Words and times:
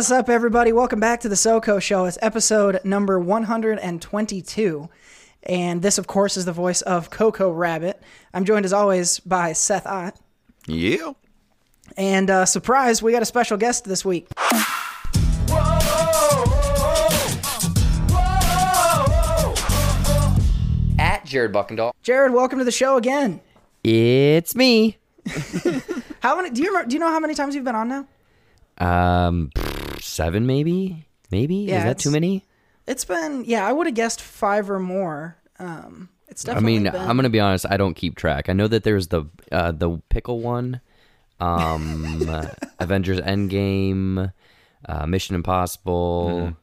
What's 0.00 0.10
up, 0.10 0.30
everybody? 0.30 0.72
Welcome 0.72 0.98
back 0.98 1.20
to 1.20 1.28
the 1.28 1.34
SoCo 1.34 1.78
Show. 1.78 2.06
It's 2.06 2.16
episode 2.22 2.80
number 2.84 3.20
122. 3.20 4.88
And 5.42 5.82
this, 5.82 5.98
of 5.98 6.06
course, 6.06 6.38
is 6.38 6.46
the 6.46 6.54
voice 6.54 6.80
of 6.80 7.10
Coco 7.10 7.50
Rabbit. 7.50 8.02
I'm 8.32 8.46
joined, 8.46 8.64
as 8.64 8.72
always, 8.72 9.20
by 9.20 9.52
Seth 9.52 9.86
Ott. 9.86 10.18
Yeah. 10.66 11.12
And 11.98 12.30
uh, 12.30 12.46
surprise, 12.46 13.02
we 13.02 13.12
got 13.12 13.20
a 13.20 13.26
special 13.26 13.58
guest 13.58 13.84
this 13.84 14.02
week. 14.02 14.26
At 20.98 21.26
Jared 21.26 21.52
Buckendall. 21.52 21.92
Jared, 22.02 22.32
welcome 22.32 22.58
to 22.58 22.64
the 22.64 22.72
show 22.72 22.96
again. 22.96 23.42
It's 23.84 24.56
me. 24.56 24.96
How 26.20 26.36
many? 26.36 26.48
Do 26.48 26.62
you 26.62 26.68
remember, 26.68 26.88
do 26.88 26.94
you 26.94 27.00
know 27.00 27.10
how 27.10 27.20
many 27.20 27.34
times 27.34 27.54
you've 27.54 27.64
been 27.64 27.74
on 27.74 27.88
now? 27.88 28.06
Um, 28.78 29.50
seven 30.02 30.46
maybe, 30.46 31.06
maybe. 31.30 31.56
Yeah, 31.56 31.78
Is 31.78 31.84
that 31.84 31.98
too 31.98 32.10
many? 32.10 32.44
It's 32.86 33.04
been 33.04 33.44
yeah, 33.44 33.66
I 33.66 33.72
would 33.72 33.86
have 33.86 33.94
guessed 33.94 34.20
five 34.20 34.70
or 34.70 34.78
more. 34.78 35.36
Um, 35.58 36.08
it's 36.28 36.44
definitely. 36.44 36.76
I 36.76 36.78
mean, 36.78 36.92
been, 36.92 36.96
I'm 36.96 37.16
gonna 37.16 37.28
be 37.30 37.40
honest. 37.40 37.66
I 37.68 37.76
don't 37.76 37.94
keep 37.94 38.16
track. 38.16 38.48
I 38.48 38.52
know 38.52 38.68
that 38.68 38.84
there's 38.84 39.08
the 39.08 39.24
uh, 39.52 39.72
the 39.72 40.00
pickle 40.08 40.40
one, 40.40 40.80
um, 41.38 42.28
uh, 42.28 42.48
Avengers 42.78 43.20
Endgame, 43.20 44.32
uh, 44.88 45.06
Mission 45.06 45.34
Impossible, 45.36 46.56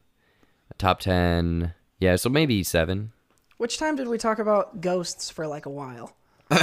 top 0.78 1.00
ten. 1.00 1.74
Yeah, 2.00 2.16
so 2.16 2.28
maybe 2.28 2.62
seven. 2.62 3.12
Which 3.56 3.78
time 3.78 3.96
did 3.96 4.06
we 4.06 4.18
talk 4.18 4.38
about 4.38 4.80
ghosts 4.80 5.30
for 5.30 5.46
like 5.46 5.66
a 5.66 5.70
while? 5.70 6.14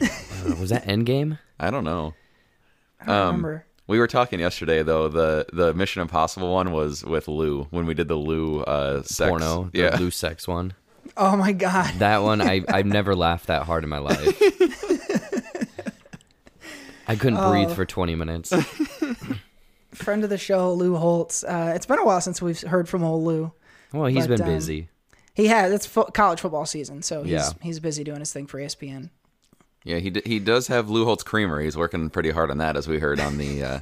Uh, 0.00 0.54
was 0.54 0.70
that 0.70 0.86
Endgame? 0.86 1.38
I 1.60 1.70
don't 1.70 1.84
know. 1.84 2.14
I 3.00 3.06
don't 3.06 3.26
remember. 3.26 3.66
We 3.90 3.98
were 3.98 4.06
talking 4.06 4.38
yesterday 4.38 4.84
though. 4.84 5.08
The 5.08 5.46
the 5.52 5.74
Mission 5.74 6.00
Impossible 6.00 6.52
one 6.52 6.70
was 6.70 7.04
with 7.04 7.26
Lou 7.26 7.64
when 7.70 7.86
we 7.86 7.94
did 7.94 8.06
the 8.06 8.14
Lou 8.14 8.60
uh 8.62 9.02
sex. 9.02 9.28
Porno, 9.28 9.68
the 9.72 9.78
Yeah. 9.80 9.96
loose 9.98 10.14
sex 10.16 10.46
one. 10.46 10.74
Oh 11.16 11.36
my 11.36 11.50
god. 11.50 11.94
That 11.98 12.22
one, 12.22 12.40
I 12.40 12.62
I've 12.68 12.86
never 12.86 13.16
laughed 13.16 13.48
that 13.48 13.64
hard 13.64 13.82
in 13.82 13.90
my 13.90 13.98
life. 13.98 14.40
I 17.08 17.16
couldn't 17.16 17.44
breathe 17.50 17.72
for 17.74 17.84
20 17.84 18.14
minutes. 18.14 18.52
Friend 19.92 20.22
of 20.22 20.30
the 20.30 20.38
show, 20.38 20.72
Lou 20.74 20.94
Holtz. 20.94 21.42
Uh, 21.42 21.72
it's 21.74 21.84
been 21.86 21.98
a 21.98 22.04
while 22.04 22.20
since 22.20 22.40
we've 22.40 22.60
heard 22.60 22.88
from 22.88 23.02
old 23.02 23.24
Lou. 23.24 23.52
Well, 23.92 24.06
he's 24.06 24.28
But, 24.28 24.38
been 24.38 24.46
um, 24.46 24.54
busy. 24.54 24.88
He 25.34 25.48
has. 25.48 25.72
It's 25.72 25.86
fo- 25.86 26.04
college 26.04 26.38
football 26.40 26.64
season, 26.64 27.02
so 27.02 27.24
he's 27.24 27.32
Yeah. 27.32 27.48
he's 27.60 27.80
busy 27.80 28.04
doing 28.04 28.20
his 28.20 28.32
thing 28.32 28.46
for 28.46 28.60
ESPN. 28.60 29.10
Yeah, 29.84 29.96
he 29.98 30.10
d- 30.10 30.22
he 30.26 30.38
does 30.38 30.66
have 30.68 30.90
Lou 30.90 31.04
Holtz 31.04 31.22
Creamer. 31.22 31.60
He's 31.60 31.76
working 31.76 32.10
pretty 32.10 32.30
hard 32.30 32.50
on 32.50 32.58
that, 32.58 32.76
as 32.76 32.86
we 32.86 32.98
heard 32.98 33.18
on 33.20 33.38
the 33.38 33.62
uh, 33.62 33.78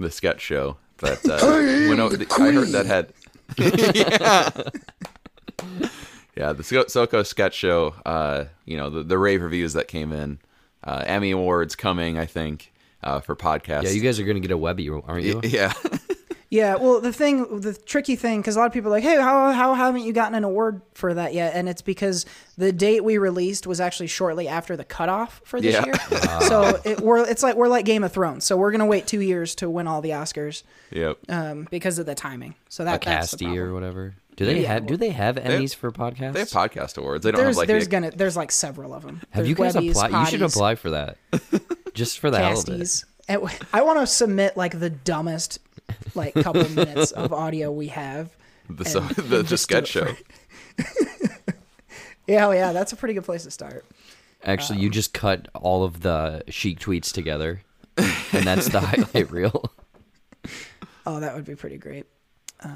the 0.00 0.10
sketch 0.10 0.40
show. 0.40 0.76
But 0.98 1.28
uh, 1.28 1.38
when 1.88 2.00
o- 2.00 2.06
I 2.38 2.50
heard 2.52 2.68
that 2.68 2.86
had. 2.86 3.12
yeah. 3.58 4.50
yeah, 6.36 6.52
the 6.52 6.62
So- 6.64 6.84
SoCo 6.84 7.26
sketch 7.26 7.54
show. 7.54 7.94
Uh, 8.06 8.44
you 8.64 8.76
know 8.76 8.90
the 8.90 9.02
the 9.02 9.18
rave 9.18 9.42
reviews 9.42 9.72
that 9.74 9.88
came 9.88 10.12
in, 10.12 10.38
uh, 10.82 11.02
Emmy 11.06 11.30
awards 11.30 11.76
coming. 11.76 12.18
I 12.18 12.26
think 12.26 12.72
uh, 13.02 13.20
for 13.20 13.36
podcasts. 13.36 13.84
Yeah, 13.84 13.90
you 13.90 14.00
guys 14.00 14.18
are 14.18 14.24
going 14.24 14.36
to 14.36 14.40
get 14.40 14.50
a 14.50 14.56
Webby, 14.58 14.88
aren't 14.88 15.24
you? 15.24 15.40
Yeah. 15.44 15.72
Yeah, 16.54 16.76
well, 16.76 17.00
the 17.00 17.12
thing, 17.12 17.60
the 17.62 17.74
tricky 17.74 18.14
thing, 18.14 18.40
because 18.40 18.54
a 18.54 18.60
lot 18.60 18.66
of 18.66 18.72
people 18.72 18.90
are 18.90 18.96
like, 18.96 19.02
hey, 19.02 19.16
how, 19.16 19.50
how 19.50 19.74
haven't 19.74 20.02
you 20.04 20.12
gotten 20.12 20.36
an 20.36 20.44
award 20.44 20.82
for 20.94 21.12
that 21.12 21.34
yet? 21.34 21.54
And 21.56 21.68
it's 21.68 21.82
because 21.82 22.26
the 22.56 22.70
date 22.70 23.02
we 23.02 23.18
released 23.18 23.66
was 23.66 23.80
actually 23.80 24.06
shortly 24.06 24.46
after 24.46 24.76
the 24.76 24.84
cutoff 24.84 25.40
for 25.44 25.60
this 25.60 25.74
Yeah. 25.74 25.84
year. 25.84 25.94
so 26.42 26.80
it, 26.84 27.00
we're 27.00 27.28
it's 27.28 27.42
like 27.42 27.56
we're 27.56 27.66
like 27.66 27.84
Game 27.84 28.04
of 28.04 28.12
Thrones. 28.12 28.44
So 28.44 28.56
we're 28.56 28.70
gonna 28.70 28.86
wait 28.86 29.08
two 29.08 29.20
years 29.20 29.56
to 29.56 29.68
win 29.68 29.88
all 29.88 30.00
the 30.00 30.10
Oscars 30.10 30.62
yep. 30.92 31.18
um, 31.28 31.66
because 31.72 31.98
of 31.98 32.06
the 32.06 32.14
timing. 32.14 32.54
So 32.68 32.84
A 32.84 32.86
that 32.86 33.02
that's 33.02 33.32
the 33.32 33.36
Casty 33.36 33.40
problem. 33.46 33.58
or 33.58 33.74
whatever. 33.74 34.14
Do 34.36 34.46
they 34.46 34.62
Yeah, 34.62 34.74
have 34.74 34.86
Do 34.86 34.96
they 34.96 35.10
have 35.10 35.34
Emmys 35.34 35.74
for 35.74 35.90
podcasts? 35.90 36.34
They 36.34 36.38
have 36.40 36.48
podcast 36.50 36.98
awards. 36.98 37.24
They 37.24 37.32
don't 37.32 37.40
There's 37.40 37.54
have 37.56 37.56
like 37.56 37.66
there's 37.68 37.84
the, 37.86 37.90
gonna 37.90 38.10
there's 38.12 38.36
like 38.36 38.52
several 38.52 38.94
of 38.94 39.02
them. 39.02 39.22
have 39.30 39.48
you 39.48 39.56
guys 39.56 39.74
applied? 39.74 40.12
You 40.12 40.26
should 40.26 40.42
apply 40.42 40.76
for 40.76 40.90
that, 40.90 41.16
just 41.94 42.20
for 42.20 42.30
the 42.30 42.38
hell 42.38 42.52
of 42.60 42.68
it. 42.68 42.80
Casties. 42.80 43.04
And 43.26 43.40
w- 43.40 43.58
I 43.72 43.82
want 43.82 43.98
to 44.00 44.06
submit 44.06 44.56
like 44.56 44.78
the 44.78 44.90
dumbest 44.90 45.58
like 46.14 46.34
couple 46.34 46.68
minutes 46.70 47.10
of 47.12 47.32
audio 47.32 47.70
we 47.72 47.88
have. 47.88 48.30
the, 48.68 48.84
so, 48.84 49.00
the, 49.00 49.42
the 49.42 49.56
sketch 49.58 49.88
show. 49.88 50.08
Yeah, 52.26 52.46
oh, 52.46 52.52
yeah, 52.52 52.72
that's 52.72 52.92
a 52.92 52.96
pretty 52.96 53.12
good 53.14 53.24
place 53.24 53.44
to 53.44 53.50
start. 53.50 53.84
Actually, 54.42 54.78
Um, 54.78 54.84
you 54.84 54.90
just 54.90 55.12
cut 55.12 55.48
all 55.54 55.84
of 55.84 56.00
the 56.00 56.42
Sheik 56.48 56.80
tweets 56.80 57.12
together, 57.12 57.60
and 57.98 58.46
that's 58.46 58.68
the 58.68 58.80
highlight 58.80 59.30
reel. 59.30 59.64
Oh, 61.06 61.20
that 61.20 61.34
would 61.34 61.44
be 61.44 61.54
pretty 61.54 61.76
great. 61.76 62.06
So 62.62 62.70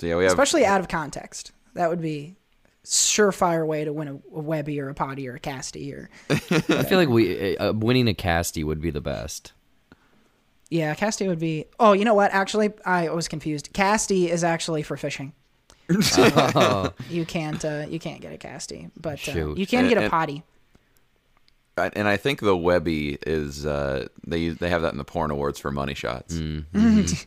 yeah, 0.00 0.16
we 0.16 0.24
have 0.24 0.32
Especially 0.32 0.66
out 0.66 0.80
of 0.80 0.88
context. 0.88 1.52
That 1.74 1.88
would 1.90 2.02
be 2.02 2.34
surefire 2.84 3.64
way 3.64 3.84
to 3.84 3.92
win 3.92 4.08
a, 4.08 4.14
a 4.14 4.40
Webby 4.40 4.80
or 4.80 4.88
a 4.88 4.94
Potty 4.94 5.28
or 5.28 5.36
a 5.36 5.40
Casty 5.40 5.94
or 5.94 6.10
I 6.30 6.82
feel 6.82 6.98
like 6.98 7.08
we 7.08 7.56
uh, 7.56 7.72
winning 7.72 8.08
a 8.08 8.14
Casty 8.14 8.64
would 8.64 8.80
be 8.80 8.90
the 8.90 9.00
best. 9.00 9.52
Yeah, 10.72 10.94
Casty 10.94 11.26
would 11.28 11.38
be. 11.38 11.66
Oh, 11.78 11.92
you 11.92 12.04
know 12.04 12.14
what? 12.14 12.30
Actually, 12.32 12.72
I 12.86 13.10
was 13.10 13.28
confused. 13.28 13.72
Casty 13.72 14.28
is 14.28 14.42
actually 14.42 14.82
for 14.82 14.96
fishing. 14.96 15.32
you 15.88 17.24
can't 17.26 17.64
uh, 17.64 17.84
you 17.88 17.98
can't 17.98 18.20
get 18.20 18.32
a 18.32 18.38
Casty, 18.38 18.90
but 19.00 19.14
uh, 19.14 19.16
Shoot. 19.32 19.58
you 19.58 19.66
can 19.66 19.88
get 19.88 19.98
a 19.98 20.02
And- 20.02 20.10
Potty. 20.10 20.42
I- 21.78 21.90
and 21.94 22.06
I 22.06 22.18
think 22.18 22.40
the 22.40 22.54
Webby 22.56 23.16
is 23.26 23.64
uh, 23.66 24.06
they 24.26 24.50
they 24.50 24.68
have 24.68 24.82
that 24.82 24.92
in 24.92 24.98
the 24.98 25.04
porn 25.04 25.30
awards 25.30 25.58
for 25.58 25.70
money 25.70 25.94
shots. 25.94 26.34
Mm. 26.34 27.26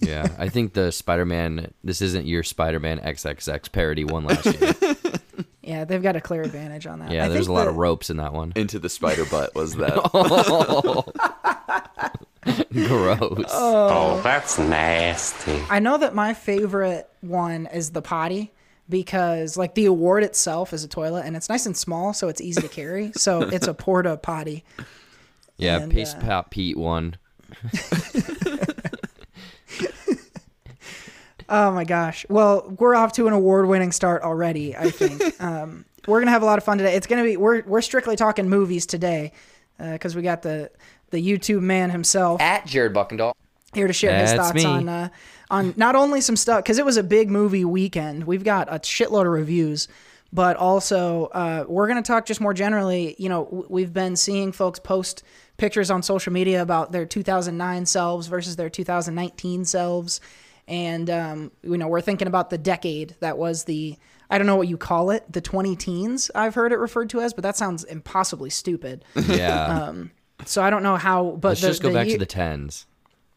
Yeah, 0.00 0.26
I 0.38 0.48
think 0.48 0.74
the 0.74 0.90
Spider-Man. 0.92 1.72
This 1.84 2.00
isn't 2.02 2.26
your 2.26 2.42
Spider-Man 2.42 2.98
XXX 3.00 3.70
parody 3.72 4.04
one 4.04 4.24
last 4.24 4.46
year. 4.46 4.74
Yeah, 5.62 5.84
they've 5.84 6.02
got 6.02 6.14
a 6.14 6.20
clear 6.20 6.42
advantage 6.42 6.86
on 6.86 7.00
that. 7.00 7.10
Yeah, 7.10 7.24
I 7.24 7.28
there's 7.28 7.46
a 7.46 7.48
think 7.48 7.56
lot 7.56 7.64
the- 7.64 7.70
of 7.70 7.76
ropes 7.76 8.08
in 8.08 8.18
that 8.18 8.32
one. 8.32 8.52
Into 8.54 8.78
the 8.78 8.88
spider 8.88 9.24
butt 9.24 9.52
was 9.56 9.74
that. 9.74 9.98
Gross. 12.72 13.46
Oh, 13.50 14.20
that's 14.22 14.58
nasty. 14.58 15.62
I 15.68 15.78
know 15.78 15.98
that 15.98 16.14
my 16.14 16.34
favorite 16.34 17.08
one 17.20 17.66
is 17.66 17.90
the 17.90 18.02
potty 18.02 18.52
because 18.88 19.56
like 19.56 19.74
the 19.74 19.86
award 19.86 20.22
itself 20.22 20.72
is 20.72 20.84
a 20.84 20.88
toilet 20.88 21.24
and 21.26 21.36
it's 21.36 21.48
nice 21.48 21.66
and 21.66 21.76
small 21.76 22.12
so 22.12 22.28
it's 22.28 22.40
easy 22.40 22.60
to 22.60 22.68
carry. 22.68 23.12
So 23.14 23.42
it's 23.52 23.66
a 23.66 23.74
porta 23.74 24.16
potty. 24.16 24.64
yeah, 25.56 25.80
and, 25.80 25.92
Paste 25.92 26.16
uh, 26.18 26.20
Pop 26.20 26.50
Pete 26.50 26.76
one. 26.76 27.16
Oh 31.48 31.70
my 31.70 31.84
gosh. 31.84 32.26
Well, 32.28 32.74
we're 32.78 32.94
off 32.94 33.12
to 33.12 33.26
an 33.28 33.32
award-winning 33.32 33.92
start 33.92 34.22
already, 34.22 34.76
I 34.76 34.90
think. 34.90 35.40
um, 35.40 35.84
we're 36.06 36.18
going 36.18 36.26
to 36.26 36.32
have 36.32 36.42
a 36.42 36.46
lot 36.46 36.58
of 36.58 36.64
fun 36.64 36.78
today. 36.78 36.94
It's 36.94 37.06
going 37.06 37.22
to 37.22 37.28
be 37.28 37.36
we're 37.36 37.62
we're 37.62 37.82
strictly 37.82 38.16
talking 38.16 38.48
movies 38.48 38.86
today 38.86 39.32
because 39.78 40.16
we 40.16 40.22
got 40.22 40.42
the 40.42 40.70
the 41.10 41.22
YouTube 41.24 41.62
man 41.62 41.90
himself 41.90 42.40
At 42.40 42.66
Jared 42.66 42.94
Buckendall. 42.94 43.34
here 43.74 43.86
to 43.86 43.92
share 43.92 44.18
his 44.20 44.32
thoughts 44.32 44.54
me. 44.54 44.64
on 44.64 44.88
uh, 44.88 45.08
on 45.50 45.74
not 45.76 45.94
only 45.94 46.20
some 46.20 46.36
stuff 46.36 46.62
because 46.62 46.78
it 46.78 46.84
was 46.84 46.96
a 46.96 47.02
big 47.02 47.30
movie 47.30 47.64
weekend. 47.64 48.24
We've 48.24 48.44
got 48.44 48.68
a 48.68 48.78
shitload 48.78 49.26
of 49.26 49.32
reviews, 49.32 49.88
but 50.32 50.56
also 50.56 51.26
uh, 51.26 51.64
we're 51.68 51.86
going 51.86 52.02
to 52.02 52.06
talk 52.06 52.26
just 52.26 52.40
more 52.40 52.54
generally. 52.54 53.14
You 53.18 53.28
know, 53.28 53.66
we've 53.68 53.92
been 53.92 54.16
seeing 54.16 54.52
folks 54.52 54.78
post 54.78 55.22
pictures 55.56 55.90
on 55.90 56.02
social 56.02 56.32
media 56.32 56.60
about 56.62 56.92
their 56.92 57.06
2009 57.06 57.86
selves 57.86 58.26
versus 58.26 58.56
their 58.56 58.68
2019 58.68 59.64
selves, 59.64 60.20
and 60.66 61.08
um, 61.08 61.52
you 61.62 61.78
know 61.78 61.88
we're 61.88 62.00
thinking 62.00 62.26
about 62.28 62.50
the 62.50 62.58
decade 62.58 63.14
that 63.20 63.38
was 63.38 63.64
the. 63.64 63.96
I 64.28 64.38
don't 64.38 64.48
know 64.48 64.56
what 64.56 64.66
you 64.66 64.76
call 64.76 65.10
it, 65.10 65.24
the 65.32 65.40
20 65.40 65.76
teens, 65.76 66.32
I've 66.34 66.56
heard 66.56 66.72
it 66.72 66.78
referred 66.78 67.10
to 67.10 67.20
as, 67.20 67.32
but 67.32 67.42
that 67.44 67.56
sounds 67.56 67.84
impossibly 67.84 68.50
stupid. 68.50 69.04
Yeah. 69.28 69.92
So 70.44 70.62
I 70.62 70.70
don't 70.70 70.82
know 70.82 70.96
how, 70.96 71.38
but 71.40 71.48
Let's 71.48 71.60
the, 71.62 71.66
just 71.68 71.82
go 71.82 71.88
the 71.88 71.94
back 71.94 72.08
to 72.08 72.18
the 72.18 72.26
tens. 72.26 72.86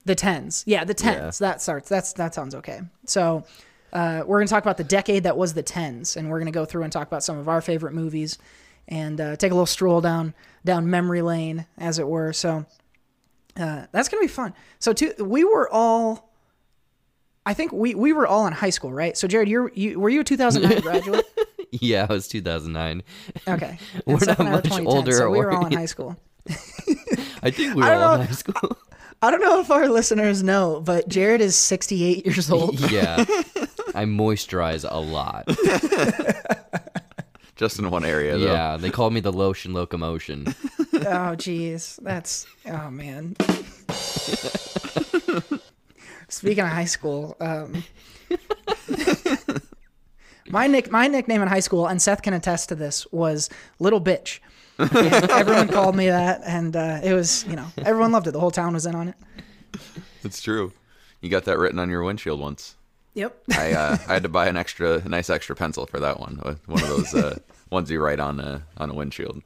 the 0.06 0.16
tens. 0.16 0.64
Yeah, 0.68 0.84
the 0.84 0.94
tens. 0.94 1.40
That 1.40 1.62
starts. 1.62 1.88
That's 1.90 2.14
that 2.14 2.34
sounds 2.36 2.56
okay. 2.56 2.82
So 3.06 3.46
uh, 3.94 4.24
we're 4.26 4.40
gonna 4.40 4.48
talk 4.48 4.64
about 4.64 4.78
the 4.78 4.84
decade 4.84 5.24
that 5.24 5.38
was 5.38 5.54
the 5.54 5.64
tens, 5.64 6.18
and 6.18 6.30
we're 6.30 6.40
gonna 6.40 6.52
go 6.52 6.66
through 6.66 6.84
and 6.84 6.92
talk 6.92 7.08
about 7.08 7.24
some 7.24 7.38
of 7.38 7.48
our 7.48 7.62
favorite 7.62 7.94
movies, 7.94 8.38
and 8.88 9.20
uh, 9.20 9.36
take 9.36 9.52
a 9.52 9.56
little 9.56 9.66
stroll 9.66 10.02
down 10.02 10.34
down 10.66 10.90
memory 10.90 11.22
lane, 11.22 11.66
as 11.78 12.00
it 12.00 12.08
were. 12.08 12.34
So 12.34 12.66
uh, 13.58 13.86
that's 13.92 14.10
gonna 14.10 14.22
be 14.22 14.28
fun. 14.28 14.54
So 14.80 14.94
two, 14.94 15.14
we 15.20 15.44
were 15.44 15.70
all. 15.70 16.30
I 17.46 17.54
think 17.54 17.72
we, 17.72 17.96
we 17.96 18.14
were 18.14 18.28
all 18.28 18.46
in 18.46 18.54
high 18.54 18.70
school, 18.70 18.94
right? 18.94 19.18
So 19.18 19.28
Jared, 19.28 19.48
you're 19.48 19.72
you 19.74 20.00
were 20.00 20.10
you 20.10 20.22
a 20.22 20.24
2009 20.24 20.82
graduate? 20.82 21.26
Yeah, 21.72 22.04
it 22.04 22.10
was 22.10 22.28
2009. 22.28 23.04
Okay, 23.48 23.80
We're 24.06 24.18
not 24.26 24.40
I 24.40 24.44
much 24.44 24.64
2010, 24.66 24.88
older, 24.88 25.12
So 25.14 25.30
we 25.32 25.38
were 25.38 25.52
all 25.52 25.66
in 25.66 25.72
high 25.72 25.86
school. 25.86 26.18
I 27.44 27.52
think 27.52 27.76
we 27.76 27.84
I 27.84 27.96
were 27.98 28.04
all 28.04 28.16
in 28.16 28.28
high 28.28 28.34
school. 28.34 28.78
I 29.22 29.32
don't 29.32 29.42
know 29.42 29.60
if 29.60 29.70
our 29.70 29.90
listeners 29.90 30.44
know, 30.44 30.82
but 30.82 31.10
Jared 31.10 31.42
is 31.42 31.56
68 31.56 32.26
years 32.26 32.50
old. 32.52 32.80
yeah. 32.92 33.18
I 33.96 34.06
moisturize 34.06 34.86
a 34.90 35.00
lot. 35.00 35.48
Just 37.56 37.80
in 37.80 37.90
one 37.92 38.06
area, 38.06 38.38
though. 38.38 38.46
Yeah, 38.46 38.78
they 38.78 38.90
call 38.90 39.10
me 39.10 39.20
the 39.20 39.34
lotion 39.34 39.74
locomotion. 39.74 40.46
Oh, 40.94 41.36
jeez. 41.36 41.98
That's, 42.02 42.48
oh, 42.66 42.90
man. 42.90 43.36
speaking 46.30 46.64
of 46.64 46.70
high 46.70 46.86
school, 46.86 47.36
um, 47.42 47.84
my 50.50 50.68
nick 50.68 50.92
my 50.92 51.08
nickname 51.08 51.42
in 51.42 51.48
high 51.48 51.60
school, 51.60 51.88
and 51.88 52.02
Seth 52.02 52.22
can 52.22 52.34
attest 52.34 52.70
to 52.70 52.76
this, 52.76 53.06
was 53.12 53.50
Little 53.80 54.02
Bitch. 54.02 54.40
And 54.80 54.96
everyone 55.32 55.68
called 55.68 55.96
me 55.96 56.08
that, 56.08 56.42
and 56.46 56.76
uh, 56.76 57.00
it 57.04 57.14
was 57.14 57.46
you 57.46 57.56
know 57.56 57.66
everyone 57.78 58.12
loved 58.12 58.28
it. 58.28 58.32
The 58.32 58.40
whole 58.40 58.52
town 58.52 58.74
was 58.74 58.86
in 58.86 58.96
on 58.96 59.10
it. 59.10 59.16
It's 60.24 60.42
true. 60.42 60.72
You 61.22 61.30
got 61.30 61.44
that 61.46 61.58
written 61.58 61.80
on 61.80 61.90
your 61.90 62.04
windshield 62.04 62.40
once. 62.40 62.76
Yep. 63.14 63.38
I 63.58 63.74
uh, 63.74 63.98
I 64.08 64.14
had 64.14 64.24
to 64.24 64.30
buy 64.30 64.48
an 64.48 64.56
extra, 64.58 65.02
nice 65.08 65.30
extra 65.30 65.56
pencil 65.56 65.86
for 65.86 66.00
that 66.00 66.20
one. 66.20 66.40
Uh, 66.44 66.56
One 66.66 66.82
of 66.82 66.88
those 66.90 67.14
uh, 67.14 67.38
ones 67.70 67.92
you 67.92 68.02
write 68.02 68.20
on 68.20 68.40
a 68.40 68.64
on 68.78 68.90
a 68.90 68.94
windshield. 68.94 69.42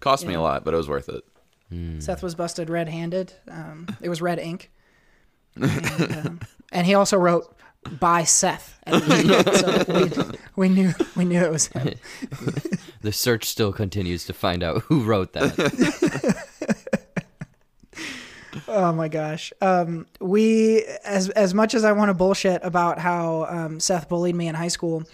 Cost 0.00 0.24
me 0.26 0.34
a 0.34 0.40
lot, 0.40 0.64
but 0.64 0.74
it 0.74 0.76
was 0.76 0.88
worth 0.88 1.08
it. 1.08 1.24
Seth 2.02 2.22
was 2.22 2.34
busted 2.34 2.70
red-handed. 2.70 3.34
Um, 3.50 3.88
it 4.00 4.08
was 4.08 4.22
red 4.22 4.38
ink, 4.38 4.70
and, 5.56 6.26
um, 6.26 6.40
and 6.72 6.86
he 6.86 6.94
also 6.94 7.18
wrote 7.18 7.54
by 7.98 8.24
Seth. 8.24 8.78
at 8.86 9.02
the 9.02 10.14
end. 10.16 10.16
so 10.16 10.32
we, 10.56 10.68
we 10.68 10.74
knew 10.74 10.92
we 11.16 11.24
knew 11.24 11.40
it 11.42 11.50
was 11.50 11.66
him. 11.66 11.94
The 13.00 13.12
search 13.12 13.44
still 13.44 13.72
continues 13.72 14.24
to 14.26 14.32
find 14.32 14.62
out 14.62 14.82
who 14.86 15.02
wrote 15.04 15.32
that. 15.34 16.44
Oh 18.66 18.92
my 18.92 19.08
gosh. 19.08 19.52
Um, 19.60 20.06
we 20.20 20.84
as 21.04 21.30
as 21.30 21.54
much 21.54 21.74
as 21.74 21.84
I 21.84 21.92
want 21.92 22.10
to 22.10 22.14
bullshit 22.14 22.60
about 22.62 22.98
how 22.98 23.46
um, 23.48 23.80
Seth 23.80 24.08
bullied 24.08 24.34
me 24.34 24.48
in 24.48 24.54
high 24.54 24.68
school, 24.68 25.04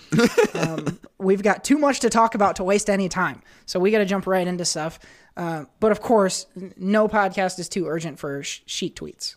um, 0.55 0.99
we've 1.19 1.43
got 1.43 1.63
too 1.63 1.79
much 1.79 2.01
to 2.01 2.11
talk 2.11 2.35
about 2.35 2.57
to 2.57 2.65
waste 2.65 2.91
any 2.91 3.09
time. 3.09 3.43
So 3.67 3.79
we 3.79 3.91
got 3.91 3.99
to 3.99 4.07
jump 4.07 4.27
right 4.27 4.47
into 4.47 4.65
stuff. 4.65 4.99
Uh, 5.37 5.65
but 5.81 5.93
of 5.93 6.01
course, 6.01 6.47
no 6.77 7.09
podcast 7.09 7.59
is 7.59 7.69
too 7.69 7.87
urgent 7.87 8.19
for 8.19 8.43
sh- 8.43 8.61
Sheik 8.67 8.97
tweets. 8.97 9.37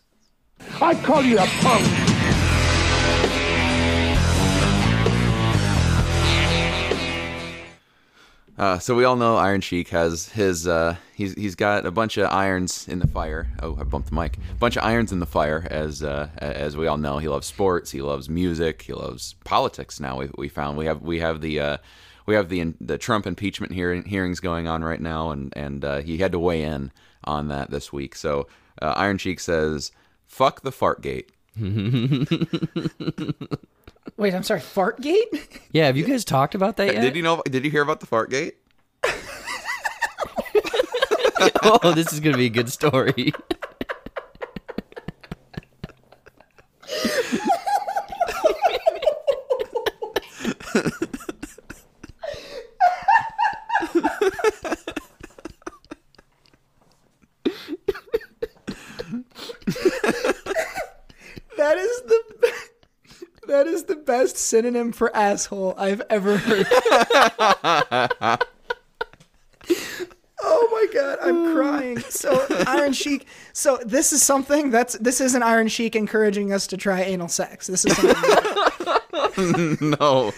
I 0.80 0.94
call 0.94 1.22
you 1.22 1.38
a 1.38 1.46
punk. 1.60 3.46
Uh, 8.58 8.76
so 8.78 8.96
we 8.96 9.04
all 9.04 9.14
know 9.14 9.36
Iron 9.36 9.60
Sheik 9.60 9.88
has 9.90 10.28
his 10.30 10.66
uh, 10.66 10.96
he's 11.14 11.34
he's 11.34 11.54
got 11.54 11.86
a 11.86 11.92
bunch 11.92 12.16
of 12.16 12.28
irons 12.32 12.88
in 12.88 12.98
the 12.98 13.06
fire. 13.06 13.46
Oh, 13.62 13.76
I 13.78 13.84
bumped 13.84 14.10
the 14.10 14.16
mic. 14.16 14.36
A 14.36 14.54
bunch 14.56 14.76
of 14.76 14.82
irons 14.82 15.12
in 15.12 15.20
the 15.20 15.26
fire, 15.26 15.64
as 15.70 16.02
uh, 16.02 16.28
as 16.38 16.76
we 16.76 16.88
all 16.88 16.96
know. 16.96 17.18
He 17.18 17.28
loves 17.28 17.46
sports. 17.46 17.92
He 17.92 18.02
loves 18.02 18.28
music. 18.28 18.82
He 18.82 18.92
loves 18.92 19.36
politics. 19.44 20.00
Now 20.00 20.18
we, 20.18 20.30
we 20.36 20.48
found 20.48 20.76
we 20.76 20.86
have 20.86 21.02
we 21.02 21.20
have 21.20 21.40
the 21.40 21.60
uh, 21.60 21.76
we 22.26 22.34
have 22.34 22.48
the 22.48 22.74
the 22.80 22.98
Trump 22.98 23.28
impeachment 23.28 23.72
hearing, 23.72 24.02
hearings 24.04 24.40
going 24.40 24.66
on 24.66 24.82
right 24.82 25.00
now, 25.00 25.30
and 25.30 25.52
and 25.56 25.84
uh, 25.84 25.98
he 25.98 26.18
had 26.18 26.32
to 26.32 26.38
weigh 26.40 26.62
in 26.62 26.90
on 27.22 27.46
that 27.48 27.70
this 27.70 27.92
week. 27.92 28.16
So 28.16 28.48
uh, 28.82 28.94
Iron 28.96 29.18
Sheik 29.18 29.38
says, 29.38 29.92
"Fuck 30.26 30.62
the 30.62 30.72
fart 30.72 31.00
gate." 31.00 31.30
Wait, 34.16 34.34
I'm 34.34 34.42
sorry, 34.42 34.60
Fartgate? 34.60 35.60
Yeah, 35.72 35.86
have 35.86 35.96
you 35.96 36.04
guys 36.04 36.24
talked 36.24 36.54
about 36.54 36.76
that 36.78 36.92
yet? 36.92 37.00
Did 37.00 37.16
you 37.16 37.22
know? 37.22 37.42
Did 37.44 37.64
you 37.64 37.70
hear 37.70 37.82
about 37.82 38.00
the 38.00 38.06
Fartgate? 38.06 38.52
oh, 41.62 41.92
this 41.92 42.12
is 42.12 42.20
gonna 42.20 42.36
be 42.36 42.46
a 42.46 42.50
good 42.50 42.70
story. 42.70 43.32
That 61.56 61.76
is 61.76 62.02
the 62.02 62.52
that 63.48 63.66
is 63.66 63.84
the 63.84 63.96
best 63.96 64.36
synonym 64.36 64.92
for 64.92 65.14
asshole 65.16 65.74
I've 65.76 66.02
ever 66.08 66.36
heard. 66.36 66.66
oh 70.40 70.68
my 70.70 70.86
god, 70.92 71.18
I'm 71.22 71.54
crying. 71.54 71.98
So 71.98 72.46
Iron 72.66 72.92
Sheik. 72.92 73.26
So 73.52 73.78
this 73.84 74.12
is 74.12 74.22
something 74.22 74.70
that's 74.70 74.96
this 74.98 75.20
isn't 75.20 75.42
Iron 75.42 75.68
Sheik 75.68 75.96
encouraging 75.96 76.52
us 76.52 76.66
to 76.68 76.76
try 76.76 77.02
anal 77.02 77.28
sex. 77.28 77.66
This 77.66 77.84
is 77.84 77.96
something 77.96 78.14
No, 79.80 80.32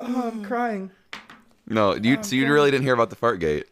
oh, 0.00 0.30
I'm 0.32 0.44
crying. 0.44 0.90
no. 1.66 1.94
You 1.94 2.22
so 2.22 2.34
you 2.36 2.52
really 2.52 2.70
didn't 2.70 2.84
hear 2.84 2.94
about 2.94 3.10
the 3.10 3.16
fart 3.16 3.40
gate? 3.40 3.66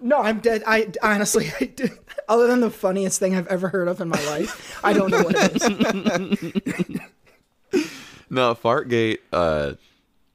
No, 0.00 0.18
I'm 0.18 0.40
dead. 0.40 0.62
I 0.66 0.88
honestly, 1.02 1.50
I 1.60 1.64
did. 1.66 1.92
Other 2.28 2.46
than 2.46 2.60
the 2.60 2.70
funniest 2.70 3.18
thing 3.18 3.34
I've 3.34 3.46
ever 3.48 3.68
heard 3.68 3.88
of 3.88 4.00
in 4.00 4.08
my 4.08 4.22
life, 4.26 4.80
I 4.84 4.92
don't 4.92 5.10
know 5.10 5.22
what 5.22 5.34
it 5.36 6.92
is. 6.92 7.00
No, 8.30 8.54
Fartgate. 8.54 9.18
Uh, 9.32 9.72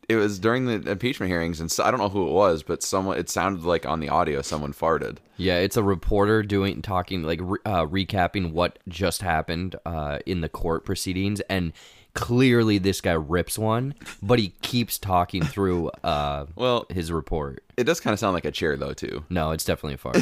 it 0.10 0.18
was 0.18 0.38
during 0.38 0.66
the 0.66 0.92
impeachment 0.92 1.32
hearings, 1.32 1.62
and 1.62 1.72
so, 1.72 1.84
I 1.84 1.90
don't 1.92 2.00
know 2.00 2.10
who 2.10 2.28
it 2.28 2.32
was, 2.32 2.62
but 2.62 2.84
someone. 2.84 3.18
It 3.18 3.30
sounded 3.30 3.64
like 3.64 3.86
on 3.86 4.02
the 4.02 4.10
audio 4.10 4.42
someone 4.42 4.74
farted. 4.74 5.18
Yeah, 5.38 5.60
it's 5.60 5.78
a 5.78 5.84
reporter 5.84 6.44
doing 6.44 6.82
talking 6.82 7.24
like 7.24 7.40
re- 7.42 7.60
uh, 7.66 7.86
recapping 7.86 8.52
what 8.52 8.80
just 8.90 9.22
happened 9.22 9.78
uh, 9.86 10.20
in 10.26 10.42
the 10.42 10.50
court 10.50 10.84
proceedings, 10.86 11.40
and 11.50 11.72
clearly 12.16 12.80
this 12.80 13.00
guy 13.02 13.14
rips 13.14 13.60
one, 13.60 13.94
but 14.24 14.40
he 14.40 14.50
keeps 14.64 14.98
talking 14.98 15.44
through 15.44 15.90
uh, 16.04 16.48
Well, 16.56 16.88
his 16.90 17.12
report. 17.12 17.64
it 17.78 17.84
does 17.84 18.00
kind 18.00 18.14
of 18.14 18.20
sound 18.20 18.34
like 18.34 18.46
a 18.46 18.52
chair 18.52 18.76
though 18.76 18.94
too. 18.94 19.24
No, 19.30 19.52
it's 19.52 19.64
definitely 19.66 19.94
a 19.94 19.98
fart. 19.98 20.18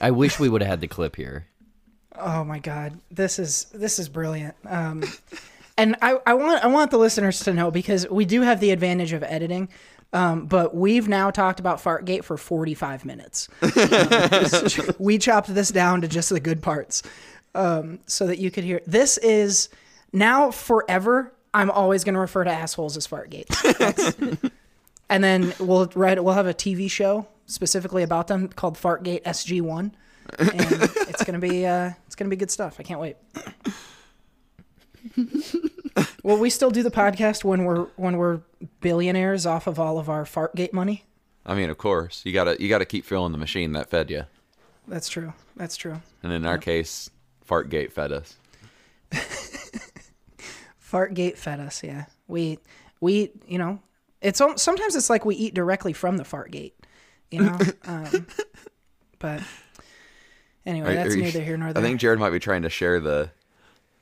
I 0.00 0.10
wish 0.10 0.38
we 0.38 0.48
would 0.48 0.62
have 0.62 0.68
had 0.70 0.80
the 0.80 0.88
clip 0.88 1.16
here. 1.16 1.46
Oh 2.16 2.44
my 2.44 2.58
god, 2.58 2.98
this 3.10 3.38
is 3.38 3.64
this 3.72 3.98
is 3.98 4.08
brilliant. 4.08 4.54
Um, 4.66 5.02
and 5.78 5.96
I, 6.02 6.18
I 6.26 6.34
want 6.34 6.62
I 6.64 6.66
want 6.68 6.90
the 6.90 6.98
listeners 6.98 7.40
to 7.40 7.52
know 7.54 7.70
because 7.70 8.08
we 8.08 8.24
do 8.24 8.42
have 8.42 8.60
the 8.60 8.70
advantage 8.70 9.12
of 9.12 9.22
editing. 9.22 9.68
Um, 10.14 10.44
but 10.44 10.74
we've 10.74 11.08
now 11.08 11.30
talked 11.30 11.58
about 11.58 11.78
Fartgate 11.78 12.22
for 12.22 12.36
45 12.36 13.06
minutes. 13.06 13.48
Um, 13.62 14.94
we 14.98 15.16
chopped 15.16 15.54
this 15.54 15.70
down 15.70 16.02
to 16.02 16.08
just 16.08 16.28
the 16.28 16.38
good 16.38 16.60
parts 16.60 17.02
um, 17.54 17.98
so 18.06 18.26
that 18.26 18.38
you 18.38 18.50
could 18.50 18.64
hear. 18.64 18.80
This 18.86 19.18
is 19.18 19.68
now 20.12 20.50
forever. 20.50 21.32
I'm 21.54 21.70
always 21.70 22.04
going 22.04 22.14
to 22.14 22.20
refer 22.20 22.44
to 22.44 22.50
assholes 22.50 22.96
as 22.96 23.06
Fartgate. 23.06 23.46
That's- 23.78 24.50
and 25.10 25.22
then 25.22 25.52
we'll 25.60 25.90
write. 25.94 26.22
We'll 26.22 26.34
have 26.34 26.46
a 26.46 26.54
TV 26.54 26.90
show 26.90 27.26
specifically 27.46 28.02
about 28.02 28.28
them 28.28 28.48
called 28.48 28.76
Fartgate 28.76 29.22
SG 29.24 29.60
One, 29.60 29.94
and 30.38 30.50
it's 30.50 31.22
gonna 31.24 31.38
be 31.38 31.66
uh, 31.66 31.90
it's 32.06 32.14
gonna 32.14 32.30
be 32.30 32.36
good 32.36 32.50
stuff. 32.50 32.76
I 32.78 32.82
can't 32.84 33.00
wait. 33.00 33.16
Will 36.22 36.38
we 36.38 36.48
still 36.50 36.70
do 36.70 36.82
the 36.82 36.90
podcast 36.90 37.44
when 37.44 37.64
we're 37.64 37.86
when 37.96 38.16
we're 38.16 38.40
billionaires 38.80 39.44
off 39.44 39.66
of 39.66 39.78
all 39.78 39.98
of 39.98 40.08
our 40.08 40.24
Fartgate 40.24 40.72
money? 40.72 41.04
I 41.44 41.54
mean, 41.54 41.68
of 41.70 41.76
course, 41.78 42.22
you 42.24 42.32
gotta 42.32 42.56
you 42.60 42.68
gotta 42.68 42.84
keep 42.86 43.04
filling 43.04 43.32
the 43.32 43.38
machine 43.38 43.72
that 43.72 43.90
fed 43.90 44.10
you, 44.10 44.24
That's 44.86 45.08
true. 45.08 45.32
That's 45.56 45.76
true. 45.76 46.00
and 46.22 46.32
in 46.32 46.46
our 46.46 46.56
case, 46.58 47.10
Fartgate 47.46 47.92
fed 47.92 48.12
us. 48.12 48.36
Fartgate 50.80 51.36
fed 51.36 51.60
us. 51.60 51.82
Yeah, 51.82 52.06
we 52.28 52.58
we 53.00 53.30
you 53.46 53.58
know 53.58 53.80
it's 54.20 54.40
al- 54.40 54.58
sometimes 54.58 54.94
it's 54.96 55.10
like 55.10 55.24
we 55.24 55.34
eat 55.36 55.54
directly 55.54 55.92
from 55.92 56.16
the 56.16 56.24
Fartgate, 56.24 56.72
you 57.30 57.42
know. 57.42 57.58
um, 57.84 58.26
but 59.18 59.42
anyway, 60.66 60.92
Are- 60.92 60.94
that's 60.94 61.14
are 61.14 61.18
you- 61.18 61.24
neither 61.24 61.42
here 61.42 61.56
nor 61.56 61.72
there. 61.72 61.82
I 61.82 61.86
think 61.86 62.00
Jared 62.00 62.18
might 62.18 62.30
be 62.30 62.38
trying 62.38 62.62
to 62.62 62.70
share 62.70 63.00
the 63.00 63.30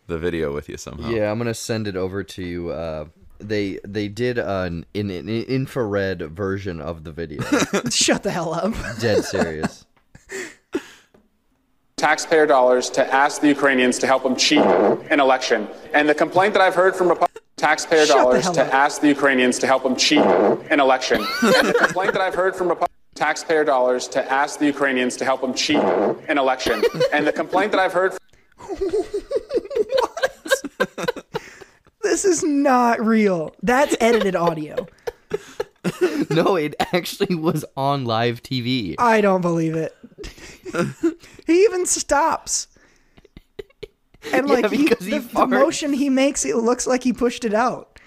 the 0.06 0.18
video 0.18 0.52
with 0.52 0.68
you 0.68 0.76
somehow. 0.76 1.10
Yeah, 1.10 1.30
I'm 1.30 1.38
gonna 1.38 1.54
send 1.54 1.86
it 1.86 1.96
over 1.96 2.22
to 2.24 2.42
you. 2.42 2.70
Uh, 2.70 3.06
they 3.38 3.78
they 3.86 4.08
did 4.08 4.38
an, 4.38 4.84
an, 4.94 5.10
an 5.10 5.28
infrared 5.28 6.20
version 6.32 6.80
of 6.80 7.04
the 7.04 7.12
video. 7.12 7.42
Shut 7.90 8.22
the 8.22 8.30
hell 8.30 8.52
up. 8.52 8.74
Dead 9.00 9.24
serious. 9.24 9.86
Taxpayer 12.00 12.46
dollars 12.46 12.88
to 12.90 13.14
ask 13.14 13.40
the 13.40 13.48
Ukrainians 13.48 13.98
to 13.98 14.06
help 14.06 14.22
them 14.22 14.34
cheat 14.34 14.60
mm-hmm. 14.60 15.12
an 15.12 15.20
election. 15.20 15.68
And 15.92 16.08
the 16.08 16.14
complaint 16.14 16.54
that 16.54 16.62
I've 16.62 16.74
heard 16.74 16.96
from 16.96 17.08
Republicans 17.08 17.44
taxpayer 17.56 18.06
Shut 18.06 18.16
dollars 18.16 18.48
to 18.50 18.64
up. 18.64 18.72
ask 18.72 19.02
the 19.02 19.08
Ukrainians 19.08 19.58
to 19.58 19.66
help 19.66 19.82
them 19.82 19.94
cheat 19.94 20.20
mm-hmm. 20.20 20.72
an 20.72 20.80
election. 20.80 21.26
And 21.42 21.68
the 21.68 21.74
complaint 21.74 22.14
that 22.14 22.22
I've 22.22 22.34
heard 22.34 22.56
from 22.56 22.68
Republicans 22.68 22.96
taxpayer 23.14 23.64
dollars 23.64 24.08
to 24.08 24.32
ask 24.32 24.58
the 24.58 24.66
Ukrainians 24.66 25.16
to 25.18 25.26
help 25.26 25.42
them 25.42 25.52
cheat 25.52 25.76
mm-hmm. 25.76 26.30
an 26.30 26.38
election. 26.38 26.82
And 27.12 27.26
the 27.26 27.32
complaint 27.32 27.70
that 27.72 27.80
I've 27.84 27.92
heard 27.92 28.16
This 32.02 32.24
is 32.24 32.42
not 32.42 33.04
real. 33.04 33.54
That's 33.62 33.94
edited 34.00 34.34
audio. 34.34 34.86
No, 36.30 36.56
it 36.56 36.74
actually 36.92 37.34
was 37.34 37.64
on 37.76 38.04
live 38.04 38.42
TV. 38.42 38.94
I 38.98 39.20
don't 39.20 39.40
believe 39.40 39.74
it. 39.74 39.96
he 41.46 41.64
even 41.64 41.86
stops. 41.86 42.68
And 44.32 44.48
Yeah, 44.48 44.54
like 44.54 44.70
he, 44.70 44.84
because 44.84 45.04
he 45.06 45.18
the, 45.18 45.20
the 45.20 45.46
motion 45.46 45.92
he 45.92 46.08
makes, 46.10 46.44
it 46.44 46.56
looks 46.56 46.86
like 46.86 47.02
he 47.02 47.12
pushed 47.12 47.44
it 47.44 47.54
out. 47.54 47.98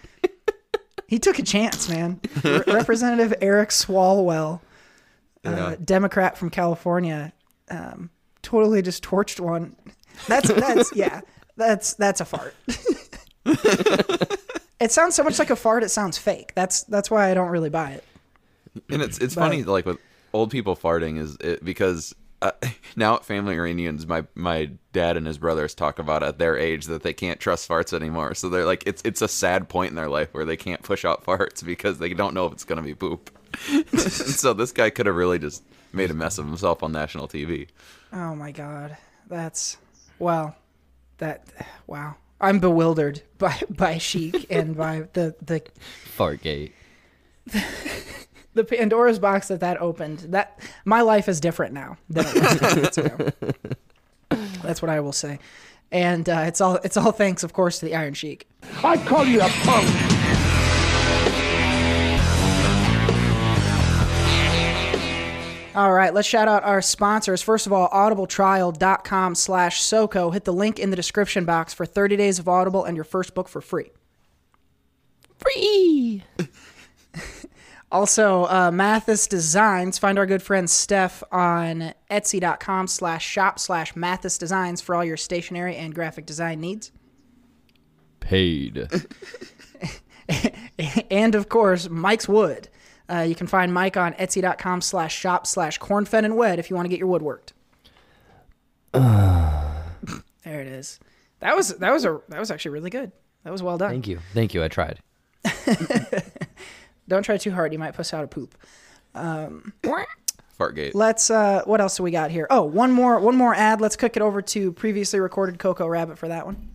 he 1.07 1.19
took 1.19 1.39
a 1.39 1.43
chance, 1.43 1.89
man. 1.89 2.21
Re- 2.43 2.61
Representative 2.67 3.33
Eric 3.41 3.69
Swalwell, 3.69 4.61
uh, 5.43 5.75
Democrat 5.83 6.37
from 6.37 6.49
California, 6.49 7.33
um, 7.69 8.09
totally 8.41 8.81
just 8.81 9.03
torched 9.03 9.39
one. 9.39 9.75
That's 10.27 10.47
that's 10.47 10.95
yeah. 10.95 11.21
That's 11.57 11.93
that's 11.95 12.21
a 12.21 12.25
fart. 12.25 12.55
It 14.83 14.91
sounds 14.91 15.15
so 15.15 15.23
much 15.23 15.39
like 15.39 15.49
a 15.49 15.55
fart. 15.55 15.83
It 15.83 15.89
sounds 15.89 16.17
fake. 16.17 16.51
That's 16.55 16.83
that's 16.83 17.09
why 17.09 17.31
I 17.31 17.33
don't 17.33 17.49
really 17.49 17.69
buy 17.69 17.91
it. 17.91 18.03
And 18.89 19.01
it's 19.01 19.17
it's 19.19 19.35
funny 19.35 19.63
like 19.63 19.85
with 19.85 19.97
old 20.33 20.51
people 20.51 20.75
farting 20.75 21.19
is 21.19 21.37
it, 21.39 21.63
because 21.63 22.13
uh, 22.41 22.51
now 22.95 23.15
at 23.15 23.25
family 23.25 23.57
reunions, 23.57 24.05
my 24.05 24.25
my 24.35 24.71
dad 24.91 25.15
and 25.17 25.25
his 25.25 25.37
brothers 25.37 25.73
talk 25.73 25.99
about 25.99 26.21
at 26.21 26.37
their 26.37 26.57
age 26.57 26.85
that 26.85 27.03
they 27.03 27.13
can't 27.13 27.39
trust 27.39 27.67
farts 27.67 27.93
anymore. 27.93 28.35
So 28.35 28.49
they're 28.49 28.65
like, 28.65 28.83
it's 28.85 29.01
it's 29.05 29.21
a 29.21 29.27
sad 29.27 29.69
point 29.69 29.91
in 29.91 29.95
their 29.95 30.09
life 30.09 30.33
where 30.33 30.45
they 30.45 30.57
can't 30.57 30.83
push 30.83 31.05
out 31.05 31.23
farts 31.23 31.65
because 31.65 31.99
they 31.99 32.13
don't 32.13 32.33
know 32.33 32.45
if 32.45 32.53
it's 32.53 32.65
gonna 32.65 32.81
be 32.81 32.93
poop. 32.93 33.31
so 33.97 34.53
this 34.53 34.71
guy 34.71 34.89
could 34.89 35.05
have 35.05 35.15
really 35.15 35.39
just 35.39 35.63
made 35.93 36.11
a 36.11 36.13
mess 36.13 36.37
of 36.37 36.45
himself 36.45 36.83
on 36.83 36.91
national 36.91 37.27
TV. 37.27 37.67
Oh 38.11 38.35
my 38.35 38.51
god, 38.51 38.97
that's 39.29 39.77
well, 40.19 40.55
that 41.19 41.47
wow. 41.87 42.15
I'm 42.43 42.59
bewildered 42.59 43.21
by 43.38 43.57
by 43.69 43.97
Sheik 43.97 44.47
and 44.50 44.75
by 44.75 45.07
the 45.13 45.33
the 45.41 45.63
Fartgate. 46.17 46.73
the 48.53 48.63
Pandora's 48.63 49.17
box 49.17 49.47
that 49.47 49.62
that 49.62 49.81
opened. 49.81 50.19
That 50.29 50.59
my 50.83 51.01
life 51.01 51.29
is 51.29 51.39
different 51.39 51.73
now 51.73 51.97
than 52.09 52.25
it 52.25 52.35
was 52.35 52.59
10 52.59 52.75
minutes 52.75 52.97
ago. 52.97 53.29
That's 54.62 54.81
what 54.81 54.89
I 54.89 55.00
will 55.00 55.13
say, 55.13 55.39
and 55.91 56.27
uh, 56.27 56.43
it's 56.45 56.59
all 56.59 56.75
it's 56.83 56.97
all 56.97 57.12
thanks, 57.13 57.43
of 57.43 57.53
course, 57.53 57.79
to 57.79 57.85
the 57.85 57.95
Iron 57.95 58.13
Sheik. 58.13 58.47
I 58.83 58.97
call 58.97 59.25
you 59.25 59.39
a 59.41 59.50
punk. 59.63 60.52
All 65.75 65.91
right, 65.91 66.13
let's 66.13 66.27
shout 66.27 66.47
out 66.47 66.63
our 66.63 66.81
sponsors. 66.81 67.41
First 67.41 67.65
of 67.65 67.73
all, 67.73 67.89
audibletrial.com 67.89 69.35
slash 69.35 69.81
SoCo. 69.81 70.31
Hit 70.31 70.45
the 70.45 70.53
link 70.53 70.77
in 70.79 70.91
the 70.91 70.95
description 70.95 71.45
box 71.45 71.73
for 71.73 71.85
30 71.85 72.15
days 72.17 72.37
of 72.37 72.47
Audible 72.47 72.83
and 72.83 72.95
your 72.95 73.03
first 73.03 73.33
book 73.33 73.49
for 73.49 73.61
free. 73.61 73.91
Free. 75.37 76.23
Also, 77.93 78.45
uh, 78.45 78.71
Mathis 78.73 79.27
Designs. 79.27 79.99
Find 79.99 80.17
our 80.17 80.25
good 80.25 80.41
friend 80.41 80.67
Steph 80.67 81.23
on 81.31 81.93
etsy.com 82.09 82.87
slash 82.87 83.23
shop 83.23 83.59
slash 83.59 83.95
Mathis 83.95 84.39
Designs 84.39 84.81
for 84.81 84.95
all 84.95 85.05
your 85.05 85.15
stationery 85.15 85.75
and 85.75 85.93
graphic 85.93 86.25
design 86.25 86.59
needs. 86.59 86.91
Paid. 88.19 88.87
and 91.11 91.35
of 91.35 91.49
course, 91.49 91.87
Mike's 91.87 92.27
Wood. 92.27 92.67
Uh, 93.10 93.25
you 93.27 93.36
can 93.36 93.48
find 93.48 93.74
Mike 93.74 93.98
on 93.98 94.13
etsy.com 94.13 94.81
slash 94.81 95.15
shop 95.15 95.45
slash 95.45 95.79
cornfed 95.79 96.24
and 96.24 96.38
wed 96.38 96.60
if 96.60 96.69
you 96.69 96.75
want 96.75 96.86
to 96.86 96.89
get 96.89 97.00
your 97.00 97.07
wood 97.07 97.22
worked. 97.22 97.53
there 98.93 99.72
it 100.45 100.67
is. 100.67 101.00
That 101.39 101.55
was 101.55 101.75
that 101.77 101.91
was 101.91 102.05
a 102.05 102.22
that 102.29 102.39
was 102.39 102.51
actually 102.51 102.72
really 102.72 102.89
good. 102.89 103.12
That 103.43 103.51
was 103.51 103.62
well 103.62 103.77
done. 103.77 103.91
Thank 103.91 104.07
you. 104.07 104.19
Thank 104.33 104.53
you. 104.53 104.63
I 104.63 104.69
tried. 104.69 105.00
Don't 107.07 107.24
try 107.24 107.38
too 107.38 107.51
hard; 107.51 107.74
you 107.74 107.79
might 107.79 107.93
puss 107.93 108.13
out 108.13 108.24
a 108.24 108.27
poop. 108.27 108.55
Fartgate. 110.57 110.91
Let's. 110.93 111.29
Uh, 111.29 111.63
what 111.65 111.81
else 111.81 111.98
do 111.98 112.03
we 112.03 112.12
got 112.12 112.31
here? 112.31 112.48
Oh, 112.50 112.63
one 112.63 112.91
more 112.91 113.19
one 113.19 113.36
more 113.36 113.53
ad. 113.53 113.81
Let's 113.81 113.95
cook 113.95 114.15
it 114.15 114.22
over 114.22 114.41
to 114.41 114.72
previously 114.72 115.19
recorded 115.19 115.60
Coco 115.60 115.88
Rabbit 115.88 116.17
for 116.17 116.27
that 116.27 116.45
one. 116.45 116.69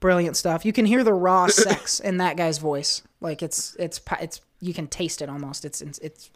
Brilliant 0.00 0.36
stuff. 0.36 0.66
You 0.66 0.72
can 0.72 0.84
hear 0.84 1.04
the 1.04 1.14
raw 1.14 1.46
sex 1.48 2.00
in 2.00 2.18
that 2.18 2.36
guy's 2.36 2.58
voice. 2.58 3.02
Like 3.20 3.42
it's 3.42 3.76
it's 3.78 4.00
it's 4.20 4.40
you 4.62 4.72
can 4.72 4.86
taste 4.86 5.20
it 5.20 5.28
almost. 5.28 5.64
It's 5.66 5.82
it's, 5.82 5.98
it's 5.98 6.30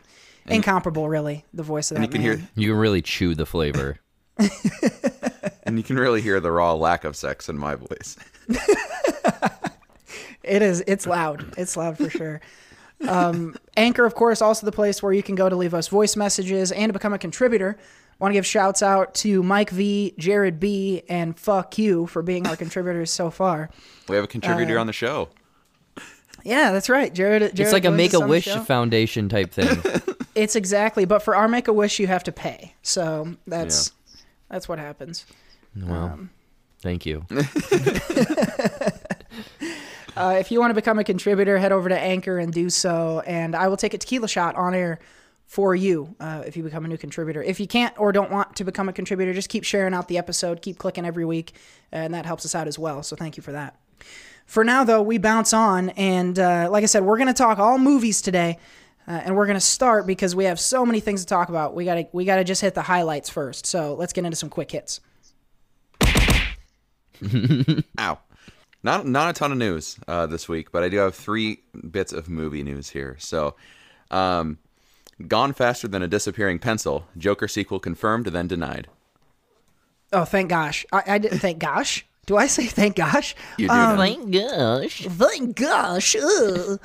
incomparable, 0.47 1.09
really. 1.09 1.45
The 1.54 1.62
voice 1.62 1.90
of 1.90 1.97
that 1.97 2.04
and 2.04 2.12
you 2.12 2.18
can 2.21 2.26
man. 2.28 2.38
hear 2.38 2.49
You 2.56 2.68
can 2.73 2.78
really 2.78 3.00
chew 3.00 3.35
the 3.35 3.47
flavor. 3.47 3.99
and 5.62 5.78
you 5.78 5.83
can 5.83 5.97
really 5.97 6.21
hear 6.21 6.40
the 6.40 6.50
raw 6.50 6.75
lack 6.75 7.04
of 7.04 7.16
sex 7.16 7.49
in 7.49 7.56
my 7.56 7.75
voice. 7.76 8.16
It 10.42 10.62
is. 10.62 10.85
It's 10.87 11.09
loud. 11.09 11.54
It's 11.59 11.76
loud 11.76 11.99
for 11.99 12.09
sure. 12.09 12.40
Um, 13.09 13.56
Anchor, 13.76 14.04
of 14.04 14.14
course, 14.14 14.40
also 14.40 14.64
the 14.64 14.71
place 14.71 15.02
where 15.02 15.12
you 15.12 15.23
can 15.23 15.35
go 15.35 15.49
to 15.49 15.56
leave 15.56 15.75
us 15.75 15.88
voice 15.88 16.14
messages 16.14 16.71
and 16.71 16.88
to 16.90 16.92
become 16.92 17.12
a 17.12 17.18
contributor. 17.18 17.76
Want 18.21 18.30
to 18.30 18.35
give 18.35 18.47
shouts 18.47 18.80
out 18.80 19.12
to 19.16 19.42
Mike 19.42 19.71
V, 19.71 20.14
Jared 20.18 20.61
B, 20.61 21.02
and 21.09 21.37
fuck 21.37 21.78
you 21.78 22.06
for 22.06 22.23
being 22.23 22.47
our 22.47 22.54
contributors 22.54 23.11
so 23.11 23.28
far. 23.28 23.71
We 24.09 24.14
have 24.14 24.25
a 24.25 24.28
Uh, 24.28 24.30
contributor 24.30 24.78
on 24.78 24.87
the 24.87 24.92
show. 24.92 25.30
Yeah, 26.47 26.71
that's 26.73 26.88
right. 26.88 27.12
Jared. 27.12 27.43
Jared 27.43 27.61
It's 27.61 27.73
like 27.73 27.85
a 27.85 27.91
Make 27.91 28.15
a 28.15 28.21
Wish 28.21 28.45
show. 28.45 28.62
Foundation 28.62 29.29
type 29.29 29.53
thing. 29.53 29.79
It's 30.37 30.55
exactly, 30.55 31.07
but 31.07 31.23
for 31.23 31.35
our 31.35 31.49
Make 31.49 31.67
a 31.67 31.73
Wish, 31.73 31.99
you 31.99 32.09
have 32.09 32.23
to 32.25 32.33
pay. 32.33 32.75
So 32.83 33.37
that's 33.47 33.93
that's 34.50 34.69
what 34.69 34.79
happens. 34.79 35.25
Well, 35.75 36.29
thank 36.83 37.07
you. 37.07 37.25
Uh, 40.17 40.37
if 40.41 40.50
you 40.50 40.59
want 40.59 40.71
to 40.71 40.75
become 40.75 40.99
a 40.99 41.05
contributor, 41.05 41.59
head 41.59 41.73
over 41.73 41.91
to 41.91 41.99
Anchor 41.99 42.38
and 42.38 42.50
do 42.50 42.71
so, 42.71 43.21
and 43.26 43.55
I 43.55 43.69
will 43.69 43.76
take 43.76 43.93
a 43.93 43.99
tequila 43.99 44.29
shot 44.29 44.55
on 44.57 44.73
air 44.75 44.99
for 45.45 45.75
you 45.75 46.15
uh, 46.21 46.43
if 46.47 46.57
you 46.57 46.62
become 46.62 46.87
a 46.87 46.88
new 46.88 46.97
contributor. 46.97 47.43
If 47.43 47.61
you 47.61 47.67
can't 47.67 47.95
or 48.00 48.12
don't 48.12 48.31
want 48.31 48.57
to 48.57 48.65
become 48.65 48.88
a 48.88 48.95
contributor, 48.95 49.35
just 49.35 49.50
keep 49.50 49.62
sharing 49.62 49.93
out 49.93 50.09
the 50.09 50.17
episode, 50.17 50.62
keep 50.62 50.79
clicking 50.79 51.05
every 51.05 51.26
week, 51.26 51.53
and 51.93 52.15
that 52.15 52.25
helps 52.25 52.47
us 52.47 52.55
out 52.55 52.67
as 52.67 52.79
well. 52.79 53.03
So 53.03 53.15
thank 53.15 53.37
you 53.37 53.43
for 53.43 53.53
that. 53.53 53.79
For 54.47 54.62
now, 54.65 54.85
though, 54.85 55.03
we 55.03 55.19
bounce 55.19 55.53
on, 55.53 55.91
and 55.91 56.38
uh, 56.38 56.69
like 56.71 56.85
I 56.85 56.87
said, 56.87 57.03
we're 57.03 57.19
going 57.19 57.26
to 57.26 57.35
talk 57.35 57.59
all 57.59 57.79
movies 57.79 58.23
today, 58.23 58.59
uh, 59.07 59.11
and 59.25 59.37
we're 59.37 59.47
going 59.47 59.57
to 59.57 59.61
start 59.61 60.07
because 60.07 60.37
we 60.37 60.45
have 60.45 60.61
so 60.61 60.87
many 60.87 61.00
things 61.00 61.23
to 61.23 61.26
talk 61.26 61.49
about. 61.49 61.75
We 61.75 61.85
got 61.85 61.97
to 61.97 62.07
we 62.12 62.25
got 62.25 62.37
to 62.37 62.45
just 62.45 62.62
hit 62.62 62.75
the 62.75 62.83
highlights 62.83 63.29
first. 63.29 63.67
So 63.67 63.95
let's 63.95 64.12
get 64.12 64.25
into 64.25 64.37
some 64.37 64.49
quick 64.49 64.71
hits. 64.71 65.00
Ow. 67.99 68.19
Not 68.83 69.05
not 69.05 69.31
a 69.31 69.33
ton 69.33 69.50
of 69.50 69.59
news 69.59 69.99
uh, 70.07 70.26
this 70.26 70.49
week, 70.49 70.71
but 70.71 70.85
I 70.85 70.88
do 70.88 70.99
have 70.99 71.17
three 71.17 71.59
bits 71.91 72.12
of 72.12 72.29
movie 72.29 72.62
news 72.62 72.91
here. 72.91 73.17
So, 73.19 73.57
um, 74.12 74.59
Gone 75.26 75.55
Faster 75.55 75.88
Than 75.88 76.03
a 76.03 76.09
Disappearing 76.09 76.61
Pencil, 76.61 77.05
Joker 77.19 77.49
sequel 77.49 77.81
confirmed, 77.81 78.26
then 78.26 78.47
denied. 78.47 78.87
Oh, 80.12 80.25
thank 80.25 80.50
gosh! 80.50 80.87
I, 80.93 81.03
I 81.07 81.19
didn't 81.19 81.41
thank 81.41 81.59
gosh. 81.59 82.07
Do 82.26 82.37
I 82.37 82.49
say 82.49 82.66
thank 82.66 82.97
gosh? 82.97 83.37
You 83.56 83.68
do 83.68 83.75
know. 83.75 83.97
Thank 83.97 84.33
gosh. 84.33 85.06
Thank 85.09 85.56
gosh. 85.56 86.16
ugh. 86.16 86.80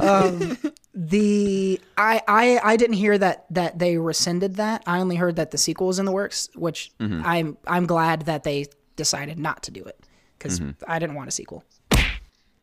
um, 0.00 0.58
the 0.94 1.80
I, 1.96 2.20
I 2.28 2.60
I 2.62 2.76
didn't 2.76 2.96
hear 2.96 3.16
that 3.16 3.46
that 3.50 3.78
they 3.78 3.96
rescinded 3.96 4.56
that. 4.56 4.82
I 4.86 5.00
only 5.00 5.16
heard 5.16 5.36
that 5.36 5.50
the 5.50 5.58
sequel 5.58 5.86
was 5.86 5.98
in 5.98 6.04
the 6.04 6.12
works, 6.12 6.50
which 6.54 6.92
mm-hmm. 7.00 7.22
I'm 7.24 7.56
I'm 7.66 7.86
glad 7.86 8.26
that 8.26 8.44
they 8.44 8.66
decided 8.96 9.38
not 9.38 9.62
to 9.64 9.70
do 9.70 9.82
it 9.82 9.98
because 10.38 10.60
mm-hmm. 10.60 10.70
I 10.86 10.98
didn't 10.98 11.16
want 11.16 11.28
a 11.28 11.32
sequel. 11.32 11.64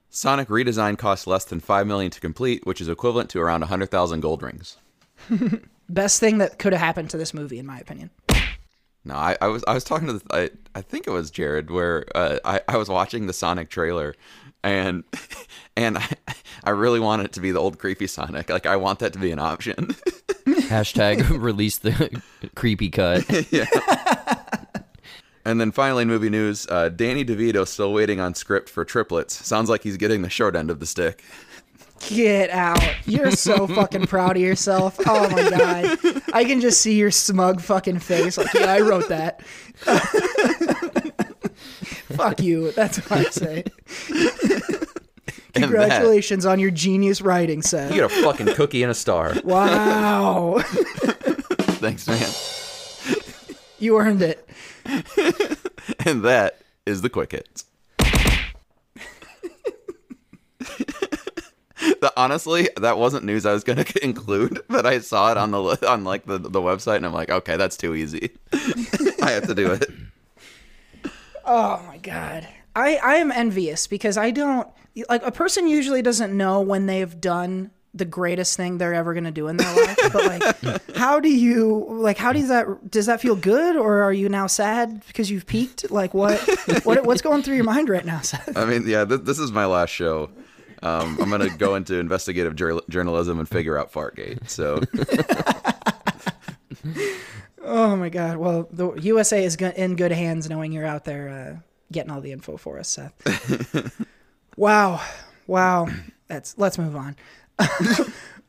Sonic 0.10 0.48
redesign 0.50 0.98
cost 0.98 1.28
less 1.28 1.46
than 1.46 1.60
five 1.60 1.88
million 1.88 2.12
to 2.12 2.20
complete, 2.20 2.66
which 2.66 2.82
is 2.82 2.88
equivalent 2.88 3.30
to 3.32 3.40
around 3.40 3.64
hundred 3.64 3.90
thousand 3.90 4.22
gold 4.22 4.44
rings. 4.44 4.78
Best 5.90 6.20
thing 6.20 6.38
that 6.38 6.60
could 6.60 6.74
have 6.74 6.82
happened 6.82 7.10
to 7.12 7.18
this 7.18 7.34
movie, 7.34 7.60
in 7.60 7.66
my 7.66 7.80
opinion. 7.80 8.10
No, 9.08 9.16
I, 9.16 9.38
I 9.42 9.48
was 9.48 9.64
I 9.68 9.74
was 9.74 9.86
talking 9.86 10.08
to 10.08 10.14
the, 10.14 10.22
I 10.32 10.50
I 10.76 10.82
think 10.82 11.08
it 11.08 11.12
was 11.12 11.32
Jared 11.32 11.72
where 11.72 12.06
uh, 12.14 12.40
I 12.44 12.62
I 12.68 12.78
was 12.78 12.90
watching 12.90 13.26
the 13.28 13.34
Sonic 13.34 13.70
trailer, 13.70 14.16
and 14.64 15.06
and 15.78 15.98
I 15.98 16.08
I 16.66 16.72
really 16.72 17.00
want 17.00 17.22
it 17.22 17.32
to 17.34 17.40
be 17.40 17.52
the 17.52 17.60
old 17.60 17.80
creepy 17.80 18.08
Sonic. 18.08 18.50
Like 18.50 18.66
I 18.66 18.76
want 18.76 19.00
that 19.00 19.14
to 19.14 19.20
be 19.20 19.32
an 19.32 19.40
option. 19.40 19.88
Hashtag 20.46 21.30
release 21.42 21.78
the 21.78 22.22
creepy 22.56 22.90
cut. 22.90 23.26
yeah. 23.52 23.66
And 25.46 25.62
then 25.62 25.72
finally, 25.72 26.02
in 26.02 26.10
movie 26.10 26.30
news, 26.30 26.68
uh, 26.68 26.90
Danny 26.90 27.24
DeVito 27.24 27.66
still 27.66 27.94
waiting 27.94 28.20
on 28.20 28.36
script 28.36 28.70
for 28.70 28.84
Triplets. 28.84 29.46
Sounds 29.46 29.70
like 29.70 29.82
he's 29.82 29.96
getting 29.96 30.22
the 30.22 30.30
short 30.30 30.58
end 30.58 30.70
of 30.70 30.82
the 30.82 30.86
stick. 30.86 31.24
Get 32.08 32.50
out! 32.50 32.82
You're 33.06 33.32
so 33.32 33.68
fucking 33.76 34.08
proud 34.08 34.38
of 34.38 34.42
yourself. 34.42 34.98
Oh 35.06 35.30
my 35.30 35.50
god, 35.50 35.98
I 36.34 36.46
can 36.46 36.62
just 36.62 36.82
see 36.82 36.96
your 36.98 37.12
smug 37.12 37.62
fucking 37.62 38.00
face. 38.00 38.38
Like, 38.38 38.54
yeah, 38.54 38.72
I 38.72 38.82
wrote 38.82 39.10
that. 39.10 39.42
Fuck 42.16 42.42
you. 42.42 42.72
That's 42.72 42.98
what 43.10 43.12
I 43.20 43.24
say. 43.30 43.64
Congratulations 45.54 46.46
on 46.46 46.60
your 46.60 46.72
genius 46.72 47.22
writing 47.22 47.62
set. 47.62 47.90
You 47.92 48.02
get 48.02 48.12
a 48.12 48.22
fucking 48.24 48.54
cookie 48.54 48.84
and 48.84 48.92
a 48.92 48.96
star. 48.96 49.34
Wow. 49.44 50.60
Thanks, 51.80 52.08
man. 52.08 52.30
you 53.80 53.98
earned 53.98 54.22
it. 54.22 54.48
And 56.06 56.24
that 56.24 56.60
is 56.86 57.02
the 57.02 57.10
quick 57.10 57.32
hits. 57.34 57.66
Honestly, 62.16 62.70
that 62.78 62.98
wasn't 62.98 63.26
news 63.26 63.46
I 63.46 63.54
was 63.54 63.64
going 63.64 63.78
to 63.84 64.04
include, 64.04 64.62
but 64.68 64.86
I 64.86 65.00
saw 65.00 65.32
it 65.32 65.38
on 65.38 65.52
the 65.52 65.60
on 65.90 66.04
like 66.04 66.26
the 66.26 66.38
the 66.38 66.62
website, 66.62 66.98
and 66.98 67.06
I'm 67.06 67.14
like, 67.14 67.30
okay, 67.30 67.58
that's 67.58 67.78
too 67.78 67.96
easy. 67.96 68.32
I 69.22 69.32
have 69.32 69.48
to 69.48 69.56
do 69.56 69.72
it. 69.72 69.90
Oh 71.50 71.82
my 71.88 71.98
god. 71.98 72.46
I, 72.76 72.98
I 72.98 73.16
am 73.16 73.32
envious 73.32 73.88
because 73.88 74.18
I 74.18 74.32
don't 74.32 74.68
like 75.08 75.24
a 75.26 75.32
person 75.32 75.66
usually 75.68 76.02
doesn't 76.02 76.36
know 76.36 76.60
when 76.60 76.88
they've 76.88 77.22
done 77.22 77.72
the 77.94 78.04
greatest 78.04 78.58
thing 78.58 78.78
they're 78.78 78.94
ever 78.94 79.14
going 79.14 79.24
to 79.24 79.32
do 79.32 79.48
in 79.48 79.56
their 79.56 79.76
life. 79.76 79.98
but 80.12 80.26
like, 80.66 80.96
how 80.98 81.20
do 81.22 81.30
you 81.30 81.86
like? 81.90 82.18
How 82.18 82.34
does 82.34 82.50
that 82.50 82.92
does 82.92 83.06
that 83.06 83.22
feel 83.22 83.38
good, 83.38 83.78
or 83.78 84.04
are 84.04 84.12
you 84.12 84.28
now 84.28 84.46
sad 84.48 85.04
because 85.08 85.32
you've 85.32 85.46
peaked? 85.46 85.90
Like, 85.90 86.14
what 86.14 86.38
what 86.84 87.06
what's 87.06 87.22
going 87.22 87.44
through 87.44 87.56
your 87.56 87.64
mind 87.64 87.88
right 87.88 88.06
now, 88.06 88.20
Seth? 88.20 88.56
I 88.58 88.66
mean, 88.66 88.84
yeah, 88.86 89.06
th- 89.06 89.22
this 89.22 89.40
is 89.40 89.52
my 89.54 89.66
last 89.66 89.92
show. 89.92 90.30
Um, 90.84 91.18
I'm 91.22 91.30
gonna 91.30 91.50
go 91.58 91.76
into 91.76 91.98
investigative 92.00 92.56
jour- 92.56 92.82
journalism 92.90 93.40
and 93.40 93.48
figure 93.50 93.78
out 93.78 93.92
Fartgate. 93.92 94.50
So 94.50 94.82
Oh 97.70 97.96
my 97.98 98.08
God! 98.10 98.38
Well, 98.38 98.68
the 98.72 98.94
USA 99.02 99.44
is 99.44 99.58
go- 99.58 99.74
in 99.76 99.96
good 99.98 100.12
hands, 100.12 100.50
knowing 100.50 100.72
you're 100.72 100.86
out 100.86 101.04
there 101.04 101.30
uh, 101.58 101.60
getting 101.92 102.12
all 102.12 102.22
the 102.22 102.32
info 102.32 102.56
for 102.56 102.80
us, 102.80 102.88
Seth. 102.88 104.06
wow, 104.56 105.02
wow. 105.48 105.88
That's 106.28 106.58
let's 106.58 106.78
move 106.78 106.96
on. 106.96 107.18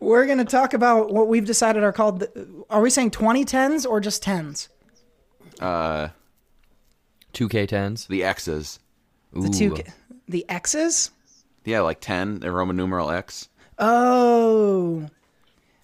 We're 0.01 0.27
gonna 0.27 0.45
talk 0.45 0.73
about 0.73 1.13
what 1.13 1.27
we've 1.27 1.45
decided 1.45 1.83
are 1.83 1.93
called. 1.93 2.21
The, 2.21 2.65
are 2.71 2.81
we 2.81 2.91
saying 2.91 3.11
2010s 3.11 3.85
or 3.89 3.99
just 3.99 4.23
tens? 4.23 4.69
uh, 5.61 6.09
2K10s. 7.35 8.07
the 8.07 8.23
X's, 8.23 8.79
The 9.33 9.49
two, 9.49 9.77
the 10.29 10.45
X's. 10.49 11.11
Yeah, 11.69 11.81
like 11.81 12.01
ten, 12.01 12.41
the 12.41 12.51
Roman 12.51 12.77
numeral 12.77 13.11
X. 13.11 13.49
Oh. 13.79 15.07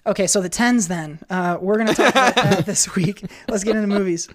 Okay, 0.07 0.27
so 0.27 0.41
the 0.41 0.49
tens 0.49 0.89
then. 0.89 1.21
Uh, 1.31 1.59
we're 1.61 1.77
gonna 1.77 1.95
talk 1.95 2.11
about 2.11 2.35
that 2.35 2.67
this 2.67 2.95
week. 2.95 3.25
Let's 3.49 3.65
get 3.65 3.77
into 3.77 3.89
movies. 3.89 4.29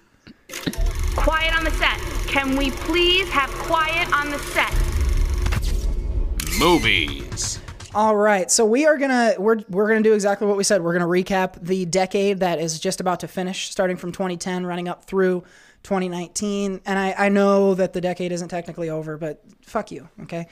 Quiet 1.16 1.56
on 1.56 1.64
the 1.64 1.70
set. 1.72 1.98
Can 2.28 2.56
we 2.56 2.70
please 2.70 3.28
have 3.30 3.50
quiet 3.50 4.12
on 4.12 4.30
the 4.30 4.38
set? 4.38 4.72
Movies. 6.58 7.60
All 7.94 8.16
right, 8.16 8.48
so 8.50 8.64
we 8.64 8.86
are 8.86 8.96
gonna 8.96 9.34
we're 9.38 9.58
we're 9.68 9.88
gonna 9.88 10.02
do 10.02 10.14
exactly 10.14 10.46
what 10.46 10.56
we 10.56 10.62
said. 10.64 10.82
We're 10.82 10.92
gonna 10.92 11.06
recap 11.06 11.60
the 11.60 11.84
decade 11.84 12.38
that 12.40 12.60
is 12.60 12.78
just 12.78 13.00
about 13.00 13.20
to 13.20 13.28
finish, 13.28 13.70
starting 13.70 13.96
from 13.96 14.12
2010, 14.12 14.64
running 14.64 14.88
up 14.88 15.04
through 15.04 15.44
2019. 15.82 16.80
And 16.84 16.98
I, 16.98 17.14
I 17.16 17.28
know 17.28 17.74
that 17.74 17.92
the 17.92 18.00
decade 18.00 18.32
isn't 18.32 18.48
technically 18.48 18.90
over, 18.90 19.16
but 19.16 19.42
fuck 19.62 19.90
you, 19.90 20.08
okay? 20.22 20.46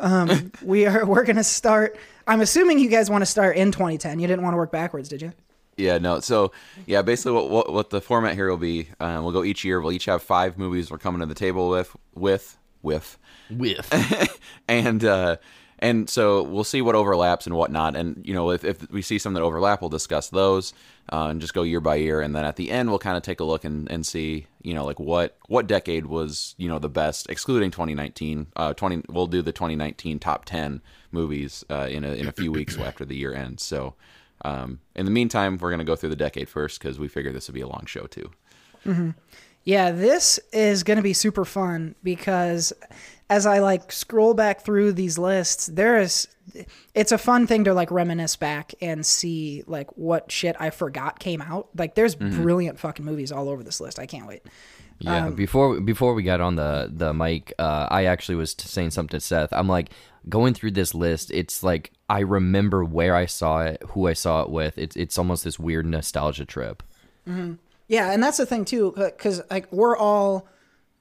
Um, 0.00 0.52
we 0.62 0.86
are 0.86 1.04
we're 1.06 1.24
gonna 1.24 1.44
start. 1.44 1.96
I'm 2.26 2.40
assuming 2.40 2.78
you 2.78 2.88
guys 2.88 3.10
want 3.10 3.22
to 3.22 3.26
start 3.26 3.56
in 3.56 3.72
2010. 3.72 4.18
You 4.18 4.26
didn't 4.26 4.42
want 4.42 4.54
to 4.54 4.58
work 4.58 4.72
backwards, 4.72 5.08
did 5.08 5.22
you? 5.22 5.32
Yeah, 5.76 5.98
no. 5.98 6.20
So, 6.20 6.52
yeah, 6.86 7.02
basically, 7.02 7.32
what 7.32 7.50
what, 7.50 7.72
what 7.72 7.90
the 7.90 8.00
format 8.00 8.34
here 8.34 8.50
will 8.50 8.56
be, 8.56 8.88
um, 9.00 9.24
we'll 9.24 9.32
go 9.32 9.44
each 9.44 9.64
year. 9.64 9.80
We'll 9.80 9.92
each 9.92 10.04
have 10.06 10.22
five 10.22 10.58
movies 10.58 10.90
we're 10.90 10.98
coming 10.98 11.20
to 11.20 11.26
the 11.26 11.34
table 11.34 11.70
with, 11.70 11.96
with, 12.14 12.58
with, 12.82 13.18
With. 13.50 14.38
and 14.68 15.04
uh, 15.04 15.36
and 15.80 16.10
so 16.10 16.42
we'll 16.42 16.62
see 16.62 16.82
what 16.82 16.94
overlaps 16.94 17.46
and 17.46 17.56
whatnot. 17.56 17.96
And 17.96 18.22
you 18.24 18.34
know, 18.34 18.50
if, 18.50 18.64
if 18.64 18.90
we 18.90 19.00
see 19.00 19.18
some 19.18 19.32
that 19.32 19.42
overlap, 19.42 19.80
we'll 19.80 19.88
discuss 19.90 20.28
those 20.28 20.74
uh, 21.10 21.28
and 21.30 21.40
just 21.40 21.54
go 21.54 21.62
year 21.62 21.80
by 21.80 21.96
year. 21.96 22.20
And 22.20 22.36
then 22.36 22.44
at 22.44 22.56
the 22.56 22.70
end, 22.70 22.90
we'll 22.90 22.98
kind 22.98 23.16
of 23.16 23.22
take 23.22 23.40
a 23.40 23.44
look 23.44 23.64
and, 23.64 23.90
and 23.90 24.04
see, 24.04 24.46
you 24.62 24.74
know, 24.74 24.84
like 24.84 25.00
what 25.00 25.38
what 25.48 25.66
decade 25.66 26.06
was 26.06 26.54
you 26.58 26.68
know 26.68 26.78
the 26.78 26.90
best, 26.90 27.28
excluding 27.30 27.70
2019. 27.70 28.48
Uh, 28.54 28.74
20 28.74 29.04
we'll 29.08 29.26
do 29.26 29.42
the 29.42 29.52
2019 29.52 30.18
top 30.18 30.44
10 30.44 30.82
movies 31.12 31.64
uh, 31.70 31.88
in 31.90 32.04
a 32.04 32.12
in 32.12 32.28
a 32.28 32.32
few 32.32 32.52
weeks 32.52 32.78
after 32.78 33.04
the 33.04 33.16
year 33.16 33.34
ends. 33.34 33.64
So. 33.64 33.94
Um, 34.42 34.80
in 34.96 35.04
the 35.04 35.10
meantime, 35.10 35.58
we're 35.58 35.68
going 35.68 35.80
to 35.80 35.84
go 35.84 35.96
through 35.96 36.08
the 36.08 36.16
decade 36.16 36.48
first 36.48 36.80
because 36.80 36.98
we 36.98 37.08
figure 37.08 37.30
this 37.30 37.46
would 37.46 37.54
be 37.54 37.60
a 37.60 37.68
long 37.68 37.84
show 37.84 38.06
too. 38.06 38.30
Yeah, 39.64 39.90
this 39.90 40.38
is 40.52 40.82
going 40.82 40.96
to 40.96 41.02
be 41.02 41.12
super 41.12 41.44
fun 41.44 41.94
because 42.02 42.72
as 43.28 43.46
I 43.46 43.60
like 43.60 43.92
scroll 43.92 44.34
back 44.34 44.62
through 44.62 44.92
these 44.92 45.18
lists, 45.18 45.66
there 45.66 45.98
is 45.98 46.28
it's 46.94 47.12
a 47.12 47.18
fun 47.18 47.46
thing 47.46 47.64
to 47.64 47.74
like 47.74 47.90
reminisce 47.90 48.36
back 48.36 48.74
and 48.80 49.04
see 49.06 49.62
like 49.66 49.96
what 49.96 50.32
shit 50.32 50.56
I 50.58 50.70
forgot 50.70 51.18
came 51.18 51.40
out. 51.40 51.68
Like 51.76 51.94
there's 51.94 52.16
mm-hmm. 52.16 52.42
brilliant 52.42 52.78
fucking 52.78 53.04
movies 53.04 53.30
all 53.30 53.48
over 53.48 53.62
this 53.62 53.80
list. 53.80 53.98
I 53.98 54.06
can't 54.06 54.26
wait. 54.26 54.42
Yeah, 54.98 55.26
um, 55.26 55.34
before 55.34 55.80
before 55.80 56.14
we 56.14 56.22
got 56.22 56.40
on 56.40 56.56
the 56.56 56.90
the 56.92 57.14
mic, 57.14 57.54
uh, 57.58 57.86
I 57.90 58.04
actually 58.04 58.34
was 58.34 58.54
saying 58.58 58.90
something 58.90 59.18
to 59.18 59.20
Seth. 59.20 59.52
I'm 59.52 59.68
like 59.68 59.90
going 60.28 60.52
through 60.52 60.72
this 60.72 60.94
list. 60.94 61.30
It's 61.30 61.62
like 61.62 61.92
I 62.08 62.20
remember 62.20 62.84
where 62.84 63.14
I 63.14 63.26
saw 63.26 63.62
it, 63.62 63.82
who 63.90 64.08
I 64.08 64.12
saw 64.12 64.42
it 64.42 64.50
with. 64.50 64.76
It's 64.76 64.96
it's 64.96 65.16
almost 65.16 65.44
this 65.44 65.58
weird 65.58 65.86
nostalgia 65.86 66.44
trip. 66.44 66.82
Mm-hmm. 67.26 67.54
Yeah, 67.90 68.12
and 68.12 68.22
that's 68.22 68.38
the 68.38 68.46
thing 68.46 68.64
too 68.64 68.92
cuz 69.18 69.42
like 69.50 69.70
we're 69.72 69.96
all 69.96 70.46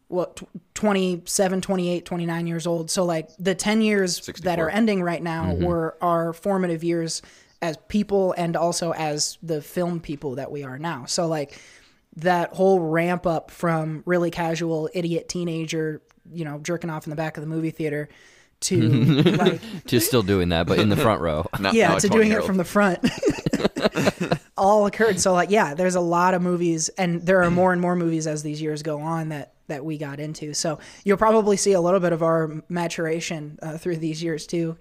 what 0.10 0.38
tw- 0.38 0.48
27, 0.74 1.62
28, 1.62 2.06
29 2.06 2.48
years 2.48 2.68
old. 2.68 2.90
So 2.90 3.06
like 3.06 3.30
the 3.38 3.56
10 3.56 3.82
years 3.82 4.22
that 4.42 4.60
are 4.60 4.70
ending 4.70 5.04
right 5.04 5.22
now 5.22 5.46
mm-hmm. 5.46 5.64
were 5.64 5.98
our 6.02 6.34
formative 6.34 6.84
years 6.84 7.22
as 7.62 7.78
people 7.88 8.34
and 8.38 8.56
also 8.56 8.92
as 8.94 9.38
the 9.44 9.62
film 9.62 10.00
people 10.00 10.36
that 10.36 10.52
we 10.52 10.64
are 10.64 10.80
now. 10.80 11.06
So 11.06 11.28
like 11.28 11.60
that 12.18 12.54
whole 12.54 12.80
ramp 12.80 13.28
up 13.28 13.52
from 13.52 14.02
really 14.06 14.32
casual 14.32 14.90
idiot 14.94 15.30
teenager, 15.30 16.02
you 16.32 16.44
know, 16.44 16.60
jerking 16.60 16.90
off 16.90 17.06
in 17.06 17.12
the 17.12 17.16
back 17.16 17.38
of 17.38 17.42
the 17.42 17.48
movie 17.50 17.72
theater 17.72 18.10
to 18.62 18.82
like 19.24 19.62
Just 19.86 20.08
still 20.08 20.24
doing 20.24 20.50
that, 20.50 20.68
but 20.68 20.80
in 20.80 20.90
the 20.90 20.98
front 20.98 21.22
row. 21.22 21.46
Not, 21.60 21.74
yeah, 21.76 21.90
not 21.90 22.02
to 22.02 22.10
doing 22.10 22.32
it 22.32 22.44
from 22.44 22.58
the 22.58 22.66
front. 22.66 23.00
All 24.58 24.86
occurred. 24.86 25.20
So 25.20 25.34
like, 25.34 25.50
yeah, 25.52 25.74
there's 25.74 25.96
a 25.96 26.02
lot 26.02 26.34
of 26.34 26.42
movies, 26.42 26.90
and 26.90 27.22
there 27.26 27.44
are 27.44 27.52
more 27.52 27.72
and 27.74 27.82
more 27.82 27.96
movies 27.96 28.28
as 28.28 28.44
these 28.44 28.62
years 28.62 28.84
go 28.84 29.00
on 29.02 29.30
that 29.30 29.54
that 29.68 29.86
we 29.86 29.98
got 29.98 30.20
into. 30.20 30.54
So 30.54 30.80
you'll 31.04 31.18
probably 31.18 31.56
see 31.58 31.74
a 31.74 31.82
little 31.82 32.00
bit 32.00 32.12
of 32.14 32.24
our 32.24 32.64
maturation 32.70 33.60
uh, 33.62 33.78
through 33.78 33.98
these 33.98 34.22
years 34.24 34.48
too, 34.48 34.78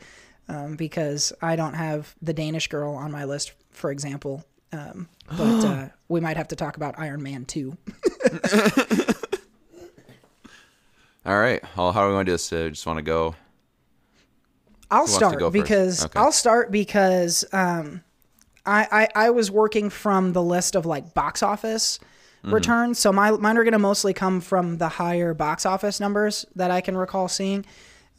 um, 0.49 0.77
because 0.77 1.33
I 1.43 1.57
don't 1.57 1.75
have 1.75 2.15
the 2.23 2.33
Danish 2.33 2.69
Girl 2.69 2.95
on 2.95 3.13
my 3.13 3.25
list, 3.25 3.53
for 3.71 3.91
example. 3.91 4.45
Um, 4.73 5.09
but 5.37 5.41
uh, 5.65 5.89
we 6.09 6.21
might 6.21 6.37
have 6.37 6.49
to 6.49 6.57
talk 6.57 6.77
about 6.77 6.99
Iron 6.99 7.23
Man 7.23 7.45
too. 7.45 7.77
All 11.27 11.39
right. 11.39 11.63
Well, 11.77 11.93
how 11.93 12.03
are 12.03 12.09
we 12.09 12.15
going 12.15 12.27
to 12.27 12.31
do 12.31 12.35
this? 12.35 12.53
Uh, 12.53 12.69
just 12.71 12.87
want 12.87 12.97
to 12.99 13.03
go. 13.03 13.35
I'll 14.91 15.01
wants 15.01 15.15
start 15.15 15.39
go 15.39 15.51
because 15.51 16.07
Okay. 16.07 16.19
I'll 16.19 16.33
start 16.33 16.71
because 16.73 17.45
um, 17.53 18.03
I, 18.69 18.87
I 18.93 19.09
I 19.27 19.31
was 19.31 19.51
working 19.51 19.91
from 19.91 20.33
the 20.33 20.43
list 20.43 20.77
of 20.77 20.87
like 20.87 21.15
box 21.15 21.43
office 21.43 21.99
Mm-hmm. 22.45 22.55
returns, 22.55 22.99
so 23.01 23.13
my 23.13 23.33
mine 23.33 23.59
are 23.59 23.65
going 23.65 23.73
to 23.73 23.81
mostly 23.81 24.15
come 24.15 24.41
from 24.41 24.79
the 24.79 24.89
higher 24.89 25.35
box 25.35 25.67
office 25.67 25.99
numbers 25.99 26.47
that 26.55 26.71
I 26.71 26.81
can 26.81 26.97
recall 26.97 27.27
seeing. 27.27 27.67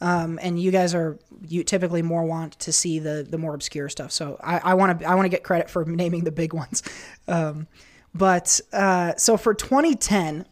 Um, 0.01 0.37
and 0.41 0.59
you 0.59 0.71
guys 0.71 0.93
are 0.93 1.17
you 1.47 1.63
typically 1.63 2.01
more 2.01 2.25
want 2.25 2.59
to 2.59 2.73
see 2.73 2.99
the 2.99 3.25
the 3.27 3.37
more 3.37 3.53
obscure 3.53 3.87
stuff. 3.87 4.11
So 4.11 4.37
I 4.43 4.73
want 4.73 4.99
to 4.99 5.05
I 5.05 5.15
want 5.15 5.23
to 5.23 5.29
get 5.29 5.45
credit 5.45 5.69
for 5.69 5.85
naming 6.03 6.25
the 6.25 6.31
big 6.31 6.53
ones. 6.53 6.83
Um, 7.29 7.67
but 8.13 8.59
uh, 8.73 9.13
so 9.15 9.37
for 9.37 9.53
2010, 9.53 10.45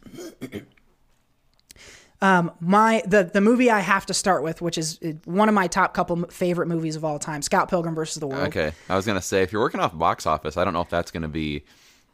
um, 2.22 2.52
my 2.60 3.04
the 3.06 3.24
the 3.26 3.42
movie 3.42 3.70
I 3.70 3.80
have 3.80 4.06
to 4.08 4.14
start 4.14 4.44
with, 4.44 4.62
which 4.62 4.78
is 4.78 5.00
uh, 5.06 5.10
one 5.26 5.50
of 5.50 5.56
my 5.56 5.68
top 5.68 5.94
couple 5.94 6.24
favorite 6.28 6.68
movies 6.68 6.96
of 6.96 7.06
all 7.06 7.20
time, 7.20 7.42
Scott 7.42 7.70
Pilgrim 7.70 7.94
versus 7.94 8.20
the 8.20 8.28
World. 8.28 8.48
Okay. 8.48 8.72
I 8.90 8.96
was 8.96 9.06
going 9.06 9.20
to 9.20 9.22
say, 9.26 9.44
if 9.44 9.52
you're 9.52 9.62
working 9.62 9.80
off 9.80 9.96
box 9.98 10.26
office, 10.26 10.58
I 10.58 10.66
don't 10.66 10.74
know 10.74 10.82
if 10.82 10.90
that's 10.90 11.12
going 11.12 11.22
to 11.24 11.30
be, 11.30 11.64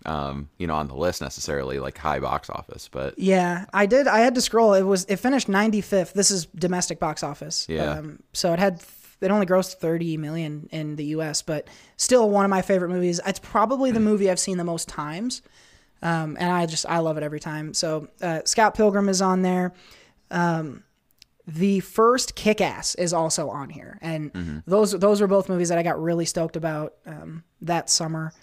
um, 0.05 0.49
you 0.57 0.67
know, 0.67 0.75
on 0.75 0.87
the 0.87 0.95
list 0.95 1.21
necessarily, 1.21 1.79
like 1.79 1.97
high 1.97 2.19
box 2.19 2.49
office, 2.49 2.89
but 2.91 3.17
Yeah, 3.17 3.65
I 3.73 3.85
did. 3.85 4.07
I 4.07 4.19
had 4.19 4.35
to 4.35 4.41
scroll. 4.41 4.73
It 4.73 4.83
was 4.83 5.05
it 5.05 5.17
finished 5.17 5.47
95th. 5.47 6.11
This 6.13 6.31
is 6.31 6.47
domestic 6.47 6.99
box 6.99 7.23
office. 7.23 7.65
Yeah. 7.69 7.91
Um, 7.91 8.21
so 8.33 8.51
it 8.51 8.59
had 8.59 8.83
it 9.21 9.31
only 9.31 9.45
grossed 9.45 9.75
30 9.75 10.17
million 10.17 10.67
in 10.71 10.97
the 10.97 11.05
U.S., 11.05 11.41
but 11.41 11.69
still 11.95 12.29
one 12.29 12.43
of 12.43 12.49
my 12.49 12.61
favorite 12.61 12.89
movies. 12.89 13.21
It's 13.25 13.39
probably 13.39 13.91
the 13.91 14.01
movie 14.01 14.29
I've 14.29 14.39
seen 14.39 14.57
the 14.57 14.65
most 14.65 14.89
times, 14.89 15.41
um, 16.03 16.37
and 16.39 16.51
I 16.51 16.65
just 16.67 16.85
I 16.85 16.99
love 16.99 17.17
it 17.17 17.23
every 17.23 17.39
time. 17.39 17.73
So 17.73 18.09
uh, 18.21 18.41
Scott 18.45 18.75
Pilgrim 18.75 19.09
is 19.09 19.21
on 19.21 19.41
there. 19.41 19.73
Um, 20.29 20.83
the 21.47 21.79
first 21.79 22.35
Kick 22.35 22.61
Ass 22.61 22.93
is 22.95 23.13
also 23.13 23.49
on 23.49 23.69
here, 23.69 23.97
and 24.01 24.63
those 24.67 24.91
those 24.91 25.19
were 25.21 25.27
both 25.27 25.49
movies 25.49 25.69
that 25.69 25.77
I 25.77 25.83
got 25.83 26.01
really 26.01 26.25
stoked 26.25 26.55
about 26.55 26.93
um, 27.05 27.43
that 27.61 27.89
summer. 27.89 28.33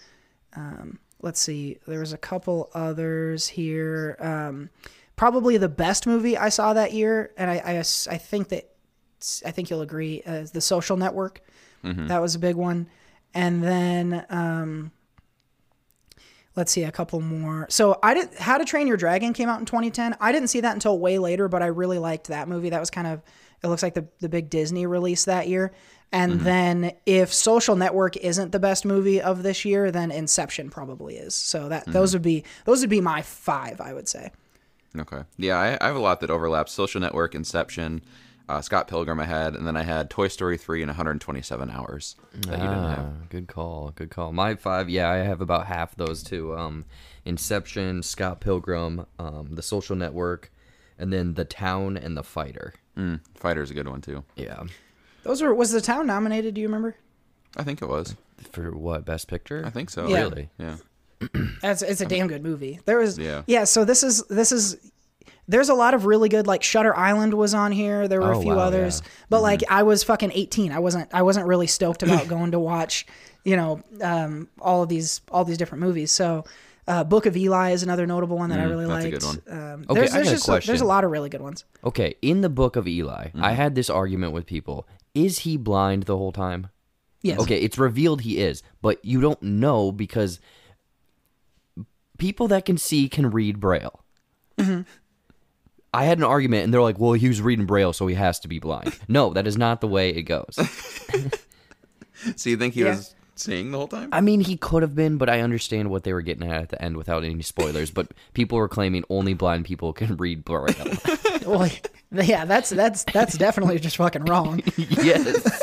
Um, 0.57 0.99
let's 1.23 1.41
see, 1.41 1.79
there 1.87 2.01
was 2.01 2.13
a 2.13 2.19
couple 2.19 2.71
others 2.75 3.47
here. 3.47 4.17
Um, 4.21 4.71
probably 5.17 5.57
the 5.59 5.69
best 5.69 6.07
movie 6.07 6.37
I 6.37 6.49
saw 6.49 6.73
that 6.75 6.93
year, 6.93 7.31
and 7.37 7.51
I 7.51 7.57
I, 7.57 7.79
I 7.79 8.19
think 8.19 8.49
that 8.49 8.71
I 9.45 9.51
think 9.51 9.69
you'll 9.71 9.83
agree, 9.83 10.23
uh, 10.27 10.47
The 10.53 10.63
Social 10.63 10.97
Network. 10.97 11.43
That 12.09 12.21
was 12.21 12.35
a 12.35 12.39
big 12.39 12.57
one, 12.57 12.87
and 13.35 13.63
then 13.63 14.27
um, 14.29 14.93
let's 16.57 16.73
see 16.73 16.85
a 16.85 16.93
couple 16.93 17.21
more. 17.21 17.67
So 17.71 17.99
I 18.03 18.15
did 18.15 18.35
How 18.35 18.59
to 18.59 18.65
Train 18.65 18.87
Your 18.87 18.97
Dragon 18.97 19.33
came 19.33 19.49
out 19.49 19.61
in 19.61 19.67
2010. 19.67 20.17
I 20.21 20.33
didn't 20.33 20.49
see 20.49 20.61
that 20.61 20.75
until 20.75 20.99
way 20.99 21.19
later, 21.19 21.49
but 21.49 21.63
I 21.63 21.67
really 21.67 21.99
liked 21.99 22.29
that 22.29 22.49
movie. 22.49 22.71
That 22.71 22.81
was 22.81 22.91
kind 22.91 23.07
of 23.07 23.23
it 23.63 23.69
looks 23.69 23.83
like 23.83 23.95
the 23.95 24.07
the 24.21 24.29
big 24.29 24.51
Disney 24.51 24.87
release 24.87 25.25
that 25.25 25.49
year. 25.49 25.73
And 26.13 26.35
mm-hmm. 26.35 26.45
then 26.45 26.93
if 27.07 27.33
Social 27.33 27.77
Network 27.77 28.17
isn't 28.17 28.51
the 28.51 28.59
best 28.59 28.85
movie 28.85 29.21
of 29.21 29.43
this 29.43 29.65
year, 29.65 29.93
then 29.93 30.11
Inception 30.11 30.69
probably 30.71 31.17
is. 31.17 31.35
So 31.35 31.69
that 31.69 31.83
mm-hmm. 31.83 31.93
those 31.93 32.13
would 32.15 32.23
be 32.23 32.45
those 32.65 32.81
would 32.81 32.91
be 32.91 33.01
my 33.01 33.23
five, 33.23 33.81
I 33.81 33.93
would 33.95 34.09
say. 34.09 34.33
okay. 34.99 35.23
Yeah, 35.37 35.57
I, 35.57 35.79
I 35.81 35.87
have 35.87 35.97
a 35.97 36.01
lot 36.01 36.21
that 36.21 36.31
overlaps 36.31 36.73
Social 36.73 37.01
Network, 37.01 37.35
Inception. 37.35 38.03
Uh, 38.51 38.61
Scott 38.61 38.89
Pilgrim 38.89 39.21
I 39.21 39.25
had, 39.25 39.55
and 39.55 39.67
then 39.67 39.77
I 39.77 39.83
had 39.83 40.11
Toy 40.11 40.29
Story 40.29 40.57
3 40.59 40.83
and 40.83 40.89
127 40.91 41.71
hours 41.71 42.17
that 42.33 42.47
you 42.53 42.57
didn't 42.57 42.69
Ah, 42.69 42.95
have. 42.97 43.29
good 43.31 43.49
call. 43.49 43.93
Good 43.95 44.11
call. 44.11 44.33
My 44.33 44.55
five, 44.57 44.89
yeah, 44.91 45.09
I 45.11 45.17
have 45.19 45.41
about 45.41 45.67
half 45.67 45.95
those 45.97 46.23
too. 46.23 46.57
Um, 46.57 46.85
Inception, 47.25 48.03
Scott 48.03 48.41
Pilgrim, 48.41 49.07
um, 49.19 49.49
The 49.55 49.63
Social 49.63 49.95
Network, 49.97 50.51
and 50.99 51.13
then 51.13 51.35
The 51.35 51.45
Town 51.45 51.97
and 51.97 52.17
The 52.17 52.23
Fighter. 52.23 52.75
Mm, 52.97 53.21
Fighter's 53.37 53.71
a 53.71 53.75
good 53.75 53.89
one 53.89 54.01
too. 54.01 54.25
Yeah. 54.37 54.65
Those 55.23 55.43
were 55.43 55.55
was 55.55 55.71
the 55.71 55.81
town 55.81 56.07
nominated? 56.07 56.55
Do 56.55 56.61
you 56.61 56.67
remember? 56.67 56.97
I 57.57 57.63
think 57.63 57.83
it 57.83 57.89
was. 57.89 58.17
For 58.53 58.71
what? 58.77 59.05
Best 59.05 59.29
Picture? 59.29 59.63
I 59.67 59.71
think 59.71 59.91
so. 59.91 60.09
Yeah. 60.09 60.21
Really? 60.23 60.49
Yeah. 60.59 60.77
That's 61.61 61.83
it's 61.83 62.01
a 62.01 62.07
damn 62.07 62.27
good 62.27 62.43
movie. 62.43 62.81
There 62.87 62.97
was 62.99 63.19
Yeah. 63.19 63.43
yeah. 63.47 63.65
So 63.65 63.85
this 63.85 64.03
is 64.03 64.23
this 64.29 64.51
is 64.53 64.77
there's 65.49 65.69
a 65.69 65.75
lot 65.75 65.95
of 65.95 66.07
really 66.07 66.29
good 66.29 66.47
like 66.47 66.63
Shutter 66.63 66.97
Island 66.97 67.35
was 67.35 67.55
on 67.55 67.73
here. 67.73 68.07
There 68.09 68.21
were 68.21 68.35
Oh, 68.35 68.39
a 68.39 68.43
few 68.43 68.55
wow, 68.55 68.61
others, 68.61 69.03
yeah. 69.05 69.11
but 69.29 69.43
like 69.43 69.63
I 69.69 69.83
was 69.83 70.03
fucking 70.05 70.31
18. 70.33 70.73
I 70.73 70.79
wasn't 70.79 71.09
I 71.13 71.23
wasn't 71.23 71.47
really 71.47 71.67
stoked 71.67 72.03
about 72.03 72.29
going 72.35 72.53
to 72.53 72.59
watch 72.59 73.07
you 73.45 73.57
know 73.57 73.81
um, 74.03 74.49
all 74.61 74.83
of 74.83 74.89
these 74.89 75.21
all 75.31 75.45
these 75.45 75.59
different 75.59 75.83
movies. 75.83 76.11
So. 76.13 76.45
Uh, 76.89 77.05
Book 77.05 77.25
of 77.27 77.37
Eli 77.37 77.71
is 77.71 77.85
another 77.85 78.05
notable 78.05 78.37
one 78.37 78.51
that 78.51 78.59
I 78.59 78.65
really 78.65 78.85
that's 78.87 79.25
a 79.25 79.29
liked. 79.29 79.49
Um, 79.49 79.85
Okay, 79.91 80.09
there's, 80.09 80.15
a 80.15 80.25
just 80.25 80.49
a, 80.49 80.61
there's 80.67 80.81
a 80.81 80.85
lot 80.87 81.05
of 81.05 81.13
really 81.13 81.29
good 81.29 81.43
ones. 81.43 81.65
Okay, 81.85 82.17
in 82.21 82.41
the 82.41 82.49
book 82.49 82.75
of 82.75 82.89
Eli, 82.89 83.27
Mm-hmm. 83.29 83.45
I 83.45 83.53
had 83.53 83.77
this 83.77 83.89
argument 83.89 84.33
with 84.33 84.45
people. 84.45 84.89
Is 85.15 85.41
he 85.41 85.57
blind 85.57 86.05
the 86.05 86.17
whole 86.17 86.33
time? 86.33 86.69
Yes. 87.23 87.39
Okay, 87.39 87.61
it's 87.61 87.79
revealed 87.79 88.23
he 88.23 88.39
is, 88.39 88.65
but 88.83 89.05
you 89.05 89.21
don't 89.21 89.41
know 89.41 89.93
because 89.93 90.41
people 92.19 92.49
that 92.49 92.65
can 92.65 92.79
see 92.79 93.09
can 93.09 93.31
read 93.31 93.61
Braille. 93.61 94.01
Mm-hmm. 94.59 94.81
I 95.93 96.05
had 96.05 96.19
an 96.19 96.25
argument, 96.25 96.65
and 96.65 96.73
they're 96.73 96.83
like, 96.83 96.99
"Well, 97.01 97.13
he 97.15 97.29
was 97.29 97.41
reading 97.43 97.67
Braille, 97.67 97.93
so 97.93 98.07
he 98.07 98.15
has 98.15 98.39
to 98.41 98.49
be 98.49 98.59
blind." 98.61 98.97
No, 99.09 99.33
that 99.33 99.47
is 99.47 99.57
not 99.59 99.81
the 99.81 99.89
way 99.89 100.11
it 100.11 100.23
goes. 100.23 100.59
So 102.37 102.51
you 102.51 102.59
think 102.59 102.75
he 102.75 102.81
Yeah. 102.83 102.91
was 102.97 103.15
seeing 103.35 103.71
the 103.71 103.79
whole 103.79 103.89
time? 103.89 104.11
I 104.13 104.21
mean, 104.21 104.41
he 104.41 104.59
could 104.59 104.83
have 104.83 104.95
been, 104.95 105.17
but 105.17 105.31
I 105.31 105.41
understand 105.41 105.89
what 105.89 106.05
they 106.05 106.13
were 106.13 106.21
getting 106.21 106.47
at 106.47 106.63
at 106.65 106.69
the 106.69 106.83
end 106.83 106.99
without 106.99 107.25
any 107.25 107.41
spoilers. 107.41 107.91
But 107.91 108.09
people 108.35 108.59
were 108.59 108.69
claiming 108.69 109.05
only 109.09 109.33
blind 109.33 109.65
people 109.65 109.95
can 109.95 110.17
read 110.19 110.45
Braille. 110.45 110.75
Well, 111.47 111.71
yeah, 112.13 112.45
that's 112.45 112.69
that's 112.69 113.05
that's 113.05 113.39
definitely 113.39 113.79
just 113.79 113.97
fucking 113.97 114.27
wrong. 114.27 114.61
yes. 114.77 115.63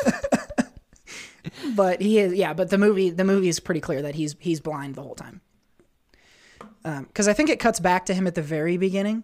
but 1.75 2.01
he 2.01 2.17
is 2.17 2.33
yeah 2.33 2.53
but 2.53 2.69
the 2.71 2.77
movie 2.79 3.09
the 3.11 3.23
movie 3.23 3.47
is 3.47 3.59
pretty 3.59 3.79
clear 3.81 4.01
that 4.01 4.15
he's 4.15 4.35
he's 4.39 4.59
blind 4.59 4.95
the 4.95 5.01
whole 5.03 5.15
time 5.15 5.41
um, 6.85 7.03
because 7.03 7.27
i 7.27 7.33
think 7.33 7.49
it 7.49 7.59
cuts 7.59 7.79
back 7.79 8.05
to 8.05 8.13
him 8.13 8.25
at 8.27 8.35
the 8.35 8.41
very 8.41 8.77
beginning 8.77 9.23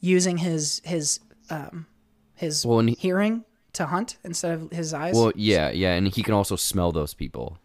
using 0.00 0.38
his 0.38 0.80
his 0.84 1.20
um 1.50 1.86
his 2.34 2.64
Well, 2.66 2.80
he- 2.80 2.96
hearing 2.98 3.44
to 3.74 3.86
hunt 3.86 4.16
instead 4.24 4.52
of 4.54 4.70
his 4.72 4.92
eyes 4.94 5.14
Well, 5.14 5.32
yeah, 5.36 5.70
yeah, 5.70 5.94
and 5.94 6.08
he 6.08 6.22
can 6.22 6.34
also 6.34 6.56
smell 6.56 6.90
those 6.92 7.14
people. 7.14 7.58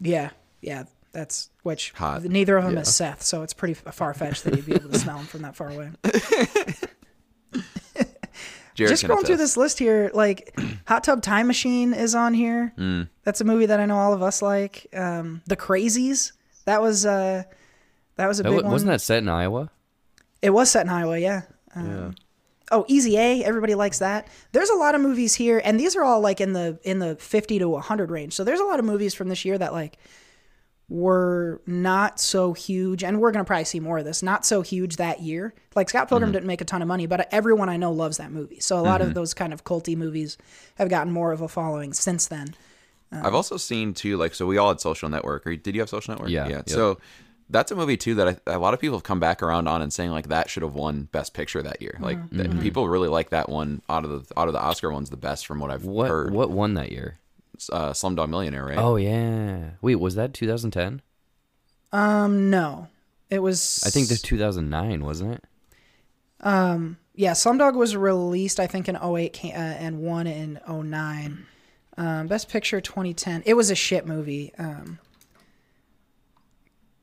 yeah 0.00 0.30
yeah 0.60 0.84
that's 1.12 1.50
which 1.62 1.90
Hot. 1.92 2.22
neither 2.24 2.56
of 2.56 2.64
them 2.64 2.74
Yeah. 2.74 2.80
is 2.80 2.94
seth 2.94 3.22
so 3.22 3.42
it's 3.42 3.52
pretty 3.54 3.74
far-fetched 3.74 4.44
that 4.44 4.54
he'd 4.54 4.66
be 4.66 4.74
able 4.74 4.90
to 4.90 4.98
smell 4.98 5.18
him 5.18 5.26
from 5.26 5.42
that 5.42 5.56
far 5.56 5.70
away 5.70 5.90
just 8.74 9.06
going 9.06 9.24
through 9.24 9.36
this 9.36 9.56
list 9.56 9.78
here, 9.78 10.10
like 10.14 10.56
Hot 10.86 11.04
Tub 11.04 11.22
Time 11.22 11.46
Machine 11.46 11.92
is 11.92 12.14
on 12.14 12.32
here. 12.34 12.72
Mm. 12.78 13.08
That's 13.24 13.40
a 13.40 13.44
movie 13.44 13.66
that 13.66 13.78
I 13.80 13.84
know 13.86 13.96
all 13.98 14.14
of 14.14 14.22
us 14.22 14.40
like. 14.40 14.86
Um, 14.94 15.42
the 15.46 15.56
Crazies. 15.56 16.32
That 16.64 16.80
was 16.80 17.04
uh, 17.04 17.42
that 18.16 18.26
was 18.26 18.40
a 18.40 18.42
That 18.44 18.48
big 18.50 18.56
wa- 18.58 18.62
one. 18.64 18.72
wasn't 18.72 18.90
that 18.92 19.00
set 19.02 19.18
in 19.18 19.28
Iowa? 19.28 19.70
It 20.42 20.50
was 20.50 20.70
set 20.70 20.86
in 20.86 20.90
Iowa, 20.90 21.18
yeah. 21.18 21.42
Um, 21.74 22.14
Oh, 22.72 22.84
Easy 22.86 23.16
A. 23.18 23.42
Everybody 23.42 23.74
likes 23.74 23.98
that. 23.98 24.28
There's 24.52 24.70
a 24.70 24.76
lot 24.76 24.94
of 24.94 25.00
movies 25.00 25.34
here, 25.34 25.60
and 25.64 25.78
these 25.78 25.96
are 25.96 26.04
all 26.04 26.20
like 26.20 26.40
in 26.40 26.52
the 26.52 26.78
in 26.84 27.00
the 27.00 27.16
50 27.16 27.58
to 27.58 27.68
100 27.68 28.10
range. 28.10 28.34
So 28.34 28.44
there's 28.44 28.60
a 28.60 28.64
lot 28.64 28.78
of 28.78 28.84
movies 28.84 29.12
from 29.12 29.28
this 29.28 29.44
year 29.44 29.58
that 29.58 29.72
like 29.72 29.98
were 30.88 31.60
not 31.66 32.20
so 32.20 32.52
huge, 32.52 33.02
and 33.02 33.20
we're 33.20 33.32
gonna 33.32 33.44
probably 33.44 33.64
see 33.64 33.80
more 33.80 33.98
of 33.98 34.04
this. 34.04 34.22
Not 34.22 34.46
so 34.46 34.62
huge 34.62 34.96
that 34.96 35.20
year. 35.20 35.52
Like 35.74 35.88
Scott 35.90 36.08
Pilgrim 36.08 36.28
mm-hmm. 36.28 36.34
didn't 36.34 36.46
make 36.46 36.60
a 36.60 36.64
ton 36.64 36.80
of 36.80 36.86
money, 36.86 37.06
but 37.06 37.28
everyone 37.32 37.68
I 37.68 37.76
know 37.76 37.90
loves 37.90 38.18
that 38.18 38.30
movie. 38.30 38.60
So 38.60 38.78
a 38.78 38.82
lot 38.82 39.00
of 39.00 39.08
mm-hmm. 39.08 39.14
those 39.14 39.34
kind 39.34 39.52
of 39.52 39.64
culty 39.64 39.96
movies 39.96 40.38
have 40.76 40.88
gotten 40.88 41.12
more 41.12 41.32
of 41.32 41.40
a 41.40 41.48
following 41.48 41.92
since 41.92 42.28
then. 42.28 42.54
I've 43.12 43.26
um, 43.26 43.34
also 43.34 43.56
seen 43.56 43.94
too, 43.94 44.16
like, 44.16 44.34
so 44.34 44.46
we 44.46 44.56
all 44.58 44.68
had 44.68 44.80
Social 44.80 45.08
Network. 45.08 45.44
Or 45.44 45.56
did 45.56 45.74
you 45.74 45.80
have 45.80 45.88
Social 45.88 46.14
Network? 46.14 46.30
Yeah, 46.30 46.46
Yeah. 46.46 46.56
yep. 46.58 46.68
So 46.68 46.98
that's 47.50 47.70
a 47.72 47.76
movie 47.76 47.96
too 47.96 48.14
that 48.16 48.40
I, 48.46 48.52
a 48.54 48.58
lot 48.58 48.72
of 48.74 48.80
people 48.80 48.96
have 48.96 49.02
come 49.02 49.20
back 49.20 49.42
around 49.42 49.66
on 49.68 49.82
and 49.82 49.92
saying 49.92 50.10
like 50.10 50.28
that 50.28 50.48
should 50.48 50.62
have 50.62 50.74
won 50.74 51.08
Best 51.12 51.34
Picture 51.34 51.62
that 51.62 51.82
year. 51.82 51.96
Like 52.00 52.16
Mm-hmm. 52.18 52.36
that- 52.38 52.60
people 52.62 52.88
really 52.88 53.08
like 53.08 53.30
that 53.30 53.48
one 53.48 53.82
out 53.88 54.04
of 54.04 54.10
the 54.28 54.38
out 54.40 54.48
of 54.48 54.54
the 54.54 54.60
Oscar 54.60 54.90
ones 54.90 55.10
the 55.10 55.16
best 55.16 55.46
from 55.46 55.58
what 55.60 55.70
I've 55.70 55.84
What 55.84 56.08
heard. 56.08 56.32
what 56.32 56.50
won 56.50 56.74
that 56.74 56.90
year? 56.92 57.18
Uh, 57.70 57.90
Slumdog 57.90 58.30
Millionaire, 58.30 58.64
right? 58.64 58.78
Oh 58.78 58.96
yeah. 58.96 59.70
Wait, 59.82 59.96
was 59.96 60.14
that 60.14 60.32
2010? 60.32 61.02
Um, 61.92 62.48
no, 62.50 62.88
it 63.28 63.40
was. 63.40 63.82
I 63.84 63.90
think 63.90 64.08
the 64.08 64.16
2009, 64.16 65.04
wasn't 65.04 65.34
it? 65.34 65.44
Um, 66.40 66.96
yeah, 67.14 67.32
Slumdog 67.32 67.74
was 67.74 67.96
released, 67.96 68.60
I 68.60 68.66
think, 68.66 68.88
in 68.88 68.96
08 68.96 69.40
uh, 69.44 69.48
and 69.48 70.00
won 70.00 70.26
in 70.26 70.58
09. 70.68 71.46
Um, 71.98 72.26
Best 72.28 72.48
Picture 72.48 72.80
2010. 72.80 73.42
It 73.44 73.54
was 73.54 73.70
a 73.70 73.74
shit 73.74 74.06
movie. 74.06 74.52
Um, 74.56 74.98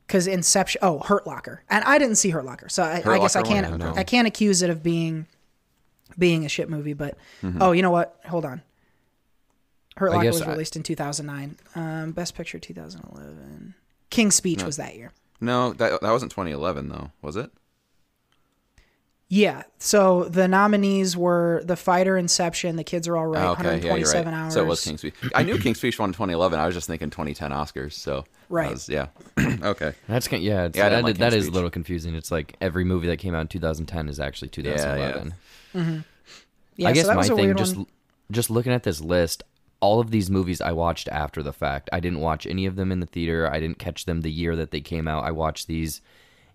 because 0.08 0.26
Inception. 0.26 0.80
Oh, 0.82 0.98
Hurt 0.98 1.24
Locker, 1.26 1.62
and 1.70 1.84
I 1.84 1.98
didn't 1.98 2.16
see 2.16 2.30
Hurt 2.30 2.44
Locker, 2.44 2.68
so 2.68 2.82
I, 2.82 3.02
I 3.06 3.18
guess 3.18 3.36
I 3.36 3.42
can't. 3.42 3.80
yeah. 3.80 3.92
I 3.94 4.02
can't 4.02 4.26
accuse 4.26 4.62
it 4.62 4.70
of 4.70 4.82
being 4.82 5.26
being 6.18 6.44
a 6.44 6.48
shit 6.48 6.68
movie. 6.68 6.94
But 6.94 7.16
Mm-hmm. 7.42 7.62
oh, 7.62 7.70
you 7.72 7.82
know 7.82 7.90
what? 7.92 8.18
Hold 8.26 8.44
on. 8.44 8.62
Hurt 9.96 10.10
Locker 10.12 10.26
was 10.26 10.44
released 10.46 10.74
in 10.76 10.82
2009. 10.82 11.56
Um, 11.74 12.12
Best 12.12 12.34
Picture 12.34 12.58
2011. 12.58 13.74
King's 14.10 14.34
Speech 14.34 14.62
was 14.64 14.76
that 14.76 14.96
year. 14.96 15.12
No, 15.40 15.72
that 15.74 16.00
that 16.00 16.10
wasn't 16.10 16.32
2011 16.32 16.88
though, 16.88 17.10
was 17.22 17.36
it? 17.36 17.50
Yeah. 19.28 19.64
So 19.78 20.24
the 20.24 20.48
nominees 20.48 21.16
were 21.16 21.62
The 21.64 21.76
Fighter, 21.76 22.16
Inception, 22.16 22.76
The 22.76 22.84
Kids 22.84 23.06
Are 23.06 23.16
All 23.16 23.26
Right, 23.26 23.44
Oh, 23.44 23.52
okay, 23.52 23.62
yeah, 23.64 23.92
127 23.92 24.32
right. 24.32 24.40
hours. 24.40 24.54
So 24.54 24.62
it 24.62 24.66
was 24.66 24.82
King's 24.82 25.00
Speech. 25.00 25.14
I 25.34 25.42
knew 25.42 25.58
King's 25.58 25.78
Speech 25.78 25.98
won 25.98 26.10
2011. 26.12 26.58
I 26.58 26.64
was 26.66 26.74
just 26.74 26.86
thinking 26.86 27.10
2010 27.10 27.50
Oscars. 27.50 27.92
So 27.92 28.24
Right. 28.48 28.70
was- 28.70 28.88
yeah. 28.88 29.08
okay. 29.38 29.94
That's 30.06 30.28
kind 30.28 30.42
yeah, 30.42 30.64
it's, 30.64 30.76
Yeah, 30.76 30.86
I 30.86 30.88
that, 30.90 31.04
like 31.04 31.18
that 31.18 31.32
King's 31.32 31.46
a 31.46 31.50
little 31.50 31.70
confusing. 31.70 32.14
It's 32.14 32.30
like 32.30 32.56
every 32.60 32.84
movie 32.84 33.06
that 33.08 33.18
came 33.18 33.34
out 33.34 33.42
in 33.42 33.48
2010 33.48 34.08
is 34.08 34.20
actually 34.20 34.48
2011. 34.48 35.34
Yeah, 35.74 35.80
mm-hmm. 35.80 35.98
Yeah. 36.76 36.88
I 36.88 36.92
guess 36.92 37.06
so 37.06 37.14
my 37.14 37.22
thing 37.24 37.56
just 37.56 37.76
one. 37.76 37.86
just 38.30 38.50
looking 38.50 38.72
at 38.72 38.84
this 38.84 39.00
list, 39.00 39.42
all 39.80 40.00
of 40.00 40.10
these 40.10 40.30
movies 40.30 40.60
I 40.60 40.72
watched 40.72 41.08
after 41.08 41.42
the 41.42 41.52
fact. 41.52 41.90
I 41.92 42.00
didn't 42.00 42.20
watch 42.20 42.46
any 42.46 42.66
of 42.66 42.76
them 42.76 42.92
in 42.92 43.00
the 43.00 43.06
theater. 43.06 43.50
I 43.52 43.60
didn't 43.60 43.78
catch 43.78 44.04
them 44.04 44.22
the 44.22 44.30
year 44.30 44.56
that 44.56 44.70
they 44.70 44.80
came 44.80 45.08
out. 45.08 45.24
I 45.24 45.30
watched 45.30 45.66
these 45.66 46.00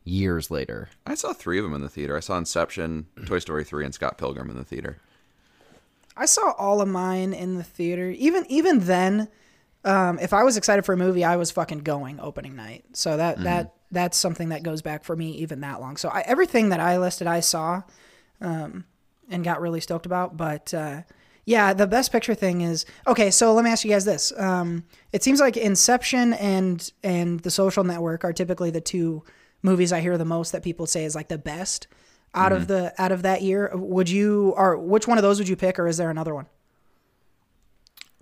years 0.03 0.51
later. 0.51 0.89
I 1.05 1.15
saw 1.15 1.33
three 1.33 1.57
of 1.57 1.63
them 1.63 1.73
in 1.73 1.81
the 1.81 1.89
theater. 1.89 2.17
I 2.17 2.21
saw 2.21 2.37
Inception, 2.37 3.07
Toy 3.25 3.39
Story 3.39 3.63
3, 3.63 3.85
and 3.85 3.93
Scott 3.93 4.17
Pilgrim 4.17 4.49
in 4.49 4.57
the 4.57 4.63
theater. 4.63 4.97
I 6.15 6.25
saw 6.25 6.51
all 6.57 6.81
of 6.81 6.87
mine 6.87 7.33
in 7.33 7.57
the 7.57 7.63
theater. 7.63 8.09
Even 8.11 8.45
even 8.47 8.81
then, 8.81 9.29
um, 9.83 10.19
if 10.19 10.33
I 10.33 10.43
was 10.43 10.57
excited 10.57 10.85
for 10.85 10.93
a 10.93 10.97
movie, 10.97 11.23
I 11.23 11.35
was 11.35 11.51
fucking 11.51 11.79
going 11.79 12.19
opening 12.19 12.55
night. 12.55 12.85
So 12.93 13.17
that 13.17 13.43
that 13.43 13.73
that's 13.91 14.17
something 14.17 14.49
that 14.49 14.63
goes 14.63 14.81
back 14.81 15.03
for 15.03 15.15
me 15.15 15.31
even 15.37 15.61
that 15.61 15.81
long. 15.81 15.97
So 15.97 16.09
I, 16.09 16.21
everything 16.21 16.69
that 16.69 16.79
I 16.79 16.97
listed, 16.97 17.27
I 17.27 17.41
saw, 17.41 17.83
um, 18.41 18.85
and 19.29 19.43
got 19.43 19.61
really 19.61 19.81
stoked 19.81 20.05
about. 20.05 20.37
But 20.37 20.73
uh, 20.73 21.01
yeah, 21.45 21.73
the 21.73 21.87
best 21.87 22.11
picture 22.11 22.33
thing 22.33 22.61
is 22.61 22.85
okay. 23.05 23.29
So 23.29 23.53
let 23.53 23.63
me 23.65 23.71
ask 23.71 23.83
you 23.83 23.91
guys 23.91 24.05
this: 24.05 24.31
um, 24.37 24.85
It 25.11 25.23
seems 25.23 25.39
like 25.39 25.57
Inception 25.57 26.33
and 26.33 26.91
and 27.03 27.41
The 27.41 27.51
Social 27.51 27.83
Network 27.83 28.23
are 28.23 28.33
typically 28.33 28.71
the 28.71 28.81
two 28.81 29.23
movies 29.61 29.91
I 29.91 29.99
hear 30.01 30.17
the 30.17 30.25
most 30.25 30.51
that 30.51 30.63
people 30.63 30.87
say 30.87 31.05
is 31.05 31.15
like 31.15 31.27
the 31.27 31.37
best 31.37 31.87
out 32.33 32.51
of 32.51 32.67
the 32.67 32.93
out 32.97 33.11
of 33.11 33.23
that 33.23 33.41
year. 33.41 33.69
Would 33.73 34.09
you 34.09 34.53
or 34.55 34.77
which 34.77 35.07
one 35.07 35.17
of 35.17 35.21
those 35.23 35.39
would 35.39 35.47
you 35.47 35.55
pick, 35.55 35.77
or 35.77 35.87
is 35.87 35.97
there 35.97 36.09
another 36.09 36.33
one? 36.33 36.47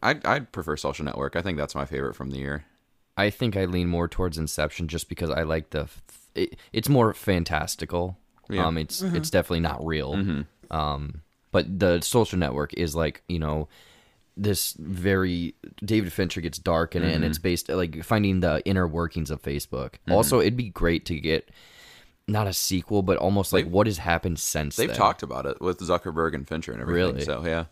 I'd, 0.02 0.26
I'd 0.26 0.52
prefer 0.52 0.76
Social 0.78 1.06
Network. 1.06 1.36
I 1.36 1.42
think 1.42 1.58
that's 1.58 1.76
my 1.76 1.86
favorite 1.86 2.16
from 2.16 2.32
the 2.32 2.38
year. 2.38 2.66
I 3.18 3.30
think 3.30 3.56
I 3.56 3.66
lean 3.66 3.88
more 3.88 4.08
towards 4.08 4.38
Inception 4.38 4.88
just 4.88 5.10
because 5.10 5.30
I 5.30 5.44
like 5.44 5.70
the. 5.72 5.88
It, 6.34 6.56
it's 6.74 6.90
more 6.90 7.14
fantastical. 7.14 8.18
Yeah. 8.50 8.66
Um, 8.66 8.78
it's 8.78 9.02
it's 9.02 9.30
definitely 9.30 9.60
not 9.62 9.86
real. 9.86 10.44
Um, 10.72 11.22
but 11.52 11.80
the 11.80 12.02
Social 12.02 12.40
Network 12.40 12.74
is 12.74 12.96
like 12.96 13.22
you 13.28 13.38
know, 13.40 13.68
this 14.38 14.74
very 14.80 15.54
David 15.84 16.12
Fincher 16.14 16.42
gets 16.42 16.58
dark 16.58 16.96
in 16.96 17.04
it, 17.04 17.14
and 17.14 17.24
it's 17.24 17.38
based 17.38 17.70
like 17.70 18.04
finding 18.04 18.40
the 18.40 18.62
inner 18.66 18.88
workings 18.88 19.30
of 19.30 19.42
Facebook. 19.42 19.96
Also, 20.10 20.40
it'd 20.40 20.58
be 20.58 20.70
great 20.70 21.06
to 21.06 21.20
get 21.20 21.50
not 22.28 22.48
a 22.48 22.54
sequel, 22.54 23.02
but 23.04 23.18
almost 23.18 23.52
like 23.52 23.66
They've- 23.66 23.74
what 23.74 23.88
has 23.88 23.98
happened 24.00 24.40
since. 24.40 24.78
They've 24.78 24.88
then. 24.88 24.98
talked 24.98 25.22
about 25.22 25.46
it 25.46 25.60
with 25.62 25.80
Zuckerberg 25.80 26.34
and 26.34 26.48
Fincher 26.48 26.72
and 26.72 26.82
everything. 26.82 27.14
Really? 27.16 27.26
So 27.26 27.44
yeah. 27.46 27.66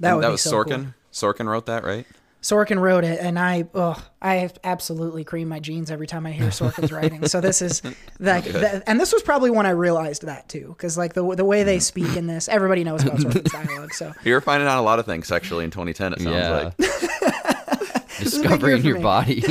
That 0.00 0.08
And 0.10 0.16
would 0.18 0.22
that 0.24 0.28
be 0.28 0.32
was 0.32 0.42
so 0.42 0.52
Sorkin. 0.52 0.66
cool. 0.84 0.94
Sorkin 1.12 1.46
wrote 1.46 1.66
that, 1.66 1.84
right? 1.84 2.06
Sorkin 2.40 2.80
wrote 2.80 3.02
it, 3.02 3.18
and 3.20 3.36
I, 3.36 3.66
ugh, 3.74 4.00
I 4.22 4.48
absolutely 4.62 5.24
cream 5.24 5.48
my 5.48 5.58
jeans 5.58 5.90
every 5.90 6.06
time 6.06 6.24
I 6.24 6.30
hear 6.30 6.48
Sorkin's 6.48 6.92
writing. 6.92 7.26
So 7.26 7.40
this 7.40 7.60
is 7.60 7.82
like, 8.20 8.44
that, 8.44 8.84
and 8.86 9.00
this 9.00 9.12
was 9.12 9.22
probably 9.22 9.50
when 9.50 9.66
I 9.66 9.70
realized 9.70 10.22
that 10.22 10.48
too, 10.48 10.68
because 10.68 10.96
like 10.96 11.14
the 11.14 11.34
the 11.34 11.44
way 11.44 11.64
they 11.64 11.78
mm-hmm. 11.78 11.80
speak 11.80 12.16
in 12.16 12.28
this, 12.28 12.48
everybody 12.48 12.84
knows 12.84 13.04
about 13.04 13.18
Sorkin's 13.18 13.50
dialogue. 13.50 13.92
So 13.92 14.12
You're 14.24 14.40
finding 14.40 14.68
out 14.68 14.78
a 14.78 14.82
lot 14.82 15.00
of 15.00 15.06
things 15.06 15.26
sexually 15.26 15.64
in 15.64 15.70
2010. 15.72 16.12
It 16.12 16.20
sounds 16.20 16.36
Yeah. 16.36 16.70
like. 16.78 18.08
Discovering 18.18 18.82
your 18.84 18.96
me. 18.96 19.02
body. 19.02 19.42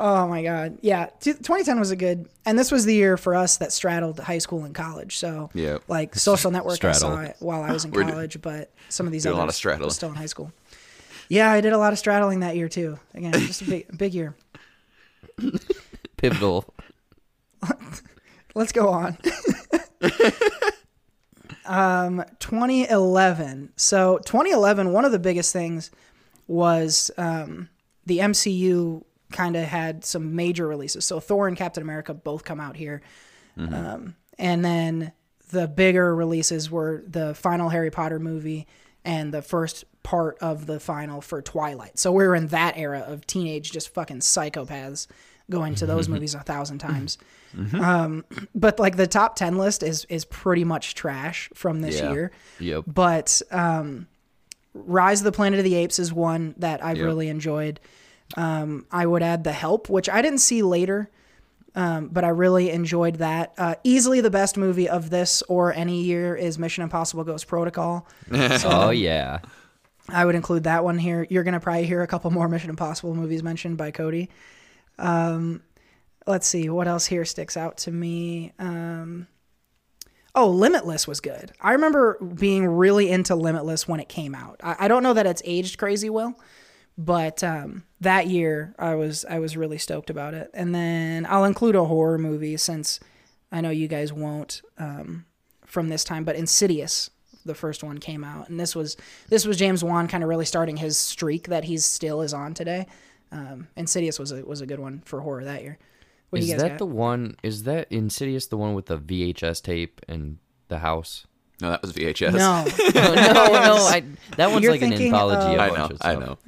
Oh 0.00 0.28
my 0.28 0.44
god, 0.44 0.78
yeah. 0.80 1.06
2010 1.20 1.80
was 1.80 1.90
a 1.90 1.96
good, 1.96 2.28
and 2.46 2.56
this 2.56 2.70
was 2.70 2.84
the 2.84 2.94
year 2.94 3.16
for 3.16 3.34
us 3.34 3.56
that 3.56 3.72
straddled 3.72 4.20
high 4.20 4.38
school 4.38 4.62
and 4.64 4.72
college. 4.72 5.16
So 5.16 5.50
Yeah. 5.54 5.78
like 5.88 6.14
Social 6.14 6.52
Network, 6.52 6.84
I 6.84 6.92
saw 6.92 7.20
it 7.20 7.34
while 7.40 7.62
I 7.62 7.72
was 7.72 7.84
in 7.84 7.90
college, 7.92 8.40
but 8.40 8.70
some 8.90 9.06
of 9.06 9.12
these 9.12 9.24
Doing 9.24 9.34
a 9.34 9.38
lot 9.38 9.48
of 9.48 9.56
straddling. 9.56 9.90
still 9.90 10.10
in 10.10 10.14
high 10.14 10.26
school. 10.26 10.52
Yeah, 11.28 11.50
I 11.50 11.60
did 11.60 11.72
a 11.72 11.78
lot 11.78 11.92
of 11.92 11.98
straddling 11.98 12.40
that 12.40 12.54
year 12.54 12.68
too. 12.68 12.98
Again, 13.14 13.32
just 13.40 13.62
a 13.62 13.64
big, 13.64 13.98
big 13.98 14.14
year. 14.14 14.36
Pivotal. 16.16 16.64
Let's 18.54 18.70
go 18.72 18.88
on. 18.90 19.18
um, 21.66 22.24
2011. 22.38 23.72
So 23.76 24.18
2011, 24.18 24.92
one 24.92 25.04
of 25.04 25.12
the 25.12 25.18
biggest 25.18 25.52
things 25.52 25.90
was 26.46 27.10
um, 27.18 27.68
the 28.06 28.18
MCU 28.18 29.04
kind 29.30 29.56
of 29.56 29.64
had 29.64 30.04
some 30.04 30.34
major 30.36 30.66
releases. 30.66 31.04
So 31.04 31.20
Thor 31.20 31.48
and 31.48 31.56
Captain 31.56 31.82
America 31.82 32.14
both 32.14 32.44
come 32.44 32.60
out 32.60 32.76
here, 32.76 33.02
um, 33.56 34.14
and 34.38 34.64
then 34.64 35.12
the 35.50 35.66
bigger 35.66 36.14
releases 36.14 36.70
were 36.70 37.02
the 37.06 37.34
final 37.34 37.68
Harry 37.70 37.90
Potter 37.90 38.18
movie 38.18 38.66
and 39.04 39.32
the 39.32 39.42
first 39.42 39.84
part 40.02 40.36
of 40.40 40.66
the 40.66 40.78
final 40.80 41.20
for 41.20 41.40
Twilight. 41.42 41.98
So 41.98 42.12
we 42.12 42.26
were 42.26 42.34
in 42.34 42.48
that 42.48 42.76
era 42.76 43.04
of 43.06 43.26
teenage, 43.26 43.72
just 43.72 43.92
fucking 43.94 44.18
psychopaths 44.20 45.06
going 45.50 45.74
to 45.76 45.86
those 45.86 46.08
movies 46.14 46.34
a 46.34 46.40
thousand 46.40 46.78
times. 46.78 47.16
Um, 47.72 48.24
but 48.54 48.78
like 48.78 48.96
the 48.98 49.06
top 49.06 49.36
10 49.36 49.56
list 49.56 49.82
is 49.82 50.04
is 50.10 50.26
pretty 50.26 50.64
much 50.64 50.94
trash 50.94 51.48
from 51.54 51.80
this 51.80 51.98
Yeah. 51.98 52.12
year. 52.12 52.30
Yep. 52.60 52.84
But 52.86 53.40
um, 53.50 54.06
Rise 54.74 55.20
of 55.20 55.24
the 55.24 55.32
Planet 55.32 55.58
of 55.58 55.64
the 55.64 55.74
Apes 55.76 55.98
is 55.98 56.12
one 56.12 56.54
that 56.58 56.84
I 56.84 56.92
really 56.92 57.28
enjoyed. 57.28 57.80
Um, 58.36 58.86
I 58.90 59.06
would 59.06 59.22
add 59.22 59.44
The 59.44 59.52
Help, 59.52 59.88
which 59.88 60.08
I 60.08 60.20
didn't 60.22 60.40
see 60.40 60.62
later, 60.62 61.10
um, 61.74 62.08
but 62.08 62.24
I 62.24 62.28
really 62.28 62.70
enjoyed 62.70 63.16
that. 63.16 63.54
Uh, 63.56 63.74
easily 63.84 64.20
the 64.20 64.30
best 64.30 64.56
movie 64.56 64.88
of 64.88 65.10
this 65.10 65.42
or 65.42 65.72
any 65.72 66.02
year 66.02 66.36
is 66.36 66.58
Mission 66.58 66.84
Impossible 66.84 67.24
Ghost 67.24 67.46
Protocol. 67.46 68.06
Oh 68.64 68.90
yeah. 68.90 69.40
I 70.10 70.24
would 70.24 70.34
include 70.34 70.64
that 70.64 70.84
one 70.84 70.98
here. 70.98 71.26
You're 71.28 71.44
gonna 71.44 71.60
probably 71.60 71.86
hear 71.86 72.02
a 72.02 72.06
couple 72.06 72.30
more 72.30 72.48
Mission 72.48 72.70
Impossible 72.70 73.14
movies 73.14 73.42
mentioned 73.42 73.76
by 73.76 73.90
Cody. 73.90 74.30
Um, 74.98 75.62
let's 76.26 76.46
see 76.46 76.68
what 76.68 76.88
else 76.88 77.06
here 77.06 77.24
sticks 77.24 77.56
out 77.56 77.78
to 77.78 77.90
me. 77.90 78.52
Um, 78.58 79.26
oh, 80.34 80.48
Limitless 80.50 81.06
was 81.06 81.20
good. 81.20 81.52
I 81.60 81.72
remember 81.72 82.18
being 82.20 82.66
really 82.66 83.10
into 83.10 83.34
Limitless 83.34 83.86
when 83.86 84.00
it 84.00 84.08
came 84.08 84.34
out. 84.34 84.60
I, 84.62 84.76
I 84.80 84.88
don't 84.88 85.02
know 85.02 85.14
that 85.14 85.26
it's 85.26 85.42
aged 85.44 85.78
crazy 85.78 86.10
well, 86.10 86.38
but 86.98 87.42
um, 87.44 87.84
that 88.00 88.26
year 88.26 88.74
I 88.78 88.96
was 88.96 89.24
I 89.24 89.38
was 89.38 89.56
really 89.56 89.78
stoked 89.78 90.10
about 90.10 90.34
it. 90.34 90.50
And 90.52 90.74
then 90.74 91.24
I'll 91.26 91.44
include 91.44 91.76
a 91.76 91.84
horror 91.84 92.18
movie 92.18 92.56
since 92.56 92.98
I 93.52 93.60
know 93.60 93.70
you 93.70 93.86
guys 93.88 94.12
won't 94.12 94.60
um, 94.78 95.24
from 95.64 95.88
this 95.88 96.02
time, 96.04 96.24
but 96.24 96.34
Insidious, 96.36 97.08
the 97.46 97.54
first 97.54 97.82
one 97.84 97.98
came 97.98 98.24
out, 98.24 98.48
and 98.50 98.58
this 98.60 98.74
was 98.74 98.96
this 99.28 99.46
was 99.46 99.56
James 99.56 99.82
Wan 99.84 100.08
kind 100.08 100.22
of 100.24 100.28
really 100.28 100.44
starting 100.44 100.76
his 100.76 100.98
streak 100.98 101.46
that 101.48 101.64
he's 101.64 101.84
still 101.84 102.20
is 102.20 102.34
on 102.34 102.52
today. 102.52 102.86
Um, 103.30 103.68
Insidious 103.76 104.18
was 104.18 104.32
a 104.32 104.44
was 104.44 104.60
a 104.60 104.66
good 104.66 104.80
one 104.80 105.02
for 105.04 105.20
horror 105.20 105.44
that 105.44 105.62
year. 105.62 105.78
What 106.30 106.40
do 106.40 106.42
Is 106.42 106.48
you 106.50 106.54
guys 106.56 106.62
that 106.62 106.68
got? 106.70 106.78
the 106.78 106.86
one? 106.86 107.36
Is 107.42 107.62
that 107.62 107.90
Insidious 107.90 108.48
the 108.48 108.56
one 108.58 108.74
with 108.74 108.86
the 108.86 108.98
VHS 108.98 109.62
tape 109.62 110.00
and 110.08 110.38
the 110.68 110.80
house? 110.80 111.26
No, 111.60 111.70
that 111.70 111.80
was 111.82 111.92
VHS. 111.92 112.32
no, 112.34 112.64
no, 112.94 113.14
no, 113.14 113.74
I, 113.86 114.04
that 114.36 114.50
one's 114.50 114.62
You're 114.62 114.72
like 114.72 114.82
an 114.82 114.92
anthology. 114.92 115.54
of- 115.54 115.58
of 115.58 115.60
I 115.60 115.66
a 115.66 115.70
bunch 115.70 115.90
know. 115.90 115.96
of 115.96 115.98
I 116.02 116.14
know. 116.14 116.38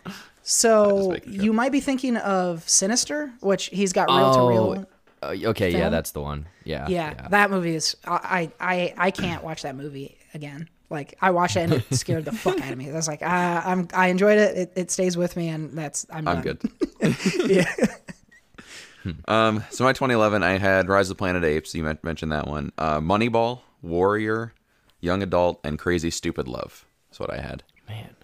So 0.51 1.13
sure. 1.13 1.33
you 1.33 1.53
might 1.53 1.71
be 1.71 1.79
thinking 1.79 2.17
of 2.17 2.69
Sinister, 2.69 3.33
which 3.39 3.67
he's 3.67 3.93
got 3.93 4.09
reel 4.09 4.35
to 4.35 4.49
reel. 4.49 4.87
Uh, 5.23 5.51
okay, 5.51 5.71
yeah, 5.71 5.91
that's 5.91 6.11
the 6.11 6.21
one. 6.21 6.49
Yeah, 6.65 6.89
Yeah, 6.89 7.29
that 7.29 7.53
movie 7.53 7.77
is. 7.77 7.97
I, 8.05 8.51
I 8.59 8.93
I 8.97 9.11
can't 9.13 9.45
watch 9.45 9.63
that 9.63 9.77
movie 9.77 10.19
again. 10.35 10.69
Like 10.91 11.17
I 11.21 11.31
watched 11.31 11.55
it 11.55 11.61
and 11.61 11.73
it 11.75 11.95
scared 11.95 12.25
the 12.25 12.33
fuck 12.33 12.61
out 12.61 12.73
of 12.73 12.79
me. 12.79 12.91
I 12.91 12.93
was 12.93 13.07
like, 13.07 13.23
uh, 13.23 13.63
I'm 13.65 13.87
I 13.95 14.09
enjoyed 14.09 14.39
it. 14.39 14.57
it. 14.57 14.73
It 14.75 14.91
stays 14.91 15.17
with 15.17 15.37
me, 15.37 15.51
and 15.51 15.79
that's 15.79 16.05
I'm. 16.11 16.27
I'm 16.27 16.43
good. 16.43 16.61
yeah. 17.47 17.73
Um, 19.29 19.65
so 19.71 19.85
my 19.85 19.93
2011, 19.93 20.43
I 20.43 20.59
had 20.59 20.89
Rise 20.89 21.09
of 21.09 21.17
the 21.17 21.19
Planet 21.21 21.45
Apes. 21.45 21.75
You 21.77 21.97
mentioned 22.03 22.33
that 22.33 22.49
one. 22.49 22.73
Uh, 22.77 23.01
Moneyball, 23.01 23.61
Warrior, 23.83 24.53
Young 25.01 25.23
Adult, 25.23 25.61
and 25.63 25.79
Crazy 25.79 26.11
Stupid 26.11 26.49
Love. 26.49 26.85
That's 27.09 27.21
what 27.21 27.31
I 27.31 27.41
had. 27.41 27.63
man. 27.89 28.17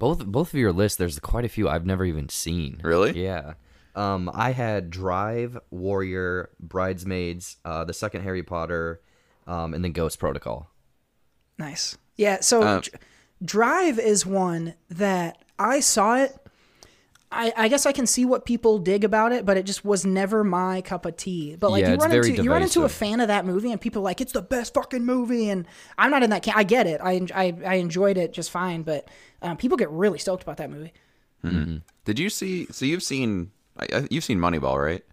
Both 0.00 0.24
both 0.26 0.52
of 0.52 0.58
your 0.58 0.72
lists, 0.72 0.96
there's 0.96 1.18
quite 1.20 1.44
a 1.44 1.48
few 1.48 1.68
I've 1.68 1.86
never 1.86 2.04
even 2.04 2.28
seen. 2.30 2.80
Really? 2.82 3.22
Yeah. 3.22 3.52
Um, 3.94 4.30
I 4.32 4.52
had 4.52 4.90
Drive, 4.90 5.58
Warrior, 5.70 6.50
Bridesmaids, 6.58 7.58
uh, 7.64 7.84
the 7.84 7.92
second 7.92 8.22
Harry 8.22 8.42
Potter, 8.42 9.02
um, 9.46 9.74
and 9.74 9.84
then 9.84 9.92
Ghost 9.92 10.18
Protocol. 10.18 10.70
Nice. 11.58 11.98
Yeah. 12.16 12.40
So 12.40 12.60
Dr- 12.62 12.88
Drive 13.44 13.98
is 13.98 14.24
one 14.24 14.74
that 14.88 15.44
I 15.58 15.80
saw 15.80 16.16
it. 16.16 16.34
I, 17.32 17.52
I 17.56 17.68
guess 17.68 17.86
I 17.86 17.92
can 17.92 18.06
see 18.08 18.24
what 18.24 18.44
people 18.44 18.78
dig 18.80 19.04
about 19.04 19.30
it, 19.32 19.46
but 19.46 19.56
it 19.56 19.64
just 19.64 19.84
was 19.84 20.04
never 20.04 20.42
my 20.42 20.80
cup 20.80 21.06
of 21.06 21.16
tea. 21.16 21.54
But 21.54 21.70
like 21.70 21.82
Yeah, 21.82 21.92
you 21.92 21.96
run 21.98 22.10
very 22.10 22.30
into 22.30 22.42
you 22.42 22.50
run 22.50 22.62
into 22.62 22.82
a 22.82 22.88
fan 22.88 23.20
of 23.20 23.28
that 23.28 23.46
movie, 23.46 23.70
and 23.70 23.80
people 23.80 24.02
are 24.02 24.04
like 24.04 24.20
it's 24.20 24.32
the 24.32 24.42
best 24.42 24.74
fucking 24.74 25.04
movie, 25.04 25.48
and 25.48 25.66
I'm 25.96 26.10
not 26.10 26.24
in 26.24 26.30
that 26.30 26.42
camp. 26.42 26.56
I 26.58 26.64
get 26.64 26.86
it. 26.88 27.00
I, 27.02 27.24
I 27.32 27.56
I 27.64 27.74
enjoyed 27.74 28.16
it 28.18 28.32
just 28.32 28.50
fine, 28.50 28.82
but 28.82 29.08
um, 29.42 29.56
people 29.56 29.76
get 29.76 29.90
really 29.90 30.18
stoked 30.18 30.42
about 30.42 30.56
that 30.56 30.70
movie. 30.70 30.92
Did 32.04 32.18
you 32.18 32.28
see? 32.30 32.66
So 32.72 32.84
you've 32.84 33.02
seen 33.04 33.52
I- 33.78 33.86
I- 33.94 34.08
you've 34.10 34.24
seen 34.24 34.38
Moneyball, 34.38 34.82
right? 34.82 35.04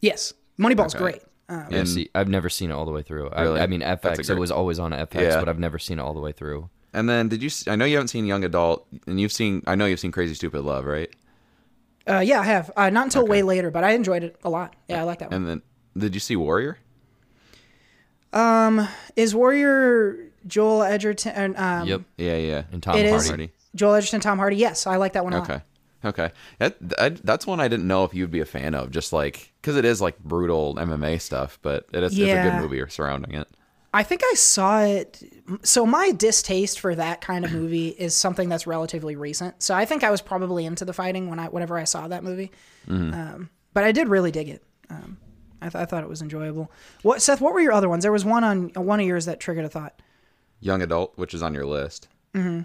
Yes, 0.00 0.32
Moneyball's 0.58 0.94
Okay. 0.94 1.02
great. 1.04 1.22
Um, 1.48 1.66
Yeah, 1.70 1.84
see, 1.84 2.10
I've 2.14 2.28
never 2.28 2.48
seen 2.48 2.70
it 2.70 2.72
all 2.72 2.84
the 2.86 2.90
way 2.90 3.02
through. 3.02 3.30
Really? 3.36 3.60
I, 3.60 3.64
I 3.64 3.66
mean, 3.66 3.80
That's 3.80 4.04
a 4.04 4.08
FX. 4.10 4.30
It 4.30 4.38
was 4.38 4.50
always 4.50 4.78
on 4.78 4.92
FX, 4.92 5.14
Yeah. 5.20 5.38
but 5.40 5.48
I've 5.48 5.58
never 5.58 5.78
seen 5.78 5.98
it 5.98 6.02
all 6.02 6.14
the 6.14 6.20
way 6.20 6.32
through. 6.32 6.70
And 6.96 7.06
then 7.08 7.28
did 7.28 7.42
you? 7.42 7.50
I 7.70 7.76
know 7.76 7.84
you 7.84 7.96
haven't 7.96 8.08
seen 8.08 8.24
Young 8.24 8.42
Adult, 8.42 8.86
and 9.06 9.20
you've 9.20 9.30
seen. 9.30 9.62
I 9.66 9.74
know 9.74 9.84
you've 9.84 10.00
seen 10.00 10.12
Crazy 10.12 10.34
Stupid 10.34 10.62
Love, 10.62 10.86
right? 10.86 11.10
uh, 12.08 12.20
yeah, 12.20 12.40
I 12.40 12.44
have. 12.44 12.70
Uh, 12.74 12.88
not 12.88 13.04
until 13.04 13.26
way 13.26 13.42
later, 13.42 13.70
but 13.70 13.84
I 13.84 13.90
enjoyed 13.92 14.22
it 14.24 14.36
a 14.42 14.48
lot. 14.48 14.74
Yeah, 14.88 15.00
I 15.00 15.04
like 15.04 15.18
that 15.18 15.30
one. 15.30 15.36
And 15.36 15.46
then 15.48 15.62
did 15.96 16.14
you 16.14 16.20
see 16.20 16.36
Warrior? 16.36 16.78
Um, 18.32 18.88
is 19.14 19.34
Warrior 19.34 20.30
Joel 20.46 20.82
Edgerton? 20.84 21.54
Um, 21.56 21.86
Yep. 21.86 22.02
Yeah, 22.16 22.36
yeah. 22.36 22.62
And 22.72 22.82
Tom 22.82 22.96
It 22.96 23.10
Hardy. 23.10 23.44
is 23.44 23.50
Joel 23.74 23.94
Edgerton, 23.94 24.20
Tom 24.20 24.38
Hardy. 24.38 24.56
Yes, 24.56 24.86
I 24.86 24.96
like 24.96 25.12
that 25.14 25.24
one 25.24 25.32
a 25.34 25.38
lot. 25.38 25.50
Okay. 25.50 25.62
Okay. 26.04 26.30
That, 26.58 26.76
I, 26.98 27.08
that's 27.10 27.46
one 27.46 27.60
I 27.60 27.68
didn't 27.68 27.88
know 27.88 28.04
if 28.04 28.14
you'd 28.14 28.30
be 28.30 28.40
a 28.40 28.44
fan 28.46 28.74
of, 28.74 28.90
just 28.90 29.12
like 29.12 29.52
because 29.60 29.76
it 29.76 29.84
is 29.84 30.00
like 30.00 30.18
brutal 30.20 30.74
MMA 30.76 31.20
stuff, 31.20 31.58
but 31.62 31.86
it 31.92 32.02
is 32.02 32.18
it's 32.18 32.32
a 32.32 32.42
good 32.42 32.54
movie 32.62 32.82
surrounding 32.88 33.34
it. 33.34 33.48
I 33.94 34.02
think 34.02 34.22
I 34.24 34.34
saw 34.34 34.82
it. 34.82 35.22
So 35.62 35.86
my 35.86 36.10
distaste 36.10 36.80
for 36.80 36.94
that 36.94 37.20
kind 37.20 37.44
of 37.44 37.52
movie 37.52 37.88
is 37.98 38.14
something 38.14 38.48
that's 38.48 38.66
relatively 38.66 39.16
recent. 39.16 39.62
So 39.62 39.74
I 39.74 39.84
think 39.84 40.04
I 40.04 40.10
was 40.10 40.20
probably 40.20 40.66
into 40.66 40.84
the 40.84 40.92
fighting 40.92 41.30
when 41.30 41.38
I 41.38 41.48
whenever 41.48 41.78
I 41.78 41.84
saw 41.84 42.08
that 42.08 42.24
movie. 42.24 42.50
Um, 42.88 43.50
but 43.72 43.84
I 43.84 43.92
did 43.92 44.08
really 44.08 44.30
dig 44.30 44.48
it. 44.48 44.62
Um, 44.90 45.18
I, 45.60 45.68
th- 45.68 45.82
I 45.82 45.84
thought 45.84 46.02
it 46.02 46.08
was 46.08 46.22
enjoyable. 46.22 46.70
What 47.02 47.22
Seth? 47.22 47.40
What 47.40 47.54
were 47.54 47.60
your 47.60 47.72
other 47.72 47.88
ones? 47.88 48.02
There 48.02 48.12
was 48.12 48.24
one 48.24 48.44
on 48.44 48.68
one 48.74 49.00
of 49.00 49.06
yours 49.06 49.24
that 49.24 49.40
triggered 49.40 49.64
a 49.64 49.68
thought. 49.68 50.00
Young 50.60 50.82
Adult, 50.82 51.16
which 51.16 51.34
is 51.34 51.42
on 51.42 51.54
your 51.54 51.66
list. 51.66 52.08
Mm-hmm. 52.34 52.62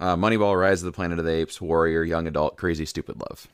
Uh, 0.00 0.16
Moneyball, 0.16 0.58
Rise 0.58 0.82
of 0.82 0.86
the 0.86 0.92
Planet 0.92 1.18
of 1.18 1.24
the 1.24 1.32
Apes, 1.32 1.60
Warrior, 1.60 2.02
Young 2.04 2.26
Adult, 2.26 2.56
Crazy 2.56 2.84
Stupid 2.84 3.20
Love. 3.20 3.48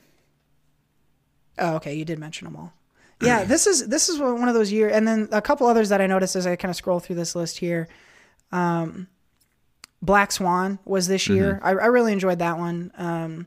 Oh, 1.59 1.77
okay, 1.77 1.95
you 1.95 2.05
did 2.05 2.19
mention 2.19 2.47
them 2.47 2.57
all. 2.57 2.73
Yeah, 3.23 3.45
this 3.45 3.67
is 3.67 3.87
this 3.89 4.09
is 4.09 4.19
one 4.19 4.49
of 4.49 4.55
those 4.55 4.73
years, 4.73 4.93
and 4.93 5.07
then 5.07 5.29
a 5.33 5.43
couple 5.43 5.67
others 5.67 5.89
that 5.91 6.01
I 6.01 6.07
noticed 6.07 6.37
as 6.37 6.47
I 6.47 6.57
kind 6.57 6.71
of 6.71 6.77
scroll 6.77 7.01
through 7.01 7.17
this 7.17 7.35
list 7.35 7.59
here. 7.59 7.89
Um, 8.53 9.09
Black 10.03 10.33
Swan 10.33 10.79
was 10.85 11.07
this 11.07 11.29
year. 11.29 11.61
I, 11.63 11.71
I 11.71 11.87
really 11.87 12.13
enjoyed 12.13 12.39
that 12.39 12.57
one. 12.59 12.91
Um, 12.97 13.47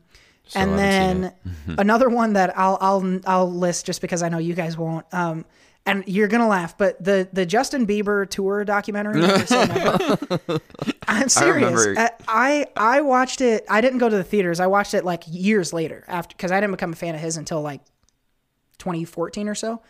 and 0.54 0.78
then 0.78 1.32
another 1.78 2.08
one 2.08 2.34
that 2.34 2.56
I'll 2.58 2.78
I'll 2.80 3.20
I'll 3.26 3.50
list 3.52 3.86
just 3.86 4.00
because 4.00 4.22
I 4.22 4.28
know 4.28 4.38
you 4.38 4.54
guys 4.54 4.76
won't. 4.78 5.04
Um, 5.12 5.44
and 5.86 6.04
you're 6.06 6.28
gonna 6.28 6.46
laugh, 6.48 6.78
but 6.78 7.02
the 7.02 7.28
the 7.32 7.44
Justin 7.44 7.86
Bieber 7.86 8.28
tour 8.28 8.64
documentary. 8.64 9.20
Never 9.20 9.46
Say 9.46 9.66
Never. 9.66 10.60
I'm 11.08 11.28
serious. 11.28 11.70
remember- 11.84 12.00
Uh, 12.00 12.08
I 12.28 12.66
I 12.76 13.00
watched 13.00 13.40
it. 13.40 13.64
I 13.68 13.80
didn't 13.80 13.98
go 13.98 14.08
to 14.08 14.16
the 14.16 14.24
theaters. 14.24 14.60
I 14.60 14.66
watched 14.68 14.94
it 14.94 15.04
like 15.04 15.24
years 15.26 15.72
later 15.72 16.04
after 16.06 16.34
because 16.36 16.52
I 16.52 16.60
didn't 16.60 16.70
become 16.72 16.92
a 16.92 16.96
fan 16.96 17.14
of 17.14 17.20
his 17.20 17.36
until 17.36 17.60
like 17.60 17.80
2014 18.78 19.48
or 19.48 19.54
so. 19.54 19.82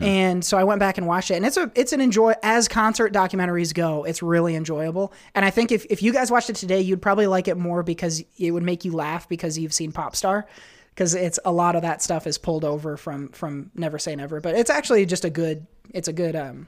And 0.00 0.44
so 0.44 0.58
I 0.58 0.64
went 0.64 0.80
back 0.80 0.98
and 0.98 1.06
watched 1.06 1.30
it, 1.30 1.34
and 1.36 1.46
it's 1.46 1.56
a 1.56 1.70
it's 1.76 1.92
an 1.92 2.00
enjoy 2.00 2.34
as 2.42 2.66
concert 2.66 3.12
documentaries 3.12 3.72
go. 3.72 4.02
It's 4.02 4.20
really 4.20 4.56
enjoyable, 4.56 5.12
and 5.32 5.44
I 5.44 5.50
think 5.50 5.70
if 5.70 5.86
if 5.88 6.02
you 6.02 6.12
guys 6.12 6.28
watched 6.28 6.50
it 6.50 6.56
today, 6.56 6.80
you'd 6.80 7.00
probably 7.00 7.28
like 7.28 7.46
it 7.46 7.56
more 7.56 7.84
because 7.84 8.24
it 8.36 8.50
would 8.50 8.64
make 8.64 8.84
you 8.84 8.90
laugh 8.90 9.28
because 9.28 9.56
you've 9.56 9.72
seen 9.72 9.92
Popstar, 9.92 10.42
because 10.92 11.14
it's 11.14 11.38
a 11.44 11.52
lot 11.52 11.76
of 11.76 11.82
that 11.82 12.02
stuff 12.02 12.26
is 12.26 12.36
pulled 12.36 12.64
over 12.64 12.96
from 12.96 13.28
from 13.28 13.70
Never 13.76 14.00
Say 14.00 14.16
Never, 14.16 14.40
but 14.40 14.56
it's 14.56 14.70
actually 14.70 15.06
just 15.06 15.24
a 15.24 15.30
good 15.30 15.64
it's 15.94 16.08
a 16.08 16.12
good 16.12 16.34
um, 16.34 16.66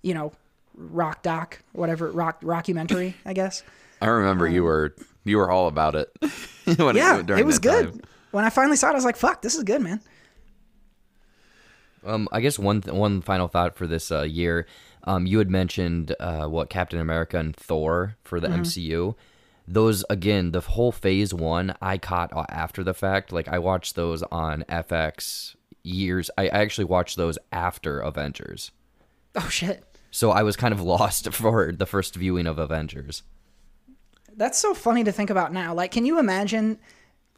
you 0.00 0.14
know, 0.14 0.32
rock 0.74 1.22
doc 1.22 1.58
whatever 1.72 2.10
rock 2.10 2.40
rockumentary 2.40 3.12
I 3.26 3.34
guess. 3.34 3.62
I 4.00 4.06
remember 4.06 4.48
you 4.48 4.64
were 4.64 4.96
you 5.24 5.36
were 5.36 5.50
all 5.50 5.68
about 5.68 5.96
it. 5.96 6.10
Yeah, 6.66 7.20
during 7.20 7.40
it 7.42 7.44
was 7.44 7.58
good. 7.58 7.90
time. 7.90 8.00
When 8.30 8.46
I 8.46 8.48
finally 8.48 8.78
saw 8.78 8.88
it, 8.88 8.92
I 8.92 8.94
was 8.94 9.04
like, 9.04 9.16
"Fuck, 9.18 9.42
this 9.42 9.54
is 9.54 9.64
good, 9.64 9.82
man." 9.82 10.00
Um, 12.04 12.28
I 12.32 12.40
guess 12.40 12.58
one 12.58 12.80
th- 12.82 12.94
one 12.94 13.20
final 13.22 13.48
thought 13.48 13.76
for 13.76 13.86
this 13.86 14.10
uh, 14.10 14.22
year. 14.22 14.66
Um, 15.04 15.26
you 15.26 15.38
had 15.38 15.50
mentioned 15.50 16.14
uh, 16.20 16.46
what 16.46 16.70
Captain 16.70 17.00
America 17.00 17.38
and 17.38 17.54
Thor 17.56 18.16
for 18.22 18.38
the 18.40 18.48
MCU. 18.48 19.14
Those 19.66 20.04
again, 20.10 20.50
the 20.52 20.60
whole 20.60 20.92
Phase 20.92 21.32
One 21.32 21.74
I 21.80 21.98
caught 21.98 22.30
after 22.50 22.82
the 22.84 22.94
fact. 22.94 23.32
Like 23.32 23.48
I 23.48 23.58
watched 23.58 23.94
those 23.94 24.22
on 24.24 24.64
FX 24.68 25.54
years. 25.82 26.30
I 26.36 26.44
I 26.44 26.60
actually 26.62 26.84
watched 26.84 27.16
those 27.16 27.38
after 27.52 28.00
Avengers, 28.00 28.70
Oh 29.36 29.48
shit. 29.48 29.84
so 30.10 30.30
I 30.30 30.42
was 30.42 30.56
kind 30.56 30.74
of 30.74 30.80
lost 30.94 31.32
for 31.32 31.72
the 31.72 31.86
first 31.86 32.16
viewing 32.16 32.46
of 32.46 32.58
Avengers. 32.58 33.22
That's 34.36 34.58
so 34.58 34.74
funny 34.74 35.04
to 35.04 35.12
think 35.12 35.30
about 35.30 35.52
now. 35.52 35.74
Like, 35.74 35.90
can 35.92 36.06
you 36.06 36.18
imagine 36.18 36.78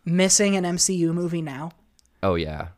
missing 0.04 0.56
an 0.56 0.64
MCU 0.64 1.12
movie 1.12 1.42
now? 1.42 1.72
Oh 2.22 2.36
yeah. 2.36 2.68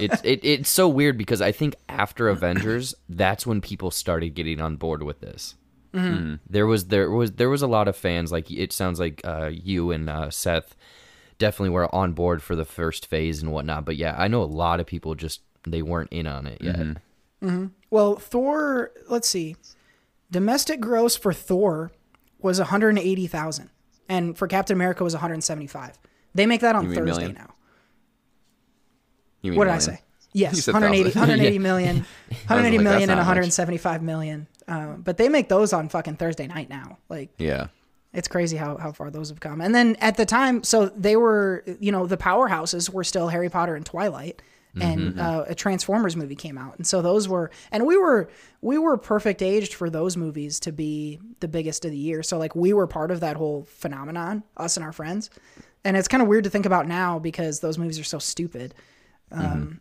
It's 0.00 0.20
it, 0.24 0.40
it's 0.42 0.70
so 0.70 0.88
weird 0.88 1.18
because 1.18 1.40
I 1.40 1.52
think 1.52 1.76
after 1.88 2.28
Avengers, 2.28 2.94
that's 3.08 3.46
when 3.46 3.60
people 3.60 3.90
started 3.90 4.34
getting 4.34 4.60
on 4.60 4.76
board 4.76 5.02
with 5.02 5.20
this. 5.20 5.54
There 6.50 6.66
was 6.66 6.86
there 6.86 7.10
was 7.10 7.32
there 7.32 7.48
was 7.48 7.62
a 7.62 7.66
lot 7.68 7.86
of 7.86 7.96
fans 7.96 8.32
like 8.32 8.50
it 8.50 8.72
sounds 8.72 8.98
like 8.98 9.20
uh, 9.24 9.50
you 9.52 9.92
and 9.92 10.10
uh, 10.10 10.30
Seth 10.30 10.74
definitely 11.38 11.70
were 11.70 11.92
on 11.94 12.12
board 12.12 12.42
for 12.42 12.56
the 12.56 12.64
first 12.64 13.06
phase 13.06 13.42
and 13.42 13.52
whatnot. 13.52 13.84
But 13.84 13.96
yeah, 13.96 14.14
I 14.18 14.28
know 14.28 14.42
a 14.42 14.44
lot 14.44 14.80
of 14.80 14.86
people 14.86 15.14
just 15.14 15.40
they 15.66 15.82
weren't 15.82 16.12
in 16.12 16.26
on 16.26 16.46
it 16.46 16.60
yet. 16.60 16.76
Well, 17.90 18.16
Thor. 18.16 18.90
Let's 19.08 19.28
see. 19.28 19.56
Domestic 20.30 20.80
gross 20.80 21.14
for 21.14 21.32
Thor 21.32 21.92
was 22.40 22.58
180,000, 22.58 23.70
and 24.08 24.36
for 24.36 24.48
Captain 24.48 24.74
America 24.74 25.04
was 25.04 25.14
175. 25.14 25.98
They 26.34 26.46
make 26.46 26.60
that 26.62 26.74
on 26.74 26.86
Thursday 26.92 27.04
million? 27.04 27.34
now. 27.34 27.53
You 29.44 29.52
mean 29.52 29.58
What 29.58 29.66
did 29.66 29.74
I 29.74 29.78
say? 29.78 30.00
Yes, 30.32 30.54
You 30.56 30.62
said 30.62 30.72
180, 30.74 31.10
thousand. 31.10 31.20
180 31.20 31.58
million, 31.60 31.96
180 32.28 32.78
like, 32.78 32.84
million, 32.84 33.10
and 33.10 33.18
not 33.18 33.22
much. 33.22 33.26
175 33.26 34.02
million. 34.02 34.46
Uh, 34.66 34.94
but 34.94 35.16
they 35.18 35.28
make 35.28 35.48
those 35.48 35.72
on 35.72 35.88
fucking 35.88 36.16
Thursday 36.16 36.46
night 36.46 36.68
now. 36.68 36.98
Like, 37.08 37.30
Yeah. 37.38 37.68
It's 38.12 38.28
crazy 38.28 38.56
how, 38.56 38.76
how 38.76 38.92
far 38.92 39.10
those 39.10 39.30
have 39.30 39.40
come. 39.40 39.60
And 39.60 39.74
then 39.74 39.96
at 39.96 40.16
the 40.16 40.24
time, 40.24 40.62
so 40.62 40.86
they 40.86 41.16
were, 41.16 41.64
you 41.80 41.90
know, 41.90 42.06
the 42.06 42.16
powerhouses 42.16 42.88
were 42.88 43.02
still 43.02 43.26
Harry 43.26 43.50
Potter 43.50 43.74
and 43.74 43.84
Twilight, 43.84 44.40
and 44.80 45.20
uh, 45.20 45.44
a 45.48 45.54
Transformers 45.54 46.16
movie 46.16 46.34
came 46.34 46.58
out, 46.58 46.76
and 46.76 46.86
so 46.86 47.00
those 47.02 47.28
were, 47.28 47.50
and 47.70 47.86
we 47.86 47.96
were 47.96 48.28
we 48.60 48.78
were 48.78 48.96
perfect 48.96 49.42
aged 49.42 49.74
for 49.74 49.88
those 49.88 50.16
movies 50.16 50.58
to 50.60 50.72
be 50.72 51.20
the 51.40 51.48
biggest 51.48 51.84
of 51.84 51.90
the 51.90 51.96
year. 51.96 52.22
So 52.22 52.38
like 52.38 52.56
we 52.56 52.72
were 52.72 52.86
part 52.86 53.10
of 53.10 53.20
that 53.20 53.36
whole 53.36 53.64
phenomenon, 53.64 54.42
us 54.56 54.76
and 54.76 54.84
our 54.84 54.92
friends, 54.92 55.30
and 55.84 55.96
it's 55.96 56.08
kind 56.08 56.22
of 56.22 56.28
weird 56.28 56.44
to 56.44 56.50
think 56.50 56.66
about 56.66 56.88
now 56.88 57.18
because 57.18 57.60
those 57.60 57.78
movies 57.78 57.98
are 57.98 58.04
so 58.04 58.18
stupid. 58.18 58.74
Um, 59.34 59.80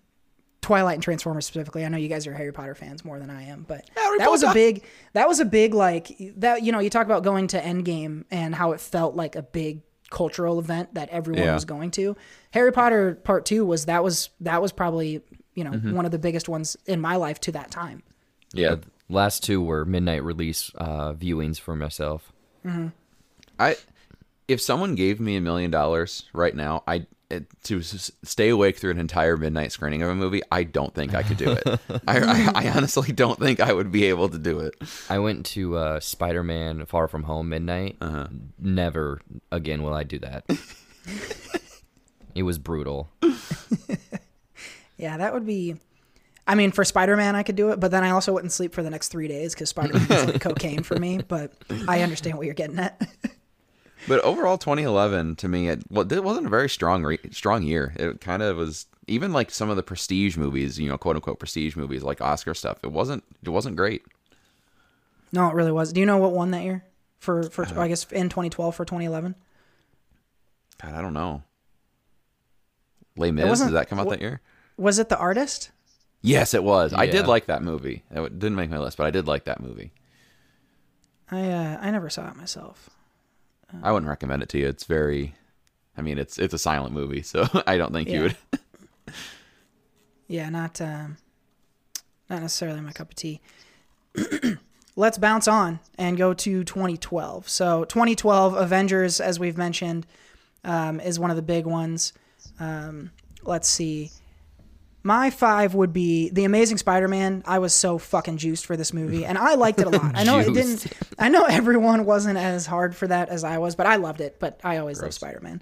Twilight 0.61 0.93
and 0.95 1.03
Transformers 1.03 1.45
specifically. 1.45 1.83
I 1.83 1.89
know 1.89 1.97
you 1.97 2.07
guys 2.07 2.25
are 2.25 2.33
Harry 2.33 2.53
Potter 2.53 2.73
fans 2.73 3.03
more 3.03 3.19
than 3.19 3.29
I 3.29 3.43
am, 3.43 3.65
but 3.67 3.89
that 4.17 4.29
was 4.31 4.43
a 4.43 4.53
big 4.53 4.83
that 5.11 5.27
was 5.27 5.41
a 5.41 5.45
big 5.45 5.73
like 5.73 6.15
that 6.37 6.63
you 6.63 6.71
know, 6.71 6.79
you 6.79 6.89
talk 6.89 7.05
about 7.05 7.21
going 7.23 7.47
to 7.47 7.59
Endgame 7.59 8.23
and 8.31 8.55
how 8.55 8.71
it 8.71 8.79
felt 8.79 9.13
like 9.15 9.35
a 9.35 9.41
big 9.43 9.81
cultural 10.09 10.59
event 10.59 10.93
that 10.93 11.09
everyone 11.09 11.43
Yeah. 11.43 11.53
was 11.53 11.65
going 11.65 11.91
to. 11.91 12.15
Harry 12.51 12.71
Potter 12.71 13.15
Part 13.25 13.45
2 13.45 13.65
was 13.65 13.85
that 13.87 14.03
was 14.05 14.29
that 14.39 14.61
was 14.61 14.71
probably, 14.71 15.21
you 15.53 15.65
know, 15.65 15.71
one 15.93 16.05
of 16.05 16.11
the 16.11 16.19
biggest 16.19 16.47
ones 16.47 16.77
in 16.85 17.01
my 17.01 17.17
life 17.17 17.41
to 17.41 17.51
that 17.51 17.69
time. 17.69 18.01
Yeah. 18.53 18.75
Last 19.09 19.43
two 19.43 19.61
were 19.61 19.83
midnight 19.83 20.23
release 20.23 20.71
uh, 20.75 21.11
viewings 21.13 21.59
for 21.59 21.75
myself. 21.75 22.31
Mm-hmm. 22.65 22.87
I 23.59 23.75
if 24.47 24.61
someone 24.61 24.95
gave 24.95 25.19
me 25.19 25.35
a 25.35 25.41
million 25.41 25.71
dollars 25.71 26.29
right 26.31 26.55
now, 26.55 26.83
I 26.87 26.95
it- 26.95 27.07
to 27.63 27.81
stay 27.81 28.49
awake 28.49 28.77
through 28.77 28.91
an 28.91 28.99
entire 28.99 29.37
midnight 29.37 29.71
screening 29.71 30.01
of 30.01 30.09
a 30.09 30.15
movie, 30.15 30.41
I 30.51 30.63
don't 30.63 30.93
think 30.93 31.13
I 31.13 31.23
could 31.23 31.37
do 31.37 31.51
it. 31.51 31.63
I, 32.07 32.19
I, 32.19 32.51
I 32.55 32.69
honestly 32.69 33.11
don't 33.11 33.39
think 33.39 33.59
I 33.59 33.73
would 33.73 33.91
be 33.91 34.05
able 34.05 34.29
to 34.29 34.37
do 34.37 34.59
it. 34.59 34.75
I 35.09 35.19
went 35.19 35.45
to 35.47 35.77
uh, 35.77 35.99
Spider 35.99 36.43
Man 36.43 36.85
Far 36.85 37.07
From 37.07 37.23
Home 37.23 37.49
midnight. 37.49 37.97
Never 38.59 39.21
again 39.51 39.83
will 39.83 39.93
I 39.93 40.03
do 40.03 40.19
that. 40.19 40.45
it 42.35 42.43
was 42.43 42.57
brutal. 42.57 43.09
Yeah, 44.97 45.17
that 45.17 45.33
would 45.33 45.45
be 45.45 45.75
I 46.45 46.55
mean, 46.55 46.71
for 46.71 46.83
Spider-Man 46.83 47.35
I 47.35 47.43
could 47.43 47.55
do 47.55 47.69
it, 47.69 47.79
but 47.79 47.91
then 47.91 48.03
I 48.03 48.09
also 48.11 48.33
wouldn't 48.33 48.51
sleep 48.51 48.73
for 48.73 48.83
the 48.83 48.89
next 48.89 49.09
3 49.09 49.27
days 49.27 49.55
cuz 49.55 49.69
Spider-Man 49.69 50.11
is 50.11 50.25
like 50.25 50.41
cocaine 50.41 50.83
for 50.83 50.97
me, 50.97 51.19
but 51.27 51.53
I 51.87 52.01
understand 52.01 52.37
what 52.37 52.45
you're 52.45 52.55
getting 52.55 52.79
at. 52.79 53.01
But 54.07 54.19
overall, 54.21 54.57
2011 54.57 55.37
to 55.37 55.47
me, 55.47 55.69
it, 55.69 55.83
well, 55.89 56.11
it 56.11 56.23
wasn't 56.23 56.47
a 56.47 56.49
very 56.49 56.69
strong 56.69 57.03
re- 57.03 57.19
strong 57.31 57.63
year. 57.63 57.93
It 57.95 58.19
kind 58.21 58.43
of 58.43 58.57
was 58.57 58.85
even 59.07 59.31
like 59.31 59.49
some 59.51 59.69
of 59.69 59.75
the 59.77 59.83
prestige 59.83 60.35
movies, 60.37 60.79
you 60.79 60.89
know, 60.89 60.97
quote 60.97 61.15
unquote 61.15 61.39
prestige 61.39 61.75
movies 61.75 62.03
like 62.03 62.19
Oscar 62.21 62.53
stuff. 62.53 62.79
It 62.83 62.91
wasn't 62.91 63.23
it 63.43 63.49
wasn't 63.49 63.75
great. 63.75 64.03
no, 65.31 65.47
it 65.49 65.53
really 65.53 65.71
was. 65.71 65.93
Do 65.93 65.99
you 65.99 66.05
know 66.05 66.17
what 66.17 66.33
won 66.33 66.51
that 66.51 66.63
year? 66.63 66.83
For 67.19 67.43
for 67.43 67.65
I 67.79 67.87
guess 67.87 68.05
in 68.11 68.27
2012 68.29 68.75
for 68.75 68.83
2011? 68.83 69.35
God, 70.81 70.93
I 70.93 71.01
don't 71.01 71.13
know. 71.13 71.43
Les 73.15 73.31
Mis, 73.31 73.59
did 73.61 73.71
that 73.73 73.87
come 73.87 73.99
out 73.99 74.09
that 74.09 74.21
year? 74.21 74.41
Was 74.75 74.99
it 74.99 75.07
The 75.07 75.17
Artist? 75.17 75.71
Yes, 76.21 76.53
it 76.53 76.63
was. 76.63 76.93
I 76.93 77.05
did 77.05 77.27
like 77.27 77.45
that 77.45 77.61
movie. 77.61 78.03
It 78.11 78.39
didn't 78.39 78.55
make 78.55 78.69
my 78.69 78.79
list, 78.79 78.97
but 78.97 79.05
I 79.05 79.11
did 79.11 79.27
like 79.27 79.43
that 79.45 79.61
movie. 79.61 79.91
I 81.29 81.49
uh, 81.49 81.77
I 81.81 81.91
never 81.91 82.09
saw 82.09 82.27
it 82.29 82.35
myself. 82.35 82.89
I 83.81 83.91
wouldn't 83.91 84.09
recommend 84.09 84.43
it 84.43 84.49
to 84.49 84.57
you. 84.59 84.67
It's 84.67 84.83
very, 84.83 85.36
I 85.97 86.01
mean, 86.01 86.17
it's 86.17 86.38
it's 86.38 86.53
a 86.53 86.59
silent 86.59 86.93
movie, 86.93 87.21
so 87.21 87.47
I 87.67 87.77
don't 87.77 87.93
think 87.93 88.09
you 88.09 88.21
would. 88.21 88.38
Yeah, 90.27 90.49
not 90.49 90.79
um, 90.81 91.17
not 92.29 92.41
necessarily 92.41 92.81
my 92.81 92.91
cup 92.91 93.09
of 93.09 93.15
tea. 93.15 93.41
Let's 94.95 95.17
bounce 95.17 95.47
on 95.47 95.79
and 95.97 96.17
go 96.17 96.33
to 96.33 96.63
2012. 96.63 97.49
So 97.49 97.83
2012 97.86 98.55
Avengers, 98.55 99.19
as 99.19 99.39
we've 99.39 99.57
mentioned, 99.57 100.07
um, 100.63 100.99
is 100.99 101.19
one 101.19 101.29
of 101.29 101.36
the 101.36 101.41
big 101.41 101.65
ones. 101.65 102.13
Um, 102.59 103.12
let's 103.43 103.67
see. 103.67 104.12
My 105.05 105.29
five 105.29 105.75
would 105.75 105.91
be 105.91 106.29
The 106.29 106.45
Amazing 106.45 106.77
Spider-Man. 106.77 107.43
I 107.45 107.59
was 107.59 107.73
so 107.73 107.97
fucking 107.97 108.37
juiced 108.37 108.65
for 108.65 108.77
this 108.77 108.93
movie, 108.93 109.25
and 109.25 109.37
I 109.37 109.55
liked 109.55 109.79
it 109.79 109.87
a 109.87 109.89
lot. 109.89 110.13
I 110.15 110.23
know 110.23 110.39
it 110.39 110.53
didn't. 110.53 110.87
I 111.19 111.27
know 111.27 111.43
everyone 111.43 112.05
wasn't 112.05 112.37
as 112.37 112.65
hard 112.65 112.95
for 112.95 113.07
that 113.07 113.27
as 113.27 113.43
I 113.43 113.57
was, 113.57 113.75
but 113.75 113.85
I 113.85 113.97
loved 113.97 114.21
it. 114.21 114.37
But 114.39 114.61
I 114.63 114.77
always 114.77 115.01
love 115.01 115.13
Spider-Man. 115.13 115.61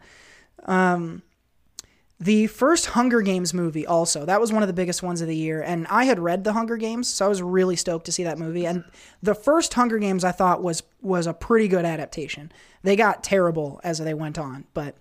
The 2.20 2.46
first 2.46 2.86
Hunger 2.86 3.22
Games 3.22 3.52
movie, 3.52 3.88
also, 3.88 4.26
that 4.26 4.40
was 4.40 4.54
one 4.54 4.62
of 4.62 4.68
the 4.68 4.74
biggest 4.74 5.02
ones 5.02 5.22
of 5.22 5.28
the 5.28 5.36
year. 5.36 5.64
And 5.64 5.88
I 5.88 6.04
had 6.04 6.20
read 6.20 6.44
The 6.44 6.54
Hunger 6.54 6.78
Games, 6.78 7.08
so 7.08 7.26
I 7.26 7.28
was 7.28 7.42
really 7.42 7.76
stoked 7.76 8.06
to 8.06 8.12
see 8.12 8.26
that 8.26 8.38
movie. 8.38 8.68
And 8.68 8.84
the 9.24 9.34
first 9.34 9.74
Hunger 9.74 9.98
Games, 9.98 10.24
I 10.24 10.32
thought 10.32 10.62
was 10.62 10.84
was 11.02 11.26
a 11.26 11.34
pretty 11.34 11.68
good 11.68 11.84
adaptation. 11.84 12.52
They 12.84 12.96
got 12.96 13.24
terrible 13.24 13.82
as 13.84 13.98
they 13.98 14.14
went 14.14 14.38
on, 14.38 14.66
but 14.76 14.96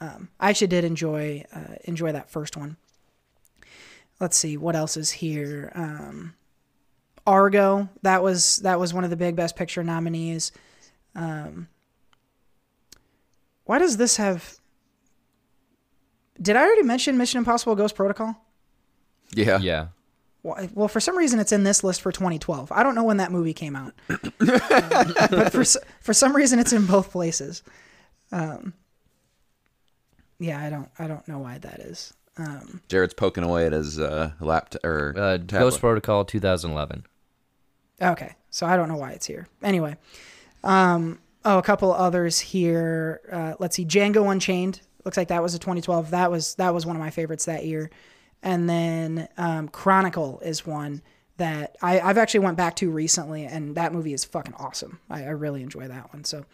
um, 0.00 0.30
I 0.40 0.48
actually 0.48 0.68
did 0.68 0.84
enjoy 0.84 1.44
uh, 1.54 1.74
enjoy 1.84 2.12
that 2.12 2.30
first 2.30 2.56
one. 2.56 2.78
Let's 4.22 4.36
see 4.36 4.56
what 4.56 4.76
else 4.76 4.96
is 4.96 5.10
here. 5.10 5.72
Um, 5.74 6.34
Argo, 7.26 7.88
that 8.02 8.22
was 8.22 8.58
that 8.58 8.78
was 8.78 8.94
one 8.94 9.02
of 9.02 9.10
the 9.10 9.16
big 9.16 9.34
Best 9.34 9.56
Picture 9.56 9.82
nominees. 9.82 10.52
Um, 11.16 11.66
why 13.64 13.80
does 13.80 13.96
this 13.96 14.18
have? 14.18 14.58
Did 16.40 16.54
I 16.54 16.62
already 16.62 16.84
mention 16.84 17.18
Mission 17.18 17.38
Impossible 17.38 17.74
Ghost 17.74 17.96
Protocol? 17.96 18.36
Yeah. 19.34 19.58
Yeah. 19.58 19.88
Well, 20.44 20.86
for 20.86 21.00
some 21.00 21.18
reason, 21.18 21.40
it's 21.40 21.50
in 21.50 21.64
this 21.64 21.82
list 21.82 22.00
for 22.00 22.12
2012. 22.12 22.70
I 22.70 22.84
don't 22.84 22.94
know 22.94 23.04
when 23.04 23.16
that 23.16 23.32
movie 23.32 23.54
came 23.54 23.74
out, 23.74 23.92
Um, 24.08 24.18
but 24.38 25.50
for 25.50 25.64
for 26.00 26.14
some 26.14 26.36
reason, 26.36 26.60
it's 26.60 26.72
in 26.72 26.86
both 26.86 27.10
places. 27.10 27.64
Um, 28.30 28.74
yeah, 30.38 30.60
I 30.60 30.70
don't 30.70 30.88
I 30.96 31.08
don't 31.08 31.26
know 31.26 31.40
why 31.40 31.58
that 31.58 31.80
is. 31.80 32.14
Jared's 32.88 33.14
poking 33.14 33.44
away 33.44 33.66
at 33.66 33.72
his 33.72 33.98
uh, 34.00 34.32
laptop 34.40 34.84
or 34.84 35.14
Uh. 35.16 35.36
Ghost 35.36 35.80
Protocol 35.80 36.24
2011. 36.24 37.04
Okay, 38.00 38.34
so 38.50 38.66
I 38.66 38.76
don't 38.76 38.88
know 38.88 38.96
why 38.96 39.12
it's 39.12 39.26
here. 39.26 39.46
Anyway, 39.62 39.96
um, 40.64 41.18
oh, 41.44 41.58
a 41.58 41.62
couple 41.62 41.92
others 41.92 42.40
here. 42.40 43.20
Uh, 43.30 43.54
let's 43.58 43.76
see, 43.76 43.84
Django 43.84 44.30
Unchained. 44.30 44.80
Looks 45.04 45.16
like 45.16 45.28
that 45.28 45.42
was 45.42 45.54
a 45.54 45.58
2012. 45.58 46.10
That 46.10 46.30
was 46.30 46.54
that 46.56 46.72
was 46.74 46.86
one 46.86 46.96
of 46.96 47.00
my 47.00 47.10
favorites 47.10 47.44
that 47.44 47.64
year. 47.66 47.90
and 48.42 48.68
then 48.68 49.28
um, 49.36 49.68
Chronicle 49.68 50.40
is 50.40 50.66
one 50.66 51.00
that 51.36 51.76
I, 51.80 52.00
I've 52.00 52.18
actually 52.18 52.40
went 52.40 52.56
back 52.56 52.76
to 52.76 52.90
recently, 52.90 53.44
and 53.44 53.74
that 53.76 53.92
movie 53.92 54.12
is 54.12 54.24
fucking 54.24 54.54
awesome. 54.54 54.98
I, 55.10 55.24
I 55.24 55.28
really 55.30 55.62
enjoy 55.62 55.86
that 55.88 56.12
one. 56.12 56.24
So 56.24 56.44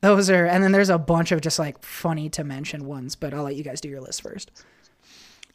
those 0.00 0.28
are, 0.30 0.46
and 0.46 0.62
then 0.64 0.72
there's 0.72 0.88
a 0.90 0.98
bunch 0.98 1.32
of 1.32 1.40
just 1.42 1.58
like 1.58 1.82
funny 1.82 2.28
to 2.30 2.44
mention 2.44 2.86
ones, 2.86 3.16
but 3.16 3.32
I'll 3.34 3.44
let 3.44 3.56
you 3.56 3.64
guys 3.64 3.80
do 3.80 3.88
your 3.88 4.00
list 4.00 4.22
first. 4.22 4.50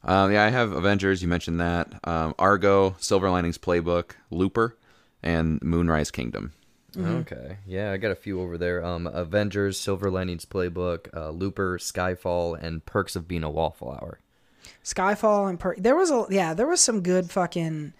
Um, 0.03 0.31
yeah, 0.31 0.43
I 0.43 0.49
have 0.49 0.71
Avengers. 0.71 1.21
You 1.21 1.27
mentioned 1.27 1.59
that. 1.59 1.93
Um, 2.03 2.33
Argo, 2.39 2.95
Silver 2.99 3.29
Linings 3.29 3.57
Playbook, 3.57 4.11
Looper, 4.29 4.77
and 5.21 5.61
Moonrise 5.61 6.11
Kingdom. 6.11 6.53
Okay. 6.97 7.57
Yeah, 7.65 7.91
I 7.91 7.97
got 7.97 8.11
a 8.11 8.15
few 8.15 8.41
over 8.41 8.57
there. 8.57 8.83
Um, 8.83 9.07
Avengers, 9.07 9.79
Silver 9.79 10.11
Linings 10.11 10.45
Playbook, 10.45 11.15
uh, 11.15 11.29
Looper, 11.29 11.77
Skyfall, 11.77 12.61
and 12.61 12.85
Perks 12.85 13.15
of 13.15 13.27
Being 13.27 13.43
a 13.43 13.49
Wallflower. 13.49 14.19
Skyfall 14.83 15.49
and 15.49 15.59
per- 15.59 15.75
there 15.77 15.95
was 15.95 16.11
a 16.11 16.25
yeah 16.29 16.53
there 16.53 16.67
was 16.67 16.81
some 16.81 17.01
good 17.01 17.29
fucking 17.31 17.93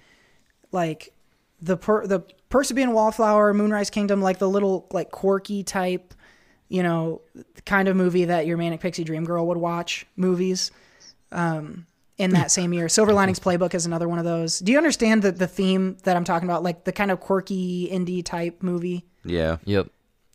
like 0.72 1.14
the 1.62 1.78
per 1.78 2.06
the 2.06 2.22
Perks 2.50 2.70
of 2.70 2.76
Being 2.76 2.90
a 2.90 2.92
Wallflower, 2.92 3.54
Moonrise 3.54 3.90
Kingdom, 3.90 4.22
like 4.22 4.40
the 4.40 4.50
little 4.50 4.88
like 4.92 5.10
quirky 5.12 5.64
type, 5.64 6.14
you 6.70 6.84
know, 6.84 7.22
kind 7.66 7.88
of 7.88 7.96
movie 7.96 8.26
that 8.26 8.46
your 8.46 8.58
Manic 8.58 8.82
Pixie 8.82 9.04
Dream 9.04 9.24
Girl 9.24 9.48
would 9.48 9.58
watch 9.58 10.06
movies. 10.16 10.72
Um, 11.32 11.86
in 12.18 12.32
that 12.32 12.52
same 12.52 12.74
year, 12.74 12.88
Silver 12.90 13.14
Linings 13.14 13.40
Playbook 13.40 13.74
is 13.74 13.86
another 13.86 14.08
one 14.08 14.20
of 14.20 14.26
those. 14.26 14.60
Do 14.60 14.72
you 14.72 14.78
understand 14.78 15.22
the 15.22 15.32
the 15.32 15.48
theme 15.48 15.98
that 16.04 16.16
I'm 16.16 16.24
talking 16.24 16.48
about? 16.48 16.64
Like 16.64 16.84
the 16.84 16.92
kind 16.92 17.12
of 17.12 17.20
quirky 17.20 17.90
indie 17.92 18.24
type 18.24 18.62
movie. 18.62 19.06
Yeah. 19.24 19.58
Yep. 19.66 19.88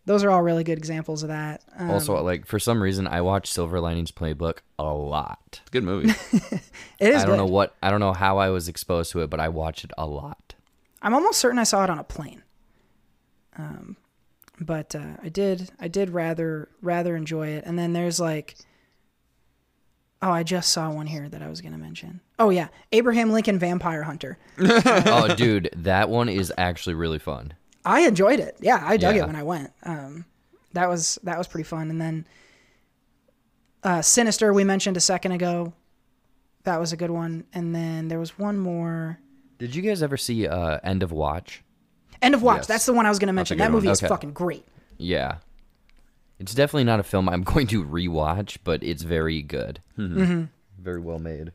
Those 0.05 0.23
are 0.23 0.31
all 0.31 0.43
really 0.43 0.63
good 0.63 0.79
examples 0.79 1.25
of 1.25 1.31
that. 1.31 1.65
Um, 1.77 1.91
Also, 1.91 2.21
like 2.23 2.47
for 2.47 2.61
some 2.61 2.81
reason, 2.81 3.09
I 3.09 3.21
watch 3.23 3.51
Silver 3.51 3.81
Linings 3.81 4.13
Playbook 4.13 4.59
a 4.79 4.85
lot. 4.85 5.41
It's 5.49 5.69
a 5.69 5.71
good 5.73 5.83
movie. 5.83 6.11
it 6.33 6.63
is 7.01 7.23
I 7.23 7.27
don't 7.27 7.31
good. 7.33 7.37
know 7.39 7.47
what, 7.47 7.75
I 7.83 7.91
don't 7.91 7.99
know 7.99 8.13
how 8.13 8.39
I 8.39 8.51
was 8.51 8.69
exposed 8.69 9.11
to 9.13 9.21
it, 9.23 9.31
but 9.31 9.41
I 9.41 9.49
watch 9.49 9.83
it 9.83 9.91
a 9.99 10.07
lot. 10.07 10.55
I'm 11.03 11.13
almost 11.13 11.41
certain 11.41 11.59
I 11.59 11.65
saw 11.65 11.83
it 11.83 11.91
on 11.91 11.99
a 11.99 12.05
plane. 12.05 12.45
Um, 13.59 13.97
but 14.61 14.95
uh, 14.95 15.17
I 15.23 15.29
did 15.29 15.71
I 15.81 15.89
did 15.89 16.11
rather 16.11 16.69
rather 16.83 17.17
enjoy 17.17 17.49
it. 17.49 17.65
And 17.67 17.79
then 17.79 17.93
there's 17.93 18.21
like, 18.21 18.57
oh, 20.27 20.31
I 20.33 20.43
just 20.43 20.73
saw 20.73 20.91
one 20.91 21.07
here 21.07 21.29
that 21.29 21.41
I 21.43 21.49
was 21.49 21.61
gonna 21.61 21.79
mention. 21.79 22.21
Oh 22.39 22.51
yeah, 22.51 22.69
Abraham 22.93 23.31
Lincoln 23.31 23.59
Vampire 23.59 24.03
Hunter. 24.03 24.39
oh, 24.59 25.35
dude, 25.37 25.71
that 25.77 26.09
one 26.11 26.29
is 26.29 26.53
actually 26.59 26.95
really 26.95 27.19
fun. 27.19 27.55
I 27.85 28.01
enjoyed 28.01 28.41
it. 28.41 28.57
Yeah, 28.61 28.83
I 28.85 28.97
dug 28.97 29.15
Yeah. 29.17 29.23
it 29.23 29.27
when 29.27 29.37
I 29.37 29.43
went. 29.45 29.71
Um, 29.85 30.25
that 30.73 30.89
was 30.89 31.19
that 31.23 31.39
was 31.39 31.47
pretty 31.47 31.65
fun. 31.65 31.91
And 31.91 32.01
then 32.01 32.27
uh, 33.83 34.03
Sinister 34.03 34.53
we 34.53 34.65
mentioned 34.65 34.97
a 34.97 35.01
second 35.01 35.33
ago. 35.33 35.73
That 36.65 36.81
was 36.81 36.93
a 36.93 36.97
good 36.97 37.11
one. 37.11 37.45
And 37.55 37.73
then 37.75 38.09
there 38.09 38.19
was 38.19 38.37
one 38.39 38.59
more. 38.59 39.21
Did 39.59 39.75
you 39.75 39.83
guys 39.83 40.03
ever 40.03 40.17
see 40.17 40.49
uh, 40.49 40.81
End 40.83 41.03
of 41.05 41.13
Watch? 41.13 41.63
End 42.21 42.35
of 42.35 42.43
Watch. 42.43 42.59
Yes. 42.59 42.67
That's 42.67 42.87
the 42.87 42.93
one 42.93 43.07
I 43.07 43.09
was 43.09 43.19
gonna 43.21 43.33
mention. 43.33 43.57
good 43.57 43.63
That 43.63 43.67
one. 43.69 43.75
movie 43.75 43.89
is 43.89 44.01
Okay. 44.03 44.09
fucking 44.09 44.33
great. 44.33 44.67
Yeah. 44.99 45.39
It's 46.39 46.55
definitely 46.55 46.85
not 46.85 47.01
a 47.01 47.05
film 47.05 47.29
I'm 47.29 47.43
going 47.45 47.67
to 47.69 47.85
rewatch, 47.85 48.59
but 48.65 48.83
it's 48.83 49.03
very 49.03 49.43
good. 49.43 49.81
Very 49.97 51.01
well 51.01 51.19
made. 51.19 51.53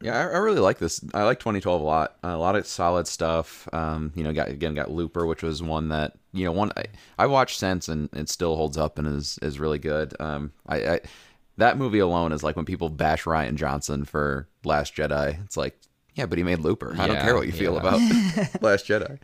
Yeah, 0.00 0.16
I, 0.16 0.20
I 0.20 0.38
really 0.38 0.60
like 0.60 0.78
this. 0.78 1.00
I 1.12 1.24
like 1.24 1.40
2012 1.40 1.80
a 1.80 1.84
lot. 1.84 2.16
a 2.22 2.36
lot 2.36 2.54
of 2.54 2.66
solid 2.66 3.08
stuff. 3.08 3.68
Um, 3.72 4.12
you 4.14 4.22
know, 4.22 4.32
got 4.32 4.48
again 4.48 4.74
got 4.74 4.90
Looper, 4.90 5.26
which 5.26 5.42
was 5.42 5.62
one 5.62 5.88
that 5.88 6.12
you 6.32 6.44
know 6.44 6.52
one 6.52 6.70
I, 6.76 6.84
I 7.18 7.26
watched 7.26 7.58
since 7.58 7.88
and 7.88 8.08
it 8.12 8.28
still 8.28 8.54
holds 8.54 8.76
up 8.76 8.98
and 8.98 9.08
is 9.08 9.38
is 9.42 9.58
really 9.58 9.78
good. 9.80 10.14
Um, 10.20 10.52
I, 10.66 10.76
I 10.76 11.00
that 11.56 11.76
movie 11.78 11.98
alone 11.98 12.32
is 12.32 12.44
like 12.44 12.54
when 12.54 12.64
people 12.64 12.88
bash 12.88 13.24
Rian 13.24 13.56
Johnson 13.56 14.04
for 14.04 14.48
Last 14.64 14.94
Jedi. 14.94 15.42
It's 15.44 15.56
like, 15.56 15.76
yeah, 16.14 16.26
but 16.26 16.38
he 16.38 16.44
made 16.44 16.60
Looper. 16.60 16.94
I 16.96 17.08
don't 17.08 17.20
care 17.20 17.34
what 17.34 17.46
you 17.46 17.52
feel 17.52 17.76
about 17.76 17.98
Last 18.60 18.86
Jedi. 18.86 19.18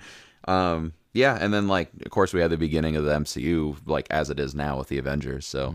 Um, 0.49 0.93
yeah, 1.15 1.39
and 1.41 1.55
then 1.55 1.67
like 1.69 1.89
of 2.05 2.11
course 2.11 2.35
we 2.35 2.41
had 2.41 2.51
the 2.51 2.59
beginning 2.59 2.97
of 2.97 3.05
the 3.05 3.13
MCU 3.13 3.79
like 3.87 4.07
as 4.11 4.29
it 4.29 4.39
is 4.39 4.55
now 4.55 4.77
with 4.77 4.89
the 4.89 4.99
Avengers. 4.99 5.47
So 5.47 5.75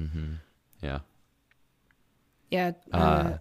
yeah. 0.84 1.00
Yeah. 2.52 2.72
Uh, 2.92 3.38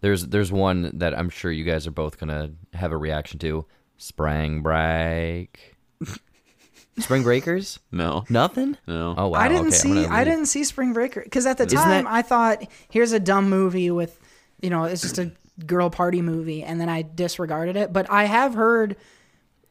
There's 0.00 0.26
there's 0.26 0.52
one 0.52 0.90
that 0.98 1.16
I'm 1.18 1.28
sure 1.30 1.50
you 1.50 1.64
guys 1.64 1.86
are 1.86 1.90
both 1.92 2.18
gonna 2.18 2.50
have 2.74 2.92
a 2.92 2.96
reaction 2.96 3.38
to. 3.40 3.64
Spring 3.96 4.62
Break. 4.62 5.76
Spring 6.98 7.22
Breakers? 7.24 7.78
No. 7.92 8.24
Nothing? 8.28 8.76
No. 8.86 9.14
Oh 9.16 9.28
wow. 9.28 9.40
I 9.40 9.48
didn't 9.48 9.68
okay, 9.68 9.76
see. 9.76 10.06
I 10.06 10.24
didn't 10.24 10.46
see 10.46 10.64
Spring 10.64 10.92
Breaker 10.92 11.20
because 11.22 11.46
at 11.46 11.58
the 11.58 11.66
Isn't 11.66 11.78
time 11.78 12.04
that- 12.04 12.12
I 12.12 12.22
thought 12.22 12.62
here's 12.88 13.12
a 13.12 13.20
dumb 13.20 13.50
movie 13.50 13.90
with, 13.90 14.18
you 14.60 14.70
know, 14.70 14.84
it's 14.84 15.02
just 15.02 15.18
a 15.18 15.32
girl 15.66 15.90
party 15.90 16.22
movie, 16.22 16.62
and 16.62 16.80
then 16.80 16.88
I 16.88 17.02
disregarded 17.02 17.76
it. 17.76 17.92
But 17.92 18.08
I 18.10 18.24
have 18.24 18.54
heard 18.54 18.96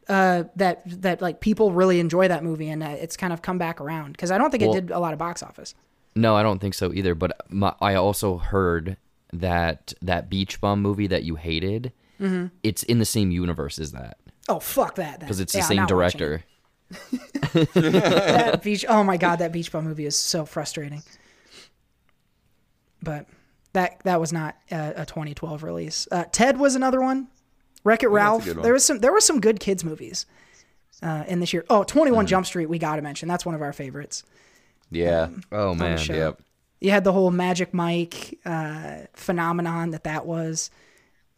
uh, 0.09 0.43
that 0.55 0.81
that 1.01 1.21
like 1.21 1.39
people 1.41 1.71
really 1.71 1.99
enjoy 1.99 2.27
that 2.27 2.43
movie, 2.43 2.69
and 2.69 2.81
uh, 2.83 2.87
it's 2.99 3.17
kind 3.17 3.33
of 3.33 3.41
come 3.41 3.57
back 3.57 3.81
around 3.81 4.13
because 4.13 4.31
I 4.31 4.37
don't 4.37 4.51
think 4.51 4.61
Well- 4.63 4.75
it 4.75 4.87
did 4.87 4.91
a 4.91 4.99
lot 4.99 5.13
of 5.13 5.19
box 5.19 5.43
office. 5.43 5.75
No, 6.15 6.35
I 6.35 6.41
don't 6.43 6.59
think 6.59 6.73
so 6.73 6.91
either. 6.93 7.13
But 7.13 7.39
my, 7.49 7.73
I 7.79 7.93
also 7.95 8.37
heard 8.37 8.97
that 9.33 9.93
that 10.01 10.29
Beach 10.29 10.59
Bum 10.61 10.81
movie 10.81 11.07
that 11.07 11.23
you 11.23 11.35
hated, 11.35 11.91
Mm-hmm. 12.19 12.47
it's 12.63 12.81
in 12.83 12.97
the 12.99 13.05
same 13.05 13.29
universe 13.29 13.77
as 13.77 13.91
that 13.91 14.17
Oh 14.49 14.59
fuck 14.59 14.95
that! 14.95 15.19
because 15.19 15.39
it's 15.39 15.53
Yeah, 15.53 15.61
the 15.61 15.67
same 15.67 15.85
director. 15.85 16.43
That 17.73 18.61
beach. 18.63 18.85
Oh 18.87 19.03
my 19.03 19.17
god, 19.17 19.37
that 19.39 19.51
Beach 19.51 19.71
Bum 19.71 19.83
movie 19.83 20.05
is 20.05 20.17
so 20.17 20.45
frustrating. 20.45 21.03
But 23.03 23.27
that 23.73 23.99
that 24.03 24.19
was 24.19 24.33
not 24.33 24.55
a, 24.71 25.01
a 25.01 25.05
2012 25.05 25.63
release. 25.63 26.07
Uh, 26.11 26.23
Ted 26.31 26.57
was 26.57 26.75
another 26.75 27.01
one. 27.01 27.27
Wreck 27.87 28.03
It 28.03 28.09
Ralph. 28.09 28.45
good. 28.45 28.61
There 28.61 28.73
was 28.73 28.85
some 28.85 28.99
there 28.99 29.13
was 29.13 29.25
some 29.25 29.39
good 29.39 29.59
kids 29.59 29.83
movies 29.83 30.25
uh, 31.01 31.23
in 31.27 31.39
this 31.39 31.53
year. 31.53 31.65
Oh, 31.69 31.83
21 31.83 32.25
Mm-hmm. 32.25 32.29
Jump 32.29 32.45
Street. 32.45 32.65
We 32.67 32.77
got 32.79 32.97
to 32.97 33.01
mention 33.01 33.27
that's 33.29 33.45
one 33.45 33.55
of 33.55 33.61
our 33.61 33.73
favorites. 33.73 34.23
Yeah. 34.91 35.29
Oh 35.51 35.73
man. 35.73 35.99
Yep. 35.99 36.41
You 36.79 36.91
had 36.91 37.03
the 37.03 37.11
whole 37.11 37.31
Magic 37.31 37.73
Mike 37.73 38.37
uh, 38.45 38.97
phenomenon 39.13 39.91
that 39.91 40.03
that 40.03 40.25
was, 40.27 40.69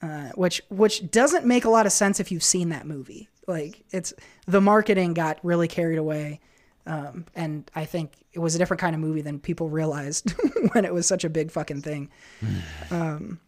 uh, 0.02 0.30
which 0.36 0.62
which 0.70 1.10
doesn't 1.12 1.46
make 1.46 1.66
a 1.66 1.70
lot 1.70 1.86
of 1.86 1.92
sense 1.92 2.20
if 2.20 2.32
you've 2.32 2.44
seen 2.44 2.70
that 2.70 2.86
movie. 2.86 3.30
Like 3.48 3.84
it's 3.92 4.14
the 4.48 4.60
marketing 4.62 5.14
got 5.14 5.40
really 5.44 5.68
carried 5.68 5.98
away, 5.98 6.40
um, 6.86 7.26
and 7.36 7.70
I 7.74 7.86
think 7.86 8.12
it 8.34 8.40
was 8.40 8.54
a 8.54 8.58
different 8.58 8.82
kind 8.82 8.94
of 8.96 9.02
movie 9.02 9.22
than 9.22 9.40
people 9.40 9.70
realized 9.70 10.32
when 10.74 10.84
it 10.86 10.94
was 10.94 11.08
such 11.08 11.24
a 11.24 11.30
big 11.30 11.52
fucking 11.52 11.82
thing. 11.84 12.10
Um, 12.92 13.40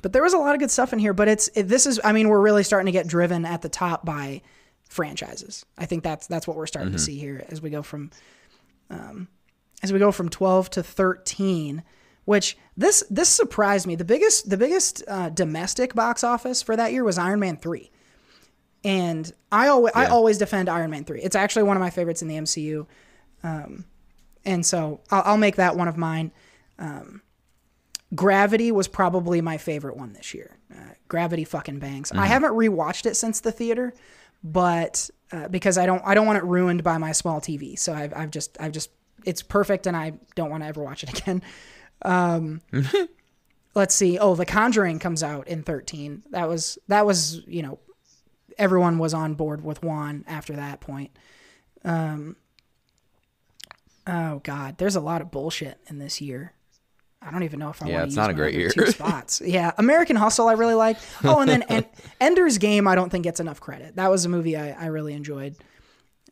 But 0.00 0.12
there 0.12 0.22
was 0.22 0.34
a 0.34 0.38
lot 0.38 0.54
of 0.54 0.60
good 0.60 0.70
stuff 0.70 0.92
in 0.92 0.98
here. 0.98 1.12
But 1.12 1.28
it's 1.28 1.48
it, 1.54 1.64
this 1.64 1.86
is 1.86 2.00
I 2.04 2.12
mean 2.12 2.28
we're 2.28 2.40
really 2.40 2.62
starting 2.62 2.86
to 2.86 2.92
get 2.92 3.06
driven 3.06 3.44
at 3.44 3.62
the 3.62 3.68
top 3.68 4.04
by 4.04 4.42
franchises. 4.88 5.66
I 5.76 5.86
think 5.86 6.04
that's 6.04 6.26
that's 6.26 6.46
what 6.46 6.56
we're 6.56 6.66
starting 6.66 6.92
to 6.92 6.98
see 6.98 7.18
here 7.18 7.44
as 7.48 7.60
we 7.60 7.70
go 7.70 7.82
from 7.82 8.10
as 9.82 9.92
we 9.92 9.98
go 9.98 10.12
from 10.12 10.28
12 10.28 10.70
to 10.70 10.82
13 10.82 11.82
which 12.24 12.58
this 12.76 13.04
this 13.08 13.28
surprised 13.28 13.86
me. 13.86 13.94
The 13.94 14.04
biggest 14.04 14.50
the 14.50 14.56
biggest 14.56 15.02
uh, 15.06 15.28
domestic 15.30 15.94
box 15.94 16.24
office 16.24 16.62
for 16.62 16.76
that 16.76 16.92
year 16.92 17.04
was 17.04 17.18
iron 17.18 17.40
man 17.40 17.56
3 17.56 17.90
and 18.84 19.32
i 19.50 19.68
always 19.68 19.92
i 19.94 20.06
always 20.06 20.38
defend 20.38 20.68
iron 20.68 20.90
man 20.90 21.04
3 21.04 21.20
it's 21.22 21.34
actually 21.34 21.62
one 21.62 21.76
of 21.76 21.80
my 21.80 21.90
favorites 21.90 22.22
in 22.22 22.28
the 22.28 22.36
mcu 22.36 22.86
um, 23.42 23.84
and 24.46 24.64
so 24.64 25.00
I'll, 25.10 25.22
I'll 25.24 25.36
make 25.36 25.56
that 25.56 25.76
one 25.76 25.88
of 25.88 25.96
mine. 25.96 26.32
Um, 26.78 27.22
gravity 28.14 28.70
was 28.70 28.88
probably 28.88 29.40
my 29.40 29.58
favorite 29.58 29.96
one 29.96 30.12
this 30.12 30.32
year 30.32 30.56
uh, 30.72 30.94
gravity 31.08 31.44
fucking 31.44 31.78
bangs 31.78 32.12
i 32.12 32.26
haven't 32.26 32.52
rewatched 32.52 33.06
it 33.06 33.14
since 33.14 33.40
the 33.40 33.52
theater 33.52 33.92
but 34.44 35.10
uh, 35.32 35.48
because 35.48 35.76
I 35.78 35.86
don't 35.86 36.02
I 36.04 36.14
don't 36.14 36.26
want 36.26 36.38
it 36.38 36.44
ruined 36.44 36.84
by 36.84 36.98
my 36.98 37.12
small 37.12 37.40
TV. 37.40 37.78
So 37.78 37.92
I've 37.92 38.14
I've 38.14 38.30
just 38.30 38.56
I've 38.60 38.72
just 38.72 38.90
it's 39.24 39.42
perfect 39.42 39.86
and 39.86 39.96
I 39.96 40.14
don't 40.34 40.50
want 40.50 40.62
to 40.62 40.68
ever 40.68 40.82
watch 40.82 41.02
it 41.02 41.18
again. 41.18 41.42
Um, 42.02 42.60
let's 43.74 43.94
see. 43.94 44.18
Oh, 44.18 44.34
The 44.34 44.46
Conjuring 44.46 44.98
comes 44.98 45.22
out 45.22 45.48
in 45.48 45.62
13. 45.62 46.24
That 46.30 46.48
was 46.48 46.78
that 46.88 47.04
was 47.06 47.40
you 47.46 47.62
know 47.62 47.78
everyone 48.58 48.98
was 48.98 49.14
on 49.14 49.34
board 49.34 49.64
with 49.64 49.82
Wan 49.82 50.24
after 50.26 50.54
that 50.54 50.80
point. 50.80 51.10
Um, 51.84 52.36
oh 54.06 54.40
God, 54.44 54.78
there's 54.78 54.96
a 54.96 55.00
lot 55.00 55.22
of 55.22 55.30
bullshit 55.30 55.78
in 55.88 55.98
this 55.98 56.20
year. 56.20 56.52
I 57.26 57.30
don't 57.32 57.42
even 57.42 57.58
know 57.58 57.70
if 57.70 57.82
I 57.82 57.86
Yeah, 57.88 57.92
want 57.94 58.00
to 58.02 58.04
it's 58.04 58.10
use 58.12 58.16
not 58.16 58.30
a 58.30 58.32
my 58.32 58.36
great 58.38 58.54
other 58.54 58.60
year. 58.60 58.70
two 58.70 58.86
spots. 58.86 59.40
Yeah, 59.44 59.72
American 59.78 60.14
Hustle 60.16 60.46
I 60.48 60.52
really 60.52 60.74
like. 60.74 60.96
Oh, 61.24 61.40
and 61.40 61.50
then 61.50 61.62
en- 61.68 61.84
Ender's 62.20 62.58
Game 62.58 62.86
I 62.86 62.94
don't 62.94 63.10
think 63.10 63.24
gets 63.24 63.40
enough 63.40 63.60
credit. 63.60 63.96
That 63.96 64.10
was 64.10 64.24
a 64.24 64.28
movie 64.28 64.56
I, 64.56 64.70
I 64.70 64.86
really 64.86 65.12
enjoyed, 65.14 65.56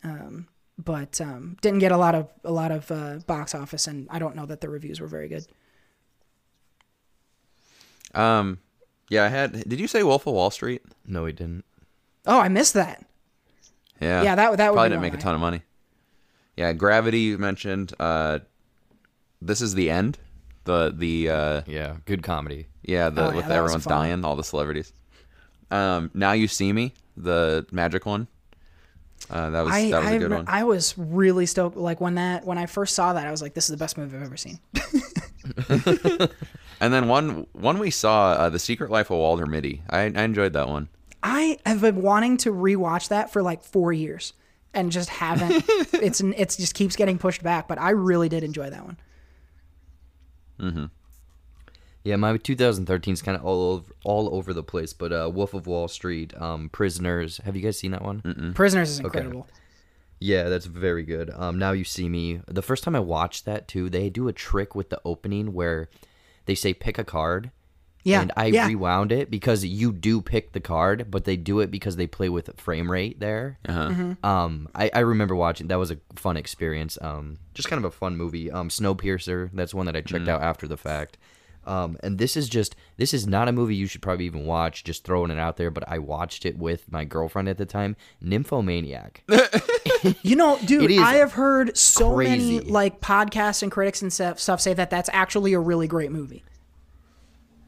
um, 0.05 0.47
but 0.78 1.20
um, 1.20 1.57
didn't 1.62 1.80
get 1.80 1.90
a 1.92 1.97
lot 1.97 2.14
of 2.14 2.28
a 2.45 2.53
lot 2.53 2.70
of 2.70 2.90
uh, 2.90 3.18
box 3.26 3.55
office, 3.55 3.86
and 3.88 4.07
I 4.11 4.18
don't 4.18 4.36
know 4.36 4.47
that 4.47 4.61
the 4.61 4.68
reviews 4.68 5.01
were 5.01 5.09
very 5.09 5.28
good. 5.28 5.47
Um, 8.14 8.59
yeah, 9.11 9.24
I 9.24 9.28
had. 9.28 9.68
Did 9.68 9.80
you 9.80 9.88
say 9.88 10.03
Wolf 10.03 10.26
of 10.26 10.34
Wall 10.34 10.51
Street? 10.51 10.82
No, 11.07 11.24
he 11.26 11.32
didn't. 11.32 11.64
Oh, 12.26 12.38
I 12.38 12.49
missed 12.49 12.74
that. 12.74 13.05
Yeah. 14.01 14.22
Yeah, 14.22 14.34
that- 14.34 14.57
that 14.57 14.70
would 14.70 14.76
probably 14.76 14.88
be 14.88 14.92
didn't 14.92 15.03
make 15.03 15.12
a 15.12 15.16
right? 15.16 15.22
ton 15.22 15.34
of 15.34 15.40
money. 15.40 15.62
Yeah, 16.57 16.72
Gravity 16.72 17.20
you 17.20 17.38
mentioned. 17.38 17.92
Uh, 17.99 18.40
this 19.42 19.61
is 19.61 19.74
the 19.74 19.90
end. 19.90 20.18
The 20.65 20.95
the 20.97 21.31
uh, 21.31 21.62
Yeah, 21.67 21.97
good 22.07 22.23
comedy. 22.23 22.67
yeah 22.83 23.11
the 23.11 23.27
Oh, 23.27 23.31
yeah, 23.31 23.37
with 23.37 23.47
that 23.49 23.57
everyone's 23.57 23.85
dying, 23.85 24.25
all 24.25 24.37
the 24.37 24.45
celebrities. 24.45 24.93
Um, 25.71 26.11
now 26.15 26.33
you 26.33 26.49
see 26.49 26.73
me, 26.73 26.95
the 27.17 27.67
magic 27.71 28.07
one. 28.07 28.29
Uh, 29.31 29.51
that 29.51 29.65
was 29.65 29.73
I 29.73 29.91
that 29.91 29.99
was 30.01 30.09
I, 30.09 30.12
a 30.12 30.19
good 30.19 30.31
one. 30.31 30.45
I 30.49 30.65
was 30.65 30.95
really 30.99 31.47
stoked. 31.47 31.77
Like 31.77 32.01
when 32.01 32.17
that 32.17 32.45
when 32.45 32.59
I 32.59 32.67
first 32.67 32.95
saw 32.95 33.12
that, 33.15 33.27
I 33.27 33.31
was 33.31 33.41
like, 33.41 33.55
"This 33.55 33.65
is 33.65 33.71
the 33.71 33.77
best 33.77 33.97
movie 33.97 34.17
I've 34.17 34.23
ever 34.23 34.37
seen." 34.37 34.59
and 36.81 36.93
then 36.93 37.09
one 37.09 37.47
one 37.53 37.79
we 37.79 37.91
saw, 37.91 38.33
uh, 38.33 38.51
the 38.51 38.59
Secret 38.59 38.91
Life 38.91 39.11
of 39.11 39.19
Walter 39.19 39.47
Mitty. 39.47 39.83
I, 39.89 40.01
I 40.03 40.23
enjoyed 40.23 40.53
that 40.53 40.69
one. 40.69 40.89
I 41.23 41.59
have 41.65 41.81
been 41.81 42.03
wanting 42.03 42.37
to 42.39 42.53
rewatch 42.53 43.09
that 43.09 43.33
for 43.33 43.43
like 43.43 43.62
four 43.62 43.93
years 43.93 44.35
and 44.75 44.93
just 44.93 45.09
haven't. 45.09 45.65
it's 45.95 46.21
it's 46.21 46.57
just 46.57 46.75
keeps 46.75 46.95
getting 46.97 47.17
pushed 47.17 47.43
back, 47.43 47.67
but 47.67 47.81
I 47.81 47.91
really 47.91 48.29
did 48.29 48.45
enjoy 48.45 48.69
that 48.69 48.85
one. 48.85 48.99
Yeah, 52.05 52.16
my 52.16 52.36
2013 52.36 53.14
is 53.14 53.22
kind 53.22 53.36
of 53.36 53.44
all 53.44 53.62
over 53.72 53.92
all 54.05 54.34
over 54.34 54.52
the 54.52 54.62
place, 54.62 54.92
but 54.92 55.11
uh, 55.12 55.30
Wolf 55.32 55.55
of 55.55 55.66
Wall 55.66 55.88
Street, 55.88 56.34
um, 56.40 56.68
Prisoners. 56.68 57.38
Have 57.44 57.57
you 57.57 57.62
guys 57.62 57.78
seen 57.78 57.92
that 57.92 58.02
one? 58.02 58.52
Prisoners 58.55 58.90
is 58.90 59.00
incredible. 59.00 59.46
Yeah, 60.20 60.48
that's 60.50 60.66
very 60.66 61.02
good. 61.02 61.30
Um, 61.34 61.59
now 61.59 61.72
you 61.72 61.84
see 61.84 62.09
me. 62.09 62.40
The 62.46 62.62
first 62.62 62.84
time 62.84 62.94
I 62.94 63.00
watched 63.00 63.46
that 63.46 63.68
too, 63.68 63.88
they 63.88 64.11
do 64.11 64.28
a 64.28 64.32
trick 64.32 64.74
with 64.74 64.90
the 64.90 65.00
opening 65.05 65.52
where 65.55 65.88
they 66.46 66.55
say 66.55 66.74
pick 66.74 66.98
a 66.98 67.05
card. 67.05 67.50
Yeah, 68.05 68.20
and 68.20 68.32
I 68.36 68.46
yeah. 68.46 68.66
rewound 68.66 69.12
it 69.12 69.30
because 69.30 69.64
you 69.64 69.90
do 69.90 70.20
pick 70.20 70.52
the 70.52 70.61
card, 70.61 71.11
but 71.11 71.24
they 71.24 71.36
do 71.36 71.61
it 71.61 71.70
because 71.70 71.96
they 71.96 72.07
play 72.07 72.28
with 72.28 72.50
frame 72.61 72.90
rate 72.90 73.18
there. 73.18 73.59
Mm-hmm. 73.66 74.24
Um, 74.24 74.68
I, 74.74 74.90
I 74.94 75.00
remember 75.00 75.34
watching 75.34 75.68
that 75.68 75.78
was 75.78 75.90
a 75.90 75.96
fun 76.14 76.36
experience. 76.36 76.98
Um, 77.00 77.38
just 77.55 77.68
kind 77.68 77.82
of 77.82 77.90
a 77.90 77.94
fun 77.94 78.16
movie. 78.16 78.50
Um, 78.50 78.68
Snowpiercer, 78.68 79.50
that's 79.55 79.72
one 79.72 79.86
that 79.86 79.96
I 79.96 80.02
checked 80.02 80.28
out 80.28 80.42
after 80.42 80.68
the 80.68 80.76
fact. 80.76 81.16
Um, 81.66 81.96
and 82.02 82.18
this 82.18 82.36
is 82.36 82.48
just 82.48 82.76
this 82.98 83.14
is 83.14 83.26
not 83.26 83.48
a 83.48 83.52
movie 83.52 83.74
you 83.74 83.86
should 83.86 84.02
probably 84.02 84.26
even 84.26 84.44
watch. 84.44 84.84
Just 84.84 85.05
throwing 85.05 85.30
it 85.30 85.38
out 85.38 85.57
there, 85.57 85.70
but 85.70 85.84
I 85.88 85.98
watched 85.98 86.44
it 86.44 86.59
with 86.59 86.92
my 86.92 87.05
girlfriend 87.05 87.48
at 87.48 87.59
the 87.59 87.66
time. 87.66 87.96
Nymphomaniac. 88.20 89.22
You 90.22 90.36
know, 90.36 90.59
dude, 90.64 90.98
I 90.98 91.14
have 91.14 91.32
heard 91.32 91.78
so 91.78 92.16
many 92.16 92.61
like 92.61 93.00
podcasts 93.00 93.62
and 93.62 93.72
critics 93.72 94.02
and 94.02 94.12
stuff, 94.12 94.38
stuff 94.38 94.61
say 94.61 94.74
that 94.74 94.90
that's 94.90 95.09
actually 95.12 95.55
a 95.55 95.59
really 95.59 95.86
great 95.86 96.11
movie. 96.11 96.44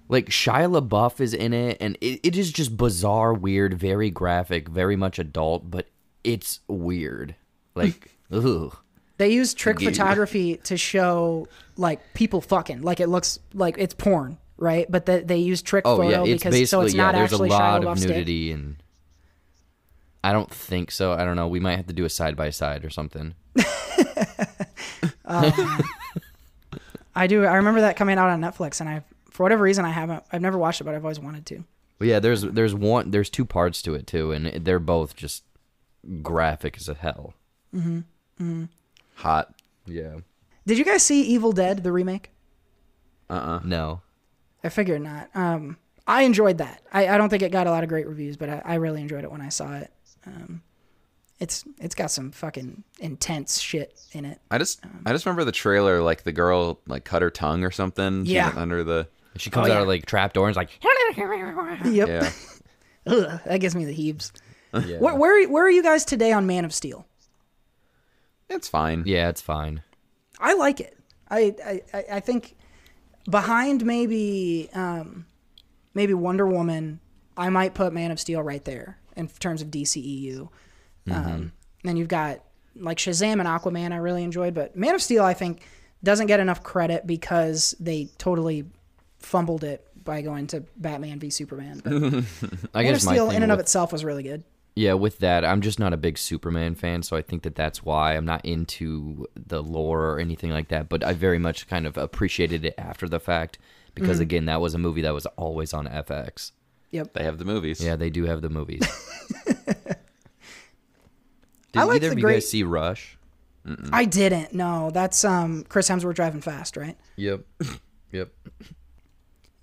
Like 0.08 0.26
Shia 0.26 0.80
LaBeouf 0.80 1.20
is 1.20 1.34
in 1.34 1.52
it, 1.52 1.78
and 1.80 1.96
it, 2.00 2.20
it 2.22 2.36
is 2.36 2.52
just 2.52 2.76
bizarre, 2.76 3.34
weird, 3.34 3.74
very 3.74 4.10
graphic, 4.10 4.68
very 4.68 4.96
much 4.96 5.18
adult, 5.18 5.70
but 5.70 5.86
it's 6.24 6.60
weird. 6.68 7.34
Like, 7.74 8.10
ugh. 8.32 8.76
They 9.18 9.30
use 9.30 9.54
trick 9.54 9.78
Dude. 9.78 9.88
photography 9.88 10.58
to 10.64 10.76
show 10.76 11.48
like 11.78 12.00
people 12.12 12.42
fucking 12.42 12.82
like 12.82 13.00
it 13.00 13.08
looks 13.08 13.38
like 13.54 13.76
it's 13.78 13.94
porn, 13.94 14.36
right? 14.58 14.84
But 14.90 15.06
the, 15.06 15.22
they 15.24 15.38
use 15.38 15.62
trick 15.62 15.86
Oh 15.86 15.96
photo 15.96 16.24
yeah, 16.24 16.34
it's 16.34 16.44
because 16.44 16.68
so 16.68 16.82
it's 16.82 16.92
yeah. 16.92 17.02
not 17.02 17.14
There's 17.14 17.32
a 17.32 17.34
actually 17.36 17.48
lot 17.48 17.80
Shia 17.80 17.92
of 17.92 17.98
dick. 17.98 18.08
nudity, 18.10 18.52
and 18.52 18.76
I 20.22 20.34
don't 20.34 20.50
think 20.50 20.90
so. 20.90 21.14
I 21.14 21.24
don't 21.24 21.34
know. 21.34 21.48
We 21.48 21.60
might 21.60 21.76
have 21.76 21.86
to 21.86 21.94
do 21.94 22.04
a 22.04 22.10
side 22.10 22.36
by 22.36 22.50
side 22.50 22.84
or 22.84 22.90
something. 22.90 23.34
Um, 25.26 25.82
I 27.14 27.26
do. 27.26 27.44
I 27.44 27.56
remember 27.56 27.80
that 27.82 27.96
coming 27.96 28.18
out 28.18 28.30
on 28.30 28.40
Netflix, 28.40 28.80
and 28.80 28.88
I, 28.88 29.02
for 29.36 29.42
whatever 29.42 29.64
reason, 29.64 29.84
I 29.84 29.90
haven't. 29.90 30.24
I've 30.32 30.40
never 30.40 30.56
watched 30.56 30.80
it, 30.80 30.84
but 30.84 30.94
I've 30.94 31.04
always 31.04 31.20
wanted 31.20 31.44
to. 31.46 31.62
But 31.98 32.08
yeah, 32.08 32.20
there's 32.20 32.40
there's 32.40 32.74
one 32.74 33.10
there's 33.10 33.28
two 33.28 33.44
parts 33.44 33.82
to 33.82 33.94
it 33.94 34.06
too, 34.06 34.32
and 34.32 34.46
they're 34.64 34.78
both 34.78 35.14
just 35.14 35.44
graphic 36.22 36.78
as 36.78 36.88
a 36.88 36.94
hell. 36.94 37.34
Mm-hmm. 37.74 37.98
mm-hmm. 37.98 38.64
Hot. 39.16 39.54
Yeah. 39.84 40.16
Did 40.66 40.78
you 40.78 40.86
guys 40.86 41.02
see 41.02 41.22
Evil 41.22 41.52
Dead 41.52 41.84
the 41.84 41.92
remake? 41.92 42.30
Uh 43.28 43.34
uh. 43.34 43.60
No. 43.62 44.00
I 44.64 44.70
figured 44.70 45.02
not. 45.02 45.28
Um, 45.34 45.76
I 46.06 46.22
enjoyed 46.22 46.58
that. 46.58 46.82
I, 46.90 47.08
I 47.08 47.18
don't 47.18 47.28
think 47.28 47.42
it 47.42 47.52
got 47.52 47.66
a 47.66 47.70
lot 47.70 47.82
of 47.82 47.90
great 47.90 48.06
reviews, 48.06 48.38
but 48.38 48.48
I, 48.48 48.62
I 48.64 48.74
really 48.76 49.02
enjoyed 49.02 49.22
it 49.22 49.30
when 49.30 49.42
I 49.42 49.50
saw 49.50 49.76
it. 49.76 49.92
Um, 50.24 50.62
it's 51.38 51.62
it's 51.78 51.94
got 51.94 52.10
some 52.10 52.30
fucking 52.30 52.84
intense 53.00 53.60
shit 53.60 54.00
in 54.12 54.24
it. 54.24 54.40
I 54.50 54.56
just 54.56 54.80
I 55.04 55.12
just 55.12 55.26
remember 55.26 55.44
the 55.44 55.52
trailer, 55.52 56.00
like 56.00 56.22
the 56.22 56.32
girl 56.32 56.80
like 56.86 57.04
cut 57.04 57.20
her 57.20 57.30
tongue 57.30 57.64
or 57.64 57.70
something. 57.70 58.24
Yeah. 58.24 58.52
under 58.56 58.82
the 58.82 59.08
She 59.40 59.50
comes 59.50 59.68
Oh, 59.68 59.72
out 59.72 59.76
yeah. 59.76 59.82
of 59.82 59.88
like 59.88 60.06
trap 60.06 60.32
door 60.32 60.46
and 60.46 60.52
is 60.52 60.56
like, 60.56 60.70
Yep, 61.84 62.08
yeah. 62.08 62.30
Ugh, 63.06 63.40
that 63.46 63.60
gives 63.60 63.74
me 63.76 63.84
the 63.84 63.92
heaves. 63.92 64.32
yeah. 64.74 64.98
Where, 64.98 65.14
where 65.14 65.48
where 65.48 65.64
are 65.64 65.70
you 65.70 65.82
guys 65.82 66.04
today 66.04 66.32
on 66.32 66.46
Man 66.46 66.64
of 66.64 66.74
Steel? 66.74 67.06
It's 68.48 68.68
fine. 68.68 69.02
yeah, 69.06 69.28
it's 69.28 69.40
fine. 69.40 69.82
I 70.38 70.54
like 70.54 70.80
it. 70.80 70.96
I 71.28 71.54
I, 71.64 71.80
I- 71.94 72.04
I 72.16 72.20
think 72.20 72.56
behind 73.28 73.84
maybe 73.84 74.68
um, 74.74 75.26
maybe 75.94 76.14
Wonder 76.14 76.46
Woman, 76.46 77.00
I 77.36 77.48
might 77.48 77.74
put 77.74 77.92
Man 77.92 78.10
of 78.10 78.20
Steel 78.20 78.42
right 78.42 78.64
there 78.64 78.98
in 79.16 79.28
terms 79.28 79.62
of 79.62 79.68
DCEU. 79.68 80.48
Um, 81.10 81.52
then 81.84 81.96
you've 81.96 82.08
got 82.08 82.40
like 82.74 82.98
Shazam 82.98 83.34
and 83.40 83.42
Aquaman. 83.48 83.92
I 83.92 83.96
really 83.96 84.24
enjoyed, 84.24 84.54
but 84.54 84.76
Man 84.76 84.94
of 84.94 85.00
Steel 85.02 85.24
I 85.24 85.34
think 85.34 85.62
doesn't 86.02 86.26
get 86.26 86.40
enough 86.40 86.62
credit 86.62 87.06
because 87.06 87.74
they 87.80 88.08
totally 88.18 88.64
fumbled 89.26 89.64
it 89.64 89.84
by 90.04 90.22
going 90.22 90.46
to 90.46 90.62
Batman 90.76 91.18
v 91.18 91.30
Superman. 91.30 91.80
But 91.84 91.92
I 92.74 92.82
of 92.82 92.88
guess 92.92 93.04
my 93.04 93.12
Steel 93.12 93.28
thing 93.28 93.36
in 93.38 93.42
and 93.42 93.52
of 93.52 93.58
with- 93.58 93.64
itself 93.66 93.92
was 93.92 94.04
really 94.04 94.22
good. 94.22 94.44
Yeah, 94.78 94.92
with 94.92 95.20
that, 95.20 95.42
I'm 95.42 95.62
just 95.62 95.78
not 95.78 95.94
a 95.94 95.96
big 95.96 96.18
Superman 96.18 96.74
fan, 96.74 97.02
so 97.02 97.16
I 97.16 97.22
think 97.22 97.44
that 97.44 97.54
that's 97.54 97.82
why 97.82 98.14
I'm 98.14 98.26
not 98.26 98.44
into 98.44 99.26
the 99.34 99.62
lore 99.62 100.10
or 100.10 100.18
anything 100.20 100.50
like 100.50 100.68
that. 100.68 100.90
But 100.90 101.02
I 101.02 101.14
very 101.14 101.38
much 101.38 101.66
kind 101.66 101.86
of 101.86 101.96
appreciated 101.96 102.62
it 102.62 102.74
after 102.76 103.08
the 103.08 103.18
fact 103.18 103.58
because, 103.94 104.20
again, 104.20 104.44
that 104.44 104.60
was 104.60 104.74
a 104.74 104.78
movie 104.78 105.00
that 105.00 105.14
was 105.14 105.24
always 105.36 105.72
on 105.72 105.86
FX. 105.88 106.52
Yep. 106.90 107.14
They 107.14 107.24
have 107.24 107.38
the 107.38 107.46
movies. 107.46 107.82
Yeah, 107.82 107.96
they 107.96 108.10
do 108.10 108.26
have 108.26 108.42
the 108.42 108.50
movies. 108.50 108.86
Did 109.46 109.96
I 111.74 111.82
either 111.88 111.98
the 112.00 112.06
of 112.12 112.18
you 112.18 112.24
great- 112.24 112.34
guys 112.34 112.50
see 112.50 112.62
Rush? 112.62 113.16
I 113.92 114.04
didn't. 114.04 114.52
No, 114.52 114.90
that's 114.92 115.24
um 115.24 115.64
Chris 115.68 115.88
Hemsworth 115.88 116.14
driving 116.14 116.40
fast, 116.42 116.76
right? 116.76 116.96
Yep. 117.16 117.40
Yep. 118.12 118.28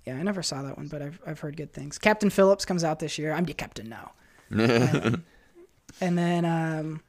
Yeah, 0.06 0.16
I 0.16 0.22
never 0.22 0.42
saw 0.42 0.62
that 0.62 0.76
one, 0.76 0.88
but 0.88 1.00
I've 1.02 1.20
I've 1.26 1.40
heard 1.40 1.56
good 1.56 1.72
things. 1.72 1.98
Captain 1.98 2.30
Phillips 2.30 2.64
comes 2.64 2.84
out 2.84 2.98
this 2.98 3.18
year. 3.18 3.32
I'm 3.32 3.46
your 3.46 3.54
captain 3.54 3.88
now. 3.88 4.12
And 6.00 6.18
then 6.18 6.44
um, 6.44 7.00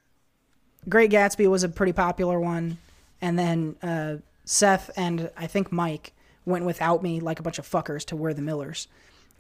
Great 0.87 1.11
Gatsby 1.11 1.49
was 1.49 1.63
a 1.63 1.69
pretty 1.69 1.93
popular 1.93 2.39
one, 2.39 2.77
and 3.21 3.37
then 3.37 3.75
uh, 3.81 4.17
Seth 4.45 4.91
and 4.95 5.31
I 5.35 5.47
think 5.47 5.71
Mike 5.71 6.13
went 6.45 6.65
without 6.65 7.01
me 7.01 7.19
like 7.19 7.39
a 7.39 7.43
bunch 7.43 7.57
of 7.57 7.67
fuckers 7.67 8.05
to 8.05 8.15
We're 8.15 8.33
the 8.33 8.41
Millers. 8.41 8.87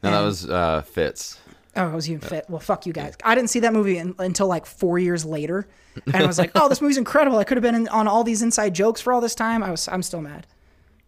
No, 0.01 0.11
that 0.11 0.21
was 0.21 0.49
uh, 0.49 0.81
Fitz. 0.81 1.39
Oh, 1.75 1.89
it 1.89 1.93
was 1.93 2.09
even 2.09 2.21
fit. 2.21 2.45
Well, 2.49 2.59
fuck 2.59 2.85
you 2.85 2.93
guys. 2.93 3.15
I 3.23 3.35
didn't 3.35 3.49
see 3.49 3.59
that 3.59 3.73
movie 3.73 3.97
in, 3.97 4.15
until 4.17 4.47
like 4.47 4.65
four 4.65 4.97
years 4.97 5.25
later, 5.25 5.67
and 6.05 6.15
I 6.15 6.25
was 6.25 6.39
like, 6.39 6.51
"Oh, 6.55 6.69
this 6.69 6.81
movie's 6.81 6.97
incredible. 6.97 7.37
I 7.37 7.43
could 7.43 7.57
have 7.57 7.63
been 7.63 7.75
in, 7.75 7.87
on 7.89 8.07
all 8.07 8.23
these 8.23 8.41
inside 8.41 8.73
jokes 8.73 9.01
for 9.01 9.13
all 9.13 9.21
this 9.21 9.35
time." 9.35 9.61
I 9.61 9.71
was, 9.71 9.87
I'm 9.87 10.01
still 10.01 10.21
mad. 10.21 10.47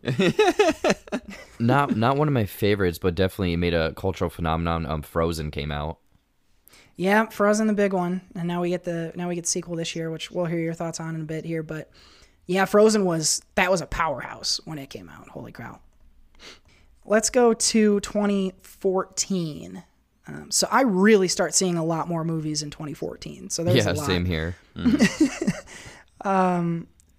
Not 1.59 1.97
not 1.97 2.17
one 2.17 2.27
of 2.27 2.33
my 2.33 2.45
favorites, 2.45 2.99
but 2.99 3.15
definitely 3.15 3.55
made 3.55 3.73
a 3.73 3.93
cultural 3.93 4.29
phenomenon. 4.29 4.85
Um, 4.85 5.01
Frozen 5.01 5.51
came 5.51 5.71
out. 5.71 5.97
Yeah, 6.95 7.25
Frozen 7.27 7.67
the 7.67 7.73
big 7.73 7.93
one, 7.93 8.21
and 8.35 8.47
now 8.47 8.61
we 8.61 8.69
get 8.69 8.83
the 8.83 9.11
now 9.15 9.27
we 9.27 9.35
get 9.35 9.45
the 9.45 9.49
sequel 9.49 9.75
this 9.75 9.95
year, 9.95 10.11
which 10.11 10.29
we'll 10.31 10.45
hear 10.45 10.59
your 10.59 10.73
thoughts 10.73 10.99
on 10.99 11.15
in 11.15 11.21
a 11.21 11.25
bit 11.25 11.45
here. 11.45 11.63
But 11.63 11.89
yeah, 12.45 12.65
Frozen 12.65 13.05
was 13.05 13.41
that 13.55 13.71
was 13.71 13.81
a 13.81 13.87
powerhouse 13.87 14.59
when 14.65 14.77
it 14.77 14.89
came 14.89 15.09
out. 15.09 15.29
Holy 15.29 15.51
cow! 15.51 15.79
Let's 17.05 17.29
go 17.29 17.53
to 17.53 17.99
2014. 17.99 19.83
Um, 20.27 20.51
so 20.51 20.67
I 20.69 20.81
really 20.81 21.29
start 21.29 21.55
seeing 21.55 21.77
a 21.77 21.85
lot 21.85 22.07
more 22.07 22.23
movies 22.25 22.61
in 22.61 22.69
2014. 22.69 23.49
So 23.49 23.63
there's 23.63 23.85
yeah, 23.85 23.91
a 23.91 23.93
lot. 23.93 24.05
same 24.05 24.25
here. 24.25 24.55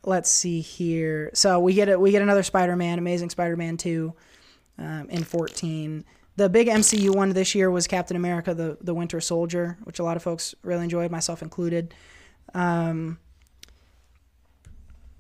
Let's 0.04 0.30
see 0.30 0.60
here. 0.60 1.30
So 1.34 1.60
we 1.60 1.74
get 1.74 1.88
it. 1.88 2.00
We 2.00 2.10
get 2.10 2.22
another 2.22 2.42
Spider-Man, 2.42 2.98
Amazing 2.98 3.30
Spider-Man 3.30 3.76
2, 3.76 4.14
um, 4.78 5.10
in 5.10 5.24
14. 5.24 6.04
The 6.36 6.48
big 6.48 6.68
MCU 6.68 7.14
one 7.14 7.30
this 7.30 7.54
year 7.54 7.70
was 7.70 7.86
Captain 7.86 8.16
America: 8.16 8.54
the 8.54 8.78
the 8.80 8.94
Winter 8.94 9.20
Soldier, 9.20 9.76
which 9.84 9.98
a 9.98 10.04
lot 10.04 10.16
of 10.16 10.22
folks 10.22 10.54
really 10.62 10.84
enjoyed, 10.84 11.10
myself 11.10 11.42
included. 11.42 11.94
Um, 12.54 13.18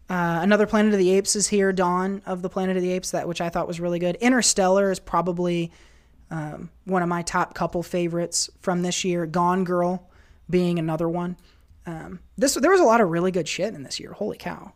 uh, 0.08 0.38
another 0.42 0.66
Planet 0.66 0.94
of 0.94 0.98
the 0.98 1.10
Apes 1.10 1.36
is 1.36 1.48
here. 1.48 1.72
Dawn 1.72 2.22
of 2.24 2.40
the 2.42 2.48
Planet 2.48 2.76
of 2.76 2.82
the 2.82 2.92
Apes, 2.92 3.10
that 3.10 3.28
which 3.28 3.40
I 3.40 3.48
thought 3.48 3.66
was 3.66 3.80
really 3.80 3.98
good. 3.98 4.16
Interstellar 4.16 4.90
is 4.90 4.98
probably 4.98 5.70
um, 6.30 6.70
one 6.84 7.02
of 7.02 7.08
my 7.08 7.22
top 7.22 7.52
couple 7.54 7.82
favorites 7.82 8.48
from 8.60 8.82
this 8.82 9.04
year. 9.04 9.26
Gone 9.26 9.64
Girl 9.64 10.08
being 10.48 10.78
another 10.78 11.08
one. 11.08 11.36
Um, 11.88 12.20
this 12.36 12.54
there 12.54 12.70
was 12.70 12.80
a 12.80 12.84
lot 12.84 13.00
of 13.00 13.08
really 13.08 13.30
good 13.30 13.48
shit 13.48 13.72
in 13.74 13.82
this 13.82 13.98
year. 13.98 14.12
Holy 14.12 14.36
cow! 14.36 14.72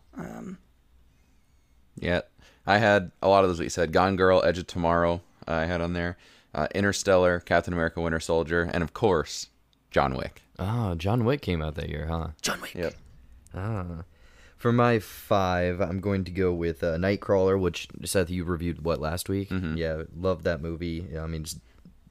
Yeah, 2.01 2.23
I 2.67 2.79
had 2.79 3.13
a 3.21 3.29
lot 3.29 3.45
of 3.45 3.51
those. 3.51 3.59
What 3.59 3.65
you 3.65 3.71
said, 3.71 3.93
Gone 3.93 4.17
Girl, 4.17 4.43
Edge 4.43 4.57
of 4.59 4.67
Tomorrow. 4.67 5.21
uh, 5.47 5.53
I 5.53 5.67
had 5.67 5.83
on 5.83 5.93
there, 5.93 6.17
uh, 6.55 6.69
Interstellar, 6.75 7.41
Captain 7.41 7.75
America, 7.75 8.01
Winter 8.01 8.21
Soldier, 8.21 8.63
and 8.73 8.83
of 8.83 8.95
course, 8.95 9.49
John 9.91 10.15
Wick. 10.15 10.41
Oh, 10.59 10.95
John 10.95 11.25
Wick 11.27 11.43
came 11.43 11.61
out 11.61 11.75
that 11.75 11.91
year, 11.91 12.07
huh? 12.07 12.29
John 12.41 12.61
Wick. 12.63 12.75
Yep. 12.75 12.95
For 14.57 14.73
my 14.73 14.99
five, 15.01 15.81
I'm 15.81 16.01
going 16.01 16.25
to 16.25 16.31
go 16.31 16.53
with 16.55 16.83
uh, 16.83 16.97
Nightcrawler, 16.97 17.61
which 17.61 17.89
Seth 18.05 18.31
you 18.31 18.45
reviewed 18.45 18.85
what 18.85 19.01
last 19.01 19.29
week. 19.29 19.51
Mm-hmm. 19.51 19.77
Yeah, 19.77 20.05
love 20.17 20.45
that 20.45 20.63
movie. 20.63 21.07
Yeah, 21.13 21.25
I 21.25 21.27
mean, 21.27 21.43
it's 21.43 21.59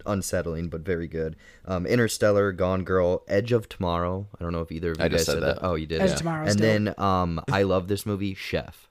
unsettling 0.06 0.70
but 0.70 0.82
very 0.82 1.08
good. 1.08 1.36
Um, 1.66 1.86
Interstellar, 1.86 2.52
Gone 2.52 2.84
Girl, 2.84 3.24
Edge 3.28 3.52
of 3.52 3.68
Tomorrow. 3.70 4.28
I 4.40 4.44
don't 4.44 4.54
know 4.54 4.62
if 4.62 4.72
either 4.72 4.92
of 4.92 4.98
you 5.00 5.04
I 5.06 5.08
guys 5.08 5.20
just 5.20 5.26
said 5.28 5.34
said 5.36 5.44
that. 5.44 5.60
Oh, 5.62 5.76
you 5.76 5.86
did. 5.88 6.02
Edge 6.02 6.06
of 6.10 6.12
yeah. 6.12 6.18
Tomorrow's 6.18 6.52
And 6.52 6.58
dope. 6.60 6.96
then 6.96 7.06
um, 7.06 7.42
I 7.52 7.64
love 7.64 7.88
this 7.88 8.06
movie, 8.06 8.34
Chef. 8.34 8.88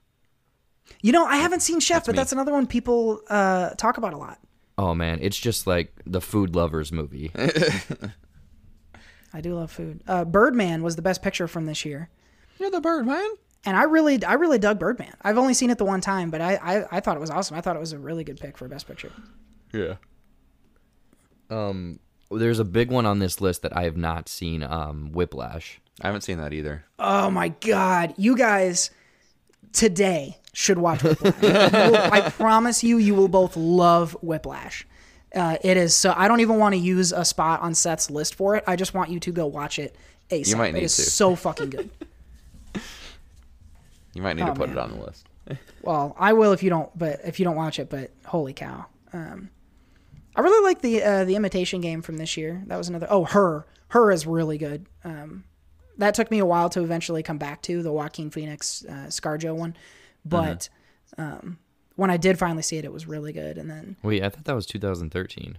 You 1.02 1.12
know, 1.12 1.24
I 1.24 1.36
haven't 1.36 1.60
seen 1.60 1.80
Chef, 1.80 2.04
but 2.06 2.12
me. 2.12 2.16
that's 2.16 2.32
another 2.32 2.52
one 2.52 2.66
people 2.66 3.20
uh, 3.28 3.70
talk 3.70 3.96
about 3.96 4.12
a 4.12 4.16
lot. 4.18 4.38
Oh 4.76 4.94
man, 4.94 5.18
it's 5.20 5.38
just 5.38 5.66
like 5.66 5.92
the 6.06 6.20
food 6.20 6.54
lovers 6.56 6.90
movie. 6.90 7.30
I 9.32 9.40
do 9.40 9.54
love 9.54 9.70
food. 9.70 10.02
Uh, 10.08 10.24
Birdman 10.24 10.82
was 10.82 10.96
the 10.96 11.02
best 11.02 11.22
picture 11.22 11.46
from 11.46 11.66
this 11.66 11.84
year, 11.84 12.10
You're 12.58 12.70
the 12.70 12.80
Birdman. 12.80 13.28
and 13.64 13.76
I 13.76 13.84
really, 13.84 14.22
I 14.24 14.32
really 14.34 14.58
dug 14.58 14.78
Birdman. 14.80 15.14
I've 15.22 15.38
only 15.38 15.54
seen 15.54 15.70
it 15.70 15.78
the 15.78 15.84
one 15.84 16.00
time, 16.00 16.30
but 16.30 16.40
I, 16.40 16.54
I, 16.56 16.96
I 16.96 17.00
thought 17.00 17.16
it 17.16 17.20
was 17.20 17.30
awesome. 17.30 17.56
I 17.56 17.60
thought 17.60 17.76
it 17.76 17.80
was 17.80 17.92
a 17.92 17.98
really 17.98 18.24
good 18.24 18.40
pick 18.40 18.58
for 18.58 18.66
best 18.66 18.88
picture. 18.88 19.12
Yeah. 19.72 19.94
There's 21.50 22.58
a 22.60 22.64
big 22.64 22.90
one 22.90 23.06
on 23.06 23.18
this 23.18 23.40
list 23.40 23.62
that 23.62 23.76
I 23.76 23.84
have 23.84 23.96
not 23.96 24.28
seen. 24.28 24.62
Um, 24.62 25.12
Whiplash. 25.12 25.80
I 26.00 26.06
haven't 26.06 26.22
seen 26.22 26.38
that 26.38 26.52
either. 26.52 26.84
Oh 26.98 27.30
my 27.30 27.48
god, 27.48 28.14
you 28.16 28.36
guys 28.36 28.90
today 29.72 30.38
should 30.52 30.78
watch 30.78 31.02
Whiplash. 31.02 31.40
Will- 31.42 31.96
I 32.12 32.30
promise 32.30 32.82
you, 32.84 32.98
you 32.98 33.14
will 33.14 33.28
both 33.28 33.56
love 33.56 34.16
Whiplash. 34.22 34.86
Uh, 35.34 35.56
it 35.62 35.76
is 35.76 35.94
so. 35.94 36.12
I 36.16 36.26
don't 36.28 36.40
even 36.40 36.56
want 36.58 36.74
to 36.74 36.78
use 36.80 37.12
a 37.12 37.24
spot 37.24 37.60
on 37.60 37.74
Seth's 37.74 38.10
list 38.10 38.34
for 38.34 38.56
it. 38.56 38.64
I 38.66 38.76
just 38.76 38.94
want 38.94 39.10
you 39.10 39.20
to 39.20 39.30
go 39.32 39.46
watch 39.46 39.78
it 39.78 39.94
ASAP. 40.30 40.48
You 40.48 40.56
might 40.56 40.74
need 40.74 40.82
is 40.84 40.96
to. 40.96 41.02
so 41.02 41.36
fucking 41.36 41.70
good. 41.70 41.90
You 44.14 44.22
might 44.22 44.34
need 44.34 44.44
to 44.44 44.50
Oh, 44.50 44.54
put 44.54 44.68
man. 44.70 44.78
it 44.78 44.80
on 44.80 44.90
the 44.98 45.04
list. 45.04 45.26
Well, 45.82 46.16
I 46.18 46.32
will 46.32 46.52
if 46.52 46.62
you 46.64 46.70
don't, 46.70 46.90
but 46.98 47.20
if 47.24 47.38
you 47.38 47.44
don't 47.44 47.54
watch 47.56 47.78
it. 47.78 47.88
But 47.88 48.10
holy 48.24 48.52
cow, 48.52 48.86
um, 49.12 49.50
I 50.36 50.40
really 50.42 50.64
like 50.64 50.80
the 50.80 51.02
uh, 51.02 51.24
the 51.24 51.34
imitation 51.36 51.80
game 51.80 52.02
from 52.02 52.16
this 52.16 52.36
year. 52.36 52.62
That 52.66 52.76
was 52.76 52.88
another. 52.88 53.06
Oh, 53.10 53.24
her, 53.24 53.66
her 53.88 54.10
is 54.12 54.26
really 54.26 54.58
good. 54.58 54.86
Um, 55.04 55.44
that 55.98 56.14
took 56.14 56.30
me 56.30 56.38
a 56.38 56.46
while 56.46 56.70
to 56.70 56.82
eventually 56.82 57.22
come 57.22 57.36
back 57.38 57.62
to 57.62 57.82
the 57.82 57.92
Joaquin 57.92 58.30
Phoenix 58.30 58.84
uh, 58.88 59.06
ScarJo 59.08 59.54
one, 59.54 59.76
but 60.24 60.68
um, 61.18 61.58
when 61.96 62.10
I 62.10 62.16
did 62.16 62.38
finally 62.38 62.62
see 62.62 62.78
it, 62.78 62.84
it 62.84 62.92
was 62.92 63.06
really 63.06 63.32
good. 63.32 63.58
And 63.58 63.68
then 63.68 63.96
Wait, 64.02 64.22
I 64.22 64.28
thought 64.30 64.44
that 64.44 64.54
was 64.54 64.66
2013. 64.66 65.58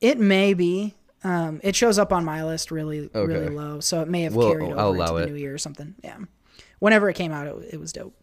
it 0.00 0.18
may 0.18 0.54
be. 0.54 0.94
Um, 1.22 1.60
it 1.62 1.74
shows 1.76 1.98
up 1.98 2.12
on 2.12 2.22
my 2.24 2.44
list 2.44 2.70
really, 2.70 3.08
really 3.14 3.48
low, 3.48 3.80
so 3.80 4.02
it 4.02 4.08
may 4.08 4.22
have 4.22 4.34
Well, 4.34 4.50
carried 4.50 4.64
over 4.64 4.72
into 4.72 4.82
allow 4.84 5.14
the 5.14 5.22
it. 5.22 5.30
new 5.30 5.36
year 5.36 5.54
or 5.54 5.58
something. 5.58 5.94
Yeah, 6.04 6.18
whenever 6.80 7.08
it 7.08 7.14
came 7.14 7.32
out, 7.32 7.46
it, 7.46 7.74
it 7.74 7.80
was 7.80 7.92
dope. 7.92 8.14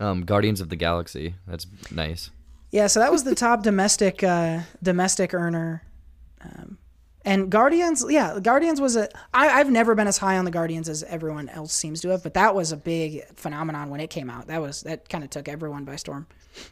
Um, 0.00 0.24
Guardians 0.24 0.60
of 0.60 0.68
the 0.70 0.76
Galaxy. 0.76 1.36
That's 1.46 1.66
nice. 1.90 2.30
Yeah, 2.74 2.88
so 2.88 2.98
that 2.98 3.12
was 3.12 3.22
the 3.22 3.36
top 3.36 3.62
domestic 3.62 4.24
uh, 4.24 4.62
domestic 4.82 5.32
earner. 5.32 5.84
Um, 6.40 6.76
and 7.24 7.48
Guardians, 7.48 8.04
yeah, 8.08 8.40
Guardians 8.42 8.80
was 8.80 8.96
a. 8.96 9.08
I, 9.32 9.60
I've 9.60 9.70
never 9.70 9.94
been 9.94 10.08
as 10.08 10.18
high 10.18 10.36
on 10.38 10.44
the 10.44 10.50
Guardians 10.50 10.88
as 10.88 11.04
everyone 11.04 11.48
else 11.50 11.72
seems 11.72 12.00
to 12.00 12.08
have, 12.08 12.24
but 12.24 12.34
that 12.34 12.52
was 12.52 12.72
a 12.72 12.76
big 12.76 13.24
phenomenon 13.36 13.90
when 13.90 14.00
it 14.00 14.10
came 14.10 14.28
out. 14.28 14.48
That 14.48 14.60
was 14.60 14.80
that 14.82 15.08
kind 15.08 15.22
of 15.22 15.30
took 15.30 15.48
everyone 15.48 15.84
by 15.84 15.94
storm. 15.94 16.26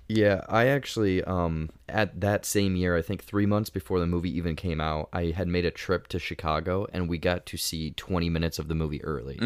Yeah, 0.09 0.41
I 0.49 0.67
actually 0.67 1.23
um 1.23 1.71
at 1.89 2.21
that 2.21 2.45
same 2.47 2.75
year, 2.75 2.97
I 2.97 3.03
think 3.03 3.23
3 3.23 3.47
months 3.47 3.71
before 3.71 4.01
the 4.01 4.07
movie 4.09 4.37
even 4.37 4.57
came 4.57 4.81
out, 4.81 5.09
I 5.13 5.27
had 5.27 5.47
made 5.47 5.65
a 5.65 5.71
trip 5.71 6.09
to 6.09 6.19
Chicago 6.19 6.85
and 6.93 7.09
we 7.09 7.17
got 7.17 7.47
to 7.47 7.57
see 7.57 7.93
20 7.93 8.29
minutes 8.29 8.59
of 8.59 8.67
the 8.67 8.75
movie 8.75 9.05
early. 9.05 9.39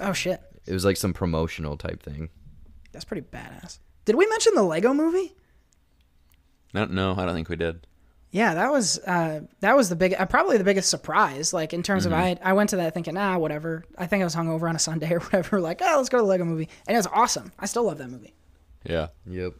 Oh 0.00 0.14
shit, 0.14 0.40
It 0.66 0.72
was 0.72 0.86
like 0.86 0.96
some 0.96 1.12
promotional 1.12 1.76
type 1.76 2.02
thing. 2.02 2.30
that's 2.92 3.04
pretty 3.04 3.26
badass. 3.30 3.80
Did 4.10 4.16
we 4.16 4.26
mention 4.26 4.56
the 4.56 4.64
Lego 4.64 4.92
Movie? 4.92 5.36
No, 6.74 6.84
no, 6.86 7.14
I 7.16 7.24
don't 7.24 7.32
think 7.32 7.48
we 7.48 7.54
did. 7.54 7.86
Yeah, 8.32 8.54
that 8.54 8.72
was 8.72 8.98
uh, 9.06 9.42
that 9.60 9.76
was 9.76 9.88
the 9.88 9.94
big, 9.94 10.16
uh, 10.18 10.26
probably 10.26 10.58
the 10.58 10.64
biggest 10.64 10.90
surprise. 10.90 11.52
Like 11.52 11.72
in 11.72 11.84
terms 11.84 12.06
of 12.06 12.12
I, 12.12 12.36
I 12.42 12.54
went 12.54 12.70
to 12.70 12.76
that 12.78 12.92
thinking, 12.92 13.16
ah, 13.16 13.38
whatever. 13.38 13.84
I 13.96 14.08
think 14.08 14.22
I 14.22 14.24
was 14.24 14.34
hungover 14.34 14.68
on 14.68 14.74
a 14.74 14.80
Sunday 14.80 15.12
or 15.14 15.20
whatever. 15.20 15.60
Like, 15.60 15.80
oh, 15.80 15.94
let's 15.96 16.08
go 16.08 16.18
to 16.18 16.22
the 16.22 16.28
Lego 16.28 16.44
Movie, 16.44 16.68
and 16.88 16.96
it 16.96 16.98
was 16.98 17.06
awesome. 17.06 17.52
I 17.56 17.66
still 17.66 17.84
love 17.84 17.98
that 17.98 18.10
movie. 18.10 18.34
Yeah. 18.84 19.10
Yep. 19.28 19.52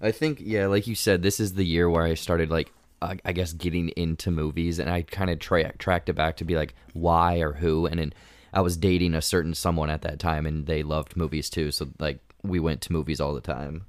I 0.00 0.12
think 0.12 0.38
yeah, 0.40 0.66
like 0.68 0.86
you 0.86 0.94
said, 0.94 1.22
this 1.22 1.38
is 1.38 1.52
the 1.52 1.64
year 1.64 1.90
where 1.90 2.04
I 2.04 2.14
started 2.14 2.50
like 2.50 2.72
uh, 3.02 3.16
I 3.22 3.32
guess 3.32 3.52
getting 3.52 3.90
into 3.90 4.30
movies, 4.30 4.78
and 4.78 4.88
I 4.88 5.02
kind 5.02 5.28
of 5.28 5.40
tra- 5.40 5.76
tracked 5.76 6.08
it 6.08 6.14
back 6.14 6.38
to 6.38 6.44
be 6.46 6.56
like 6.56 6.74
why 6.94 7.40
or 7.40 7.52
who, 7.52 7.84
and 7.84 8.00
then 8.00 8.14
I 8.50 8.62
was 8.62 8.78
dating 8.78 9.12
a 9.12 9.20
certain 9.20 9.52
someone 9.52 9.90
at 9.90 10.00
that 10.02 10.18
time, 10.18 10.46
and 10.46 10.64
they 10.64 10.82
loved 10.82 11.18
movies 11.18 11.50
too, 11.50 11.70
so 11.70 11.88
like 11.98 12.20
we 12.48 12.60
went 12.60 12.80
to 12.82 12.92
movies 12.92 13.20
all 13.20 13.34
the 13.34 13.40
time. 13.40 13.84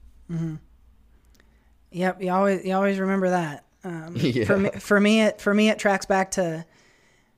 Yep, 1.91 2.21
you 2.21 2.31
always 2.31 2.63
you 2.65 2.73
always 2.75 2.99
remember 2.99 3.29
that. 3.31 3.65
Um, 3.83 4.13
Yeah. 4.15 4.43
For 4.45 4.57
me, 4.57 4.69
for 4.71 4.99
me, 4.99 5.21
it 5.21 5.41
for 5.41 5.53
me 5.53 5.69
it 5.69 5.79
tracks 5.79 6.05
back 6.05 6.31
to 6.31 6.65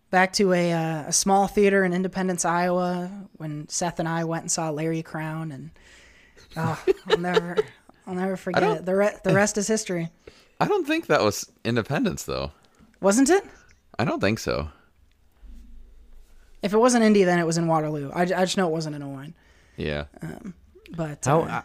back 0.09 0.33
to 0.33 0.51
a 0.53 0.73
uh, 0.73 1.03
a 1.07 1.13
small 1.13 1.47
theater 1.47 1.83
in 1.85 1.93
Independence, 1.93 2.43
Iowa, 2.43 3.09
when 3.37 3.69
Seth 3.69 3.99
and 3.99 4.09
I 4.09 4.23
went 4.25 4.43
and 4.43 4.51
saw 4.51 4.69
Larry 4.69 5.03
Crowne, 5.03 5.53
and 5.53 5.71
oh, 6.57 6.83
I'll 7.07 7.17
never 7.17 7.57
I'll 8.05 8.15
never 8.15 8.35
forget 8.35 8.63
it. 8.63 8.85
The 8.85 8.95
re- 8.95 9.17
the 9.23 9.33
rest 9.33 9.57
is 9.57 9.67
history, 9.67 10.09
I 10.59 10.67
don't 10.67 10.85
think 10.85 11.07
that 11.07 11.21
was 11.21 11.49
Independence 11.63 12.23
though. 12.23 12.51
wasn't 12.99 13.29
it? 13.29 13.45
I 13.97 14.03
don't 14.03 14.19
think 14.19 14.39
so. 14.39 14.67
If 16.61 16.73
it 16.73 16.77
wasn't 16.77 17.03
Indy, 17.03 17.23
then 17.23 17.39
it 17.39 17.45
was 17.45 17.57
in 17.57 17.67
Waterloo. 17.67 18.11
I, 18.13 18.21
I 18.21 18.25
just 18.25 18.57
know 18.57 18.67
it 18.67 18.71
wasn't 18.71 18.95
in 18.95 19.01
Owen. 19.03 19.33
Yeah. 19.77 20.05
But 20.95 21.25
How 21.25 21.41
uh, 21.41 21.61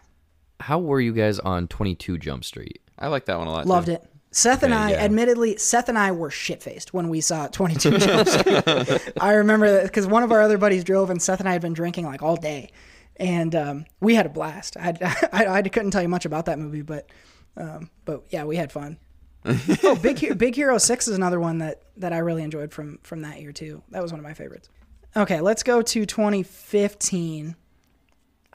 how 0.60 0.78
were 0.78 1.00
you 1.00 1.12
guys 1.12 1.38
on 1.38 1.68
Twenty 1.68 1.94
Two 1.94 2.18
Jump 2.18 2.44
Street? 2.44 2.80
I 2.98 3.08
like 3.08 3.26
that 3.26 3.38
one 3.38 3.46
a 3.46 3.50
lot. 3.52 3.66
loved 3.66 3.86
too. 3.86 3.94
it. 3.94 4.04
Seth 4.30 4.62
and 4.62 4.72
Okay, 4.74 4.82
I, 4.82 4.90
yeah. 4.90 4.96
admittedly, 5.04 5.56
Seth 5.56 5.88
and 5.88 5.98
I 5.98 6.12
were 6.12 6.30
shit 6.30 6.62
faced 6.62 6.92
when 6.92 7.08
we 7.08 7.22
saw 7.22 7.46
22 7.46 7.98
Jump 7.98 8.28
Street. 8.28 9.12
I 9.20 9.32
remember 9.32 9.70
that 9.72 9.84
because 9.84 10.06
one 10.06 10.22
of 10.22 10.30
our 10.30 10.42
other 10.42 10.58
buddies 10.58 10.84
drove, 10.84 11.08
and 11.08 11.22
Seth 11.22 11.40
and 11.40 11.48
I 11.48 11.52
had 11.52 11.62
been 11.62 11.72
drinking 11.72 12.04
like 12.04 12.22
all 12.22 12.36
day, 12.36 12.70
and 13.16 13.54
um, 13.54 13.84
we 14.00 14.14
had 14.14 14.26
a 14.26 14.28
blast. 14.28 14.76
I, 14.76 14.94
I, 15.32 15.46
I 15.46 15.62
couldn't 15.62 15.90
tell 15.92 16.02
you 16.02 16.08
much 16.08 16.26
about 16.26 16.46
that 16.46 16.58
movie, 16.58 16.82
but 16.82 17.08
um, 17.56 17.90
but 18.04 18.24
yeah, 18.28 18.44
we 18.44 18.56
had 18.56 18.72
fun. 18.72 18.98
oh, 19.84 19.96
Big 20.02 20.18
Hero, 20.18 20.34
Big 20.34 20.54
Hero 20.54 20.76
Six 20.76 21.08
is 21.08 21.16
another 21.16 21.40
one 21.40 21.58
that 21.58 21.82
that 21.96 22.12
I 22.12 22.18
really 22.18 22.42
enjoyed 22.42 22.72
from 22.72 22.98
from 23.04 23.22
that 23.22 23.40
year 23.40 23.52
too. 23.52 23.82
That 23.90 24.02
was 24.02 24.12
one 24.12 24.18
of 24.18 24.24
my 24.24 24.34
favorites. 24.34 24.68
Okay, 25.16 25.40
let's 25.40 25.62
go 25.62 25.80
to 25.80 26.04
2015. 26.04 27.56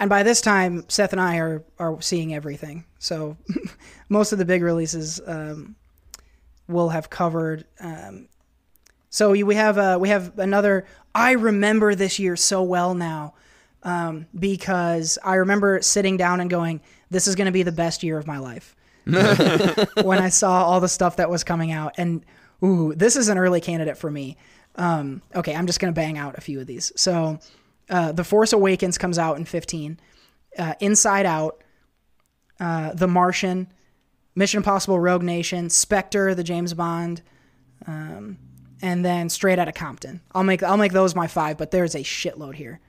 And 0.02 0.10
by 0.10 0.24
this 0.24 0.42
time, 0.42 0.84
Seth 0.88 1.12
and 1.12 1.22
I 1.22 1.38
are 1.38 1.64
are 1.78 2.02
seeing 2.02 2.34
everything. 2.34 2.86
So 2.98 3.38
most 4.10 4.32
of 4.32 4.40
the 4.40 4.46
big 4.46 4.64
releases 4.64 5.22
um, 5.28 5.76
will 6.68 6.90
have 6.90 7.12
covered. 7.12 7.66
Um, 7.80 8.28
so 9.12 9.30
we 9.30 9.54
have 9.54 9.78
uh, 9.78 10.00
we 10.02 10.10
have 10.10 10.40
another. 10.40 10.88
I 11.14 11.34
remember 11.34 11.94
this 11.94 12.18
year 12.18 12.36
so 12.36 12.64
well 12.64 12.96
now 12.96 13.36
um, 13.84 14.26
because 14.38 15.20
I 15.24 15.36
remember 15.36 15.84
sitting 15.84 16.18
down 16.18 16.40
and 16.40 16.50
going, 16.50 16.82
"This 17.12 17.28
is 17.28 17.36
going 17.36 17.46
to 17.46 17.52
be 17.52 17.62
the 17.62 17.72
best 17.72 18.02
year 18.02 18.18
of 18.18 18.26
my 18.26 18.40
life." 18.40 18.76
when 19.06 20.18
I 20.18 20.30
saw 20.30 20.64
all 20.64 20.80
the 20.80 20.90
stuff 20.90 21.18
that 21.18 21.30
was 21.30 21.44
coming 21.44 21.72
out, 21.72 21.94
and 21.98 22.26
ooh, 22.64 22.96
this 22.96 23.16
is 23.16 23.30
an 23.30 23.38
early 23.38 23.62
candidate 23.62 24.00
for 24.00 24.10
me. 24.10 24.38
Um, 24.78 25.22
okay, 25.36 25.56
I'm 25.56 25.68
just 25.68 25.80
going 25.80 25.94
to 25.94 25.96
bang 25.96 26.18
out 26.18 26.40
a 26.40 26.42
few 26.42 26.60
of 26.60 26.66
these. 26.66 26.92
So, 26.96 27.40
uh, 27.92 28.12
The 28.14 28.24
Force 28.24 28.54
Awakens 28.54 28.98
comes 28.98 29.20
out 29.20 29.38
in 29.38 29.46
15. 29.46 30.00
Uh, 30.58 30.74
Inside 30.80 31.26
Out, 31.26 31.64
uh, 32.60 32.94
The 32.94 33.08
Martian, 33.08 33.68
Mission 34.36 34.58
Impossible: 34.58 35.00
Rogue 35.00 35.24
Nation, 35.24 35.70
Spectre, 35.70 36.34
the 36.34 36.44
James 36.44 36.74
Bond, 36.74 37.22
um, 37.86 38.38
and 38.82 39.06
then 39.06 39.30
Straight 39.30 39.60
Outta 39.60 39.74
Compton. 39.74 40.22
I'll 40.34 40.44
make 40.44 40.64
I'll 40.64 40.78
make 40.78 40.94
those 40.94 41.16
my 41.16 41.28
five, 41.28 41.58
but 41.58 41.72
there's 41.72 41.96
a 41.96 42.00
shitload 42.00 42.56
here. 42.56 42.80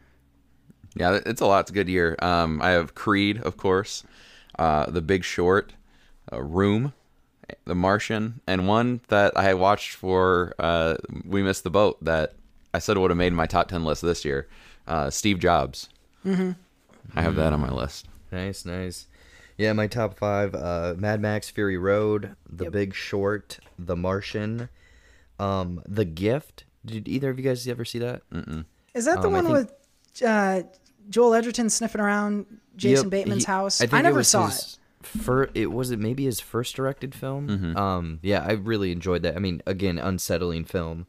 Yeah, 0.95 1.21
it's 1.25 1.41
a 1.41 1.47
lot. 1.47 1.61
It's 1.61 1.71
a 1.71 1.75
good 1.75 1.89
year. 1.89 2.17
Um, 2.21 2.61
I 2.61 2.71
have 2.71 2.95
Creed, 2.95 3.41
of 3.43 3.57
course, 3.57 4.05
uh, 4.59 4.91
The 4.91 5.01
Big 5.01 5.25
Short, 5.25 5.73
uh, 6.31 6.43
Room, 6.43 6.93
The 7.65 7.75
Martian, 7.75 8.41
and 8.47 8.69
one 8.69 9.01
that 9.09 9.37
I 9.37 9.55
watched 9.55 9.93
for 9.95 10.55
uh, 10.59 10.97
We 11.25 11.43
Missed 11.43 11.65
the 11.65 11.71
Boat 11.71 12.05
that 12.05 12.35
I 12.75 12.79
said 12.79 12.99
would 12.99 13.11
have 13.11 13.19
made 13.19 13.33
my 13.33 13.47
top 13.47 13.69
ten 13.69 13.85
list 13.85 14.03
this 14.03 14.25
year. 14.25 14.49
Uh, 14.87 15.11
Steve 15.11 15.39
Jobs. 15.39 15.89
Mm-hmm. 16.27 16.53
I 17.15 17.23
have 17.23 17.37
that 17.37 17.53
on 17.53 17.61
my 17.61 17.71
list. 17.71 18.09
Nice, 18.31 18.65
nice. 18.65 19.07
Yeah, 19.59 19.73
my 19.75 19.87
top 19.87 20.19
five: 20.19 20.55
uh, 20.55 20.95
Mad 20.97 21.21
Max: 21.21 21.51
Fury 21.51 21.77
Road, 21.79 22.35
The 22.49 22.65
Yep. 22.65 22.73
Big 22.73 22.95
Short, 22.95 23.59
The 23.79 23.97
Martian, 23.97 24.69
um, 25.39 25.83
The 25.87 26.05
Gift. 26.05 26.65
Did 26.85 27.07
either 27.07 27.31
of 27.31 27.39
you 27.39 27.45
guys 27.45 27.67
ever 27.69 27.85
see 27.85 27.99
that? 28.01 28.23
Is 28.95 29.05
that 29.05 29.21
the 29.23 29.29
Um, 29.29 29.33
one 29.35 29.45
think- 29.45 29.55
with 29.57 30.23
uh, 30.27 30.63
Joel 31.11 31.35
Edgerton 31.35 31.71
sniffing 31.71 32.01
around 32.01 32.47
Jason 32.77 33.05
Yep, 33.07 33.11
Bateman's 33.11 33.45
he- 33.45 33.53
house? 33.53 33.81
I, 33.81 33.87
think 33.87 34.01
it 34.01 34.03
never 34.03 34.17
was 34.19 34.29
saw 34.29 34.47
his 34.47 34.79
it. 35.03 35.07
Fir- 35.07 35.51
it 35.55 35.71
was 35.73 35.91
it 35.91 35.99
maybe 35.99 36.25
his 36.25 36.41
first 36.41 36.75
directed 36.77 37.15
film. 37.15 37.77
Um, 37.77 38.19
yeah, 38.23 38.45
I 38.47 38.53
really 38.53 38.91
enjoyed 38.93 39.23
that. 39.23 39.37
I 39.37 39.39
mean, 39.39 39.61
again, 39.67 39.99
unsettling 39.99 40.65
film. 40.65 41.07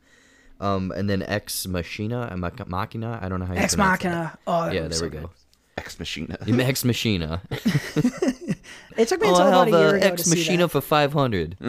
Um, 0.63 0.91
and 0.95 1.09
then 1.09 1.21
Ex 1.23 1.67
Machina, 1.67 2.33
Machina. 2.67 3.19
I 3.21 3.27
don't 3.29 3.39
know 3.39 3.45
how 3.45 3.53
you 3.53 3.59
Ex 3.59 3.75
pronounce 3.75 4.01
that. 4.01 4.09
Machina. 4.09 4.37
Oh, 4.47 4.65
that 4.65 4.73
Yeah, 4.73 4.81
there 4.81 4.91
so 4.93 5.03
we 5.05 5.09
go. 5.09 5.29
Ex 5.77 5.99
Machina. 5.99 6.37
Ex 6.47 6.85
Machina. 6.85 7.41
It 8.95 9.07
took 9.07 9.21
me 9.21 9.27
Oh, 9.27 9.31
until 9.31 9.45
I 9.45 9.47
about 9.49 9.67
have 9.67 9.75
a 9.75 9.79
year 9.79 9.95
ago 9.95 10.05
Ex 10.07 10.23
to 10.23 10.29
see 10.29 10.35
Machina 10.37 10.63
that. 10.63 10.69
for 10.69 10.81
five 10.81 11.13
hundred. 11.13 11.57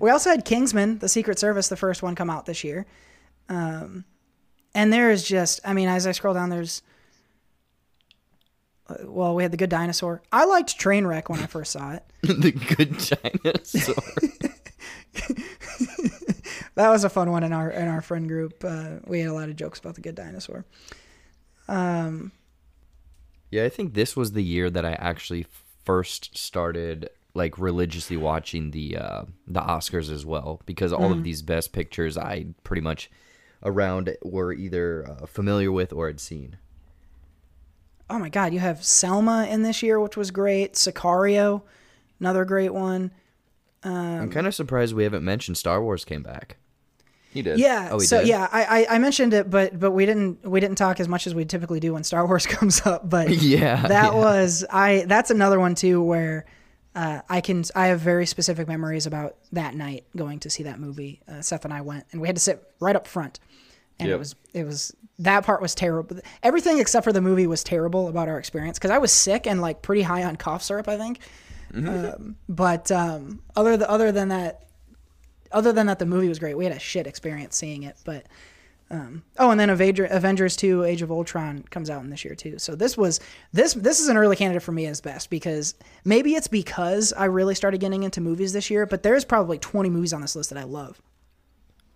We 0.00 0.10
also 0.10 0.30
had 0.30 0.44
Kingsman, 0.44 0.98
the 0.98 1.08
Secret 1.08 1.38
Service, 1.38 1.68
the 1.68 1.76
first 1.76 2.02
one 2.02 2.16
come 2.16 2.28
out 2.28 2.44
this 2.46 2.64
year. 2.64 2.86
Um, 3.48 4.04
and 4.74 4.92
there 4.92 5.12
is 5.12 5.22
just, 5.22 5.60
I 5.64 5.74
mean, 5.74 5.88
as 5.88 6.08
I 6.08 6.12
scroll 6.12 6.34
down, 6.34 6.50
there's, 6.50 6.82
uh, 8.88 8.96
well, 9.04 9.36
we 9.36 9.44
had 9.44 9.52
the 9.52 9.56
Good 9.56 9.70
Dinosaur. 9.70 10.20
I 10.32 10.44
liked 10.46 10.76
Trainwreck 10.76 11.28
when 11.28 11.38
I 11.38 11.46
first 11.46 11.70
saw 11.70 11.92
it. 11.92 12.02
the 12.22 12.50
good 12.50 12.98
dinosaur. 12.98 13.94
That 16.74 16.88
was 16.88 17.04
a 17.04 17.10
fun 17.10 17.30
one 17.30 17.42
in 17.44 17.52
our 17.52 17.70
in 17.70 17.88
our 17.88 18.00
friend 18.00 18.26
group. 18.28 18.64
Uh, 18.64 18.96
we 19.06 19.20
had 19.20 19.28
a 19.28 19.34
lot 19.34 19.48
of 19.48 19.56
jokes 19.56 19.78
about 19.78 19.94
the 19.94 20.00
Good 20.00 20.14
Dinosaur. 20.14 20.64
Yeah, 23.50 23.64
I 23.64 23.68
think 23.68 23.94
this 23.94 24.16
was 24.16 24.32
the 24.32 24.42
year 24.42 24.70
that 24.70 24.84
I 24.84 24.92
actually 24.92 25.46
first 25.84 26.36
started 26.36 27.10
like 27.34 27.58
religiously 27.58 28.16
watching 28.16 28.70
the 28.70 28.96
uh 28.96 29.24
the 29.46 29.60
Oscars 29.60 30.10
as 30.10 30.24
well 30.24 30.60
because 30.66 30.92
all 30.92 31.12
of 31.12 31.22
these 31.24 31.42
best 31.42 31.72
pictures 31.72 32.16
I 32.18 32.46
pretty 32.62 32.82
much 32.82 33.10
around 33.62 34.14
were 34.22 34.52
either 34.52 35.08
uh, 35.08 35.26
familiar 35.26 35.70
with 35.72 35.92
or 35.92 36.06
had 36.08 36.20
seen. 36.20 36.56
Oh 38.10 38.18
my 38.18 38.28
God, 38.28 38.52
you 38.52 38.58
have 38.58 38.84
Selma 38.84 39.46
in 39.48 39.62
this 39.62 39.82
year, 39.82 39.98
which 39.98 40.16
was 40.16 40.30
great. 40.30 40.74
Sicario, 40.74 41.62
another 42.20 42.44
great 42.44 42.74
one. 42.74 43.12
I'm 43.84 44.30
kind 44.30 44.46
of 44.46 44.54
surprised 44.54 44.94
we 44.94 45.04
haven't 45.04 45.24
mentioned 45.24 45.56
Star 45.56 45.82
Wars 45.82 46.04
came 46.04 46.22
back. 46.22 46.56
He 47.32 47.42
did. 47.42 47.58
Yeah. 47.58 47.88
Oh, 47.92 47.96
we 47.96 48.04
so 48.04 48.18
did? 48.18 48.28
yeah, 48.28 48.46
I, 48.52 48.64
I 48.64 48.86
I 48.96 48.98
mentioned 48.98 49.32
it, 49.34 49.48
but 49.48 49.78
but 49.78 49.92
we 49.92 50.04
didn't 50.06 50.46
we 50.46 50.60
didn't 50.60 50.76
talk 50.76 51.00
as 51.00 51.08
much 51.08 51.26
as 51.26 51.34
we 51.34 51.44
typically 51.44 51.80
do 51.80 51.94
when 51.94 52.04
Star 52.04 52.26
Wars 52.28 52.46
comes 52.46 52.86
up. 52.86 53.08
But 53.08 53.30
Yeah, 53.42 53.86
that 53.86 54.12
yeah. 54.12 54.18
was 54.18 54.64
I. 54.70 55.04
That's 55.06 55.30
another 55.30 55.58
one 55.58 55.74
too 55.74 56.02
where. 56.02 56.44
Uh, 56.94 57.22
I 57.26 57.40
can. 57.40 57.64
I 57.74 57.86
have 57.86 58.00
very 58.00 58.26
specific 58.26 58.68
memories 58.68 59.06
about 59.06 59.36
that 59.52 59.74
night 59.74 60.04
going 60.14 60.40
to 60.40 60.50
see 60.50 60.64
that 60.64 60.78
movie. 60.78 61.22
Uh, 61.26 61.40
Seth 61.40 61.64
and 61.64 61.72
I 61.72 61.80
went, 61.80 62.04
and 62.12 62.20
we 62.20 62.28
had 62.28 62.36
to 62.36 62.42
sit 62.42 62.62
right 62.80 62.94
up 62.94 63.06
front, 63.06 63.40
and 63.98 64.10
it 64.10 64.18
was 64.18 64.34
it 64.52 64.64
was 64.64 64.94
that 65.20 65.42
part 65.46 65.62
was 65.62 65.74
terrible. 65.74 66.18
Everything 66.42 66.80
except 66.80 67.04
for 67.04 67.12
the 67.14 67.22
movie 67.22 67.46
was 67.46 67.64
terrible 67.64 68.08
about 68.08 68.28
our 68.28 68.38
experience 68.38 68.78
because 68.78 68.90
I 68.90 68.98
was 68.98 69.10
sick 69.10 69.46
and 69.46 69.62
like 69.62 69.80
pretty 69.80 70.02
high 70.02 70.24
on 70.24 70.36
cough 70.36 70.62
syrup. 70.62 70.86
I 70.86 70.98
think, 70.98 71.20
um, 71.74 72.36
but 72.46 72.90
um, 72.92 73.40
other 73.56 73.78
th- 73.78 73.88
other 73.88 74.12
than 74.12 74.28
that, 74.28 74.64
other 75.52 75.72
than 75.72 75.86
that, 75.86 75.98
the 75.98 76.06
movie 76.06 76.28
was 76.28 76.38
great. 76.38 76.56
We 76.56 76.64
had 76.64 76.74
a 76.74 76.78
shit 76.78 77.06
experience 77.06 77.56
seeing 77.56 77.82
it, 77.82 77.96
but 78.04 78.26
um, 78.92 79.22
oh, 79.38 79.50
and 79.50 79.58
then 79.58 79.70
Avenger, 79.70 80.04
Avengers 80.04 80.54
Two: 80.54 80.84
Age 80.84 81.00
of 81.00 81.10
Ultron 81.10 81.64
comes 81.70 81.88
out 81.88 82.04
in 82.04 82.10
this 82.10 82.26
year 82.26 82.34
too. 82.34 82.58
So 82.58 82.74
this 82.74 82.96
was 82.96 83.20
this 83.50 83.72
this 83.72 84.00
is 84.00 84.08
an 84.08 84.18
early 84.18 84.36
candidate 84.36 84.62
for 84.62 84.72
me 84.72 84.84
as 84.84 85.00
best 85.00 85.30
because 85.30 85.74
maybe 86.04 86.34
it's 86.34 86.46
because 86.46 87.14
I 87.14 87.24
really 87.24 87.54
started 87.54 87.80
getting 87.80 88.02
into 88.02 88.20
movies 88.20 88.52
this 88.52 88.68
year. 88.68 88.84
But 88.84 89.02
there's 89.02 89.24
probably 89.24 89.56
20 89.58 89.88
movies 89.88 90.12
on 90.12 90.20
this 90.20 90.36
list 90.36 90.50
that 90.50 90.58
I 90.58 90.64
love. 90.64 91.00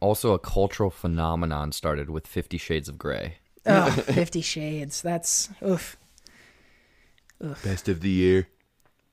Also, 0.01 0.33
a 0.33 0.39
cultural 0.39 0.91
phenomenon 0.91 1.71
started 1.73 2.09
with 2.09 2.27
Fifty 2.27 2.57
Shades 2.57 2.89
of 2.89 2.97
Grey. 2.97 3.37
Oh, 3.67 3.91
Fifty 4.07 4.41
Shades. 4.41 5.03
That's 5.03 5.51
oof. 5.63 5.99
Best 7.63 7.91
of 7.91 8.01
the 8.01 8.09
year. 8.09 8.49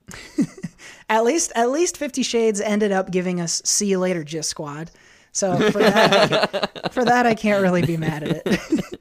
At 1.10 1.26
least 1.26 1.51
at 1.54 1.70
least 1.70 1.97
Fifty 1.97 2.24
Shades 2.24 2.62
ended 2.62 2.91
up 2.91 3.12
giving 3.12 3.41
us 3.41 3.62
"See 3.66 3.88
You 3.88 3.99
Later, 3.99 4.24
Just 4.24 4.49
Squad." 4.49 4.89
So 5.32 5.70
for 5.72 5.80
that, 5.80 6.14
I 6.14 6.28
can't, 6.28 6.91
for 6.93 7.06
that 7.06 7.26
I 7.26 7.36
can't 7.36 7.62
really 7.62 7.86
be 7.86 7.97
mad 7.97 8.24
at 8.24 8.41
it. 8.45 8.99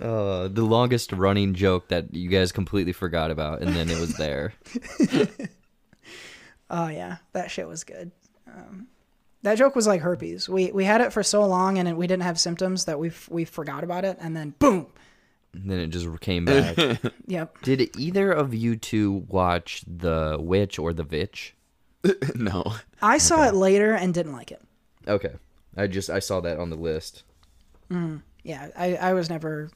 Uh, 0.00 0.48
the 0.52 0.64
longest 0.64 1.12
running 1.12 1.54
joke 1.54 1.88
that 1.88 2.14
you 2.14 2.28
guys 2.30 2.50
completely 2.50 2.92
forgot 2.92 3.30
about, 3.30 3.60
and 3.60 3.76
then 3.76 3.90
it 3.90 4.00
was 4.00 4.14
there. 4.16 4.54
Oh 6.70 6.88
yeah, 6.88 7.18
that 7.34 7.50
shit 7.50 7.68
was 7.68 7.84
good. 7.84 8.10
Um, 8.48 8.88
that 9.42 9.58
joke 9.58 9.76
was 9.76 9.86
like 9.86 10.00
herpes. 10.00 10.48
We 10.48 10.72
we 10.72 10.84
had 10.84 11.02
it 11.02 11.12
for 11.12 11.22
so 11.22 11.44
long 11.44 11.78
and 11.78 11.86
it, 11.86 11.96
we 11.96 12.06
didn't 12.06 12.22
have 12.22 12.40
symptoms 12.40 12.86
that 12.86 12.98
we 12.98 13.12
we 13.28 13.44
forgot 13.44 13.84
about 13.84 14.04
it, 14.04 14.16
and 14.20 14.34
then 14.34 14.54
boom. 14.58 14.86
And 15.54 15.70
then 15.70 15.78
it 15.80 15.88
just 15.88 16.08
came 16.20 16.44
back. 16.44 16.76
Yep. 17.26 17.62
Did 17.62 17.96
either 17.98 18.32
of 18.32 18.54
you 18.54 18.76
two 18.76 19.24
watch 19.28 19.84
The 19.86 20.36
Witch 20.40 20.78
or 20.78 20.92
The 20.92 21.04
Vitch? 21.04 21.54
no. 22.34 22.74
I 23.00 23.18
saw 23.18 23.46
it 23.46 23.54
later 23.54 23.92
and 23.92 24.12
didn't 24.12 24.32
like 24.32 24.50
it. 24.50 24.62
Okay, 25.06 25.34
I 25.76 25.86
just 25.86 26.10
I 26.10 26.18
saw 26.18 26.40
that 26.40 26.58
on 26.58 26.70
the 26.70 26.76
list. 26.76 27.24
Mm. 27.90 28.22
Yeah, 28.42 28.68
I, 28.76 28.96
I 28.96 29.12
was 29.14 29.30
never, 29.30 29.70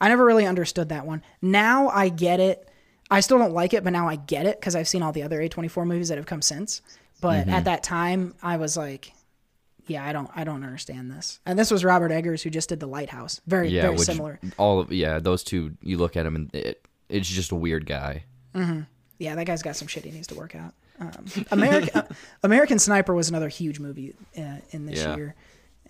I 0.00 0.08
never 0.08 0.24
really 0.24 0.46
understood 0.46 0.90
that 0.90 1.06
one. 1.06 1.22
Now 1.42 1.88
I 1.88 2.08
get 2.08 2.40
it. 2.40 2.68
I 3.10 3.20
still 3.20 3.38
don't 3.38 3.52
like 3.52 3.74
it, 3.74 3.84
but 3.84 3.92
now 3.92 4.08
I 4.08 4.16
get 4.16 4.46
it 4.46 4.60
because 4.60 4.74
I've 4.74 4.88
seen 4.88 5.02
all 5.02 5.12
the 5.12 5.22
other 5.22 5.40
A24 5.40 5.86
movies 5.86 6.08
that 6.08 6.18
have 6.18 6.26
come 6.26 6.42
since. 6.42 6.82
But 7.20 7.46
mm-hmm. 7.46 7.50
at 7.50 7.64
that 7.64 7.82
time, 7.82 8.34
I 8.42 8.56
was 8.56 8.76
like, 8.76 9.12
yeah, 9.86 10.04
I 10.04 10.12
don't, 10.12 10.30
I 10.34 10.44
don't 10.44 10.64
understand 10.64 11.10
this. 11.10 11.40
And 11.46 11.58
this 11.58 11.70
was 11.70 11.84
Robert 11.84 12.10
Eggers 12.12 12.42
who 12.42 12.50
just 12.50 12.68
did 12.68 12.80
The 12.80 12.86
Lighthouse. 12.88 13.40
Very, 13.46 13.68
Yeah, 13.68 13.82
very 13.82 13.94
which 13.96 14.06
similar. 14.06 14.38
all 14.58 14.80
of 14.80 14.92
yeah, 14.92 15.18
those 15.18 15.42
two. 15.44 15.76
You 15.82 15.98
look 15.98 16.16
at 16.16 16.26
him 16.26 16.34
and 16.36 16.54
it, 16.54 16.84
it's 17.08 17.28
just 17.28 17.52
a 17.52 17.56
weird 17.56 17.86
guy. 17.86 18.24
Yeah, 19.18 19.34
that 19.34 19.46
guy's 19.46 19.62
got 19.62 19.76
some 19.76 19.88
shit 19.88 20.04
he 20.04 20.10
needs 20.10 20.26
to 20.28 20.34
work 20.34 20.54
out. 20.54 20.74
Um, 20.98 21.26
American 21.50 22.02
American 22.42 22.78
Sniper 22.78 23.14
was 23.14 23.28
another 23.28 23.48
huge 23.48 23.78
movie 23.80 24.14
uh, 24.38 24.56
in 24.70 24.86
this 24.86 24.98
Yeah. 25.00 25.14
year, 25.16 25.34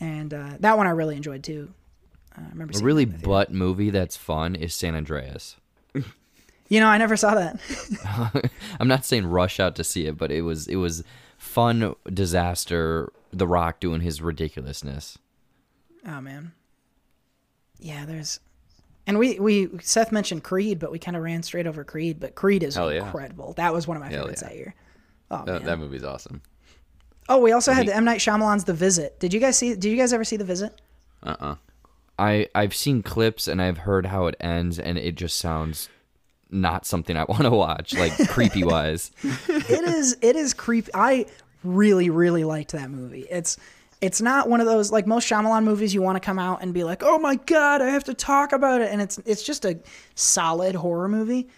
and 0.01 0.35
uh, 0.35 0.51
that 0.61 0.77
one 0.77 0.87
I 0.87 0.91
really 0.91 1.15
enjoyed 1.17 1.43
too. 1.45 1.73
Uh, 2.37 2.41
I 2.45 2.49
remember 2.51 2.77
A 2.79 2.83
really 2.83 3.03
it 3.05 3.07
in 3.07 3.13
the 3.13 3.19
theater. 3.19 3.29
butt 3.29 3.53
movie 3.53 3.91
that's 3.91 4.17
fun 4.17 4.55
is 4.57 4.75
San 4.75 4.95
Andreas. 4.97 5.57
You 6.69 6.81
know, 6.81 6.89
I 6.89 6.99
never 6.99 7.17
saw 7.17 7.37
that. 7.37 7.61
I'm 8.81 8.89
not 8.89 9.05
saying 9.05 9.25
rush 9.25 9.61
out 9.61 9.77
to 9.77 9.85
see 9.85 10.07
it, 10.07 10.19
but 10.19 10.33
it 10.33 10.43
was 10.43 10.67
it 10.67 10.75
was 10.75 11.05
fun 11.39 11.95
disaster. 12.13 13.13
The 13.39 13.47
Rock 13.47 13.81
doing 13.81 14.01
his 14.01 14.21
ridiculousness. 14.23 15.19
Oh 16.07 16.21
man. 16.21 16.53
Yeah, 17.79 18.07
there's 18.07 18.41
and 19.07 19.19
we 19.19 19.39
we 19.39 19.69
Seth 19.83 20.13
mentioned 20.13 20.43
Creed, 20.45 20.79
but 20.79 20.91
we 20.91 20.99
kind 20.99 21.17
of 21.17 21.23
ran 21.23 21.43
straight 21.43 21.67
over 21.67 21.85
Creed, 21.85 22.19
but 22.21 22.35
Creed 22.35 22.63
is 22.63 22.75
Hell 22.75 22.93
yeah. 22.93 23.05
incredible. 23.05 23.53
That 23.55 23.73
was 23.73 23.87
one 23.87 23.97
of 23.97 24.03
my 24.03 24.09
Hell 24.09 24.23
favorites 24.23 24.43
yeah. 24.43 24.49
that 24.49 24.57
year. 24.57 24.75
Oh 25.31 25.45
That, 25.45 25.53
man. 25.53 25.65
that 25.65 25.79
movie's 25.79 26.05
awesome. 26.05 26.43
oh, 27.29 27.39
we 27.41 27.53
also 27.53 27.73
had 27.73 27.89
M 27.89 28.05
Night 28.05 28.21
Shyamalan's 28.21 28.65
The 28.65 28.73
Visit. 28.75 29.19
Did 29.21 29.35
you 29.35 29.41
guys 29.41 29.57
see 29.59 29.75
did 29.75 29.87
you 29.87 29.97
guys 29.97 30.13
ever 30.13 30.25
see 30.25 30.37
The 30.37 30.45
Visit? 30.45 30.81
Uh 31.23 31.37
uh 31.41 31.55
I 32.19 32.49
I've 32.55 32.75
seen 32.75 33.03
clips 33.03 33.47
and 33.49 33.61
I've 33.61 33.79
heard 33.79 34.07
how 34.07 34.27
it 34.27 34.37
ends, 34.41 34.79
and 34.79 34.97
it 34.97 35.17
just 35.17 35.37
sounds 35.37 35.89
not 36.51 36.87
something 36.87 37.17
I 37.17 37.25
want 37.29 37.43
to 37.43 37.51
watch, 37.51 37.95
like 37.95 38.13
creepy 38.29 38.65
wise. 38.65 39.11
it 39.23 39.85
is 39.89 40.17
it 40.23 40.37
is 40.37 40.55
creepy. 40.55 40.91
I 40.95 41.27
really 41.65 42.11
really 42.11 42.45
liked 42.45 42.73
that 42.73 42.91
movie. 42.91 43.27
It's 43.31 43.57
it's 44.01 44.21
not 44.21 44.49
one 44.49 44.61
of 44.61 44.67
those 44.67 44.93
like 44.93 45.07
most 45.07 45.29
Shyamalan 45.29 45.65
movies 45.65 45.95
you 45.95 46.03
want 46.03 46.17
to 46.17 46.21
come 46.21 46.39
out 46.39 46.63
and 46.63 46.75
be 46.75 46.85
like, 46.85 47.03
"Oh 47.03 47.19
my 47.19 47.37
god, 47.37 47.81
I 47.83 47.89
have 47.91 48.05
to 48.05 48.15
talk 48.15 48.53
about 48.53 48.81
it." 48.81 48.91
And 48.91 49.01
it's 49.01 49.19
it's 49.25 49.43
just 49.43 49.65
a 49.65 49.79
solid 50.15 50.75
horror 50.75 51.09
movie, 51.09 51.49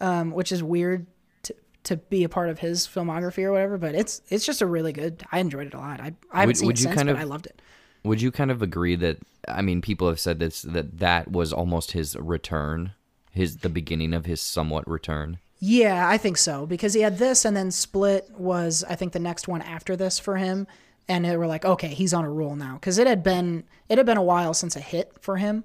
um, 0.00 0.30
which 0.30 0.52
is 0.52 0.62
weird 0.62 1.06
to 1.44 1.54
to 1.84 1.96
be 1.96 2.22
a 2.24 2.28
part 2.28 2.50
of 2.50 2.60
his 2.60 2.86
filmography 2.86 3.42
or 3.42 3.52
whatever. 3.52 3.78
But 3.78 3.94
it's 3.94 4.22
it's 4.28 4.46
just 4.46 4.62
a 4.62 4.66
really 4.66 4.92
good. 4.92 5.24
I 5.32 5.40
enjoyed 5.40 5.66
it 5.66 5.74
a 5.74 5.78
lot. 5.78 6.00
I 6.00 6.14
I 6.32 6.40
haven't 6.40 6.46
Would- 6.48 6.56
seen 6.58 6.66
would 6.68 6.76
it 6.76 6.80
you 6.80 6.84
since, 6.84 6.94
kind 6.96 7.08
but 7.08 7.16
of- 7.16 7.20
I 7.20 7.24
loved 7.24 7.46
it. 7.46 7.60
Would 8.04 8.22
you 8.22 8.30
kind 8.30 8.52
of 8.52 8.62
agree 8.62 8.94
that 8.94 9.18
I 9.48 9.60
mean 9.60 9.82
people 9.82 10.06
have 10.08 10.20
said 10.20 10.38
this 10.38 10.62
that 10.62 10.98
that 11.00 11.32
was 11.32 11.52
almost 11.52 11.90
his 11.92 12.16
return, 12.16 12.92
his 13.32 13.56
the 13.58 13.68
beginning 13.68 14.14
of 14.14 14.24
his 14.24 14.40
somewhat 14.40 14.88
return. 14.88 15.38
Yeah, 15.60 16.08
I 16.08 16.18
think 16.18 16.36
so 16.36 16.66
because 16.66 16.94
he 16.94 17.00
had 17.00 17.18
this, 17.18 17.44
and 17.44 17.56
then 17.56 17.70
Split 17.70 18.30
was 18.36 18.84
I 18.88 18.94
think 18.94 19.12
the 19.12 19.18
next 19.18 19.48
one 19.48 19.62
after 19.62 19.96
this 19.96 20.18
for 20.18 20.36
him, 20.36 20.66
and 21.08 21.24
they 21.24 21.36
were 21.36 21.46
like, 21.46 21.64
okay, 21.64 21.88
he's 21.88 22.14
on 22.14 22.24
a 22.24 22.30
roll 22.30 22.54
now 22.54 22.74
because 22.74 22.98
it 22.98 23.06
had 23.06 23.22
been 23.22 23.64
it 23.88 23.98
had 23.98 24.06
been 24.06 24.16
a 24.16 24.22
while 24.22 24.54
since 24.54 24.76
a 24.76 24.80
hit 24.80 25.12
for 25.20 25.36
him, 25.36 25.64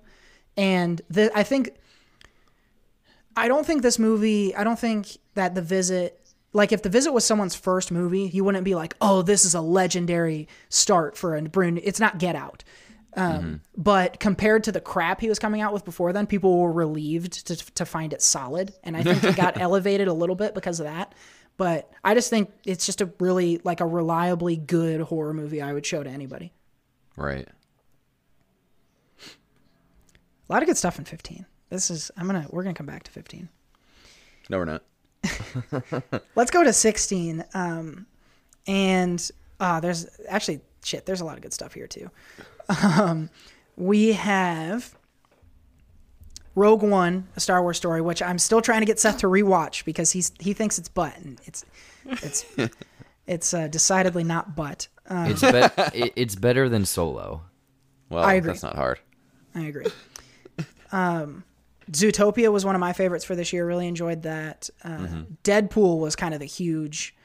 and 0.58 1.02
the, 1.10 1.32
I 1.38 1.44
think 1.44 1.76
I 3.38 3.48
don't 3.48 3.66
think 3.68 3.84
this 3.84 4.00
movie 4.00 4.56
I 4.56 4.64
don't 4.64 4.80
think 4.80 5.18
that 5.36 5.54
the 5.54 5.62
visit 5.62 6.20
like 6.54 6.72
if 6.72 6.82
the 6.82 6.90
visit 6.90 7.12
was 7.12 7.26
someone's 7.26 7.56
first 7.56 7.92
movie, 7.92 8.30
you 8.34 8.44
wouldn't 8.44 8.64
be 8.64 8.76
like, 8.76 8.96
oh, 9.02 9.22
this 9.22 9.44
is 9.44 9.56
a 9.56 9.62
legendary 9.62 10.48
start 10.70 11.18
for 11.18 11.36
a 11.36 11.42
brand. 11.42 11.82
It's 11.84 12.00
not 12.00 12.20
Get 12.20 12.36
Out. 12.36 12.64
Um, 13.16 13.62
But 13.78 14.20
compared 14.20 14.64
to 14.66 14.72
the 14.72 14.82
crap 14.82 15.22
he 15.22 15.30
was 15.30 15.40
coming 15.40 15.62
out 15.62 15.74
with 15.74 15.86
before 15.86 16.14
then, 16.14 16.28
people 16.28 16.58
were 16.60 16.72
relieved 16.72 17.46
to, 17.48 17.56
to 17.74 17.86
find 17.86 18.14
it 18.14 18.22
solid. 18.22 18.74
And 18.84 18.98
I 18.98 19.04
think 19.04 19.24
it 19.24 19.36
got 19.36 19.58
elevated 19.62 20.08
a 20.08 20.14
little 20.14 20.36
bit 20.36 20.54
because 20.54 20.80
of 20.80 20.86
that. 20.86 21.14
But 21.58 21.92
I 22.04 22.16
just 22.16 22.30
think 22.30 22.52
it's 22.66 22.86
just 22.86 23.02
a 23.02 23.12
really, 23.20 23.62
like 23.64 23.80
a 23.80 23.86
reliably 23.86 24.58
good 24.58 25.02
horror 25.02 25.34
movie 25.34 25.62
I 25.62 25.74
would 25.74 25.86
show 25.86 26.02
to 26.04 26.10
anybody. 26.10 26.52
Right. 27.16 27.48
A 30.50 30.54
lot 30.54 30.62
of 30.62 30.68
good 30.68 30.78
stuff 30.78 30.98
in 31.00 31.06
15. 31.06 31.46
This 31.70 31.90
is, 31.90 32.12
I'm 32.18 32.28
going 32.28 32.44
to, 32.44 32.50
we're 32.52 32.64
going 32.64 32.76
to 32.76 32.78
come 32.78 32.86
back 32.88 33.04
to 33.04 33.12
15. 33.12 33.50
No, 34.50 34.58
we're 34.58 34.66
not. 34.66 34.84
Let's 36.36 36.52
go 36.52 36.64
to 36.64 36.74
16. 36.74 37.46
Um, 37.54 38.06
and 38.68 39.32
uh, 39.60 39.80
there's 39.80 40.08
actually, 40.28 40.62
shit, 40.84 41.06
there's 41.06 41.22
a 41.22 41.26
lot 41.26 41.38
of 41.38 41.42
good 41.42 41.54
stuff 41.54 41.74
here 41.74 41.88
too. 41.88 42.10
Um, 42.84 43.30
we 43.76 44.14
have 44.14 44.96
Rogue 46.56 46.84
One, 46.84 47.28
a 47.36 47.40
Star 47.40 47.62
Wars 47.62 47.78
story, 47.78 48.02
which 48.02 48.22
I'm 48.22 48.38
still 48.38 48.62
trying 48.62 48.82
to 48.82 48.86
get 48.86 49.00
Seth 49.00 49.20
to 49.20 49.28
rewatch 49.28 49.86
because 49.86 50.12
he's 50.12 50.32
he 50.40 50.54
thinks 50.54 50.78
it's 50.78 50.90
butt 50.90 51.16
and 51.18 51.40
it's 51.46 51.66
it's 52.06 52.46
it's 53.28 53.54
uh, 53.54 53.68
decidedly 53.68 54.24
not 54.24 54.56
butt. 54.56 54.88
Um, 55.08 55.32
It's 55.32 55.42
be- 55.42 56.12
it's 56.16 56.36
better 56.36 56.70
than 56.70 56.86
Solo. 56.86 57.42
Well, 58.10 58.24
I 58.24 58.36
agree. 58.36 58.48
that's 58.52 58.64
not 58.64 58.76
hard. 58.76 59.00
I 59.56 59.62
agree. 59.66 59.88
Um, 60.92 61.44
Zootopia 61.92 62.52
was 62.52 62.64
one 62.64 62.76
of 62.76 62.80
my 62.80 62.94
favorites 62.94 63.26
for 63.26 63.36
this 63.36 63.52
year. 63.52 63.66
Really 63.66 63.88
enjoyed 63.88 64.22
that. 64.24 64.70
Uh, 64.84 64.90
Mm-hmm. 64.90 65.22
Deadpool 65.44 66.00
was 66.00 66.16
kind 66.16 66.34
of 66.34 66.40
the 66.40 66.46
huge, 66.46 67.16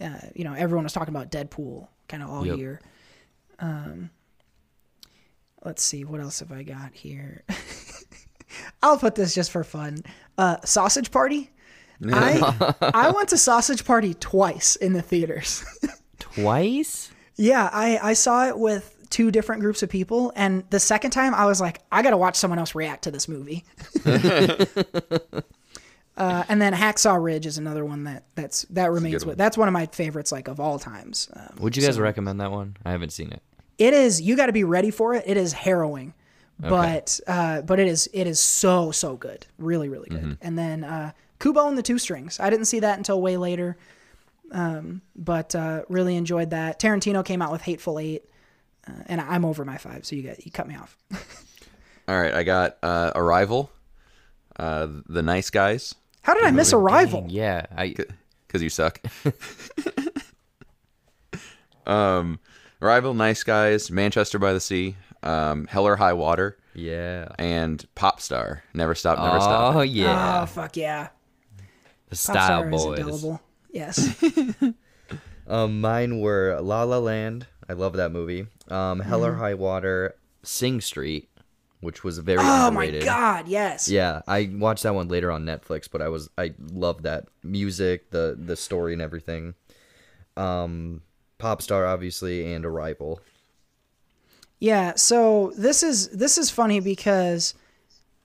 uh, 0.00 0.08
you 0.34 0.42
know, 0.44 0.54
everyone 0.54 0.84
was 0.84 0.92
talking 0.92 1.14
about 1.14 1.30
Deadpool 1.30 1.86
kind 2.08 2.22
of 2.22 2.30
all 2.30 2.46
Yep. 2.46 2.56
year. 2.58 2.80
Um, 3.60 4.10
let's 5.64 5.82
see, 5.82 6.04
what 6.04 6.20
else 6.20 6.40
have 6.40 6.52
I 6.52 6.62
got 6.62 6.92
here? 6.92 7.44
I'll 8.82 8.98
put 8.98 9.14
this 9.14 9.34
just 9.34 9.50
for 9.50 9.64
fun. 9.64 10.02
Uh, 10.38 10.56
Sausage 10.64 11.10
Party. 11.10 11.50
I 12.12 12.74
I 12.94 13.10
went 13.10 13.28
to 13.30 13.38
Sausage 13.38 13.84
Party 13.84 14.14
twice 14.14 14.76
in 14.76 14.92
the 14.92 15.02
theaters. 15.02 15.64
Twice? 16.18 17.10
Yeah, 17.36 17.68
I, 17.72 17.98
I 17.98 18.12
saw 18.12 18.46
it 18.46 18.58
with 18.58 18.94
two 19.10 19.30
different 19.30 19.62
groups 19.62 19.82
of 19.82 19.88
people, 19.88 20.32
and 20.36 20.64
the 20.70 20.78
second 20.78 21.10
time 21.10 21.34
I 21.34 21.46
was 21.46 21.60
like, 21.60 21.80
I 21.90 22.02
gotta 22.02 22.16
watch 22.16 22.36
someone 22.36 22.58
else 22.58 22.74
react 22.74 23.04
to 23.04 23.10
this 23.10 23.26
movie. 23.26 23.64
uh, 26.16 26.44
and 26.48 26.62
then 26.62 26.72
Hacksaw 26.72 27.22
Ridge 27.22 27.46
is 27.46 27.58
another 27.58 27.84
one 27.84 28.04
that 28.04 28.24
that's 28.34 28.62
that 28.70 28.92
remains 28.92 29.26
with. 29.26 29.38
That's 29.38 29.58
one 29.58 29.66
of 29.66 29.72
my 29.72 29.86
favorites, 29.86 30.30
like 30.30 30.46
of 30.46 30.60
all 30.60 30.78
times. 30.78 31.28
Um, 31.32 31.56
Would 31.58 31.76
you 31.76 31.82
guys 31.82 31.98
recommend 31.98 32.40
that 32.40 32.52
one? 32.52 32.76
I 32.84 32.92
haven't 32.92 33.10
seen 33.10 33.32
it. 33.32 33.42
It 33.80 33.94
is 33.94 34.20
you 34.20 34.36
got 34.36 34.46
to 34.46 34.52
be 34.52 34.62
ready 34.62 34.90
for 34.90 35.14
it. 35.14 35.24
It 35.26 35.38
is 35.38 35.54
harrowing, 35.54 36.12
but 36.58 37.18
uh, 37.26 37.62
but 37.62 37.80
it 37.80 37.88
is 37.88 38.08
it 38.12 38.26
is 38.26 38.38
so 38.38 38.92
so 38.92 39.16
good, 39.16 39.46
really 39.58 39.88
really 39.88 40.10
good. 40.10 40.36
And 40.42 40.56
then 40.56 40.84
uh, 40.84 41.12
Kubo 41.40 41.66
and 41.66 41.76
the 41.78 41.82
Two 41.82 41.98
Strings. 41.98 42.38
I 42.38 42.50
didn't 42.50 42.66
see 42.66 42.80
that 42.80 42.98
until 42.98 43.20
way 43.22 43.38
later, 43.38 43.78
um, 44.52 45.00
but 45.16 45.54
uh, 45.54 45.82
really 45.88 46.14
enjoyed 46.16 46.50
that. 46.50 46.78
Tarantino 46.78 47.24
came 47.24 47.40
out 47.40 47.50
with 47.50 47.62
Hateful 47.62 47.98
Eight, 47.98 48.24
uh, 48.86 49.02
and 49.06 49.18
I'm 49.18 49.46
over 49.46 49.64
my 49.64 49.78
five, 49.78 50.04
so 50.04 50.14
you 50.14 50.24
got 50.24 50.44
you 50.44 50.52
cut 50.52 50.68
me 50.68 50.76
off. 50.76 50.96
All 52.06 52.20
right, 52.20 52.34
I 52.34 52.42
got 52.42 52.76
uh, 52.82 53.12
Arrival, 53.14 53.70
uh, 54.58 54.88
The 55.08 55.22
Nice 55.22 55.48
Guys, 55.48 55.94
How 56.20 56.34
did 56.34 56.44
I 56.44 56.50
miss 56.50 56.74
Arrival? 56.74 57.22
Dang, 57.22 57.30
yeah, 57.30 57.64
I 57.74 57.94
because 58.46 58.62
you 58.62 58.68
suck. 58.68 59.00
um, 61.86 62.40
Arrival, 62.82 63.14
Nice 63.14 63.42
Guys, 63.42 63.90
Manchester 63.90 64.38
by 64.38 64.52
the 64.52 64.60
Sea, 64.60 64.96
um, 65.22 65.66
Hell 65.66 65.86
or 65.86 65.96
High 65.96 66.14
Water, 66.14 66.56
yeah. 66.74 67.28
and 67.38 67.84
Pop 67.94 68.20
Star. 68.20 68.62
Never 68.74 68.94
Stop, 68.94 69.18
Never 69.18 69.40
Stop. 69.40 69.74
Oh 69.76 69.80
yeah, 69.82 70.42
Oh 70.42 70.46
fuck 70.46 70.76
yeah! 70.76 71.08
the 71.56 71.62
Pop 72.10 72.16
Style 72.16 72.34
Star 72.62 72.72
is 72.72 72.84
Boys. 72.84 72.98
indelible. 72.98 73.40
Yes. 73.72 74.22
Um, 75.46 75.80
mine 75.80 76.20
were 76.20 76.60
La 76.60 76.84
La 76.84 76.98
Land. 76.98 77.48
I 77.68 77.72
love 77.72 77.94
that 77.94 78.12
movie. 78.12 78.46
Um, 78.68 79.00
Hell 79.00 79.20
Mm-hmm. 79.22 79.30
or 79.30 79.34
High 79.34 79.54
Water, 79.54 80.14
Sing 80.44 80.80
Street, 80.80 81.28
which 81.80 82.04
was 82.04 82.18
very 82.18 82.38
oh 82.40 82.70
my 82.70 82.84
underrated. 82.84 83.04
god! 83.04 83.48
Yes. 83.48 83.88
Yeah, 83.88 84.22
I 84.28 84.48
watched 84.52 84.84
that 84.84 84.94
one 84.94 85.08
later 85.08 85.28
on 85.32 85.44
Netflix, 85.44 85.88
but 85.90 86.00
I 86.02 86.08
was 86.08 86.30
I 86.38 86.54
loved 86.72 87.02
that 87.02 87.26
music, 87.42 88.10
the 88.12 88.36
the 88.38 88.54
story, 88.54 88.92
and 88.92 89.02
everything. 89.02 89.54
Um, 90.36 91.02
Pop 91.40 91.60
Star, 91.62 91.84
obviously, 91.86 92.52
and 92.52 92.64
Arrival. 92.64 93.20
Yeah, 94.58 94.94
so 94.96 95.52
this 95.56 95.82
is 95.82 96.08
this 96.10 96.36
is 96.38 96.50
funny 96.50 96.80
because 96.80 97.54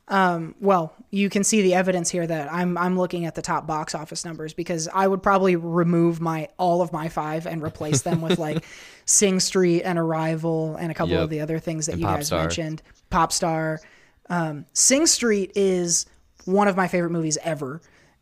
um 0.07 0.53
well, 0.59 0.93
you 1.09 1.30
can 1.30 1.43
see 1.43 1.61
the 1.61 1.74
evidence 1.74 2.09
here 2.09 2.28
that 2.28 2.51
I'm 2.53 2.78
I'm 2.78 2.97
looking 2.97 3.26
at 3.26 3.36
the 3.36 3.41
top 3.41 3.66
box 3.66 3.95
office 3.95 4.24
numbers 4.26 4.53
because 4.53 4.88
I 4.93 5.07
would 5.07 5.24
probably 5.24 5.55
remove 5.55 6.20
my 6.22 6.49
all 6.59 6.82
of 6.82 6.91
my 6.91 7.07
5 7.09 7.47
and 7.47 7.63
replace 7.63 8.01
them 8.01 8.22
with 8.22 8.38
like 8.38 8.63
Sing 9.05 9.39
Street 9.39 9.84
and 9.84 9.97
Arrival 9.97 10.76
and 10.76 10.91
a 10.91 10.93
couple 10.93 11.13
Yep. 11.13 11.24
of 11.24 11.30
the 11.30 11.39
other 11.41 11.57
things 11.57 11.86
that 11.88 11.93
And 11.93 12.01
you 12.01 12.07
Pop 12.07 12.18
guys 12.18 12.28
Star. 12.28 12.41
mentioned. 12.41 12.82
Pop 13.09 13.32
Star. 13.32 13.80
Um 14.30 14.66
Sing 14.74 15.07
Street 15.07 15.53
is 15.55 16.05
one 16.43 16.68
of 16.68 16.76
my 16.76 16.88
favorite 16.89 17.11
movies 17.11 17.38
ever. 17.43 17.82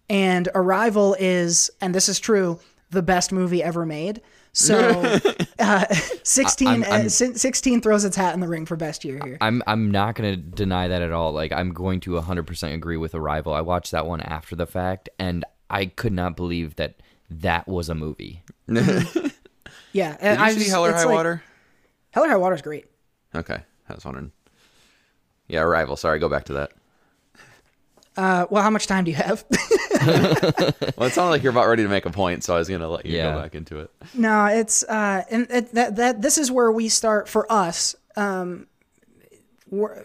And 0.10 0.48
Arrival 0.54 1.16
is 1.20 1.72
and 1.82 1.96
this 1.96 2.08
is 2.08 2.20
true, 2.20 2.60
the 2.91 3.02
best 3.02 3.32
movie 3.32 3.64
ever 3.64 3.86
made. 3.88 4.22
So 4.54 5.01
uh, 5.60 5.86
16, 6.24 6.68
I'm- 6.68 6.84
I'm- 6.84 7.06
uh, 7.08 7.10
16 7.10 7.82
throws 7.82 8.06
its 8.06 8.16
hat 8.16 8.34
in 8.34 8.39
the 8.39 8.47
ring 8.47 8.66
for 8.66 8.76
best 8.76 9.04
year 9.04 9.20
here. 9.24 9.38
I'm 9.41 9.62
I'm 9.68 9.89
not 9.91 10.16
gonna 10.16 10.36
deny 10.36 10.88
that 10.88 11.01
at 11.01 11.12
all. 11.12 11.32
Like 11.32 11.51
I'm 11.51 11.74
going 11.74 11.99
to 12.01 12.12
100% 12.12 12.74
agree 12.74 12.97
with 12.97 13.16
Arrival. 13.16 13.54
I 13.54 13.62
watched 13.62 13.91
that 13.91 14.06
one 14.06 14.22
after 14.22 14.56
the 14.56 14.68
fact, 14.68 15.10
and 15.20 15.43
I 15.70 15.88
could 15.88 16.14
not 16.14 16.36
believe 16.36 16.76
that 16.76 17.01
that 17.30 17.68
was 17.68 17.89
a 17.89 17.95
movie. 17.95 18.43
Yeah, 19.91 20.18
Did 20.18 20.39
you 20.39 20.43
I 20.45 20.51
see 20.54 20.58
just- 20.60 20.70
Hell 20.72 20.86
or 20.86 20.89
it's 20.89 20.99
High 21.04 21.06
like- 21.06 21.14
Water? 21.16 21.43
Hell 22.12 22.24
or 22.26 22.28
High 22.30 22.36
Water 22.38 22.56
is 22.56 22.64
great. 22.64 22.86
Okay, 23.36 23.58
I 23.89 23.93
was 23.93 24.04
wondering. 24.04 24.32
Yeah, 25.47 25.62
Arrival. 25.62 25.95
Sorry, 25.97 26.18
go 26.18 26.30
back 26.30 26.45
to 26.45 26.54
that. 26.54 26.72
Uh, 28.16 28.45
well, 28.49 28.61
how 28.61 28.70
much 28.70 28.86
time 28.88 29.03
do 29.05 29.11
you 29.11 29.18
have? 29.18 29.43
Well, 30.97 31.07
it 31.07 31.14
sounded 31.14 31.32
like 31.32 31.43
you're 31.43 31.51
about 31.51 31.68
ready 31.68 31.84
to 31.84 31.89
make 31.89 32.05
a 32.05 32.09
point, 32.11 32.43
so 32.43 32.55
I 32.55 32.59
was 32.59 32.68
gonna 32.70 32.88
let 32.89 33.05
you 33.05 33.16
Yeah. 33.18 33.34
go 33.34 33.41
back 33.41 33.55
into 33.55 33.80
it. 33.80 33.89
no, 34.14 34.45
it's 34.45 34.84
uh, 34.84 35.24
and 35.30 35.47
it, 35.49 35.74
that 35.74 35.95
that 35.95 36.22
this 36.22 36.38
is 36.38 36.51
where 36.51 36.72
we 36.72 36.89
start 36.89 37.28
for 37.30 37.49
us. 37.51 37.95
Um, 38.16 38.68
we're, 39.70 40.03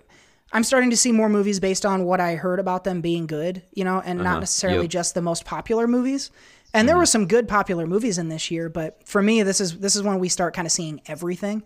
I'm 0.52 0.64
starting 0.64 0.90
to 0.90 0.96
see 0.96 1.12
more 1.12 1.28
movies 1.28 1.60
based 1.60 1.84
on 1.84 2.04
what 2.04 2.20
I 2.20 2.36
heard 2.36 2.58
about 2.58 2.84
them 2.84 3.00
being 3.00 3.26
good, 3.26 3.62
you 3.74 3.84
know, 3.84 4.00
and 4.04 4.20
not 4.22 4.40
necessarily 4.40 4.82
Yep. 4.82 4.90
just 4.90 5.14
the 5.14 5.20
most 5.22 5.44
popular 5.44 5.86
movies. 5.86 6.30
And 6.72 6.88
there 6.88 6.96
were 6.96 7.06
some 7.06 7.26
good 7.26 7.48
popular 7.48 7.86
movies 7.86 8.18
in 8.18 8.28
this 8.28 8.50
year, 8.50 8.68
but 8.68 9.00
for 9.06 9.20
me, 9.22 9.42
this 9.42 9.60
is 9.60 9.78
this 9.78 9.96
is 9.96 10.02
when 10.02 10.18
we 10.18 10.28
start 10.28 10.54
kind 10.54 10.66
of 10.66 10.72
seeing 10.72 11.00
everything. 11.06 11.62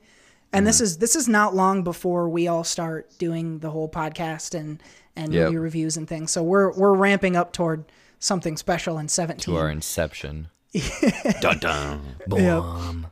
And 0.54 0.66
this 0.66 0.80
is 0.80 0.98
this 0.98 1.16
is 1.16 1.28
not 1.28 1.54
long 1.54 1.82
before 1.84 2.28
we 2.28 2.48
all 2.48 2.64
start 2.64 3.10
doing 3.18 3.58
the 3.60 3.70
whole 3.70 3.88
podcast 3.88 4.58
and 4.58 4.82
and 5.16 5.32
Yep. 5.32 5.46
movie 5.46 5.58
reviews 5.58 5.96
and 5.96 6.08
things. 6.08 6.30
So 6.30 6.42
we're 6.42 6.72
we're 6.72 6.94
ramping 6.94 7.36
up 7.36 7.52
toward 7.52 7.84
something 8.18 8.56
special 8.56 8.98
in 8.98 9.08
17. 9.08 9.40
To 9.44 9.56
our 9.58 9.68
Inception. 9.70 10.48
Dun 11.40 11.58
dun. 11.58 12.00
Boom. 12.26 13.06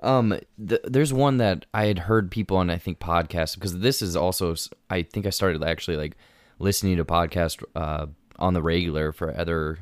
Um, 0.00 0.38
th- 0.68 0.80
there's 0.84 1.12
one 1.12 1.38
that 1.38 1.66
I 1.72 1.86
had 1.86 2.00
heard 2.00 2.30
people 2.30 2.56
on 2.58 2.68
I 2.70 2.76
think 2.78 2.98
podcasts 2.98 3.54
because 3.54 3.78
this 3.78 4.02
is 4.02 4.16
also 4.16 4.54
I 4.90 5.02
think 5.02 5.26
I 5.26 5.30
started 5.30 5.62
actually 5.64 5.96
like 5.96 6.16
listening 6.58 6.96
to 6.98 7.04
podcasts 7.04 7.62
uh, 7.74 8.06
on 8.38 8.54
the 8.54 8.62
regular 8.62 9.12
for 9.12 9.34
other 9.38 9.78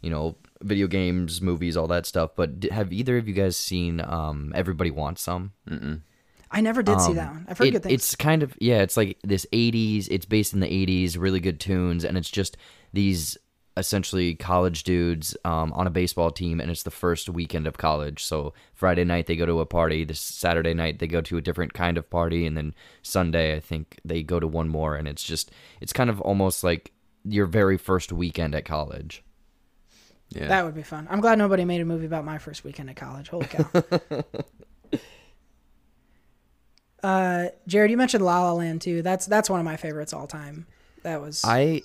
you 0.00 0.10
know 0.10 0.36
video 0.62 0.86
games, 0.86 1.42
movies, 1.42 1.76
all 1.76 1.86
that 1.88 2.06
stuff. 2.06 2.30
But 2.36 2.60
d- 2.60 2.70
have 2.72 2.92
either 2.92 3.18
of 3.18 3.28
you 3.28 3.34
guys 3.34 3.56
seen 3.56 4.00
um 4.00 4.52
Everybody 4.54 4.90
Wants 4.90 5.20
Some? 5.22 5.52
I 6.56 6.60
never 6.62 6.82
did 6.82 7.00
see 7.02 7.12
that 7.12 7.30
one. 7.32 7.44
I've 7.48 7.58
heard 7.58 7.64
Um, 7.64 7.68
It- 7.68 7.72
good 7.72 7.82
things. 7.82 7.92
It's 7.94 8.16
kind 8.16 8.42
of 8.42 8.56
yeah, 8.60 8.80
it's 8.80 8.96
like 8.96 9.18
this 9.22 9.46
'80s. 9.52 10.08
It's 10.10 10.24
based 10.24 10.54
in 10.54 10.60
the 10.60 10.66
'80s, 10.72 11.18
really 11.18 11.38
good 11.40 11.60
tunes, 11.60 12.02
and 12.04 12.16
it's 12.16 12.30
just 12.30 12.56
these 12.92 13.36
essentially 13.78 14.34
college 14.34 14.84
dudes 14.84 15.36
um, 15.44 15.70
on 15.74 15.86
a 15.86 15.90
baseball 15.90 16.30
team, 16.30 16.60
and 16.60 16.70
it's 16.70 16.82
the 16.82 16.90
first 16.90 17.28
weekend 17.28 17.66
of 17.66 17.76
college. 17.76 18.24
So 18.24 18.54
Friday 18.72 19.04
night 19.04 19.26
they 19.26 19.36
go 19.36 19.44
to 19.44 19.60
a 19.60 19.66
party. 19.66 20.02
This 20.04 20.18
Saturday 20.18 20.72
night 20.72 20.98
they 20.98 21.06
go 21.06 21.20
to 21.20 21.36
a 21.36 21.42
different 21.42 21.74
kind 21.74 21.98
of 21.98 22.08
party, 22.08 22.46
and 22.46 22.56
then 22.56 22.74
Sunday 23.02 23.54
I 23.54 23.60
think 23.60 24.00
they 24.02 24.22
go 24.22 24.40
to 24.40 24.46
one 24.46 24.70
more, 24.70 24.96
and 24.96 25.06
it's 25.06 25.22
just 25.22 25.50
it's 25.82 25.92
kind 25.92 26.08
of 26.08 26.22
almost 26.22 26.64
like 26.64 26.92
your 27.24 27.44
very 27.44 27.76
first 27.76 28.12
weekend 28.12 28.54
at 28.54 28.64
college. 28.64 29.22
Yeah. 30.30 30.48
That 30.48 30.64
would 30.64 30.74
be 30.74 30.82
fun. 30.82 31.06
I'm 31.10 31.20
glad 31.20 31.36
nobody 31.38 31.66
made 31.66 31.82
a 31.82 31.84
movie 31.84 32.06
about 32.06 32.24
my 32.24 32.38
first 32.38 32.64
weekend 32.64 32.88
at 32.88 32.96
college. 32.96 33.28
Holy 33.28 33.46
cow. 33.46 33.66
uh, 37.02 37.48
Jared, 37.66 37.90
you 37.90 37.96
mentioned 37.96 38.24
La 38.24 38.42
La 38.42 38.52
Land 38.52 38.80
too. 38.80 39.02
That's 39.02 39.26
that's 39.26 39.50
one 39.50 39.60
of 39.60 39.64
my 39.64 39.76
favorites 39.76 40.12
all 40.12 40.26
time. 40.26 40.66
That 41.02 41.20
was 41.20 41.42
I 41.44 41.82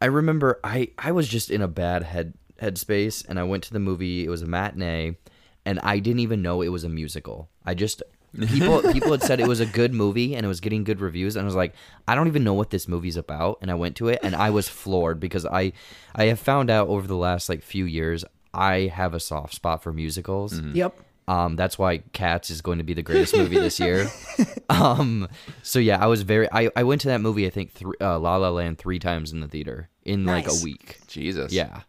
I 0.00 0.06
remember 0.06 0.60
I 0.64 0.90
I 0.98 1.12
was 1.12 1.28
just 1.28 1.50
in 1.50 1.62
a 1.62 1.68
bad 1.68 2.02
head 2.02 2.34
headspace 2.60 3.26
and 3.28 3.38
I 3.38 3.44
went 3.44 3.62
to 3.64 3.72
the 3.72 3.78
movie. 3.78 4.24
It 4.24 4.28
was 4.28 4.42
a 4.42 4.46
matinee 4.46 5.16
and 5.64 5.78
I 5.80 5.98
didn't 5.98 6.20
even 6.20 6.42
know 6.42 6.62
it 6.62 6.68
was 6.68 6.84
a 6.84 6.88
musical. 6.88 7.48
I 7.64 7.74
just 7.74 8.02
people 8.48 8.82
people 8.92 9.10
had 9.12 9.22
said 9.22 9.40
it 9.40 9.48
was 9.48 9.60
a 9.60 9.66
good 9.66 9.94
movie 9.94 10.34
and 10.34 10.44
it 10.44 10.48
was 10.48 10.60
getting 10.60 10.84
good 10.84 11.00
reviews 11.00 11.36
and 11.36 11.44
I 11.44 11.46
was 11.46 11.54
like, 11.54 11.74
I 12.06 12.14
don't 12.14 12.26
even 12.26 12.44
know 12.44 12.54
what 12.54 12.70
this 12.70 12.88
movie's 12.88 13.16
about 13.16 13.58
and 13.62 13.70
I 13.70 13.74
went 13.74 13.96
to 13.96 14.08
it 14.08 14.20
and 14.22 14.34
I 14.34 14.50
was 14.50 14.68
floored 14.68 15.20
because 15.20 15.46
I 15.46 15.72
I 16.14 16.24
have 16.24 16.40
found 16.40 16.70
out 16.70 16.88
over 16.88 17.06
the 17.06 17.16
last 17.16 17.48
like 17.48 17.62
few 17.62 17.84
years 17.84 18.24
I 18.52 18.90
have 18.92 19.14
a 19.14 19.20
soft 19.20 19.54
spot 19.54 19.82
for 19.82 19.92
musicals. 19.92 20.58
Yep. 20.60 20.98
Um, 21.30 21.54
that's 21.54 21.78
why 21.78 21.98
Cats 22.12 22.50
is 22.50 22.60
going 22.60 22.78
to 22.78 22.84
be 22.84 22.92
the 22.92 23.02
greatest 23.02 23.36
movie 23.36 23.58
this 23.58 23.78
year. 23.78 24.08
um, 24.68 25.28
so 25.62 25.78
yeah, 25.78 26.02
I 26.02 26.06
was 26.06 26.22
very. 26.22 26.48
I, 26.50 26.70
I 26.74 26.82
went 26.82 27.02
to 27.02 27.08
that 27.08 27.20
movie. 27.20 27.46
I 27.46 27.50
think 27.50 27.70
three, 27.72 27.94
uh, 28.00 28.18
La 28.18 28.36
La 28.36 28.48
Land 28.50 28.78
three 28.78 28.98
times 28.98 29.32
in 29.32 29.38
the 29.38 29.46
theater 29.46 29.88
in 30.04 30.24
like 30.24 30.48
a 30.48 30.54
week. 30.64 30.98
Jesus. 31.06 31.52
Yeah, 31.52 31.82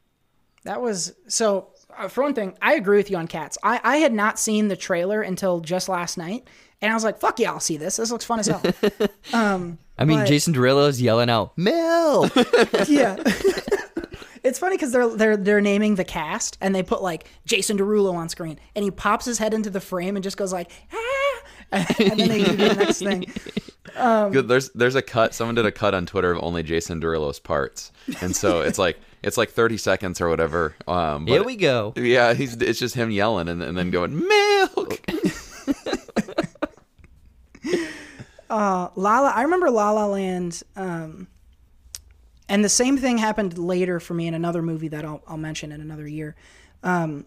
That 0.63 0.79
was 0.79 1.13
so. 1.27 1.69
Uh, 1.97 2.07
for 2.07 2.23
one 2.23 2.35
thing, 2.35 2.55
I 2.61 2.75
agree 2.75 2.97
with 2.97 3.09
you 3.09 3.17
on 3.17 3.27
Cats. 3.27 3.57
I 3.63 3.79
I 3.83 3.97
had 3.97 4.13
not 4.13 4.37
seen 4.37 4.67
the 4.67 4.77
trailer 4.77 5.23
until 5.23 5.59
just 5.59 5.89
last 5.89 6.19
night, 6.19 6.47
And 6.79 6.91
I 6.91 6.93
was 6.93 7.03
like, 7.03 7.19
fuck 7.19 7.39
yeah, 7.39 7.51
I'll 7.51 7.59
see 7.59 7.77
this. 7.77 7.95
This 7.95 8.11
looks 8.11 8.25
fun 8.25 8.39
as 8.39 8.47
hell. 8.47 8.61
I 9.33 10.05
mean, 10.05 10.19
But- 10.19 10.27
Jason 10.27 10.53
is 10.55 11.01
yelling 11.01 11.31
out, 11.31 11.57
"Milk!" 11.57 12.31
yeah. 12.87 13.17
It's 14.43 14.59
funny 14.59 14.75
because 14.75 14.91
they're 14.91 15.09
they're 15.09 15.37
they're 15.37 15.61
naming 15.61 15.95
the 15.95 16.03
cast 16.03 16.57
and 16.61 16.73
they 16.73 16.83
put 16.83 17.01
like 17.01 17.25
Jason 17.45 17.77
Derulo 17.77 18.13
on 18.13 18.29
screen 18.29 18.59
and 18.75 18.83
he 18.83 18.91
pops 18.91 19.25
his 19.25 19.37
head 19.37 19.53
into 19.53 19.69
the 19.69 19.81
frame 19.81 20.15
and 20.15 20.23
just 20.23 20.37
goes 20.37 20.51
like 20.51 20.71
ah, 20.91 21.41
and 21.99 22.19
then 22.19 22.27
they 22.27 22.43
do 22.43 22.55
the 22.55 22.73
next 22.73 22.99
thing. 22.99 23.25
Good. 24.31 24.47
There's 24.47 24.69
there's 24.69 24.95
a 24.95 25.01
cut. 25.01 25.33
Someone 25.33 25.55
did 25.55 25.65
a 25.65 25.71
cut 25.71 25.93
on 25.93 26.05
Twitter 26.05 26.31
of 26.31 26.43
only 26.43 26.63
Jason 26.63 26.99
Derulo's 27.01 27.39
parts, 27.39 27.91
and 28.21 28.35
so 28.35 28.61
it's 28.61 28.79
like 28.79 28.97
it's 29.23 29.37
like 29.37 29.51
30 29.51 29.77
seconds 29.77 30.21
or 30.21 30.29
whatever. 30.29 30.75
Um, 30.87 31.25
but 31.25 31.31
Here 31.33 31.43
we 31.43 31.55
go. 31.55 31.93
Yeah, 31.95 32.33
he's 32.33 32.55
it's 32.55 32.79
just 32.79 32.95
him 32.95 33.11
yelling 33.11 33.47
and, 33.47 33.61
and 33.61 33.77
then 33.77 33.91
going 33.91 34.27
milk. 34.27 35.01
Uh, 38.49 38.89
Lala, 38.97 39.29
I 39.29 39.43
remember 39.43 39.69
La 39.69 39.91
La 39.91 40.07
Land, 40.07 40.61
um, 40.75 41.29
and 42.51 42.65
the 42.65 42.69
same 42.69 42.97
thing 42.97 43.17
happened 43.17 43.57
later 43.57 44.01
for 44.01 44.13
me 44.13 44.27
in 44.27 44.33
another 44.33 44.61
movie 44.61 44.89
that 44.89 45.05
I'll, 45.05 45.23
I'll 45.25 45.37
mention 45.37 45.71
in 45.71 45.79
another 45.79 46.05
year. 46.05 46.35
Um, 46.83 47.25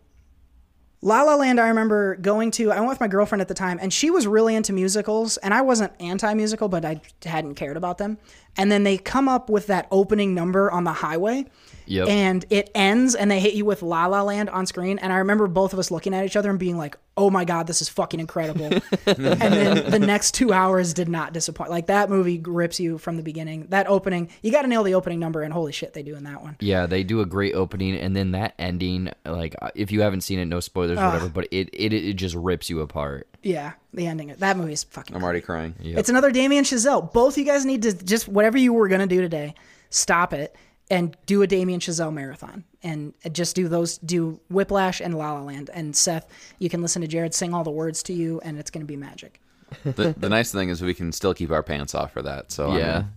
La 1.01 1.23
La 1.23 1.37
Land, 1.37 1.59
I 1.59 1.69
remember 1.69 2.17
going 2.17 2.51
to, 2.53 2.71
I 2.71 2.77
went 2.81 2.91
with 2.91 3.01
my 3.01 3.09
girlfriend 3.09 3.41
at 3.41 3.49
the 3.49 3.55
time, 3.55 3.79
and 3.81 3.91
she 3.91 4.11
was 4.11 4.27
really 4.27 4.55
into 4.55 4.75
musicals, 4.75 5.39
and 5.39 5.55
I 5.55 5.63
wasn't 5.63 5.93
anti 5.99 6.35
musical, 6.35 6.69
but 6.69 6.85
I 6.85 7.01
hadn't 7.25 7.55
cared 7.55 7.79
about 7.79 7.97
them. 7.97 8.19
And 8.59 8.71
then 8.71 8.83
they 8.83 8.99
come 8.99 9.27
up 9.27 9.49
with 9.49 9.67
that 9.69 9.89
opening 9.91 10.35
number 10.35 10.71
on 10.71 10.85
the 10.85 10.93
highway. 10.93 11.47
Yep. 11.87 12.09
And 12.09 12.45
it 12.51 12.71
ends, 12.75 13.15
and 13.15 13.31
they 13.31 13.41
hit 13.41 13.55
you 13.55 13.65
with 13.65 13.83
La 13.83 14.07
La 14.07 14.23
Land 14.23 14.51
on 14.51 14.67
screen. 14.67 14.99
And 14.99 15.13
I 15.13 15.17
remember 15.19 15.47
both 15.47 15.73
of 15.73 15.79
us 15.79 15.91
looking 15.91 16.15
at 16.15 16.25
each 16.25 16.37
other 16.37 16.51
and 16.51 16.59
being 16.59 16.77
like, 16.79 16.97
"Oh 17.17 17.31
my 17.31 17.45
god, 17.45 17.67
this 17.67 17.83
is 17.83 17.89
fucking 17.89 18.21
incredible!" 18.21 18.67
and 19.07 19.17
then 19.55 19.91
the 19.91 19.99
next 19.99 20.33
two 20.35 20.53
hours 20.53 20.95
did 20.95 21.09
not 21.09 21.33
disappoint. 21.33 21.71
Like 21.71 21.87
that 21.87 22.09
movie 22.09 22.39
grips 22.39 22.81
you 22.81 22.99
from 22.99 23.17
the 23.17 23.23
beginning. 23.23 23.67
That 23.69 23.89
opening, 23.89 24.31
you 24.43 24.51
got 24.51 24.63
to 24.63 24.69
nail 24.69 24.83
the 24.83 24.95
opening 24.95 25.21
number, 25.21 25.43
and 25.43 25.53
holy 25.53 25.73
shit, 25.73 25.93
they 25.93 26.03
do 26.03 26.17
in 26.17 26.25
that 26.25 26.43
one. 26.43 26.57
Yeah, 26.61 26.87
they 26.87 27.03
do 27.05 27.21
a 27.21 27.27
great 27.27 27.55
opening, 27.55 27.97
and 27.97 28.17
then 28.17 28.33
that 28.33 28.55
ending, 28.59 29.11
like 29.25 29.55
uh, 29.61 29.71
if 29.75 29.93
you 29.93 30.01
haven't 30.03 30.23
seen 30.23 30.39
it, 30.39 30.47
no 30.47 30.61
spoilers, 30.61 30.99
or 30.99 31.07
whatever. 31.07 31.29
But 31.29 31.49
it, 31.51 31.71
it 31.73 31.93
it 31.93 32.15
just 32.15 32.35
rips 32.35 32.71
you 32.71 32.81
apart. 32.81 33.29
Yeah, 33.43 33.73
the 33.93 34.07
ending. 34.07 34.35
That 34.39 34.57
movie 34.57 34.73
is 34.73 34.85
fucking. 34.85 35.15
I'm 35.15 35.23
already 35.23 35.43
crying. 35.43 35.75
It's 35.81 36.09
another 36.09 36.31
Damien 36.31 36.65
Chazelle. 36.65 37.13
Both 37.13 37.37
you 37.37 37.45
guys 37.45 37.67
need 37.67 37.83
to 37.83 37.93
just 37.93 38.27
whatever 38.29 38.57
you 38.57 38.73
were 38.73 38.89
gonna 38.89 39.07
do 39.07 39.21
today, 39.21 39.55
stop 39.91 40.33
it 40.33 40.57
and 40.95 41.17
do 41.27 41.43
a 41.43 41.47
Damien 41.47 41.81
Chazelle 41.81 42.13
marathon 42.13 42.65
and 42.83 43.15
just 43.33 43.57
do 43.57 43.69
those. 43.69 43.99
Do 43.99 44.39
Whiplash 44.49 45.01
and 45.01 45.17
La 45.19 45.33
La 45.33 45.43
Land. 45.43 45.71
And 45.75 45.95
Seth, 45.97 46.27
you 46.59 46.69
can 46.69 46.83
listen 46.83 47.03
to 47.03 47.09
Jared 47.09 47.35
sing 47.35 47.53
all 47.53 47.65
the 47.65 47.71
words 47.71 48.03
to 48.05 48.13
you, 48.13 48.41
and 48.45 48.59
it's 48.59 48.71
gonna 48.71 48.85
be 48.85 48.97
magic. 48.97 49.41
The, 49.83 50.15
the 50.17 50.29
nice 50.29 50.53
thing 50.53 50.69
is 50.69 50.83
we 50.83 50.95
can 50.95 51.11
still 51.11 51.35
keep 51.35 51.51
our 51.51 51.63
pants 51.63 51.95
off 51.95 52.13
for 52.13 52.23
that. 52.23 52.53
So 52.53 52.71
I 52.71 52.79
Yeah, 52.79 52.99
mean, 52.99 53.09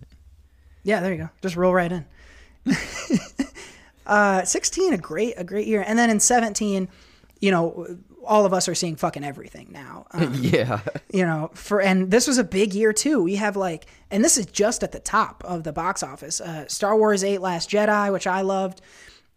Yeah, 0.82 1.00
there 1.00 1.12
you 1.12 1.18
go. 1.18 1.28
Just 1.40 1.54
roll 1.56 1.72
right 1.72 1.92
in. 1.92 2.04
uh, 4.06 4.44
16, 4.44 4.92
a 4.92 4.98
great, 4.98 5.34
a 5.36 5.44
great 5.44 5.66
year. 5.66 5.84
And 5.86 5.98
then 5.98 6.10
in 6.10 6.18
17, 6.20 6.88
you 7.40 7.50
know, 7.50 7.96
all 8.28 8.44
of 8.44 8.52
us 8.52 8.68
are 8.68 8.74
seeing 8.74 8.94
fucking 8.94 9.24
everything 9.24 9.68
now. 9.72 10.06
Um, 10.18 10.34
yeah. 10.34 10.80
you 11.12 11.24
know, 11.24 11.50
for, 11.54 11.80
and 11.80 12.10
this 12.10 12.26
was 12.26 12.38
a 12.38 12.44
big 12.44 12.74
year 12.74 12.92
too. 12.92 13.22
We 13.22 13.36
have 13.36 13.56
like, 13.56 13.86
and 14.10 14.24
this 14.24 14.36
is 14.36 14.46
just 14.46 14.82
at 14.82 14.90
the 14.90 14.98
top 14.98 15.44
of 15.44 15.62
the 15.62 15.72
box 15.72 16.02
office. 16.02 16.40
Uh, 16.40 16.66
Star 16.66 16.96
Wars 16.96 17.22
8 17.22 17.40
Last 17.40 17.70
Jedi, 17.70 18.12
which 18.12 18.26
I 18.26 18.40
loved. 18.40 18.80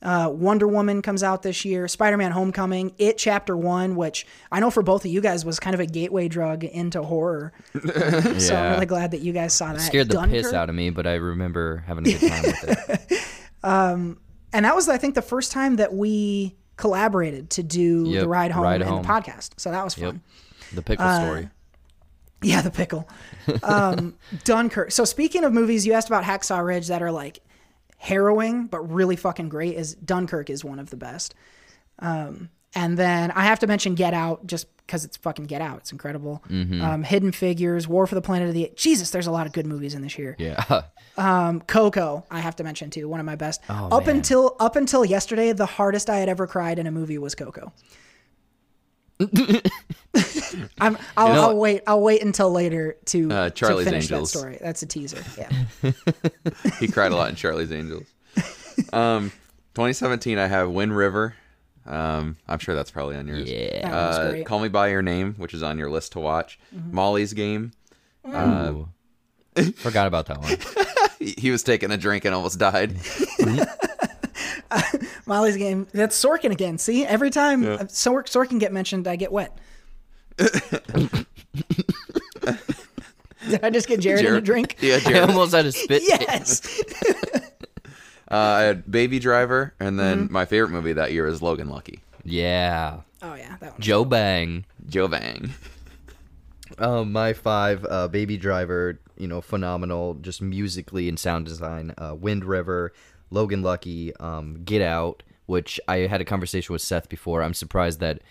Uh, 0.01 0.31
Wonder 0.33 0.67
Woman 0.67 1.03
comes 1.03 1.21
out 1.21 1.43
this 1.43 1.63
year. 1.63 1.87
Spider 1.87 2.17
Man 2.17 2.31
Homecoming. 2.31 2.95
It 2.97 3.19
Chapter 3.19 3.55
1, 3.55 3.95
which 3.95 4.25
I 4.51 4.59
know 4.59 4.71
for 4.71 4.81
both 4.81 5.05
of 5.05 5.11
you 5.11 5.21
guys 5.21 5.45
was 5.45 5.59
kind 5.59 5.75
of 5.75 5.79
a 5.79 5.85
gateway 5.85 6.27
drug 6.27 6.63
into 6.63 7.03
horror. 7.03 7.53
So 8.39 8.55
I'm 8.55 8.73
really 8.73 8.87
glad 8.87 9.11
that 9.11 9.21
you 9.21 9.33
guys 9.33 9.53
saw 9.53 9.73
that. 9.73 9.81
Scared 9.81 10.09
the 10.09 10.19
piss 10.23 10.51
out 10.51 10.69
of 10.69 10.75
me, 10.75 10.89
but 10.89 11.05
I 11.05 11.15
remember 11.15 11.83
having 11.85 12.07
a 12.07 12.17
good 12.17 12.29
time 12.29 12.43
with 12.43 13.11
it. 13.11 13.21
and 13.63 14.65
that 14.65 14.75
was 14.75 14.89
I 14.89 14.97
think 14.97 15.15
the 15.15 15.21
first 15.21 15.51
time 15.51 15.75
that 15.75 15.93
we 15.93 16.55
collaborated 16.81 17.49
to 17.51 17.63
do 17.63 18.03
Yep, 18.07 18.21
the 18.23 18.27
ride 18.27 18.51
home 18.51 18.63
Ride 18.63 18.81
and 18.81 18.89
Home. 18.89 19.01
the 19.03 19.07
podcast. 19.07 19.51
So 19.57 19.71
that 19.71 19.83
was 19.83 19.93
fun. 19.93 20.21
The 20.73 20.81
pickle 20.81 21.05
Uh, 21.05 21.21
story. 21.23 21.49
Yeah, 22.41 22.61
the 22.61 22.71
pickle. 22.71 23.07
Um, 23.63 24.15
Dunkirk. 24.43 24.91
So 24.91 25.05
speaking 25.05 25.43
of 25.43 25.53
movies, 25.53 25.85
you 25.85 25.93
asked 25.93 26.07
about 26.09 26.23
Hacksaw 26.23 26.65
Ridge 26.65 26.87
that 26.87 27.01
are 27.01 27.11
like 27.11 27.39
harrowing 27.97 28.65
but 28.67 28.79
really 28.91 29.15
fucking 29.15 29.49
great. 29.49 29.75
Is 29.75 29.95
Dunkirk 29.95 30.49
is 30.49 30.63
one 30.65 30.79
of 30.79 30.89
the 30.89 30.97
best. 30.97 31.35
Um, 31.99 32.49
and 32.73 32.97
then 32.97 33.31
I 33.31 33.43
have 33.45 33.59
to 33.59 33.67
mention 33.67 33.95
Get 33.95 34.13
Out 34.13 34.47
just 34.47 34.67
because 34.77 35.05
it's 35.05 35.17
fucking 35.17 35.45
Get 35.45 35.61
Out. 35.61 35.79
It's 35.79 35.91
incredible. 35.91 36.43
Mm-hmm. 36.49 36.81
Um, 36.81 37.03
Hidden 37.03 37.31
Figures, 37.31 37.87
War 37.87 38.07
for 38.07 38.15
the 38.15 38.21
Planet 38.21 38.47
of 38.49 38.53
the 38.53 38.65
Apes. 38.65 38.81
Jesus, 38.81 39.11
there's 39.11 39.27
a 39.27 39.31
lot 39.31 39.45
of 39.47 39.53
good 39.53 39.65
movies 39.65 39.93
in 39.93 40.01
this 40.01 40.17
year. 40.17 40.35
Yeah. 40.39 40.83
um, 41.17 41.61
Coco, 41.61 42.25
I 42.29 42.39
have 42.39 42.55
to 42.57 42.63
mention 42.63 42.89
too, 42.89 43.07
one 43.07 43.19
of 43.19 43.25
my 43.25 43.35
best. 43.35 43.61
Oh, 43.69 43.89
up 43.97 44.07
man. 44.07 44.17
until 44.17 44.55
up 44.59 44.75
until 44.75 45.05
yesterday, 45.05 45.51
the 45.53 45.65
hardest 45.65 46.09
I 46.09 46.17
had 46.17 46.29
ever 46.29 46.47
cried 46.47 46.79
in 46.79 46.87
a 46.87 46.91
movie 46.91 47.17
was 47.17 47.35
Coco. 47.35 47.71
I'm, 50.79 50.97
I'll, 51.15 51.33
know- 51.33 51.41
I'll 51.49 51.57
wait. 51.57 51.83
I'll 51.87 52.01
wait 52.01 52.23
until 52.23 52.51
later 52.51 52.97
to, 53.05 53.31
Uh, 53.31 53.49
to 53.49 53.65
finish 53.83 54.05
Angels. 54.05 54.31
that 54.33 54.39
story. 54.39 54.57
That's 54.59 54.81
a 54.81 54.85
teaser. 54.87 55.23
Yeah. 55.37 55.91
he 56.79 56.87
cried 56.87 57.11
a 57.11 57.15
lot 57.15 57.29
in 57.29 57.35
Charlie's 57.35 57.71
Angels. 57.71 58.07
Um, 58.91 59.31
2017, 59.75 60.37
I 60.37 60.47
have 60.47 60.69
Wind 60.69 60.95
River. 60.95 61.35
Um, 61.91 62.37
I'm 62.47 62.59
sure 62.59 62.73
that's 62.73 62.89
probably 62.89 63.17
on 63.17 63.27
yours. 63.27 63.51
Yeah. 63.51 63.91
Uh. 63.93 64.43
Call 64.43 64.59
Me 64.59 64.69
by 64.69 64.87
Your 64.87 65.01
Name, 65.01 65.35
which 65.37 65.53
is 65.53 65.61
on 65.61 65.77
your 65.77 65.89
list 65.91 66.13
to 66.13 66.19
watch. 66.19 66.57
Molly's 66.71 67.33
Game. 67.33 67.73
Ooh. 68.27 68.87
Forgot 69.75 70.07
about 70.07 70.25
that 70.27 70.41
one. 70.41 70.57
He, 71.19 71.35
he 71.37 71.51
was 71.51 71.61
taking 71.61 71.91
a 71.91 71.97
drink 71.97 72.25
and 72.25 72.33
almost 72.33 72.57
died. 72.57 72.95
Molly's 75.27 75.55
game. 75.55 75.85
That's 75.93 76.19
Sorkin 76.19 76.49
again. 76.51 76.79
See, 76.79 77.05
every 77.05 77.29
time 77.29 77.63
uh, 77.63 77.85
Sor- 77.89 78.23
Sorkin 78.23 78.59
get 78.59 78.73
mentioned, 78.73 79.07
I 79.07 79.17
get 79.17 79.31
wet. 79.31 79.55
Did 80.37 81.27
I 83.63 83.69
just 83.69 83.87
get 83.87 83.99
Jared, 83.99 84.25
in 84.25 84.33
a 84.33 84.41
drink? 84.41 84.77
Yeah, 84.81 84.95
I 84.95 84.99
Jared. 84.99 85.29
almost 85.29 85.53
had 85.53 85.67
a 85.67 85.71
spit. 85.71 86.01
Yes. 86.07 86.61
Uh, 88.31 88.35
I 88.35 88.61
had 88.61 88.89
Baby 88.89 89.19
Driver, 89.19 89.73
and 89.79 89.99
then 89.99 90.23
Mm-hmm. 90.25 90.33
my 90.33 90.45
favorite 90.45 90.69
movie 90.71 90.93
that 90.93 91.11
year 91.11 91.27
is 91.27 91.41
Logan 91.41 91.69
Lucky. 91.69 91.99
Yeah. 92.23 93.01
Oh 93.21 93.35
yeah, 93.35 93.57
that 93.59 93.73
one. 93.73 93.81
Joe 93.81 94.05
Bang. 94.05 94.65
Joe 94.87 95.07
Bang. 95.07 95.51
Um, 96.77 97.11
my 97.11 97.33
five, 97.33 97.85
uh, 97.89 98.07
Baby 98.07 98.37
Driver, 98.37 98.99
you 99.17 99.27
know, 99.27 99.41
phenomenal, 99.41 100.13
just 100.15 100.41
musically 100.41 101.09
and 101.09 101.19
sound 101.19 101.45
design. 101.45 101.93
Uh, 101.97 102.15
Wind 102.17 102.45
River, 102.45 102.93
Logan 103.29 103.61
Lucky, 103.63 104.15
um, 104.17 104.61
Get 104.63 104.81
Out, 104.81 105.23
which 105.47 105.79
I 105.87 105.97
had 105.97 106.21
a 106.21 106.25
conversation 106.25 106.71
with 106.73 106.81
Seth 106.81 107.09
before. 107.09 107.43
I'm 107.43 107.53
surprised 107.53 107.99
that 107.99 108.21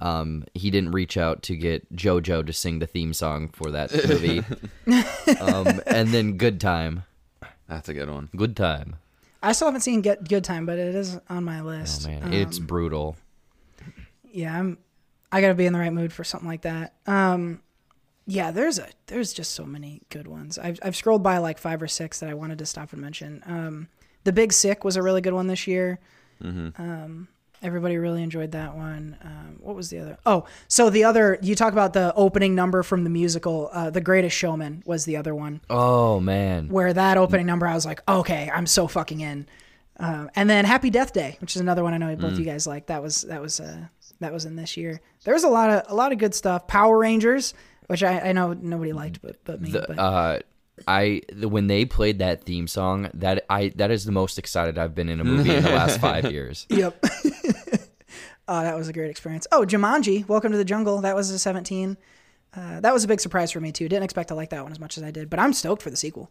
um, 0.00 0.44
he 0.54 0.70
didn't 0.70 0.92
reach 0.92 1.16
out 1.16 1.42
to 1.44 1.56
get 1.56 1.92
JoJo 1.96 2.46
to 2.46 2.52
sing 2.52 2.78
the 2.78 2.86
theme 2.86 3.12
song 3.12 3.48
for 3.48 3.70
that 3.72 3.92
movie. 4.08 4.44
um, 5.40 5.80
and 5.86 6.08
then 6.10 6.36
Good 6.36 6.60
Time. 6.60 7.02
That's 7.68 7.88
a 7.88 7.94
good 7.94 8.08
one. 8.08 8.28
Good 8.36 8.56
Time. 8.56 8.96
I 9.42 9.52
still 9.52 9.68
haven't 9.68 9.82
seen 9.82 10.00
Get 10.00 10.28
Good 10.28 10.44
Time, 10.44 10.66
but 10.66 10.78
it 10.78 10.94
is 10.94 11.18
on 11.28 11.44
my 11.44 11.60
list. 11.62 12.06
Oh, 12.06 12.10
man. 12.10 12.22
Um, 12.24 12.32
it's 12.32 12.58
brutal. 12.58 13.16
yeah, 14.30 14.58
I'm. 14.58 14.78
I 15.30 15.40
gotta 15.42 15.54
be 15.54 15.66
in 15.66 15.72
the 15.74 15.78
right 15.78 15.92
mood 15.92 16.12
for 16.12 16.24
something 16.24 16.48
like 16.48 16.62
that. 16.62 16.94
Um, 17.06 17.60
yeah, 18.26 18.50
there's 18.50 18.78
a 18.78 18.88
there's 19.06 19.32
just 19.32 19.52
so 19.54 19.64
many 19.64 20.02
good 20.10 20.26
ones. 20.26 20.58
I've 20.58 20.78
I've 20.82 20.96
scrolled 20.96 21.22
by 21.22 21.38
like 21.38 21.58
five 21.58 21.82
or 21.82 21.88
six 21.88 22.20
that 22.20 22.30
I 22.30 22.34
wanted 22.34 22.58
to 22.58 22.66
stop 22.66 22.92
and 22.92 23.02
mention. 23.02 23.42
Um, 23.46 23.88
the 24.24 24.32
Big 24.32 24.52
Sick 24.52 24.84
was 24.84 24.96
a 24.96 25.02
really 25.02 25.20
good 25.20 25.34
one 25.34 25.46
this 25.46 25.66
year. 25.66 25.98
Um, 26.78 27.28
everybody 27.62 27.96
really 27.98 28.22
enjoyed 28.22 28.52
that 28.52 28.76
one. 28.76 29.16
Um, 29.22 29.56
what 29.60 29.74
was 29.76 29.90
the 29.90 29.98
other? 30.00 30.18
Oh, 30.26 30.44
so 30.68 30.90
the 30.90 31.04
other 31.04 31.38
you 31.42 31.54
talk 31.54 31.72
about 31.72 31.92
the 31.92 32.12
opening 32.14 32.54
number 32.54 32.82
from 32.82 33.04
the 33.04 33.10
musical, 33.10 33.68
uh, 33.72 33.90
The 33.90 34.00
Greatest 34.00 34.36
Showman 34.36 34.82
was 34.86 35.04
the 35.04 35.16
other 35.16 35.34
one. 35.34 35.60
Oh, 35.70 36.20
man. 36.20 36.68
Where 36.68 36.92
that 36.92 37.16
opening 37.16 37.46
number, 37.46 37.66
I 37.66 37.74
was 37.74 37.86
like, 37.86 38.02
okay, 38.08 38.50
I'm 38.54 38.66
so 38.66 38.86
fucking 38.88 39.20
in. 39.20 39.46
Um, 40.00 40.30
and 40.36 40.48
then 40.48 40.64
Happy 40.64 40.90
Death 40.90 41.12
Day, 41.12 41.36
which 41.40 41.56
is 41.56 41.60
another 41.60 41.82
one 41.82 41.92
I 41.92 41.98
know 41.98 42.14
both 42.14 42.34
Mm. 42.34 42.38
you 42.38 42.44
guys 42.44 42.66
like. 42.66 42.86
That 42.86 43.02
was 43.02 43.22
that 43.22 43.42
was 43.42 43.58
uh, 43.58 43.86
that 44.20 44.32
was 44.32 44.44
in 44.44 44.54
this 44.54 44.76
year. 44.76 45.00
There 45.24 45.34
was 45.34 45.42
a 45.44 45.48
lot 45.48 45.70
of 45.70 45.90
a 45.90 45.94
lot 45.94 46.12
of 46.12 46.18
good 46.18 46.34
stuff. 46.36 46.68
Power 46.68 46.96
Rangers, 46.98 47.52
which 47.88 48.04
I, 48.04 48.20
I 48.20 48.32
know 48.32 48.52
nobody 48.52 48.92
liked, 48.92 49.20
but 49.20 49.42
but 49.44 49.60
me. 49.60 49.72
The, 49.72 49.84
but 49.88 49.98
uh, 49.98 50.38
I 50.86 51.22
the, 51.32 51.48
when 51.48 51.66
they 51.66 51.84
played 51.84 52.20
that 52.20 52.44
theme 52.44 52.68
song, 52.68 53.10
that 53.14 53.44
I 53.50 53.70
that 53.74 53.90
is 53.90 54.04
the 54.04 54.12
most 54.12 54.38
excited 54.38 54.78
I've 54.78 54.94
been 54.94 55.08
in 55.08 55.18
a 55.18 55.24
movie 55.24 55.52
in 55.52 55.64
the 55.64 55.70
last 55.70 55.98
five 56.08 56.30
years. 56.30 56.66
yep. 56.68 57.04
Oh, 58.48 58.62
that 58.62 58.76
was 58.76 58.88
a 58.88 58.92
great 58.92 59.10
experience. 59.10 59.46
Oh, 59.52 59.64
Jumanji, 59.64 60.26
Welcome 60.26 60.52
to 60.52 60.58
the 60.58 60.64
Jungle. 60.64 61.00
That 61.02 61.14
was 61.14 61.30
a 61.30 61.38
17. 61.38 61.96
Uh, 62.56 62.80
that 62.80 62.92
was 62.94 63.04
a 63.04 63.08
big 63.08 63.20
surprise 63.20 63.52
for 63.52 63.60
me 63.60 63.70
too. 63.70 63.88
Didn't 63.88 64.04
expect 64.04 64.28
to 64.28 64.34
like 64.34 64.50
that 64.50 64.62
one 64.62 64.72
as 64.72 64.80
much 64.80 64.96
as 64.96 65.04
I 65.04 65.10
did, 65.10 65.28
but 65.30 65.38
I'm 65.38 65.52
stoked 65.52 65.82
for 65.82 65.90
the 65.90 65.96
sequel. 65.96 66.30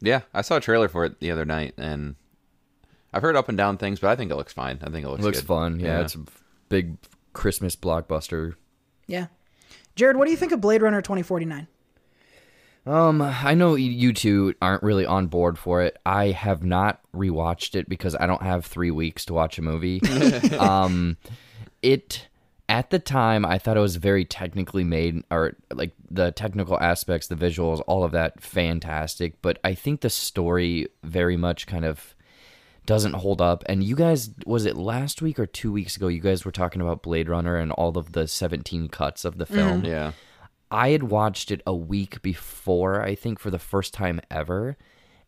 Yeah, 0.00 0.22
I 0.32 0.42
saw 0.42 0.56
a 0.56 0.60
trailer 0.60 0.88
for 0.88 1.04
it 1.04 1.20
the 1.20 1.30
other 1.30 1.44
night, 1.44 1.74
and 1.76 2.16
I've 3.12 3.22
heard 3.22 3.36
up 3.36 3.48
and 3.48 3.58
down 3.58 3.76
things, 3.76 4.00
but 4.00 4.10
I 4.10 4.16
think 4.16 4.30
it 4.30 4.36
looks 4.36 4.52
fine. 4.52 4.78
I 4.82 4.90
think 4.90 5.04
it 5.04 5.08
looks 5.08 5.22
looks 5.22 5.40
good. 5.40 5.46
fun. 5.46 5.80
Yeah, 5.80 6.00
it's 6.00 6.14
a 6.14 6.24
big 6.68 6.96
Christmas 7.32 7.76
blockbuster. 7.76 8.54
Yeah. 9.06 9.26
Jared, 9.94 10.16
what 10.16 10.24
do 10.24 10.30
you 10.30 10.36
think 10.36 10.52
of 10.52 10.60
Blade 10.60 10.82
Runner 10.82 11.02
2049? 11.02 11.66
Um, 12.84 13.22
I 13.22 13.54
know 13.54 13.76
you 13.76 14.12
two 14.12 14.54
aren't 14.60 14.82
really 14.82 15.06
on 15.06 15.28
board 15.28 15.56
for 15.58 15.82
it. 15.82 15.96
I 16.04 16.26
have 16.28 16.64
not 16.64 17.00
rewatched 17.14 17.76
it 17.76 17.88
because 17.88 18.16
I 18.16 18.26
don't 18.26 18.42
have 18.42 18.66
three 18.66 18.90
weeks 18.90 19.24
to 19.26 19.34
watch 19.34 19.58
a 19.58 19.62
movie. 19.62 20.00
um, 20.58 21.16
it 21.80 22.26
at 22.68 22.90
the 22.90 22.98
time 22.98 23.44
I 23.44 23.58
thought 23.58 23.76
it 23.76 23.80
was 23.80 23.96
very 23.96 24.24
technically 24.24 24.82
made, 24.82 25.22
or 25.30 25.56
like 25.72 25.92
the 26.10 26.32
technical 26.32 26.80
aspects, 26.80 27.28
the 27.28 27.36
visuals, 27.36 27.82
all 27.86 28.02
of 28.02 28.12
that, 28.12 28.42
fantastic. 28.42 29.40
But 29.42 29.58
I 29.62 29.74
think 29.74 30.00
the 30.00 30.10
story 30.10 30.88
very 31.04 31.36
much 31.36 31.66
kind 31.66 31.84
of 31.84 32.14
doesn't 32.86 33.12
hold 33.12 33.40
up. 33.40 33.62
And 33.66 33.84
you 33.84 33.94
guys, 33.94 34.30
was 34.44 34.64
it 34.64 34.76
last 34.76 35.22
week 35.22 35.38
or 35.38 35.46
two 35.46 35.70
weeks 35.70 35.96
ago? 35.96 36.08
You 36.08 36.20
guys 36.20 36.44
were 36.44 36.50
talking 36.50 36.82
about 36.82 37.02
Blade 37.02 37.28
Runner 37.28 37.56
and 37.56 37.70
all 37.72 37.96
of 37.96 38.12
the 38.12 38.26
17 38.26 38.88
cuts 38.88 39.24
of 39.24 39.38
the 39.38 39.46
film. 39.46 39.84
Yeah. 39.84 40.12
I 40.72 40.88
had 40.90 41.04
watched 41.04 41.50
it 41.50 41.60
a 41.66 41.74
week 41.74 42.22
before, 42.22 43.02
I 43.02 43.14
think, 43.14 43.38
for 43.38 43.50
the 43.50 43.58
first 43.58 43.92
time 43.92 44.20
ever, 44.30 44.78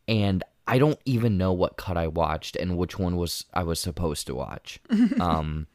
and 0.08 0.42
I 0.66 0.78
don't 0.78 0.98
even 1.04 1.36
know 1.36 1.52
what 1.52 1.76
cut 1.76 1.98
I 1.98 2.06
watched 2.06 2.56
and 2.56 2.78
which 2.78 2.98
one 2.98 3.16
was 3.16 3.44
I 3.52 3.62
was 3.62 3.78
supposed 3.78 4.26
to 4.28 4.34
watch. 4.34 4.80
um, 5.20 5.66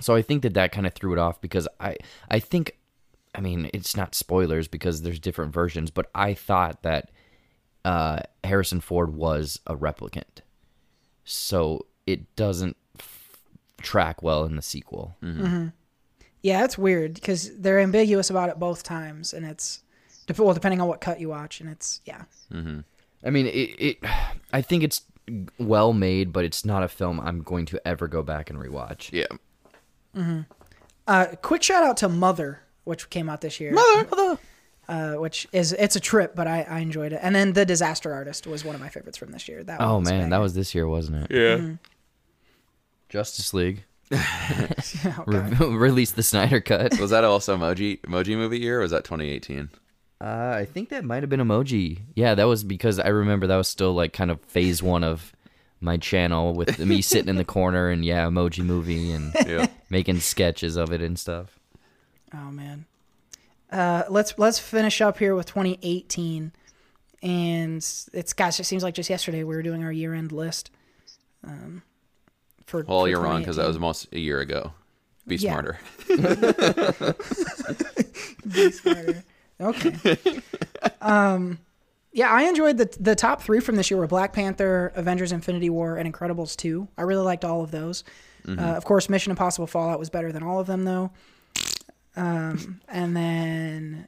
so 0.00 0.14
I 0.14 0.22
think 0.22 0.42
that 0.42 0.54
that 0.54 0.72
kind 0.72 0.86
of 0.86 0.94
threw 0.94 1.12
it 1.12 1.18
off 1.18 1.38
because 1.40 1.68
I 1.78 1.96
I 2.30 2.38
think, 2.40 2.78
I 3.34 3.40
mean, 3.42 3.68
it's 3.74 3.94
not 3.94 4.14
spoilers 4.14 4.68
because 4.68 5.02
there's 5.02 5.20
different 5.20 5.52
versions, 5.52 5.90
but 5.90 6.10
I 6.14 6.32
thought 6.32 6.82
that 6.82 7.10
uh, 7.84 8.20
Harrison 8.42 8.80
Ford 8.80 9.14
was 9.14 9.60
a 9.66 9.76
replicant, 9.76 10.40
so 11.24 11.84
it 12.06 12.34
doesn't 12.36 12.78
f- 12.98 13.38
track 13.82 14.22
well 14.22 14.44
in 14.44 14.56
the 14.56 14.62
sequel. 14.62 15.16
Yeah, 16.42 16.64
it's 16.64 16.78
weird 16.78 17.14
because 17.14 17.56
they're 17.58 17.80
ambiguous 17.80 18.30
about 18.30 18.48
it 18.48 18.58
both 18.58 18.82
times, 18.82 19.32
and 19.34 19.44
it's 19.44 19.82
well 20.38 20.54
depending 20.54 20.80
on 20.80 20.88
what 20.88 21.00
cut 21.00 21.20
you 21.20 21.28
watch, 21.28 21.60
and 21.60 21.68
it's 21.70 22.00
yeah. 22.04 22.22
I 22.52 23.30
mean, 23.30 23.46
it, 23.46 23.50
it. 23.50 23.98
I 24.52 24.62
think 24.62 24.82
it's 24.82 25.02
well 25.58 25.92
made, 25.92 26.32
but 26.32 26.44
it's 26.44 26.64
not 26.64 26.82
a 26.82 26.88
film 26.88 27.20
I'm 27.20 27.42
going 27.42 27.66
to 27.66 27.86
ever 27.86 28.08
go 28.08 28.22
back 28.22 28.50
and 28.50 28.58
rewatch. 28.58 29.10
Yeah. 29.12 29.26
Uh, 31.06 31.26
quick 31.42 31.62
shout 31.62 31.84
out 31.84 31.96
to 31.98 32.08
Mother, 32.08 32.60
which 32.84 33.10
came 33.10 33.28
out 33.28 33.40
this 33.40 33.60
year. 33.60 33.72
Mother, 33.72 34.08
Mother. 34.10 34.38
Uh, 34.88 35.14
which 35.14 35.46
is 35.52 35.72
it's 35.74 35.94
a 35.94 36.00
trip, 36.00 36.34
but 36.34 36.48
I, 36.48 36.62
I 36.62 36.78
enjoyed 36.80 37.12
it. 37.12 37.20
And 37.22 37.32
then 37.34 37.52
The 37.52 37.64
Disaster 37.64 38.12
Artist 38.12 38.46
was 38.46 38.64
one 38.64 38.74
of 38.74 38.80
my 38.80 38.88
favorites 38.88 39.16
from 39.18 39.30
this 39.30 39.46
year. 39.46 39.62
That 39.62 39.80
Oh 39.80 39.94
one 39.94 40.00
was 40.02 40.10
man, 40.10 40.30
that 40.30 40.38
was 40.38 40.54
this 40.54 40.74
year, 40.74 40.88
wasn't 40.88 41.30
it? 41.30 41.30
Yeah. 41.30 41.76
Justice 43.08 43.54
League 43.54 43.84
Oh, 45.04 45.24
Re- 45.26 45.50
God. 45.50 45.60
released 45.60 46.16
the 46.16 46.22
Snyder 46.22 46.60
cut. 46.60 46.98
Was 46.98 47.10
that 47.10 47.24
also 47.24 47.56
emoji 47.56 48.00
emoji 48.02 48.36
movie 48.36 48.58
year 48.58 48.78
or 48.78 48.82
was 48.82 48.90
that 48.90 49.04
2018? 49.04 49.70
Uh, 50.20 50.24
I 50.58 50.64
think 50.66 50.88
that 50.90 51.04
might 51.04 51.22
have 51.22 51.30
been 51.30 51.40
emoji. 51.40 52.00
Yeah, 52.14 52.34
that 52.34 52.44
was 52.44 52.62
because 52.64 52.98
I 52.98 53.08
remember 53.08 53.46
that 53.46 53.56
was 53.56 53.68
still 53.68 53.92
like 53.94 54.12
kind 54.12 54.30
of 54.30 54.40
phase 54.42 54.82
one 54.82 55.04
of 55.04 55.32
my 55.80 55.96
channel 55.96 56.52
with 56.52 56.78
me 56.78 57.00
sitting 57.02 57.28
in 57.28 57.36
the 57.36 57.44
corner 57.44 57.88
and 57.88 58.04
yeah, 58.04 58.26
emoji 58.26 58.64
movie 58.64 59.12
and 59.12 59.32
Yeah. 59.46 59.66
making 59.88 60.20
sketches 60.20 60.76
of 60.76 60.92
it 60.92 61.00
and 61.00 61.18
stuff. 61.18 61.58
Oh 62.34 62.50
man. 62.50 62.84
Uh, 63.72 64.02
let's 64.10 64.34
let's 64.36 64.58
finish 64.58 65.00
up 65.00 65.18
here 65.18 65.34
with 65.36 65.46
2018, 65.46 66.50
and 67.22 67.76
it's 68.12 68.32
gosh, 68.32 68.58
it 68.58 68.64
seems 68.64 68.82
like 68.82 68.94
just 68.94 69.08
yesterday 69.08 69.44
we 69.44 69.54
were 69.54 69.62
doing 69.62 69.84
our 69.84 69.92
year 69.92 70.12
end 70.12 70.32
list. 70.32 70.70
Um, 71.44 71.82
for 72.70 72.82
Well, 72.84 73.02
for 73.02 73.08
you're 73.08 73.20
wrong 73.20 73.40
because 73.40 73.56
that 73.56 73.66
was 73.66 73.76
almost 73.76 74.08
a 74.12 74.18
year 74.18 74.40
ago. 74.40 74.72
Be 75.26 75.36
Yeah. 75.36 75.50
smarter. 75.52 75.78
Be 78.52 78.70
smarter. 78.72 79.24
Okay. 79.60 80.40
um, 81.00 81.58
yeah, 82.12 82.30
I 82.30 82.44
enjoyed 82.44 82.78
the 82.78 82.96
the 82.98 83.14
top 83.14 83.42
three 83.42 83.60
from 83.60 83.76
this 83.76 83.90
year 83.90 83.98
were 83.98 84.06
Black 84.06 84.32
Panther, 84.32 84.92
Avengers: 84.94 85.32
Infinity 85.32 85.70
War, 85.70 85.96
and 85.96 86.12
Incredibles 86.12 86.56
2. 86.56 86.88
I 86.98 87.02
really 87.02 87.24
liked 87.24 87.44
all 87.44 87.62
of 87.62 87.70
those. 87.70 88.02
Uh, 88.48 88.52
of 88.58 88.84
course, 88.86 89.08
Mission 89.10 89.30
Impossible 89.30 89.66
Fallout 89.66 89.98
was 89.98 90.08
better 90.08 90.32
than 90.32 90.42
all 90.42 90.58
of 90.58 90.66
them, 90.66 90.84
though. 90.84 91.10
Um, 92.16 92.80
and 92.88 93.14
then, 93.14 94.06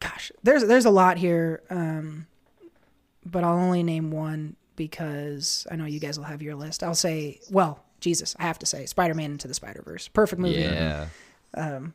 gosh, 0.00 0.32
there's 0.42 0.64
there's 0.66 0.84
a 0.84 0.90
lot 0.90 1.16
here, 1.16 1.62
um, 1.70 2.26
but 3.24 3.44
I'll 3.44 3.56
only 3.56 3.82
name 3.84 4.10
one 4.10 4.56
because 4.76 5.66
I 5.70 5.76
know 5.76 5.86
you 5.86 5.98
guys 5.98 6.18
will 6.18 6.26
have 6.26 6.42
your 6.42 6.54
list. 6.54 6.82
I'll 6.82 6.94
say, 6.94 7.40
well, 7.50 7.82
Jesus, 8.00 8.36
I 8.38 8.42
have 8.42 8.58
to 8.60 8.66
say, 8.66 8.86
Spider-Man 8.86 9.32
into 9.32 9.48
the 9.48 9.54
Spider-Verse, 9.54 10.08
perfect 10.08 10.40
movie. 10.40 10.60
Yeah. 10.60 11.06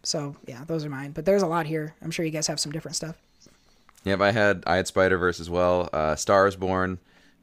So 0.04 0.36
yeah, 0.48 0.64
those 0.66 0.84
are 0.84 0.90
mine. 0.90 1.12
But 1.12 1.26
there's 1.26 1.44
a 1.44 1.48
lot 1.48 1.68
here. 1.68 1.96
I'm 2.02 2.10
sure 2.12 2.26
you 2.26 2.32
guys 2.32 2.48
have 2.48 2.60
some 2.60 2.72
different 2.72 2.96
stuff. 2.96 3.16
Yep, 4.04 4.20
I 4.20 4.32
had 4.32 4.64
I 4.66 4.78
had 4.78 4.88
Spider 4.88 5.20
Verse 5.20 5.40
as 5.40 5.50
well. 5.50 5.88
Uh, 5.94 6.16
Stars 6.16 6.56
Born, 6.56 6.98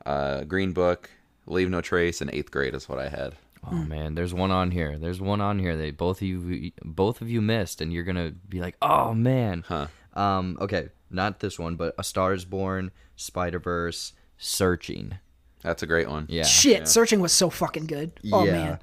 uh, 0.04 0.42
Green 0.42 0.72
Book, 0.72 1.08
Leave 1.46 1.70
No 1.70 1.80
Trace, 1.80 2.20
and 2.20 2.28
Eighth 2.32 2.50
Grade 2.50 2.74
is 2.74 2.88
what 2.88 2.98
I 2.98 3.08
had. 3.08 3.36
Oh 3.64 3.76
man, 3.76 4.16
there's 4.16 4.34
one 4.34 4.50
on 4.50 4.72
here. 4.72 4.98
There's 4.98 5.20
one 5.20 5.40
on 5.40 5.60
here 5.60 5.76
that 5.76 5.96
both 5.96 6.20
of 6.20 6.26
you 6.26 6.72
both 6.84 7.20
of 7.20 7.30
you 7.30 7.40
missed, 7.40 7.80
and 7.80 7.92
you're 7.92 8.02
gonna 8.02 8.32
be 8.48 8.60
like, 8.60 8.76
"Oh 8.82 9.14
man." 9.14 9.64
Huh. 9.68 9.86
Um, 10.14 10.58
okay, 10.60 10.88
not 11.10 11.38
this 11.38 11.58
one, 11.58 11.76
but 11.76 11.94
A 11.96 12.02
Star 12.02 12.32
Is 12.32 12.44
Born, 12.44 12.90
Spider 13.14 13.60
Verse. 13.60 14.12
Searching. 14.40 15.18
That's 15.62 15.82
a 15.82 15.86
great 15.86 16.08
one. 16.08 16.26
Yeah. 16.28 16.44
Shit, 16.44 16.86
searching 16.88 17.20
was 17.20 17.32
so 17.32 17.50
fucking 17.50 17.86
good. 17.86 18.12
Oh 18.32 18.44
Yeah. 18.44 18.52
man. 18.52 18.78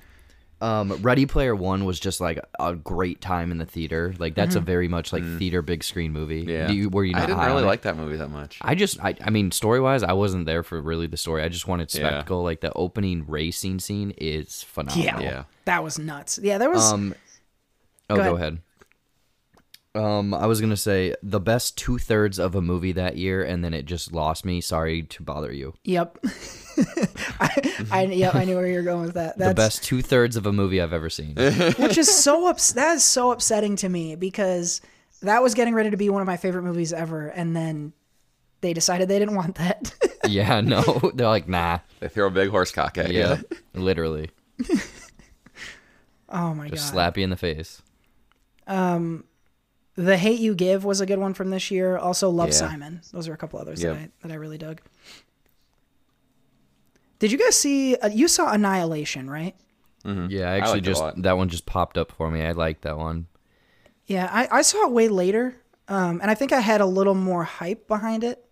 Um, 0.62 0.94
Ready 1.02 1.26
Player 1.26 1.54
One 1.54 1.84
was 1.84 2.00
just 2.00 2.22
like 2.22 2.40
a 2.60 2.74
great 2.76 3.20
time 3.20 3.52
in 3.52 3.58
the 3.58 3.66
theater. 3.66 4.14
Like 4.18 4.36
that's 4.36 4.56
a 4.56 4.60
Mm-hmm. 4.60 4.66
very 4.66 4.88
much 4.88 5.12
like 5.14 5.24
theater 5.38 5.62
big 5.62 5.84
screen 5.84 6.12
movie. 6.14 6.42
Yeah. 6.48 6.68
Do 6.68 6.74
you, 6.74 6.90
were 6.90 7.04
you 7.04 7.12
not 7.14 7.24
I 7.24 7.26
didn't 7.26 7.40
high 7.40 7.46
really 7.48 7.58
on 7.60 7.64
it? 7.66 7.68
like 7.68 7.82
that 7.84 7.98
movie 7.98 8.16
that 8.18 8.30
much. 8.30 8.58
I 8.62 8.74
just, 8.74 8.98
I, 9.04 9.16
I 9.22 9.30
mean, 9.32 9.52
story 9.52 9.82
wise, 9.82 10.02
I 10.02 10.14
wasn't 10.14 10.46
there 10.46 10.64
for 10.64 10.82
really 10.82 11.08
the 11.08 11.18
story. 11.18 11.44
I 11.44 11.50
just 11.50 11.68
wanted 11.68 11.94
Yeah. 11.94 12.08
spectacle. 12.08 12.42
Like 12.42 12.62
the 12.62 12.72
opening 12.74 13.26
racing 13.28 13.80
scene 13.80 14.12
is 14.18 14.64
phenomenal. 14.64 15.04
Yeah. 15.06 15.20
Yeah. 15.22 15.44
That 15.66 15.84
was 15.84 16.00
nuts. 16.00 16.40
Yeah, 16.42 16.58
there 16.58 16.70
was 16.70 16.92
Um. 16.92 17.14
Oh, 18.10 18.16
Go 18.16 18.24
go, 18.24 18.36
ahead. 18.36 18.60
ahead. 19.96 20.04
Um, 20.06 20.34
I 20.34 20.46
was 20.46 20.60
gonna 20.62 20.76
say 20.78 21.16
the 21.24 21.40
best 21.40 21.78
two 21.78 21.98
thirds 21.98 22.38
of 22.40 22.54
a 22.56 22.62
movie 22.62 22.92
that 22.94 23.18
year, 23.18 23.44
and 23.44 23.64
then 23.64 23.74
it 23.74 23.86
just 23.86 24.12
lost 24.14 24.44
me. 24.46 24.60
Sorry 24.62 25.04
to 25.04 25.24
bother 25.24 25.52
you. 25.54 25.74
Yep. 25.84 26.18
I, 27.40 27.86
I 27.92 28.04
yep, 28.06 28.36
I 28.36 28.46
knew 28.46 28.56
where 28.56 28.68
you 28.68 28.78
were 28.78 28.84
going 28.84 29.06
with 29.06 29.14
that. 29.16 29.38
That's 29.38 29.50
the 29.52 29.56
best 29.56 29.84
two 29.84 30.02
thirds 30.02 30.36
of 30.36 30.46
a 30.46 30.52
movie 30.54 30.82
I've 30.82 30.94
ever 30.94 31.10
seen. 31.10 31.36
which 31.78 31.98
is 31.98 32.10
so 32.14 32.48
ups- 32.48 32.74
that 32.74 32.96
is 32.96 33.04
so 33.04 33.32
upsetting 33.32 33.76
to 33.78 33.90
me 33.90 34.16
because 34.16 34.82
that 35.22 35.42
was 35.42 35.54
getting 35.54 35.74
ready 35.74 35.90
to 35.92 35.98
be 35.98 36.10
one 36.10 36.22
of 36.22 36.28
my 36.28 36.38
favorite 36.38 36.64
movies 36.64 36.94
ever 36.94 37.28
and 37.30 37.56
then 37.56 37.94
they 38.62 38.74
decided 38.74 39.08
they 39.08 39.20
didn't 39.20 39.36
want 39.36 39.56
that. 39.56 39.94
yeah, 40.28 40.60
no, 40.62 40.82
they're 41.14 41.28
like, 41.28 41.48
nah. 41.48 41.80
They 42.00 42.08
throw 42.08 42.28
a 42.28 42.32
big 42.32 42.50
horse 42.50 42.72
cock 42.72 42.98
at 42.98 43.12
Yeah, 43.12 43.42
you. 43.52 43.58
literally, 43.82 44.32
oh 46.30 46.54
my 46.54 46.70
just 46.70 46.86
god. 46.88 46.92
slap 46.94 47.18
you 47.18 47.24
in 47.24 47.30
the 47.30 47.36
face. 47.36 47.82
Um, 48.68 49.26
The 49.96 50.18
Hate 50.18 50.40
You 50.40 50.56
Give 50.56 50.84
was 50.84 51.00
a 51.02 51.06
good 51.06 51.20
one 51.20 51.34
from 51.34 51.50
this 51.52 51.70
year. 51.72 51.98
Also 51.98 52.30
Love 52.30 52.50
Yeah. 52.50 52.54
Simon. 52.56 53.02
Those 53.12 53.28
are 53.28 53.34
a 53.34 53.38
couple 53.38 53.60
others 53.60 53.82
Yep. 53.84 53.94
that 53.94 54.00
I 54.02 54.10
that 54.24 54.32
I 54.32 54.36
really 54.36 54.58
dug. 54.58 54.82
Did 57.20 57.32
you 57.32 57.37
guys 57.37 57.55
see 57.58 57.96
uh, 57.96 58.08
you 58.08 58.28
saw 58.28 58.51
Annihilation, 58.51 59.29
right? 59.29 59.55
Yeah, 60.05 60.51
I 60.51 60.58
actually 60.58 60.82
liked 60.82 60.87
it 60.87 60.92
a 60.92 60.93
just 60.93 61.21
that 61.24 61.37
one 61.37 61.50
just 61.50 61.66
popped 61.66 61.97
up 61.97 62.12
for 62.12 62.29
me. 62.29 62.42
I 62.43 62.51
like 62.51 62.82
that 62.82 62.97
one. 62.97 63.28
Yeah, 64.05 64.29
I, 64.32 64.59
I 64.59 64.62
saw 64.62 64.86
it 64.86 64.92
way 64.92 65.08
later, 65.08 65.55
um, 65.87 66.20
and 66.21 66.29
I 66.29 66.36
think 66.36 66.51
I 66.51 66.59
had 66.59 66.79
a 66.79 66.86
little 66.86 67.16
more 67.16 67.43
hype 67.43 67.87
behind 67.87 68.24
it. 68.24 68.46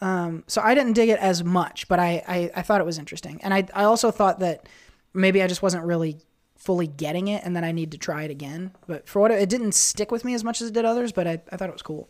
Um, 0.00 0.44
so 0.46 0.62
I 0.62 0.74
didn't 0.74 0.94
dig 0.94 1.10
it 1.10 1.18
as 1.18 1.44
much, 1.44 1.86
but 1.88 1.98
I, 1.98 2.22
I, 2.26 2.50
I 2.56 2.62
thought 2.62 2.80
it 2.80 2.84
was 2.84 2.98
interesting. 2.98 3.40
And 3.42 3.52
I, 3.52 3.66
I 3.74 3.84
also 3.84 4.10
thought 4.10 4.40
that 4.40 4.66
maybe 5.12 5.42
I 5.42 5.46
just 5.46 5.62
wasn't 5.62 5.84
really 5.84 6.16
fully 6.56 6.86
getting 6.86 7.28
it 7.28 7.42
and 7.44 7.56
then 7.56 7.64
I 7.64 7.72
need 7.72 7.92
to 7.92 7.98
try 7.98 8.22
it 8.22 8.30
again. 8.30 8.72
But 8.86 9.08
for 9.08 9.20
what 9.20 9.30
it, 9.30 9.40
it 9.42 9.48
didn't 9.48 9.72
stick 9.72 10.10
with 10.10 10.24
me 10.24 10.34
as 10.34 10.44
much 10.44 10.60
as 10.60 10.68
it 10.68 10.74
did 10.74 10.84
others, 10.84 11.12
but 11.12 11.26
I, 11.26 11.42
I 11.52 11.56
thought 11.56 11.68
it 11.68 11.72
was 11.74 11.82
cool. 11.82 12.08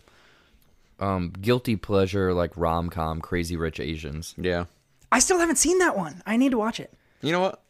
Um, 0.98 1.32
guilty 1.40 1.76
pleasure 1.76 2.32
like 2.34 2.52
rom 2.56 2.90
com, 2.90 3.20
Crazy 3.20 3.56
Rich 3.56 3.80
Asians. 3.80 4.34
Yeah. 4.36 4.66
I 5.12 5.18
still 5.18 5.38
haven't 5.38 5.56
seen 5.56 5.78
that 5.78 5.96
one. 5.96 6.22
I 6.26 6.36
need 6.36 6.50
to 6.50 6.58
watch 6.58 6.80
it. 6.80 6.92
You 7.22 7.32
know 7.32 7.40
what? 7.40 7.62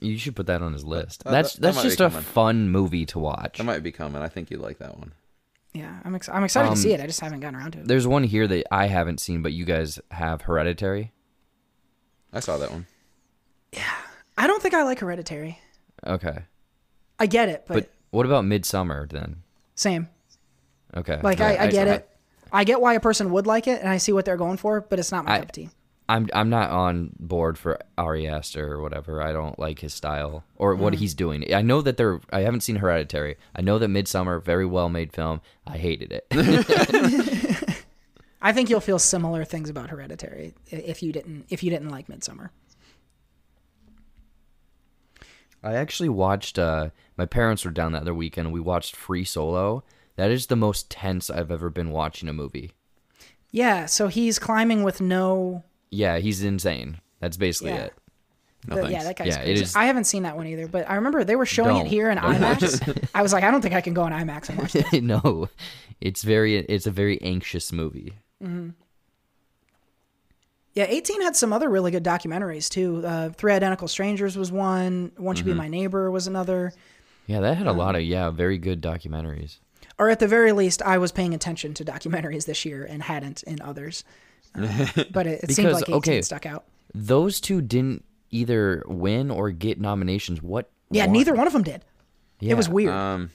You 0.00 0.16
should 0.16 0.36
put 0.36 0.46
that 0.46 0.62
on 0.62 0.72
his 0.72 0.84
list. 0.84 1.24
that- 1.24 1.30
that's 1.32 1.54
that 1.54 1.60
that's 1.60 1.76
might 1.76 1.82
be 1.84 1.88
just 1.88 2.00
a 2.00 2.10
fun 2.10 2.70
movie 2.70 3.04
to 3.06 3.18
watch. 3.18 3.58
That 3.58 3.64
might 3.64 3.82
be 3.82 3.90
coming. 3.92 4.22
I 4.22 4.28
think 4.28 4.50
you'd 4.50 4.60
like 4.60 4.78
that 4.78 4.96
one. 4.96 5.12
Yeah, 5.74 5.98
I'm, 6.04 6.14
ex- 6.14 6.28
I'm 6.28 6.44
excited 6.44 6.66
to 6.68 6.72
um, 6.72 6.76
see 6.76 6.92
it. 6.92 7.00
I 7.00 7.06
just 7.06 7.20
haven't 7.20 7.40
gotten 7.40 7.58
around 7.58 7.72
to 7.72 7.80
it. 7.80 7.86
There's 7.88 8.06
one 8.06 8.24
here 8.24 8.46
that 8.46 8.64
I 8.72 8.86
haven't 8.86 9.20
seen, 9.20 9.42
but 9.42 9.52
you 9.52 9.64
guys 9.64 9.98
have 10.12 10.42
Hereditary. 10.42 11.12
I 12.32 12.40
saw 12.40 12.56
that 12.58 12.70
one. 12.70 12.86
Yeah, 13.72 13.82
I 14.36 14.46
don't 14.46 14.62
think 14.62 14.74
I 14.74 14.82
like 14.84 15.00
Hereditary. 15.00 15.58
Okay, 16.06 16.38
I 17.18 17.26
get 17.26 17.48
it, 17.48 17.64
but, 17.66 17.74
but 17.74 17.90
what 18.10 18.24
about 18.24 18.44
Midsommar 18.44 19.10
then? 19.10 19.42
same. 19.74 20.08
Okay, 20.96 21.20
Like 21.22 21.38
Yeah, 21.38 21.48
I, 21.48 21.64
I 21.64 21.70
get 21.70 21.86
I- 21.88 21.92
it. 21.94 22.08
I 22.50 22.64
get 22.64 22.80
why 22.80 22.94
a 22.94 23.00
person 23.00 23.30
would 23.32 23.46
like 23.46 23.66
it, 23.66 23.80
and 23.80 23.88
I 23.90 23.98
see 23.98 24.12
what 24.12 24.24
they're 24.24 24.38
going 24.38 24.56
for, 24.56 24.80
but 24.80 24.98
it's 24.98 25.12
not 25.12 25.26
my 25.26 25.34
I- 25.34 25.38
cup 25.40 25.48
of 25.50 25.52
tea. 25.52 25.68
I'm 26.10 26.28
I'm 26.32 26.48
not 26.48 26.70
on 26.70 27.10
board 27.20 27.58
for 27.58 27.78
Ari 27.98 28.26
Aster 28.26 28.72
or 28.72 28.80
whatever. 28.80 29.20
I 29.22 29.32
don't 29.32 29.58
like 29.58 29.80
his 29.80 29.92
style 29.92 30.42
or 30.56 30.74
what 30.74 30.94
Mm. 30.94 30.96
he's 30.96 31.12
doing. 31.14 31.52
I 31.54 31.60
know 31.62 31.82
that 31.82 31.96
they're. 31.98 32.20
I 32.32 32.40
haven't 32.40 32.62
seen 32.62 32.76
Hereditary. 32.76 33.36
I 33.54 33.60
know 33.60 33.78
that 33.78 33.88
Midsommar, 33.90 34.42
very 34.42 34.64
well 34.64 34.88
made 34.88 35.12
film. 35.12 35.42
I 35.66 35.76
hated 35.76 36.12
it. 36.12 36.26
I 38.40 38.52
think 38.52 38.70
you'll 38.70 38.80
feel 38.80 38.98
similar 38.98 39.44
things 39.44 39.68
about 39.68 39.90
Hereditary 39.90 40.54
if 40.70 41.02
you 41.02 41.12
didn't 41.12 41.44
if 41.50 41.62
you 41.62 41.70
didn't 41.70 41.90
like 41.90 42.06
Midsommar. 42.08 42.50
I 45.62 45.74
actually 45.74 46.08
watched. 46.08 46.58
Uh, 46.58 46.90
my 47.16 47.26
parents 47.26 47.64
were 47.64 47.70
down 47.70 47.92
the 47.92 47.98
other 47.98 48.14
weekend. 48.14 48.52
We 48.52 48.60
watched 48.60 48.94
Free 48.96 49.24
Solo. 49.24 49.82
That 50.16 50.30
is 50.30 50.46
the 50.46 50.56
most 50.56 50.90
tense 50.90 51.30
I've 51.30 51.50
ever 51.50 51.68
been 51.70 51.90
watching 51.90 52.28
a 52.28 52.32
movie. 52.32 52.72
Yeah, 53.50 53.86
so 53.86 54.08
he's 54.08 54.38
climbing 54.38 54.82
with 54.84 55.00
no. 55.00 55.64
Yeah, 55.90 56.18
he's 56.18 56.42
insane. 56.42 56.98
That's 57.20 57.36
basically 57.36 57.72
Yeah. 57.72 57.84
it. 57.84 57.94
No 58.66 58.82
the- 58.82 58.90
yeah, 58.90 59.04
that 59.04 59.16
guy's 59.16 59.28
Yeah, 59.28 59.42
crazy. 59.42 59.62
is- 59.62 59.76
I 59.76 59.84
haven't 59.84 60.04
seen 60.04 60.24
that 60.24 60.36
one 60.36 60.46
either, 60.46 60.66
but 60.68 60.88
I 60.90 60.96
remember 60.96 61.24
they 61.24 61.36
were 61.36 61.46
showing 61.46 61.76
it 61.78 61.86
here 61.86 62.10
in 62.10 62.18
IMAX. 62.18 63.08
I 63.14 63.22
was 63.22 63.32
like, 63.32 63.44
I 63.44 63.50
don't 63.50 63.62
think 63.62 63.74
I 63.74 63.80
can 63.80 63.94
go 63.94 64.04
in 64.06 64.12
IMAX 64.12 64.48
and 64.50 64.58
watch 64.58 64.72
this. 64.72 64.92
no, 65.02 65.48
it's 66.00 66.22
very. 66.22 66.56
It's 66.56 66.86
a 66.86 66.90
very 66.90 67.20
anxious 67.22 67.72
movie. 67.72 68.14
Yeah, 70.74 70.84
18 70.88 71.22
had 71.22 71.34
some 71.34 71.52
other 71.52 71.68
really 71.68 71.90
good 71.90 72.04
documentaries 72.04 72.68
too. 72.68 73.04
Uh, 73.04 73.30
Three 73.30 73.52
Identical 73.52 73.88
Strangers 73.88 74.36
was 74.36 74.52
one. 74.52 75.10
Won't 75.18 75.38
You 75.38 75.44
Be 75.44 75.52
Mhm. 75.52 75.56
My 75.56 75.68
Neighbor 75.68 76.10
was 76.10 76.26
another. 76.26 76.72
Yeah, 77.26 77.40
that 77.40 77.56
had 77.56 77.66
a 77.66 77.70
Um, 77.70 77.78
lot 77.78 77.96
of 77.96 78.02
yeah, 78.02 78.30
very 78.30 78.58
good 78.58 78.80
documentaries. 78.80 79.58
Or 79.98 80.08
at 80.10 80.20
the 80.20 80.28
very 80.28 80.52
least, 80.52 80.80
I 80.82 80.98
was 80.98 81.10
paying 81.10 81.34
attention 81.34 81.74
to 81.74 81.84
documentaries 81.84 82.46
this 82.46 82.64
year 82.64 82.84
and 82.84 83.02
hadn't 83.02 83.42
in 83.42 83.60
others. 83.60 84.04
But 85.10 85.26
it, 85.26 85.44
it 85.44 85.52
seemed 85.52 85.68
Because, 85.68 85.82
like 85.82 85.88
18 85.88 85.94
okay, 85.96 86.22
stuck 86.22 86.46
out. 86.46 86.64
Those 86.94 87.40
two 87.40 87.60
didn't 87.60 88.04
either 88.30 88.82
win 88.86 89.30
or 89.30 89.50
get 89.50 89.80
nominations. 89.80 90.42
What? 90.42 90.70
Yeah, 90.90 91.06
won? 91.06 91.12
neither 91.12 91.34
one 91.34 91.46
of 91.46 91.52
them 91.52 91.62
did. 91.62 91.84
It 92.40 92.54
was 92.54 92.68
weird. 92.68 92.92
Um, 92.92 93.30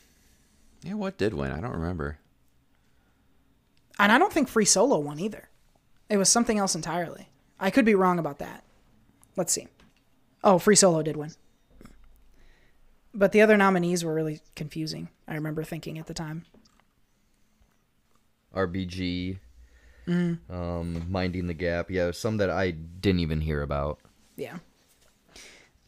yeah, 0.83 0.93
what 0.93 1.17
did 1.17 1.33
win? 1.33 1.51
I 1.51 1.59
don't 1.59 1.73
remember. 1.73 2.19
And 3.99 4.11
I 4.11 4.17
don't 4.17 4.33
think 4.33 4.47
Free 4.47 4.65
Solo 4.65 4.97
won 4.99 5.19
either. 5.19 5.49
It 6.09 6.17
was 6.17 6.29
something 6.29 6.57
else 6.57 6.75
entirely. 6.75 7.29
I 7.59 7.69
could 7.69 7.85
be 7.85 7.95
wrong 7.95 8.19
about 8.19 8.39
that. 8.39 8.63
Let's 9.35 9.53
see. 9.53 9.67
Oh, 10.43 10.57
Free 10.57 10.75
Solo 10.75 11.01
did 11.01 11.15
win. 11.15 11.31
But 13.13 13.31
the 13.31 13.41
other 13.41 13.57
nominees 13.57 14.03
were 14.03 14.13
really 14.13 14.41
confusing. 14.55 15.09
I 15.27 15.35
remember 15.35 15.63
thinking 15.63 15.97
at 15.99 16.07
the 16.07 16.13
time. 16.13 16.45
RBG, 18.55 19.37
Mhm. 20.07 20.37
um, 20.49 21.05
Minding 21.09 21.47
the 21.47 21.53
Gap. 21.53 21.89
Yeah, 21.89 22.11
some 22.11 22.37
that 22.37 22.49
I 22.49 22.71
didn't 22.71 23.19
even 23.21 23.41
hear 23.41 23.61
about. 23.61 23.99
Yeah. 24.35 24.57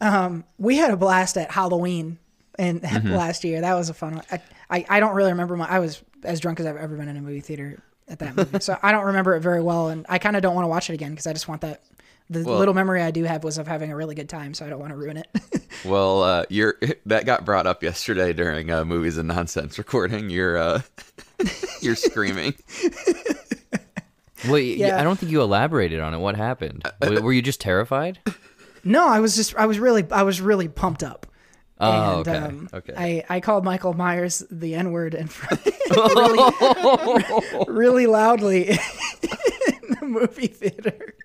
Um, 0.02 0.44
we 0.58 0.78
had 0.78 0.92
a 0.92 0.98
blast 0.98 1.38
at 1.38 1.52
Halloween 1.52 2.20
and 2.60 2.82
Mhm. 2.84 3.12
last 3.16 3.44
year. 3.44 3.62
That 3.62 3.74
was 3.76 3.90
a 3.90 3.94
fun 3.94 4.16
one. 4.16 4.24
I, 4.32 4.42
I, 4.70 4.86
I 4.90 5.00
don't 5.00 5.16
really 5.16 5.32
remember 5.32 5.56
my 5.58 5.68
I 5.70 5.80
was 5.80 6.02
as 6.24 6.40
drunk 6.40 6.60
as 6.60 6.66
I've 6.66 6.78
ever 6.78 6.96
been 6.96 7.08
in 7.08 7.18
a 7.18 7.22
movie 7.22 7.40
theater 7.42 7.80
at 8.08 8.20
that 8.20 8.36
movie. 8.36 8.60
so 8.60 8.78
I 8.84 8.92
don't 8.92 9.06
remember 9.06 9.36
it 9.36 9.42
very 9.42 9.62
well 9.62 9.90
and 9.90 10.06
I 10.10 10.18
kind 10.20 10.36
of 10.36 10.42
don't 10.42 10.54
want 10.56 10.66
to 10.66 10.70
watch 10.70 10.90
it 10.90 10.94
again 10.94 11.12
because 11.12 11.28
I 11.28 11.34
just 11.34 11.48
want 11.48 11.62
that 11.62 11.82
the 12.30 12.44
Well- 12.44 12.58
little 12.58 12.74
memory 12.74 13.02
I 13.04 13.12
do 13.12 13.24
have 13.24 13.44
was 13.44 13.58
of 13.58 13.68
having 13.68 13.92
a 13.92 13.96
really 13.96 14.16
good 14.16 14.30
time, 14.30 14.54
so 14.56 14.66
I 14.66 14.70
don't 14.70 14.80
want 14.80 14.92
to 14.92 14.98
ruin 14.98 15.18
it. 15.18 15.28
Well, 15.84 16.24
uh, 16.24 16.46
you're 16.50 16.76
that 17.06 17.26
got 17.26 17.46
brought 17.46 17.68
up 17.68 17.84
yesterday 17.84 18.32
during 18.34 18.72
uh, 18.72 18.86
movies 18.86 19.18
and 19.18 19.28
nonsense 19.28 19.78
recording. 19.78 20.30
You're 20.32 20.58
uh, 20.58 20.82
you're 21.82 21.96
screaming. 21.98 22.56
Wait, 24.49 24.77
Yeah. 24.77 24.99
I 24.99 25.03
don't 25.03 25.17
think 25.17 25.31
you 25.31 25.41
elaborated 25.41 25.99
on 25.99 26.13
it. 26.13 26.17
What 26.19 26.35
happened? 26.35 26.84
Were 27.01 27.34
you 27.34 27.41
just 27.41 27.61
terrified? 27.61 28.19
no, 28.84 29.07
I 29.07 29.19
was 29.19 29.35
just 29.35 29.55
I 29.55 29.65
was 29.65 29.80
really 29.80 30.05
I 30.11 30.23
was 30.23 30.41
really 30.41 30.67
pumped 30.67 31.03
up. 31.03 31.26
Oh, 31.77 32.19
and, 32.19 32.27
okay. 32.27 32.38
um, 32.38 32.69
Okay. 32.73 32.93
I, 32.95 33.35
I 33.35 33.39
called 33.41 33.65
Michael 33.65 33.93
Myers 33.93 34.41
the 34.49 34.76
N 34.76 34.91
word 34.93 35.13
in 35.13 35.27
front 35.27 35.61
really, 35.91 37.65
really 37.67 38.07
loudly 38.07 38.69
in 38.72 38.77
the 39.99 40.05
movie 40.05 40.47
theater. 40.47 41.15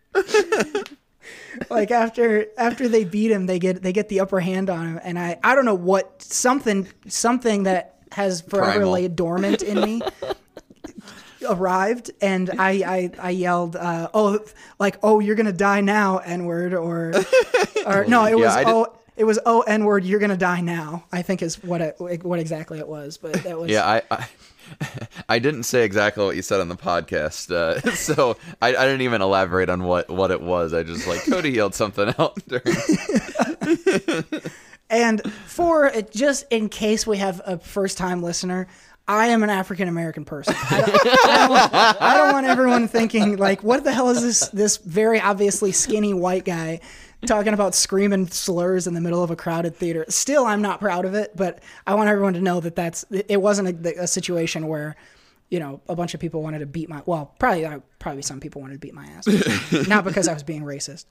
like 1.70 1.90
after 1.90 2.47
after 2.59 2.88
they 2.88 3.05
beat 3.05 3.30
him, 3.30 3.47
they 3.47 3.59
get 3.59 3.82
they 3.82 3.92
get 3.92 4.09
the 4.09 4.20
upper 4.20 4.40
hand 4.40 4.70
on 4.70 4.86
him, 4.88 5.01
and 5.02 5.18
I 5.18 5.38
I 5.44 5.55
don't 5.55 5.64
know 5.64 5.74
what 5.74 6.22
something 6.22 6.88
something 7.06 7.64
that 7.64 7.98
has 8.12 8.40
forever 8.40 8.72
Primal. 8.72 8.92
laid 8.92 9.14
dormant 9.16 9.62
in 9.62 9.80
me 9.80 10.02
arrived 11.49 12.11
and 12.21 12.51
I 12.59 12.71
I, 12.87 13.11
I 13.19 13.31
yelled 13.31 13.77
uh, 13.77 14.09
oh 14.15 14.41
like 14.79 14.99
oh 15.03 15.21
you're 15.21 15.37
gonna 15.37 15.53
die 15.53 15.81
now 15.81 16.19
N 16.19 16.45
word 16.45 16.75
or 16.75 17.15
or 17.87 18.05
no 18.07 18.25
it 18.27 18.31
Yeah, 18.31 18.35
was 18.37 18.57
I 18.57 18.65
did- 18.65 18.73
oh 18.75 18.97
it 19.17 19.25
was 19.25 19.39
oh 19.47 19.61
N 19.62 19.85
word 19.85 20.05
you're 20.05 20.21
gonna 20.21 20.37
die 20.37 20.61
now 20.61 21.05
I 21.12 21.23
think 21.23 21.43
is 21.43 21.62
what 21.62 21.81
it, 21.81 21.97
what 21.99 22.39
exactly 22.39 22.79
it 22.79 22.89
was 22.89 23.17
but 23.19 23.33
that 23.45 23.59
was 23.59 23.71
Yeah, 23.71 23.87
I, 23.87 24.03
I 24.11 24.29
I 25.29 25.39
didn't 25.41 25.65
say 25.65 25.85
exactly 25.85 26.25
what 26.25 26.37
you 26.37 26.43
said 26.43 26.61
on 26.61 26.69
the 26.69 26.77
podcast, 26.77 27.51
uh, 27.51 27.81
so 27.95 28.37
I, 28.62 28.69
I 28.69 28.85
didn't 28.85 29.01
even 29.01 29.21
elaborate 29.21 29.69
on 29.69 29.83
what 29.83 30.09
what 30.09 30.31
it 30.31 30.41
was. 30.41 30.73
I 30.73 30.85
just 30.85 31.09
like 31.09 31.25
Cody 31.25 31.51
yelled 31.51 31.75
something 31.75 32.15
out 32.19 32.39
during. 32.47 32.62
And 34.89 35.23
for 35.47 35.91
just 36.11 36.47
in 36.51 36.69
case 36.69 37.07
we 37.07 37.19
have 37.19 37.41
a 37.47 37.59
first 37.59 37.97
time 37.97 38.23
listener, 38.25 38.67
I 39.11 39.27
am 39.27 39.43
an 39.43 39.51
African 39.51 39.89
American 39.89 40.24
person. 40.24 40.55
I 40.57 40.81
don't, 40.82 41.07
I, 41.07 41.47
don't, 41.49 42.03
I 42.03 42.16
don't 42.16 42.32
want 42.32 42.47
everyone 42.47 42.87
thinking 42.87 43.39
like, 43.39 43.61
what 43.65 43.82
the 43.82 43.93
hell 43.93 44.09
is 44.11 44.23
this? 44.23 44.49
This 44.51 44.77
very 44.77 45.20
obviously 45.20 45.73
skinny 45.73 46.15
white 46.15 46.45
guy 46.45 46.78
talking 47.27 47.53
about 47.53 47.74
screaming 47.74 48.28
slurs 48.28 48.87
in 48.87 48.95
the 48.95 49.01
middle 49.01 49.24
of 49.24 49.32
a 49.32 49.37
crowded 49.37 49.74
theater. 49.74 50.05
Still, 50.09 50.47
I'm 50.47 50.62
not 50.62 50.78
proud 50.78 51.05
of 51.05 51.15
it, 51.15 51.32
but 51.35 51.59
I 51.89 51.95
want 51.95 52.09
everyone 52.09 52.35
to 52.35 52.41
know 52.41 52.61
that 52.61 52.77
that's 52.77 53.05
it 53.11 53.43
wasn't 53.43 53.85
a, 53.85 54.03
a 54.03 54.07
situation 54.07 54.69
where. 54.69 54.97
You 55.53 55.59
know, 55.59 55.81
a 55.89 55.97
bunch 55.97 56.15
of 56.15 56.20
people 56.20 56.45
wanted 56.45 56.61
to 56.61 56.66
beat 56.66 56.89
my 56.89 57.03
well, 57.07 57.35
probably 57.41 57.66
uh, 57.66 57.81
probably 57.99 58.23
some 58.23 58.39
people 58.39 58.61
wanted 58.61 58.74
to 58.74 58.78
beat 58.78 58.95
my 58.95 59.05
ass, 59.07 59.27
not 59.89 60.05
because 60.05 60.28
I 60.28 60.32
was 60.32 60.45
being 60.45 60.62
racist. 60.62 61.07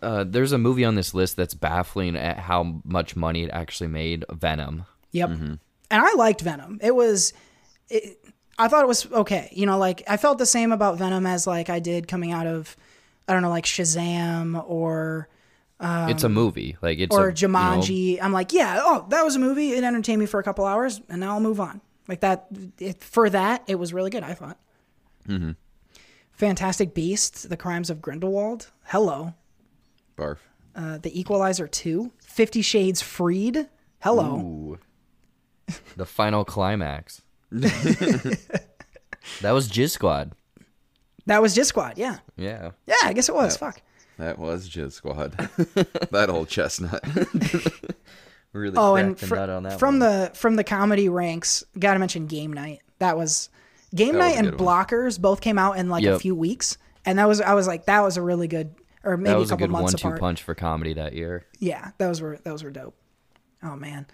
Uh, 0.00 0.24
there's 0.26 0.52
a 0.52 0.56
movie 0.56 0.86
on 0.86 0.94
this 0.94 1.12
list 1.12 1.36
that's 1.36 1.52
baffling 1.52 2.16
at 2.16 2.38
how 2.38 2.80
much 2.82 3.14
money 3.14 3.42
it 3.42 3.50
actually 3.52 3.88
made. 3.88 4.24
Venom. 4.32 4.86
Yep. 5.12 5.30
And 5.90 6.02
I 6.04 6.14
liked 6.14 6.40
Venom. 6.40 6.78
It 6.82 6.94
was, 6.94 7.32
it, 7.88 8.18
I 8.58 8.68
thought 8.68 8.82
it 8.82 8.88
was 8.88 9.10
okay. 9.12 9.48
You 9.52 9.66
know, 9.66 9.78
like 9.78 10.02
I 10.08 10.16
felt 10.16 10.38
the 10.38 10.46
same 10.46 10.72
about 10.72 10.98
Venom 10.98 11.26
as 11.26 11.46
like 11.46 11.68
I 11.70 11.78
did 11.80 12.08
coming 12.08 12.32
out 12.32 12.46
of, 12.46 12.76
I 13.28 13.32
don't 13.32 13.42
know, 13.42 13.50
like 13.50 13.64
Shazam 13.64 14.62
or. 14.68 15.28
Um, 15.80 16.08
it's 16.08 16.24
a 16.24 16.28
movie. 16.28 16.76
Like 16.80 16.98
it's 16.98 17.14
or 17.14 17.28
a, 17.28 17.34
you 17.34 17.48
know- 17.48 17.58
Jumanji. 17.58 18.18
I'm 18.22 18.32
like, 18.32 18.52
yeah, 18.52 18.80
oh, 18.82 19.06
that 19.10 19.24
was 19.24 19.36
a 19.36 19.38
movie. 19.40 19.72
It 19.72 19.84
entertained 19.84 20.20
me 20.20 20.26
for 20.26 20.40
a 20.40 20.42
couple 20.42 20.64
hours, 20.64 21.00
and 21.08 21.20
now 21.20 21.32
I'll 21.34 21.40
move 21.40 21.60
on. 21.60 21.80
Like 22.08 22.20
that, 22.20 22.46
it, 22.78 23.02
for 23.02 23.28
that, 23.30 23.64
it 23.66 23.74
was 23.76 23.92
really 23.92 24.10
good. 24.10 24.22
I 24.22 24.34
thought. 24.34 24.58
mm-hmm. 25.28 25.52
Fantastic 26.32 26.94
Beasts: 26.94 27.42
The 27.44 27.56
Crimes 27.56 27.90
of 27.90 28.00
Grindelwald. 28.02 28.70
Hello. 28.84 29.34
Barf. 30.16 30.38
Uh, 30.74 30.98
the 30.98 31.18
Equalizer 31.18 31.66
Two. 31.68 32.12
Fifty 32.22 32.62
Shades 32.62 33.00
Freed. 33.02 33.68
Hello. 34.00 34.36
Ooh. 34.38 34.78
the 35.96 36.06
final 36.06 36.44
climax. 36.44 37.22
that 37.50 38.38
was 39.42 39.68
Jizz 39.68 39.90
Squad. 39.90 40.32
That 41.26 41.40
was 41.40 41.56
Jizz 41.56 41.66
Squad. 41.66 41.94
Yeah. 41.96 42.18
Yeah. 42.36 42.72
Yeah, 42.86 42.94
I 43.04 43.12
guess 43.12 43.28
it 43.28 43.34
was. 43.34 43.56
Fuck. 43.56 43.80
That 44.18 44.38
was 44.38 44.68
Jizz 44.68 44.92
Squad. 44.92 45.32
that 46.10 46.30
old 46.30 46.48
chestnut. 46.48 47.02
really 48.52 48.76
oh, 48.76 48.94
and 48.94 49.18
fr- 49.18 49.36
on 49.36 49.64
that 49.64 49.78
from 49.78 49.98
one. 49.98 50.10
the 50.10 50.30
from 50.34 50.56
the 50.56 50.64
comedy 50.64 51.08
ranks, 51.08 51.64
got 51.78 51.94
to 51.94 51.98
mention 51.98 52.26
Game 52.26 52.52
Night. 52.52 52.80
That 52.98 53.16
was 53.16 53.50
Game 53.94 54.12
That 54.12 54.18
Night 54.18 54.28
was 54.30 54.38
and 54.38 54.50
good 54.50 54.60
one. 54.60 54.86
Blockers 54.86 55.20
both 55.20 55.40
came 55.40 55.58
out 55.58 55.78
in 55.78 55.88
like 55.88 56.04
a 56.04 56.18
few 56.18 56.34
weeks, 56.34 56.78
and 57.04 57.18
that 57.18 57.26
was 57.26 57.40
I 57.40 57.54
was 57.54 57.66
like 57.66 57.86
that 57.86 58.00
was 58.00 58.16
a 58.16 58.22
really 58.22 58.46
good, 58.48 58.74
or 59.02 59.16
maybe 59.16 59.30
that 59.30 59.38
was 59.38 59.50
a 59.50 59.54
a 59.54 59.56
couple 59.56 59.66
good 59.66 59.72
months 59.72 59.92
one-two 59.94 60.08
apart. 60.08 60.20
punch 60.20 60.42
for 60.42 60.54
comedy 60.54 60.94
that 60.94 61.14
year. 61.14 61.44
Yeah, 61.58 61.90
those 61.98 62.20
were 62.20 62.38
those 62.44 62.62
were 62.62 62.70
dope. 62.70 62.94
Oh 63.62 63.76
man. 63.76 64.06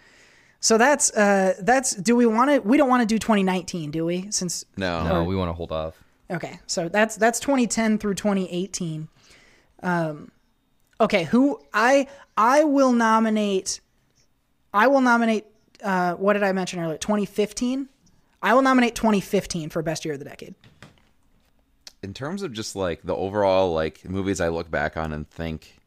So 0.61 0.77
that's 0.77 1.11
uh 1.17 1.55
that's 1.61 1.95
do 1.95 2.15
we 2.15 2.27
want 2.27 2.51
to 2.51 2.59
we 2.61 2.77
don't 2.77 2.89
want 2.89 3.01
to 3.03 3.07
do 3.07 3.19
2019, 3.19 3.91
do 3.91 4.05
we? 4.05 4.31
Since 4.31 4.65
No. 4.77 5.03
No, 5.07 5.25
we 5.25 5.35
want 5.35 5.49
to 5.49 5.55
hold 5.55 5.73
off. 5.73 6.03
Okay, 6.31 6.61
so 6.67 6.89
that's 6.89 7.17
that's 7.17 7.41
2010 7.41 7.99
through 7.99 8.15
2018. 8.15 9.09
Um, 9.83 10.31
okay, 11.01 11.25
who 11.25 11.61
I 11.73 12.07
I 12.37 12.65
will 12.65 12.93
nominate. 12.93 13.81
I 14.73 14.87
will 14.87 15.01
nominate. 15.01 15.47
Uh, 15.83 16.15
what 16.15 16.35
did 16.35 16.43
I 16.43 16.53
mention 16.53 16.79
earlier? 16.79 16.99
2015. 16.99 17.89
I 18.43 18.55
will 18.55 18.63
nominate 18.63 18.95
2015 18.95 19.71
for 19.71 19.83
best 19.83 20.05
year 20.05 20.15
of 20.15 20.21
the 20.21 20.25
decade. 20.27 20.55
in 22.03 22.15
terms 22.15 22.43
of 22.43 22.53
just 22.53 22.77
like 22.77 23.03
the 23.03 23.15
overall 23.15 23.73
like 23.75 24.05
movies 24.09 24.41
I 24.41 24.49
look 24.49 24.71
back 24.71 24.97
on 24.97 25.13
and 25.13 25.29
think 25.29 25.79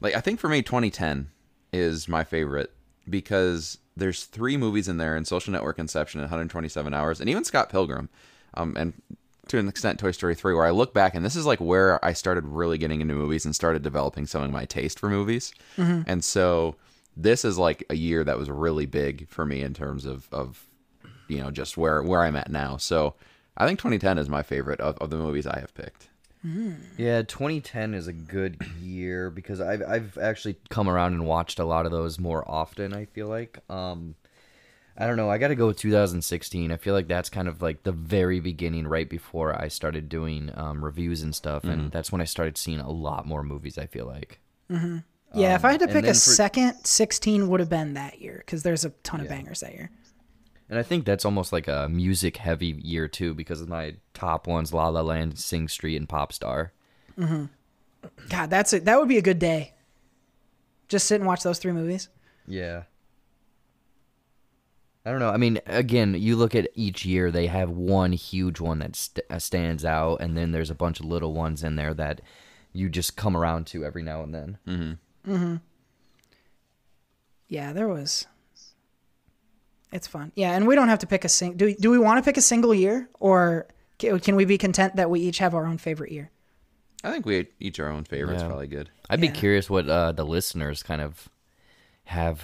like 0.00 0.14
I 0.14 0.20
think 0.20 0.38
for 0.40 0.48
me 0.48 0.62
2010 0.62 1.28
is 1.72 2.08
my 2.08 2.24
favorite 2.24 2.72
because 3.10 3.78
there's 3.96 4.24
three 4.24 4.56
movies 4.56 4.88
in 4.88 4.96
there 4.96 5.16
in 5.16 5.24
Social 5.24 5.52
Network 5.52 5.78
Inception 5.78 6.20
in 6.20 6.24
127 6.24 6.94
hours 6.94 7.20
and 7.20 7.28
even 7.28 7.44
Scott 7.44 7.68
Pilgrim 7.68 8.08
um 8.54 8.76
and 8.76 8.92
to 9.48 9.58
an 9.58 9.68
extent 9.68 9.98
Toy 9.98 10.12
Story 10.12 10.34
3 10.36 10.54
where 10.54 10.64
I 10.64 10.70
look 10.70 10.94
back 10.94 11.14
and 11.14 11.24
this 11.24 11.34
is 11.34 11.44
like 11.44 11.58
where 11.60 12.02
I 12.04 12.12
started 12.12 12.44
really 12.46 12.78
getting 12.78 13.00
into 13.00 13.14
movies 13.14 13.44
and 13.44 13.54
started 13.54 13.82
developing 13.82 14.26
some 14.26 14.42
of 14.42 14.50
my 14.50 14.64
taste 14.64 14.98
for 15.00 15.10
movies. 15.10 15.52
And 16.06 16.24
so 16.24 16.76
this 17.16 17.44
is 17.44 17.58
like 17.58 17.84
a 17.90 17.96
year 17.96 18.22
that 18.22 18.38
was 18.38 18.48
really 18.48 18.86
big 18.86 19.28
for 19.28 19.44
me 19.44 19.62
in 19.62 19.74
terms 19.74 20.06
of 20.06 20.28
of 20.32 20.66
you 21.26 21.38
know 21.42 21.50
just 21.50 21.76
where 21.76 22.00
where 22.02 22.20
I'm 22.22 22.36
at 22.36 22.50
now. 22.50 22.76
So 22.76 23.14
I 23.56 23.66
think 23.66 23.80
2010 23.80 24.18
is 24.18 24.28
my 24.28 24.42
favorite 24.42 24.80
of, 24.80 24.96
of 24.98 25.10
the 25.10 25.16
movies 25.16 25.46
I 25.48 25.58
have 25.58 25.74
picked. 25.74 26.08
Yeah, 26.96 27.22
2010 27.22 27.94
is 27.94 28.06
a 28.06 28.12
good 28.12 28.56
year 28.80 29.30
because 29.30 29.60
I've 29.60 29.82
I've 29.82 30.18
actually 30.18 30.56
come 30.70 30.88
around 30.88 31.12
and 31.12 31.26
watched 31.26 31.58
a 31.58 31.64
lot 31.64 31.84
of 31.86 31.92
those 31.92 32.18
more 32.18 32.48
often. 32.50 32.94
I 32.94 33.04
feel 33.04 33.28
like, 33.28 33.58
um, 33.68 34.14
I 34.96 35.06
don't 35.06 35.16
know. 35.16 35.30
I 35.30 35.38
got 35.38 35.48
to 35.48 35.54
go 35.54 35.66
with 35.66 35.78
2016. 35.78 36.72
I 36.72 36.76
feel 36.76 36.94
like 36.94 37.08
that's 37.08 37.28
kind 37.30 37.48
of 37.48 37.60
like 37.62 37.82
the 37.82 37.92
very 37.92 38.40
beginning, 38.40 38.86
right 38.86 39.08
before 39.08 39.60
I 39.60 39.68
started 39.68 40.08
doing 40.08 40.50
um, 40.54 40.84
reviews 40.84 41.22
and 41.22 41.34
stuff, 41.34 41.64
and 41.64 41.90
that's 41.92 42.10
when 42.12 42.20
I 42.20 42.24
started 42.24 42.56
seeing 42.58 42.80
a 42.80 42.90
lot 42.90 43.26
more 43.26 43.42
movies. 43.42 43.76
I 43.78 43.86
feel 43.86 44.06
like. 44.06 44.40
Yeah, 45.34 45.54
if 45.54 45.64
I 45.64 45.72
had 45.72 45.80
to 45.80 45.86
pick 45.88 46.04
a 46.04 46.08
for- 46.08 46.14
second, 46.14 46.74
16 46.84 47.48
would 47.48 47.60
have 47.60 47.68
been 47.70 47.94
that 47.94 48.20
year 48.20 48.42
because 48.44 48.62
there's 48.62 48.84
a 48.84 48.90
ton 49.04 49.20
of 49.20 49.28
bangers 49.28 49.60
that 49.60 49.74
year. 49.74 49.90
And 50.70 50.78
I 50.78 50.82
think 50.82 51.04
that's 51.04 51.24
almost 51.24 51.52
like 51.52 51.66
a 51.66 51.88
music 51.90 52.36
heavy 52.36 52.80
year 52.82 53.08
too, 53.08 53.34
because 53.34 53.60
of 53.60 53.68
my 53.68 53.96
top 54.14 54.46
ones: 54.46 54.72
La 54.72 54.88
La 54.88 55.00
Land, 55.00 55.38
Sing 55.38 55.66
Street, 55.66 55.96
and 55.96 56.08
Pop 56.08 56.32
Star. 56.32 56.72
Mm-hmm. 57.18 57.46
God, 58.28 58.48
that's 58.48 58.72
a, 58.72 58.80
that 58.80 58.98
would 58.98 59.08
be 59.08 59.18
a 59.18 59.22
good 59.22 59.40
day. 59.40 59.74
Just 60.88 61.06
sit 61.06 61.16
and 61.16 61.26
watch 61.26 61.42
those 61.42 61.58
three 61.58 61.72
movies. 61.72 62.08
Yeah. 62.46 62.84
I 65.04 65.10
don't 65.10 65.20
know. 65.20 65.30
I 65.30 65.38
mean, 65.38 65.60
again, 65.66 66.14
you 66.14 66.36
look 66.36 66.54
at 66.54 66.68
each 66.74 67.04
year, 67.04 67.30
they 67.30 67.46
have 67.46 67.70
one 67.70 68.12
huge 68.12 68.60
one 68.60 68.80
that 68.80 68.94
st- 68.94 69.26
uh, 69.30 69.38
stands 69.38 69.84
out, 69.84 70.16
and 70.20 70.36
then 70.36 70.52
there's 70.52 70.70
a 70.70 70.74
bunch 70.74 71.00
of 71.00 71.06
little 71.06 71.32
ones 71.32 71.64
in 71.64 71.76
there 71.76 71.94
that 71.94 72.20
you 72.72 72.88
just 72.88 73.16
come 73.16 73.36
around 73.36 73.66
to 73.68 73.84
every 73.84 74.02
now 74.02 74.22
and 74.22 74.34
then. 74.34 74.58
Mm-hmm. 74.66 75.32
Mm-hmm. 75.32 75.56
Yeah, 77.48 77.72
there 77.72 77.88
was. 77.88 78.26
It's 79.92 80.06
fun. 80.06 80.32
Yeah, 80.34 80.52
and 80.52 80.66
we 80.66 80.74
don't 80.74 80.88
have 80.88 81.00
to 81.00 81.06
pick 81.06 81.24
a 81.24 81.28
sing. 81.28 81.56
Do 81.56 81.64
we, 81.66 81.74
do 81.74 81.90
we 81.90 81.98
want 81.98 82.22
to 82.22 82.28
pick 82.28 82.36
a 82.36 82.40
single 82.42 82.74
year, 82.74 83.08
or 83.18 83.66
can 83.98 84.36
we 84.36 84.44
be 84.44 84.56
content 84.58 84.96
that 84.96 85.10
we 85.10 85.20
each 85.20 85.38
have 85.38 85.54
our 85.54 85.66
own 85.66 85.78
favorite 85.78 86.12
year? 86.12 86.30
I 87.02 87.10
think 87.10 87.26
we 87.26 87.46
each 87.58 87.80
our 87.80 87.88
own 87.88 88.04
favorites 88.04 88.42
Yeah. 88.42 88.48
probably 88.48 88.66
good. 88.66 88.90
I'd 89.08 89.20
be 89.20 89.28
curious 89.28 89.68
what 89.70 89.88
uh, 89.88 90.12
the 90.12 90.24
listeners 90.24 90.82
kind 90.82 91.00
of 91.02 91.28
have 92.04 92.40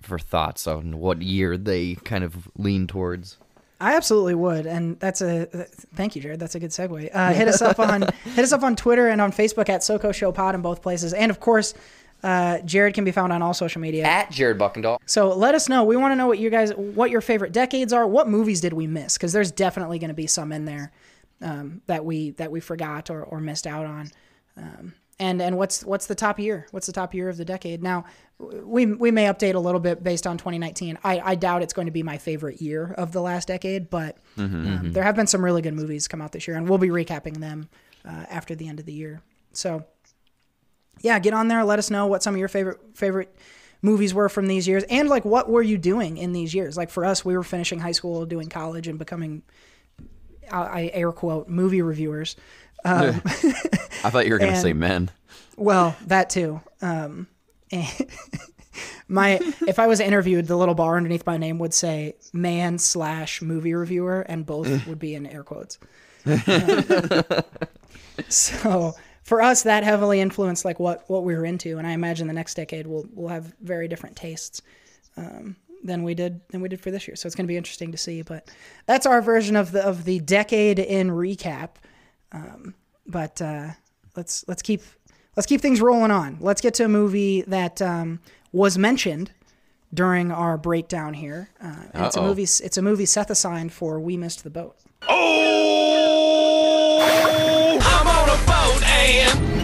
for 0.00 0.18
thoughts 0.18 0.66
on 0.66 0.98
what 0.98 1.20
year 1.22 1.56
they 1.58 1.96
kind 1.96 2.22
of 2.24 2.48
lean 2.56 2.86
towards. 2.86 3.36
I 3.80 3.94
absolutely 3.96 4.34
would, 4.36 4.64
and 4.66 4.98
that's 5.00 5.20
a 5.20 5.46
thank 5.94 6.16
you, 6.16 6.22
Jared. 6.22 6.40
That's 6.40 6.54
a 6.54 6.60
good 6.60 6.70
segue. 6.70 7.10
Uh, 7.12 7.32
hit 7.34 7.46
us 7.48 7.60
up 7.60 7.78
on 7.78 8.02
hit 8.24 8.38
us 8.38 8.52
up 8.52 8.62
on 8.62 8.74
Twitter 8.74 9.08
and 9.08 9.20
on 9.20 9.32
Facebook 9.32 9.68
at 9.68 9.82
SoCo 9.82 10.14
Show 10.14 10.32
Pod 10.32 10.54
in 10.54 10.62
both 10.62 10.80
places, 10.80 11.12
and 11.12 11.30
of 11.30 11.40
course, 11.40 11.74
uh, 12.22 12.58
Jared 12.60 12.94
can 12.94 13.04
be 13.04 13.12
found 13.12 13.32
on 13.32 13.42
all 13.42 13.54
social 13.54 13.80
media. 13.80 14.04
At 14.04 14.30
Jared 14.30 14.58
Buckendahl. 14.58 14.98
So 15.06 15.34
let 15.34 15.54
us 15.54 15.68
know. 15.68 15.84
We 15.84 15.96
want 15.96 16.12
to 16.12 16.16
know 16.16 16.26
what 16.26 16.38
you 16.38 16.50
guys, 16.50 16.72
what 16.74 17.10
your 17.10 17.20
favorite 17.20 17.52
decades 17.52 17.92
are. 17.92 18.06
What 18.06 18.28
movies 18.28 18.60
did 18.60 18.72
we 18.72 18.86
miss? 18.86 19.16
Because 19.16 19.32
there's 19.32 19.52
definitely 19.52 19.98
going 19.98 20.08
to 20.08 20.14
be 20.14 20.26
some 20.26 20.52
in 20.52 20.64
there 20.64 20.92
um, 21.42 21.82
that 21.86 22.04
we 22.04 22.30
that 22.32 22.50
we 22.50 22.60
forgot 22.60 23.10
or, 23.10 23.22
or 23.22 23.40
missed 23.40 23.66
out 23.66 23.86
on. 23.86 24.10
Um, 24.56 24.94
and 25.18 25.40
and 25.40 25.56
what's 25.56 25.84
what's 25.84 26.06
the 26.06 26.14
top 26.14 26.38
year? 26.38 26.66
What's 26.72 26.86
the 26.86 26.92
top 26.92 27.14
year 27.14 27.28
of 27.28 27.36
the 27.36 27.44
decade? 27.44 27.82
Now, 27.82 28.04
we 28.38 28.86
we 28.86 29.10
may 29.10 29.24
update 29.26 29.54
a 29.54 29.58
little 29.58 29.80
bit 29.80 30.02
based 30.02 30.26
on 30.26 30.36
2019. 30.36 30.98
I, 31.04 31.20
I 31.20 31.34
doubt 31.36 31.62
it's 31.62 31.72
going 31.72 31.86
to 31.86 31.92
be 31.92 32.02
my 32.02 32.18
favorite 32.18 32.60
year 32.60 32.92
of 32.98 33.12
the 33.12 33.22
last 33.22 33.48
decade, 33.48 33.88
but 33.88 34.18
um, 34.36 34.92
there 34.92 35.02
have 35.02 35.16
been 35.16 35.26
some 35.26 35.44
really 35.44 35.62
good 35.62 35.74
movies 35.74 36.06
come 36.06 36.20
out 36.20 36.32
this 36.32 36.46
year, 36.46 36.56
and 36.56 36.68
we'll 36.68 36.78
be 36.78 36.88
recapping 36.88 37.38
them 37.38 37.68
uh, 38.04 38.26
after 38.28 38.54
the 38.54 38.68
end 38.68 38.78
of 38.78 38.84
the 38.84 38.92
year. 38.92 39.22
So 39.52 39.84
yeah, 41.06 41.18
get 41.20 41.32
on 41.32 41.46
there. 41.46 41.64
Let 41.64 41.78
us 41.78 41.88
know 41.88 42.06
what 42.06 42.22
some 42.22 42.34
of 42.34 42.38
your 42.38 42.48
favorite 42.48 42.80
favorite 42.94 43.34
movies 43.80 44.12
were 44.12 44.28
from 44.28 44.48
these 44.48 44.66
years, 44.66 44.82
and 44.90 45.08
like 45.08 45.24
what 45.24 45.48
were 45.48 45.62
you 45.62 45.78
doing 45.78 46.16
in 46.18 46.32
these 46.32 46.52
years? 46.52 46.76
Like 46.76 46.90
for 46.90 47.04
us, 47.04 47.24
we 47.24 47.36
were 47.36 47.44
finishing 47.44 47.78
high 47.78 47.92
school, 47.92 48.26
doing 48.26 48.48
college, 48.48 48.88
and 48.88 48.98
becoming, 48.98 49.42
I 50.50 50.58
I 50.58 50.90
air 50.92 51.12
quote, 51.12 51.48
movie 51.48 51.80
reviewers. 51.82 52.34
I 52.84 53.12
thought 54.10 54.26
you 54.26 54.32
were 54.32 54.38
going 54.38 54.52
to 54.54 54.60
say 54.60 54.72
men. 54.72 55.10
Well, 55.56 55.96
that 56.06 56.28
too. 56.30 56.60
Um, 56.82 57.28
my 59.08 59.38
if 59.66 59.78
I 59.78 59.86
was 59.86 60.00
interviewed, 60.00 60.46
the 60.46 60.56
little 60.56 60.74
bar 60.74 60.96
underneath 60.96 61.24
my 61.24 61.36
name 61.36 61.58
would 61.60 61.72
say 61.72 62.16
"man 62.32 62.78
slash 62.78 63.40
movie 63.42 63.74
reviewer," 63.74 64.20
and 64.22 64.44
both 64.44 64.86
would 64.86 64.98
be 64.98 65.14
in 65.14 65.26
air 65.26 65.44
quotes. 65.44 65.78
Um, 68.18 68.24
so 68.30 68.94
for 69.26 69.42
us, 69.42 69.64
that 69.64 69.82
heavily 69.82 70.20
influenced 70.20 70.64
like 70.64 70.78
what 70.78 71.08
what 71.10 71.24
we 71.24 71.34
were 71.34 71.44
into, 71.44 71.78
and 71.78 71.86
I 71.86 71.90
imagine 71.90 72.28
the 72.28 72.32
next 72.32 72.54
decade 72.54 72.86
will 72.86 73.06
will 73.12 73.28
have 73.28 73.52
very 73.60 73.88
different 73.88 74.16
tastes. 74.16 74.62
Um, 75.16 75.56
than 75.82 76.02
we 76.02 76.14
did 76.14 76.40
than 76.48 76.60
we 76.60 76.68
did 76.68 76.80
for 76.80 76.90
this 76.90 77.06
year, 77.06 77.16
so 77.16 77.26
it's 77.26 77.34
going 77.34 77.44
to 77.44 77.48
be 77.48 77.56
interesting 77.56 77.92
to 77.92 77.98
see. 77.98 78.22
But 78.22 78.50
that's 78.86 79.06
our 79.06 79.20
version 79.20 79.56
of 79.56 79.72
the 79.72 79.84
of 79.84 80.04
the 80.04 80.20
decade 80.20 80.78
in 80.78 81.10
recap. 81.10 81.70
Um, 82.32 82.74
but 83.06 83.40
uh, 83.42 83.70
let's 84.16 84.44
let's 84.48 84.62
keep 84.62 84.82
let's 85.36 85.46
keep 85.46 85.60
things 85.60 85.80
rolling 85.80 86.10
on. 86.10 86.38
Let's 86.40 86.60
get 86.60 86.74
to 86.74 86.84
a 86.84 86.88
movie 86.88 87.42
that 87.42 87.80
um, 87.82 88.20
was 88.52 88.78
mentioned 88.78 89.32
during 89.92 90.32
our 90.32 90.58
breakdown 90.58 91.14
here. 91.14 91.50
Uh, 91.60 91.84
it's 91.94 92.16
a 92.16 92.22
movie. 92.22 92.42
It's 92.42 92.76
a 92.76 92.82
movie 92.82 93.06
Seth 93.06 93.30
assigned 93.30 93.72
for 93.72 93.98
"We 94.00 94.16
Missed 94.16 94.44
the 94.44 94.50
Boat." 94.50 94.76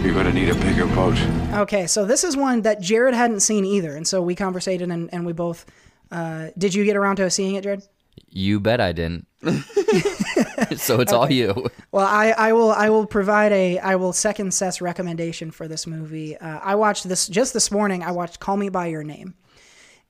You're 0.02 0.14
gonna 0.14 0.32
need 0.32 0.50
a 0.50 0.54
bigger 0.54 0.86
boat. 0.88 1.18
Okay, 1.54 1.86
so 1.86 2.04
this 2.04 2.22
is 2.24 2.36
one 2.36 2.62
that 2.62 2.80
Jared 2.80 3.14
hadn't 3.14 3.40
seen 3.40 3.64
either, 3.64 3.96
and 3.96 4.06
so 4.06 4.20
we 4.20 4.34
conversated 4.34 4.90
and, 4.90 5.08
and 5.12 5.24
we 5.24 5.32
both. 5.32 5.64
Uh, 6.10 6.48
did 6.58 6.74
you 6.74 6.84
get 6.84 6.96
around 6.96 7.16
to 7.16 7.30
seeing 7.30 7.54
it, 7.54 7.62
Jared? 7.62 7.82
You 8.28 8.60
bet 8.60 8.80
I 8.80 8.92
didn't. 8.92 9.26
so 10.76 11.00
it's 11.00 11.12
all 11.12 11.30
you. 11.30 11.66
Well, 11.92 12.06
I, 12.06 12.30
I 12.30 12.52
will 12.52 12.72
I 12.72 12.88
will 12.90 13.06
provide 13.06 13.52
a 13.52 13.78
I 13.78 13.96
will 13.96 14.12
second 14.12 14.52
Seth's 14.52 14.80
recommendation 14.80 15.50
for 15.50 15.68
this 15.68 15.86
movie. 15.86 16.36
Uh, 16.36 16.58
I 16.62 16.74
watched 16.74 17.08
this 17.08 17.28
just 17.28 17.52
this 17.52 17.70
morning. 17.70 18.02
I 18.02 18.12
watched 18.12 18.40
Call 18.40 18.56
Me 18.56 18.68
by 18.68 18.86
Your 18.86 19.04
Name, 19.04 19.34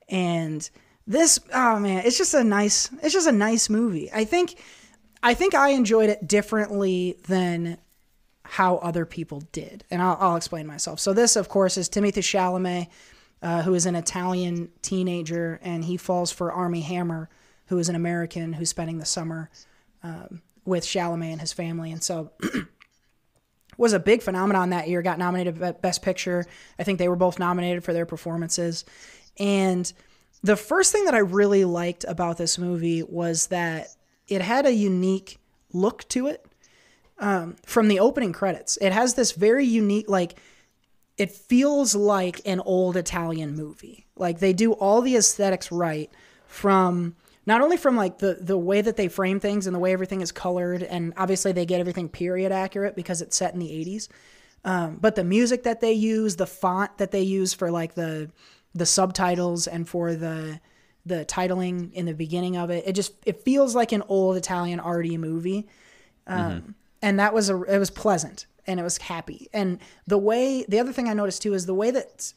and 0.09 0.69
this 1.07 1.39
oh 1.53 1.79
man, 1.79 2.05
it's 2.05 2.19
just 2.19 2.35
a 2.35 2.45
nice 2.45 2.91
it's 3.03 3.13
just 3.13 3.29
a 3.29 3.33
nice 3.33 3.69
movie. 3.69 4.11
I 4.13 4.25
think 4.25 4.57
I 5.23 5.35
think 5.35 5.55
I 5.55 5.71
enjoyed 5.71 6.11
it 6.11 6.27
differently 6.27 7.17
than 7.29 7.79
how 8.45 8.77
other 8.79 9.07
people 9.07 9.43
did, 9.53 9.85
and 9.91 10.03
I'll, 10.03 10.17
I'll 10.21 10.37
explain 10.37 10.67
myself. 10.67 11.01
So 11.01 11.13
this, 11.13 11.37
of 11.37 11.49
course, 11.49 11.77
is 11.77 11.89
Timothée 11.89 12.19
Chalamet, 12.19 12.89
uh, 13.41 13.63
who 13.63 13.75
is 13.75 13.87
an 13.87 13.95
Italian 13.95 14.71
teenager, 14.83 15.61
and 15.63 15.85
he 15.85 15.97
falls 15.97 16.33
for 16.33 16.53
Armie 16.53 16.81
Hammer, 16.81 17.29
who 17.67 17.79
is 17.79 17.89
an 17.89 17.95
American 17.95 18.53
who's 18.53 18.71
spending 18.71 18.99
the 18.99 19.05
summer 19.05 19.49
um, 20.03 20.43
with 20.65 20.85
Chalamet 20.85 21.33
and 21.33 21.41
his 21.41 21.53
family, 21.53 21.93
and 21.93 22.03
so 22.03 22.33
was 23.77 23.93
a 23.93 24.01
big 24.01 24.23
phenomenon 24.23 24.71
that 24.71 24.89
year. 24.89 25.03
Got 25.03 25.19
nominated 25.19 25.59
Best 25.81 26.03
Picture. 26.03 26.47
I 26.79 26.85
think 26.85 26.99
they 26.99 27.09
were 27.09 27.17
both 27.17 27.39
nominated 27.39 27.85
for 27.85 27.93
their 27.93 28.07
performances. 28.07 28.85
And 29.39 29.91
the 30.43 30.57
first 30.57 30.93
thing 30.93 31.05
that 31.07 31.15
I 31.15 31.19
really 31.19 31.65
liked 31.65 32.05
about 32.07 32.39
this 32.39 32.59
movie 32.59 33.03
was 33.03 33.47
that 33.49 33.89
it 34.29 34.43
had 34.43 34.67
a 34.67 34.73
unique 34.73 35.39
look 35.73 36.07
to 36.09 36.27
it 36.27 36.45
um, 37.19 37.57
from 37.65 37.89
the 37.89 38.01
opening 38.01 38.33
credits. 38.33 38.77
It 38.81 38.93
has 38.93 39.15
this 39.15 39.33
very 39.33 39.65
unique, 39.65 40.09
like, 40.09 40.39
it 41.19 41.31
feels 41.31 41.95
like 41.95 42.41
an 42.45 42.61
old 42.61 42.97
Italian 42.97 43.55
movie. 43.55 44.07
Like 44.17 44.39
they 44.39 44.53
do 44.53 44.73
all 44.73 45.03
the 45.03 45.17
aesthetics 45.17 45.71
right 45.71 46.11
from 46.47 47.17
not 47.47 47.61
only 47.61 47.77
from 47.77 47.97
like 47.97 48.19
the 48.19 48.39
the 48.41 48.59
way 48.59 48.81
that 48.81 48.97
they 48.97 49.09
frame 49.09 49.41
things 49.41 49.67
and 49.67 49.75
the 49.75 49.81
way 49.81 49.93
everything 49.93 50.21
is 50.21 50.33
colored 50.33 50.83
and 50.83 51.13
obviously 51.17 51.53
they 51.53 51.67
get 51.67 51.81
everything 51.81 52.09
period 52.09 52.53
accurate 52.53 52.97
because 52.97 53.21
it's 53.21 53.37
set 53.37 53.53
in 53.53 53.61
the 53.61 53.69
80s. 53.69 54.09
Um, 54.65 54.99
but 55.01 55.17
the 55.17 55.25
music 55.25 55.65
that 55.65 55.81
they 55.81 55.93
use, 55.93 56.37
the 56.37 56.47
font 56.47 56.99
that 56.99 57.11
they 57.11 57.23
use 57.23 57.53
for 57.53 57.71
like 57.71 57.95
the 57.95 58.31
the 58.75 58.87
subtitles 58.87 59.67
and 59.67 59.89
for 59.89 60.15
the 60.15 60.61
the 61.05 61.25
titling 61.25 61.93
in 61.93 62.07
the 62.07 62.15
beginning 62.15 62.57
of 62.57 62.71
it, 62.71 62.85
it 62.87 62.93
just 62.93 63.15
it 63.27 63.43
feels 63.43 63.75
like 63.75 63.93
an 63.93 64.03
old 64.09 64.37
Italian 64.37 64.81
arty 64.81 65.17
movie. 65.17 65.67
Um, 66.27 66.75
and 67.01 67.19
that 67.19 67.35
was 67.35 67.51
a 67.51 67.63
it 67.63 67.79
was 67.79 67.91
pleasant 67.91 68.47
and 68.67 68.79
it 68.79 68.83
was 68.83 68.99
happy. 68.99 69.49
And 69.53 69.79
the 70.07 70.19
way 70.19 70.65
the 70.69 70.79
other 70.79 70.93
thing 70.93 71.09
i 71.09 71.13
noticed 71.13 71.43
too 71.43 71.55
is 71.55 71.67
the 71.67 71.75
way 71.75 71.91
that 71.91 72.33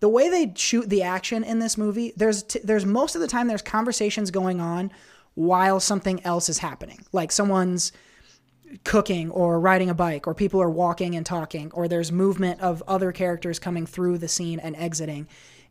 the 0.00 0.08
way 0.08 0.28
they 0.28 0.52
shoot 0.56 0.88
the 0.88 1.02
action 1.02 1.44
in 1.44 1.58
this 1.58 1.76
movie 1.76 2.12
there's 2.16 2.42
t- 2.44 2.60
there's 2.64 2.86
most 2.86 3.14
of 3.14 3.20
the 3.20 3.26
time 3.26 3.48
there's 3.48 3.62
conversations 3.62 4.30
going 4.30 4.60
on 4.60 4.90
while 5.34 5.78
something 5.78 6.24
else 6.24 6.48
is 6.48 6.58
happening. 6.58 7.04
Like 7.12 7.30
someone's 7.30 7.92
cooking 8.84 9.30
or 9.30 9.60
riding 9.60 9.88
a 9.88 9.94
bike 9.94 10.26
or 10.26 10.34
people 10.34 10.60
are 10.60 10.70
walking 10.70 11.14
and 11.14 11.24
talking 11.24 11.70
or 11.72 11.88
there's 11.88 12.12
movement 12.12 12.60
of 12.60 12.82
other 12.86 13.12
characters 13.12 13.58
coming 13.58 13.86
through 13.86 14.18
the 14.18 14.28
scene 14.28 14.58
and 14.58 14.76
exiting 14.76 15.26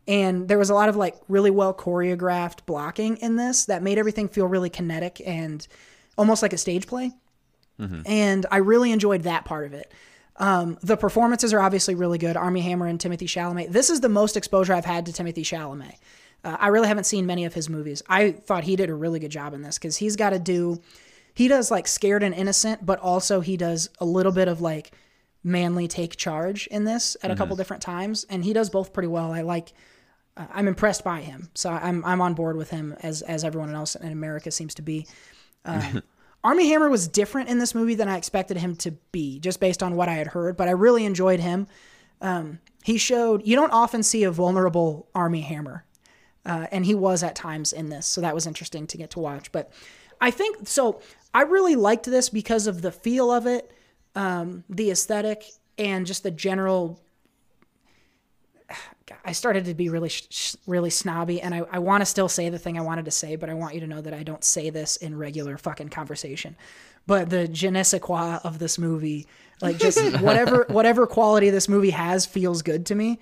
and 0.08 0.48
there 0.48 0.58
was 0.58 0.70
a 0.70 0.74
lot 0.74 0.88
of 0.88 0.96
like 0.96 1.14
really 1.28 1.50
well 1.50 1.72
choreographed 1.72 2.66
blocking 2.66 3.16
in 3.18 3.36
this 3.36 3.66
that 3.66 3.82
made 3.82 3.98
everything 3.98 4.26
feel 4.28 4.46
really 4.48 4.70
kinetic 4.70 5.22
and 5.24 5.68
almost 6.16 6.42
like 6.42 6.52
a 6.52 6.58
stage 6.58 6.88
play 6.88 7.12
and 8.06 8.44
I 8.50 8.56
really 8.56 8.90
enjoyed 8.90 9.22
that 9.22 9.44
part 9.44 9.66
of 9.66 9.72
it. 9.72 9.92
Um, 10.36 10.78
the 10.82 10.96
performances 10.96 11.52
are 11.52 11.60
obviously 11.60 11.94
really 11.94 12.18
good. 12.18 12.36
Armie 12.36 12.60
Hammer 12.60 12.86
and 12.86 12.98
Timothée 12.98 13.28
Chalamet. 13.28 13.70
This 13.70 13.90
is 13.90 14.00
the 14.00 14.08
most 14.08 14.36
exposure 14.36 14.72
I've 14.72 14.84
had 14.84 15.06
to 15.06 15.12
Timothée 15.12 15.44
Chalamet. 15.44 15.94
Uh, 16.44 16.56
I 16.58 16.68
really 16.68 16.88
haven't 16.88 17.04
seen 17.04 17.26
many 17.26 17.44
of 17.44 17.54
his 17.54 17.68
movies. 17.68 18.02
I 18.08 18.32
thought 18.32 18.64
he 18.64 18.76
did 18.76 18.90
a 18.90 18.94
really 18.94 19.18
good 19.18 19.30
job 19.30 19.54
in 19.54 19.62
this 19.62 19.78
because 19.78 19.96
he's 19.96 20.16
got 20.16 20.30
to 20.30 20.38
do, 20.38 20.80
he 21.34 21.48
does 21.48 21.70
like 21.70 21.88
scared 21.88 22.22
and 22.22 22.34
innocent, 22.34 22.86
but 22.86 23.00
also 23.00 23.40
he 23.40 23.56
does 23.56 23.90
a 23.98 24.04
little 24.04 24.32
bit 24.32 24.48
of 24.48 24.60
like 24.60 24.92
manly 25.42 25.88
take 25.88 26.16
charge 26.16 26.66
in 26.68 26.84
this 26.84 27.16
at 27.22 27.30
a 27.30 27.36
couple 27.36 27.56
different 27.56 27.82
times, 27.82 28.24
and 28.28 28.44
he 28.44 28.52
does 28.52 28.70
both 28.70 28.92
pretty 28.92 29.08
well. 29.08 29.32
I 29.32 29.42
like, 29.42 29.72
I'm 30.52 30.68
impressed 30.68 31.04
by 31.04 31.20
him, 31.20 31.50
so 31.54 31.70
I'm 31.70 32.04
I'm 32.04 32.20
on 32.20 32.34
board 32.34 32.56
with 32.56 32.70
him 32.70 32.94
as 33.02 33.22
as 33.22 33.44
everyone 33.44 33.74
else 33.74 33.94
in 33.94 34.12
America 34.12 34.50
seems 34.50 34.74
to 34.74 34.82
be. 34.82 35.06
Um, 35.64 36.02
Armie 36.44 36.68
Hammer 36.68 36.88
was 36.88 37.08
different 37.08 37.50
in 37.50 37.58
this 37.58 37.74
movie 37.74 37.96
than 37.96 38.08
I 38.08 38.16
expected 38.16 38.56
him 38.56 38.76
to 38.76 38.92
be, 39.12 39.38
just 39.40 39.60
based 39.60 39.82
on 39.82 39.96
what 39.96 40.08
I 40.08 40.14
had 40.14 40.28
heard. 40.28 40.56
But 40.56 40.68
I 40.68 40.70
really 40.70 41.04
enjoyed 41.04 41.40
him. 41.40 41.66
Um, 42.22 42.60
he 42.84 42.96
showed 42.96 43.46
you 43.46 43.56
don't 43.56 43.72
often 43.72 44.02
see 44.02 44.22
a 44.22 44.30
vulnerable 44.30 45.08
Armie 45.14 45.42
Hammer, 45.42 45.84
uh, 46.46 46.68
and 46.70 46.86
he 46.86 46.94
was 46.94 47.22
at 47.22 47.34
times 47.34 47.72
in 47.72 47.88
this, 47.90 48.06
so 48.06 48.20
that 48.20 48.34
was 48.34 48.46
interesting 48.46 48.86
to 48.86 48.96
get 48.96 49.10
to 49.10 49.18
watch. 49.18 49.52
But 49.52 49.72
I 50.20 50.30
think 50.30 50.68
so. 50.68 51.02
I 51.34 51.42
really 51.42 51.76
liked 51.76 52.06
this 52.06 52.28
because 52.28 52.66
of 52.66 52.80
the 52.80 52.92
feel 52.92 53.30
of 53.30 53.46
it, 53.46 53.70
um, 54.14 54.64
the 54.70 54.90
aesthetic, 54.90 55.44
and 55.76 56.06
just 56.06 56.22
the 56.22 56.30
general 56.30 57.00
I 59.24 59.32
started 59.32 59.64
to 59.66 59.74
be 59.74 59.88
really, 59.88 60.10
really 60.66 60.90
snobby, 60.90 61.40
and 61.40 61.54
I, 61.54 61.62
I 61.70 61.78
want 61.78 62.00
to 62.02 62.06
still 62.06 62.28
say 62.28 62.48
the 62.48 62.58
thing 62.58 62.78
I 62.78 62.82
wanted 62.82 63.04
to 63.06 63.10
say, 63.10 63.36
but 63.36 63.50
I 63.50 63.54
want 63.54 63.74
you 63.74 63.80
to 63.80 63.86
know 63.86 64.00
that 64.00 64.14
I 64.14 64.22
don't 64.22 64.44
say 64.44 64.70
this 64.70 64.96
in 64.96 65.16
regular 65.16 65.56
fucking 65.58 65.88
conversation. 65.90 66.56
But 67.06 67.30
the 67.30 67.48
je 67.48 67.70
ne 67.70 67.82
sais 67.82 68.00
quoi 68.00 68.38
of 68.44 68.58
this 68.58 68.78
movie, 68.78 69.26
like 69.62 69.78
just 69.78 69.98
whatever 70.20 70.66
whatever 70.68 71.06
quality 71.06 71.50
this 71.50 71.68
movie 71.68 71.90
has, 71.90 72.26
feels 72.26 72.62
good 72.62 72.86
to 72.86 72.94
me, 72.94 73.18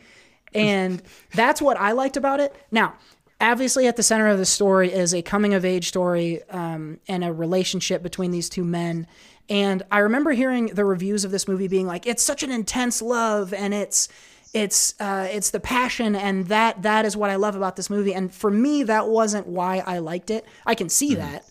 and 0.55 1.03
that's 1.33 1.63
what 1.63 1.77
I 1.77 1.93
liked 1.93 2.17
about 2.17 2.41
it. 2.41 2.55
Now, 2.71 2.95
obviously, 3.41 3.87
at 3.87 3.97
the 3.97 4.03
center 4.03 4.29
of 4.29 4.39
the 4.39 4.47
story 4.47 4.93
is 4.93 5.15
a 5.15 5.23
coming 5.23 5.55
of 5.55 5.65
age 5.65 5.89
story 5.89 6.43
um, 6.51 6.99
and 7.09 7.25
a 7.25 7.33
relationship 7.33 8.03
between 8.03 8.31
these 8.31 8.49
two 8.49 8.65
men. 8.65 9.07
And 9.49 9.85
I 9.93 9.99
remember 9.99 10.33
hearing 10.33 10.67
the 10.67 10.85
reviews 10.85 11.25
of 11.25 11.31
this 11.31 11.47
movie 11.47 11.69
being 11.69 11.87
like, 11.87 12.07
"It's 12.07 12.23
such 12.23 12.43
an 12.43 12.51
intense 12.51 13.01
love, 13.01 13.55
and 13.55 13.73
it's." 13.73 14.09
It's 14.57 14.95
uh, 15.01 15.29
it's 15.31 15.51
the 15.51 15.61
passion 15.61 16.17
and 16.17 16.47
that 16.47 16.81
that 16.83 17.05
is 17.05 17.15
what 17.17 17.29
I 17.29 17.37
love 17.37 17.57
about 17.57 17.77
this 17.77 17.91
movie. 17.91 18.15
And 18.15 18.33
for 18.33 18.51
me, 18.51 18.85
that 18.85 19.07
wasn't 19.09 19.47
why 19.47 19.83
I 19.87 19.99
liked 19.99 20.31
it. 20.31 20.47
I 20.65 20.75
can 20.75 20.89
see 20.89 21.15
that, 21.17 21.45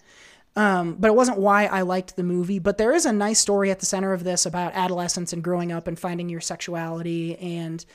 um, 0.55 0.95
but 0.99 1.09
it 1.09 1.15
wasn't 1.15 1.37
why 1.37 1.65
I 1.67 1.81
liked 1.81 2.15
the 2.15 2.23
movie. 2.23 2.57
But 2.59 2.77
there 2.79 2.93
is 2.93 3.05
a 3.05 3.13
nice 3.13 3.39
story 3.39 3.69
at 3.69 3.79
the 3.79 3.85
center 3.85 4.11
of 4.11 4.23
this 4.23 4.45
about 4.47 4.73
adolescence 4.73 5.33
and 5.33 5.43
growing 5.43 5.71
up 5.71 5.87
and 5.87 5.99
finding 5.99 6.29
your 6.29 6.41
sexuality, 6.41 7.37
and 7.37 7.85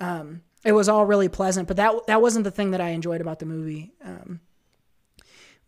um, 0.00 0.42
it 0.64 0.72
was 0.72 0.88
all 0.88 1.06
really 1.06 1.28
pleasant. 1.28 1.68
But 1.68 1.76
that 1.76 2.06
that 2.08 2.20
wasn't 2.20 2.42
the 2.44 2.50
thing 2.50 2.72
that 2.72 2.80
I 2.80 2.88
enjoyed 2.90 3.20
about 3.20 3.38
the 3.38 3.46
movie. 3.46 3.92
Um, 4.04 4.40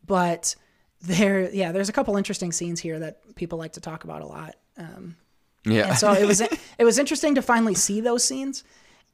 but 0.05 0.57
there, 1.03 1.49
yeah, 1.51 1.71
there's 1.73 1.89
a 1.89 1.93
couple 1.93 2.17
interesting 2.17 2.51
scenes 2.53 2.81
here 2.81 2.99
that 2.99 3.37
people 3.37 3.57
like 3.59 3.75
to 3.75 3.81
talk 3.81 4.03
about 4.05 4.23
a 4.23 4.27
lot. 4.27 4.57
Um, 4.77 5.17
Yeah. 5.65 5.95
so 5.95 6.13
it 6.13 6.27
was 6.27 6.41
it 6.41 6.85
was 6.85 6.99
interesting 6.99 7.37
to 7.37 7.43
finally 7.43 7.75
see 7.75 8.01
those 8.01 8.25
scenes 8.25 8.65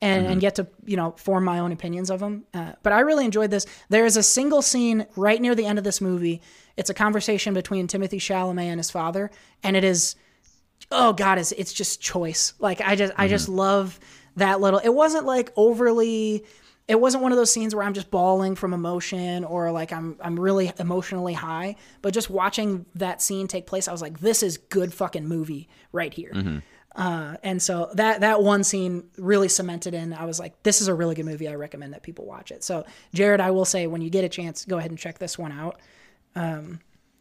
and, 0.03 0.27
and 0.27 0.31
mm-hmm. 0.33 0.41
get 0.41 0.57
to 0.57 0.67
you 0.85 0.97
know 0.97 1.13
form 1.17 1.45
my 1.45 1.59
own 1.59 1.73
opinions 1.73 2.11
of 2.11 2.21
them. 2.21 2.45
Uh, 2.53 2.73
but 2.83 2.93
I 2.93 3.01
really 3.01 3.25
enjoyed 3.25 3.51
this. 3.51 3.67
There 3.89 4.05
is 4.05 4.17
a 4.17 4.23
single 4.23 4.63
scene 4.63 5.07
right 5.17 5.41
near 5.41 5.55
the 5.55 5.67
end 5.67 5.79
of 5.79 5.85
this 5.85 6.01
movie. 6.01 6.43
It's 6.77 6.91
a 6.91 6.95
conversation 6.95 7.55
between 7.55 7.89
Timothée 7.89 8.21
Chalamet 8.21 8.65
and 8.65 8.79
his 8.79 8.91
father, 8.91 9.31
and 9.63 9.77
it 9.77 9.85
is 9.85 10.17
oh 10.91 11.13
god, 11.13 11.39
it's 11.39 11.53
it's 11.53 11.73
just 11.73 12.01
choice. 12.01 12.55
Like 12.59 12.81
I 12.81 12.97
just 12.97 13.13
I 13.17 13.25
mm-hmm. 13.25 13.31
just 13.31 13.49
love 13.49 13.99
that 14.37 14.61
little. 14.61 14.81
It 14.81 14.95
wasn't 14.95 15.27
like 15.27 15.53
overly. 15.57 16.45
It 16.89 17.01
wasn't 17.01 17.25
one 17.25 17.33
of 17.33 17.39
those 17.39 17.51
scenes 17.51 17.75
where 17.75 17.85
I'm 17.85 17.95
just 17.95 18.13
bawling 18.13 18.55
from 18.55 18.73
emotion 18.73 19.45
or 19.45 19.73
like 19.73 19.93
I'm 19.93 20.17
I'm 20.21 20.39
really 20.39 20.73
emotionally 20.79 21.33
high. 21.33 21.77
But 22.01 22.15
just 22.15 22.31
watching 22.31 22.87
that 22.95 23.21
scene 23.21 23.49
take 23.49 23.67
place, 23.67 23.89
I 23.89 23.93
was 23.93 24.03
like, 24.03 24.21
this 24.21 24.43
is 24.43 24.57
good 24.57 24.95
fucking 24.95 25.27
movie 25.27 25.69
right 25.93 26.15
here. 26.15 26.31
Mm-hmm. 26.33 26.59
Uh, 26.97 27.37
and 27.43 27.61
so 27.61 27.91
that 27.93 28.21
that 28.21 28.43
one 28.43 28.65
scene 28.65 29.05
really 29.19 29.49
cemented 29.49 29.93
in. 29.93 30.15
I 30.15 30.25
was 30.25 30.41
like, 30.41 30.63
this 30.63 30.81
is 30.81 30.89
a 30.89 30.95
really 30.95 31.15
good 31.15 31.27
movie. 31.27 31.47
I 31.47 31.55
recommend 31.55 31.93
that 31.93 32.03
people 32.03 32.25
watch 32.25 32.51
it. 32.51 32.65
So 32.65 32.87
Jared, 33.13 33.41
I 33.41 33.51
will 33.51 33.67
say 33.67 33.87
when 33.87 34.01
you 34.01 34.09
get 34.09 34.25
a 34.25 34.31
chance, 34.31 34.65
go 34.65 34.79
ahead 34.79 34.91
and 34.91 34.99
check 34.99 35.19
this 35.19 35.39
one 35.39 35.53
out. 35.53 35.79
Um, 36.35 36.81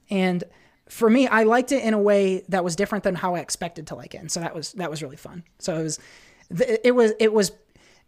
and 0.10 0.46
for 0.88 1.10
me, 1.10 1.28
I 1.28 1.44
liked 1.44 1.74
it 1.74 1.84
in 1.84 1.94
a 1.94 2.00
way 2.00 2.46
that 2.50 2.64
was 2.64 2.76
different 2.76 3.04
than 3.04 3.16
how 3.16 3.36
I 3.36 3.40
expected 3.40 3.88
to 3.88 3.96
like 3.96 4.16
it, 4.16 4.20
and 4.20 4.32
so 4.32 4.40
that 4.40 4.56
was 4.56 4.72
that 4.74 4.90
was 4.90 5.04
really 5.04 5.18
fun. 5.18 5.44
So 5.60 5.78
it 5.78 5.84
was 5.84 6.00
it 6.50 6.96
was 6.96 7.12
it 7.20 7.34
was 7.34 7.52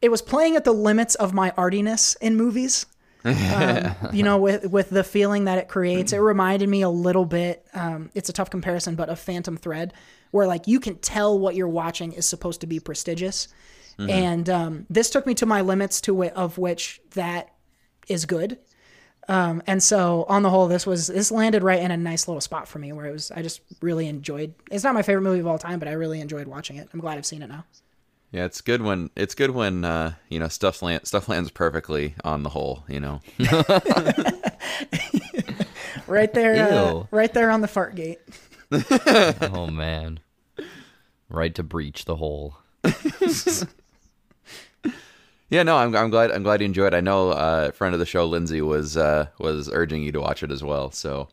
it 0.02 0.10
was 0.10 0.22
playing 0.22 0.56
at 0.56 0.64
the 0.64 0.74
limits 0.74 1.16
of 1.16 1.34
my 1.34 1.52
artiness 1.58 2.16
in 2.22 2.36
movies. 2.36 2.86
um, 3.26 3.96
you 4.14 4.24
know, 4.24 4.38
with 4.38 4.68
with 4.68 4.90
the 4.90 5.04
feeling 5.04 5.46
that 5.46 5.58
it 5.58 5.68
creates, 5.68 6.14
it 6.14 6.20
reminded 6.20 6.70
me 6.70 6.82
a 6.82 6.90
little 6.90 7.26
bit. 7.26 7.66
Um, 7.74 8.10
it's 8.14 8.30
a 8.30 8.34
tough 8.34 8.50
comparison, 8.50 8.96
but 8.96 9.10
of 9.10 9.20
Phantom 9.20 9.58
Thread, 9.58 9.94
where 10.32 10.48
like 10.48 10.68
you 10.68 10.80
can 10.80 10.96
tell 10.98 11.38
what 11.38 11.56
you're 11.56 11.68
watching 11.68 12.12
is 12.14 12.26
supposed 12.26 12.62
to 12.62 12.68
be 12.68 12.80
prestigious, 12.80 13.48
and 14.00 14.48
um, 14.50 14.86
this 14.90 15.10
took 15.10 15.26
me 15.26 15.34
to 15.36 15.46
my 15.48 15.62
limits 15.62 16.02
to 16.02 16.14
whi- 16.14 16.30
of 16.36 16.58
which 16.58 17.02
that 17.16 17.50
is 18.08 18.26
good. 18.26 18.60
Um, 19.30 19.62
and 19.68 19.82
so 19.84 20.26
on 20.30 20.44
the 20.44 20.50
whole, 20.50 20.68
this 20.68 20.86
was 20.86 21.08
this 21.08 21.32
landed 21.32 21.62
right 21.64 21.82
in 21.82 21.92
a 21.92 21.98
nice 21.98 22.28
little 22.28 22.40
spot 22.40 22.68
for 22.68 22.80
me 22.80 22.94
where 22.94 23.08
it 23.08 23.12
was. 23.12 23.30
I 23.32 23.42
just 23.42 23.60
really 23.82 24.08
enjoyed. 24.08 24.54
It's 24.72 24.84
not 24.84 24.94
my 24.94 25.02
favorite 25.02 25.24
movie 25.24 25.40
of 25.40 25.48
all 25.48 25.58
time, 25.58 25.80
but 25.80 25.88
I 25.88 25.94
really 25.94 26.22
enjoyed 26.22 26.48
watching 26.48 26.78
it. 26.78 26.88
I'm 26.94 27.00
glad 27.00 27.18
I've 27.18 27.26
seen 27.26 27.42
it 27.42 27.48
now. 27.48 27.66
Yeah, 28.32 28.46
it's 28.46 28.62
good 28.62 28.82
when 28.82 29.10
it's 29.16 29.36
good 29.36 29.52
when 29.52 29.84
uh, 29.84 30.14
you 30.30 30.40
know 30.40 30.48
stuff 30.48 30.82
land, 30.82 31.08
stuff 31.08 31.28
lands 31.28 31.50
perfectly 31.50 32.14
on 32.24 32.44
the 32.44 32.50
whole. 32.50 32.84
You 32.88 33.00
know, 33.00 33.22
Right 36.08 36.34
there, 36.34 36.56
uh, 36.74 37.04
right 37.12 37.34
there 37.34 37.52
on 37.52 37.60
the 37.62 37.68
fart 37.68 37.96
gate. 37.96 38.20
oh 39.42 39.68
man. 39.72 40.20
Right 41.30 41.54
to 41.56 41.64
breach 41.64 42.06
the 42.06 42.16
hole. 42.16 42.58
yeah. 45.50 45.64
No, 45.64 45.78
I'm, 45.78 45.96
I'm 45.96 46.10
glad 46.10 46.32
I'm 46.32 46.44
glad 46.44 46.62
you 46.62 46.66
enjoyed. 46.66 46.94
it. 46.94 46.98
I 46.98 47.02
know 47.02 47.32
uh, 47.32 47.68
a 47.70 47.72
friend 47.72 47.94
of 47.94 48.00
the 48.00 48.06
show, 48.06 48.26
Lindsay, 48.26 48.62
was 48.62 48.98
uh, 48.98 49.28
was 49.40 49.70
urging 49.72 50.04
you 50.04 50.12
to 50.14 50.22
watch 50.22 50.44
it 50.44 50.52
as 50.52 50.64
well. 50.64 50.92
So 50.92 51.30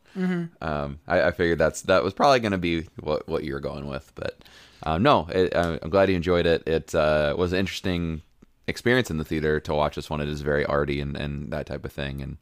um, 0.61 0.99
I, 1.07 1.23
I 1.23 1.31
figured 1.31 1.59
that's 1.59 1.81
that 1.83 2.03
was 2.03 2.13
probably 2.13 2.39
going 2.39 2.51
to 2.51 2.57
be 2.57 2.87
what 2.99 3.27
what 3.27 3.43
you 3.43 3.53
were 3.53 3.59
going 3.59 3.87
with. 3.87 4.11
But 4.15 4.37
um, 4.83 5.03
no, 5.03 5.27
it, 5.29 5.55
I'm 5.55 5.79
I'm 5.81 5.89
glad 5.89 6.09
you 6.09 6.15
enjoyed 6.15 6.45
it. 6.45 6.67
It 6.67 6.93
uh, 6.95 7.35
was 7.37 7.53
an 7.53 7.59
interesting 7.59 8.21
experience 8.67 9.09
in 9.11 9.17
the 9.17 9.25
theater 9.25 9.59
to 9.61 9.73
watch 9.73 9.95
this 9.95 10.09
one. 10.09 10.21
It 10.21 10.29
is 10.29 10.41
very 10.41 10.65
arty 10.65 10.99
and, 10.99 11.15
and 11.15 11.51
that 11.53 11.67
type 11.67 11.85
of 11.85 11.91
thing, 11.91 12.21
and 12.21 12.37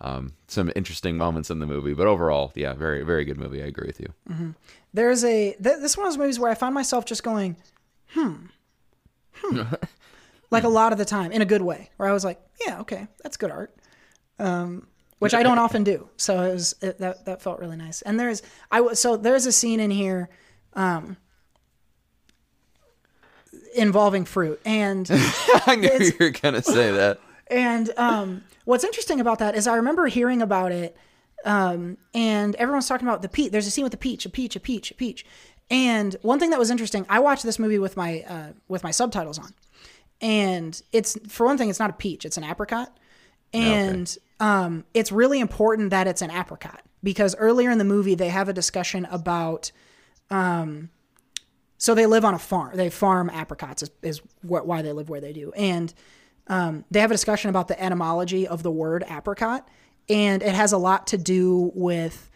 um, 0.00 0.32
some 0.46 0.70
interesting 0.76 1.16
moments 1.16 1.50
in 1.50 1.58
the 1.58 1.66
movie. 1.66 1.94
But 1.94 2.06
overall, 2.06 2.52
yeah, 2.54 2.74
very 2.74 3.02
very 3.02 3.24
good 3.24 3.38
movie. 3.38 3.62
I 3.62 3.66
agree 3.66 3.86
with 3.86 4.00
you. 4.00 4.54
There's 4.92 5.24
a 5.24 5.52
th- 5.52 5.58
this 5.60 5.96
one 5.96 6.06
of 6.06 6.12
those 6.12 6.18
movies 6.18 6.38
where 6.38 6.50
I 6.50 6.54
found 6.54 6.74
myself 6.74 7.04
just 7.04 7.22
going, 7.22 7.56
hmm, 8.10 8.34
hmm, 9.34 9.62
like 10.50 10.64
a 10.64 10.68
lot 10.68 10.92
of 10.92 10.98
the 10.98 11.04
time 11.04 11.32
in 11.32 11.42
a 11.42 11.46
good 11.46 11.62
way, 11.62 11.90
where 11.96 12.08
I 12.08 12.12
was 12.12 12.24
like, 12.24 12.40
yeah, 12.66 12.80
okay, 12.80 13.08
that's 13.22 13.36
good 13.36 13.50
art, 13.50 13.74
um, 14.38 14.86
which 15.18 15.34
I 15.34 15.42
don't 15.42 15.58
often 15.58 15.84
do. 15.84 16.08
So 16.16 16.42
it 16.42 16.52
was 16.52 16.74
it, 16.80 16.98
that 16.98 17.24
that 17.26 17.42
felt 17.42 17.58
really 17.58 17.76
nice. 17.76 18.02
And 18.02 18.18
there's 18.18 18.42
I 18.70 18.80
was 18.80 19.00
so 19.00 19.16
there's 19.16 19.46
a 19.46 19.52
scene 19.52 19.80
in 19.80 19.90
here. 19.90 20.28
Um, 20.74 21.16
involving 23.74 24.24
fruit 24.24 24.60
and 24.64 25.08
I 25.66 25.76
knew 25.76 25.90
you 25.98 26.12
were 26.18 26.30
gonna 26.30 26.62
say 26.62 26.92
that. 26.92 27.20
And 27.50 27.90
um, 27.96 28.44
what's 28.64 28.84
interesting 28.84 29.20
about 29.20 29.38
that 29.38 29.54
is 29.54 29.66
I 29.66 29.76
remember 29.76 30.06
hearing 30.06 30.42
about 30.42 30.72
it, 30.72 30.96
um, 31.44 31.96
and 32.14 32.54
everyone's 32.56 32.88
talking 32.88 33.06
about 33.06 33.22
the 33.22 33.28
peach. 33.28 33.52
There's 33.52 33.66
a 33.66 33.70
scene 33.70 33.84
with 33.84 33.92
the 33.92 33.98
peach, 33.98 34.26
a 34.26 34.28
peach, 34.28 34.56
a 34.56 34.60
peach, 34.60 34.90
a 34.90 34.94
peach. 34.94 35.24
And 35.70 36.16
one 36.22 36.38
thing 36.38 36.50
that 36.50 36.58
was 36.58 36.70
interesting, 36.70 37.06
I 37.08 37.20
watched 37.20 37.42
this 37.42 37.58
movie 37.58 37.78
with 37.78 37.96
my 37.96 38.24
uh, 38.28 38.52
with 38.68 38.82
my 38.82 38.90
subtitles 38.90 39.38
on, 39.38 39.54
and 40.20 40.80
it's 40.92 41.18
for 41.28 41.46
one 41.46 41.58
thing, 41.58 41.70
it's 41.70 41.78
not 41.78 41.90
a 41.90 41.94
peach, 41.94 42.24
it's 42.24 42.36
an 42.36 42.44
apricot, 42.44 42.96
and 43.52 44.16
um, 44.40 44.84
it's 44.94 45.12
really 45.12 45.40
important 45.40 45.90
that 45.90 46.06
it's 46.06 46.22
an 46.22 46.30
apricot 46.30 46.82
because 47.02 47.34
earlier 47.36 47.70
in 47.70 47.78
the 47.78 47.84
movie 47.84 48.14
they 48.14 48.28
have 48.28 48.48
a 48.48 48.52
discussion 48.52 49.06
about 49.10 49.70
so 51.78 51.94
they 51.94 52.06
live 52.06 52.24
on 52.24 52.34
a 52.34 52.38
farm. 52.38 52.76
They 52.76 52.90
farm 52.90 53.30
apricots 53.30 53.82
is, 53.84 53.90
is 54.02 54.20
what, 54.42 54.66
why 54.66 54.82
they 54.82 54.92
live 54.92 55.08
where 55.08 55.20
they 55.20 55.32
do. 55.32 55.52
And 55.52 55.94
um, 56.48 56.84
they 56.90 57.00
have 57.00 57.10
a 57.10 57.14
discussion 57.14 57.50
about 57.50 57.68
the 57.68 57.80
etymology 57.82 58.48
of 58.48 58.62
the 58.62 58.70
word 58.70 59.04
apricot, 59.08 59.68
and 60.08 60.42
it 60.42 60.54
has 60.54 60.72
a 60.72 60.78
lot 60.78 61.06
to 61.08 61.18
do 61.18 61.70
with 61.74 62.30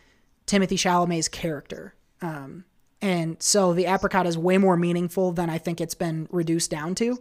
Timothée 0.46 0.72
Chalamet's 0.72 1.28
character. 1.28 1.94
Um, 2.20 2.64
and 3.00 3.42
so 3.42 3.72
the 3.72 3.86
apricot 3.86 4.26
is 4.26 4.38
way 4.38 4.58
more 4.58 4.76
meaningful 4.76 5.32
than 5.32 5.50
I 5.50 5.58
think 5.58 5.80
it's 5.80 5.94
been 5.94 6.28
reduced 6.30 6.70
down 6.70 6.94
to 6.96 7.20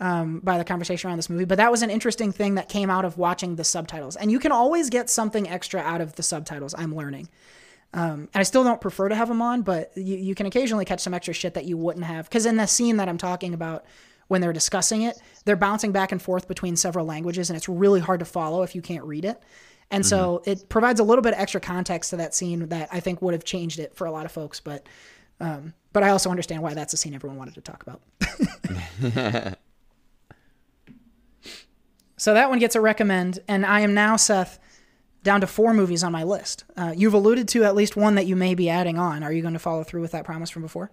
um, 0.00 0.40
by 0.40 0.58
the 0.58 0.64
conversation 0.64 1.08
around 1.08 1.16
this 1.16 1.30
movie. 1.30 1.46
But 1.46 1.56
that 1.56 1.70
was 1.70 1.82
an 1.82 1.90
interesting 1.90 2.32
thing 2.32 2.56
that 2.56 2.68
came 2.68 2.90
out 2.90 3.04
of 3.04 3.16
watching 3.16 3.56
the 3.56 3.64
subtitles. 3.64 4.16
And 4.16 4.30
you 4.30 4.38
can 4.38 4.52
always 4.52 4.90
get 4.90 5.08
something 5.08 5.48
extra 5.48 5.80
out 5.80 6.00
of 6.00 6.16
the 6.16 6.22
subtitles, 6.22 6.74
I'm 6.76 6.94
learning. 6.94 7.28
Um, 7.94 8.28
and 8.34 8.40
I 8.40 8.42
still 8.42 8.62
don't 8.62 8.80
prefer 8.80 9.08
to 9.08 9.14
have 9.14 9.28
them 9.28 9.40
on, 9.40 9.62
but 9.62 9.92
you, 9.96 10.16
you 10.16 10.34
can 10.34 10.44
occasionally 10.44 10.84
catch 10.84 11.00
some 11.00 11.14
extra 11.14 11.32
shit 11.32 11.54
that 11.54 11.64
you 11.64 11.78
wouldn't 11.78 12.04
have. 12.04 12.28
Because 12.28 12.44
in 12.44 12.56
the 12.56 12.66
scene 12.66 12.98
that 12.98 13.08
I'm 13.08 13.16
talking 13.16 13.54
about, 13.54 13.86
when 14.28 14.40
they're 14.40 14.52
discussing 14.52 15.02
it, 15.02 15.16
they're 15.44 15.56
bouncing 15.56 15.92
back 15.92 16.12
and 16.12 16.20
forth 16.20 16.48
between 16.48 16.76
several 16.76 17.06
languages, 17.06 17.50
and 17.50 17.56
it's 17.56 17.68
really 17.68 18.00
hard 18.00 18.20
to 18.20 18.26
follow 18.26 18.62
if 18.62 18.74
you 18.74 18.82
can't 18.82 19.04
read 19.04 19.24
it. 19.24 19.40
And 19.90 20.04
so 20.04 20.42
it 20.44 20.68
provides 20.68 20.98
a 20.98 21.04
little 21.04 21.22
bit 21.22 21.32
of 21.32 21.38
extra 21.38 21.60
context 21.60 22.10
to 22.10 22.16
that 22.16 22.34
scene 22.34 22.68
that 22.68 22.88
I 22.90 22.98
think 22.98 23.22
would 23.22 23.34
have 23.34 23.44
changed 23.44 23.78
it 23.78 23.94
for 23.94 24.06
a 24.06 24.10
lot 24.10 24.24
of 24.24 24.32
folks. 24.32 24.58
But 24.58 24.88
um, 25.38 25.74
but 25.92 26.02
I 26.02 26.10
also 26.10 26.30
understand 26.30 26.62
why 26.62 26.74
that's 26.74 26.92
a 26.92 26.96
scene 26.96 27.14
everyone 27.14 27.38
wanted 27.38 27.54
to 27.54 27.60
talk 27.60 27.84
about. 27.84 28.00
so 32.16 32.34
that 32.34 32.48
one 32.48 32.58
gets 32.58 32.74
a 32.74 32.80
recommend, 32.80 33.38
and 33.46 33.64
I 33.64 33.80
am 33.80 33.94
now 33.94 34.16
Seth 34.16 34.58
down 35.22 35.40
to 35.40 35.46
four 35.46 35.74
movies 35.74 36.02
on 36.04 36.12
my 36.12 36.22
list. 36.22 36.64
Uh, 36.76 36.92
you've 36.96 37.14
alluded 37.14 37.48
to 37.48 37.64
at 37.64 37.74
least 37.74 37.96
one 37.96 38.14
that 38.14 38.26
you 38.26 38.36
may 38.36 38.54
be 38.54 38.68
adding 38.68 38.98
on. 38.98 39.22
Are 39.22 39.32
you 39.32 39.42
going 39.42 39.54
to 39.54 39.60
follow 39.60 39.84
through 39.84 40.00
with 40.00 40.12
that 40.12 40.24
promise 40.24 40.50
from 40.50 40.62
before? 40.62 40.90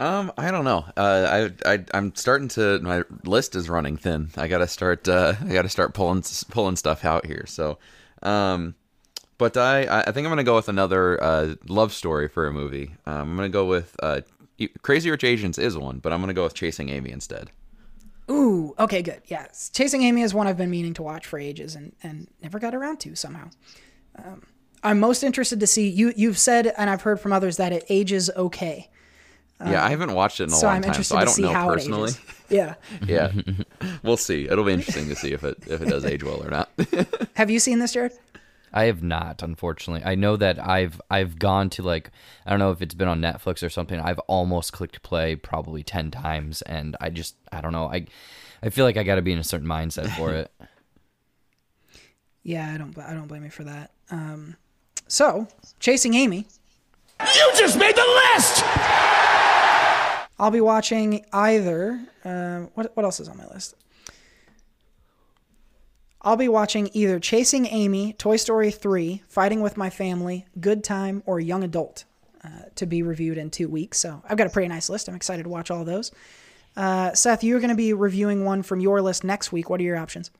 Um, 0.00 0.32
I 0.38 0.50
don't 0.50 0.64
know. 0.64 0.86
Uh, 0.96 1.50
I, 1.66 1.72
I, 1.74 1.84
I'm 1.92 2.14
starting 2.14 2.48
to. 2.48 2.80
My 2.80 3.04
list 3.24 3.54
is 3.54 3.68
running 3.68 3.98
thin. 3.98 4.30
I 4.36 4.48
gotta 4.48 4.66
start. 4.66 5.06
Uh, 5.06 5.34
I 5.44 5.52
gotta 5.52 5.68
start 5.68 5.92
pulling 5.92 6.24
pulling 6.50 6.76
stuff 6.76 7.04
out 7.04 7.26
here. 7.26 7.44
So, 7.46 7.78
um, 8.22 8.74
but 9.36 9.56
I, 9.58 10.02
I 10.06 10.12
think 10.12 10.26
I'm 10.26 10.30
gonna 10.30 10.42
go 10.42 10.56
with 10.56 10.70
another 10.70 11.22
uh, 11.22 11.54
love 11.68 11.92
story 11.92 12.28
for 12.28 12.46
a 12.46 12.52
movie. 12.52 12.94
Um, 13.04 13.30
I'm 13.30 13.36
gonna 13.36 13.50
go 13.50 13.66
with 13.66 13.94
uh, 14.02 14.22
Crazy 14.80 15.10
Rich 15.10 15.24
Asians 15.24 15.58
is 15.58 15.76
one, 15.76 15.98
but 15.98 16.14
I'm 16.14 16.20
gonna 16.20 16.34
go 16.34 16.44
with 16.44 16.54
Chasing 16.54 16.88
Amy 16.88 17.10
instead. 17.10 17.50
Ooh, 18.30 18.74
okay, 18.78 19.02
good. 19.02 19.20
Yes, 19.26 19.70
Chasing 19.74 20.02
Amy 20.02 20.22
is 20.22 20.32
one 20.32 20.46
I've 20.46 20.56
been 20.56 20.70
meaning 20.70 20.94
to 20.94 21.02
watch 21.02 21.26
for 21.26 21.38
ages 21.38 21.74
and 21.74 21.92
and 22.02 22.26
never 22.42 22.58
got 22.58 22.74
around 22.74 23.00
to 23.00 23.14
somehow. 23.14 23.50
Um, 24.16 24.44
I'm 24.82 24.98
most 24.98 25.22
interested 25.22 25.60
to 25.60 25.66
see 25.66 25.88
you. 25.88 26.14
You've 26.16 26.38
said, 26.38 26.72
and 26.78 26.88
I've 26.88 27.02
heard 27.02 27.20
from 27.20 27.34
others 27.34 27.58
that 27.58 27.72
it 27.72 27.84
ages 27.90 28.30
okay. 28.34 28.89
Yeah, 29.66 29.84
I 29.84 29.90
haven't 29.90 30.14
watched 30.14 30.40
it 30.40 30.44
in 30.44 30.48
a 30.50 30.52
So 30.52 30.66
long 30.66 30.76
I'm 30.76 30.82
time, 30.82 30.90
interested 30.90 31.14
so 31.14 31.18
I 31.18 31.24
don't 31.24 31.34
see 31.34 31.42
know 31.42 31.52
how 31.52 31.68
personally. 31.68 32.12
Yeah. 32.48 32.74
yeah, 33.06 33.30
we'll 34.02 34.16
see. 34.16 34.48
It'll 34.48 34.64
be 34.64 34.72
interesting 34.72 35.08
to 35.08 35.14
see 35.14 35.32
if 35.32 35.44
it 35.44 35.56
if 35.68 35.80
it 35.80 35.88
does 35.88 36.04
age 36.04 36.24
well 36.24 36.42
or 36.44 36.50
not. 36.50 36.68
Have 37.34 37.48
you 37.48 37.60
seen 37.60 37.78
this, 37.78 37.92
Jared? 37.92 38.12
I 38.72 38.84
have 38.84 39.02
not, 39.02 39.42
unfortunately. 39.42 40.04
I 40.04 40.16
know 40.16 40.36
that 40.36 40.58
I've 40.64 41.00
I've 41.10 41.38
gone 41.38 41.70
to 41.70 41.82
like 41.82 42.10
I 42.44 42.50
don't 42.50 42.58
know 42.58 42.72
if 42.72 42.82
it's 42.82 42.94
been 42.94 43.06
on 43.06 43.20
Netflix 43.20 43.62
or 43.64 43.68
something. 43.68 44.00
I've 44.00 44.18
almost 44.20 44.72
clicked 44.72 45.02
play 45.02 45.36
probably 45.36 45.82
ten 45.84 46.10
times, 46.10 46.62
and 46.62 46.96
I 47.00 47.10
just 47.10 47.36
I 47.52 47.60
don't 47.60 47.72
know. 47.72 47.86
I 47.86 48.06
I 48.62 48.70
feel 48.70 48.84
like 48.84 48.96
I 48.96 49.04
got 49.04 49.14
to 49.16 49.22
be 49.22 49.32
in 49.32 49.38
a 49.38 49.44
certain 49.44 49.68
mindset 49.68 50.08
for 50.16 50.34
it. 50.34 50.50
Yeah, 52.42 52.72
I 52.72 52.78
don't. 52.78 52.96
I 52.98 53.12
don't 53.14 53.26
blame 53.28 53.44
you 53.44 53.50
for 53.50 53.64
that. 53.64 53.92
Um, 54.10 54.56
so, 55.06 55.46
Chasing 55.78 56.14
Amy. 56.14 56.46
You 57.20 57.50
just 57.56 57.78
made 57.78 57.94
the 57.94 58.22
list! 58.34 58.64
I'll 60.40 60.50
be 60.50 60.62
watching 60.62 61.26
either. 61.34 62.00
Uh, 62.24 62.60
what 62.72 62.96
what 62.96 63.04
else 63.04 63.20
is 63.20 63.28
on 63.28 63.36
my 63.36 63.46
list? 63.48 63.74
I'll 66.22 66.36
be 66.36 66.48
watching 66.48 66.88
either 66.94 67.20
Chasing 67.20 67.66
Amy, 67.66 68.14
Toy 68.14 68.36
Story 68.36 68.70
3, 68.70 69.22
Fighting 69.28 69.60
with 69.60 69.76
My 69.76 69.90
Family, 69.90 70.46
Good 70.58 70.82
Time, 70.82 71.22
or 71.26 71.40
Young 71.40 71.62
Adult 71.62 72.04
uh, 72.42 72.48
to 72.74 72.86
be 72.86 73.02
reviewed 73.02 73.38
in 73.38 73.50
two 73.50 73.68
weeks. 73.68 73.98
So 73.98 74.22
I've 74.28 74.36
got 74.36 74.46
a 74.46 74.50
pretty 74.50 74.68
nice 74.68 74.88
list. 74.88 75.08
I'm 75.08 75.14
excited 75.14 75.44
to 75.44 75.48
watch 75.48 75.70
all 75.70 75.84
those. 75.84 76.10
Uh, 76.76 77.12
Seth, 77.14 77.44
you're 77.44 77.60
going 77.60 77.70
to 77.70 77.76
be 77.76 77.92
reviewing 77.92 78.44
one 78.44 78.62
from 78.62 78.80
your 78.80 79.02
list 79.02 79.24
next 79.24 79.52
week. 79.52 79.68
What 79.68 79.80
are 79.80 79.84
your 79.84 79.96
options? 79.96 80.30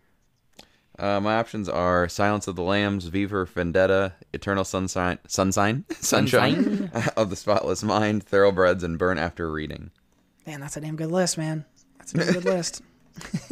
Uh, 1.01 1.19
my 1.19 1.37
options 1.37 1.67
are 1.67 2.07
Silence 2.11 2.47
of 2.47 2.57
the 2.57 2.63
Lambs, 2.63 3.07
V 3.07 3.27
for 3.27 3.47
Vendetta, 3.47 4.13
Eternal 4.35 4.65
Sunshine, 4.65 5.19
Sunshine, 5.27 5.87
Sunshine 5.89 6.91
of 7.17 7.31
the 7.31 7.37
Spotless 7.37 7.83
Mind, 7.83 8.23
Thoroughbreds, 8.23 8.85
and 8.85 8.99
Burn 8.99 9.17
After 9.17 9.51
Reading. 9.51 9.91
Man, 10.47 10.61
that's 10.61 10.77
a 10.77 10.81
damn 10.83 10.97
good 10.97 11.11
list, 11.11 11.39
man. 11.39 11.65
That's 11.97 12.13
a 12.13 12.19
damn 12.19 12.35
good 12.35 12.45
list. 12.45 12.83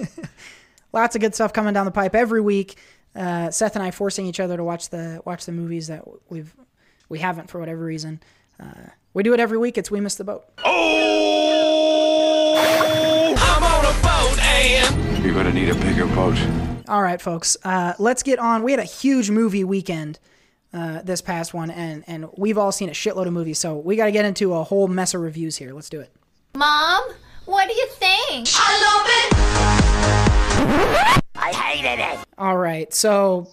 Lots 0.93 1.17
of 1.17 1.23
good 1.23 1.35
stuff 1.35 1.55
coming 1.55 1.73
down 1.73 1.87
the 1.87 1.91
pipe 1.91 2.15
every 2.15 2.43
week. 2.43 2.77
Uh, 3.17 3.51
Seth 3.51 3.77
and 3.77 3.83
I 3.83 3.93
forcing 3.93 4.27
each 4.27 4.41
other 4.41 4.59
to 4.59 4.65
watch 4.65 4.91
the 4.91 5.23
watch 5.25 5.47
the 5.47 5.53
movies 5.53 5.87
that 5.87 6.05
we've 6.31 6.55
we 7.09 7.19
haven't 7.19 7.49
for 7.49 7.59
whatever 7.59 7.83
reason. 7.83 8.21
Uh, 8.61 8.91
we 9.15 9.23
do 9.23 9.33
it 9.33 9.41
every 9.41 9.57
week. 9.57 9.79
It's 9.79 9.91
we 9.91 10.01
miss 10.01 10.17
the 10.17 10.25
boat. 10.25 10.45
Oh, 10.65 12.55
I'm 13.39 13.63
on 13.63 13.87
a 13.87 13.93
boat 14.03 14.39
and. 14.39 15.25
You're 15.25 15.35
gonna 15.35 15.53
need 15.53 15.71
a 15.71 15.75
bigger 15.75 16.07
boat. 16.09 16.37
All 16.89 17.03
right, 17.03 17.21
folks. 17.21 17.55
Uh, 17.63 17.93
let's 17.99 18.23
get 18.23 18.39
on. 18.39 18.63
We 18.63 18.71
had 18.71 18.81
a 18.81 18.85
huge 18.85 19.31
movie 19.31 19.63
weekend 19.63 20.19
uh, 20.73 21.03
this 21.03 21.21
past 21.21 21.53
one, 21.53 21.71
and 21.71 22.03
and 22.07 22.31
we've 22.39 22.57
all 22.57 22.73
seen 22.73 22.89
a 22.89 22.93
shitload 22.93 23.27
of 23.27 23.35
movies. 23.35 23.59
So 23.59 23.77
we 23.77 23.95
got 23.95 24.07
to 24.07 24.11
get 24.11 24.25
into 24.25 24.55
a 24.55 24.65
whole 24.65 24.89
mess 24.89 25.13
of 25.13 25.21
reviews 25.21 25.57
here. 25.57 25.75
Let's 25.75 25.91
do 25.91 26.01
it. 26.01 26.11
Mom, 26.55 27.03
what 27.45 27.69
do 27.69 27.75
you 27.75 27.87
think? 27.89 28.49
I 28.55 28.73
love 28.89 29.07
it. 31.13 31.23
I 31.37 31.53
hated 31.53 32.03
it. 32.03 32.27
All 32.39 32.57
right. 32.57 32.93
So 32.95 33.53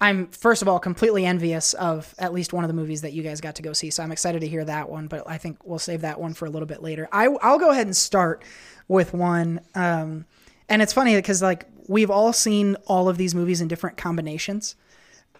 I'm 0.00 0.26
first 0.28 0.62
of 0.62 0.68
all 0.68 0.80
completely 0.80 1.24
envious 1.26 1.74
of 1.74 2.12
at 2.18 2.32
least 2.32 2.52
one 2.52 2.64
of 2.64 2.68
the 2.68 2.74
movies 2.74 3.02
that 3.02 3.12
you 3.12 3.22
guys 3.22 3.40
got 3.40 3.54
to 3.54 3.62
go 3.62 3.72
see. 3.72 3.90
So 3.90 4.02
I'm 4.02 4.10
excited 4.10 4.40
to 4.40 4.48
hear 4.48 4.64
that 4.64 4.90
one, 4.90 5.06
but 5.06 5.22
I 5.28 5.38
think 5.38 5.58
we'll 5.64 5.78
save 5.78 6.00
that 6.00 6.20
one 6.20 6.34
for 6.34 6.46
a 6.46 6.50
little 6.50 6.66
bit 6.66 6.82
later. 6.82 7.08
I 7.12 7.26
I'll 7.40 7.60
go 7.60 7.70
ahead 7.70 7.86
and 7.86 7.96
start 7.96 8.42
with 8.88 9.14
one. 9.14 9.60
Um, 9.76 10.24
and 10.68 10.80
it's 10.80 10.92
funny 10.92 11.16
because 11.16 11.42
like 11.42 11.66
we've 11.90 12.10
all 12.10 12.32
seen 12.32 12.76
all 12.86 13.08
of 13.08 13.16
these 13.18 13.34
movies 13.34 13.60
in 13.60 13.66
different 13.68 13.96
combinations. 13.96 14.76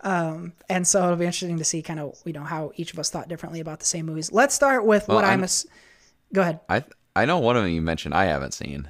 Um, 0.03 0.55
and 0.69 0.87
so 0.87 1.05
it'll 1.05 1.17
be 1.17 1.27
interesting 1.27 1.59
to 1.59 1.65
see 1.65 1.83
kind 1.83 2.01
of 2.01 2.19
you 2.25 2.33
know 2.33 2.43
how 2.43 2.73
each 2.77 2.93
of 2.93 2.99
us 2.99 3.09
thought 3.11 3.29
differently 3.29 3.61
about 3.61 3.79
the 3.81 3.87
same 3.87 4.07
movies. 4.07 4.33
Let's 4.33 4.55
start 4.55 4.85
with 4.85 5.07
Well, 5.09 5.17
what 5.17 5.25
I'm. 5.25 5.31
I'm- 5.31 5.45
ass- 5.45 5.67
Go 6.33 6.41
ahead. 6.43 6.61
I 6.69 6.85
I 7.15 7.25
know 7.25 7.39
one 7.39 7.57
of 7.57 7.63
them 7.65 7.73
you 7.73 7.83
mentioned 7.83 8.15
I 8.15 8.25
haven't 8.27 8.55
seen. 8.55 8.89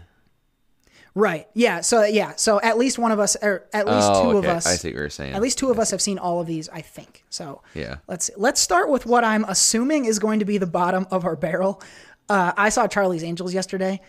Right. 1.14 1.48
Yeah. 1.54 1.80
So 1.80 2.04
yeah. 2.04 2.34
So 2.36 2.60
at 2.60 2.78
least 2.78 2.98
one 2.98 3.10
of 3.10 3.18
us, 3.18 3.36
or 3.42 3.66
at 3.72 3.86
least 3.86 4.08
Oh, 4.12 4.22
two 4.32 4.38
of 4.38 4.44
okay. 4.44 4.48
us. 4.54 4.66
I 4.66 4.74
see 4.76 4.88
what 4.88 4.94
you're 4.96 5.10
saying. 5.10 5.34
At 5.34 5.42
least 5.42 5.58
two 5.58 5.70
of 5.70 5.78
us 5.80 5.90
have 5.90 6.00
seen 6.00 6.18
all 6.18 6.40
of 6.40 6.46
these, 6.46 6.68
I 6.68 6.80
think. 6.82 7.24
So 7.30 7.62
Yeah. 7.74 7.96
Let's 8.06 8.30
let's 8.36 8.60
start 8.60 8.88
with 8.88 9.06
what 9.06 9.24
I'm 9.24 9.44
assuming 9.44 10.04
is 10.04 10.18
going 10.20 10.38
to 10.38 10.44
be 10.44 10.58
the 10.58 10.66
bottom 10.68 11.06
of 11.10 11.24
our 11.24 11.34
barrel. 11.34 11.82
Uh, 12.28 12.52
I 12.56 12.68
saw 12.68 12.86
Charlie's 12.86 13.24
Angels 13.24 13.52
yesterday, 13.52 14.00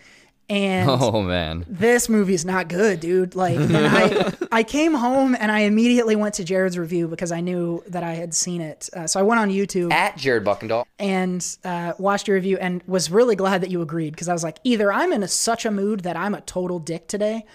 and 0.48 0.90
Oh 0.92 1.22
man. 1.22 1.64
this 1.68 2.08
movie's 2.08 2.44
not 2.44 2.68
good, 2.68 3.00
dude. 3.00 3.34
Like, 3.34 3.58
I 3.58 4.32
I 4.52 4.62
came 4.62 4.94
home 4.94 5.36
and 5.38 5.50
I 5.50 5.60
immediately 5.60 6.16
went 6.16 6.34
to 6.34 6.44
Jared's 6.44 6.76
review 6.76 7.08
because 7.08 7.32
I 7.32 7.40
knew 7.40 7.82
that 7.88 8.02
I 8.02 8.12
had 8.14 8.34
seen 8.34 8.60
it. 8.60 8.90
Uh, 8.94 9.06
so 9.06 9.18
I 9.20 9.22
went 9.22 9.40
on 9.40 9.50
YouTube 9.50 9.92
At 9.92 10.16
Jared 10.16 10.44
Buckendall 10.44 10.84
and 10.98 11.44
uh, 11.64 11.94
watched 11.98 12.28
your 12.28 12.34
review 12.36 12.58
and 12.58 12.82
was 12.86 13.10
really 13.10 13.36
glad 13.36 13.62
that 13.62 13.70
you 13.70 13.82
agreed 13.82 14.10
because 14.10 14.28
I 14.28 14.32
was 14.32 14.44
like, 14.44 14.58
either 14.64 14.92
I'm 14.92 15.12
in 15.12 15.22
a, 15.22 15.28
such 15.28 15.64
a 15.64 15.70
mood 15.70 16.00
that 16.00 16.16
I'm 16.16 16.34
a 16.34 16.40
total 16.42 16.78
dick 16.78 17.08
today, 17.08 17.46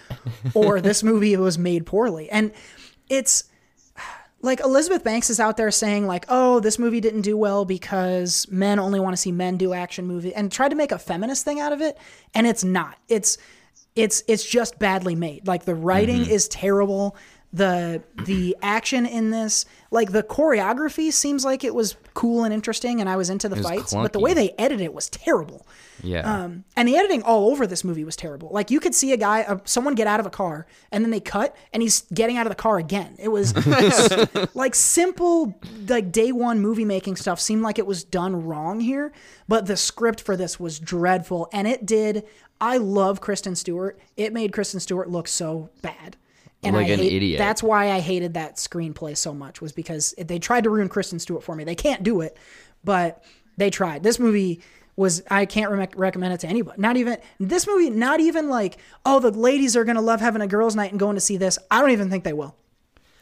or 0.54 0.80
this 0.80 1.02
movie 1.02 1.36
was 1.36 1.58
made 1.58 1.86
poorly. 1.86 2.30
And 2.30 2.52
it's 3.08 3.44
like 4.48 4.60
Elizabeth 4.60 5.04
Banks 5.04 5.30
is 5.30 5.38
out 5.38 5.56
there 5.56 5.70
saying 5.70 6.06
like, 6.06 6.24
oh, 6.28 6.58
this 6.60 6.78
movie 6.78 7.00
didn't 7.00 7.20
do 7.22 7.36
well 7.36 7.64
because 7.64 8.46
men 8.50 8.78
only 8.78 8.98
want 8.98 9.12
to 9.12 9.16
see 9.16 9.30
men 9.30 9.56
do 9.56 9.72
action 9.72 10.06
movie, 10.06 10.34
and 10.34 10.50
tried 10.50 10.70
to 10.70 10.76
make 10.76 10.90
a 10.90 10.98
feminist 10.98 11.44
thing 11.44 11.60
out 11.60 11.72
of 11.72 11.80
it, 11.80 11.96
and 12.34 12.46
it's 12.46 12.64
not. 12.64 12.96
It's 13.08 13.38
it's 13.94 14.22
it's 14.26 14.44
just 14.48 14.78
badly 14.78 15.14
made. 15.14 15.46
Like 15.46 15.64
the 15.64 15.74
writing 15.74 16.22
Mm-hmm. 16.22 16.30
is 16.32 16.48
terrible. 16.48 17.14
The 17.52 18.02
the 18.24 18.56
action 18.62 19.06
in 19.06 19.30
this, 19.30 19.64
like 19.90 20.12
the 20.12 20.22
choreography 20.22 21.12
seems 21.12 21.44
like 21.44 21.62
it 21.64 21.74
was 21.74 21.96
cool 22.14 22.44
and 22.44 22.52
interesting 22.52 23.00
and 23.00 23.08
I 23.08 23.16
was 23.16 23.30
into 23.30 23.48
the 23.48 23.56
fights, 23.62 23.94
but 23.94 24.12
the 24.12 24.18
way 24.20 24.34
they 24.34 24.50
edited 24.58 24.84
it 24.84 24.92
was 24.92 25.08
terrible. 25.08 25.66
Yeah. 26.02 26.20
Um, 26.20 26.64
and 26.76 26.86
the 26.86 26.96
editing 26.96 27.22
all 27.22 27.50
over 27.50 27.66
this 27.66 27.84
movie 27.84 28.04
was 28.04 28.16
terrible. 28.16 28.50
Like 28.52 28.70
you 28.70 28.80
could 28.80 28.94
see 28.94 29.12
a 29.12 29.16
guy, 29.16 29.42
uh, 29.42 29.58
someone 29.64 29.94
get 29.94 30.06
out 30.06 30.20
of 30.20 30.26
a 30.26 30.30
car, 30.30 30.66
and 30.92 31.04
then 31.04 31.10
they 31.10 31.20
cut, 31.20 31.56
and 31.72 31.82
he's 31.82 32.02
getting 32.14 32.36
out 32.36 32.46
of 32.46 32.50
the 32.50 32.56
car 32.56 32.78
again. 32.78 33.16
It 33.18 33.28
was 33.28 33.54
like 34.54 34.74
simple, 34.74 35.58
like 35.88 36.12
day 36.12 36.32
one 36.32 36.60
movie 36.60 36.84
making 36.84 37.16
stuff 37.16 37.40
seemed 37.40 37.62
like 37.62 37.78
it 37.78 37.86
was 37.86 38.04
done 38.04 38.46
wrong 38.46 38.80
here. 38.80 39.12
But 39.48 39.66
the 39.66 39.76
script 39.76 40.20
for 40.20 40.36
this 40.36 40.60
was 40.60 40.78
dreadful, 40.78 41.48
and 41.52 41.66
it 41.66 41.86
did. 41.86 42.24
I 42.60 42.78
love 42.78 43.20
Kristen 43.20 43.54
Stewart. 43.54 43.98
It 44.16 44.32
made 44.32 44.52
Kristen 44.52 44.80
Stewart 44.80 45.08
look 45.08 45.28
so 45.28 45.70
bad. 45.82 46.16
And 46.62 46.74
Like 46.74 46.88
I 46.88 46.90
an 46.90 46.98
hate, 46.98 47.12
idiot. 47.12 47.38
That's 47.38 47.62
why 47.62 47.92
I 47.92 48.00
hated 48.00 48.34
that 48.34 48.56
screenplay 48.56 49.16
so 49.16 49.32
much 49.32 49.60
was 49.60 49.70
because 49.70 50.12
they 50.18 50.40
tried 50.40 50.64
to 50.64 50.70
ruin 50.70 50.88
Kristen 50.88 51.20
Stewart 51.20 51.44
for 51.44 51.54
me. 51.54 51.62
They 51.62 51.76
can't 51.76 52.02
do 52.02 52.20
it, 52.20 52.36
but 52.82 53.22
they 53.56 53.70
tried. 53.70 54.02
This 54.02 54.18
movie 54.18 54.60
was 54.98 55.22
I 55.30 55.46
can't 55.46 55.70
re- 55.70 55.88
recommend 55.94 56.34
it 56.34 56.40
to 56.40 56.48
anybody. 56.48 56.78
Not 56.80 56.96
even 56.96 57.18
this 57.38 57.66
movie. 57.66 57.88
Not 57.88 58.18
even 58.20 58.48
like 58.48 58.78
oh 59.06 59.20
the 59.20 59.30
ladies 59.30 59.76
are 59.76 59.84
gonna 59.84 60.02
love 60.02 60.20
having 60.20 60.42
a 60.42 60.46
girls' 60.48 60.74
night 60.76 60.90
and 60.90 60.98
going 60.98 61.14
to 61.14 61.20
see 61.20 61.36
this. 61.36 61.58
I 61.70 61.80
don't 61.80 61.92
even 61.92 62.10
think 62.10 62.24
they 62.24 62.32
will. 62.32 62.56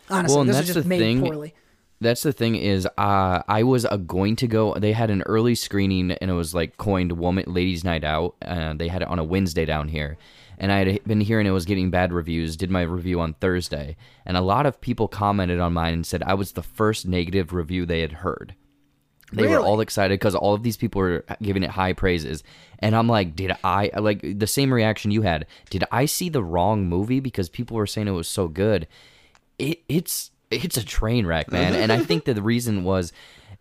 Honestly, 0.09 0.35
Well, 0.35 0.41
and 0.43 0.51
this 0.51 0.61
is 0.61 0.67
just 0.75 0.83
the 0.83 0.89
made 0.89 0.99
thing. 1.01 1.21
poorly. 1.21 1.55
That's 2.01 2.23
the 2.23 2.33
thing 2.33 2.57
is, 2.57 2.87
uh, 2.99 3.43
I 3.49 3.63
was 3.63 3.87
uh, 3.87 3.97
going 3.97 4.37
to 4.37 4.47
go. 4.47 4.75
They 4.75 4.93
had 4.93 5.11
an 5.11 5.23
early 5.23 5.55
screening, 5.55 6.13
and 6.13 6.31
it 6.31 6.35
was 6.35 6.55
like 6.55 6.77
coined 6.77 7.13
"Woman 7.13 7.45
Ladies 7.47 7.85
Night 7.85 8.05
Out." 8.05 8.37
Uh, 8.43 8.75
they 8.75 8.89
had 8.89 9.03
it 9.03 9.09
on 9.09 9.19
a 9.19 9.25
Wednesday 9.25 9.65
down 9.65 9.89
here, 9.89 10.17
and 10.59 10.71
I 10.71 10.85
had 10.85 11.05
been 11.05 11.21
hearing 11.23 11.47
it 11.47 11.51
was 11.51 11.65
getting 11.65 11.91
bad 11.91 12.13
reviews. 12.13 12.57
Did 12.57 12.71
my 12.71 12.83
review 12.83 13.21
on 13.21 13.35
Thursday, 13.35 13.97
and 14.27 14.37
a 14.37 14.43
lot 14.43 14.67
of 14.67 14.81
people 14.81 15.09
commented 15.09 15.59
on 15.59 15.73
mine 15.73 15.95
and 15.95 16.07
said 16.07 16.23
I 16.23 16.35
was 16.35 16.53
the 16.53 16.63
first 16.63 17.07
negative 17.07 17.53
review 17.53 17.87
they 17.87 18.01
had 18.01 18.13
heard. 18.13 18.55
They 19.33 19.47
were 19.49 19.59
all 19.59 19.81
excited 19.81 20.19
because 20.19 20.35
all 20.35 20.55
of 20.55 20.63
these 20.63 20.77
people 20.77 21.01
were 21.01 21.25
giving 21.43 21.63
it 21.63 21.71
high 21.71 21.93
praises, 21.93 22.45
and 22.79 22.95
I'm 22.95 23.09
like, 23.09 23.35
did 23.35 23.57
I 23.65 23.91
like 23.99 24.39
the 24.39 24.47
same 24.47 24.73
reaction 24.73 25.11
you 25.11 25.23
had? 25.23 25.47
Did 25.69 25.85
I 25.91 26.07
see 26.07 26.29
the 26.29 26.45
wrong 26.45 26.87
movie 26.87 27.21
because 27.21 27.49
people 27.49 27.77
were 27.77 27.87
saying 27.87 28.07
it 28.09 28.13
was 28.13 28.29
so 28.29 28.47
good? 28.49 28.87
It, 29.59 29.81
it's 29.89 30.31
it's 30.51 30.77
a 30.77 30.85
train 30.85 31.27
wreck, 31.27 31.51
man, 31.51 31.75
and 31.75 31.93
I 31.93 31.99
think 32.05 32.25
that 32.27 32.35
the 32.41 32.43
reason 32.43 32.85
was 32.85 33.13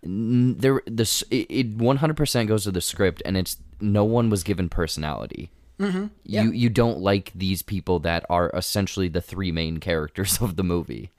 there 0.04 0.82
the 0.86 1.02
s- 1.02 1.24
it 1.32 1.48
it 1.50 1.78
100% 1.78 2.48
goes 2.48 2.64
to 2.66 2.72
the 2.72 2.82
script, 2.82 3.22
and 3.26 3.36
it's 3.36 3.58
no 3.82 4.04
one 4.04 4.30
was 4.30 4.44
given 4.44 4.70
personality. 4.70 5.50
Mm-hmm. 5.80 6.08
You 6.24 6.52
you 6.52 6.70
don't 6.70 7.00
like 7.00 7.32
these 7.36 7.62
people 7.62 8.00
that 8.00 8.24
are 8.30 8.50
essentially 8.54 9.08
the 9.08 9.22
three 9.22 9.52
main 9.52 9.80
characters 9.80 10.38
of 10.42 10.56
the 10.56 10.64
movie. 10.64 11.12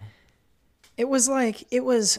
It 0.96 1.08
was 1.08 1.28
like 1.28 1.66
it 1.70 1.84
was. 1.84 2.18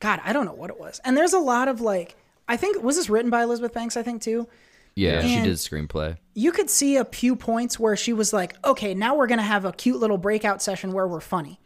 God, 0.00 0.20
I 0.24 0.32
don't 0.32 0.46
know 0.46 0.54
what 0.54 0.70
it 0.70 0.80
was. 0.80 1.00
And 1.04 1.16
there's 1.16 1.32
a 1.32 1.38
lot 1.38 1.68
of 1.68 1.80
like. 1.80 2.16
I 2.48 2.56
think 2.56 2.82
was 2.82 2.96
this 2.96 3.08
written 3.08 3.30
by 3.30 3.44
Elizabeth 3.44 3.72
Banks? 3.72 3.96
I 3.96 4.02
think 4.02 4.22
too. 4.22 4.48
Yeah, 4.96 5.22
she 5.22 5.40
did 5.40 5.54
screenplay. 5.56 6.16
you 6.34 6.50
could 6.50 6.68
see 6.68 6.96
a 6.96 7.04
few 7.04 7.36
points 7.36 7.78
where 7.78 7.96
she 7.96 8.12
was 8.12 8.32
like, 8.32 8.56
okay, 8.64 8.92
now 8.92 9.14
we're 9.14 9.28
going 9.28 9.38
to 9.38 9.44
have 9.44 9.64
a 9.64 9.72
cute 9.72 10.00
little 10.00 10.18
breakout 10.18 10.60
session 10.60 10.92
where 10.92 11.06
we're 11.06 11.20
funny. 11.20 11.60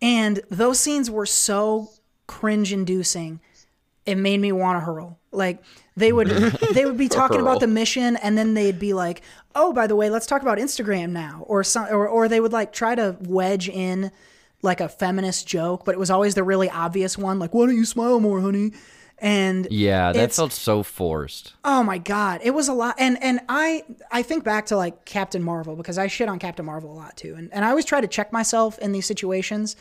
And 0.00 0.40
those 0.48 0.78
scenes 0.78 1.10
were 1.10 1.26
so 1.26 1.90
cringe 2.28 2.72
inducing. 2.72 3.40
It 4.06 4.14
made 4.14 4.40
me 4.40 4.52
want 4.52 4.76
to 4.76 4.80
hurl. 4.84 5.18
Like 5.32 5.62
they 5.96 6.12
would 6.12 6.28
they 6.72 6.84
would 6.84 6.96
be 6.96 7.08
talking 7.08 7.40
about 7.40 7.60
the 7.60 7.66
mission 7.66 8.16
and 8.16 8.38
then 8.38 8.54
they'd 8.54 8.78
be 8.78 8.92
like, 8.92 9.22
"Oh, 9.54 9.72
by 9.72 9.86
the 9.86 9.96
way, 9.96 10.08
let's 10.10 10.26
talk 10.26 10.42
about 10.42 10.58
Instagram 10.58 11.10
now." 11.10 11.44
Or 11.46 11.64
some 11.64 11.86
or, 11.90 12.06
or 12.06 12.28
they 12.28 12.40
would 12.40 12.52
like 12.52 12.72
try 12.72 12.94
to 12.94 13.16
wedge 13.20 13.68
in 13.68 14.12
like 14.62 14.80
a 14.80 14.88
feminist 14.88 15.46
joke, 15.46 15.84
but 15.84 15.94
it 15.94 15.98
was 15.98 16.10
always 16.10 16.34
the 16.34 16.44
really 16.44 16.70
obvious 16.70 17.18
one 17.18 17.38
like, 17.38 17.52
"Why 17.52 17.66
don't 17.66 17.76
you 17.76 17.84
smile 17.84 18.20
more, 18.20 18.40
honey?" 18.40 18.72
And 19.18 19.68
Yeah, 19.70 20.12
that 20.12 20.32
felt 20.32 20.52
so 20.52 20.82
forced. 20.82 21.52
Oh 21.64 21.82
my 21.84 21.98
god, 21.98 22.40
it 22.42 22.52
was 22.52 22.68
a 22.68 22.72
lot, 22.72 22.96
and 22.98 23.22
and 23.22 23.40
I 23.48 23.84
I 24.10 24.22
think 24.22 24.42
back 24.42 24.66
to 24.66 24.76
like 24.76 25.04
Captain 25.04 25.42
Marvel 25.42 25.76
because 25.76 25.98
I 25.98 26.08
shit 26.08 26.28
on 26.28 26.38
Captain 26.38 26.64
Marvel 26.64 26.92
a 26.92 26.96
lot 26.96 27.16
too, 27.16 27.34
and 27.36 27.52
and 27.52 27.64
I 27.64 27.70
always 27.70 27.84
try 27.84 28.00
to 28.00 28.08
check 28.08 28.32
myself 28.32 28.78
in 28.78 28.92
these 28.92 29.06
situations, 29.06 29.76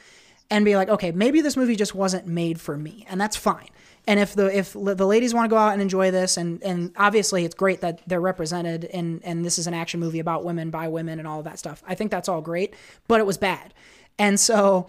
and 0.52 0.66
be 0.66 0.76
like, 0.76 0.90
okay, 0.90 1.12
maybe 1.12 1.42
this 1.42 1.58
movie 1.58 1.76
just 1.76 1.96
wasn't 1.96 2.28
made 2.28 2.60
for 2.62 2.78
me, 2.78 3.08
and 3.10 3.20
that's 3.20 3.36
fine. 3.36 3.70
And 4.08 4.20
if 4.20 4.36
the 4.36 4.56
if 4.56 4.74
the 4.74 5.08
ladies 5.08 5.34
want 5.34 5.46
to 5.46 5.50
go 5.50 5.58
out 5.58 5.74
and 5.74 5.82
enjoy 5.82 6.12
this, 6.12 6.38
and 6.38 6.62
and 6.62 6.92
obviously 6.98 7.46
it's 7.46 7.56
great 7.56 7.82
that 7.82 8.02
they're 8.06 8.22
represented, 8.22 8.86
and 8.86 9.22
and 9.24 9.46
this 9.46 9.58
is 9.58 9.66
an 9.66 9.74
action 9.74 10.00
movie 10.00 10.20
about 10.20 10.44
women 10.44 10.70
by 10.70 10.88
women 10.88 11.18
and 11.20 11.28
all 11.28 11.40
of 11.40 11.46
that 11.46 11.58
stuff. 11.58 11.82
I 11.88 11.96
think 11.96 12.12
that's 12.12 12.28
all 12.28 12.42
great, 12.42 12.74
but 13.08 13.20
it 13.20 13.26
was 13.26 13.38
bad, 13.38 13.74
and 14.18 14.40
so 14.40 14.88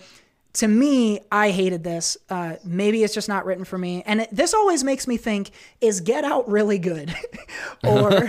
to 0.54 0.68
me, 0.68 1.20
I 1.30 1.50
hated 1.50 1.82
this. 1.82 2.16
Uh, 2.28 2.56
maybe 2.64 3.02
it's 3.02 3.14
just 3.14 3.28
not 3.28 3.46
written 3.46 3.64
for 3.64 3.78
me. 3.78 4.02
And 4.04 4.22
it, 4.22 4.28
this 4.30 4.52
always 4.52 4.84
makes 4.84 5.06
me 5.06 5.16
think: 5.16 5.50
Is 5.80 6.00
Get 6.00 6.24
Out 6.24 6.48
really 6.48 6.78
good? 6.78 7.14
or 7.84 8.12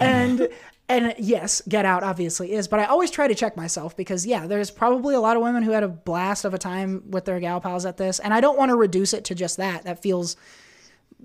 and 0.00 0.48
and 0.88 1.14
yes, 1.18 1.62
Get 1.68 1.84
Out 1.84 2.02
obviously 2.02 2.52
is. 2.52 2.66
But 2.66 2.80
I 2.80 2.86
always 2.86 3.10
try 3.10 3.28
to 3.28 3.34
check 3.34 3.56
myself 3.56 3.96
because 3.96 4.26
yeah, 4.26 4.46
there's 4.46 4.70
probably 4.70 5.14
a 5.14 5.20
lot 5.20 5.36
of 5.36 5.42
women 5.42 5.62
who 5.62 5.70
had 5.70 5.84
a 5.84 5.88
blast 5.88 6.44
of 6.44 6.52
a 6.52 6.58
time 6.58 7.04
with 7.10 7.26
their 7.26 7.38
gal 7.38 7.60
pals 7.60 7.86
at 7.86 7.96
this, 7.96 8.18
and 8.18 8.34
I 8.34 8.40
don't 8.40 8.58
want 8.58 8.70
to 8.70 8.76
reduce 8.76 9.12
it 9.12 9.24
to 9.26 9.34
just 9.34 9.56
that. 9.58 9.84
That 9.84 10.02
feels 10.02 10.36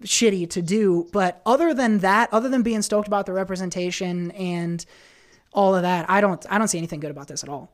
shitty 0.02 0.50
to 0.52 0.62
do. 0.62 1.08
But 1.12 1.42
other 1.46 1.74
than 1.74 2.00
that, 2.00 2.30
other 2.32 2.50
than 2.50 2.62
being 2.62 2.82
stoked 2.84 3.08
about 3.08 3.26
the 3.26 3.34
representation 3.34 4.32
and 4.32 4.86
all 5.52 5.74
of 5.76 5.82
that, 5.82 6.08
I 6.12 6.22
don't 6.22 6.46
I 6.48 6.60
don't 6.60 6.68
see 6.68 6.78
anything 6.78 7.00
good 7.00 7.12
about 7.12 7.28
this 7.28 7.44
at 7.44 7.50
all. 7.50 7.72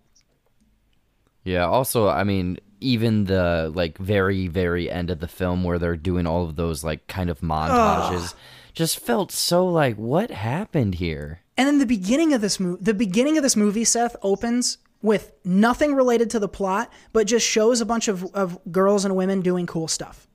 Yeah, 1.49 1.65
also, 1.65 2.07
I 2.07 2.23
mean, 2.23 2.59
even 2.79 3.25
the 3.25 3.71
like 3.73 3.97
very 3.97 4.47
very 4.47 4.89
end 4.89 5.09
of 5.09 5.19
the 5.19 5.27
film 5.27 5.63
where 5.63 5.79
they're 5.79 5.97
doing 5.97 6.27
all 6.27 6.43
of 6.43 6.55
those 6.55 6.83
like 6.83 7.07
kind 7.07 7.29
of 7.29 7.41
montages 7.41 8.33
just 8.73 8.99
felt 8.99 9.31
so 9.31 9.65
like 9.65 9.95
what 9.95 10.29
happened 10.29 10.95
here? 10.95 11.41
And 11.57 11.67
then 11.67 11.79
the 11.79 11.85
beginning 11.85 12.33
of 12.33 12.41
this 12.41 12.59
movie, 12.59 12.81
the 12.81 12.93
beginning 12.93 13.37
of 13.37 13.43
this 13.43 13.55
movie, 13.55 13.83
Seth 13.83 14.15
opens 14.21 14.77
with 15.01 15.33
nothing 15.43 15.95
related 15.95 16.29
to 16.29 16.39
the 16.39 16.47
plot, 16.47 16.91
but 17.13 17.27
just 17.27 17.45
shows 17.45 17.81
a 17.81 17.85
bunch 17.85 18.07
of, 18.07 18.23
of 18.33 18.59
girls 18.71 19.03
and 19.03 19.15
women 19.15 19.41
doing 19.41 19.65
cool 19.65 19.87
stuff. 19.87 20.27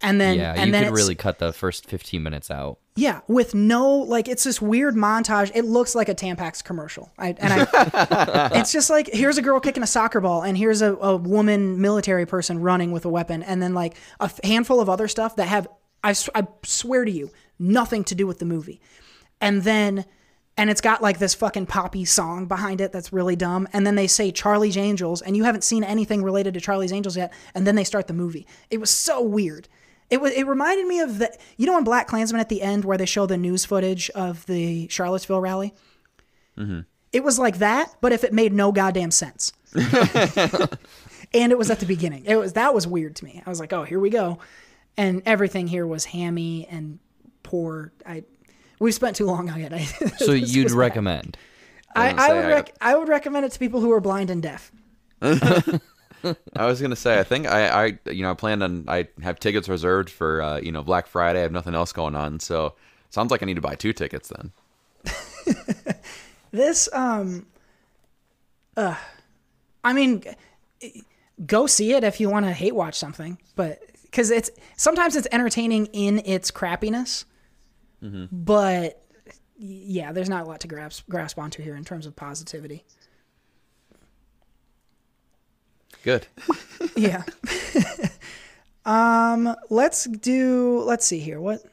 And 0.00 0.20
then, 0.20 0.38
yeah, 0.38 0.54
and 0.56 0.66
you 0.66 0.72
then 0.72 0.84
could 0.84 0.94
really 0.94 1.14
cut 1.14 1.38
the 1.38 1.52
first 1.52 1.86
15 1.86 2.22
minutes 2.22 2.50
out. 2.50 2.78
Yeah, 2.98 3.20
with 3.28 3.54
no 3.54 3.88
like, 3.88 4.26
it's 4.26 4.42
this 4.42 4.60
weird 4.60 4.96
montage. 4.96 5.52
It 5.54 5.64
looks 5.64 5.94
like 5.94 6.08
a 6.08 6.16
Tampax 6.16 6.64
commercial. 6.64 7.12
I, 7.16 7.28
and 7.38 7.52
I, 7.52 8.50
it's 8.54 8.72
just 8.72 8.90
like 8.90 9.08
here's 9.12 9.38
a 9.38 9.42
girl 9.42 9.60
kicking 9.60 9.84
a 9.84 9.86
soccer 9.86 10.20
ball, 10.20 10.42
and 10.42 10.58
here's 10.58 10.82
a, 10.82 10.94
a 10.96 11.16
woman 11.16 11.80
military 11.80 12.26
person 12.26 12.60
running 12.60 12.90
with 12.90 13.04
a 13.04 13.08
weapon, 13.08 13.44
and 13.44 13.62
then 13.62 13.72
like 13.72 13.96
a 14.18 14.28
handful 14.42 14.80
of 14.80 14.88
other 14.88 15.06
stuff 15.06 15.36
that 15.36 15.46
have 15.46 15.68
I 16.02 16.12
swear 16.64 17.04
to 17.04 17.10
you 17.10 17.30
nothing 17.56 18.02
to 18.02 18.16
do 18.16 18.26
with 18.26 18.40
the 18.40 18.44
movie, 18.44 18.80
and 19.40 19.62
then 19.62 20.04
and 20.56 20.68
it's 20.68 20.80
got 20.80 21.00
like 21.00 21.20
this 21.20 21.36
fucking 21.36 21.66
poppy 21.66 22.04
song 22.04 22.46
behind 22.46 22.80
it 22.80 22.90
that's 22.90 23.12
really 23.12 23.36
dumb, 23.36 23.68
and 23.72 23.86
then 23.86 23.94
they 23.94 24.08
say 24.08 24.32
Charlie's 24.32 24.76
Angels, 24.76 25.22
and 25.22 25.36
you 25.36 25.44
haven't 25.44 25.62
seen 25.62 25.84
anything 25.84 26.24
related 26.24 26.52
to 26.54 26.60
Charlie's 26.60 26.92
Angels 26.92 27.16
yet, 27.16 27.32
and 27.54 27.64
then 27.64 27.76
they 27.76 27.84
start 27.84 28.08
the 28.08 28.12
movie. 28.12 28.44
It 28.70 28.80
was 28.80 28.90
so 28.90 29.22
weird. 29.22 29.68
It 30.10 30.20
was. 30.20 30.32
It 30.32 30.46
reminded 30.46 30.86
me 30.86 31.00
of 31.00 31.18
the. 31.18 31.36
You 31.56 31.66
know, 31.66 31.78
in 31.78 31.84
BlacKkKlansman 31.84 32.38
at 32.38 32.48
the 32.48 32.62
end 32.62 32.84
where 32.84 32.98
they 32.98 33.06
show 33.06 33.26
the 33.26 33.36
news 33.36 33.64
footage 33.64 34.10
of 34.10 34.46
the 34.46 34.88
Charlottesville 34.88 35.40
rally. 35.40 35.74
Mm-hmm. 36.56 36.80
It 37.12 37.24
was 37.24 37.38
like 37.38 37.58
that, 37.58 37.94
but 38.00 38.12
if 38.12 38.24
it 38.24 38.32
made 38.32 38.52
no 38.52 38.72
goddamn 38.72 39.10
sense. 39.10 39.52
and 39.74 41.52
it 41.52 41.58
was 41.58 41.70
at 41.70 41.80
the 41.80 41.86
beginning. 41.86 42.24
It 42.26 42.36
was 42.36 42.54
that 42.54 42.74
was 42.74 42.86
weird 42.86 43.16
to 43.16 43.24
me. 43.24 43.42
I 43.44 43.50
was 43.50 43.60
like, 43.60 43.72
oh, 43.72 43.84
here 43.84 44.00
we 44.00 44.10
go, 44.10 44.38
and 44.96 45.22
everything 45.26 45.66
here 45.66 45.86
was 45.86 46.04
hammy 46.06 46.66
and 46.70 46.98
poor. 47.42 47.92
I 48.06 48.24
we've 48.78 48.94
spent 48.94 49.16
too 49.16 49.26
long 49.26 49.50
on 49.50 49.60
it. 49.60 49.72
I, 49.72 49.84
So 50.18 50.32
you'd 50.32 50.70
recommend? 50.70 51.36
I, 51.94 52.10
I 52.10 52.34
would 52.34 52.46
rec- 52.46 52.76
I 52.80 52.96
would 52.96 53.08
recommend 53.08 53.46
it 53.46 53.52
to 53.52 53.58
people 53.58 53.80
who 53.80 53.90
are 53.92 54.00
blind 54.00 54.30
and 54.30 54.42
deaf. 54.42 54.70
I 56.56 56.66
was 56.66 56.80
gonna 56.80 56.96
say, 56.96 57.18
I 57.18 57.22
think 57.22 57.46
I, 57.46 57.86
I, 57.86 57.98
you 58.10 58.22
know, 58.22 58.30
I 58.30 58.34
plan 58.34 58.62
on, 58.62 58.84
I 58.88 59.08
have 59.22 59.38
tickets 59.38 59.68
reserved 59.68 60.10
for, 60.10 60.42
uh, 60.42 60.58
you 60.60 60.72
know, 60.72 60.82
Black 60.82 61.06
Friday. 61.06 61.38
I 61.40 61.42
have 61.42 61.52
nothing 61.52 61.74
else 61.74 61.92
going 61.92 62.14
on, 62.14 62.40
so 62.40 62.74
sounds 63.10 63.30
like 63.30 63.42
I 63.42 63.46
need 63.46 63.54
to 63.54 63.60
buy 63.60 63.74
two 63.74 63.92
tickets 63.92 64.30
then. 64.34 64.52
This 66.50 66.88
um 66.94 67.46
uh 68.76 68.96
I 69.84 69.92
mean 69.92 70.22
go 71.44 71.66
see 71.66 71.92
it 71.92 72.04
if 72.04 72.20
you 72.20 72.30
want 72.30 72.46
to 72.46 72.52
hate 72.52 72.74
watch 72.74 72.94
something, 72.94 73.38
but 73.54 73.80
cuz 74.12 74.30
it's 74.30 74.50
sometimes 74.76 75.14
it's 75.14 75.28
entertaining 75.30 75.86
in 75.92 76.20
its 76.24 76.50
crappiness. 76.50 77.24
But 78.32 79.02
yeah, 79.58 80.12
there's 80.12 80.30
not 80.30 80.44
a 80.44 80.48
lot 80.48 80.60
to 80.60 80.68
grasp 80.68 81.04
grasp 81.10 81.38
onto 81.38 81.62
here 81.62 81.76
in 81.76 81.84
terms 81.84 82.06
of 82.06 82.16
positivity. 82.16 82.84
Good. 86.02 86.26
Yeah. 86.96 87.22
um 88.84 89.54
let's 89.70 90.04
do 90.04 90.80
let's 90.80 91.06
see 91.06 91.20
here. 91.20 91.40
What 91.40 91.64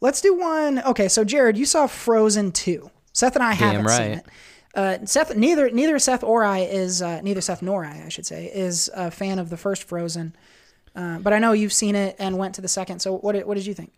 Let's 0.00 0.20
do 0.20 0.34
one. 0.34 0.82
Okay, 0.84 1.08
so 1.08 1.24
Jared, 1.24 1.56
you 1.56 1.64
saw 1.64 1.86
Frozen 1.86 2.52
2. 2.52 2.90
Seth 3.12 3.34
and 3.34 3.42
I 3.42 3.54
haven't 3.54 3.88
seen 3.88 4.12
it. 4.12 4.26
Uh, 4.74 4.98
Seth, 5.06 5.34
neither 5.34 5.70
neither 5.70 5.98
Seth 5.98 6.22
or 6.22 6.44
I 6.44 6.60
is 6.60 7.00
uh, 7.00 7.22
neither 7.22 7.40
Seth 7.40 7.62
nor 7.62 7.84
I, 7.84 8.04
I 8.04 8.08
should 8.10 8.26
say, 8.26 8.50
is 8.54 8.90
a 8.94 9.10
fan 9.10 9.38
of 9.38 9.48
the 9.48 9.56
first 9.56 9.84
Frozen. 9.84 10.36
Uh, 10.94 11.18
but 11.18 11.32
I 11.32 11.38
know 11.38 11.52
you've 11.52 11.72
seen 11.72 11.94
it 11.94 12.14
and 12.18 12.36
went 12.36 12.54
to 12.56 12.60
the 12.60 12.68
second. 12.68 13.00
So 13.00 13.16
what 13.16 13.32
did, 13.32 13.46
what 13.46 13.54
did 13.54 13.66
you 13.66 13.72
think? 13.72 13.92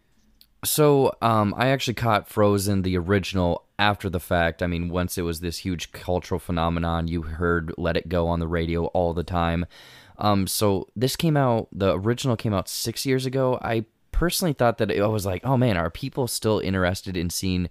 So, 0.64 1.14
um, 1.22 1.54
I 1.56 1.68
actually 1.68 1.94
caught 1.94 2.28
Frozen, 2.28 2.82
the 2.82 2.98
original, 2.98 3.64
after 3.78 4.10
the 4.10 4.20
fact. 4.20 4.62
I 4.62 4.66
mean, 4.66 4.88
once 4.88 5.16
it 5.16 5.22
was 5.22 5.40
this 5.40 5.58
huge 5.58 5.92
cultural 5.92 6.40
phenomenon, 6.40 7.06
you 7.06 7.22
heard 7.22 7.72
Let 7.78 7.96
It 7.96 8.08
Go 8.08 8.26
on 8.26 8.40
the 8.40 8.48
radio 8.48 8.86
all 8.86 9.14
the 9.14 9.22
time. 9.22 9.66
Um, 10.18 10.48
so 10.48 10.88
this 10.96 11.14
came 11.14 11.36
out, 11.36 11.68
the 11.72 11.96
original 11.96 12.36
came 12.36 12.52
out 12.52 12.68
six 12.68 13.06
years 13.06 13.24
ago. 13.24 13.58
I 13.62 13.84
personally 14.10 14.52
thought 14.52 14.78
that 14.78 14.90
it, 14.90 15.00
I 15.00 15.06
was 15.06 15.24
like, 15.24 15.46
oh 15.46 15.56
man, 15.56 15.76
are 15.76 15.90
people 15.90 16.26
still 16.26 16.58
interested 16.58 17.16
in 17.16 17.30
seeing 17.30 17.70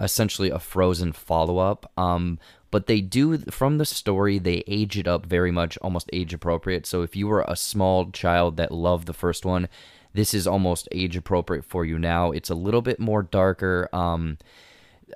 essentially 0.00 0.50
a 0.50 0.60
Frozen 0.60 1.12
follow 1.12 1.58
up? 1.58 1.90
Um, 1.98 2.38
but 2.70 2.86
they 2.86 3.00
do 3.00 3.38
from 3.38 3.78
the 3.78 3.84
story 3.84 4.38
they 4.38 4.62
age 4.68 4.96
it 4.96 5.08
up 5.08 5.26
very 5.26 5.50
much 5.50 5.76
almost 5.78 6.08
age 6.12 6.32
appropriate 6.32 6.86
so 6.86 7.02
if 7.02 7.16
you 7.16 7.26
were 7.26 7.44
a 7.48 7.56
small 7.56 8.10
child 8.12 8.56
that 8.56 8.70
loved 8.70 9.06
the 9.06 9.12
first 9.12 9.44
one 9.44 9.68
this 10.12 10.34
is 10.34 10.46
almost 10.46 10.88
age 10.92 11.16
appropriate 11.16 11.64
for 11.64 11.84
you 11.84 11.98
now 11.98 12.30
it's 12.30 12.50
a 12.50 12.54
little 12.54 12.82
bit 12.82 12.98
more 12.98 13.22
darker 13.22 13.88
um 13.92 14.36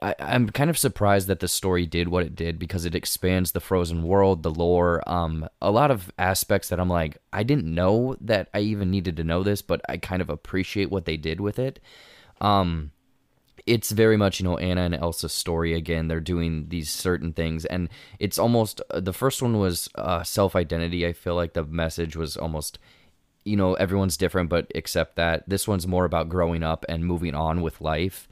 I, 0.03 0.15
I'm 0.19 0.51
kind 0.51 0.71
of 0.71 0.79
surprised 0.79 1.29
that 1.29 1.41
the 1.41 1.49
story 1.49 1.87
did 1.87 2.09
what 2.09 2.25
it 2.25 2.35
did 2.35 2.59
because 2.59 2.85
it 2.85 2.95
expands 2.95 3.53
the 3.53 3.61
Frozen 3.61 4.03
world, 4.03 4.43
the 4.43 4.51
lore, 4.51 5.09
um, 5.09 5.49
a 5.63 5.71
lot 5.71 5.91
of 5.91 6.13
aspects 6.19 6.69
that 6.69 6.81
I'm 6.81 6.89
like, 6.89 7.19
I 7.33 7.43
didn't 7.43 7.73
know 7.73 8.17
that 8.21 8.49
I 8.53 8.61
even 8.61 8.91
needed 8.91 9.17
to 9.19 9.25
know 9.25 9.43
this, 9.43 9.63
but 9.63 9.81
I 9.89 9.97
kind 9.99 10.23
of 10.23 10.31
appreciate 10.31 10.91
what 10.91 11.05
they 11.05 11.17
did 11.17 11.41
with 11.41 11.59
it. 11.59 11.81
Um, 12.41 12.91
it's 13.67 13.93
very 13.93 14.17
much 14.17 14.41
you 14.41 14.45
know 14.45 14.59
Anna 14.59 14.83
and 14.83 14.95
Elsa's 14.95 15.33
story 15.33 15.75
again. 15.75 16.09
They're 16.09 16.21
doing 16.21 16.69
these 16.69 16.91
certain 16.91 17.33
things, 17.33 17.65
and 17.65 17.89
it's 18.19 18.39
almost 18.39 18.83
uh, 18.91 19.01
the 19.01 19.13
first 19.13 19.41
one 19.41 19.59
was 19.59 19.89
uh, 19.95 20.23
self 20.23 20.55
identity. 20.55 21.07
I 21.07 21.13
feel 21.13 21.35
like 21.35 21.55
the 21.55 21.65
message 21.65 22.15
was 22.15 22.37
almost 22.37 22.79
you 23.45 23.57
know 23.57 23.75
everyone's 23.75 24.17
different, 24.17 24.49
but 24.51 24.71
accept 24.75 25.17
that. 25.17 25.49
This 25.49 25.67
one's 25.69 25.87
more 25.87 26.05
about 26.05 26.29
growing 26.29 26.63
up 26.63 26.85
and 26.89 27.05
moving 27.05 27.35
on 27.35 27.61
with 27.63 27.81
life. 27.81 28.29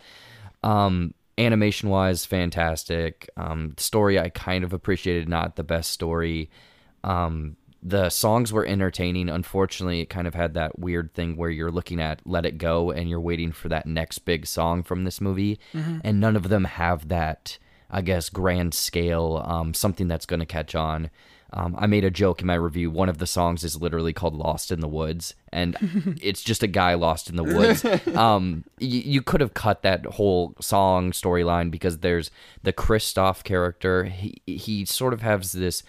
Um, 0.63 1.15
animation 1.39 1.89
wise, 1.89 2.25
fantastic. 2.25 3.29
Um, 3.37 3.75
story 3.79 4.19
I 4.19 4.29
kind 4.29 4.65
of 4.65 4.73
appreciated, 4.73 5.29
not 5.29 5.57
the 5.57 5.65
best 5.65 5.91
story. 5.91 6.51
Um, 7.05 7.57
the 7.83 8.11
songs 8.11 8.53
were 8.53 8.65
entertaining. 8.65 9.29
Unfortunately, 9.29 10.01
it 10.01 10.07
kind 10.09 10.29
of 10.29 10.35
had 10.35 10.55
that 10.55 10.79
weird 10.79 11.13
thing 11.15 11.37
where 11.37 11.51
you're 11.51 11.73
looking 11.73 12.01
at 12.01 12.21
Let 12.25 12.47
It 12.47 12.57
Go 12.59 12.93
and 12.93 13.11
you're 13.11 13.21
waiting 13.21 13.51
for 13.51 13.69
that 13.71 13.87
next 13.87 14.21
big 14.21 14.47
song 14.47 14.85
from 14.85 15.03
this 15.03 15.21
movie, 15.21 15.59
Mhm. 15.75 16.01
and 16.05 16.21
none 16.21 16.37
of 16.37 16.49
them 16.49 16.65
have 16.65 17.09
that, 17.09 17.59
I 17.91 18.01
guess, 18.03 18.29
grand 18.29 18.73
scale, 18.73 19.43
um, 19.45 19.75
something 19.75 20.07
that's 20.07 20.27
going 20.27 20.39
to 20.41 20.47
catch 20.47 20.77
on. 20.77 21.11
Um, 21.55 21.75
I 21.79 21.87
made 21.87 22.05
a 22.05 22.11
joke 22.11 22.41
in 22.41 22.47
my 22.47 22.55
review. 22.55 22.91
One 22.91 23.09
of 23.09 23.19
the 23.19 23.27
songs 23.27 23.63
is 23.63 23.81
literally 23.81 24.13
called 24.13 24.35
"Lost 24.35 24.71
in 24.73 24.81
the 24.81 24.89
Woods," 24.89 25.35
and 25.53 25.77
it's 26.23 26.43
just 26.43 26.63
a 26.63 26.67
guy 26.67 26.95
lost 26.95 27.29
in 27.29 27.37
the 27.37 27.45
woods. 27.45 27.85
um, 28.17 28.65
y- 28.81 28.87
you 28.87 29.21
could 29.23 29.41
have 29.41 29.55
cut 29.55 29.83
that 29.83 30.07
whole 30.07 30.55
song 30.61 31.13
storyline 31.13 31.71
because 31.71 31.99
there's 31.99 32.31
the 32.63 32.73
Kristoff 32.73 33.45
character. 33.45 34.05
He 34.05 34.41
he 34.47 34.85
sort 34.85 35.13
of 35.13 35.21
has 35.23 35.53
this. 35.53 35.83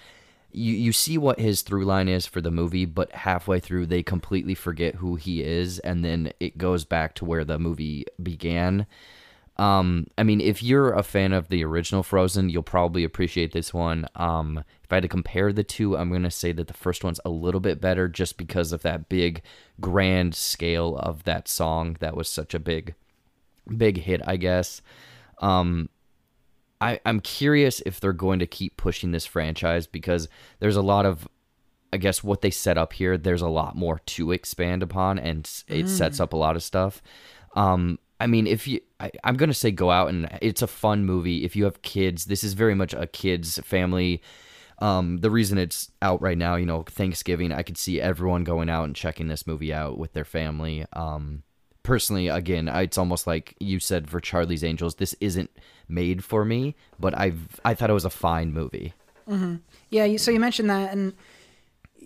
You 0.52 0.74
you 0.74 0.92
see 0.92 1.18
what 1.18 1.40
his 1.40 1.62
through 1.62 1.86
line 1.86 2.10
is 2.10 2.26
for 2.28 2.42
the 2.42 2.52
movie, 2.52 2.86
but 2.86 3.12
halfway 3.12 3.60
through 3.60 3.86
they 3.86 4.04
completely 4.04 4.56
forget 4.56 4.96
who 4.96 5.16
he 5.16 5.42
is, 5.44 5.80
and 5.80 6.04
then 6.04 6.34
it 6.40 6.58
goes 6.58 6.84
back 6.86 7.16
to 7.16 7.26
where 7.26 7.46
the 7.46 7.58
movie 7.58 8.06
began. 8.22 8.86
Um, 9.58 10.08
I 10.18 10.24
mean, 10.24 10.42
if 10.42 10.64
you're 10.64 10.94
a 10.94 11.04
fan 11.04 11.32
of 11.32 11.50
the 11.50 11.64
original 11.64 12.02
Frozen, 12.02 12.50
you'll 12.50 12.64
probably 12.64 13.04
appreciate 13.04 13.52
this 13.52 13.72
one. 13.74 14.08
Um, 14.16 14.64
if 14.84 14.92
I 14.92 14.96
had 14.96 15.04
to 15.04 15.08
compare 15.08 15.54
the 15.54 15.64
two, 15.64 15.96
I'm 15.96 16.12
gonna 16.12 16.32
say 16.32 16.52
that 16.54 16.68
the 16.68 16.74
first 16.74 17.04
one's 17.04 17.20
a 17.24 17.30
little 17.30 17.60
bit 17.60 17.80
better, 17.80 18.08
just 18.08 18.38
because 18.38 18.72
of 18.72 18.82
that 18.82 19.10
big, 19.10 19.44
grand 19.80 20.34
scale 20.34 20.98
of 20.98 21.24
that 21.26 21.48
song 21.48 21.98
that 22.00 22.16
was 22.18 22.28
such 22.28 22.54
a 22.56 22.60
big, 22.60 22.96
big 23.78 23.98
hit, 24.00 24.22
I 24.26 24.38
guess. 24.38 24.82
Um, 25.40 25.90
I, 26.82 27.00
I'm 27.06 27.20
curious 27.20 27.82
if 27.86 28.00
they're 28.00 28.12
going 28.12 28.40
to 28.40 28.48
keep 28.48 28.76
pushing 28.76 29.12
this 29.12 29.26
franchise 29.26 29.88
because 29.88 30.28
there's 30.60 30.76
a 30.76 30.82
lot 30.82 31.06
of 31.06 31.28
I 31.94 31.98
guess 31.98 32.24
what 32.24 32.42
they 32.42 32.50
set 32.50 32.76
up 32.76 32.94
here, 32.94 33.20
there's 33.20 33.44
a 33.44 33.48
lot 33.48 33.76
more 33.76 34.02
to 34.08 34.32
expand 34.32 34.82
upon, 34.82 35.20
and 35.20 35.48
it 35.68 35.88
sets 35.88 36.18
Mm. 36.18 36.22
up 36.22 36.34
a 36.34 36.38
lot 36.38 36.56
of 36.56 36.64
stuff. 36.64 37.04
Um, 37.56 38.00
I 38.24 38.28
mean, 38.28 38.48
if 38.48 38.68
you, 38.68 38.80
I, 39.02 39.12
I'm 39.26 39.36
gonna 39.36 39.54
say 39.54 39.70
go 39.70 39.92
out 39.92 40.08
and 40.08 40.30
it's 40.42 40.62
a 40.62 40.68
fun 40.68 41.06
movie. 41.06 41.44
If 41.44 41.58
you 41.58 41.66
have 41.66 41.82
kids, 41.82 42.26
this 42.26 42.42
is 42.42 42.54
very 42.54 42.74
much 42.74 42.94
a 42.94 43.06
kids 43.06 43.60
family. 43.60 44.22
Um, 44.80 45.18
the 45.18 45.30
reason 45.30 45.58
it's 45.58 45.92
out 46.02 46.22
right 46.22 46.38
now, 46.38 46.56
you 46.56 46.66
know, 46.66 46.84
Thanksgiving, 46.84 47.52
I 47.52 47.64
could 47.64 47.78
see 47.78 48.00
everyone 48.00 48.44
going 48.46 48.70
out 48.70 48.86
and 48.86 48.96
checking 48.96 49.28
this 49.28 49.46
movie 49.46 49.74
out 49.74 49.98
with 49.98 50.14
their 50.14 50.26
family. 50.26 50.86
Um, 50.94 51.44
personally, 51.84 52.30
again, 52.30 52.70
it's 52.70 52.98
almost 52.98 53.28
like 53.28 53.56
you 53.60 53.80
said 53.80 54.10
for 54.10 54.20
Charlie's 54.22 54.64
Angels, 54.64 54.96
this 54.96 55.16
isn't 55.20 55.52
made 55.90 56.24
for 56.24 56.46
me, 56.46 56.76
but 56.98 57.18
I've 57.18 57.60
I 57.66 57.74
thought 57.74 57.90
it 57.90 57.94
was 57.94 58.06
a 58.06 58.10
fine 58.10 58.54
movie. 58.54 58.94
hmm 59.28 59.58
Yeah, 59.90 60.06
you, 60.06 60.18
so 60.18 60.32
you 60.32 60.40
mentioned 60.40 60.70
that, 60.70 60.94
and 60.94 61.14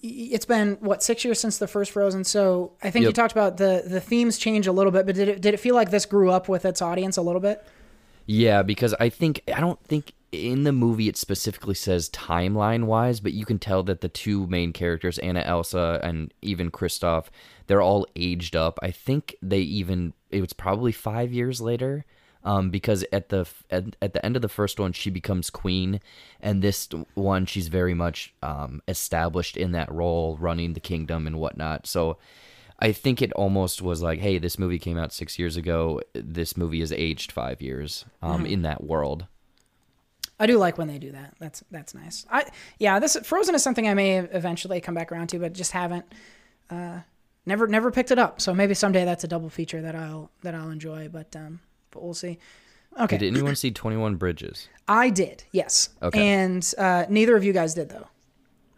it's 0.02 0.45
been 0.45 0.78
what 0.80 1.03
six 1.03 1.24
years 1.26 1.40
since 1.40 1.57
the 1.57 1.68
first 1.68 1.91
Frozen. 1.91 2.24
So 2.24 2.74
I 2.84 2.90
think 2.90 3.06
you 3.06 3.14
talked 3.14 3.32
about 3.32 3.57
the 3.57 3.84
the 3.86 4.02
themes 4.02 4.38
change 4.38 4.68
a 4.68 4.72
little 4.72 4.91
bit, 4.91 5.06
but 5.06 5.15
did 5.15 5.28
it 5.28 5.41
did 5.41 5.53
it 5.53 5.57
feel 5.57 5.76
like 5.76 5.91
this 5.91 6.06
grew 6.06 6.32
up 6.32 6.48
with 6.49 6.65
its 6.65 6.82
audience 6.82 7.18
a 7.18 7.22
little 7.22 7.41
bit? 7.41 7.65
Yeah, 8.26 8.61
because 8.61 8.94
I 8.99 9.10
think 9.10 9.41
I 9.53 9.60
don't 9.60 9.82
think 9.84 10.14
in 10.32 10.64
the 10.64 10.74
movie 10.74 11.07
it 11.07 11.18
specifically 11.18 11.76
says 11.76 12.10
timeline 12.10 12.84
wise, 12.84 13.19
but 13.19 13.34
you 13.34 13.45
can 13.45 13.60
tell 13.60 13.84
that 13.84 14.02
the 14.02 14.10
two 14.10 14.45
main 14.48 14.74
characters, 14.74 15.18
Anna 15.19 15.41
Elsa 15.41 15.99
and 16.03 16.34
even 16.41 16.69
Kristoff, 16.69 17.28
they're 17.68 17.82
all 17.82 18.06
aged 18.15 18.56
up. 18.56 18.80
I 18.84 18.91
think 18.91 19.36
they 19.41 19.60
even 19.60 20.14
it 20.30 20.41
was 20.41 20.53
probably 20.53 20.91
five 20.91 21.34
years 21.34 21.61
later. 21.61 22.06
Um, 22.48 22.69
because 22.69 23.03
at 23.11 23.28
the 23.28 23.45
at, 23.69 23.95
at 24.02 24.14
the 24.14 24.26
end 24.26 24.36
of 24.38 24.41
the 24.41 24.48
first 24.49 24.80
one, 24.80 24.94
she 24.94 25.10
becomes 25.10 25.49
queen, 25.49 25.99
and 26.40 26.61
this 26.61 26.88
one, 27.14 27.45
she's 27.45 27.68
very 27.68 27.94
much 27.94 28.34
um, 28.41 28.82
established 28.88 29.57
in 29.57 29.74
that 29.74 29.91
role, 29.91 30.38
running 30.40 30.72
the 30.74 30.80
kingdom 30.80 31.28
and 31.28 31.38
whatnot. 31.40 31.86
So, 31.88 32.18
I 32.80 32.94
think 32.94 33.22
it 33.22 33.34
almost 33.34 33.82
was 33.82 34.02
like, 34.02 34.19
hey, 34.19 34.38
this 34.38 34.57
movie 34.57 34.80
came 34.80 34.98
out 34.98 35.11
six 35.11 35.38
years 35.38 35.57
ago. 35.57 35.99
This 36.14 36.56
movie 36.56 36.80
is 36.82 36.91
aged 36.94 37.32
five 37.34 37.61
years 37.61 38.06
um, 38.22 38.45
Mhm. 38.45 38.52
in 38.52 38.61
that 38.61 38.82
world. 38.84 39.26
I 40.40 40.45
do 40.45 40.57
like 40.57 40.78
when 40.78 40.88
they 40.88 40.99
do 40.99 41.11
that. 41.11 41.34
That's 41.40 41.64
that's 41.72 41.94
nice. 41.94 42.26
I 42.32 42.45
yeah, 42.80 42.99
this 42.99 43.18
Frozen 43.24 43.56
is 43.56 43.64
something 43.64 43.88
I 43.90 43.94
may 43.94 44.19
eventually 44.19 44.80
come 44.80 44.95
back 44.95 45.11
around 45.11 45.28
to, 45.30 45.40
but 45.40 45.52
just 45.53 45.72
haven't. 45.74 46.06
Uh, 46.69 46.99
never 47.45 47.68
never 47.68 47.91
picked 47.91 48.11
it 48.11 48.19
up. 48.19 48.40
So 48.40 48.53
maybe 48.53 48.74
someday 48.74 49.03
that's 49.03 49.24
a 49.24 49.28
double 49.28 49.49
feature 49.49 49.82
that 49.82 49.95
I'll 49.95 50.30
that 50.44 50.53
I'll 50.56 50.69
enjoy. 50.69 51.10
But 51.10 51.36
um, 51.36 51.60
but 51.98 52.03
we'll 52.03 52.14
see. 52.14 52.38
Okay, 52.99 53.18
Did 53.18 53.34
anyone 53.34 53.56
see 53.56 53.72
Twenty 53.72 53.98
One 53.98 54.15
Bridges? 54.15 54.69
I 54.88 55.10
did. 55.10 55.44
Yes. 55.52 55.90
Okay. 56.02 56.28
And 56.28 56.74
uh, 56.78 57.06
neither 57.10 57.36
of 57.36 57.44
you 57.44 57.53
guys 57.53 57.74
did 57.74 57.90
though. 57.90 58.07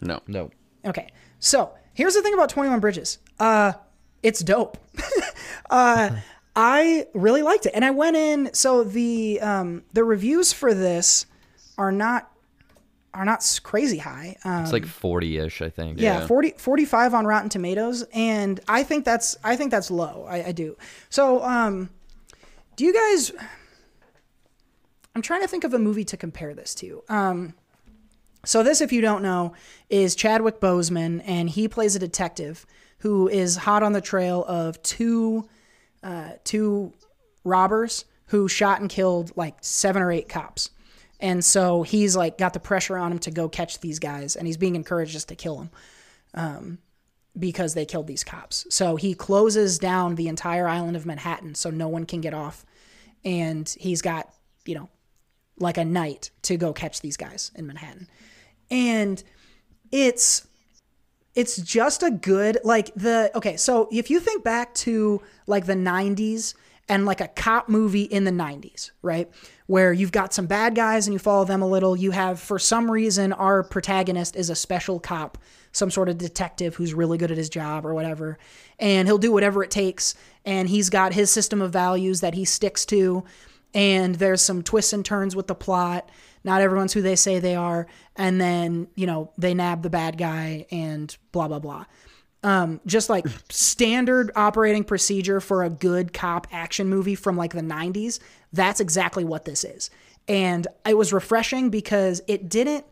No. 0.02 0.22
No. 0.28 0.52
Okay. 0.86 1.10
So 1.40 1.74
here's 1.94 2.16
the 2.16 2.22
thing 2.22 2.34
about 2.34 2.50
21 2.50 2.80
Bridges. 2.80 3.20
Uh, 3.40 3.74
it's 4.24 4.42
dope. 4.42 4.78
uh, 5.70 6.10
I 6.56 7.08
really 7.14 7.42
liked 7.42 7.66
it, 7.66 7.72
and 7.74 7.86
I 7.86 7.92
went 7.92 8.16
in. 8.18 8.54
So 8.54 8.84
the 8.84 9.40
um, 9.42 9.84
the 9.94 10.04
reviews 10.04 10.52
for 10.52 10.74
this 10.74 11.26
are 11.78 11.92
not 11.92 12.30
are 13.14 13.26
not 13.26 13.60
crazy 13.64 13.98
high. 13.98 14.36
Um, 14.44 14.64
It's 14.64 14.74
like 14.74 14.86
forty 14.86 15.38
ish, 15.38 15.62
I 15.62 15.70
think. 15.70 16.00
yeah, 16.00 16.28
40, 16.28 16.56
45 16.58 17.14
on 17.14 17.26
Rotten 17.26 17.50
Tomatoes, 17.50 18.04
and 18.14 18.60
I 18.68 18.84
think 18.84 19.06
that's 19.06 19.38
I 19.44 19.56
think 19.56 19.72
that's 19.72 19.90
low. 19.90 20.26
I, 20.30 20.48
I 20.48 20.52
do. 20.52 20.78
So, 21.10 21.42
um, 21.44 21.90
do 22.80 22.86
you 22.86 22.94
guys? 22.94 23.34
I'm 25.14 25.22
trying 25.22 25.42
to 25.42 25.50
think 25.50 25.66
of 25.66 25.74
a 25.74 25.80
movie 25.80 26.06
to 26.06 26.16
compare 26.16 26.54
this 26.54 26.74
to. 26.76 27.04
Um, 27.10 27.54
so 28.46 28.64
this, 28.64 28.80
if 28.80 28.94
you 28.94 29.02
don't 29.02 29.22
know, 29.22 29.52
is 29.90 30.16
Chadwick 30.16 30.62
Boseman, 30.62 31.22
and 31.26 31.50
he 31.50 31.68
plays 31.68 31.98
a 31.98 32.00
detective 32.00 32.66
who 33.00 33.28
is 33.28 33.58
hot 33.58 33.84
on 33.84 33.92
the 33.92 34.00
trail 34.00 34.46
of 34.48 34.82
two 34.82 35.50
uh, 36.04 36.30
two 36.46 36.94
robbers 37.44 38.06
who 38.28 38.48
shot 38.48 38.80
and 38.80 38.90
killed 38.90 39.34
like 39.36 39.58
seven 39.60 40.02
or 40.02 40.10
eight 40.10 40.30
cops. 40.30 40.70
And 41.20 41.44
so 41.44 41.84
he's 41.84 42.16
like 42.16 42.38
got 42.38 42.54
the 42.54 42.62
pressure 42.62 42.98
on 42.98 43.12
him 43.12 43.20
to 43.20 43.32
go 43.32 43.50
catch 43.50 43.82
these 43.82 44.00
guys, 44.00 44.38
and 44.38 44.48
he's 44.48 44.56
being 44.56 44.78
encouraged 44.78 45.12
just 45.12 45.28
to 45.28 45.36
kill 45.36 45.58
them 45.58 45.70
um, 46.34 46.78
because 47.38 47.74
they 47.74 47.84
killed 47.84 48.08
these 48.08 48.24
cops. 48.24 48.66
So 48.70 48.96
he 48.96 49.16
closes 49.16 49.80
down 49.80 50.16
the 50.16 50.30
entire 50.30 50.70
island 50.70 50.96
of 50.96 51.06
Manhattan 51.06 51.56
so 51.56 51.70
no 51.70 51.90
one 51.90 52.06
can 52.06 52.22
get 52.22 52.34
off, 52.34 52.66
and 53.24 53.76
he's 53.80 54.02
got 54.02 54.34
you 54.66 54.76
know 54.76 54.90
like 55.58 55.78
a 55.78 55.86
night 55.86 56.32
to 56.44 56.58
go 56.58 56.74
catch 56.74 57.02
these 57.02 57.18
guys 57.18 57.52
in 57.56 57.68
Manhattan, 57.68 58.08
and 58.70 59.24
it's 59.92 60.48
it's 61.36 61.58
just 61.58 62.04
a 62.04 62.12
good 62.12 62.60
like 62.64 62.94
the 62.96 63.32
okay 63.36 63.56
so 63.56 63.88
if 63.92 64.10
you 64.10 64.20
think 64.20 64.44
back 64.44 64.74
to 64.74 65.22
like 65.48 65.66
the 65.66 65.74
90s 65.74 66.54
and 66.88 67.06
like 67.06 67.22
a 67.22 67.28
cop 67.28 67.70
movie 67.70 68.04
in 68.04 68.24
the 68.24 68.32
90s 68.32 68.92
right 69.02 69.30
where 69.70 69.94
you've 69.94 70.12
got 70.12 70.34
some 70.34 70.48
bad 70.48 70.74
guys 70.74 71.06
and 71.06 71.14
you 71.14 71.20
follow 71.20 71.46
them 71.46 71.62
a 71.62 71.68
little 71.68 71.96
you 71.96 72.10
have 72.10 72.40
for 72.40 72.58
some 72.58 72.90
reason 72.90 73.32
our 73.32 73.62
protagonist 73.62 74.36
is 74.36 74.50
a 74.50 74.56
special 74.56 75.00
cop 75.00 75.38
some 75.72 75.92
sort 75.92 76.10
of 76.10 76.18
detective 76.18 76.74
who's 76.74 76.92
really 76.92 77.20
good 77.20 77.30
at 77.30 77.38
his 77.38 77.50
job 77.50 77.86
or 77.86 77.94
whatever 77.94 78.40
and 78.80 79.08
he'll 79.08 79.20
do 79.20 79.32
whatever 79.32 79.64
it 79.64 79.70
takes 79.70 80.16
and 80.44 80.70
he's 80.70 80.90
got 80.90 81.14
his 81.14 81.30
system 81.30 81.62
of 81.62 81.72
values 81.72 82.20
that 82.22 82.34
he 82.34 82.46
sticks 82.46 82.84
to 82.84 83.24
and 83.76 84.16
there's 84.16 84.42
some 84.42 84.64
twists 84.64 84.94
and 84.94 85.06
turns 85.06 85.36
with 85.36 85.46
the 85.46 85.54
plot. 85.54 86.10
Not 86.44 86.62
everyone's 86.62 86.94
who 86.94 87.04
they 87.04 87.16
say 87.16 87.38
they 87.38 87.56
are 87.56 87.86
and 88.16 88.42
then 88.42 88.88
you 88.96 89.06
know 89.06 89.32
they 89.38 89.54
nab 89.54 89.84
the 89.84 89.90
bad 89.92 90.18
guy 90.18 90.66
and 90.72 91.16
blah 91.32 91.48
blah 91.48 91.60
blah 91.60 91.86
um, 92.44 92.80
just 92.86 93.10
like 93.10 93.26
standard 93.50 94.32
operating 94.36 94.84
procedure 94.84 95.42
for 95.42 95.64
a 95.64 95.70
good 95.70 96.14
cop 96.14 96.48
action 96.52 96.88
movie 96.90 97.16
from 97.16 97.36
like 97.36 97.54
the 97.54 97.62
90s 97.62 98.20
that's 98.54 98.80
exactly 98.80 99.24
what 99.24 99.46
this 99.46 99.64
is. 99.64 99.90
And 100.28 100.68
it 100.86 100.98
was 100.98 101.14
refreshing 101.14 101.70
because 101.70 102.22
it 102.28 102.50
didn't 102.50 102.86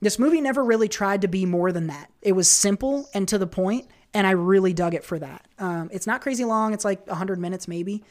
this 0.00 0.18
movie 0.18 0.40
never 0.40 0.62
really 0.62 0.88
tried 0.88 1.22
to 1.22 1.28
be 1.28 1.46
more 1.46 1.72
than 1.72 1.86
that. 1.86 2.10
It 2.20 2.32
was 2.32 2.50
simple 2.50 3.08
and 3.14 3.26
to 3.28 3.38
the 3.38 3.46
point 3.46 3.88
and 4.12 4.26
i 4.26 4.30
really 4.30 4.72
dug 4.72 4.94
it 4.94 5.04
for 5.04 5.18
that. 5.18 5.46
Um, 5.58 5.88
it's 5.92 6.06
not 6.06 6.20
crazy 6.20 6.44
long 6.44 6.74
it's 6.74 6.84
like 6.84 7.06
100 7.06 7.38
minutes 7.38 7.66
maybe. 7.68 8.02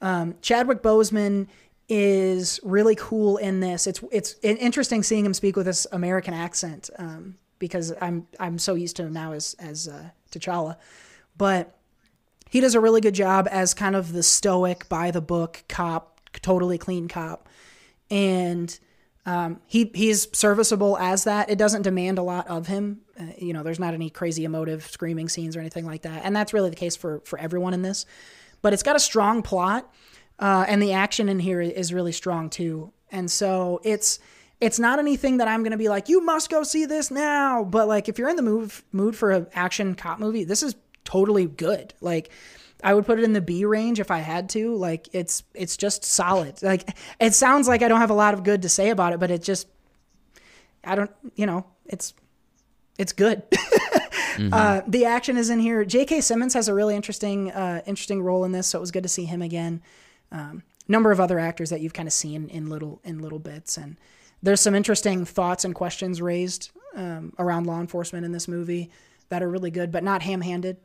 Um, 0.00 0.34
chadwick 0.42 0.82
boseman 0.82 1.48
is 1.88 2.60
really 2.62 2.94
cool 2.94 3.36
in 3.36 3.60
this. 3.60 3.86
It's 3.86 4.02
it's 4.12 4.36
interesting 4.42 5.02
seeing 5.02 5.24
him 5.26 5.34
speak 5.34 5.56
with 5.56 5.66
this 5.66 5.86
American 5.90 6.34
accent. 6.34 6.88
Um, 6.98 7.36
because 7.60 7.92
I'm 8.00 8.26
I'm 8.40 8.58
so 8.58 8.74
used 8.74 8.96
to 8.96 9.04
him 9.04 9.12
now 9.12 9.30
as 9.30 9.54
as 9.60 9.86
uh, 9.86 10.10
T'Challa, 10.32 10.76
but 11.36 11.76
he 12.50 12.60
does 12.60 12.74
a 12.74 12.80
really 12.80 13.00
good 13.00 13.14
job 13.14 13.46
as 13.48 13.72
kind 13.72 13.94
of 13.94 14.12
the 14.12 14.24
stoic, 14.24 14.88
by 14.88 15.12
the 15.12 15.20
book 15.20 15.62
cop, 15.68 16.20
totally 16.42 16.78
clean 16.78 17.06
cop, 17.06 17.48
and 18.10 18.76
um, 19.26 19.60
he 19.66 19.92
he's 19.94 20.26
serviceable 20.36 20.98
as 20.98 21.22
that. 21.24 21.48
It 21.48 21.58
doesn't 21.58 21.82
demand 21.82 22.18
a 22.18 22.22
lot 22.22 22.48
of 22.48 22.66
him. 22.66 23.02
Uh, 23.18 23.26
you 23.38 23.52
know, 23.52 23.62
there's 23.62 23.78
not 23.78 23.94
any 23.94 24.10
crazy 24.10 24.44
emotive 24.44 24.84
screaming 24.86 25.28
scenes 25.28 25.56
or 25.56 25.60
anything 25.60 25.86
like 25.86 26.02
that, 26.02 26.22
and 26.24 26.34
that's 26.34 26.52
really 26.52 26.70
the 26.70 26.76
case 26.76 26.96
for 26.96 27.20
for 27.20 27.38
everyone 27.38 27.74
in 27.74 27.82
this. 27.82 28.06
But 28.62 28.72
it's 28.72 28.82
got 28.82 28.96
a 28.96 29.00
strong 29.00 29.42
plot, 29.42 29.88
uh, 30.40 30.64
and 30.66 30.82
the 30.82 30.92
action 30.92 31.28
in 31.28 31.38
here 31.38 31.60
is 31.60 31.92
really 31.92 32.12
strong 32.12 32.50
too. 32.50 32.92
And 33.12 33.30
so 33.30 33.80
it's 33.84 34.18
it's 34.60 34.78
not 34.78 34.98
anything 34.98 35.38
that 35.38 35.48
I'm 35.48 35.62
gonna 35.62 35.76
be 35.76 35.88
like, 35.88 36.08
you 36.08 36.20
must 36.20 36.50
go 36.50 36.62
see 36.62 36.84
this 36.84 37.10
now. 37.10 37.64
But 37.64 37.88
like, 37.88 38.08
if 38.08 38.18
you're 38.18 38.28
in 38.28 38.36
the 38.36 38.42
mood 38.42 38.72
mood 38.92 39.16
for 39.16 39.30
an 39.30 39.46
action 39.54 39.94
cop 39.94 40.18
movie, 40.18 40.44
this 40.44 40.62
is 40.62 40.74
totally 41.04 41.46
good. 41.46 41.94
Like 42.00 42.30
I 42.82 42.94
would 42.94 43.06
put 43.06 43.18
it 43.18 43.24
in 43.24 43.32
the 43.32 43.40
B 43.40 43.64
range 43.64 44.00
if 44.00 44.10
I 44.10 44.18
had 44.18 44.48
to. 44.50 44.74
Like 44.74 45.08
it's 45.12 45.42
it's 45.54 45.76
just 45.76 46.04
solid. 46.04 46.62
Like 46.62 46.96
it 47.18 47.34
sounds 47.34 47.68
like 47.68 47.82
I 47.82 47.88
don't 47.88 48.00
have 48.00 48.10
a 48.10 48.14
lot 48.14 48.34
of 48.34 48.44
good 48.44 48.62
to 48.62 48.68
say 48.68 48.90
about 48.90 49.12
it, 49.12 49.20
but 49.20 49.30
it 49.30 49.42
just 49.42 49.66
I 50.84 50.94
don't 50.94 51.10
you 51.34 51.46
know 51.46 51.66
it's 51.86 52.14
it's 52.98 53.12
good. 53.12 53.42
mm-hmm. 53.50 54.52
uh, 54.52 54.82
the 54.86 55.06
action 55.06 55.36
is 55.36 55.48
in 55.48 55.58
here. 55.58 55.84
J.K. 55.84 56.20
Simmons 56.20 56.54
has 56.54 56.68
a 56.68 56.74
really 56.74 56.94
interesting 56.94 57.50
uh, 57.50 57.82
interesting 57.86 58.22
role 58.22 58.44
in 58.44 58.52
this, 58.52 58.66
so 58.66 58.78
it 58.78 58.80
was 58.80 58.90
good 58.90 59.02
to 59.02 59.08
see 59.08 59.24
him 59.24 59.42
again. 59.42 59.82
Um, 60.32 60.62
number 60.86 61.10
of 61.10 61.20
other 61.20 61.38
actors 61.38 61.70
that 61.70 61.80
you've 61.80 61.94
kind 61.94 62.06
of 62.06 62.12
seen 62.12 62.48
in 62.48 62.68
little 62.68 63.00
in 63.04 63.20
little 63.20 63.38
bits, 63.38 63.76
and 63.76 63.96
there's 64.42 64.60
some 64.60 64.74
interesting 64.74 65.24
thoughts 65.24 65.64
and 65.64 65.74
questions 65.74 66.22
raised 66.22 66.70
um, 66.96 67.32
around 67.38 67.66
law 67.66 67.80
enforcement 67.80 68.24
in 68.24 68.32
this 68.32 68.48
movie 68.48 68.90
that 69.28 69.42
are 69.42 69.48
really 69.48 69.70
good, 69.70 69.92
but 69.92 70.02
not 70.02 70.22
ham 70.22 70.40
handed 70.40 70.76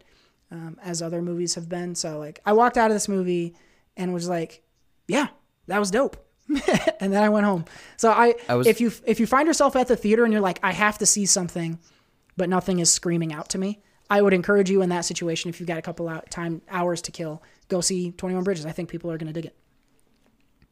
um, 0.51 0.77
as 0.83 1.01
other 1.01 1.21
movies 1.21 1.55
have 1.55 1.67
been. 1.67 1.95
So 1.95 2.19
like 2.19 2.39
I 2.45 2.53
walked 2.53 2.77
out 2.77 2.91
of 2.91 2.95
this 2.95 3.07
movie 3.07 3.55
and 3.97 4.13
was 4.13 4.29
like, 4.29 4.61
yeah, 5.07 5.27
that 5.67 5.79
was 5.79 5.91
dope. 5.91 6.17
and 6.99 7.11
then 7.11 7.23
I 7.23 7.29
went 7.29 7.45
home. 7.45 7.65
So 7.97 8.11
I, 8.11 8.35
I 8.47 8.55
was, 8.55 8.67
if 8.67 8.79
you 8.79 8.91
if 9.05 9.19
you 9.19 9.25
find 9.25 9.47
yourself 9.47 9.75
at 9.75 9.87
the 9.87 9.95
theater 9.95 10.23
and 10.23 10.31
you're 10.31 10.41
like, 10.41 10.59
I 10.61 10.73
have 10.73 10.99
to 10.99 11.05
see 11.05 11.25
something, 11.25 11.79
but 12.37 12.49
nothing 12.49 12.79
is 12.79 12.93
screaming 12.93 13.33
out 13.33 13.49
to 13.49 13.57
me, 13.57 13.81
I 14.09 14.21
would 14.21 14.33
encourage 14.33 14.69
you 14.69 14.83
in 14.83 14.89
that 14.89 15.05
situation 15.05 15.49
if 15.49 15.59
you've 15.59 15.67
got 15.67 15.79
a 15.79 15.81
couple 15.81 16.07
of 16.07 16.29
time 16.29 16.61
hours 16.69 17.01
to 17.03 17.11
kill, 17.11 17.41
go 17.67 17.81
see 17.81 18.11
Twenty 18.11 18.35
One 18.35 18.43
Bridges. 18.43 18.65
I 18.65 18.71
think 18.71 18.89
people 18.89 19.11
are 19.11 19.17
going 19.17 19.33
to 19.33 19.33
dig 19.33 19.45
it. 19.45 19.55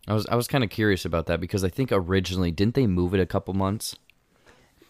I 0.07 0.13
was 0.13 0.25
I 0.27 0.35
was 0.35 0.47
kind 0.47 0.63
of 0.63 0.69
curious 0.69 1.05
about 1.05 1.27
that 1.27 1.39
because 1.39 1.63
I 1.63 1.69
think 1.69 1.91
originally 1.91 2.51
didn't 2.51 2.75
they 2.75 2.87
move 2.87 3.13
it 3.13 3.19
a 3.19 3.25
couple 3.25 3.53
months? 3.53 3.95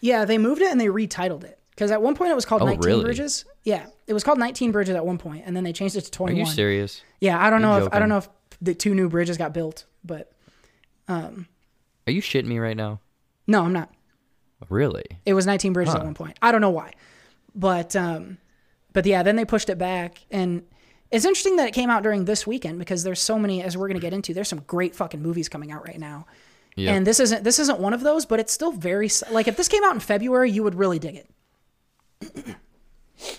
Yeah, 0.00 0.24
they 0.24 0.38
moved 0.38 0.60
it 0.60 0.70
and 0.70 0.80
they 0.80 0.86
retitled 0.86 1.44
it. 1.44 1.58
Because 1.70 1.90
at 1.90 2.00
one 2.00 2.14
point 2.14 2.30
it 2.30 2.34
was 2.34 2.44
called 2.44 2.62
oh, 2.62 2.66
19 2.66 2.84
really? 2.84 3.04
Bridges. 3.04 3.44
Yeah, 3.64 3.86
it 4.06 4.12
was 4.12 4.22
called 4.22 4.38
19 4.38 4.70
Bridges 4.70 4.94
at 4.94 5.04
one 5.04 5.18
point, 5.18 5.42
and 5.44 5.56
then 5.56 5.64
they 5.64 5.72
changed 5.72 5.96
it 5.96 6.02
to 6.02 6.10
21. 6.10 6.40
Are 6.40 6.48
you 6.48 6.54
serious? 6.54 7.02
Yeah, 7.20 7.42
I 7.44 7.50
don't 7.50 7.62
know 7.62 7.84
if 7.84 7.92
I 7.92 7.98
don't 7.98 8.08
know 8.08 8.18
if 8.18 8.28
the 8.60 8.74
two 8.74 8.94
new 8.94 9.08
bridges 9.08 9.36
got 9.36 9.52
built, 9.52 9.84
but 10.04 10.32
um, 11.08 11.48
Are 12.06 12.12
you 12.12 12.22
shitting 12.22 12.46
me 12.46 12.58
right 12.58 12.76
now? 12.76 13.00
No, 13.46 13.62
I'm 13.62 13.72
not. 13.72 13.92
Really? 14.68 15.04
It 15.26 15.34
was 15.34 15.46
19 15.46 15.72
bridges 15.72 15.92
huh. 15.92 16.00
at 16.00 16.04
one 16.04 16.14
point. 16.14 16.38
I 16.40 16.52
don't 16.52 16.60
know 16.60 16.70
why, 16.70 16.92
but 17.54 17.94
um, 17.96 18.38
but 18.92 19.04
yeah, 19.04 19.22
then 19.22 19.36
they 19.36 19.44
pushed 19.44 19.68
it 19.68 19.78
back, 19.78 20.24
and 20.30 20.62
it's 21.14 21.24
interesting 21.24 21.56
that 21.56 21.68
it 21.68 21.72
came 21.72 21.90
out 21.90 22.02
during 22.02 22.24
this 22.24 22.46
weekend 22.46 22.78
because 22.78 23.04
there's 23.04 23.20
so 23.20 23.38
many 23.38 23.62
as 23.62 23.76
we're 23.76 23.88
gonna 23.88 24.00
get 24.00 24.12
into. 24.12 24.34
There's 24.34 24.48
some 24.48 24.64
great 24.66 24.96
fucking 24.96 25.22
movies 25.22 25.48
coming 25.48 25.70
out 25.70 25.86
right 25.86 25.98
now. 25.98 26.26
And 26.76 27.06
this 27.06 27.20
isn't 27.20 27.44
this 27.44 27.58
isn't 27.58 27.78
one 27.78 27.94
of 27.94 28.00
those, 28.00 28.26
but 28.26 28.40
it's 28.40 28.52
still 28.52 28.72
very 28.72 29.08
like 29.30 29.46
if 29.46 29.56
this 29.56 29.68
came 29.68 29.84
out 29.84 29.94
in 29.94 30.00
February, 30.00 30.50
you 30.50 30.62
would 30.64 30.74
really 30.74 30.98
dig 30.98 31.14
it. 31.14 32.56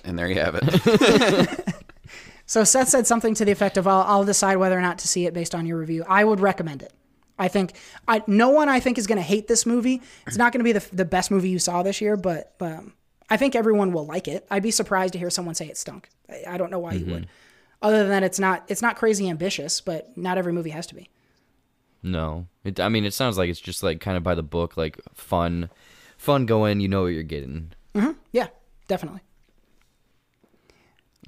And 0.04 0.18
there 0.18 0.30
you 0.30 0.40
have 0.40 0.56
it. 0.62 1.76
so 2.46 2.64
Seth 2.64 2.90
said 2.90 3.06
something 3.06 3.34
to 3.36 3.46
the 3.46 3.52
effect 3.52 3.78
of, 3.78 3.88
I'll, 3.88 4.04
I'll, 4.04 4.24
decide 4.24 4.58
whether 4.58 4.78
or 4.78 4.82
not 4.82 5.00
to 5.00 5.08
see 5.08 5.26
it 5.26 5.34
based 5.34 5.54
on 5.54 5.66
your 5.66 5.78
review. 5.78 6.06
I 6.08 6.24
would 6.24 6.40
recommend 6.40 6.82
it. 6.82 6.94
I 7.38 7.50
think 7.50 7.74
I, 8.08 8.24
no 8.26 8.50
one 8.50 8.70
I 8.70 8.80
think 8.80 8.98
is 8.98 9.06
going 9.08 9.18
to 9.18 9.24
hate 9.24 9.48
this 9.48 9.66
movie. 9.66 10.02
It's 10.26 10.38
not 10.38 10.54
going 10.54 10.60
to 10.60 10.64
be 10.64 10.72
the, 10.72 10.96
the 10.96 11.06
best 11.06 11.30
movie 11.30 11.50
you 11.50 11.60
saw 11.60 11.84
this 11.84 12.00
year, 12.00 12.16
but 12.16 12.54
um, 12.62 12.94
I 13.30 13.38
think 13.38 13.56
everyone 13.56 13.92
will 13.92 14.06
like 14.06 14.28
it. 14.28 14.48
I'd 14.50 14.64
be 14.64 14.72
surprised 14.72 15.14
to 15.14 15.20
hear 15.20 15.30
someone 15.30 15.56
say 15.56 15.68
it 15.68 15.78
stunk. 15.78 16.10
I, 16.30 16.54
I 16.54 16.58
don't 16.58 16.72
know 16.72 16.80
why 16.80 16.94
mm-hmm. 16.94 17.10
you 17.10 17.14
would. 17.14 17.28
Other 17.82 18.00
than 18.00 18.10
that, 18.10 18.24
it's 18.24 18.40
not 18.40 18.64
it's 18.68 18.82
not 18.82 18.96
crazy 18.96 19.30
ambitious, 19.30 19.82
but 19.82 20.18
not 20.18 20.38
every 20.38 20.54
movie 20.54 20.72
has 20.72 20.88
to 20.88 20.96
be. 20.96 21.10
No, 22.02 22.48
it, 22.64 22.80
I 22.80 22.90
mean 22.90 23.06
it 23.06 23.14
sounds 23.14 23.38
like 23.38 23.50
it's 23.50 23.60
just 23.60 23.84
like 23.84 24.00
kind 24.00 24.18
of 24.18 24.24
by 24.24 24.36
the 24.36 24.44
book, 24.44 24.78
like 24.78 25.00
fun, 25.14 25.70
fun 26.18 26.46
going. 26.46 26.80
You 26.80 26.88
know 26.88 27.04
what 27.04 27.08
you're 27.08 27.24
getting. 27.24 27.72
Mm-hmm. 27.94 28.12
Yeah, 28.32 28.48
definitely. 28.88 29.22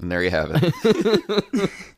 And 0.00 0.10
there 0.10 0.22
you 0.22 0.30
have 0.30 0.50
it. 0.52 1.70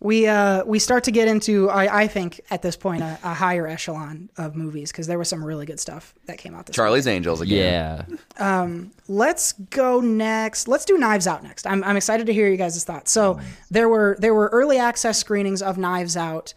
we 0.00 0.26
uh, 0.26 0.64
we 0.64 0.78
start 0.78 1.04
to 1.04 1.10
get 1.10 1.28
into 1.28 1.68
I, 1.70 2.02
I 2.02 2.06
think 2.06 2.40
at 2.50 2.62
this 2.62 2.76
point 2.76 3.02
a, 3.02 3.18
a 3.24 3.34
higher 3.34 3.66
echelon 3.66 4.30
of 4.36 4.54
movies 4.54 4.92
because 4.92 5.06
there 5.06 5.18
was 5.18 5.28
some 5.28 5.44
really 5.44 5.66
good 5.66 5.80
stuff 5.80 6.14
that 6.26 6.38
came 6.38 6.54
out 6.54 6.66
this 6.66 6.76
Charlie's 6.76 7.06
week. 7.06 7.14
Angels 7.14 7.40
again. 7.40 8.18
Yeah. 8.38 8.62
Um, 8.62 8.92
let's 9.08 9.52
go 9.52 10.00
next. 10.00 10.68
Let's 10.68 10.84
do 10.84 10.98
Knives 10.98 11.26
Out 11.26 11.42
next. 11.42 11.66
I'm, 11.66 11.82
I'm 11.82 11.96
excited 11.96 12.26
to 12.26 12.32
hear 12.32 12.48
you 12.48 12.56
guys' 12.56 12.82
thoughts. 12.84 13.10
So 13.10 13.40
there 13.70 13.88
were 13.88 14.16
there 14.20 14.34
were 14.34 14.48
early 14.48 14.78
access 14.78 15.18
screenings 15.18 15.62
of 15.62 15.78
Knives 15.78 16.16
Out 16.16 16.54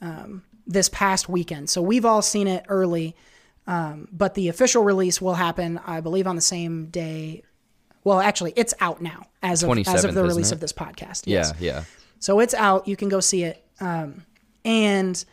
um, 0.00 0.42
this 0.66 0.88
past 0.88 1.28
weekend. 1.28 1.68
So 1.68 1.82
we've 1.82 2.04
all 2.04 2.22
seen 2.22 2.46
it 2.46 2.64
early. 2.68 3.16
Um, 3.66 4.08
but 4.10 4.32
the 4.32 4.48
official 4.48 4.82
release 4.82 5.20
will 5.20 5.34
happen, 5.34 5.78
I 5.84 6.00
believe, 6.00 6.26
on 6.26 6.36
the 6.36 6.42
same 6.42 6.86
day 6.86 7.42
well, 8.04 8.20
actually, 8.20 8.54
it's 8.56 8.72
out 8.80 9.02
now 9.02 9.26
as 9.42 9.62
of 9.62 9.76
as 9.86 10.04
of 10.04 10.14
the 10.14 10.22
release 10.22 10.50
of 10.50 10.60
this 10.60 10.72
podcast. 10.72 11.24
Yes. 11.26 11.52
Yeah, 11.58 11.72
yeah. 11.72 11.84
So 12.18 12.40
it's 12.40 12.54
out. 12.54 12.88
You 12.88 12.96
can 12.96 13.08
go 13.08 13.20
see 13.20 13.44
it. 13.44 13.64
Um, 13.80 14.24
and 14.64 15.24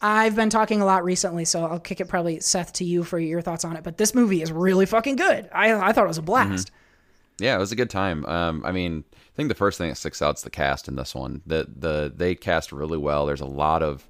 I've 0.00 0.34
been 0.34 0.50
talking 0.50 0.80
a 0.80 0.84
lot 0.84 1.04
recently, 1.04 1.44
so 1.44 1.64
I'll 1.64 1.78
kick 1.78 2.00
it 2.00 2.08
probably 2.08 2.40
Seth 2.40 2.72
to 2.74 2.84
you 2.84 3.04
for 3.04 3.18
your 3.18 3.40
thoughts 3.40 3.64
on 3.64 3.76
it. 3.76 3.84
But 3.84 3.98
this 3.98 4.14
movie 4.14 4.42
is 4.42 4.50
really 4.50 4.86
fucking 4.86 5.16
good. 5.16 5.48
I 5.52 5.72
I 5.72 5.92
thought 5.92 6.04
it 6.04 6.08
was 6.08 6.18
a 6.18 6.22
blast. 6.22 6.68
Mm-hmm. 6.68 7.44
Yeah, 7.44 7.56
it 7.56 7.58
was 7.58 7.72
a 7.72 7.76
good 7.76 7.90
time. 7.90 8.26
Um, 8.26 8.62
I 8.64 8.72
mean, 8.72 9.04
I 9.14 9.36
think 9.36 9.48
the 9.48 9.54
first 9.54 9.78
thing 9.78 9.88
that 9.88 9.96
sticks 9.96 10.20
out 10.20 10.36
is 10.36 10.42
the 10.42 10.50
cast 10.50 10.88
in 10.88 10.96
this 10.96 11.14
one. 11.14 11.42
The 11.46 11.68
the 11.74 12.12
they 12.14 12.34
cast 12.34 12.72
really 12.72 12.98
well. 12.98 13.26
There's 13.26 13.40
a 13.40 13.46
lot 13.46 13.82
of 13.82 14.06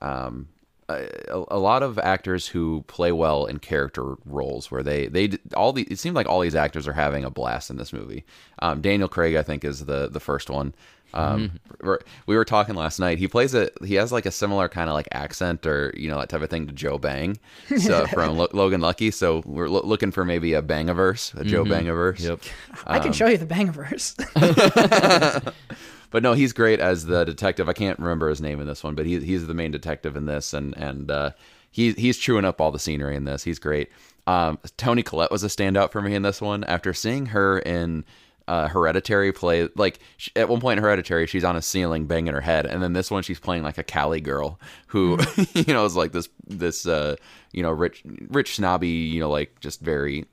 um, 0.00 0.48
a, 0.88 1.44
a, 1.48 1.58
lot 1.58 1.82
of 1.82 1.98
actors 1.98 2.48
who 2.48 2.84
play 2.86 3.12
well 3.12 3.46
in 3.46 3.58
character 3.58 4.16
roles 4.24 4.70
where 4.70 4.82
they 4.82 5.06
they 5.06 5.30
all 5.54 5.72
the 5.72 5.82
it 5.82 5.98
seemed 5.98 6.16
like 6.16 6.28
all 6.28 6.40
these 6.40 6.54
actors 6.54 6.88
are 6.88 6.92
having 6.92 7.24
a 7.24 7.30
blast 7.30 7.70
in 7.70 7.76
this 7.76 7.92
movie. 7.92 8.24
Um, 8.60 8.80
Daniel 8.80 9.08
Craig, 9.08 9.34
I 9.36 9.42
think, 9.42 9.64
is 9.64 9.84
the 9.86 10.08
the 10.08 10.20
first 10.20 10.50
one. 10.50 10.74
Um, 11.14 11.60
mm-hmm. 11.82 11.94
we 12.26 12.36
were 12.36 12.44
talking 12.44 12.74
last 12.74 12.98
night. 12.98 13.18
He 13.18 13.28
plays 13.28 13.54
a 13.54 13.70
he 13.84 13.94
has 13.94 14.12
like 14.12 14.26
a 14.26 14.30
similar 14.30 14.68
kind 14.68 14.88
of 14.88 14.94
like 14.94 15.08
accent 15.12 15.66
or 15.66 15.92
you 15.96 16.10
know 16.10 16.18
that 16.18 16.28
type 16.28 16.42
of 16.42 16.50
thing 16.50 16.66
to 16.66 16.72
Joe 16.72 16.98
Bang, 16.98 17.38
so 17.78 18.06
from 18.12 18.36
Lo- 18.38 18.48
Logan 18.52 18.80
Lucky. 18.80 19.10
So 19.10 19.42
we're 19.44 19.68
lo- 19.68 19.82
looking 19.84 20.10
for 20.10 20.24
maybe 20.24 20.54
a 20.54 20.62
Bangiverse, 20.62 21.34
a 21.34 21.38
mm-hmm. 21.38 21.48
Joe 21.48 21.64
Bangiverse. 21.64 22.20
Yep, 22.20 22.40
I 22.86 22.98
can 22.98 23.08
um, 23.08 23.12
show 23.12 23.26
you 23.26 23.38
the 23.38 23.46
Bangiverse. 23.46 24.16
but 26.10 26.22
no, 26.22 26.32
he's 26.32 26.52
great 26.52 26.80
as 26.80 27.06
the 27.06 27.24
detective. 27.24 27.68
I 27.68 27.72
can't 27.72 27.98
remember 27.98 28.28
his 28.28 28.40
name 28.40 28.60
in 28.60 28.66
this 28.66 28.82
one, 28.82 28.94
but 28.94 29.06
he, 29.06 29.20
he's 29.20 29.46
the 29.46 29.54
main 29.54 29.70
detective 29.70 30.16
in 30.16 30.26
this, 30.26 30.54
and 30.54 30.76
and 30.76 31.10
uh, 31.10 31.30
he 31.70 31.92
he's 31.92 32.16
chewing 32.16 32.44
up 32.44 32.60
all 32.60 32.70
the 32.70 32.78
scenery 32.78 33.16
in 33.16 33.24
this. 33.24 33.44
He's 33.44 33.58
great. 33.58 33.90
Um, 34.26 34.58
Toni 34.76 35.02
Collette 35.02 35.32
was 35.32 35.42
a 35.42 35.48
standout 35.48 35.90
for 35.90 36.00
me 36.00 36.14
in 36.14 36.22
this 36.22 36.40
one. 36.40 36.64
After 36.64 36.94
seeing 36.94 37.26
her 37.26 37.58
in 37.58 38.04
uh, 38.48 38.68
Hereditary 38.68 39.32
play, 39.32 39.68
like 39.76 40.00
she, 40.16 40.30
at 40.36 40.48
one 40.48 40.60
point 40.60 40.78
in 40.78 40.84
Hereditary, 40.84 41.26
she's 41.26 41.44
on 41.44 41.56
a 41.56 41.62
ceiling 41.62 42.06
banging 42.06 42.34
her 42.34 42.40
head, 42.40 42.66
and 42.66 42.82
then 42.82 42.92
this 42.92 43.10
one 43.10 43.22
she's 43.22 43.40
playing 43.40 43.62
like 43.62 43.78
a 43.78 43.82
Cali 43.82 44.20
girl 44.20 44.60
who, 44.88 45.16
mm-hmm. 45.16 45.58
you 45.66 45.74
know, 45.74 45.84
is 45.84 45.96
like 45.96 46.12
this 46.12 46.28
this 46.46 46.86
uh, 46.86 47.16
you 47.52 47.62
know 47.62 47.70
rich 47.70 48.02
rich 48.28 48.56
snobby, 48.56 48.88
you 48.88 49.20
know, 49.20 49.30
like 49.30 49.60
just 49.60 49.80
very 49.80 50.26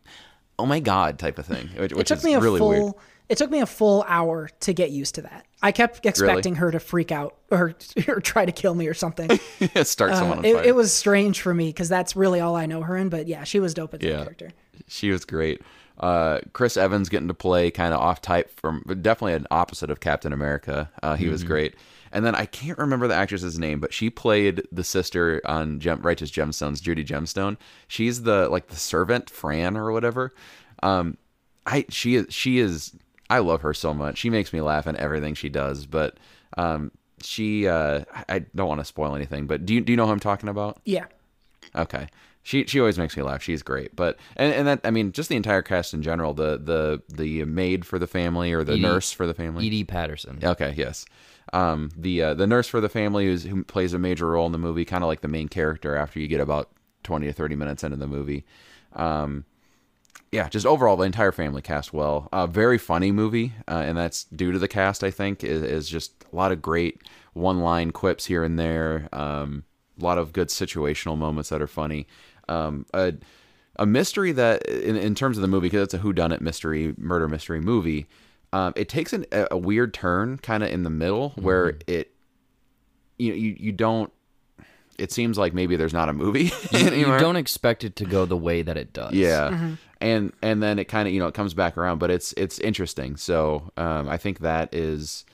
oh 0.58 0.66
my 0.66 0.80
god 0.80 1.20
type 1.20 1.40
of 1.40 1.46
thing, 1.46 1.70
which, 1.78 1.94
which 1.94 2.12
is 2.12 2.24
really 2.24 2.60
full, 2.60 2.70
weird. 2.70 2.94
It 3.30 3.38
took 3.38 3.52
me 3.52 3.62
a 3.62 3.68
full 3.68 4.04
hour 4.08 4.50
to 4.62 4.74
get 4.74 4.90
used 4.90 5.16
to 5.16 5.22
that. 5.22 5.46
I 5.62 5.72
kept 5.72 6.04
expecting 6.04 6.54
really? 6.54 6.60
her 6.62 6.72
to 6.72 6.80
freak 6.80 7.12
out 7.12 7.38
or, 7.52 7.76
or 8.08 8.20
try 8.20 8.46
to 8.46 8.52
kill 8.52 8.74
me 8.74 8.88
or 8.88 8.96
something. 8.96 9.30
Start 9.84 10.16
someone 10.16 10.40
uh, 10.40 10.42
it, 10.42 10.66
it, 10.68 10.76
was 10.76 10.92
strange 10.92 11.42
for 11.42 11.54
me 11.54 11.68
because 11.68 11.90
that's 11.90 12.16
really 12.16 12.40
all 12.40 12.56
I 12.56 12.66
know 12.66 12.82
her 12.82 12.98
in. 12.98 13.10
But 13.10 13.28
yeah, 13.28 13.44
she 13.44 13.60
was 13.60 13.76
dope 13.76 13.94
as 13.94 14.02
yeah, 14.02 14.24
character. 14.24 14.52
She 14.88 15.12
was 15.12 15.26
great. 15.26 15.62
Uh, 16.00 16.40
Chris 16.54 16.78
Evans 16.78 17.10
getting 17.10 17.28
to 17.28 17.34
play 17.34 17.72
kind 17.72 17.94
of 17.94 18.00
off 18.00 18.22
type 18.22 18.50
from 18.60 18.84
definitely 19.02 19.34
an 19.34 19.48
opposite 19.52 19.90
of 19.90 20.00
Captain 20.00 20.32
America. 20.32 20.90
Uh, 21.04 21.16
he 21.16 21.26
mm-hmm. 21.26 21.32
was 21.32 21.44
great. 21.44 21.76
And 22.12 22.26
then 22.26 22.36
I 22.36 22.46
can't 22.46 22.78
remember 22.78 23.08
the 23.08 23.16
actress's 23.16 23.60
name, 23.60 23.80
but 23.80 23.94
she 23.94 24.10
played 24.10 24.64
the 24.72 24.84
sister 24.84 25.42
on 25.46 25.80
Gem- 25.80 26.02
Righteous 26.02 26.32
Gemstones, 26.32 26.82
Judy 26.82 27.04
Gemstone. 27.04 27.58
She's 27.88 28.24
the 28.24 28.50
like 28.50 28.68
the 28.68 28.76
servant 28.76 29.30
Fran 29.30 29.78
or 29.78 29.92
whatever. 29.92 30.34
Um, 30.82 31.18
I 31.66 31.86
she 31.90 32.16
is 32.16 32.28
she 32.30 32.60
is 32.60 32.96
I 33.30 33.40
love 33.40 33.62
her 33.62 33.74
so 33.74 33.94
much. 33.94 34.18
She 34.18 34.30
makes 34.30 34.54
me 34.54 34.62
laugh 34.62 34.88
in 34.88 34.96
everything 34.98 35.36
she 35.36 35.50
does. 35.50 35.86
But 35.86 36.18
um, 36.58 36.92
she 37.22 37.68
uh, 37.68 38.06
I 38.28 38.40
don't 38.56 38.68
want 38.68 38.82
to 38.82 38.86
spoil 38.86 39.16
anything, 39.16 39.46
but 39.46 39.66
do 39.66 39.74
you 39.76 39.82
do 39.82 39.94
you 39.94 39.98
know 39.98 40.06
who 40.06 40.12
I'm 40.12 40.20
talking 40.20 40.50
about? 40.50 40.80
Yeah. 40.86 41.06
Okay. 41.76 42.08
She 42.42 42.66
she 42.66 42.80
always 42.80 42.98
makes 42.98 43.16
me 43.18 43.24
laugh. 43.24 43.44
She's 43.44 43.62
great. 43.62 43.96
But 43.96 44.18
and, 44.36 44.54
and 44.54 44.68
that 44.68 44.82
I 44.84 44.92
mean 44.92 45.12
just 45.12 45.30
the 45.30 45.36
entire 45.36 45.62
cast 45.62 45.94
in 45.94 46.02
general, 46.02 46.34
the 46.34 46.58
the 46.58 47.02
the 47.10 47.46
maid 47.46 47.86
for 47.86 48.00
the 48.00 48.08
family 48.08 48.54
or 48.54 48.64
the 48.64 48.74
Edi- 48.74 48.82
nurse 48.82 49.12
for 49.12 49.28
the 49.28 49.34
family. 49.34 49.66
Edi 49.66 49.84
Patterson. 49.84 50.40
Okay, 50.44 50.74
yes. 50.78 51.06
Um, 51.52 51.90
the 51.98 52.22
uh, 52.22 52.34
the 52.34 52.48
nurse 52.48 52.68
for 52.68 52.80
the 52.80 52.90
family 52.90 53.26
who's, 53.26 53.44
who 53.44 53.64
plays 53.64 53.94
a 53.94 54.00
major 54.00 54.28
role 54.28 54.46
in 54.46 54.52
the 54.52 54.58
movie, 54.58 54.86
kind 54.86 55.04
of 55.04 55.08
like 55.08 55.22
the 55.22 55.28
main 55.28 55.48
character 55.48 55.96
after 55.96 56.20
you 56.20 56.28
get 56.28 56.40
about 56.40 56.70
twenty 57.04 57.28
to 57.28 57.34
thirty 57.34 57.56
minutes 57.56 57.84
into 57.84 57.98
the 57.98 58.08
movie. 58.08 58.46
Um, 58.94 59.46
yeah, 60.32 60.48
just 60.48 60.66
overall 60.66 60.96
the 60.96 61.06
entire 61.06 61.32
family 61.32 61.62
cast 61.62 61.92
well. 61.92 62.30
Uh, 62.32 62.46
very 62.46 62.78
funny 62.78 63.12
movie, 63.12 63.54
uh, 63.68 63.84
and 63.86 63.98
that's 63.98 64.26
due 64.26 64.52
to 64.52 64.60
the 64.60 64.68
cast. 64.68 65.04
I 65.04 65.12
think 65.12 65.44
is, 65.44 65.64
is 65.64 65.90
just 65.90 66.24
a 66.32 66.36
lot 66.36 66.52
of 66.52 66.62
great 66.62 67.02
one 67.34 67.60
line 67.60 67.92
quips 67.92 68.26
here 68.26 68.44
and 68.44 68.60
there. 68.60 69.10
Um, 69.12 69.64
a 70.00 70.04
lot 70.04 70.18
of 70.18 70.32
good 70.32 70.50
situational 70.50 71.18
moments 71.18 71.50
that 71.50 71.62
are 71.62 71.68
funny. 71.68 72.08
Um, 72.50 72.86
a 72.94 73.14
a 73.78 73.86
mystery 73.86 74.34
that 74.34 74.66
in, 74.68 74.98
in 74.98 75.16
terms 75.16 75.38
of 75.38 75.42
the 75.42 75.48
movie 75.48 75.68
because 75.68 75.84
it's 75.84 75.94
a 75.94 76.00
whodunit 76.00 76.42
mystery 76.42 76.94
murder 76.98 77.28
mystery 77.30 77.62
movie 77.62 78.08
um, 78.52 78.74
it 78.76 78.90
takes 78.90 79.14
an, 79.14 79.26
a, 79.32 79.48
a 79.52 79.58
weird 79.58 79.94
turn 79.94 80.38
kind 80.40 80.64
of 80.64 80.70
in 80.70 80.84
the 80.84 80.90
middle 80.90 81.30
where 81.36 81.78
it 81.88 82.12
you, 83.18 83.34
you 83.34 83.56
you 83.60 83.72
don't 83.72 84.12
it 84.98 85.12
seems 85.14 85.38
like 85.38 85.54
maybe 85.54 85.78
there's 85.78 85.94
not 85.94 86.10
a 86.10 86.14
movie 86.14 86.52
You, 86.72 86.90
you 86.90 87.06
don't 87.06 87.38
expect 87.38 87.84
it 87.86 87.96
to 87.98 88.06
go 88.06 88.26
the 88.26 88.36
way 88.36 88.62
that 88.64 88.76
it 88.76 88.92
does. 88.92 89.14
yeah. 89.14 89.76
And 90.02 90.34
and 90.42 90.62
then 90.64 90.80
it 90.80 90.86
kind 90.86 91.08
of 91.08 91.14
you 91.14 91.20
know 91.20 91.28
it 91.28 91.34
comes 91.34 91.54
back 91.54 91.78
around 91.78 92.00
but 92.00 92.10
it's 92.10 92.34
it's 92.34 92.60
interesting. 92.60 93.16
So 93.18 93.72
um, 93.78 94.10
i 94.10 94.18
think 94.18 94.40
that 94.40 94.74
is 94.74 95.26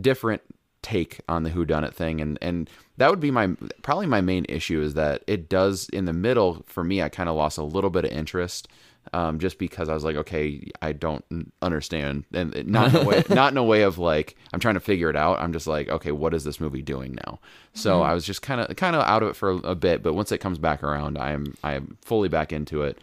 different 0.00 0.42
take 0.82 1.20
on 1.28 1.42
the 1.42 1.50
whodunit 1.50 1.92
thing 1.92 2.20
and 2.20 2.38
and 2.40 2.70
that 2.96 3.10
would 3.10 3.20
be 3.20 3.30
my 3.30 3.48
probably 3.82 4.06
my 4.06 4.20
main 4.20 4.46
issue 4.48 4.80
is 4.80 4.94
that 4.94 5.22
it 5.26 5.48
does 5.48 5.88
in 5.90 6.06
the 6.06 6.12
middle 6.12 6.64
for 6.66 6.82
me 6.82 7.02
i 7.02 7.08
kind 7.08 7.28
of 7.28 7.36
lost 7.36 7.58
a 7.58 7.62
little 7.62 7.90
bit 7.90 8.04
of 8.04 8.10
interest 8.10 8.66
um, 9.12 9.38
just 9.38 9.58
because 9.58 9.88
I 9.88 9.94
was 9.94 10.04
like, 10.04 10.16
okay, 10.16 10.70
I 10.82 10.92
don't 10.92 11.24
understand, 11.62 12.24
and 12.32 12.54
not 12.66 12.94
in 12.94 12.96
a 12.96 13.04
way, 13.04 13.24
not 13.30 13.52
in 13.52 13.56
a 13.56 13.64
way 13.64 13.82
of 13.82 13.98
like 13.98 14.36
I'm 14.52 14.60
trying 14.60 14.74
to 14.74 14.80
figure 14.80 15.10
it 15.10 15.16
out. 15.16 15.40
I'm 15.40 15.52
just 15.52 15.66
like, 15.66 15.88
okay, 15.88 16.12
what 16.12 16.34
is 16.34 16.44
this 16.44 16.60
movie 16.60 16.82
doing 16.82 17.18
now? 17.26 17.40
So 17.72 18.02
I 18.02 18.14
was 18.14 18.24
just 18.24 18.42
kind 18.42 18.60
of 18.60 18.74
kind 18.76 18.94
of 18.94 19.02
out 19.02 19.22
of 19.22 19.30
it 19.30 19.36
for 19.36 19.50
a 19.50 19.74
bit, 19.74 20.02
but 20.02 20.14
once 20.14 20.32
it 20.32 20.38
comes 20.38 20.58
back 20.58 20.82
around, 20.82 21.18
I'm 21.18 21.54
I'm 21.64 21.96
fully 22.02 22.28
back 22.28 22.52
into 22.52 22.82
it. 22.82 22.98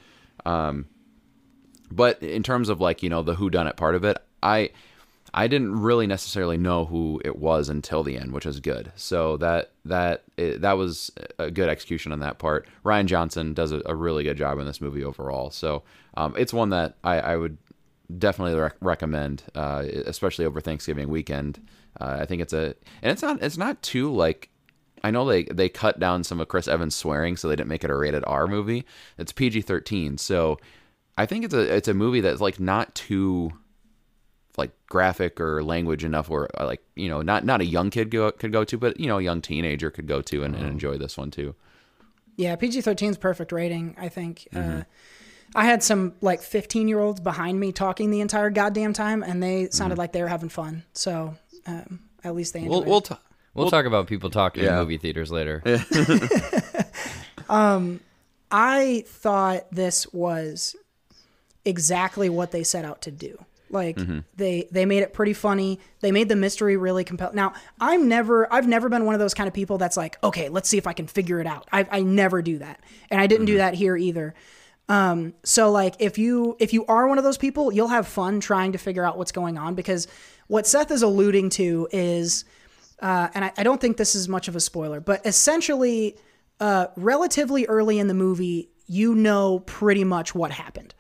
Um, 0.46 0.86
but 1.92 2.22
in 2.22 2.44
terms 2.44 2.70
of 2.70 2.80
like 2.80 3.04
you 3.04 3.10
know 3.10 3.24
the 3.24 3.36
who 3.36 3.50
done 3.50 3.68
it 3.68 3.76
part 3.76 3.96
of 3.96 4.04
it, 4.04 4.18
I 4.42 4.70
I 5.38 5.46
didn't 5.46 5.80
really 5.80 6.08
necessarily 6.08 6.58
know 6.58 6.86
who 6.86 7.22
it 7.24 7.38
was 7.38 7.70
until 7.70 8.02
the 8.02 8.18
end, 8.18 8.34
which 8.34 8.48
is 8.48 8.60
good. 8.60 8.92
So 8.96 9.38
that 9.38 9.70
that 9.86 10.24
that 10.36 10.80
was 10.80 11.12
a 11.38 11.52
good 11.52 11.70
execution 11.70 12.12
on 12.12 12.22
that 12.22 12.40
part. 12.40 12.68
Rian 12.84 13.06
Johnson 13.06 13.54
does 13.54 13.72
a, 13.72 13.84
a 13.86 13.94
really 13.94 14.24
good 14.24 14.36
job 14.36 14.58
in 14.58 14.66
this 14.66 14.82
movie 14.82 15.04
overall. 15.04 15.52
So 15.52 15.84
um, 16.16 16.34
it's 16.40 16.54
one 16.54 16.72
that 16.72 16.96
I, 17.04 17.20
I 17.20 17.36
would 17.36 17.60
definitely 18.18 18.60
rec- 18.60 18.78
recommend, 18.82 19.44
uh, 19.54 19.84
especially 20.08 20.46
over 20.46 20.60
Thanksgiving 20.60 21.08
weekend. 21.08 21.60
Uh, 22.02 22.18
I 22.22 22.26
think 22.26 22.42
it's 22.42 22.54
a 22.54 22.74
and 23.04 23.12
it's 23.12 23.22
not 23.22 23.40
it's 23.44 23.58
not 23.58 23.80
too 23.84 24.12
like 24.12 24.50
I 25.04 25.12
know 25.12 25.24
they 25.24 25.44
they 25.44 25.70
cut 25.70 26.00
down 26.00 26.24
some 26.24 26.42
of 26.42 26.48
Chris 26.48 26.68
Evans 26.68 26.96
swearing, 26.96 27.38
so 27.38 27.48
they 27.48 27.56
didn't 27.56 27.70
make 27.70 27.84
it 27.84 27.92
a 27.92 27.96
rated 27.96 28.24
R 28.26 28.48
movie. 28.48 28.86
It's 29.20 29.34
PG 29.34 29.62
thirteen, 29.62 30.18
so 30.18 30.58
I 31.16 31.28
think 31.28 31.46
it's 31.46 31.54
a 31.54 31.76
it's 31.76 31.88
a 31.88 31.94
movie 31.94 32.22
that's 32.22 32.42
like 32.42 32.60
not 32.60 32.96
too 32.96 33.54
like 34.58 34.72
graphic 34.88 35.40
or 35.40 35.64
language 35.64 36.04
enough 36.04 36.30
where 36.30 36.48
uh, 36.60 36.66
like 36.66 36.82
you 36.96 37.10
know 37.10 37.22
not 37.22 37.46
not 37.46 37.62
a 37.62 37.66
young 37.66 37.90
kid 37.90 38.12
go, 38.12 38.32
could 38.32 38.52
go 38.52 38.64
to, 38.64 38.78
but 38.78 39.00
you 39.00 39.08
know 39.08 39.20
a 39.20 39.24
young 39.24 39.42
teenager 39.42 39.90
could 39.92 40.08
go 40.08 40.22
to 40.22 40.44
and, 40.44 40.56
and 40.56 40.66
enjoy 40.68 40.98
this 40.98 41.18
one 41.18 41.32
too. 41.32 41.56
Yeah, 42.36 42.56
PG 42.56 42.82
13 42.82 43.12
is 43.12 43.18
perfect 43.18 43.52
rating, 43.52 43.96
I 44.00 44.10
think. 44.10 44.48
Uh, 44.56 44.84
I 45.56 45.66
had 45.66 45.82
some 45.82 46.14
like 46.22 46.42
15 46.42 46.88
year 46.88 47.00
olds 47.00 47.20
behind 47.20 47.60
me 47.60 47.72
talking 47.72 48.12
the 48.12 48.22
entire 48.22 48.52
goddamn 48.52 48.94
time, 48.94 49.24
and 49.24 49.42
they 49.42 49.70
sounded 49.72 49.98
like 49.98 50.12
they 50.12 50.22
were 50.22 50.28
having 50.28 50.50
fun. 50.50 50.84
So 50.94 51.36
um, 51.66 52.02
at 52.24 52.36
least 52.36 52.54
they 52.54 52.60
enjoyed 52.60 52.72
We'll 52.72 52.82
it. 52.84 52.88
we'll, 52.88 53.02
ta- 53.02 53.20
We'll, 53.56 53.72
talk 53.72 53.86
about 53.86 54.06
people 54.06 54.30
talking 54.30 54.64
Yeah. 54.66 54.74
in 54.74 54.80
movie 54.80 54.98
theaters 54.98 55.32
later. 55.32 55.64
I 58.50 59.04
thought 59.08 59.66
this 59.72 60.12
was 60.14 60.76
exactly 61.66 62.30
what 62.30 62.52
they 62.52 62.64
set 62.64 62.86
out 62.86 63.02
to 63.04 63.12
do. 63.12 63.38
Like 63.70 63.98
they 64.36 64.68
they 64.72 64.86
made 64.86 65.04
it 65.04 65.14
pretty 65.14 65.34
funny. 65.34 65.80
They 66.00 66.12
made 66.12 66.30
the 66.30 66.36
mystery 66.36 66.78
really 66.78 67.04
compelling. 67.04 67.36
Now 67.36 67.54
I'm 67.80 68.08
never 68.08 68.52
I've 68.52 68.68
never 68.68 68.90
been 68.90 69.06
one 69.06 69.16
of 69.16 69.20
those 69.20 69.34
kind 69.34 69.48
of 69.48 69.54
people 69.54 69.78
that's 69.78 69.98
like, 69.98 70.18
okay, 70.24 70.50
let's 70.50 70.70
see 70.70 70.78
if 70.78 70.88
I 70.88 70.94
can 70.94 71.08
figure 71.08 71.40
it 71.40 71.48
out. 71.48 71.68
I 71.72 71.86
I 71.92 72.02
never 72.02 72.42
do 72.42 72.60
that, 72.60 72.80
and 73.10 73.20
I 73.20 73.28
didn't 73.28 73.46
do 73.46 73.58
that 73.58 73.74
here 73.74 73.96
either. 73.98 74.34
Um, 74.90 75.34
so 75.44 75.70
like 75.72 75.96
if 76.00 76.18
you 76.18 76.56
if 76.60 76.74
you 76.74 76.86
are 76.86 77.08
one 77.08 77.18
of 77.18 77.24
those 77.24 77.38
people, 77.38 77.72
you'll 77.74 77.90
have 77.90 78.08
fun 78.08 78.40
trying 78.40 78.72
to 78.72 78.78
figure 78.78 79.04
out 79.04 79.18
what's 79.18 79.32
going 79.32 79.58
on 79.58 79.76
because 79.76 80.08
what 80.48 80.66
Seth 80.66 80.92
is 80.92 81.02
alluding 81.02 81.50
to 81.52 81.90
is, 81.92 82.46
uh, 83.02 83.28
and 83.34 83.46
I, 83.46 83.52
I 83.58 83.64
don't 83.64 83.82
think 83.82 83.98
this 83.98 84.16
is 84.16 84.30
much 84.30 84.48
of 84.48 84.56
a 84.56 84.62
spoiler, 84.62 85.02
but 85.02 85.26
essentially, 85.26 86.18
uh, 86.62 86.88
relatively 86.96 87.66
early 87.66 88.00
in 88.00 88.08
the 88.08 88.14
movie, 88.14 88.70
you 88.88 89.14
know 89.14 89.60
pretty 89.60 90.06
much 90.06 90.34
what 90.34 90.52
happened, 90.52 90.96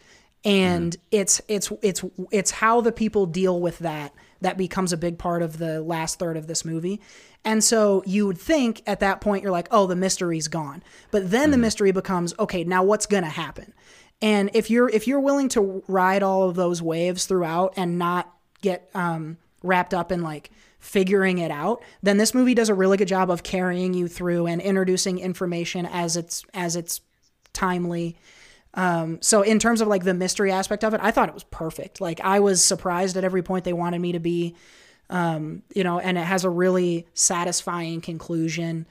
and 0.45 0.95
it's 1.11 1.41
it's 1.47 1.71
it's 1.81 2.03
it's 2.31 2.51
how 2.51 2.81
the 2.81 2.91
people 2.91 3.25
deal 3.25 3.59
with 3.59 3.79
that 3.79 4.13
that 4.41 4.57
becomes 4.57 4.93
a 4.93 4.97
big 4.97 5.17
part 5.17 5.41
of 5.41 5.57
the 5.57 5.81
last 5.81 6.19
third 6.19 6.37
of 6.37 6.47
this 6.47 6.63
movie. 6.63 7.01
And 7.43 7.63
so 7.63 8.03
you 8.05 8.27
would 8.27 8.37
think 8.37 8.83
at 8.85 8.99
that 8.99 9.21
point 9.21 9.43
you're 9.43 9.51
like, 9.51 9.67
"Oh, 9.71 9.87
the 9.87 9.95
mystery's 9.95 10.47
gone." 10.47 10.83
But 11.11 11.31
then 11.31 11.51
the 11.51 11.57
mystery 11.57 11.91
becomes, 11.91 12.33
"Okay, 12.39 12.63
now 12.63 12.83
what's 12.83 13.05
going 13.05 13.23
to 13.23 13.29
happen?" 13.29 13.73
And 14.21 14.49
if 14.53 14.69
you're 14.69 14.89
if 14.89 15.07
you're 15.07 15.19
willing 15.19 15.49
to 15.49 15.83
ride 15.87 16.23
all 16.23 16.49
of 16.49 16.55
those 16.55 16.81
waves 16.81 17.25
throughout 17.25 17.73
and 17.77 17.97
not 17.97 18.33
get 18.61 18.89
um, 18.93 19.37
wrapped 19.63 19.93
up 19.93 20.11
in 20.11 20.21
like 20.21 20.51
figuring 20.79 21.37
it 21.37 21.51
out, 21.51 21.83
then 22.01 22.17
this 22.17 22.33
movie 22.33 22.53
does 22.53 22.69
a 22.69 22.73
really 22.73 22.97
good 22.97 23.07
job 23.07 23.29
of 23.29 23.43
carrying 23.43 23.93
you 23.93 24.07
through 24.07 24.47
and 24.47 24.61
introducing 24.61 25.19
information 25.19 25.85
as 25.85 26.17
it's 26.17 26.43
as 26.53 26.75
it's 26.75 27.01
timely. 27.53 28.17
Um, 28.77 29.19
so 29.21 29.41
in 29.41 29.57
terms 29.57 29.81
of 29.81 29.87
like 29.87 30.03
the 30.03 30.13
mystery 30.13 30.51
aspect 30.51 30.83
of 30.83 30.93
it, 30.93 31.01
I 31.03 31.09
thought 31.09 31.27
it 31.27 31.33
was 31.33 31.43
perfect. 31.45 31.99
Like 31.99 32.21
I 32.21 32.39
was 32.39 32.63
surprised 32.63 33.17
at 33.17 33.23
every 33.23 33.41
point 33.41 33.65
they 33.65 33.73
wanted 33.73 33.99
me 33.99 34.11
to 34.11 34.19
be, 34.19 34.55
um, 35.09 35.63
you 35.73 35.83
know, 35.83 35.99
and 35.99 36.15
it 36.15 36.23
has 36.23 36.45
a 36.45 36.49
really 36.49 37.07
satisfying 37.15 38.01
conclusion. 38.01 38.85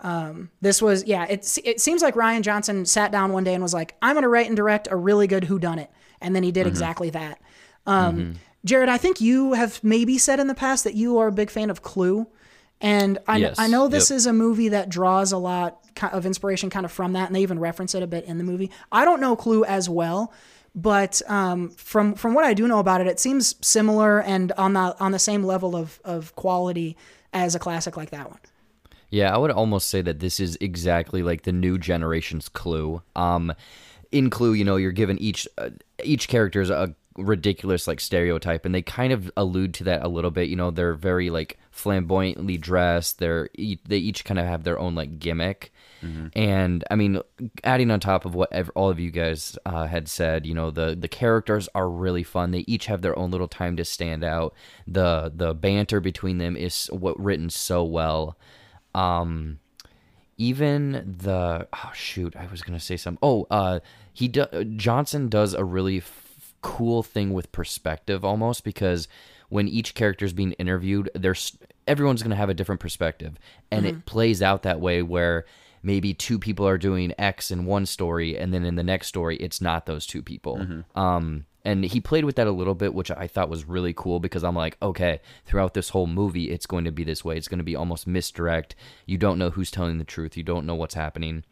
Um, 0.00 0.50
this 0.60 0.82
was, 0.82 1.04
yeah, 1.04 1.24
it, 1.24 1.58
it 1.64 1.80
seems 1.80 2.02
like 2.02 2.16
Rian 2.16 2.42
Johnson 2.42 2.84
sat 2.84 3.12
down 3.12 3.32
one 3.32 3.44
day 3.44 3.54
and 3.54 3.62
was 3.62 3.74
like, 3.74 3.94
I'm 4.02 4.14
going 4.14 4.24
to 4.24 4.28
write 4.28 4.48
and 4.48 4.56
direct 4.56 4.88
a 4.90 4.96
really 4.96 5.28
good 5.28 5.44
whodunit. 5.44 5.88
And 6.20 6.34
then 6.34 6.42
he 6.42 6.50
did 6.50 6.66
exactly 6.66 7.10
that. 7.10 7.40
Um, 7.86 8.40
Jared, 8.64 8.88
I 8.88 8.98
think 8.98 9.20
you 9.20 9.52
have 9.52 9.82
maybe 9.84 10.18
said 10.18 10.40
in 10.40 10.48
the 10.48 10.54
past 10.54 10.82
that 10.82 10.94
you 10.94 11.16
are 11.18 11.28
a 11.28 11.32
big 11.32 11.48
fan 11.48 11.70
of 11.70 11.82
Clue. 11.82 12.26
And 12.80 13.18
I, 13.26 13.38
Yes, 13.38 13.58
I 13.58 13.66
know 13.66 13.88
this 13.88 14.10
yep. 14.10 14.16
is 14.16 14.26
a 14.26 14.32
movie 14.32 14.68
that 14.68 14.88
draws 14.88 15.32
a 15.32 15.38
lot 15.38 15.84
of 16.12 16.24
inspiration 16.24 16.70
kind 16.70 16.86
of 16.86 16.92
from 16.92 17.12
that, 17.14 17.26
and 17.26 17.34
they 17.34 17.42
even 17.42 17.58
reference 17.58 17.94
it 17.94 18.02
a 18.02 18.06
bit 18.06 18.24
in 18.24 18.38
the 18.38 18.44
movie. 18.44 18.70
I 18.92 19.04
don't 19.04 19.20
know 19.20 19.34
Clue 19.34 19.64
as 19.64 19.88
well, 19.88 20.32
but 20.74 21.20
um, 21.26 21.70
from 21.70 22.14
from 22.14 22.34
what 22.34 22.44
I 22.44 22.54
do 22.54 22.68
know 22.68 22.78
about 22.78 23.00
it, 23.00 23.06
it 23.06 23.18
seems 23.18 23.56
similar 23.60 24.20
and 24.22 24.52
on 24.52 24.74
the 24.74 24.96
on 25.00 25.12
the 25.12 25.18
same 25.18 25.42
level 25.42 25.74
of 25.74 26.00
of 26.04 26.34
quality 26.36 26.96
as 27.32 27.54
a 27.54 27.58
classic 27.58 27.96
like 27.96 28.10
that 28.10 28.30
one. 28.30 28.38
Yeah, 29.10 29.34
I 29.34 29.38
would 29.38 29.50
almost 29.50 29.88
say 29.88 30.02
that 30.02 30.20
this 30.20 30.38
is 30.38 30.58
exactly 30.60 31.22
like 31.22 31.42
the 31.42 31.52
new 31.52 31.78
generation's 31.78 32.48
Clue. 32.48 33.02
Um, 33.16 33.52
in 34.12 34.30
Clue, 34.30 34.52
you 34.52 34.64
know, 34.64 34.76
you're 34.76 34.92
given 34.92 35.18
each 35.18 35.48
uh, 35.58 35.70
each 36.04 36.28
character's 36.28 36.70
a 36.70 36.94
ridiculous 37.16 37.88
like 37.88 38.00
stereotype, 38.00 38.64
and 38.64 38.74
they 38.74 38.82
kind 38.82 39.12
of 39.12 39.30
allude 39.36 39.74
to 39.74 39.84
that 39.84 40.04
a 40.04 40.08
little 40.08 40.30
bit. 40.30 40.48
You 40.48 40.56
know, 40.56 40.70
they're 40.70 40.94
very 40.94 41.30
like 41.30 41.58
flamboyantly 41.78 42.58
dressed. 42.58 43.18
They're 43.18 43.48
they 43.56 43.98
each 43.98 44.24
kind 44.24 44.38
of 44.38 44.46
have 44.46 44.64
their 44.64 44.78
own 44.78 44.94
like 44.94 45.18
gimmick. 45.18 45.72
And 46.34 46.84
I 46.90 46.94
mean, 46.94 47.20
adding 47.64 47.90
on 47.90 47.98
top 47.98 48.24
of 48.24 48.34
what 48.34 48.52
ev- 48.52 48.70
all 48.76 48.88
of 48.88 49.00
you 49.00 49.10
guys 49.10 49.58
uh, 49.66 49.86
had 49.86 50.08
said, 50.08 50.46
you 50.46 50.54
know, 50.54 50.70
the 50.70 50.96
the 50.98 51.08
characters 51.08 51.68
are 51.74 51.88
really 51.88 52.22
fun. 52.22 52.50
They 52.50 52.64
each 52.68 52.86
have 52.86 53.02
their 53.02 53.18
own 53.18 53.30
little 53.30 53.48
time 53.48 53.76
to 53.76 53.84
stand 53.84 54.22
out. 54.22 54.54
The 54.86 55.32
the 55.34 55.54
banter 55.54 56.00
between 56.00 56.38
them 56.38 56.56
is 56.56 56.86
what 56.92 57.18
written 57.18 57.50
so 57.50 57.82
well. 57.84 58.36
Um, 58.94 59.58
even 60.36 61.16
the 61.18 61.66
oh 61.72 61.90
shoot, 61.94 62.36
I 62.36 62.46
was 62.46 62.62
gonna 62.62 62.80
say 62.80 62.96
something. 62.96 63.18
Oh, 63.22 63.46
uh, 63.50 63.80
he 64.12 64.28
do, 64.28 64.46
Johnson 64.76 65.28
does 65.28 65.52
a 65.54 65.64
really 65.64 65.98
f- 65.98 66.54
cool 66.62 67.02
thing 67.02 67.32
with 67.32 67.50
perspective 67.50 68.24
almost 68.24 68.62
because 68.62 69.08
when 69.48 69.68
each 69.68 69.94
character 69.94 70.24
is 70.24 70.32
being 70.32 70.52
interviewed, 70.52 71.10
there's 71.14 71.56
everyone's 71.86 72.22
gonna 72.22 72.36
have 72.36 72.50
a 72.50 72.54
different 72.54 72.80
perspective, 72.80 73.38
and 73.70 73.86
it 73.86 74.06
plays 74.06 74.42
out 74.42 74.62
that 74.62 74.80
way 74.80 75.02
where 75.02 75.44
maybe 75.82 76.12
two 76.12 76.38
people 76.38 76.66
are 76.66 76.78
doing 76.78 77.14
X 77.18 77.50
in 77.50 77.64
one 77.64 77.86
story, 77.86 78.36
and 78.36 78.52
then 78.52 78.64
in 78.64 78.74
the 78.74 78.82
next 78.82 79.06
story, 79.06 79.36
it's 79.36 79.60
not 79.60 79.86
those 79.86 80.06
two 80.06 80.22
people. 80.22 80.56
Um, 80.94 81.46
and 81.64 81.84
he 81.84 82.00
played 82.00 82.24
with 82.24 82.36
that 82.36 82.46
a 82.46 82.52
little 82.52 82.74
bit, 82.74 82.94
which 82.94 83.10
I 83.10 83.26
thought 83.26 83.50
was 83.50 83.66
really 83.66 83.92
cool 83.92 84.20
because 84.20 84.42
I'm 84.42 84.54
like, 84.56 84.76
okay, 84.80 85.20
throughout 85.44 85.74
this 85.74 85.90
whole 85.90 86.06
movie, 86.06 86.50
it's 86.50 86.66
going 86.66 86.84
to 86.84 86.90
be 86.92 87.04
this 87.04 87.24
way. 87.24 87.36
It's 87.36 87.48
going 87.48 87.58
to 87.58 87.64
be 87.64 87.76
almost 87.76 88.06
misdirect. 88.06 88.74
You 89.06 89.18
don't 89.18 89.38
know 89.38 89.50
who's 89.50 89.70
telling 89.70 89.98
the 89.98 90.04
truth. 90.04 90.36
You 90.36 90.42
don't 90.42 90.66
know 90.66 90.74
what's 90.74 90.94
happening. 90.94 91.44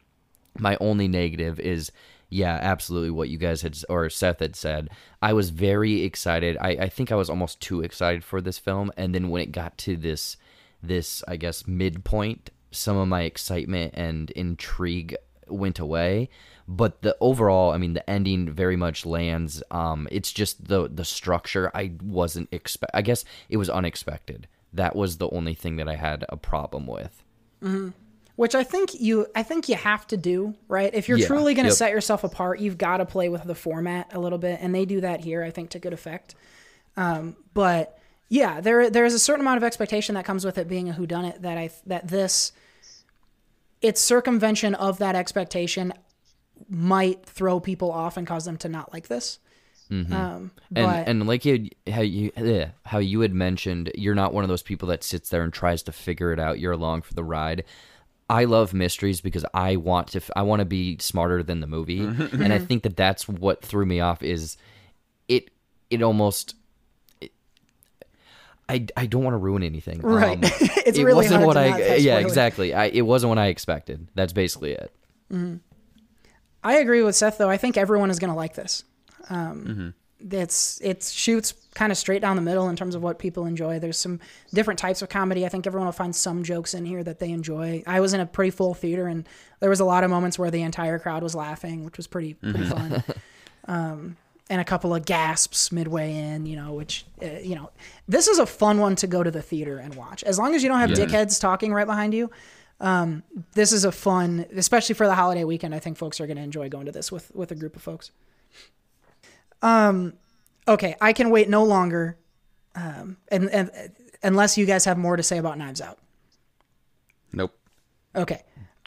My 0.57 0.75
only 0.81 1.07
negative 1.07 1.59
is, 1.59 1.91
yeah, 2.29 2.59
absolutely 2.61 3.11
what 3.11 3.29
you 3.29 3.37
guys 3.37 3.61
had 3.61 3.77
or 3.89 4.09
Seth 4.09 4.39
had 4.39 4.55
said. 4.55 4.89
I 5.21 5.33
was 5.33 5.49
very 5.49 6.01
excited. 6.01 6.57
I, 6.59 6.69
I 6.69 6.89
think 6.89 7.11
I 7.11 7.15
was 7.15 7.29
almost 7.29 7.61
too 7.61 7.81
excited 7.81 8.23
for 8.23 8.41
this 8.41 8.57
film, 8.57 8.91
and 8.97 9.15
then 9.15 9.29
when 9.29 9.41
it 9.41 9.51
got 9.51 9.77
to 9.79 9.95
this, 9.95 10.37
this 10.83 11.23
I 11.27 11.37
guess 11.37 11.67
midpoint, 11.67 12.49
some 12.71 12.97
of 12.97 13.07
my 13.07 13.21
excitement 13.21 13.93
and 13.95 14.31
intrigue 14.31 15.15
went 15.47 15.79
away. 15.79 16.29
But 16.69 17.01
the 17.01 17.15
overall 17.21 17.71
i 17.71 17.77
mean 17.77 17.93
the 17.93 18.09
ending 18.09 18.49
very 18.51 18.75
much 18.75 19.05
lands 19.05 19.63
um 19.71 20.05
it's 20.11 20.33
just 20.33 20.67
the 20.67 20.89
the 20.89 21.05
structure. 21.05 21.71
I 21.73 21.93
wasn't 22.03 22.49
expect 22.51 22.91
i 22.93 23.01
guess 23.01 23.23
it 23.47 23.55
was 23.55 23.69
unexpected. 23.69 24.49
That 24.73 24.93
was 24.93 25.17
the 25.17 25.29
only 25.29 25.53
thing 25.53 25.77
that 25.77 25.87
i 25.87 25.95
had 25.95 26.25
a 26.27 26.35
problem 26.35 26.85
with 26.85 27.23
which 28.37 28.53
I 28.55 28.63
think 28.63 28.93
you 28.93 29.27
I 29.35 29.43
think 29.43 29.67
you 29.67 29.75
have 29.75 30.07
to 30.07 30.15
do, 30.15 30.55
right? 30.67 30.93
If 30.93 31.09
you're 31.09 31.17
Yeah, 31.17 31.27
truly 31.27 31.53
going 31.53 31.65
to 31.65 31.71
yep. 31.71 31.77
set 31.77 31.91
yourself 31.91 32.23
apart, 32.23 32.59
you've 32.59 32.77
got 32.77 32.97
to 32.97 33.05
play 33.05 33.27
with 33.27 33.43
the 33.43 33.55
format 33.55 34.13
a 34.13 34.19
little 34.19 34.37
bit, 34.37 34.59
and 34.61 34.73
they 34.73 34.85
do 34.85 35.01
that 35.01 35.21
here, 35.21 35.43
I 35.43 35.49
think, 35.49 35.71
to 35.71 35.79
good 35.79 35.91
effect. 35.91 36.35
Um, 36.95 37.35
but 37.53 37.99
yeah, 38.29 38.61
there 38.61 38.89
there 38.89 39.05
is 39.05 39.13
a 39.15 39.19
certain 39.19 39.41
amount 39.41 39.57
of 39.57 39.63
expectation 39.63 40.15
that 40.15 40.23
comes 40.23 40.45
with 40.45 40.57
it 40.57 40.67
being 40.67 40.87
a 40.87 40.93
whodunit 40.93 41.41
that 41.41 41.57
I 41.57 41.71
that 41.87 42.07
this 42.07 42.51
its 43.81 43.99
circumvention 43.99 44.75
of 44.75 44.99
that 44.99 45.15
expectation 45.15 45.93
might 46.69 47.25
throw 47.25 47.59
people 47.59 47.91
off 47.91 48.17
and 48.17 48.27
cause 48.27 48.45
them 48.45 48.57
to 48.57 48.69
not 48.69 48.93
like 48.93 49.07
this. 49.07 49.39
Um, 49.89 50.51
but 50.69 50.81
and 51.07 51.07
and 51.21 51.27
like 51.27 51.45
you 51.45 51.69
how 51.89 52.01
you 52.01 52.31
how 52.85 52.97
you 52.97 53.21
had 53.21 53.33
mentioned 53.33 53.89
you're 53.95 54.15
not 54.15 54.33
one 54.33 54.43
of 54.43 54.49
those 54.49 54.61
people 54.61 54.89
that 54.89 55.01
sits 55.01 55.29
there 55.29 55.43
and 55.43 55.53
tries 55.53 55.81
to 55.83 55.93
figure 55.93 56.33
it 56.33 56.41
out 56.41 56.59
you're 56.59 56.73
along 56.73 57.03
for 57.03 57.13
the 57.13 57.23
ride 57.23 57.63
i 58.29 58.43
love 58.45 58.73
mysteries 58.73 59.21
because 59.21 59.45
i 59.53 59.75
want 59.75 60.07
to 60.09 60.17
f- 60.17 60.29
i 60.35 60.41
want 60.41 60.59
to 60.59 60.65
be 60.65 60.97
smarter 60.99 61.41
than 61.43 61.59
the 61.61 61.67
movie 61.67 61.99
and 62.01 62.51
i 62.53 62.59
think 62.59 62.83
that 62.83 62.95
that's 62.97 63.27
what 63.27 63.61
threw 63.63 63.85
me 63.85 63.99
off 63.99 64.21
is 64.23 64.57
it 65.27 65.49
it 65.89 66.01
almost 66.01 66.55
it- 67.21 67.31
I, 68.69 68.85
I 68.97 69.05
don't 69.05 69.23
want 69.23 69.33
to 69.33 69.37
ruin 69.37 69.63
anything. 69.63 70.01
Right. 70.01 70.37
Um, 70.37 70.41
It's 70.87 70.97
it 70.97 71.03
really 71.03 71.15
wasn't 71.23 71.45
what 71.45 71.55
I 71.55 71.95
yeah 71.95 72.17
exactly. 72.19 72.73
I, 72.73 72.85
it 72.87 73.01
wasn't 73.03 73.29
what 73.29 73.37
I 73.37 73.47
expected. 73.47 74.07
That's 74.15 74.33
basically 74.33 74.71
it. 74.73 74.91
I 76.63 76.77
agree 76.77 77.01
with 77.03 77.15
Seth 77.15 77.37
though. 77.37 77.49
I 77.49 77.55
think 77.57 77.77
everyone 77.77 78.09
is 78.09 78.19
going 78.19 78.29
to 78.31 78.35
like 78.35 78.55
this. 78.55 78.83
Um, 79.29 79.93
It's 80.19 80.79
it 80.81 81.03
shoots 81.03 81.53
kind 81.75 81.91
of 81.91 81.97
straight 81.97 82.21
down 82.21 82.35
the 82.35 82.41
middle 82.41 82.69
in 82.69 82.75
terms 82.75 82.95
of 82.95 83.03
what 83.03 83.19
people 83.19 83.45
enjoy. 83.45 83.77
There's 83.77 83.97
some 83.97 84.19
different 84.53 84.79
types 84.79 85.01
of 85.01 85.09
comedy. 85.09 85.45
I 85.45 85.49
think 85.49 85.67
everyone 85.67 85.85
will 85.85 85.91
find 85.91 86.15
some 86.15 86.43
jokes 86.43 86.73
in 86.73 86.85
here 86.85 87.03
that 87.03 87.19
they 87.19 87.29
enjoy. 87.29 87.83
I 87.85 87.99
was 87.99 88.13
in 88.13 88.19
a 88.19 88.25
pretty 88.25 88.51
full 88.51 88.73
theater 88.73 89.07
and 89.07 89.27
there 89.59 89.69
was 89.69 89.79
a 89.79 89.85
lot 89.85 90.03
of 90.03 90.09
moments 90.09 90.39
where 90.39 90.49
the 90.49 90.63
entire 90.63 90.97
crowd 90.97 91.21
was 91.21 91.35
laughing, 91.35 91.85
which 91.85 91.97
was 91.97 92.07
pretty 92.07 92.33
pretty 92.33 92.65
fun. 92.65 93.03
Um, 93.69 94.15
and 94.49 94.61
a 94.61 94.63
couple 94.63 94.95
of 94.95 95.05
gasps 95.05 95.73
midway 95.73 96.13
in, 96.15 96.45
you 96.45 96.55
know, 96.55 96.71
which 96.71 97.05
uh, 97.21 97.39
you 97.43 97.53
know, 97.53 97.69
this 98.07 98.29
is 98.29 98.39
a 98.39 98.45
fun 98.45 98.79
one 98.79 98.95
to 98.95 99.07
go 99.07 99.21
to 99.21 99.29
the 99.29 99.41
theater 99.41 99.77
and 99.77 99.93
watch. 99.95 100.23
As 100.23 100.39
long 100.39 100.55
as 100.55 100.63
you 100.63 100.69
don't 100.69 100.79
have 100.79 100.91
dickheads 100.91 101.39
talking 101.41 101.73
right 101.73 101.85
behind 101.85 102.13
you, 102.13 102.31
um, 102.79 103.23
this 103.53 103.73
is 103.73 103.83
a 103.83 103.91
fun, 103.91 104.45
especially 104.55 104.95
for 104.95 105.05
the 105.05 105.15
holiday 105.15 105.43
weekend. 105.43 105.75
I 105.75 105.79
think 105.79 105.97
folks 105.97 106.21
are 106.21 106.27
going 106.27 106.37
to 106.37 106.43
enjoy 106.43 106.69
going 106.69 106.85
to 106.85 106.91
this 106.91 107.11
with 107.11 107.29
with 107.35 107.51
a 107.51 107.55
group 107.55 107.75
of 107.75 107.81
folks. 107.81 108.11
Um, 109.61 110.13
okay, 110.67 110.95
I 111.01 111.13
can 111.13 111.29
wait 111.29 111.49
no 111.49 111.63
longer, 111.63 112.17
um, 112.75 113.17
and, 113.29 113.49
and 113.49 113.71
unless 114.23 114.57
you 114.57 114.65
guys 114.65 114.85
have 114.85 114.97
more 114.97 115.15
to 115.17 115.23
say 115.23 115.37
about 115.37 115.57
Knives 115.57 115.81
Out. 115.81 115.97
Nope. 117.33 117.57
Okay, 118.15 118.43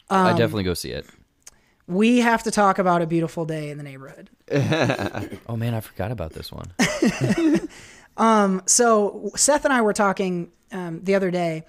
I 0.09 0.31
Um, 0.31 0.37
definitely 0.37 0.63
go 0.63 0.73
see 0.73 0.91
it. 0.91 1.05
we 1.87 2.19
have 2.19 2.43
to 2.43 2.51
talk 2.51 2.79
about 2.79 3.01
a 3.01 3.05
beautiful 3.07 3.45
day 3.45 3.69
in 3.69 3.77
the 3.77 3.83
neighborhood. 3.83 4.29
Oh 5.47 5.55
man, 5.57 5.73
I 5.73 5.79
forgot 5.81 6.11
about 6.11 6.31
this 6.33 6.51
one. 6.51 6.71
um, 8.17 8.61
So 8.65 9.31
Seth 9.35 9.65
and 9.65 9.73
I 9.73 9.81
were 9.81 9.93
talking 9.93 10.51
um, 10.71 11.01
the 11.03 11.15
other 11.15 11.31
day, 11.31 11.63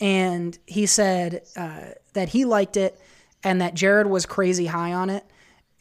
and 0.00 0.58
he 0.66 0.86
said 0.86 1.42
uh, 1.56 1.92
that 2.12 2.28
he 2.30 2.44
liked 2.44 2.76
it, 2.76 3.00
and 3.42 3.60
that 3.60 3.74
Jared 3.74 4.06
was 4.06 4.26
crazy 4.26 4.66
high 4.66 4.92
on 4.92 5.08
it, 5.10 5.24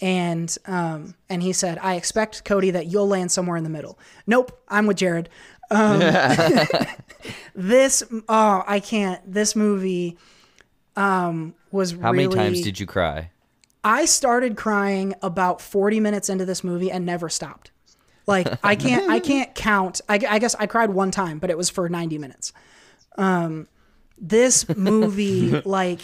and 0.01 0.55
um, 0.65 1.15
and 1.29 1.43
he 1.43 1.53
said, 1.53 1.77
"I 1.81 1.95
expect 1.95 2.43
Cody 2.43 2.71
that 2.71 2.87
you'll 2.87 3.07
land 3.07 3.31
somewhere 3.31 3.57
in 3.57 3.63
the 3.63 3.69
middle." 3.69 3.99
Nope, 4.25 4.59
I'm 4.67 4.87
with 4.87 4.97
Jared. 4.97 5.29
Um, 5.69 5.99
this, 7.55 8.03
oh, 8.27 8.63
I 8.67 8.79
can't. 8.79 9.21
This 9.31 9.55
movie 9.55 10.17
um, 10.95 11.53
was 11.71 11.91
How 11.93 12.11
really. 12.11 12.27
many 12.27 12.35
times 12.35 12.61
did 12.61 12.79
you 12.79 12.85
cry? 12.85 13.31
I 13.83 14.05
started 14.05 14.57
crying 14.57 15.15
about 15.21 15.61
40 15.61 15.99
minutes 15.99 16.29
into 16.29 16.45
this 16.45 16.63
movie 16.63 16.91
and 16.91 17.05
never 17.05 17.29
stopped. 17.29 17.71
Like 18.27 18.47
I 18.63 18.75
can't 18.75 19.09
I 19.09 19.19
can't 19.19 19.53
count. 19.55 20.01
I, 20.07 20.19
I 20.29 20.39
guess 20.39 20.55
I 20.55 20.67
cried 20.67 20.91
one 20.91 21.09
time, 21.09 21.39
but 21.39 21.49
it 21.49 21.57
was 21.57 21.69
for 21.69 21.89
90 21.89 22.17
minutes. 22.19 22.53
Um 23.17 23.67
this 24.17 24.69
movie 24.75 25.61
like 25.61 26.01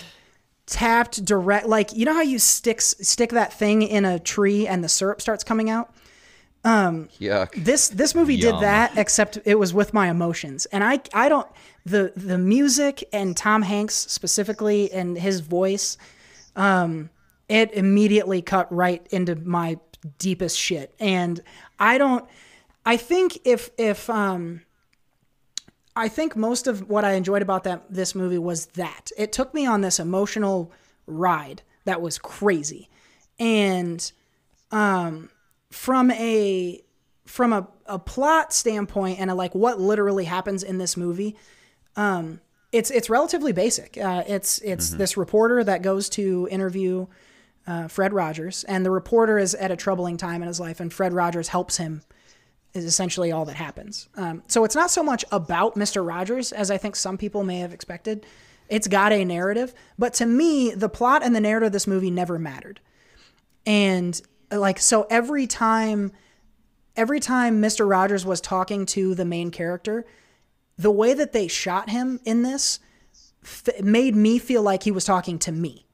tapped 0.67 1.25
direct 1.25 1.65
like 1.65 1.93
you 1.93 2.05
know 2.05 2.13
how 2.13 2.21
you 2.21 2.37
sticks 2.37 2.93
stick 3.01 3.31
that 3.31 3.53
thing 3.53 3.81
in 3.81 4.05
a 4.05 4.19
tree 4.19 4.67
and 4.67 4.83
the 4.83 4.89
syrup 4.89 5.21
starts 5.21 5.43
coming 5.43 5.69
out? 5.69 5.91
um 6.67 7.07
Yuck. 7.19 7.63
this 7.63 7.87
this 7.89 8.13
movie 8.13 8.35
did 8.35 8.55
that 8.59 8.97
except 8.97 9.39
it 9.45 9.55
was 9.55 9.73
with 9.73 9.93
my 9.93 10.09
emotions 10.09 10.65
and 10.67 10.83
i 10.83 10.99
i 11.13 11.29
don't 11.29 11.47
the 11.85 12.11
the 12.15 12.37
music 12.37 13.07
and 13.13 13.37
tom 13.37 13.61
hanks 13.61 13.95
specifically 13.95 14.91
and 14.91 15.17
his 15.17 15.39
voice 15.39 15.97
um 16.55 17.09
it 17.47 17.71
immediately 17.71 18.41
cut 18.41 18.71
right 18.73 19.07
into 19.11 19.35
my 19.35 19.77
deepest 20.17 20.57
shit 20.57 20.93
and 20.99 21.41
i 21.79 21.97
don't 21.97 22.25
i 22.85 22.97
think 22.97 23.39
if 23.45 23.69
if 23.77 24.09
um 24.09 24.61
i 25.97 26.07
think 26.07 26.35
most 26.35 26.67
of 26.67 26.89
what 26.89 27.03
i 27.03 27.13
enjoyed 27.13 27.41
about 27.41 27.63
that 27.63 27.83
this 27.89 28.15
movie 28.15 28.37
was 28.37 28.67
that. 28.67 29.11
It 29.17 29.31
took 29.31 29.53
me 29.53 29.65
on 29.65 29.81
this 29.81 29.99
emotional 29.99 30.71
ride 31.05 31.61
that 31.85 32.01
was 32.01 32.17
crazy. 32.17 32.89
And 33.39 34.11
from 35.71 36.11
a 36.11 36.81
from 37.25 37.53
a, 37.53 37.67
a 37.85 37.99
plot 37.99 38.53
standpoint 38.53 39.19
and 39.19 39.29
a, 39.29 39.35
like 39.35 39.53
what 39.53 39.79
literally 39.79 40.25
happens 40.25 40.63
in 40.63 40.77
this 40.77 40.95
movie 40.95 41.35
um 41.95 42.39
it's 42.71 42.91
it's 42.91 43.09
relatively 43.09 43.53
basic. 43.53 43.97
Uh, 43.97 44.23
it's 44.27 44.59
it's 44.59 44.89
this 44.91 45.15
reporter 45.15 45.63
that 45.63 45.81
goes 45.81 46.09
to 46.09 46.47
interview 46.51 47.07
uh, 47.65 47.87
fred 47.87 48.13
rogers 48.13 48.63
and 48.65 48.85
the 48.85 48.91
reporter 48.91 49.37
is 49.37 49.55
at 49.55 49.71
a 49.71 49.75
troubling 49.75 50.17
time 50.17 50.41
in 50.41 50.47
his 50.47 50.59
life 50.59 50.79
and 50.79 50.93
fred 50.93 51.13
rogers 51.13 51.49
helps 51.49 51.77
him 51.77 52.01
is 52.73 52.85
essentially 52.85 53.31
all 53.31 53.45
that 53.45 53.55
happens 53.55 54.09
um, 54.15 54.43
so 54.47 54.63
it's 54.63 54.75
not 54.75 54.91
so 54.91 55.03
much 55.03 55.23
about 55.31 55.75
mr 55.75 56.05
rogers 56.05 56.51
as 56.51 56.69
i 56.69 56.77
think 56.77 56.95
some 56.95 57.17
people 57.17 57.43
may 57.43 57.59
have 57.59 57.73
expected 57.73 58.25
it's 58.69 58.87
got 58.87 59.11
a 59.11 59.23
narrative 59.23 59.73
but 59.97 60.13
to 60.13 60.25
me 60.25 60.71
the 60.71 60.89
plot 60.89 61.23
and 61.23 61.35
the 61.35 61.41
narrative 61.41 61.67
of 61.67 61.73
this 61.73 61.87
movie 61.87 62.11
never 62.11 62.37
mattered 62.37 62.79
and 63.65 64.21
like 64.51 64.79
so 64.79 65.05
every 65.09 65.47
time 65.47 66.11
every 66.97 67.19
time 67.19 67.61
Mr. 67.61 67.89
Rogers 67.89 68.25
was 68.25 68.41
talking 68.41 68.85
to 68.87 69.13
the 69.13 69.23
main 69.23 69.51
character, 69.51 70.05
the 70.77 70.91
way 70.91 71.13
that 71.13 71.31
they 71.31 71.47
shot 71.47 71.89
him 71.89 72.19
in 72.25 72.41
this 72.41 72.79
f- 73.43 73.81
made 73.81 74.15
me 74.15 74.39
feel 74.39 74.63
like 74.63 74.83
he 74.83 74.91
was 74.91 75.05
talking 75.05 75.37
to 75.39 75.51
me. 75.51 75.85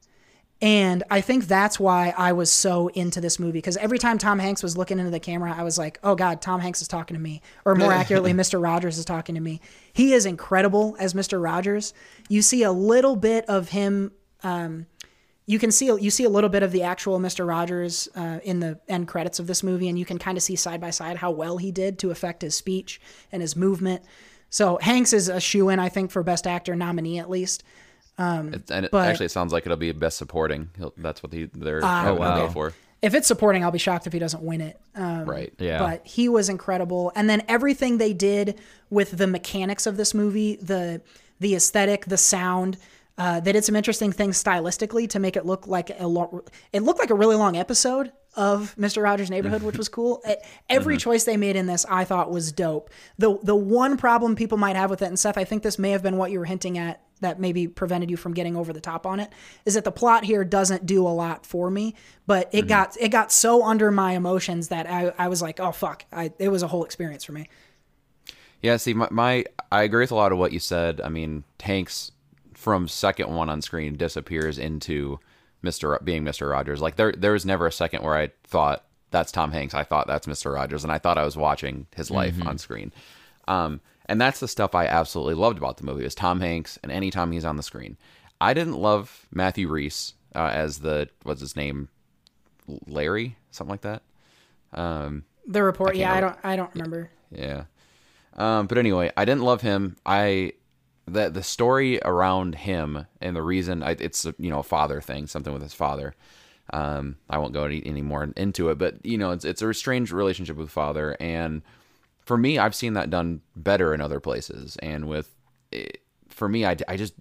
And 0.64 1.04
I 1.12 1.20
think 1.20 1.48
that's 1.48 1.78
why 1.78 2.14
I 2.18 2.32
was 2.32 2.50
so 2.50 2.88
into 2.88 3.20
this 3.20 3.38
movie 3.38 3.58
because 3.58 3.76
every 3.76 4.00
time 4.00 4.18
Tom 4.18 4.40
Hanks 4.40 4.64
was 4.64 4.78
looking 4.78 4.98
into 4.98 5.12
the 5.12 5.20
camera, 5.20 5.54
I 5.54 5.64
was 5.64 5.78
like, 5.78 6.00
"Oh 6.04 6.16
God, 6.16 6.42
Tom 6.42 6.62
Hanks 6.62 6.82
is 6.82 6.88
talking 6.88 7.16
to 7.16 7.22
me," 7.22 7.42
or 7.66 7.76
more 7.76 7.92
accurately, 7.92 8.32
Mr. 8.34 8.64
Rogers 8.64 8.98
is 8.98 9.04
talking 9.04 9.36
to 9.36 9.42
me. 9.42 9.60
He 9.92 10.14
is 10.14 10.26
incredible 10.26 10.96
as 11.00 11.14
Mr. 11.14 11.44
Rogers. 11.44 11.94
You 12.30 12.42
see 12.42 12.64
a 12.64 12.72
little 12.72 13.18
bit 13.18 13.44
of 13.50 13.70
him 13.70 14.14
um, 14.42 14.86
you 15.46 15.60
can 15.60 15.72
see 15.72 15.88
you 15.88 16.10
see 16.10 16.24
a 16.24 16.30
little 16.30 16.50
bit 16.50 16.64
of 16.64 16.72
the 16.72 16.84
actual 16.84 17.20
Mr. 17.20 17.46
Rogers 17.46 18.08
uh, 18.16 18.40
in 18.44 18.62
the 18.62 18.80
end 18.88 19.10
credits 19.10 19.40
of 19.40 19.48
this 19.48 19.64
movie, 19.64 19.90
and 19.90 20.00
you 20.00 20.06
can 20.06 20.18
kind 20.18 20.38
of 20.38 20.44
see 20.44 20.56
side 20.56 20.80
by 20.80 20.92
side 20.92 21.18
how 21.18 21.32
well 21.32 21.58
he 21.58 21.72
did 21.72 22.00
to 22.00 22.12
affect 22.12 22.42
his 22.42 22.56
speech 22.56 23.02
and 23.34 23.42
his 23.42 23.56
movement. 23.56 24.04
So 24.50 24.78
Hanks 24.82 25.12
is 25.12 25.28
a 25.28 25.42
shoe 25.42 25.68
in, 25.70 25.80
I 25.80 25.90
think, 25.90 26.12
for 26.12 26.24
Best 26.24 26.48
Actor 26.48 26.76
nominee 26.78 27.20
at 27.20 27.30
least. 27.30 27.64
It, 28.20 28.70
and 28.72 28.86
it 28.86 28.92
but- 28.92 29.08
actually 29.08 29.28
it 29.28 29.32
sounds 29.32 29.54
like 29.54 29.66
it'll 29.66 29.78
be 29.78 29.92
best 29.92 30.18
supporting. 30.18 30.70
He'll, 30.78 30.94
that's 30.98 31.24
what 31.24 31.34
he, 31.34 31.46
they're 31.46 31.82
having 31.82 32.14
him 32.14 32.20
wow. 32.20 32.48
go 32.48 32.50
for. 32.52 32.74
If 33.02 33.14
it's 33.14 33.28
supporting, 33.28 33.66
I'll 33.66 33.72
be 33.72 33.80
shocked 33.80 34.08
if 34.08 34.14
he 34.14 34.20
doesn't 34.20 34.42
win 34.42 34.62
it. 34.62 34.80
Um, 34.96 35.26
Right. 35.26 35.54
Yeah. 35.60 35.80
But 35.80 36.08
he 36.08 36.30
was 36.30 36.48
incredible, 36.48 37.12
and 37.16 37.30
then 37.30 37.44
everything 37.50 37.98
they 37.98 38.14
did 38.14 38.60
with 38.90 39.18
the 39.18 39.28
mechanics 39.28 39.86
of 39.86 39.98
this 39.98 40.14
movie, 40.14 40.56
the 40.56 41.02
the 41.40 41.56
aesthetic, 41.56 42.06
the 42.06 42.18
sound. 42.18 42.78
Uh, 43.16 43.40
they 43.40 43.52
did 43.52 43.64
some 43.64 43.76
interesting 43.76 44.12
things 44.12 44.42
stylistically 44.42 45.08
to 45.10 45.20
make 45.20 45.36
it 45.36 45.46
look 45.46 45.68
like 45.68 45.92
a 46.00 46.08
lo- 46.08 46.44
it 46.72 46.82
looked 46.82 46.98
like 47.00 47.12
a 47.12 47.14
really 47.16 47.36
long 47.36 47.58
episode 47.58 48.12
of 48.36 48.74
Mr. 48.80 49.04
Rogers' 49.04 49.30
Neighborhood, 49.30 49.62
which 49.62 49.78
was 49.78 49.88
cool. 49.90 50.24
Every 50.70 50.98
choice 50.98 51.24
they 51.24 51.38
made 51.38 51.56
in 51.56 51.68
this, 51.68 51.86
I 51.88 52.06
thought 52.06 52.32
was 52.32 52.52
dope. 52.52 52.90
the 53.20 53.38
The 53.44 53.56
one 53.56 53.98
problem 53.98 54.36
people 54.36 54.58
might 54.58 54.76
have 54.76 54.90
with 54.90 55.02
it, 55.02 55.08
and 55.08 55.20
Seth, 55.20 55.38
I 55.38 55.44
think 55.44 55.62
this 55.62 55.78
may 55.78 55.92
have 55.92 56.02
been 56.02 56.18
what 56.18 56.32
you 56.32 56.40
were 56.40 56.46
hinting 56.46 56.78
at 56.78 57.02
that 57.24 57.40
maybe 57.40 57.68
prevented 57.68 58.10
you 58.10 58.18
from 58.18 58.34
getting 58.34 58.56
over 58.56 58.72
the 58.72 58.80
top 58.80 59.06
on 59.06 59.20
it, 59.20 59.32
is 59.66 59.74
that 59.74 59.84
the 59.84 59.92
plot 59.92 60.24
here 60.24 60.46
doesn't 60.46 60.86
do 60.86 61.06
a 61.08 61.10
lot 61.10 61.46
for 61.46 61.70
me. 61.70 61.96
But 62.28 62.50
it 62.54 62.68
got 62.68 62.96
it 63.00 63.10
got 63.10 63.32
so 63.32 63.66
under 63.66 63.92
my 63.92 64.14
emotions 64.14 64.70
that 64.70 64.90
I, 64.90 65.12
I 65.18 65.28
was 65.28 65.42
like, 65.42 65.60
oh 65.60 65.72
fuck, 65.72 66.06
I, 66.14 66.32
it 66.40 66.50
was 66.50 66.64
a 66.64 66.68
whole 66.68 66.86
experience 66.86 67.24
for 67.24 67.34
me. 67.34 67.50
Yeah, 68.62 68.78
see, 68.78 68.94
my, 68.94 69.08
my 69.12 69.46
I 69.72 69.84
agree 69.84 70.04
with 70.04 70.12
a 70.12 70.16
lot 70.16 70.32
of 70.32 70.38
what 70.38 70.54
you 70.54 70.60
said. 70.60 71.02
I 71.02 71.10
mean, 71.10 71.44
Hanks 71.62 72.12
from 72.54 72.88
second 72.88 73.34
one 73.34 73.50
on 73.50 73.62
screen 73.62 73.98
disappears 73.98 74.58
into 74.58 75.20
Mister 75.62 76.00
being 76.04 76.24
Mister 76.24 76.48
Rogers. 76.48 76.82
Like 76.82 76.96
there, 76.96 77.12
there 77.12 77.34
was 77.34 77.46
never 77.46 77.68
a 77.68 77.72
second 77.72 78.04
where 78.04 78.16
I 78.16 78.32
thought 78.46 78.86
that's 79.12 79.32
Tom 79.32 79.52
Hanks. 79.52 79.74
I 79.74 79.84
thought 79.84 80.08
that's 80.08 80.28
Mister 80.28 80.52
Rogers, 80.52 80.84
and 80.84 80.94
I 80.94 80.98
thought 80.98 81.18
I 81.18 81.26
was 81.26 81.36
watching 81.36 81.88
his 81.96 82.10
life 82.10 82.36
on 82.46 82.58
screen. 82.58 82.94
Um, 83.48 83.82
and 84.08 84.20
that's 84.20 84.40
the 84.40 84.48
stuff 84.48 84.76
I 84.76 84.86
absolutely 84.86 85.36
loved 85.36 85.58
about 85.58 85.78
the 85.78 85.86
movie 85.86 86.06
is 86.06 86.16
Tom 86.16 86.42
Hanks, 86.42 86.78
and 86.84 86.92
anytime 86.92 87.32
he's 87.32 87.46
on 87.46 87.58
the 87.58 87.64
screen. 87.64 87.98
I 88.42 88.54
didn't 88.54 88.78
love 88.78 89.26
Matthew 89.32 89.68
Rhys 89.70 90.14
uh, 90.36 90.52
as 90.54 90.80
the 90.80 91.10
what's 91.24 91.42
his 91.42 91.56
name, 91.56 91.90
Larry, 92.88 93.38
something 93.52 93.72
like 93.72 93.82
that. 93.82 94.02
Um, 94.74 95.24
The 95.48 95.64
report, 95.64 95.96
yeah, 95.96 96.14
I 96.14 96.20
don't 96.22 96.38
I 96.44 96.56
don't 96.56 96.74
remember. 96.74 97.10
yeah. 97.32 97.64
Um, 98.36 98.66
but 98.66 98.78
anyway, 98.80 99.12
I 99.16 99.26
didn't 99.26 99.44
love 99.44 99.62
him. 99.62 99.96
I 100.06 100.54
the 101.06 101.30
the 101.30 101.44
story 101.44 102.00
around 102.04 102.56
him 102.56 103.06
and 103.22 103.36
the 103.36 103.42
reason 103.44 103.84
I, 103.84 103.92
it's 103.92 104.26
a, 104.26 104.34
you 104.40 104.50
know 104.50 104.60
a 104.60 104.64
father 104.64 105.02
thing, 105.02 105.28
something 105.28 105.54
with 105.54 105.62
his 105.62 105.74
father. 105.74 106.16
Um, 106.72 107.18
I 107.30 107.38
won't 107.38 107.54
go 107.54 107.66
any, 107.66 107.86
any 107.86 108.02
more 108.02 108.24
into 108.38 108.70
it, 108.70 108.78
but 108.78 109.06
you 109.06 109.18
know 109.18 109.32
it's 109.32 109.46
it's 109.46 109.62
a 109.62 109.74
strange 109.74 110.12
relationship 110.12 110.56
with 110.58 110.72
father, 110.72 111.16
and 111.20 111.62
for 112.26 112.38
me, 112.38 112.58
I've 112.58 112.76
seen 112.76 112.94
that 112.94 113.10
done 113.10 113.42
better 113.56 113.94
in 113.94 114.02
other 114.02 114.20
places. 114.20 114.78
And 114.82 115.08
with 115.08 115.34
it, 115.72 116.02
for 116.30 116.48
me, 116.48 116.66
I, 116.66 116.76
I 116.88 116.98
just 116.98 117.14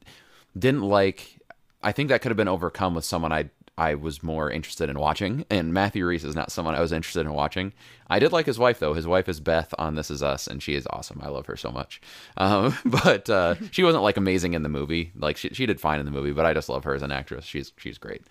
didn't 0.59 0.83
like. 0.83 1.39
I 1.83 1.93
think 1.93 2.11
that 2.11 2.23
could 2.23 2.31
have 2.31 2.37
been 2.37 2.49
overcome 2.49 2.95
with 2.95 3.05
someone 3.05 3.33
I 3.33 3.51
I 3.79 3.95
was 3.95 4.23
more 4.23 4.51
interested 4.51 4.91
in 4.91 4.99
watching. 4.99 5.47
And 5.51 5.73
Matthew 5.73 6.07
Rhys 6.07 6.24
is 6.24 6.37
not 6.37 6.53
someone 6.53 6.74
I 6.74 6.81
was 6.81 6.93
interested 6.93 7.20
in 7.20 7.33
watching. 7.33 7.73
I 8.09 8.19
did 8.19 8.33
like 8.33 8.47
his 8.47 8.59
wife 8.59 8.79
though. 8.79 8.95
His 8.95 9.07
wife 9.07 9.29
is 9.29 9.41
Beth 9.41 9.73
on 9.79 9.95
This 9.95 10.11
Is 10.11 10.23
Us, 10.23 10.47
and 10.47 10.62
she 10.62 10.74
is 10.74 10.87
awesome. 10.91 11.20
I 11.23 11.29
love 11.29 11.47
her 11.47 11.57
so 11.57 11.70
much. 11.70 12.01
Um, 12.37 12.77
but 12.85 13.31
uh, 13.31 13.55
she 13.70 13.83
wasn't 13.83 14.05
like 14.05 14.16
amazing 14.16 14.55
in 14.55 14.62
the 14.62 14.69
movie. 14.69 15.12
Like 15.16 15.37
she 15.37 15.49
she 15.51 15.66
did 15.66 15.81
fine 15.81 16.01
in 16.01 16.07
the 16.07 16.12
movie, 16.12 16.33
but 16.33 16.47
I 16.47 16.53
just 16.53 16.69
love 16.69 16.85
her 16.85 16.95
as 16.95 17.03
an 17.03 17.12
actress. 17.12 17.45
She's 17.45 17.73
she's 17.77 17.99
great. 17.99 18.23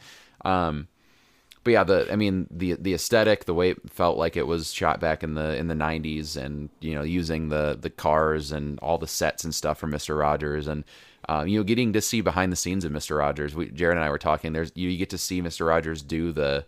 Um, 0.46 0.88
but 1.64 1.72
yeah, 1.72 1.84
the 1.84 2.12
I 2.12 2.16
mean 2.16 2.48
the 2.50 2.74
the 2.74 2.94
aesthetic, 2.94 3.46
the 3.46 3.54
way 3.54 3.70
it 3.72 3.90
felt 3.90 4.18
like 4.18 4.36
it 4.36 4.48
was 4.48 4.74
shot 4.74 5.00
back 5.00 5.24
in 5.24 5.36
the 5.36 5.56
in 5.56 5.68
the 5.68 5.76
'90s, 5.76 6.36
and 6.36 6.70
you 6.80 6.96
know 6.96 7.04
using 7.04 7.50
the 7.50 7.78
the 7.80 7.90
cars 7.90 8.52
and 8.52 8.80
all 8.80 8.98
the 8.98 9.08
sets 9.08 9.44
and 9.44 9.54
stuff 9.54 9.78
from 9.78 9.92
Mister 9.92 10.16
Rogers, 10.16 10.68
and 10.68 10.84
um, 11.30 11.48
you 11.48 11.60
know 11.60 11.64
getting 11.64 11.94
to 11.94 12.02
see 12.02 12.22
behind 12.22 12.52
the 12.52 12.56
scenes 12.56 12.84
of 12.84 12.92
Mister 12.92 13.16
Rogers. 13.16 13.54
We, 13.54 13.70
Jared 13.70 13.98
and 13.98 14.04
I 14.04 14.10
were 14.10 14.18
talking. 14.18 14.54
There's 14.54 14.72
you, 14.74 14.90
you 14.90 14.98
get 14.98 15.12
to 15.12 15.20
see 15.20 15.40
Mister 15.40 15.66
Rogers 15.66 16.02
do 16.02 16.32
the, 16.32 16.66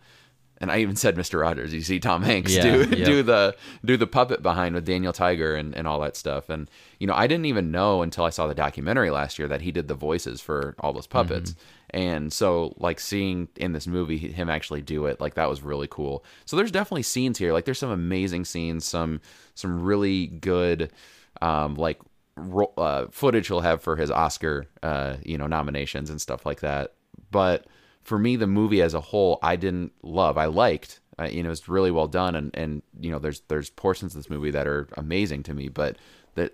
and 0.60 0.72
I 0.72 0.78
even 0.80 0.96
said 0.96 1.18
Mister 1.18 1.40
Rogers. 1.40 1.74
You 1.74 1.82
see 1.82 2.00
Tom 2.00 2.22
Hanks 2.22 2.56
Yeah, 2.56 2.62
do 2.62 2.84
yeah. 2.96 3.06
do 3.06 3.24
the 3.24 3.56
do 3.84 3.98
the 3.98 4.06
puppet 4.06 4.44
behind 4.44 4.76
with 4.76 4.86
Daniel 4.86 5.12
Tiger 5.14 5.56
and 5.56 5.76
and 5.76 5.88
all 5.88 6.00
that 6.02 6.16
stuff. 6.16 6.50
And 6.50 6.70
you 7.00 7.08
know 7.08 7.16
I 7.16 7.26
didn't 7.26 7.46
even 7.46 7.72
know 7.72 8.04
until 8.04 8.26
I 8.26 8.30
saw 8.30 8.46
the 8.46 8.54
documentary 8.54 9.10
last 9.10 9.40
year 9.40 9.48
that 9.48 9.62
he 9.62 9.72
did 9.72 9.88
the 9.88 9.96
voices 9.96 10.40
for 10.40 10.76
all 10.80 10.94
those 10.94 11.08
puppets. 11.08 11.56
And 11.94 12.34
so, 12.34 12.74
like 12.78 13.00
seeing 13.00 13.48
in 13.56 13.74
this 13.74 13.86
movie 13.86 14.18
him 14.18 14.50
actually 14.50 14.82
do 14.82 15.06
it, 15.06 15.22
like 15.22 15.36
that 15.36 15.50
was 15.50 15.62
really 15.62 15.88
cool. 15.88 16.26
So 16.46 16.58
there's 16.58 16.72
definitely 16.72 17.04
scenes 17.04 17.38
here. 17.38 17.54
Like 17.54 17.66
there's 17.66 17.78
some 17.78 17.92
amazing 17.92 18.46
scenes, 18.46 18.84
some 18.86 19.22
some 19.54 19.82
really 19.82 20.28
good, 20.28 20.92
um, 21.42 21.76
like 21.76 22.00
ro- 22.36 22.74
uh, 22.78 23.08
footage 23.12 23.48
he'll 23.48 23.60
have 23.62 23.82
for 23.82 23.96
his 23.96 24.10
Oscar, 24.10 24.66
uh, 24.82 25.18
you 25.24 25.38
know, 25.38 25.46
nominations 25.46 26.10
and 26.10 26.20
stuff 26.20 26.46
like 26.46 26.62
that. 26.62 26.94
But 27.30 27.68
for 28.02 28.18
me, 28.18 28.36
the 28.36 28.48
movie 28.48 28.82
as 28.82 28.96
a 28.96 29.02
whole, 29.02 29.38
I 29.44 29.56
didn't 29.56 29.94
love. 30.02 30.38
I 30.38 30.46
liked. 30.46 31.00
Uh, 31.20 31.26
you 31.26 31.44
know, 31.44 31.52
it's 31.52 31.70
really 31.70 31.92
well 31.92 32.08
done, 32.08 32.34
and 32.34 32.50
and 32.56 32.82
you 33.00 33.12
know, 33.12 33.20
there's 33.20 33.42
there's 33.50 33.70
portions 33.70 34.16
of 34.16 34.20
this 34.20 34.32
movie 34.32 34.52
that 34.52 34.68
are 34.68 34.88
amazing 34.98 35.44
to 35.44 35.54
me, 35.54 35.70
but 35.70 35.98
that 36.34 36.52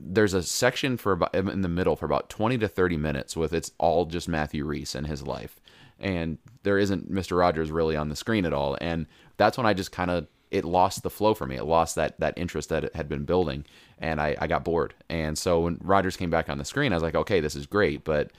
there's 0.00 0.34
a 0.34 0.42
section 0.42 0.96
for 0.96 1.12
about 1.12 1.34
in 1.34 1.62
the 1.62 1.68
middle 1.68 1.96
for 1.96 2.06
about 2.06 2.28
20 2.28 2.58
to 2.58 2.68
30 2.68 2.96
minutes 2.96 3.36
with 3.36 3.52
it's 3.52 3.72
all 3.78 4.04
just 4.06 4.28
Matthew 4.28 4.64
Rhys 4.64 4.94
and 4.94 5.06
his 5.06 5.22
life. 5.22 5.60
And 5.98 6.38
there 6.62 6.78
isn't 6.78 7.10
Mr. 7.10 7.36
Rogers 7.36 7.72
really 7.72 7.96
on 7.96 8.08
the 8.08 8.16
screen 8.16 8.46
at 8.46 8.52
all. 8.52 8.78
And 8.80 9.06
that's 9.36 9.56
when 9.56 9.66
I 9.66 9.74
just 9.74 9.90
kind 9.90 10.10
of 10.10 10.28
it 10.50 10.64
lost 10.64 11.02
the 11.02 11.10
flow 11.10 11.34
for 11.34 11.46
me. 11.46 11.56
It 11.56 11.64
lost 11.64 11.96
that 11.96 12.18
that 12.20 12.38
interest 12.38 12.68
that 12.68 12.84
it 12.84 12.94
had 12.94 13.08
been 13.08 13.24
building 13.24 13.64
and 13.98 14.20
I, 14.20 14.36
I 14.40 14.46
got 14.46 14.64
bored. 14.64 14.94
And 15.08 15.36
so 15.36 15.60
when 15.60 15.78
Rogers 15.82 16.16
came 16.16 16.30
back 16.30 16.48
on 16.48 16.58
the 16.58 16.64
screen, 16.64 16.92
I 16.92 16.96
was 16.96 17.02
like, 17.02 17.16
okay, 17.16 17.40
this 17.40 17.56
is 17.56 17.66
great, 17.66 18.04
but 18.04 18.30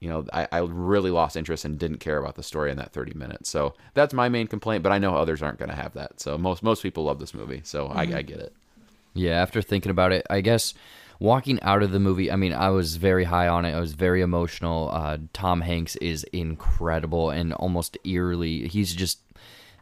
you 0.00 0.08
know, 0.08 0.24
I, 0.32 0.48
I 0.50 0.58
really 0.60 1.10
lost 1.10 1.36
interest 1.36 1.64
and 1.64 1.78
didn't 1.78 1.98
care 1.98 2.18
about 2.18 2.34
the 2.34 2.42
story 2.42 2.70
in 2.70 2.78
that 2.78 2.92
30 2.92 3.12
minutes. 3.14 3.50
So 3.50 3.74
that's 3.92 4.14
my 4.14 4.28
main 4.30 4.46
complaint, 4.46 4.82
but 4.82 4.92
I 4.92 4.98
know 4.98 5.14
others 5.14 5.42
aren't 5.42 5.58
going 5.58 5.68
to 5.68 5.74
have 5.76 5.92
that. 5.94 6.20
So 6.20 6.38
most 6.38 6.62
most 6.62 6.82
people 6.82 7.04
love 7.04 7.18
this 7.18 7.34
movie, 7.34 7.60
so 7.64 7.90
I, 7.92 8.06
mm-hmm. 8.06 8.16
I 8.16 8.22
get 8.22 8.40
it. 8.40 8.54
Yeah, 9.14 9.40
after 9.42 9.62
thinking 9.62 9.90
about 9.90 10.12
it, 10.12 10.26
I 10.30 10.40
guess 10.40 10.74
walking 11.18 11.60
out 11.62 11.82
of 11.82 11.90
the 11.90 12.00
movie, 12.00 12.30
I 12.30 12.36
mean, 12.36 12.52
I 12.52 12.70
was 12.70 12.96
very 12.96 13.24
high 13.24 13.48
on 13.48 13.64
it. 13.64 13.74
I 13.74 13.80
was 13.80 13.92
very 13.92 14.22
emotional. 14.22 14.90
Uh, 14.92 15.18
Tom 15.32 15.60
Hanks 15.60 15.96
is 15.96 16.24
incredible 16.32 17.30
and 17.30 17.52
almost 17.52 17.98
eerily. 18.04 18.68
He's 18.68 18.94
just 18.94 19.20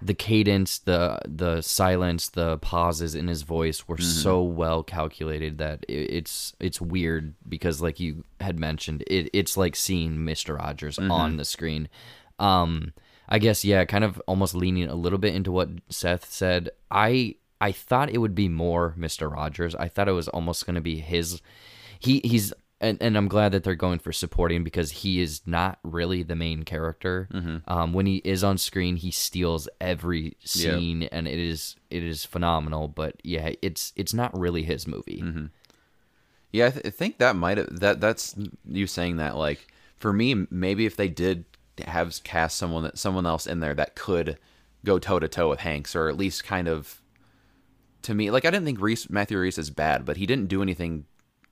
the 0.01 0.15
cadence, 0.15 0.79
the 0.79 1.19
the 1.27 1.61
silence, 1.61 2.29
the 2.29 2.59
pauses 2.59 3.15
in 3.15 3.27
his 3.27 3.43
voice 3.43 3.89
were 3.89 3.99
so 3.99 4.43
well 4.43 4.83
calculated 4.83 5.59
that 5.59 5.85
it, 5.89 6.11
it's 6.11 6.55
it's 6.61 6.81
weird 6.81 7.35
because, 7.49 7.83
like 7.83 7.99
you 7.99 8.25
had 8.41 8.61
mentioned, 8.61 9.03
it 9.09 9.29
it's 9.33 9.57
like 9.57 9.75
seeing 9.75 10.25
Mister 10.25 10.55
Rogers 10.55 10.99
on 10.99 11.37
the 11.37 11.45
screen. 11.45 11.89
Um, 12.39 12.93
I 13.29 13.41
guess 13.41 13.65
yeah, 13.65 13.85
kind 13.85 14.05
of 14.05 14.23
almost 14.29 14.55
leaning 14.55 14.89
a 14.89 14.95
little 14.95 15.19
bit 15.19 15.35
into 15.35 15.51
what 15.51 15.69
Seth 15.89 16.31
said. 16.31 16.71
I 16.91 17.35
I 17.61 17.73
thought 17.73 18.11
it 18.11 18.19
would 18.19 18.35
be 18.35 18.49
more 18.49 18.95
Mister 18.97 19.29
Rogers. 19.29 19.75
I 19.75 19.89
thought 19.89 20.09
it 20.09 20.13
was 20.13 20.29
almost 20.29 20.67
going 20.67 20.77
to 20.77 20.81
be 20.81 21.01
his. 21.01 21.41
He 21.99 22.21
he's 22.25 22.53
and, 22.81 22.97
and 23.01 23.17
I'm 23.17 23.27
glad 23.27 23.51
that 23.53 23.65
they're 23.65 23.75
going 23.75 23.99
for 23.99 24.13
supporting 24.13 24.63
because 24.63 24.93
he 24.93 25.21
is 25.21 25.41
not 25.47 25.81
really 25.83 26.23
the 26.23 26.37
main 26.37 26.63
character. 26.63 27.29
Um, 27.67 27.93
when 27.93 28.07
he 28.07 28.19
is 28.19 28.45
on 28.45 28.57
screen, 28.57 28.95
he 28.97 29.11
steals 29.11 29.69
every 29.81 30.37
scene, 30.45 31.03
and 31.11 31.27
it 31.27 31.39
is 31.39 31.75
it 31.91 32.05
is 32.05 32.25
phenomenal. 32.25 32.87
But 32.87 33.17
yeah, 33.25 33.51
it's 33.63 33.93
it's 33.97 34.15
not 34.15 34.39
really 34.39 34.63
his 34.63 34.87
movie. 34.87 35.21
Yeah, 36.53 36.67
I, 36.67 36.71
th- 36.71 36.87
I 36.87 36.91
think 36.91 37.19
that 37.19 37.35
might 37.37 37.59
have 37.59 37.81
that. 37.81 38.01
That's 38.01 38.37
you 38.65 38.87
saying 38.87 39.17
that. 39.17 39.37
Like 39.37 39.67
for 39.97 40.13
me, 40.13 40.47
maybe 40.51 40.87
if 40.87 40.95
they 40.97 41.09
did 41.09 41.45
have 41.85 42.23
cast 42.23 42.57
someone 42.57 42.85
that 42.85 42.99
someone 42.99 43.27
else 43.27 43.47
in 43.47 43.61
there 43.61 43.75
that 43.75 43.97
could 43.97 44.39
go 44.85 45.01
toe 45.01 45.19
to 45.19 45.27
toe 45.27 45.49
with 45.49 45.61
Hanks, 45.61 45.97
or 45.97 46.09
at 46.09 46.17
least 46.17 46.45
kind 46.45 46.69
of 46.69 46.98
to 48.03 48.15
me, 48.15 48.31
like 48.31 48.45
I 48.45 48.51
didn't 48.51 48.67
think 48.67 48.81
Rhys 48.81 49.09
Matthew 49.11 49.39
Rhys 49.39 49.59
is 49.59 49.71
bad, 49.71 50.05
but 50.05 50.17
he 50.17 50.27
didn't 50.27 50.49
do 50.49 50.63
anything 50.63 51.05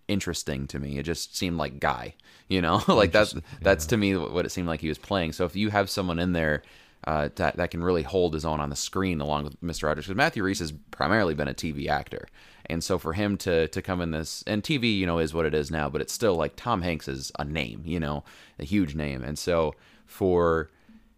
interesting 0.08 0.66
to 0.68 0.78
me. 0.78 0.98
It 0.98 1.04
just 1.04 1.36
seemed 1.36 1.56
like 1.56 1.80
guy, 1.80 2.14
you 2.48 2.60
know, 2.60 2.82
like 2.88 3.12
that's 3.12 3.34
that's 3.60 3.86
to 3.86 3.96
me 3.96 4.16
what 4.16 4.46
it 4.46 4.50
seemed 4.50 4.68
like 4.68 4.80
he 4.80 4.88
was 4.88 4.98
playing. 4.98 5.32
So 5.32 5.44
if 5.44 5.56
you 5.56 5.70
have 5.70 5.90
someone 5.90 6.18
in 6.18 6.32
there. 6.32 6.62
Uh, 7.06 7.28
that, 7.36 7.56
that 7.56 7.70
can 7.70 7.84
really 7.84 8.02
hold 8.02 8.34
his 8.34 8.44
own 8.44 8.58
on 8.58 8.68
the 8.70 8.74
screen 8.74 9.20
along 9.20 9.44
with 9.44 9.60
Mr. 9.60 9.84
Rogers 9.84 10.06
because 10.06 10.16
Matthew 10.16 10.42
Rhys 10.42 10.58
has 10.58 10.72
primarily 10.90 11.34
been 11.34 11.46
a 11.46 11.54
TV 11.54 11.86
actor, 11.86 12.26
and 12.64 12.82
so 12.82 12.98
for 12.98 13.12
him 13.12 13.36
to 13.36 13.68
to 13.68 13.82
come 13.82 14.00
in 14.00 14.10
this 14.10 14.42
and 14.44 14.60
TV, 14.60 14.98
you 14.98 15.06
know, 15.06 15.18
is 15.18 15.32
what 15.32 15.46
it 15.46 15.54
is 15.54 15.70
now, 15.70 15.88
but 15.88 16.00
it's 16.00 16.12
still 16.12 16.34
like 16.34 16.56
Tom 16.56 16.82
Hanks 16.82 17.06
is 17.06 17.30
a 17.38 17.44
name, 17.44 17.82
you 17.84 18.00
know, 18.00 18.24
a 18.58 18.64
huge 18.64 18.96
name, 18.96 19.22
and 19.22 19.38
so 19.38 19.74
for 20.04 20.68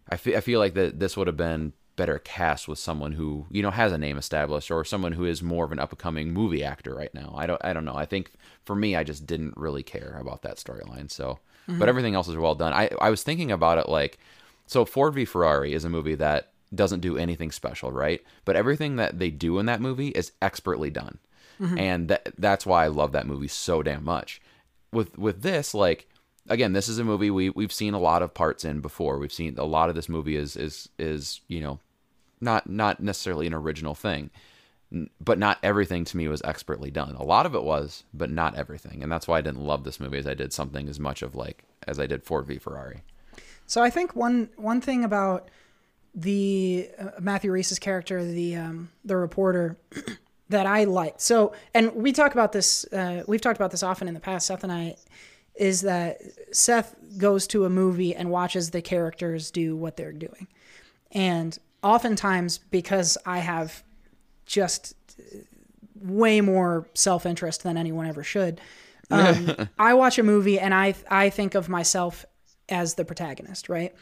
I 0.09 0.17
fe- 0.17 0.35
I 0.35 0.41
feel 0.41 0.59
like 0.59 0.73
that 0.73 0.99
this 0.99 1.15
would 1.15 1.27
have 1.27 1.37
been 1.37 1.73
better 1.99 2.17
cast 2.17 2.65
with 2.69 2.79
someone 2.79 3.11
who 3.11 3.45
you 3.51 3.61
know 3.61 3.71
has 3.71 3.91
a 3.91 3.97
name 3.97 4.17
established 4.17 4.71
or 4.71 4.85
someone 4.85 5.11
who 5.11 5.25
is 5.25 5.43
more 5.43 5.65
of 5.65 5.73
an 5.73 5.79
up 5.79 5.91
and 5.91 5.99
coming 5.99 6.31
movie 6.31 6.63
actor 6.63 6.95
right 6.95 7.13
now. 7.13 7.33
I 7.35 7.45
don't 7.45 7.63
I 7.63 7.73
don't 7.73 7.83
know. 7.83 7.95
I 7.95 8.05
think 8.05 8.31
for 8.63 8.73
me, 8.73 8.95
I 8.95 9.03
just 9.03 9.27
didn't 9.27 9.57
really 9.57 9.83
care 9.83 10.17
about 10.21 10.41
that 10.43 10.55
storyline. 10.55 11.11
So, 11.11 11.39
but 11.67 11.73
mm-hmm. 11.73 11.89
everything 11.89 12.15
else 12.15 12.29
is 12.29 12.37
well 12.37 12.55
done. 12.55 12.71
I 12.71 12.89
I 13.01 13.09
was 13.09 13.21
thinking 13.21 13.51
about 13.51 13.79
it 13.79 13.89
like 13.89 14.17
so 14.65 14.85
Ford 14.85 15.13
v 15.13 15.25
Ferrari 15.25 15.73
is 15.73 15.83
a 15.83 15.89
movie 15.89 16.15
that 16.15 16.53
doesn't 16.73 17.01
do 17.01 17.17
anything 17.17 17.51
special, 17.51 17.91
right? 17.91 18.23
But 18.45 18.55
everything 18.55 18.95
that 18.95 19.19
they 19.19 19.29
do 19.29 19.59
in 19.59 19.65
that 19.65 19.81
movie 19.81 20.09
is 20.09 20.31
expertly 20.41 20.89
done. 20.89 21.19
Mm-hmm. 21.59 21.77
And 21.77 22.07
that 22.07 22.31
that's 22.37 22.65
why 22.65 22.85
I 22.85 22.87
love 22.87 23.11
that 23.11 23.27
movie 23.27 23.49
so 23.49 23.83
damn 23.83 24.05
much. 24.05 24.41
With 24.93 25.17
with 25.17 25.41
this 25.41 25.73
like 25.73 26.07
again, 26.47 26.71
this 26.71 26.87
is 26.87 26.97
a 26.97 27.03
movie 27.03 27.29
we 27.29 27.49
we've 27.49 27.73
seen 27.73 27.93
a 27.93 27.99
lot 27.99 28.21
of 28.21 28.33
parts 28.33 28.63
in 28.63 28.79
before. 28.79 29.17
We've 29.17 29.33
seen 29.33 29.57
a 29.57 29.65
lot 29.65 29.89
of 29.89 29.95
this 29.95 30.07
movie 30.07 30.37
is 30.37 30.55
is 30.55 30.87
is, 30.97 31.41
you 31.49 31.59
know, 31.59 31.81
not 32.41 32.69
not 32.69 32.99
necessarily 32.99 33.47
an 33.47 33.53
original 33.53 33.95
thing. 33.95 34.29
But 35.21 35.37
not 35.37 35.59
everything 35.61 36.03
to 36.05 36.17
me 36.17 36.27
was 36.27 36.41
expertly 36.43 36.89
done. 36.89 37.13
A 37.13 37.23
lot 37.23 37.45
of 37.45 37.53
it 37.53 37.61
was, 37.61 38.05
but 38.11 38.31
not 38.31 38.55
everything. 38.55 39.03
And 39.03 39.11
that's 39.11 39.27
why 39.27 39.37
I 39.37 39.41
didn't 39.41 39.61
love 39.61 39.83
this 39.83 39.99
movie 39.99 40.17
as 40.17 40.25
I 40.25 40.33
did 40.33 40.51
something 40.51 40.89
as 40.89 40.99
much 40.99 41.21
of 41.21 41.35
like 41.35 41.63
as 41.87 41.99
I 41.99 42.07
did 42.07 42.23
Ford 42.23 42.47
v 42.47 42.57
Ferrari. 42.57 43.03
So 43.67 43.83
I 43.83 43.91
think 43.91 44.15
one 44.15 44.49
one 44.55 44.81
thing 44.81 45.03
about 45.03 45.49
the 46.15 46.89
uh, 46.97 47.09
Matthew 47.19 47.51
Rhys's 47.51 47.79
character, 47.79 48.23
the 48.25 48.55
um, 48.55 48.89
the 49.05 49.15
reporter 49.15 49.77
that 50.49 50.65
I 50.65 50.85
liked. 50.85 51.21
So, 51.21 51.53
and 51.73 51.93
we 51.95 52.11
talk 52.11 52.33
about 52.33 52.51
this. 52.51 52.85
Uh, 52.85 53.23
we've 53.27 53.41
talked 53.41 53.57
about 53.57 53.71
this 53.71 53.83
often 53.83 54.07
in 54.07 54.13
the 54.13 54.19
past. 54.19 54.47
Seth 54.47 54.63
and 54.63 54.71
I 54.71 54.95
is 55.55 55.81
that 55.81 56.17
Seth 56.51 56.95
goes 57.17 57.45
to 57.47 57.65
a 57.65 57.69
movie 57.69 58.15
and 58.15 58.31
watches 58.31 58.71
the 58.71 58.81
characters 58.81 59.51
do 59.51 59.75
what 59.75 59.97
they're 59.97 60.13
doing, 60.13 60.47
and 61.11 61.57
oftentimes 61.83 62.57
because 62.57 63.17
I 63.25 63.39
have 63.39 63.83
just 64.45 64.95
way 65.95 66.41
more 66.41 66.87
self 66.93 67.25
interest 67.25 67.63
than 67.63 67.77
anyone 67.77 68.07
ever 68.07 68.23
should. 68.23 68.61
Um, 69.11 69.67
I 69.79 69.95
watch 69.95 70.19
a 70.19 70.23
movie 70.23 70.59
and 70.59 70.71
I 70.71 70.93
I 71.09 71.31
think 71.31 71.55
of 71.55 71.67
myself 71.67 72.27
as 72.69 72.93
the 72.93 73.03
protagonist, 73.03 73.67
right? 73.67 73.95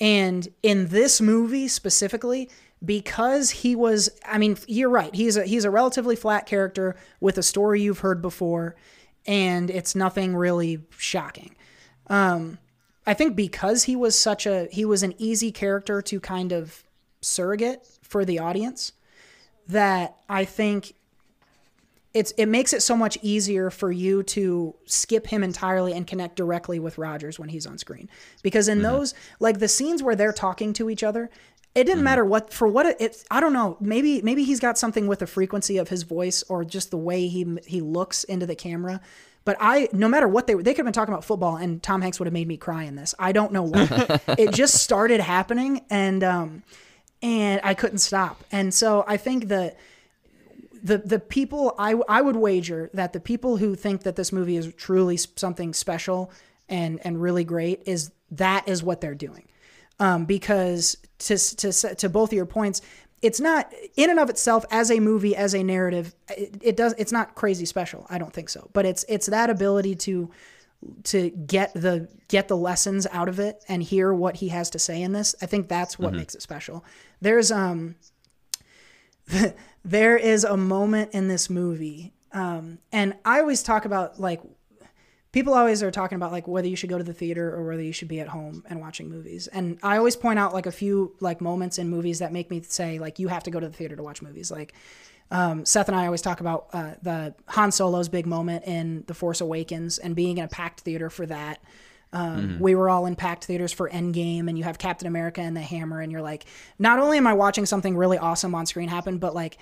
And 0.00 0.48
in 0.62 0.88
this 0.88 1.20
movie 1.20 1.68
specifically, 1.68 2.48
because 2.82 3.50
he 3.50 3.76
was 3.76 4.08
I 4.24 4.38
mean, 4.38 4.56
you're 4.66 4.88
right. 4.88 5.14
He's 5.14 5.36
a 5.36 5.44
he's 5.44 5.66
a 5.66 5.70
relatively 5.70 6.16
flat 6.16 6.46
character 6.46 6.96
with 7.20 7.36
a 7.36 7.42
story 7.42 7.82
you've 7.82 7.98
heard 7.98 8.22
before, 8.22 8.74
and 9.26 9.70
it's 9.70 9.94
nothing 9.94 10.34
really 10.34 10.80
shocking. 10.96 11.54
Um, 12.06 12.58
I 13.06 13.12
think 13.12 13.36
because 13.36 13.84
he 13.84 13.96
was 13.96 14.18
such 14.18 14.46
a 14.46 14.68
he 14.72 14.86
was 14.86 15.02
an 15.02 15.14
easy 15.18 15.52
character 15.52 16.00
to 16.00 16.20
kind 16.20 16.52
of 16.52 16.84
surrogate 17.20 17.86
for 18.02 18.24
the 18.24 18.38
audience 18.38 18.92
that 19.68 20.16
I 20.28 20.44
think 20.44 20.94
it's 22.14 22.32
it 22.32 22.46
makes 22.46 22.72
it 22.72 22.82
so 22.82 22.96
much 22.96 23.18
easier 23.22 23.70
for 23.70 23.92
you 23.92 24.22
to 24.22 24.74
skip 24.86 25.26
him 25.26 25.44
entirely 25.44 25.92
and 25.92 26.06
connect 26.06 26.36
directly 26.36 26.78
with 26.78 26.98
Rogers 26.98 27.38
when 27.38 27.50
he's 27.50 27.66
on 27.66 27.78
screen. 27.78 28.08
Because 28.42 28.66
in 28.66 28.82
those 28.82 29.14
like 29.40 29.58
the 29.58 29.68
scenes 29.68 30.02
where 30.02 30.16
they're 30.16 30.32
talking 30.32 30.72
to 30.74 30.88
each 30.88 31.02
other, 31.02 31.30
it 31.74 31.84
didn't 31.84 32.02
matter 32.02 32.24
what 32.24 32.52
for 32.52 32.66
what 32.66 32.86
it, 32.86 32.96
it 33.00 33.24
I 33.30 33.40
don't 33.40 33.52
know, 33.52 33.76
maybe 33.80 34.22
maybe 34.22 34.42
he's 34.42 34.58
got 34.58 34.78
something 34.78 35.06
with 35.06 35.18
the 35.18 35.26
frequency 35.26 35.76
of 35.76 35.90
his 35.90 36.02
voice 36.02 36.42
or 36.48 36.64
just 36.64 36.90
the 36.90 36.96
way 36.96 37.28
he 37.28 37.58
he 37.66 37.80
looks 37.80 38.24
into 38.24 38.46
the 38.46 38.56
camera. 38.56 39.00
But 39.44 39.56
I, 39.60 39.88
no 39.92 40.08
matter 40.08 40.28
what 40.28 40.46
they 40.46 40.54
they 40.54 40.72
could 40.72 40.78
have 40.78 40.86
been 40.86 40.92
talking 40.92 41.14
about 41.14 41.24
football, 41.24 41.56
and 41.56 41.82
Tom 41.82 42.02
Hanks 42.02 42.18
would 42.18 42.26
have 42.26 42.34
made 42.34 42.48
me 42.48 42.56
cry 42.56 42.84
in 42.84 42.96
this. 42.96 43.14
I 43.18 43.32
don't 43.32 43.52
know 43.52 43.62
why. 43.62 44.20
it 44.38 44.52
just 44.52 44.74
started 44.74 45.20
happening, 45.20 45.82
and 45.88 46.24
um, 46.24 46.62
and 47.22 47.60
I 47.64 47.74
couldn't 47.74 47.98
stop. 47.98 48.44
And 48.52 48.72
so 48.72 49.04
I 49.06 49.16
think 49.16 49.48
that 49.48 49.76
the 50.82 50.98
the 50.98 51.18
people 51.18 51.74
I 51.78 51.94
I 52.08 52.20
would 52.20 52.36
wager 52.36 52.90
that 52.94 53.12
the 53.12 53.20
people 53.20 53.56
who 53.56 53.74
think 53.74 54.02
that 54.04 54.16
this 54.16 54.32
movie 54.32 54.56
is 54.56 54.72
truly 54.74 55.16
something 55.16 55.74
special 55.74 56.30
and 56.68 57.00
and 57.04 57.20
really 57.20 57.44
great 57.44 57.82
is 57.86 58.12
that 58.30 58.68
is 58.68 58.82
what 58.82 59.00
they're 59.00 59.14
doing. 59.14 59.48
Um, 60.00 60.24
because 60.26 60.96
to 61.20 61.36
to 61.56 61.94
to 61.96 62.08
both 62.08 62.30
of 62.30 62.34
your 62.34 62.46
points, 62.46 62.80
it's 63.22 63.40
not 63.40 63.72
in 63.96 64.10
and 64.10 64.20
of 64.20 64.30
itself 64.30 64.64
as 64.70 64.90
a 64.90 65.00
movie 65.00 65.34
as 65.34 65.54
a 65.54 65.62
narrative. 65.62 66.14
It, 66.28 66.56
it 66.62 66.76
does 66.76 66.94
it's 66.98 67.12
not 67.12 67.34
crazy 67.34 67.64
special. 67.64 68.06
I 68.08 68.18
don't 68.18 68.32
think 68.32 68.48
so. 68.48 68.70
But 68.72 68.86
it's 68.86 69.04
it's 69.08 69.26
that 69.26 69.50
ability 69.50 69.96
to 69.96 70.30
to 71.04 71.30
get 71.30 71.74
the 71.74 72.08
get 72.28 72.48
the 72.48 72.56
lessons 72.56 73.06
out 73.10 73.28
of 73.28 73.40
it 73.40 73.64
and 73.68 73.82
hear 73.82 74.12
what 74.12 74.36
he 74.36 74.48
has 74.48 74.70
to 74.70 74.78
say 74.78 75.02
in 75.02 75.12
this. 75.12 75.34
I 75.42 75.46
think 75.46 75.68
that's 75.68 75.98
what 75.98 76.12
makes 76.12 76.34
it 76.34 76.42
special. 76.42 76.84
There's 77.20 77.50
um 77.50 77.96
there 79.84 80.16
is 80.16 80.44
a 80.44 80.56
moment 80.56 81.12
in 81.12 81.28
this 81.28 81.50
movie 81.50 82.12
um 82.32 82.78
and 82.92 83.14
I 83.24 83.40
always 83.40 83.62
talk 83.62 83.84
about 83.84 84.20
like 84.20 84.40
people 85.32 85.54
always 85.54 85.82
are 85.82 85.90
talking 85.90 86.16
about 86.16 86.32
like 86.32 86.48
whether 86.48 86.68
you 86.68 86.76
should 86.76 86.90
go 86.90 86.98
to 86.98 87.04
the 87.04 87.12
theater 87.12 87.54
or 87.54 87.66
whether 87.66 87.82
you 87.82 87.92
should 87.92 88.08
be 88.08 88.20
at 88.20 88.28
home 88.28 88.62
and 88.68 88.80
watching 88.80 89.08
movies. 89.08 89.46
And 89.48 89.78
I 89.82 89.96
always 89.96 90.16
point 90.16 90.38
out 90.38 90.54
like 90.54 90.66
a 90.66 90.72
few 90.72 91.14
like 91.20 91.40
moments 91.40 91.78
in 91.78 91.88
movies 91.88 92.20
that 92.20 92.32
make 92.32 92.50
me 92.50 92.62
say 92.62 92.98
like 92.98 93.18
you 93.18 93.28
have 93.28 93.42
to 93.44 93.50
go 93.50 93.60
to 93.60 93.68
the 93.68 93.72
theater 93.72 93.96
to 93.96 94.02
watch 94.02 94.22
movies. 94.22 94.50
Like 94.50 94.74
um, 95.30 95.64
Seth 95.64 95.88
and 95.88 95.96
I 95.96 96.06
always 96.06 96.22
talk 96.22 96.40
about 96.40 96.68
uh, 96.72 96.94
the 97.02 97.34
Han 97.48 97.70
Solo's 97.70 98.08
big 98.08 98.26
moment 98.26 98.64
in 98.66 99.04
The 99.06 99.14
Force 99.14 99.40
Awakens 99.40 99.98
and 99.98 100.16
being 100.16 100.38
in 100.38 100.44
a 100.44 100.48
packed 100.48 100.80
theater 100.80 101.10
for 101.10 101.26
that. 101.26 101.60
Um, 102.12 102.58
We 102.58 102.74
were 102.74 102.88
all 102.88 103.04
in 103.04 103.16
packed 103.16 103.44
theaters 103.44 103.72
for 103.72 103.90
Endgame, 103.90 104.48
and 104.48 104.56
you 104.56 104.64
have 104.64 104.78
Captain 104.78 105.06
America 105.06 105.42
and 105.42 105.54
the 105.54 105.60
Hammer, 105.60 106.00
and 106.00 106.10
you're 106.10 106.22
like, 106.22 106.46
not 106.78 106.98
only 106.98 107.18
am 107.18 107.26
I 107.26 107.34
watching 107.34 107.66
something 107.66 107.96
really 107.96 108.16
awesome 108.16 108.54
on 108.54 108.64
screen 108.64 108.88
happen, 108.88 109.18
but 109.18 109.34
like 109.34 109.58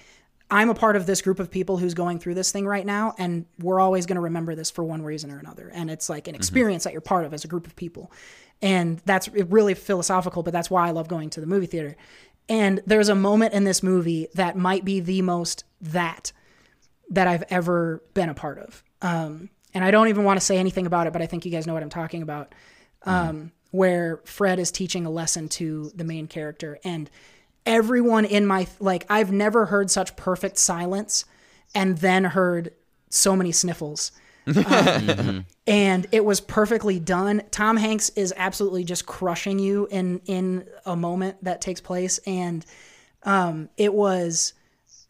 I'm 0.49 0.69
a 0.71 0.75
part 0.75 0.95
of 0.95 1.07
this 1.07 1.23
group 1.23 1.41
of 1.41 1.51
people 1.51 1.77
who's 1.77 1.95
going 1.95 2.21
through 2.21 2.35
this 2.35 2.53
thing 2.53 2.67
right 2.67 2.87
now, 2.87 3.15
and 3.19 3.47
we're 3.59 3.81
always 3.81 4.07
going 4.07 4.15
to 4.15 4.23
remember 4.23 4.55
this 4.55 4.71
for 4.71 4.85
one 4.85 5.03
reason 5.03 5.33
or 5.33 5.39
another. 5.39 5.71
And 5.75 5.91
it's 5.91 6.09
like 6.09 6.29
an 6.29 6.37
experience 6.37 6.85
that 6.85 6.93
you're 6.93 7.01
part 7.01 7.25
of 7.25 7.35
as 7.35 7.45
a 7.45 7.49
group 7.49 7.67
of 7.67 7.75
people. 7.75 8.13
And 8.63 9.01
that's 9.05 9.29
really 9.29 9.75
philosophical, 9.75 10.45
but 10.45 10.53
that's 10.53 10.71
why 10.71 10.87
I 10.87 10.93
love 10.93 11.09
going 11.09 11.31
to 11.31 11.41
the 11.41 11.47
movie 11.47 11.67
theater. 11.67 11.97
And 12.49 12.81
there's 12.87 13.09
a 13.09 13.15
moment 13.15 13.55
in 13.55 13.65
this 13.65 13.83
movie 13.83 14.29
that 14.35 14.57
might 14.57 14.85
be 14.85 15.01
the 15.01 15.23
most 15.23 15.65
that 15.81 16.33
that 17.11 17.27
I've 17.27 17.45
ever 17.51 18.03
been 18.15 18.29
a 18.29 18.35
part 18.35 18.59
of. 18.59 18.83
Um, 19.03 19.51
and 19.75 19.85
I 19.85 19.91
don't 19.91 20.09
even 20.09 20.25
want 20.25 20.41
to 20.41 20.45
say 20.45 20.59
anything 20.59 20.87
about 20.87 21.07
it, 21.07 21.13
but 21.13 21.23
I 21.23 21.27
think 21.27 21.45
you 21.45 21.53
guys 21.53 21.67
know 21.67 21.75
what 21.75 21.83
I'm 21.83 21.91
talking 21.91 22.23
about. 22.23 22.55
Um, 23.05 23.53
Where 23.71 24.21
Fred 24.25 24.59
is 24.59 24.73
teaching 24.73 25.07
a 25.07 25.11
lesson 25.11 25.49
to 25.51 25.93
the 25.95 26.03
main 26.03 26.27
character, 26.27 26.79
and 26.83 27.11
everyone 27.65 28.25
in 28.25 28.47
my 28.47 28.67
like, 28.81 29.05
I've 29.11 29.31
never 29.31 29.67
heard 29.67 29.91
such 29.91 30.17
perfect 30.17 30.57
silence, 30.59 31.25
and 31.75 31.99
then 31.99 32.25
heard 32.25 32.73
so 33.11 33.37
many 33.37 33.53
sniffles. 33.53 34.13
Um, 34.47 35.47
and 35.67 36.07
it 36.13 36.25
was 36.25 36.41
perfectly 36.41 36.99
done. 36.99 37.43
Tom 37.51 37.77
Hanks 37.77 38.11
is 38.11 38.33
absolutely 38.37 38.85
just 38.85 39.07
crushing 39.07 39.59
you 39.59 39.89
in 39.91 40.21
in 40.27 40.67
a 40.85 40.97
moment 40.97 41.43
that 41.45 41.61
takes 41.61 41.81
place, 41.81 42.19
and 42.27 42.65
um, 43.25 43.69
it 43.77 43.93
was 43.93 44.53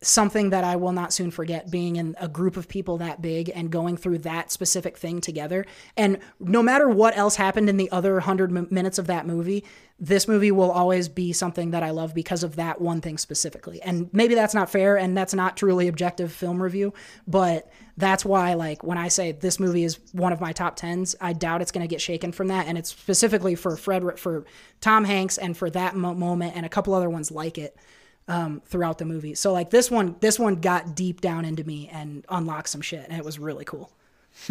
something 0.03 0.51
that 0.51 0.63
I 0.63 0.77
will 0.77 0.93
not 0.93 1.13
soon 1.13 1.31
forget 1.31 1.71
being 1.71 1.97
in 1.97 2.15
a 2.21 2.29
group 2.29 2.59
of 2.59 2.69
people 2.69 2.99
that 2.99 3.23
big 3.23 3.51
and 3.55 3.71
going 3.71 3.97
through 3.97 4.19
that 4.19 4.53
specific 4.53 4.99
thing 4.99 5.23
together. 5.23 5.65
And 5.97 6.19
no 6.39 6.63
matter 6.63 6.89
what 6.89 7.17
else 7.17 7.37
happened 7.37 7.71
in 7.71 7.79
the 7.79 7.91
other 7.91 8.15
100 8.15 8.55
m- 8.55 8.69
minutes 8.71 8.99
of 8.99 9.07
that 9.07 9.27
movie, 9.27 9.65
this 9.99 10.29
movie 10.29 10.53
will 10.53 10.71
always 10.71 11.09
be 11.09 11.33
something 11.33 11.71
that 11.71 11.83
I 11.83 11.91
love 11.91 12.15
because 12.15 12.43
of 12.43 12.57
that 12.57 12.79
one 12.79 13.01
thing 13.01 13.17
specifically. 13.17 13.81
And 13.81 14.11
maybe 14.13 14.35
that's 14.35 14.55
not 14.55 14.69
fair 14.69 14.99
and 14.99 15.17
that's 15.17 15.33
not 15.33 15.57
truly 15.57 15.89
objective 15.89 16.31
film 16.31 16.63
review, 16.63 16.93
but 17.27 17.71
that's 17.97 18.23
why 18.23 18.53
like 18.53 18.85
when 18.85 18.99
I 18.99 19.09
say 19.09 19.33
this 19.33 19.59
movie 19.59 19.85
is 19.85 19.99
one 20.13 20.35
of 20.35 20.43
my 20.43 20.53
top 20.53 20.79
10s, 20.79 21.15
I 21.23 21.33
doubt 21.33 21.63
it's 21.63 21.73
going 21.73 21.87
to 21.87 21.91
get 21.91 22.03
shaken 22.03 22.33
from 22.33 22.49
that 22.49 22.67
and 22.67 22.77
it's 22.77 22.91
specifically 22.91 23.55
for 23.55 23.79
Fred 23.79 24.19
for 24.19 24.45
Tom 24.83 25.05
Hanks 25.05 25.39
and 25.39 25.57
for 25.57 25.71
that 25.71 25.97
mo- 25.97 26.13
moment 26.15 26.55
and 26.55 26.67
a 26.67 26.71
couple 26.71 26.93
other 26.93 27.09
ones 27.09 27.31
like 27.31 27.57
it 27.57 27.75
um, 28.29 28.61
throughout 28.65 28.99
the 28.99 29.05
movie. 29.05 29.35
So 29.35 29.53
like 29.53 29.71
this 29.71 29.91
one, 29.91 30.17
this 30.21 30.39
one 30.39 30.57
got 30.57 30.95
deep 30.95 31.21
down 31.21 31.45
into 31.45 31.65
me 31.65 31.89
and 31.93 32.25
unlocked 32.29 32.69
some 32.69 32.81
shit, 32.81 33.07
and 33.09 33.19
it 33.19 33.25
was 33.25 33.39
really 33.39 33.65
cool. 33.65 33.91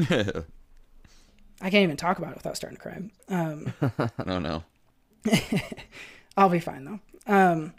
I 1.61 1.69
can't 1.69 1.83
even 1.83 1.97
talk 1.97 2.17
about 2.17 2.31
it 2.31 2.37
without 2.37 2.57
starting 2.57 2.77
to 2.77 2.81
cry. 2.81 4.07
don't 4.23 4.43
know. 4.43 4.63
I'll 6.37 6.49
be 6.49 6.59
fine 6.59 6.85
though. 6.85 6.99
Um, 7.27 7.73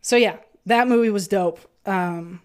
so 0.00 0.16
yeah, 0.16 0.36
that 0.66 0.88
movie 0.88 1.10
was 1.10 1.28
dope. 1.28 1.60
Um, 1.86 2.42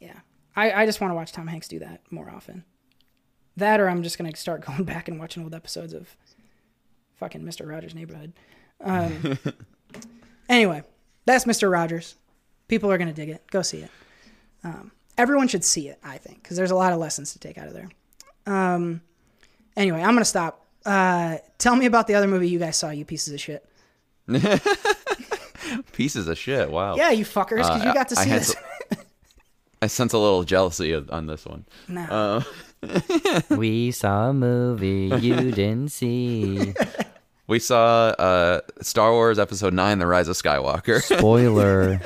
yeah, 0.00 0.20
I, 0.54 0.72
I 0.72 0.86
just 0.86 1.00
want 1.00 1.10
to 1.10 1.14
watch 1.14 1.32
Tom 1.32 1.46
Hanks 1.46 1.68
do 1.68 1.78
that 1.80 2.00
more 2.10 2.30
often. 2.30 2.64
That 3.56 3.80
or 3.80 3.88
I'm 3.88 4.02
just 4.02 4.18
gonna 4.18 4.34
start 4.36 4.64
going 4.64 4.84
back 4.84 5.08
and 5.08 5.18
watching 5.18 5.42
old 5.42 5.54
episodes 5.54 5.92
of 5.92 6.16
fucking 7.16 7.44
Mister 7.44 7.66
Rogers' 7.66 7.94
Neighborhood. 7.94 8.32
Um, 8.82 9.38
anyway, 10.48 10.82
that's 11.26 11.46
Mister 11.46 11.68
Rogers. 11.68 12.14
People 12.68 12.90
are 12.90 12.98
gonna 12.98 13.12
dig 13.12 13.28
it. 13.28 13.42
Go 13.50 13.60
see 13.62 13.78
it. 13.78 13.90
Um, 14.64 14.90
everyone 15.18 15.48
should 15.48 15.62
see 15.64 15.88
it. 15.88 15.98
I 16.02 16.16
think 16.18 16.42
because 16.42 16.56
there's 16.56 16.70
a 16.70 16.74
lot 16.76 16.92
of 16.92 16.98
lessons 16.98 17.32
to 17.34 17.38
take 17.38 17.58
out 17.58 17.68
of 17.68 17.74
there. 17.74 17.90
Um, 18.46 19.02
anyway, 19.76 20.00
I'm 20.00 20.14
gonna 20.14 20.24
stop. 20.24 20.64
Uh, 20.84 21.36
tell 21.58 21.76
me 21.76 21.86
about 21.86 22.06
the 22.06 22.14
other 22.14 22.26
movie 22.28 22.48
you 22.48 22.58
guys 22.58 22.76
saw. 22.76 22.90
You 22.90 23.04
pieces 23.04 23.34
of 23.34 23.40
shit. 23.40 23.64
Pieces 25.92 26.28
of 26.28 26.38
shit. 26.38 26.70
Wow. 26.70 26.96
Yeah, 26.96 27.10
you 27.10 27.24
fuckers, 27.24 27.56
because 27.58 27.82
Uh, 27.82 27.84
you 27.88 27.94
got 27.94 28.08
to 28.10 28.16
see 28.16 28.28
had 28.28 28.40
this. 28.40 28.54
to- 28.54 28.98
I 29.82 29.88
sense 29.88 30.12
a 30.12 30.18
little 30.18 30.42
jealousy 30.44 30.94
on 30.94 31.26
this 31.26 31.44
one. 31.44 31.64
no. 31.88 32.44
Uh, 32.82 33.40
we 33.56 33.90
saw 33.90 34.30
a 34.30 34.32
movie 34.34 35.10
you 35.20 35.50
didn't 35.52 35.90
see. 35.90 36.72
we 37.46 37.58
saw 37.58 38.08
uh, 38.18 38.60
Star 38.82 39.12
Wars 39.12 39.38
Episode 39.38 39.74
Nine: 39.74 39.98
The 39.98 40.06
Rise 40.06 40.28
of 40.28 40.36
Skywalker. 40.36 41.02
Spoiler. 41.18 42.00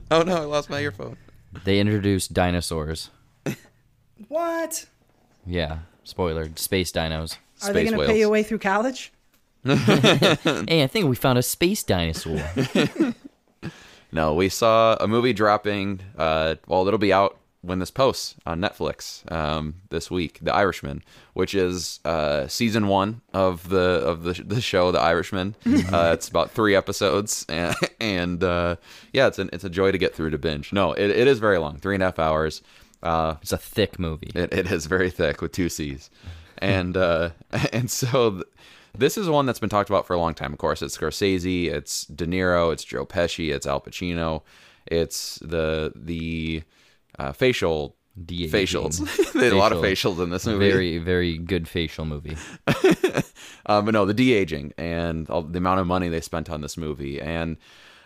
oh 0.10 0.22
no, 0.22 0.36
I 0.36 0.44
lost 0.44 0.70
my 0.70 0.80
earphone. 0.80 1.16
They 1.64 1.80
introduced 1.80 2.32
dinosaurs. 2.32 3.10
what? 4.28 4.86
Yeah, 5.46 5.78
spoiler. 6.04 6.50
Space 6.56 6.92
dinos. 6.92 7.38
Are 7.62 7.72
they 7.72 7.86
Space 7.86 7.90
going 7.90 8.06
to 8.06 8.12
pay 8.12 8.18
your 8.18 8.28
way 8.28 8.42
through 8.42 8.58
college? 8.58 9.12
Hey, 9.64 10.82
I 10.82 10.86
think 10.86 11.08
we 11.08 11.16
found 11.16 11.38
a 11.38 11.42
space 11.42 11.82
dinosaur. 11.82 12.40
No, 14.10 14.34
we 14.34 14.48
saw 14.48 14.96
a 15.00 15.06
movie 15.06 15.32
dropping. 15.32 16.00
Uh, 16.16 16.54
well, 16.66 16.86
it'll 16.86 16.98
be 16.98 17.12
out 17.12 17.38
when 17.68 17.78
this 17.78 17.90
posts 17.90 18.34
on 18.46 18.60
Netflix 18.60 19.30
um, 19.30 19.74
this 19.90 20.10
week, 20.10 20.38
The 20.42 20.54
Irishman, 20.54 21.02
which 21.34 21.54
is 21.54 22.00
uh, 22.04 22.48
season 22.48 22.88
one 22.88 23.20
of 23.32 23.68
the 23.68 23.78
of 23.78 24.22
the, 24.24 24.32
the 24.32 24.60
show, 24.60 24.90
The 24.90 25.00
Irishman. 25.00 25.54
uh, 25.92 26.10
it's 26.14 26.28
about 26.28 26.50
three 26.50 26.74
episodes, 26.74 27.46
and, 27.48 27.76
and 28.00 28.42
uh, 28.42 28.76
yeah, 29.12 29.26
it's 29.28 29.38
an, 29.38 29.50
it's 29.52 29.64
a 29.64 29.70
joy 29.70 29.92
to 29.92 29.98
get 29.98 30.14
through 30.14 30.30
to 30.30 30.38
binge. 30.38 30.72
No, 30.72 30.92
it, 30.92 31.10
it 31.10 31.28
is 31.28 31.38
very 31.38 31.58
long, 31.58 31.76
three 31.78 31.94
and 31.94 32.02
a 32.02 32.06
half 32.06 32.18
hours. 32.18 32.62
Uh, 33.02 33.36
It's 33.42 33.52
a 33.52 33.58
thick 33.58 33.98
movie. 33.98 34.32
it, 34.34 34.52
it 34.52 34.72
is 34.72 34.86
very 34.86 35.10
thick 35.10 35.40
with 35.40 35.52
two 35.52 35.68
C's, 35.68 36.10
and 36.58 36.96
uh, 36.96 37.30
and 37.72 37.88
so 37.90 38.30
th- 38.32 38.44
this 38.96 39.16
is 39.16 39.28
one 39.28 39.46
that's 39.46 39.60
been 39.60 39.68
talked 39.68 39.90
about 39.90 40.06
for 40.06 40.14
a 40.14 40.18
long 40.18 40.34
time. 40.34 40.52
Of 40.52 40.58
course, 40.58 40.82
it's 40.82 40.98
Scorsese, 40.98 41.66
it's 41.70 42.06
De 42.06 42.26
Niro, 42.26 42.72
it's 42.72 42.82
Joe 42.82 43.06
Pesci, 43.06 43.52
it's 43.54 43.66
Al 43.66 43.80
Pacino, 43.80 44.42
it's 44.86 45.38
the 45.40 45.92
the 45.94 46.62
uh, 47.18 47.32
facial 47.32 47.96
De-aging. 48.26 48.50
facials. 48.50 49.32
There's 49.32 49.52
a 49.52 49.56
lot 49.56 49.72
of 49.72 49.78
facials 49.78 50.22
in 50.22 50.30
this 50.30 50.46
movie. 50.46 50.70
Very, 50.70 50.98
very 50.98 51.38
good 51.38 51.68
facial 51.68 52.04
movie. 52.04 52.36
um, 53.66 53.84
but 53.84 53.92
no, 53.92 54.04
the 54.04 54.14
de 54.14 54.32
aging 54.32 54.72
and 54.76 55.28
all, 55.30 55.42
the 55.42 55.58
amount 55.58 55.80
of 55.80 55.86
money 55.86 56.08
they 56.08 56.20
spent 56.20 56.50
on 56.50 56.60
this 56.60 56.76
movie, 56.76 57.20
and 57.20 57.56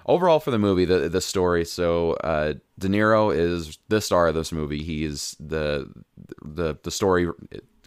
overall 0.06 0.40
for 0.40 0.50
the 0.50 0.58
movie, 0.58 0.84
the 0.84 1.08
the 1.08 1.20
story. 1.20 1.64
So 1.64 2.12
uh, 2.14 2.54
De 2.78 2.88
Niro 2.88 3.34
is 3.34 3.78
the 3.88 4.00
star 4.00 4.28
of 4.28 4.34
this 4.34 4.52
movie. 4.52 4.82
He's 4.82 5.36
the 5.40 5.90
the 6.42 6.76
the 6.82 6.90
story 6.90 7.28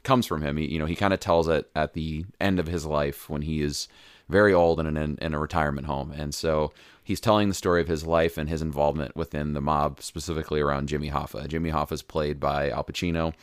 comes 0.03 0.25
from 0.25 0.41
him. 0.41 0.57
He, 0.57 0.65
you 0.65 0.79
know, 0.79 0.85
he 0.85 0.95
kind 0.95 1.13
of 1.13 1.19
tells 1.19 1.47
it 1.47 1.69
at 1.75 1.93
the 1.93 2.25
end 2.39 2.59
of 2.59 2.67
his 2.67 2.85
life 2.85 3.29
when 3.29 3.41
he 3.41 3.61
is 3.61 3.87
very 4.29 4.53
old 4.53 4.79
and 4.79 4.97
in, 4.97 5.17
in 5.21 5.33
a 5.33 5.39
retirement 5.39 5.85
home, 5.87 6.11
and 6.11 6.33
so 6.33 6.73
he's 7.05 7.21
telling 7.21 7.47
the 7.47 7.55
story 7.55 7.79
of 7.79 7.87
his 7.87 8.05
life 8.05 8.37
and 8.37 8.49
his 8.49 8.63
involvement 8.63 9.15
within 9.15 9.53
the 9.53 9.61
mob, 9.61 10.01
specifically 10.01 10.59
around 10.59 10.89
Jimmy 10.89 11.11
Hoffa. 11.11 11.47
Jimmy 11.47 11.71
Hoffa 11.71 11.93
is 11.93 12.01
played 12.01 12.39
by 12.39 12.71
Al 12.71 12.83
Pacino. 12.83 13.33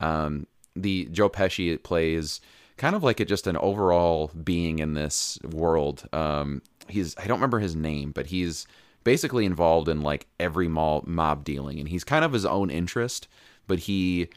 Um, 0.00 0.46
the 0.74 1.08
Joe 1.10 1.30
Pesci 1.30 1.80
plays 1.82 2.40
kind 2.76 2.96
of 2.96 3.04
like 3.04 3.20
a, 3.20 3.24
just 3.24 3.46
an 3.46 3.56
overall 3.58 4.32
being 4.42 4.80
in 4.80 4.94
this 4.94 5.38
world. 5.44 6.06
Um, 6.12 6.62
he's 6.88 7.16
I 7.16 7.26
don't 7.26 7.38
remember 7.38 7.60
his 7.60 7.76
name, 7.76 8.10
but 8.10 8.26
he's 8.26 8.66
basically 9.04 9.46
involved 9.46 9.88
in 9.88 10.02
like 10.02 10.26
every 10.40 10.66
mob 10.66 11.06
mob 11.06 11.44
dealing, 11.44 11.78
and 11.78 11.88
he's 11.88 12.04
kind 12.04 12.24
of 12.24 12.32
his 12.32 12.44
own 12.44 12.70
interest, 12.70 13.28
but 13.68 13.78
he 13.78 14.28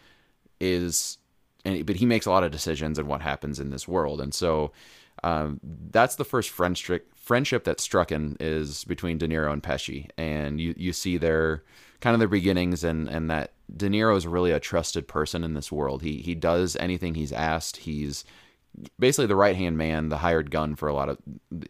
is, 0.60 1.18
and 1.66 1.88
but 1.88 1.96
he 1.96 2.06
makes 2.06 2.28
a 2.28 2.30
lot 2.30 2.44
of 2.44 2.52
decisions 2.52 3.00
and 3.00 3.08
what 3.08 3.22
happens 3.22 3.60
in 3.60 3.72
this 3.72 3.88
world, 3.88 4.22
and 4.22 4.34
so 4.34 4.72
um, 5.24 5.60
that's 5.90 6.18
the 6.18 6.26
first 6.26 6.52
friendship 6.52 7.15
friendship 7.26 7.64
that 7.64 7.82
struck 7.82 8.12
in 8.12 8.38
is 8.40 8.84
between 8.84 9.18
De 9.18 9.28
Niro 9.28 9.52
and 9.52 9.64
Pesci, 9.64 10.08
and 10.18 10.62
you 10.62 10.76
you 10.78 10.94
see 10.94 11.18
their 11.18 11.64
kind 12.00 12.14
of 12.14 12.20
their 12.20 12.28
beginnings, 12.28 12.84
and 12.84 13.10
and 13.10 13.30
that 13.32 13.54
De 13.76 13.90
Niro 13.90 14.16
is 14.16 14.28
really 14.28 14.52
a 14.52 14.60
trusted 14.60 15.08
person 15.08 15.44
in 15.44 15.56
this 15.56 15.72
world. 15.72 16.04
He 16.04 16.18
he 16.18 16.36
does 16.36 16.76
anything 16.78 17.16
he's 17.16 17.34
asked. 17.34 17.78
He's 17.78 18.24
basically 19.00 19.26
the 19.26 19.36
right 19.36 19.56
hand 19.56 19.78
man, 19.78 20.10
the 20.10 20.18
hired 20.18 20.52
gun 20.52 20.76
for 20.76 20.88
a 20.88 20.94
lot 20.94 21.10
of 21.10 21.18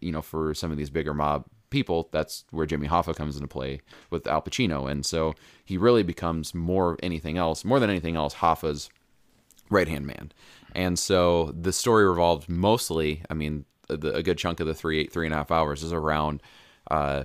you 0.01 0.11
know 0.11 0.21
for 0.21 0.53
some 0.53 0.71
of 0.71 0.77
these 0.77 0.89
bigger 0.89 1.13
mob 1.13 1.45
people. 1.69 2.09
That's 2.11 2.43
where 2.51 2.65
Jimmy 2.65 2.87
Hoffa 2.87 3.15
comes 3.15 3.35
into 3.35 3.47
play 3.47 3.79
with 4.09 4.27
Al 4.27 4.41
Pacino, 4.41 4.91
and 4.91 5.05
so 5.05 5.35
he 5.63 5.77
really 5.77 6.03
becomes 6.03 6.53
more 6.53 6.97
anything 7.01 7.37
else, 7.37 7.63
more 7.63 7.79
than 7.79 7.89
anything 7.89 8.17
else, 8.17 8.35
Hoffa's 8.35 8.89
right 9.69 9.87
hand 9.87 10.05
man. 10.05 10.31
And 10.75 10.99
so 10.99 11.53
the 11.57 11.71
story 11.71 12.05
revolves 12.05 12.49
mostly, 12.49 13.23
I 13.29 13.33
mean, 13.33 13.63
the, 13.87 14.15
a 14.15 14.23
good 14.23 14.37
chunk 14.37 14.59
of 14.59 14.67
the 14.67 14.73
three, 14.73 15.07
three 15.07 15.25
and 15.25 15.33
a 15.33 15.37
half 15.37 15.51
hours 15.51 15.83
is 15.83 15.93
around 15.93 16.41
uh, 16.89 17.23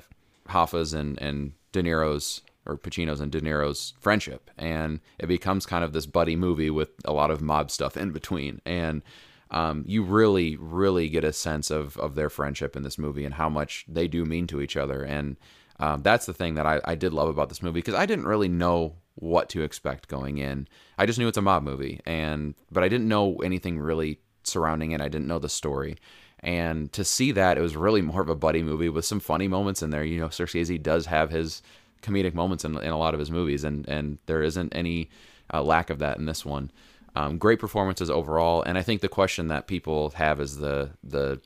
Hoffa's 0.49 0.93
and, 0.93 1.21
and 1.21 1.53
De 1.73 1.83
Niro's 1.83 2.43
or 2.67 2.77
Pacino's 2.77 3.21
and 3.21 3.33
De 3.33 3.41
Niro's 3.41 3.95
friendship. 4.01 4.51
And 4.59 5.01
it 5.19 5.27
becomes 5.27 5.67
kind 5.67 5.83
of 5.83 5.93
this 5.93 6.07
buddy 6.07 6.37
movie 6.37 6.71
with 6.71 6.91
a 7.05 7.13
lot 7.13 7.31
of 7.31 7.41
mob 7.41 7.71
stuff 7.71 7.97
in 7.97 8.13
between. 8.13 8.61
And 8.67 9.03
um, 9.51 9.85
you 9.87 10.03
really, 10.03 10.57
really 10.57 11.09
get 11.09 11.25
a 11.25 11.33
sense 11.33 11.71
of, 11.71 11.97
of 11.97 12.15
their 12.15 12.31
friendship 12.31 12.77
in 12.77 12.83
this 12.83 12.99
movie 12.99 13.25
and 13.25 13.35
how 13.35 13.49
much 13.49 13.85
they 13.89 14.07
do 14.07 14.25
mean 14.25 14.47
to 14.49 14.61
each 14.61 14.77
other. 14.77 15.03
And 15.03 15.37
um, 15.81 16.03
that's 16.03 16.27
the 16.27 16.35
thing 16.35 16.55
that 16.55 16.67
I, 16.67 16.81
I 16.85 16.95
did 16.95 17.15
love 17.15 17.29
about 17.29 17.49
this 17.49 17.63
movie 17.63 17.81
because 17.81 17.95
I 17.95 18.07
didn't 18.07 18.27
really 18.27 18.49
know 18.49 18.97
what 19.15 19.49
to 19.51 19.63
expect 19.63 20.09
going 20.09 20.39
in. 20.39 20.69
I 20.99 21.07
just 21.07 21.19
knew 21.19 21.27
it's 21.27 21.39
a 21.39 21.43
mob 21.43 21.63
movie, 21.63 22.01
and 22.05 22.55
but 22.71 22.85
I 22.85 22.89
didn't 22.89 23.09
know 23.09 23.37
anything 23.37 23.79
really 23.79 24.21
surrounding 24.45 24.93
it. 24.93 25.01
I 25.01 25.09
didn't 25.09 25.27
know 25.27 25.39
the 25.39 25.49
story, 25.49 25.97
and 26.41 26.93
to 26.93 27.05
see 27.05 27.33
that 27.33 27.59
it 27.59 27.61
was 27.61 27.77
really 27.77 28.03
more 28.03 28.23
of 28.23 28.29
a 28.29 28.35
buddy 28.35 28.63
movie 28.63 28.89
with 28.89 29.05
some 29.05 29.21
funny 29.21 29.49
moments 29.49 29.83
in 29.83 29.91
there. 29.91 30.05
You 30.05 30.21
know, 30.21 30.29
Scorsese 30.29 30.83
does 30.83 31.07
have 31.07 31.31
his 31.31 31.63
comedic 32.03 32.35
moments 32.35 32.65
in, 32.65 32.77
in 32.79 32.91
a 32.91 32.99
lot 32.99 33.15
of 33.15 33.21
his 33.21 33.31
movies, 33.31 33.65
and 33.65 33.89
and 33.89 34.19
there 34.27 34.43
isn't 34.43 34.75
any 34.75 35.11
uh, 35.53 35.63
lack 35.63 35.91
of 35.91 35.99
that 35.99 36.19
in 36.19 36.27
this 36.27 36.45
one. 36.45 36.71
Um, 37.17 37.39
great 37.39 37.59
performances 37.59 38.09
overall, 38.09 38.63
and 38.63 38.79
I 38.79 38.83
think 38.83 39.01
the 39.01 39.09
question 39.09 39.49
that 39.49 39.67
people 39.67 40.11
have 40.11 40.41
is 40.41 40.57
the 40.57 40.91
the 41.03 41.41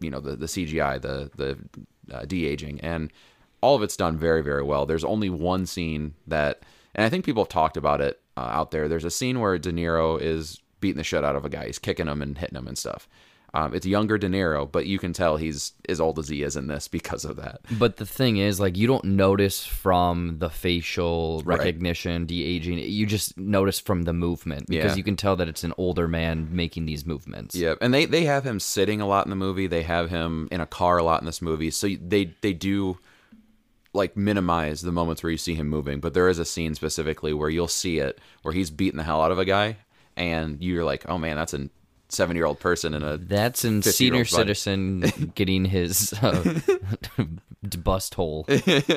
you 0.00 0.10
know 0.10 0.20
the 0.20 0.36
the 0.36 0.46
CGI, 0.46 1.00
the 1.00 1.30
the 1.36 1.58
uh, 2.14 2.24
de 2.24 2.46
aging, 2.46 2.80
and 2.80 3.12
all 3.60 3.76
of 3.76 3.82
it's 3.82 3.96
done 3.96 4.16
very 4.16 4.42
very 4.42 4.62
well. 4.62 4.86
There's 4.86 5.04
only 5.04 5.30
one 5.30 5.66
scene 5.66 6.14
that, 6.26 6.62
and 6.94 7.04
I 7.04 7.08
think 7.08 7.24
people 7.24 7.44
have 7.44 7.50
talked 7.50 7.76
about 7.76 8.00
it 8.00 8.20
uh, 8.36 8.40
out 8.40 8.70
there. 8.70 8.88
There's 8.88 9.04
a 9.04 9.10
scene 9.10 9.40
where 9.40 9.58
De 9.58 9.72
Niro 9.72 10.20
is 10.20 10.60
beating 10.80 10.98
the 10.98 11.04
shit 11.04 11.24
out 11.24 11.36
of 11.36 11.44
a 11.44 11.48
guy. 11.48 11.66
He's 11.66 11.78
kicking 11.78 12.08
him 12.08 12.20
and 12.20 12.36
hitting 12.36 12.58
him 12.58 12.66
and 12.66 12.76
stuff. 12.76 13.08
Um, 13.56 13.72
it's 13.72 13.86
younger 13.86 14.18
De 14.18 14.28
Niro, 14.28 14.70
but 14.70 14.84
you 14.86 14.98
can 14.98 15.12
tell 15.12 15.36
he's 15.36 15.72
as 15.88 16.00
old 16.00 16.18
as 16.18 16.28
he 16.28 16.42
is 16.42 16.56
in 16.56 16.66
this 16.66 16.88
because 16.98 17.24
of 17.24 17.36
that. 17.36 17.60
But 17.78 17.96
the 17.98 18.04
thing 18.04 18.36
is, 18.38 18.58
like, 18.58 18.76
you 18.76 18.88
don't 18.88 19.04
notice 19.04 19.64
from 19.64 20.38
the 20.40 20.50
facial 20.50 21.40
Right. 21.44 21.58
recognition, 21.60 22.26
de 22.26 22.42
aging. 22.44 22.78
You 22.80 23.06
just 23.06 23.38
notice 23.38 23.78
from 23.78 24.02
the 24.02 24.12
movement 24.12 24.66
because 24.68 24.92
Yeah. 24.92 24.96
you 24.96 25.04
can 25.04 25.14
tell 25.16 25.36
that 25.36 25.48
it's 25.48 25.62
an 25.62 25.72
older 25.78 26.08
man 26.08 26.48
making 26.50 26.86
these 26.86 27.06
movements. 27.06 27.54
Yeah, 27.54 27.74
and 27.80 27.94
they 27.94 28.06
they 28.06 28.24
have 28.24 28.44
him 28.44 28.58
sitting 28.58 29.00
a 29.00 29.06
lot 29.06 29.24
in 29.24 29.30
the 29.30 29.36
movie. 29.36 29.68
They 29.68 29.84
have 29.84 30.10
him 30.10 30.48
in 30.50 30.60
a 30.60 30.66
car 30.66 30.98
a 30.98 31.04
lot 31.04 31.22
in 31.22 31.26
this 31.26 31.40
movie. 31.40 31.70
So 31.70 31.88
they 32.00 32.34
they 32.40 32.52
do 32.52 32.98
like 33.92 34.16
minimize 34.16 34.80
the 34.82 34.90
moments 34.90 35.22
where 35.22 35.30
you 35.30 35.38
see 35.38 35.54
him 35.54 35.68
moving, 35.68 36.00
but 36.00 36.14
there 36.14 36.28
is 36.28 36.40
a 36.40 36.44
scene 36.44 36.74
specifically 36.74 37.32
where 37.32 37.48
you'll 37.48 37.68
see 37.68 37.98
it 38.00 38.18
where 38.42 38.52
he's 38.52 38.70
beating 38.70 38.96
the 38.98 39.04
hell 39.04 39.22
out 39.22 39.30
of 39.30 39.38
a 39.38 39.44
guy 39.44 39.76
and 40.16 40.60
you're 40.60 40.84
like, 40.84 41.08
"Oh 41.08 41.18
man, 41.18 41.36
that's 41.36 41.54
a 42.18 42.22
7-year-old 42.22 42.60
person 42.60 42.94
in 42.94 43.02
a 43.02 43.16
That's 43.16 43.64
in 43.64 43.82
senior 43.82 44.24
citizen 44.24 45.32
getting 45.34 45.64
his 45.64 46.12
uh, 46.22 46.60
bust 47.82 48.14
hole. 48.14 48.46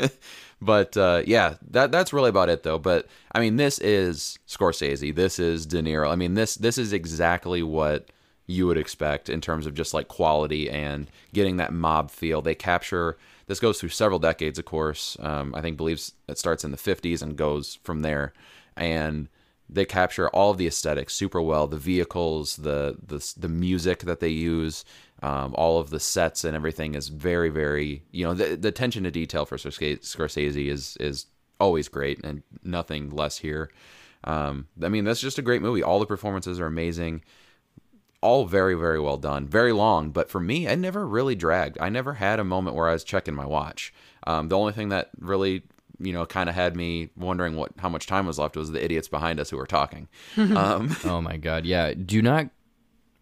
but 0.61 0.97
uh, 0.97 1.23
yeah, 1.25 1.55
that 1.71 1.91
that's 1.91 2.13
really 2.13 2.29
about 2.29 2.49
it 2.49 2.63
though. 2.63 2.79
But 2.79 3.07
I 3.31 3.39
mean, 3.39 3.57
this 3.57 3.79
is 3.79 4.37
Scorsese. 4.47 5.13
This 5.13 5.39
is 5.39 5.65
De 5.65 5.81
Niro. 5.81 6.11
I 6.11 6.15
mean, 6.15 6.33
this 6.33 6.55
this 6.55 6.77
is 6.77 6.93
exactly 6.93 7.63
what 7.63 8.09
you 8.47 8.65
would 8.65 8.77
expect 8.77 9.29
in 9.29 9.41
terms 9.41 9.65
of 9.65 9.73
just 9.73 9.93
like 9.93 10.07
quality 10.07 10.69
and 10.69 11.07
getting 11.33 11.57
that 11.57 11.73
mob 11.73 12.11
feel. 12.11 12.41
They 12.41 12.55
capture. 12.55 13.17
This 13.47 13.59
goes 13.59 13.79
through 13.79 13.89
several 13.89 14.19
decades, 14.19 14.59
of 14.59 14.65
course. 14.65 15.15
Um, 15.21 15.55
I 15.55 15.61
think 15.61 15.77
believes 15.77 16.13
it 16.27 16.37
starts 16.37 16.65
in 16.65 16.71
the 16.71 16.77
50s 16.77 17.21
and 17.21 17.37
goes 17.37 17.79
from 17.83 18.01
there, 18.01 18.33
and 18.75 19.29
they 19.69 19.85
capture 19.85 20.29
all 20.29 20.51
of 20.51 20.57
the 20.57 20.67
aesthetics 20.67 21.13
super 21.13 21.41
well. 21.41 21.67
The 21.67 21.77
vehicles, 21.77 22.57
the 22.57 22.97
the 23.05 23.33
the 23.37 23.49
music 23.49 23.99
that 23.99 24.19
they 24.19 24.29
use, 24.29 24.85
um, 25.21 25.53
all 25.57 25.79
of 25.79 25.89
the 25.89 25.99
sets 25.99 26.43
and 26.43 26.55
everything 26.55 26.95
is 26.95 27.09
very 27.09 27.49
very 27.49 28.03
you 28.11 28.25
know 28.25 28.33
the, 28.33 28.55
the 28.55 28.69
attention 28.69 29.03
to 29.03 29.11
detail 29.11 29.45
for 29.45 29.57
Scorsese 29.57 30.67
is 30.67 30.97
is 30.99 31.27
always 31.59 31.87
great 31.87 32.23
and 32.23 32.43
nothing 32.63 33.09
less 33.09 33.37
here. 33.39 33.69
Um, 34.23 34.67
I 34.81 34.89
mean 34.89 35.03
that's 35.03 35.21
just 35.21 35.39
a 35.39 35.43
great 35.43 35.61
movie. 35.61 35.83
All 35.83 35.99
the 35.99 36.05
performances 36.05 36.59
are 36.59 36.67
amazing. 36.67 37.23
All 38.21 38.45
very 38.45 38.73
very 38.73 38.99
well 38.99 39.17
done. 39.17 39.47
Very 39.47 39.73
long, 39.73 40.11
but 40.11 40.29
for 40.29 40.39
me, 40.39 40.65
it 40.65 40.77
never 40.77 41.05
really 41.05 41.35
dragged. 41.35 41.77
I 41.79 41.89
never 41.89 42.13
had 42.13 42.39
a 42.39 42.43
moment 42.43 42.75
where 42.75 42.87
I 42.87 42.93
was 42.93 43.03
checking 43.03 43.35
my 43.35 43.45
watch. 43.45 43.93
Um, 44.25 44.49
the 44.49 44.57
only 44.57 44.73
thing 44.73 44.89
that 44.89 45.09
really 45.19 45.63
you 45.99 46.13
know 46.13 46.25
kind 46.25 46.49
of 46.49 46.55
had 46.55 46.75
me 46.75 47.09
wondering 47.15 47.55
what 47.55 47.71
how 47.79 47.89
much 47.89 48.05
time 48.07 48.25
was 48.25 48.37
left 48.39 48.55
was 48.55 48.71
the 48.71 48.83
idiots 48.83 49.07
behind 49.07 49.39
us 49.39 49.49
who 49.49 49.57
were 49.57 49.67
talking. 49.67 50.07
um, 50.37 50.95
Oh 51.05 51.21
my 51.21 51.37
god, 51.37 51.65
yeah. 51.65 51.93
Do 51.93 52.21
not 52.21 52.49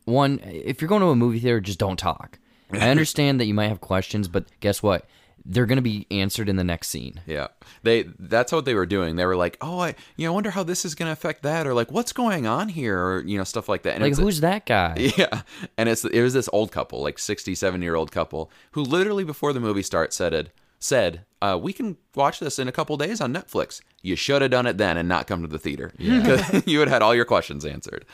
one 0.06 0.40
if 0.44 0.82
you're 0.82 0.90
going 0.90 1.02
to 1.02 1.08
a 1.10 1.16
movie 1.16 1.40
theater, 1.40 1.60
just 1.62 1.80
don't 1.80 1.98
talk. 1.98 2.40
I 2.72 2.90
understand 2.90 3.40
that 3.40 3.46
you 3.46 3.54
might 3.54 3.68
have 3.68 3.80
questions, 3.82 4.28
but 4.28 4.46
guess 4.60 4.82
what? 4.84 5.06
They're 5.48 5.68
gonna 5.68 5.84
be 5.84 6.08
answered 6.10 6.50
in 6.50 6.56
the 6.56 6.64
next 6.64 6.88
scene. 6.88 7.22
Yeah, 7.28 7.50
they 7.84 8.06
that's 8.18 8.52
what 8.52 8.66
they 8.66 8.74
were 8.74 8.88
doing. 8.88 9.16
They 9.16 9.28
were 9.28 9.36
like, 9.36 9.58
"Oh, 9.62 9.80
I 9.80 9.94
you 10.18 10.26
know, 10.26 10.32
I 10.32 10.34
wonder 10.34 10.50
how 10.50 10.64
this 10.64 10.86
is 10.86 10.96
going 10.96 11.06
to 11.08 11.14
affect 11.14 11.44
that," 11.44 11.68
or 11.68 11.76
like, 11.76 11.92
"What's 11.92 12.14
going 12.14 12.48
on 12.48 12.68
here?" 12.70 13.00
or 13.00 13.24
you 13.24 13.38
know, 13.38 13.44
stuff 13.44 13.70
like 13.70 13.84
that. 13.84 13.94
And 13.94 14.04
Like 14.04 14.18
who's 14.18 14.42
that 14.42 14.66
guy? 14.66 14.96
Yeah, 15.18 15.44
and 15.78 15.88
it's 15.88 16.04
it 16.04 16.24
was 16.24 16.34
this 16.34 16.50
old 16.52 16.72
couple, 16.72 17.04
like 17.04 17.20
67 17.20 17.84
year 17.84 17.94
old 17.94 18.12
couple, 18.12 18.50
who 18.72 18.82
literally 18.82 19.24
before 19.24 19.54
the 19.54 19.60
movie 19.60 19.84
starts 19.84 20.16
said 20.16 20.52
said, 20.86 21.26
uh, 21.42 21.58
"We 21.62 21.74
can 21.74 21.98
watch 22.14 22.40
this 22.40 22.60
in 22.60 22.68
a 22.68 22.72
couple 22.72 22.96
days 22.98 23.20
on 23.20 23.34
Netflix." 23.34 23.82
You 24.02 24.16
should 24.16 24.42
have 24.42 24.52
done 24.52 24.68
it 24.68 24.78
then 24.78 24.98
and 24.98 25.10
not 25.10 25.28
come 25.28 25.42
to 25.42 25.48
the 25.48 25.60
theater. 25.60 25.92
Yeah, 26.00 26.62
you 26.66 26.80
would 26.80 26.88
have 26.88 26.96
had 26.96 27.02
all 27.02 27.16
your 27.16 27.26
questions 27.26 27.66
answered. 27.66 28.06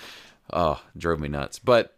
Oh, 0.54 0.82
drove 0.98 1.20
me 1.20 1.28
nuts. 1.28 1.60
But 1.60 1.98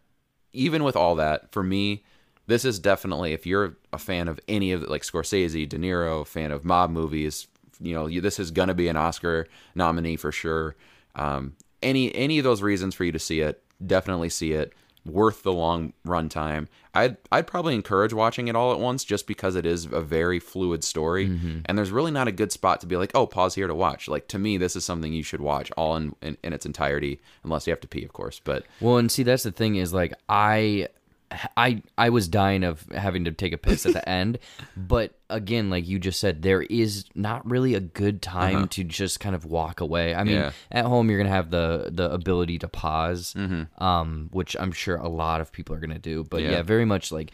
even 0.52 0.84
with 0.84 0.96
all 0.96 1.16
that, 1.16 1.52
for 1.52 1.64
me, 1.64 2.04
this 2.48 2.66
is 2.66 2.80
definitely 2.80 3.34
if 3.34 3.46
you're 3.46 3.78
a 3.92 3.98
fan 3.98 4.28
of 4.28 4.40
any 4.48 4.72
of 4.72 4.84
it, 4.84 4.90
like 4.90 5.04
Scorsese, 5.04 5.70
De 5.70 5.78
Niro, 5.78 6.26
fan 6.26 6.52
of 6.52 6.66
mob 6.66 6.90
movies, 6.90 7.48
you 7.80 7.94
know, 7.94 8.08
you, 8.08 8.22
this 8.22 8.40
is 8.40 8.52
gonna 8.52 8.74
be 8.74 8.88
an 8.88 8.98
Oscar 8.98 9.48
nominee 9.76 10.16
for 10.16 10.32
sure. 10.32 10.76
Um, 11.16 11.56
any 11.82 12.14
any 12.16 12.40
of 12.40 12.44
those 12.44 12.62
reasons 12.62 12.96
for 12.96 13.04
you 13.04 13.12
to 13.12 13.20
see 13.20 13.42
it, 13.42 13.64
definitely 13.86 14.30
see 14.30 14.54
it. 14.54 14.74
Worth 15.06 15.44
the 15.44 15.52
long 15.52 15.94
run 16.06 16.30
time. 16.30 16.70
I'd 16.94 17.18
I'd 17.32 17.48
probably 17.48 17.76
encourage 17.76 18.14
watching 18.14 18.48
it 18.48 18.56
all 18.56 18.72
at 18.72 18.80
once 18.80 19.04
just 19.04 19.28
because 19.28 19.56
it 19.56 19.66
is 19.66 19.86
a 19.86 20.02
very 20.02 20.40
fluid 20.40 20.84
story, 20.84 21.28
mm-hmm. 21.28 21.60
and 21.66 21.78
there's 21.78 21.92
really 21.92 22.12
not 22.12 22.28
a 22.28 22.32
good 22.32 22.52
spot 22.52 22.80
to 22.82 22.88
be 22.88 22.96
like, 22.96 23.12
oh, 23.14 23.28
pause 23.28 23.56
here 23.56 23.68
to 23.68 23.76
watch. 23.76 24.08
Like 24.08 24.28
to 24.30 24.40
me, 24.40 24.58
this 24.58 24.76
is 24.76 24.86
something 24.86 25.12
you 25.12 25.24
should 25.24 25.42
watch 25.42 25.72
all 25.72 25.96
in 25.98 26.16
in, 26.22 26.38
in 26.44 26.54
its 26.54 26.66
entirety, 26.66 27.20
unless 27.44 27.68
you 27.68 27.72
have 27.72 27.82
to 27.82 27.88
pee, 27.88 28.06
of 28.06 28.14
course. 28.14 28.40
But 28.44 28.66
Well, 28.80 28.98
and 28.98 29.12
see, 29.12 29.24
that's 29.24 29.44
the 29.44 29.52
thing 29.52 29.76
is 29.76 29.94
like 29.94 30.14
I, 30.30 30.88
I, 31.58 31.82
I 31.98 32.10
was 32.10 32.28
dying 32.28 32.64
of 32.64 32.86
having 32.94 33.26
to 33.26 33.32
take 33.32 33.54
a 33.54 33.58
piss 33.58 33.86
at 33.86 33.94
the 33.94 34.08
end, 34.10 34.40
but 34.78 35.18
again, 35.30 35.70
like 35.70 35.88
you 35.88 36.00
just 36.00 36.20
said, 36.20 36.42
there 36.42 36.62
is 36.64 37.06
not 37.16 37.50
really 37.50 37.74
a 37.76 37.80
good 37.80 38.22
time 38.22 38.68
to 38.70 38.84
just 38.84 39.20
kind 39.20 39.36
of 39.36 39.46
walk 39.46 39.80
away. 39.82 40.14
I 40.16 40.24
mean, 40.24 40.36
Yeah. 40.36 40.52
at 40.72 40.86
home 40.86 41.10
you're 41.10 41.18
gonna 41.20 41.30
have 41.30 41.50
the 41.52 41.90
the 41.92 42.12
ability 42.12 42.60
to 42.60 42.68
pause, 42.68 43.36
um, 43.78 44.30
which 44.32 44.56
I'm 44.60 44.72
sure 44.72 44.96
a 44.98 45.10
lot 45.10 45.42
of 45.42 45.52
people 45.52 45.76
are 45.76 45.80
gonna 45.80 46.00
do. 46.00 46.24
But 46.24 46.42
yeah, 46.44 46.52
Yeah. 46.52 46.62
very 46.64 46.86
much 46.86 47.12
like 47.12 47.32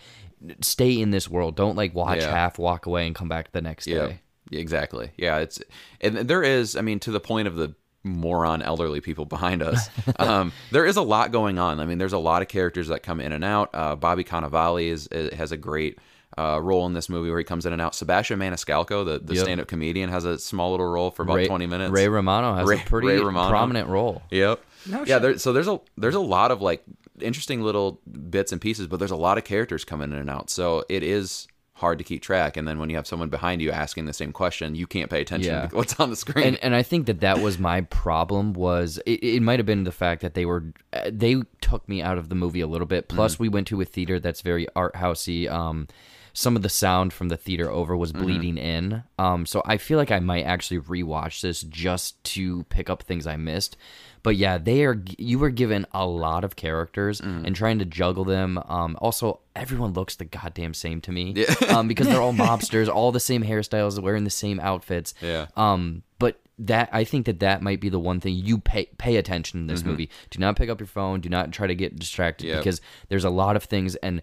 stay 0.61 0.99
in 1.01 1.11
this 1.11 1.30
world. 1.30 1.55
Don't 1.55 1.76
like 1.76 1.93
watch 1.93 2.19
Yeah. 2.19 2.31
half, 2.31 2.57
walk 2.59 2.85
away, 2.85 3.05
and 3.05 3.15
come 3.15 3.27
back 3.30 3.51
the 3.51 3.61
next 3.61 3.88
Yeah, 3.88 4.07
day. 4.07 4.19
exactly. 4.51 5.11
Yeah, 5.17 5.38
it's 5.39 5.59
and 6.01 6.15
there 6.17 6.43
is. 6.43 6.76
I 6.76 6.81
mean, 6.81 6.99
to 7.01 7.11
the 7.11 7.19
point 7.19 7.47
of 7.47 7.55
the 7.55 7.76
moron 8.03 8.61
elderly 8.61 9.01
people 9.01 9.26
behind 9.26 9.61
us, 9.61 9.89
um, 10.19 10.51
there 10.71 10.85
is 10.85 10.97
a 10.97 11.01
lot 11.01 11.31
going 11.31 11.59
on. 11.59 11.80
I 11.80 11.85
mean, 11.85 11.97
there's 11.97 12.13
a 12.13 12.17
lot 12.19 12.41
of 12.41 12.47
characters 12.47 12.88
that 12.88 13.03
come 13.03 13.19
in 13.19 13.31
and 13.31 13.43
out. 13.43 13.69
Uh, 13.73 13.95
Bobby 13.95 14.23
Cannavale 14.23 14.88
is, 14.89 15.07
is 15.07 15.34
has 15.34 15.51
a 15.51 15.57
great. 15.57 15.97
Uh, 16.38 16.59
role 16.61 16.85
in 16.85 16.93
this 16.93 17.09
movie 17.09 17.27
where 17.30 17.39
he 17.39 17.43
comes 17.43 17.65
in 17.65 17.73
and 17.73 17.81
out. 17.81 17.93
Sebastian 17.95 18.39
Maniscalco, 18.39 19.03
the, 19.03 19.19
the 19.19 19.34
Yep. 19.34 19.43
stand-up 19.43 19.67
comedian, 19.67 20.09
has 20.09 20.23
a 20.26 20.38
small 20.38 20.71
little 20.71 20.85
role 20.85 21.09
for 21.09 21.23
about 21.23 21.38
Ray, 21.38 21.47
twenty 21.47 21.65
minutes. 21.65 21.91
Ray 21.91 22.07
Romano 22.07 22.53
has 22.53 22.67
Ray- 22.67 22.77
a 22.77 22.85
pretty 22.85 23.19
prominent 23.19 23.89
role. 23.89 24.21
Yep. 24.30 24.63
No 24.85 25.03
yeah. 25.05 25.17
There, 25.19 25.38
so 25.39 25.51
there's 25.51 25.67
a 25.67 25.81
there's 25.97 26.15
a 26.15 26.19
lot 26.19 26.51
of 26.51 26.61
like 26.61 26.84
interesting 27.19 27.61
little 27.63 27.99
bits 28.30 28.51
and 28.51 28.61
pieces, 28.61 28.85
but 28.88 28.99
there's 28.99 29.11
a 29.11 29.17
lot 29.17 29.38
of 29.39 29.43
characters 29.43 29.84
coming 29.84 30.11
in 30.13 30.17
and 30.19 30.30
out. 30.30 30.49
So 30.51 30.85
it 30.88 31.01
is 31.03 31.47
hard 31.80 31.97
to 31.97 32.03
keep 32.03 32.22
track. 32.22 32.56
And 32.57 32.68
then 32.68 32.77
when 32.80 32.89
you 32.89 32.95
have 32.95 33.07
someone 33.07 33.30
behind 33.30 33.61
you 33.61 33.72
asking 33.72 34.06
the 34.06 34.14
same 34.14 34.31
question, 34.31 34.76
you 34.76 34.85
can't 34.88 35.10
pay 35.10 35.22
attention 35.22 35.51
Yeah. 35.53 35.68
to 35.68 35.76
what's 35.80 35.99
on 35.99 36.10
the 36.10 36.15
screen. 36.15 36.45
and 36.47 36.60
and 36.64 36.76
I 36.76 36.84
think 36.84 37.06
that 37.07 37.22
that 37.22 37.39
was 37.39 37.57
my 37.57 37.81
problem 37.81 38.53
was 38.53 38.99
it, 39.06 39.23
it 39.23 39.41
might 39.41 39.60
have 39.60 39.65
been 39.65 39.84
the 39.85 39.91
fact 39.91 40.22
that 40.22 40.34
they 40.34 40.45
were 40.45 40.64
uh, 40.93 41.10
they 41.11 41.41
took 41.61 41.88
me 41.89 42.01
out 42.01 42.18
of 42.18 42.30
the 42.30 42.35
movie 42.35 42.61
a 42.61 42.68
little 42.68 42.88
bit. 42.88 43.07
Plus, 43.10 43.34
Mm-hmm. 43.34 43.43
we 43.43 43.49
went 43.49 43.68
to 43.68 43.81
a 43.81 43.85
theater 43.85 44.19
that's 44.19 44.41
very 44.41 44.68
art 44.76 44.93
housey. 44.95 45.49
Um, 45.49 45.88
some 46.31 46.56
of 46.56 46.61
the 46.61 46.69
sound 46.69 47.11
from 47.11 47.30
the 47.30 47.38
theater 47.38 47.69
over 47.72 47.97
was 47.97 48.11
Mm-hmm. 48.14 48.23
bleeding 48.23 48.57
in. 48.57 49.03
Um, 49.18 49.45
so 49.45 49.61
I 49.65 49.77
feel 49.77 49.97
like 49.97 50.11
I 50.11 50.19
might 50.19 50.43
actually 50.43 50.80
rewatch 50.80 51.41
this 51.41 51.61
just 51.64 52.23
to 52.35 52.64
pick 52.65 52.89
up 52.89 53.01
things 53.03 53.26
I 53.27 53.35
missed. 53.35 53.76
But 54.23 54.35
yeah, 54.35 54.57
they 54.57 54.83
are. 54.85 55.01
You 55.17 55.39
were 55.39 55.49
given 55.49 55.85
a 55.93 56.05
lot 56.05 56.43
of 56.43 56.55
characters 56.55 57.21
Mm-hmm. 57.21 57.45
and 57.45 57.55
trying 57.55 57.79
to 57.79 57.85
juggle 57.85 58.23
them. 58.25 58.57
Um, 58.67 58.97
also, 59.01 59.39
everyone 59.55 59.93
looks 59.93 60.15
the 60.15 60.25
goddamn 60.25 60.73
same 60.73 61.01
to 61.01 61.11
me. 61.11 61.45
um, 61.69 61.87
because 61.87 62.07
they're 62.07 62.21
all 62.21 62.33
mobsters, 62.47 62.87
all 62.89 63.11
the 63.11 63.19
same 63.19 63.43
hairstyles, 63.43 63.99
wearing 64.01 64.23
the 64.25 64.29
same 64.29 64.59
outfits. 64.59 65.13
Yeah. 65.21 65.47
Um, 65.55 66.03
but 66.19 66.39
that 66.59 66.89
I 66.91 67.05
think 67.05 67.25
that 67.27 67.39
that 67.39 67.61
might 67.61 67.79
be 67.79 67.87
the 67.89 67.99
one 67.99 68.19
thing 68.19 68.35
you 68.35 68.57
pay 68.57 68.85
pay 68.97 69.15
attention 69.15 69.61
in 69.61 69.67
this 69.67 69.83
movie. 69.85 70.09
Do 70.29 70.39
not 70.39 70.57
pick 70.57 70.69
up 70.69 70.79
your 70.81 70.87
phone. 70.87 71.21
Do 71.21 71.29
not 71.29 71.51
try 71.53 71.67
to 71.67 71.75
get 71.75 71.97
distracted 71.97 72.47
Yep. 72.47 72.57
because 72.59 72.81
there's 73.07 73.23
a 73.23 73.29
lot 73.29 73.55
of 73.55 73.63
things 73.63 73.95
and 73.97 74.21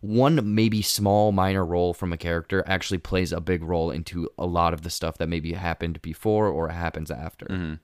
one 0.00 0.54
maybe 0.54 0.80
small 0.82 1.32
minor 1.32 1.64
role 1.64 1.92
from 1.94 2.12
a 2.12 2.16
character 2.16 2.62
actually 2.68 2.98
plays 2.98 3.32
a 3.32 3.40
big 3.40 3.64
role 3.64 3.90
into 3.90 4.28
a 4.38 4.46
lot 4.46 4.72
of 4.74 4.82
the 4.82 4.90
stuff 4.90 5.18
that 5.18 5.28
maybe 5.28 5.54
happened 5.54 6.00
before 6.02 6.46
or 6.48 6.68
happens 6.68 7.10
after. 7.10 7.78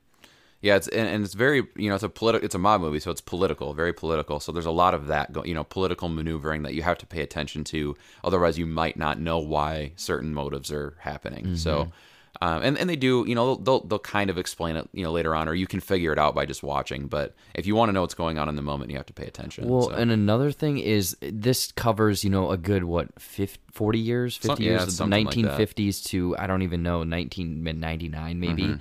Yeah, 0.64 0.76
it's 0.76 0.88
and, 0.88 1.06
and 1.06 1.24
it's 1.26 1.34
very 1.34 1.66
you 1.76 1.90
know 1.90 1.94
it's 1.94 2.04
a 2.04 2.08
political 2.08 2.42
it's 2.42 2.54
a 2.54 2.58
mob 2.58 2.80
movie, 2.80 2.98
so 2.98 3.10
it's 3.10 3.20
political, 3.20 3.74
very 3.74 3.92
political. 3.92 4.40
So 4.40 4.50
there's 4.50 4.64
a 4.64 4.70
lot 4.70 4.94
of 4.94 5.08
that 5.08 5.30
go, 5.30 5.44
you 5.44 5.52
know 5.52 5.62
political 5.62 6.08
maneuvering 6.08 6.62
that 6.62 6.72
you 6.72 6.80
have 6.80 6.96
to 6.98 7.06
pay 7.06 7.20
attention 7.20 7.64
to. 7.64 7.94
Otherwise, 8.24 8.58
you 8.58 8.64
might 8.64 8.96
not 8.96 9.20
know 9.20 9.38
why 9.38 9.92
certain 9.96 10.32
motives 10.32 10.72
are 10.72 10.96
happening. 11.00 11.56
So, 11.56 11.92
um, 12.40 12.62
and 12.62 12.78
and 12.78 12.88
they 12.88 12.96
do 12.96 13.26
you 13.28 13.34
know 13.34 13.56
they'll, 13.56 13.80
they'll 13.80 13.98
kind 13.98 14.30
of 14.30 14.38
explain 14.38 14.76
it 14.76 14.88
you 14.94 15.04
know 15.04 15.12
later 15.12 15.34
on, 15.34 15.50
or 15.50 15.54
you 15.54 15.66
can 15.66 15.80
figure 15.80 16.14
it 16.14 16.18
out 16.18 16.34
by 16.34 16.46
just 16.46 16.62
watching. 16.62 17.08
But 17.08 17.34
if 17.54 17.66
you 17.66 17.74
want 17.74 17.90
to 17.90 17.92
know 17.92 18.00
what's 18.00 18.14
going 18.14 18.38
on 18.38 18.48
in 18.48 18.56
the 18.56 18.62
moment, 18.62 18.90
you 18.90 18.96
have 18.96 19.04
to 19.04 19.12
pay 19.12 19.26
attention. 19.26 19.68
Well, 19.68 19.90
so. 19.90 19.90
and 19.90 20.10
another 20.10 20.50
thing 20.50 20.78
is 20.78 21.14
this 21.20 21.72
covers, 21.72 22.24
you 22.24 22.30
know, 22.30 22.50
a 22.50 22.56
good 22.56 22.84
what, 22.84 23.20
50, 23.20 23.60
40 23.70 23.98
years, 23.98 24.36
50 24.36 24.48
Some- 24.48 24.62
yeah, 24.62 24.70
years, 24.70 24.96
something 24.96 25.26
like 25.26 25.36
1950s 25.36 26.04
to 26.06 26.38
I 26.38 26.46
don't 26.46 26.62
even 26.62 26.82
know, 26.82 27.00
1999 27.00 28.40
maybe. 28.40 28.62
Mm-hmm. 28.62 28.76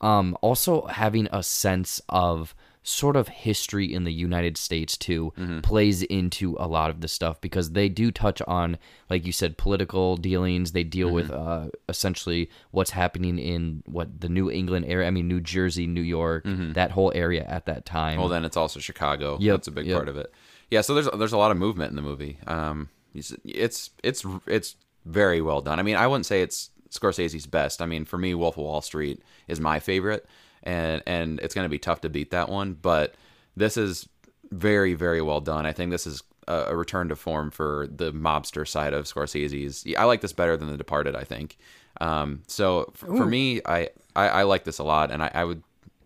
Um 0.00 0.36
also 0.42 0.86
having 0.86 1.28
a 1.32 1.42
sense 1.42 2.00
of 2.08 2.54
sort 2.82 3.16
of 3.16 3.26
history 3.26 3.92
in 3.92 4.04
the 4.04 4.12
United 4.12 4.56
States 4.56 4.96
too 4.96 5.32
Mm-hmm. 5.36 5.60
plays 5.60 6.02
into 6.04 6.56
a 6.60 6.68
lot 6.68 6.88
of 6.88 7.00
the 7.00 7.08
stuff 7.08 7.40
because 7.40 7.72
they 7.72 7.88
do 7.88 8.12
touch 8.12 8.40
on 8.46 8.78
like 9.10 9.26
you 9.26 9.32
said 9.32 9.58
political 9.58 10.16
dealings, 10.16 10.70
they 10.70 10.84
deal 10.84 11.10
with 11.10 11.28
Mm-hmm. 11.30 11.48
uh 11.48 11.68
essentially 11.88 12.48
what's 12.70 12.90
happening 12.92 13.38
in 13.40 13.82
what 13.86 14.20
the 14.20 14.28
New 14.28 14.48
England 14.50 14.84
area, 14.86 15.08
I 15.08 15.10
mean 15.10 15.26
New 15.26 15.40
Jersey, 15.40 15.86
New 15.88 16.00
York, 16.02 16.44
that 16.74 16.92
whole 16.92 17.10
area 17.14 17.44
at 17.48 17.66
that 17.66 17.84
time. 17.86 18.12
Mm-hmm. 18.12 18.20
Well, 18.20 18.28
then 18.28 18.44
it's 18.44 18.56
also 18.56 18.78
Chicago. 18.78 19.36
Yep, 19.40 19.52
That's 19.56 19.68
a 19.68 19.72
big 19.72 19.86
yep. 19.86 19.96
part 19.96 20.08
of 20.08 20.16
it. 20.16 20.32
Yeah, 20.70 20.82
so 20.82 20.94
there's 20.94 21.08
there's 21.18 21.32
a 21.32 21.38
lot 21.38 21.50
of 21.50 21.56
movement 21.56 21.90
in 21.90 21.96
the 21.96 22.02
movie. 22.02 22.38
Um, 22.46 22.88
it's 23.14 23.34
it's 23.44 23.90
it's 24.04 24.24
it's 24.46 24.76
very 25.04 25.40
well 25.40 25.60
done. 25.60 25.80
I 25.80 25.82
mean, 25.82 25.96
I 25.96 26.06
wouldn't 26.06 26.26
say 26.26 26.42
it's 26.42 26.70
Scorsese's 26.98 27.46
best. 27.46 27.82
I 27.82 27.86
mean, 27.86 28.04
for 28.04 28.18
me, 28.18 28.34
Wolf 28.34 28.56
of 28.56 28.64
Wall 28.64 28.80
Street 28.80 29.22
is 29.48 29.60
my 29.60 29.80
favorite, 29.80 30.26
and 30.62 31.02
and 31.06 31.40
it's 31.40 31.54
going 31.54 31.64
to 31.64 31.70
be 31.70 31.78
tough 31.78 32.00
to 32.02 32.08
beat 32.08 32.30
that 32.30 32.48
one. 32.48 32.74
But 32.74 33.14
this 33.56 33.76
is 33.76 34.08
very 34.50 34.94
very 34.94 35.20
well 35.22 35.40
done. 35.40 35.66
I 35.66 35.72
think 35.72 35.90
this 35.90 36.06
is 36.06 36.22
a, 36.48 36.66
a 36.68 36.76
return 36.76 37.08
to 37.08 37.16
form 37.16 37.50
for 37.50 37.88
the 37.90 38.12
mobster 38.12 38.66
side 38.66 38.92
of 38.92 39.06
Scorsese's. 39.06 39.84
I 39.96 40.04
like 40.04 40.20
this 40.20 40.32
better 40.32 40.56
than 40.56 40.70
The 40.70 40.76
Departed. 40.76 41.16
I 41.16 41.24
think. 41.24 41.56
Um, 42.00 42.42
so 42.46 42.92
f- 42.94 43.00
for 43.00 43.26
me, 43.26 43.60
I, 43.64 43.88
I 44.14 44.28
I 44.28 44.42
like 44.42 44.64
this 44.64 44.78
a 44.78 44.84
lot, 44.84 45.10
and 45.10 45.22
I, 45.22 45.30
I 45.32 45.44
would 45.44 45.62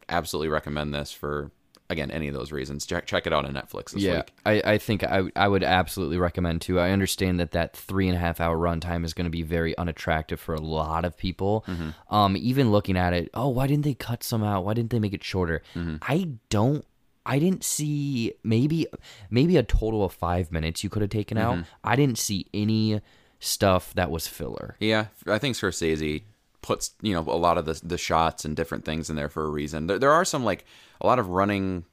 absolutely 0.08 0.48
recommend 0.48 0.94
this 0.94 1.12
for 1.12 1.50
again 1.90 2.10
any 2.10 2.28
of 2.28 2.34
those 2.34 2.52
reasons. 2.52 2.86
Check 2.86 3.04
check 3.06 3.26
it 3.26 3.32
out 3.32 3.44
on 3.44 3.52
Netflix 3.52 3.90
this 3.92 4.02
yeah, 4.02 4.16
week. 4.16 4.32
I, 4.46 4.62
I 4.64 4.78
think 4.78 5.04
I, 5.04 5.24
I 5.36 5.48
would 5.48 5.62
absolutely 5.62 6.16
recommend 6.16 6.62
too. 6.62 6.80
I 6.80 6.90
understand 6.90 7.38
that 7.40 7.50
that 7.52 7.76
three 7.76 8.06
and 8.08 8.16
a 8.16 8.20
half 8.20 8.40
hour 8.40 8.56
runtime 8.56 9.04
is 9.04 9.12
going 9.12 9.24
to 9.26 9.30
be 9.30 9.42
very 9.42 9.76
unattractive 9.76 10.40
for 10.40 10.54
a 10.54 10.60
lot 10.60 11.04
of 11.04 11.16
people. 11.16 11.64
Mm-hmm. 11.68 12.14
Um, 12.14 12.36
even 12.36 12.70
looking 12.70 12.96
at 12.96 13.12
it, 13.12 13.28
oh, 13.34 13.48
why 13.48 13.66
didn't 13.66 13.84
they 13.84 13.94
cut 13.94 14.22
some 14.22 14.42
out? 14.42 14.64
Why 14.64 14.72
didn't 14.74 14.90
they 14.90 14.98
make 15.00 15.12
it 15.12 15.22
shorter? 15.24 15.62
Mm-hmm. 15.74 15.96
I 16.02 16.30
don't. 16.48 16.84
I 17.26 17.38
didn't 17.38 17.64
see 17.64 18.32
maybe 18.42 18.86
maybe 19.28 19.56
a 19.58 19.62
total 19.62 20.04
of 20.04 20.12
five 20.12 20.50
minutes 20.50 20.82
you 20.82 20.88
could 20.90 21.02
have 21.02 21.10
taken 21.10 21.36
Mm-hmm. 21.36 21.60
out. 21.60 21.64
I 21.84 21.94
didn't 21.96 22.18
see 22.18 22.46
any 22.54 23.00
stuff 23.40 23.94
that 23.94 24.10
was 24.10 24.26
filler. 24.26 24.76
Yeah, 24.80 25.06
I 25.26 25.38
think 25.38 25.56
Scorsese 25.56 26.22
puts 26.62 26.92
you 27.00 27.14
know 27.14 27.20
a 27.20 27.36
lot 27.36 27.58
of 27.58 27.64
the 27.64 27.80
the 27.82 27.98
shots 27.98 28.44
and 28.44 28.56
different 28.56 28.84
things 28.84 29.10
in 29.10 29.16
there 29.16 29.28
for 29.28 29.44
a 29.44 29.50
reason. 29.50 29.86
There, 29.86 29.98
there 29.98 30.12
are 30.12 30.24
some 30.24 30.44
like 30.44 30.64
a 31.00 31.06
lot 31.06 31.18
of 31.18 31.28
running, 31.28 31.84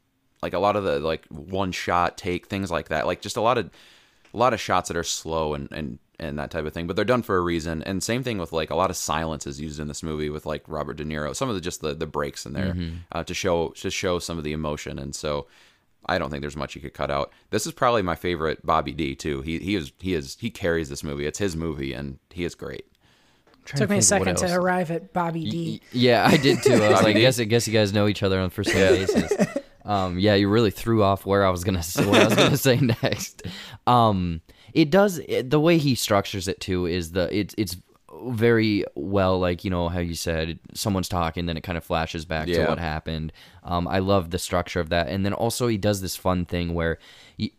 like 0.41 0.53
a 0.53 0.59
lot 0.59 0.75
of 0.75 0.83
the 0.83 0.99
like 0.99 1.25
one 1.27 1.71
shot 1.71 2.17
take 2.17 2.47
things 2.47 2.69
like 2.71 2.89
that. 2.89 3.05
Like 3.05 3.21
just 3.21 3.37
a 3.37 3.41
lot 3.41 3.57
of 3.57 3.69
a 4.33 4.37
lot 4.37 4.53
of 4.53 4.61
shots 4.61 4.87
that 4.89 4.97
are 4.97 5.03
slow 5.03 5.53
and 5.53 5.69
and 5.71 5.99
and 6.19 6.39
that 6.39 6.51
type 6.51 6.65
of 6.65 6.73
thing. 6.73 6.87
But 6.87 6.95
they're 6.95 7.05
done 7.05 7.21
for 7.21 7.37
a 7.37 7.41
reason. 7.41 7.83
And 7.83 8.03
same 8.03 8.23
thing 8.23 8.39
with 8.39 8.51
like 8.51 8.69
a 8.69 8.75
lot 8.75 8.89
of 8.89 8.97
silence 8.97 9.45
is 9.47 9.61
used 9.61 9.79
in 9.79 9.87
this 9.87 10.03
movie 10.03 10.29
with 10.29 10.45
like 10.45 10.63
Robert 10.67 10.97
De 10.97 11.05
Niro. 11.05 11.35
Some 11.35 11.49
of 11.49 11.55
the 11.55 11.61
just 11.61 11.81
the 11.81 11.93
the 11.93 12.07
breaks 12.07 12.45
in 12.45 12.53
there 12.53 12.75
uh, 13.11 13.23
to 13.23 13.33
show 13.33 13.69
to 13.69 13.89
show 13.89 14.19
some 14.19 14.37
of 14.37 14.43
the 14.43 14.53
emotion. 14.53 14.99
And 14.99 15.15
so. 15.15 15.47
I 16.09 16.19
don't 16.19 16.29
think 16.29 16.39
there's 16.39 16.55
much 16.55 16.73
you 16.73 16.79
could 16.79 16.93
cut 16.93 17.11
out. 17.11 17.33
This 17.49 17.67
is 17.67 17.73
probably 17.73 18.01
my 18.01 18.15
favorite 18.15 18.65
Bobby 18.65 18.93
D 18.93 19.13
too. 19.13 19.41
He 19.41 19.59
he 19.59 19.75
is 19.75 19.91
he 19.99 20.13
is 20.13 20.37
he 20.39 20.49
carries 20.49 20.87
this 20.87 21.03
movie. 21.03 21.25
It's 21.25 21.39
his 21.39 21.57
movie 21.57 21.91
and 21.91 22.17
he 22.29 22.45
is 22.45 22.55
great. 22.55 22.85
Trying 23.67 23.79
Took 23.79 23.89
me 23.89 23.97
a 23.97 24.01
think 24.01 24.21
of 24.21 24.27
what 24.27 24.39
second 24.39 24.49
to 24.49 24.55
arrive 24.55 24.91
at 24.91 25.11
Bobby 25.11 25.49
D. 25.49 25.81
Yeah, 25.91 26.25
I 26.25 26.37
did 26.37 26.63
too. 26.63 26.73
I 26.73 26.89
was 26.89 27.03
like, 27.03 27.15
D? 27.15 27.21
guess 27.21 27.37
I 27.37 27.43
guess 27.43 27.67
you 27.67 27.73
guys 27.73 27.91
know 27.91 28.07
each 28.07 28.23
other 28.23 28.39
on 28.39 28.49
first 28.49 28.73
name 28.73 29.05
basis. 29.05 29.33
Um, 29.83 30.19
yeah, 30.19 30.35
you 30.35 30.49
really 30.49 30.71
threw 30.71 31.01
off 31.03 31.25
where 31.25 31.45
I 31.45 31.49
was 31.49 31.63
gonna 31.63 31.83
say, 31.83 32.05
what 32.05 32.21
I 32.21 32.25
was 32.25 32.35
gonna 32.35 32.57
say 32.57 32.77
next. 33.03 33.43
Um, 33.85 34.41
it 34.73 34.89
does 34.89 35.19
it, 35.19 35.49
the 35.49 35.59
way 35.59 35.77
he 35.77 35.95
structures 35.95 36.47
it 36.47 36.59
too 36.59 36.85
is 36.85 37.11
the 37.11 37.27
it's 37.37 37.55
it's 37.57 37.77
very 38.29 38.83
well 38.95 39.39
like 39.39 39.63
you 39.63 39.69
know 39.69 39.89
how 39.89 39.99
you 39.99 40.15
said 40.15 40.59
someone's 40.73 41.09
talking 41.09 41.45
then 41.45 41.57
it 41.57 41.61
kind 41.61 41.77
of 41.77 41.83
flashes 41.83 42.25
back 42.25 42.47
to 42.47 42.65
what 42.67 42.79
happened 42.79 43.31
um 43.63 43.87
i 43.87 43.99
love 43.99 44.29
the 44.31 44.39
structure 44.39 44.79
of 44.79 44.89
that 44.89 45.07
and 45.07 45.25
then 45.25 45.33
also 45.33 45.67
he 45.67 45.77
does 45.77 46.01
this 46.01 46.15
fun 46.15 46.45
thing 46.45 46.73
where 46.73 46.97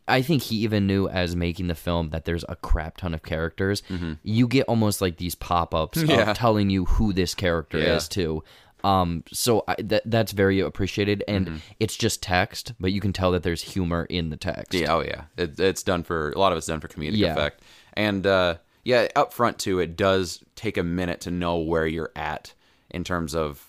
I 0.08 0.22
think 0.22 0.42
he 0.42 0.56
even 0.56 0.88
knew 0.88 1.08
as 1.08 1.36
making 1.36 1.68
the 1.68 1.76
film 1.76 2.10
that 2.10 2.24
there's 2.24 2.44
a 2.48 2.56
crap 2.56 2.96
ton 2.96 3.14
of 3.14 3.22
characters 3.22 3.82
you 4.24 4.48
get 4.48 4.66
almost 4.66 5.00
like 5.00 5.18
these 5.18 5.34
pop-ups 5.36 5.98
Mm-hmm. 6.02 6.10
Yeah. 6.10 6.30
of 6.30 6.36
telling 6.36 6.68
you 6.70 6.84
who 6.86 7.12
this 7.12 7.34
character 7.34 7.78
Yeah. 7.78 7.96
is 7.96 8.08
too 8.08 8.42
um 8.84 9.22
so 9.32 9.62
I, 9.68 9.76
that 9.84 10.02
that's 10.06 10.32
very 10.32 10.58
appreciated 10.60 11.22
and 11.28 11.46
Mm-hmm. 11.46 11.56
it's 11.78 11.96
just 11.96 12.22
text 12.22 12.72
but 12.80 12.90
you 12.92 13.00
can 13.00 13.12
tell 13.12 13.30
that 13.32 13.42
there's 13.44 13.62
humor 13.62 14.04
in 14.10 14.30
the 14.30 14.36
text 14.36 14.74
Yeah, 14.74 14.94
oh 14.94 15.00
yeah. 15.02 15.24
It, 15.36 15.58
it's 15.60 15.82
done 15.84 16.02
for 16.02 16.30
a 16.32 16.38
lot 16.38 16.50
of 16.52 16.58
it's 16.58 16.66
done 16.66 16.80
for 16.80 16.88
comedic 16.88 17.16
Yeah. 17.16 17.32
effect. 17.34 17.62
And 17.94 18.26
uh, 18.26 18.56
yeah, 18.88 19.06
up 19.14 19.34
front 19.34 19.58
too, 19.58 19.80
it 19.80 19.98
does 19.98 20.42
take 20.56 20.78
a 20.78 20.82
minute 20.82 21.20
to 21.20 21.30
know 21.30 21.58
where 21.58 21.86
you're 21.86 22.10
at 22.16 22.54
in 22.88 23.04
terms 23.04 23.34
of 23.34 23.66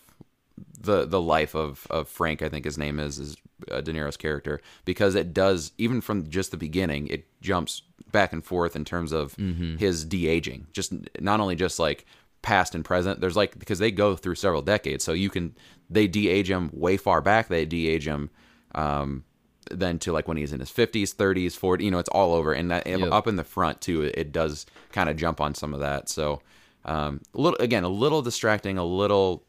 the 0.80 1.06
the 1.06 1.20
life 1.20 1.56
of 1.56 1.86
of 1.90 2.08
Frank. 2.08 2.42
I 2.42 2.48
think 2.48 2.64
his 2.64 2.78
name 2.78 3.02
is 3.02 3.20
is 3.20 3.36
uh, 3.70 3.82
De 3.82 3.92
Niro's 3.92 4.16
character 4.16 4.62
because 4.86 5.16
it 5.16 5.34
does 5.34 5.74
even 5.78 6.00
from 6.00 6.30
just 6.30 6.52
the 6.52 6.58
beginning 6.58 7.08
it 7.08 7.28
jumps 7.42 7.82
back 8.14 8.32
and 8.32 8.46
forth 8.46 8.78
in 8.78 8.86
terms 8.86 9.12
of 9.12 9.36
his 9.78 10.06
de 10.06 10.26
aging. 10.26 10.68
Just 10.72 10.94
not 11.20 11.42
only 11.42 11.58
just 11.58 11.80
like 11.80 12.06
past 12.42 12.74
and 12.74 12.86
present. 12.86 13.20
There's 13.20 13.36
like 13.36 13.60
because 13.60 13.80
they 13.80 13.92
go 13.92 14.16
through 14.16 14.36
several 14.36 14.62
decades, 14.62 15.04
so 15.04 15.12
you 15.12 15.30
can 15.30 15.54
they 15.90 16.08
de 16.08 16.30
age 16.30 16.50
him 16.50 16.70
way 16.72 16.96
far 16.96 17.20
back. 17.20 17.50
They 17.50 17.66
de 17.66 17.90
age 17.90 18.08
him. 18.08 18.30
Um, 18.74 19.26
then 19.72 20.00
to 20.00 20.12
like 20.12 20.28
when 20.28 20.38
he's 20.38 20.52
in 20.54 20.60
his 20.60 20.70
50s 20.72 21.16
30s 21.16 21.54
40 21.56 21.86
you 21.86 21.92
know 21.92 22.00
it's 22.00 22.10
all 22.10 22.34
over 22.34 22.54
and 22.54 22.72
that 22.72 22.86
Yep. 22.88 23.12
up 23.12 23.28
in 23.28 23.36
the 23.36 23.44
front 23.44 23.82
too 23.82 24.02
it, 24.04 24.16
it 24.18 24.32
does 24.32 24.66
kind 24.92 25.10
of 25.10 25.16
jump 25.18 25.40
on 25.42 25.54
some 25.56 25.74
of 25.74 25.80
that 25.82 26.10
so 26.10 26.42
um 26.86 27.22
a 27.34 27.42
little 27.42 27.60
again 27.60 27.84
a 27.84 27.90
little 27.90 28.22
distracting 28.22 28.78
a 28.78 28.86
little 28.86 29.44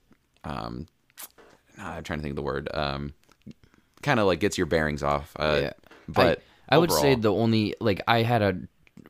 um 0.45 0.87
i'm 1.79 2.03
trying 2.05 2.19
to 2.19 2.23
think 2.23 2.33
of 2.33 2.37
the 2.37 2.43
word 2.43 2.69
um 2.75 3.13
kind 4.03 4.21
of 4.21 4.27
like 4.27 4.41
gets 4.41 4.57
your 4.59 4.67
bearings 4.67 5.03
off 5.03 5.33
uh 5.37 5.59
Yeah. 5.63 5.73
but 6.09 6.43
I, 6.69 6.75
I 6.77 6.79
would 6.79 6.91
say 6.93 7.15
the 7.15 7.33
only 7.33 7.75
like 7.81 8.01
I 8.07 8.23
had 8.23 8.43
a 8.43 8.57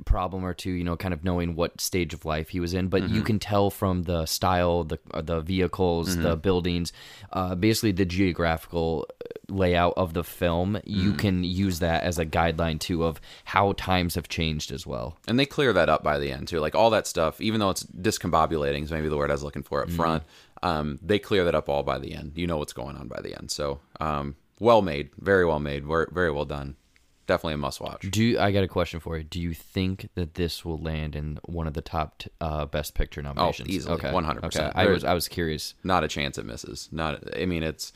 problem 0.05 0.44
or 0.44 0.55
two, 0.55 0.70
you 0.70 0.85
know, 0.85 0.97
kind 0.97 1.14
of 1.14 1.24
knowing 1.24 1.55
what 1.56 1.81
stage 1.81 2.14
of 2.14 2.24
life 2.24 2.51
he 2.51 2.60
was 2.60 2.74
in, 2.74 2.89
but 2.89 3.02
Mm-hmm. 3.02 3.14
you 3.14 3.22
can 3.22 3.39
tell 3.39 3.70
from 3.70 4.02
the 4.05 4.27
style, 4.27 4.85
the 4.85 4.98
uh, 5.12 5.22
the 5.22 5.40
vehicles, 5.40 6.16
the 6.16 6.31
Mm-hmm. 6.32 6.40
buildings, 6.40 6.93
uh, 7.32 7.55
basically 7.55 7.93
the 7.93 8.05
geographical 8.05 9.06
layout 9.48 9.94
of 9.97 10.14
the 10.14 10.22
film. 10.24 10.74
Mm-hmm. 10.74 10.89
You 10.90 11.12
can 11.14 11.44
use 11.44 11.78
that 11.81 12.02
as 12.05 12.18
a 12.18 12.27
guideline 12.27 12.78
too 12.78 13.05
of 13.05 13.20
how 13.44 13.72
times 13.72 14.14
have 14.14 14.28
changed 14.28 14.70
as 14.72 14.86
well. 14.86 15.18
and 15.28 15.39
they 15.39 15.47
clear 15.47 15.72
that 15.72 15.89
up 15.89 16.02
by 16.02 16.18
the 16.18 16.31
end 16.32 16.48
too 16.48 16.60
like 16.60 16.74
all 16.74 16.90
that 16.90 17.06
stuff 17.06 17.40
even 17.40 17.59
though 17.60 17.70
it's 17.70 17.82
discombobulating 17.85 18.82
is 18.82 18.90
maybe 18.93 19.09
the 19.09 19.16
word 19.16 19.31
i 19.31 19.35
was 19.35 19.43
looking 19.43 19.62
for 19.62 19.82
up 19.82 19.89
Mm-hmm. 19.89 19.97
front 19.97 20.22
um 20.62 20.98
they 21.02 21.18
clear 21.18 21.44
that 21.44 21.55
up 21.55 21.68
all 21.68 21.82
by 21.82 21.98
the 21.98 22.14
end 22.14 22.32
you 22.36 22.47
know 22.47 22.59
what's 22.59 22.72
going 22.72 22.97
on 22.97 23.09
by 23.09 23.20
the 23.20 23.36
end 23.36 23.51
so 23.51 23.81
um 24.01 24.36
well 24.60 24.82
made 24.82 25.10
very 25.18 25.44
well 25.44 25.59
made 25.59 25.85
very 26.12 26.31
well 26.31 26.44
done 26.44 26.77
definitely 27.27 27.55
a 27.55 27.59
must 27.59 27.81
watch 27.81 28.07
Do 28.11 28.23
you, 28.23 28.41
I 28.41 28.51
got 28.51 28.65
a 28.65 28.69
question 28.69 29.01
for 29.01 29.17
you? 29.17 29.25
Do 29.25 29.41
you 29.41 29.55
think 29.55 30.09
that 30.15 30.35
this 30.35 30.65
will 30.65 30.79
land 30.79 31.15
in 31.15 31.39
one 31.45 31.67
of 31.67 31.75
the 31.75 31.81
top 31.81 32.19
t- 32.19 32.31
uh, 32.41 32.67
best 32.67 32.95
picture 32.95 33.23
nominations? 33.23 33.69
Oh, 33.69 33.73
easily, 33.73 33.95
okay, 33.95 34.09
100%. 34.09 34.73
I 34.75 34.87
was 34.87 35.05
I 35.05 35.15
was 35.15 35.29
curious. 35.29 35.75
not 35.85 36.05
a 36.05 36.09
chance 36.09 36.39
it 36.39 36.45
misses. 36.45 36.89
Not, 36.91 37.23
I 37.39 37.47
mean, 37.47 37.63
it's 37.63 37.93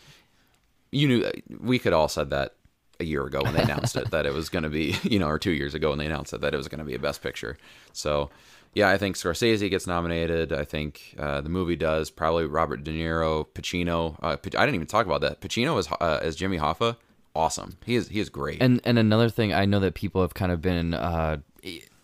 you 0.92 1.08
knew 1.08 1.30
we 1.60 1.78
could 1.78 1.92
all 1.92 2.08
said 2.08 2.30
that 2.30 2.54
a 3.00 3.04
year 3.04 3.24
ago 3.26 3.42
when 3.42 3.54
they 3.54 3.62
announced 3.62 3.96
it 3.96 4.10
that 4.12 4.26
it 4.26 4.32
was 4.32 4.48
going 4.48 4.62
to 4.62 4.70
be, 4.70 4.96
you 5.02 5.18
know, 5.18 5.28
or 5.28 5.38
two 5.38 5.50
years 5.50 5.74
ago 5.74 5.90
when 5.90 5.98
they 5.98 6.06
announced 6.06 6.32
it 6.32 6.40
that 6.40 6.54
it 6.54 6.56
was 6.56 6.68
going 6.68 6.78
to 6.78 6.84
be 6.84 6.94
a 6.94 6.98
Best 6.98 7.22
Picture. 7.22 7.56
So, 7.92 8.30
yeah, 8.74 8.88
I 8.88 8.98
think 8.98 9.16
Scorsese 9.16 9.68
gets 9.70 9.86
nominated. 9.86 10.52
I 10.52 10.64
think 10.64 11.14
uh, 11.18 11.40
the 11.40 11.48
movie 11.48 11.76
does. 11.76 12.10
Probably 12.10 12.44
Robert 12.44 12.84
De 12.84 12.92
Niro, 12.92 13.46
Pacino. 13.46 14.16
Uh, 14.22 14.36
I 14.36 14.64
didn't 14.66 14.74
even 14.74 14.86
talk 14.86 15.06
about 15.06 15.20
that. 15.20 15.40
Pacino 15.40 15.78
as 15.78 15.88
uh, 16.00 16.20
as 16.22 16.36
Jimmy 16.36 16.58
Hoffa, 16.58 16.96
awesome. 17.34 17.76
He 17.84 17.94
is 17.96 18.08
he 18.08 18.20
is 18.20 18.28
great. 18.28 18.62
And 18.62 18.80
and 18.84 18.98
another 18.98 19.28
thing, 19.28 19.52
I 19.52 19.64
know 19.64 19.80
that 19.80 19.94
people 19.94 20.20
have 20.22 20.34
kind 20.34 20.52
of 20.52 20.60
been. 20.62 20.94
Uh, 20.94 21.38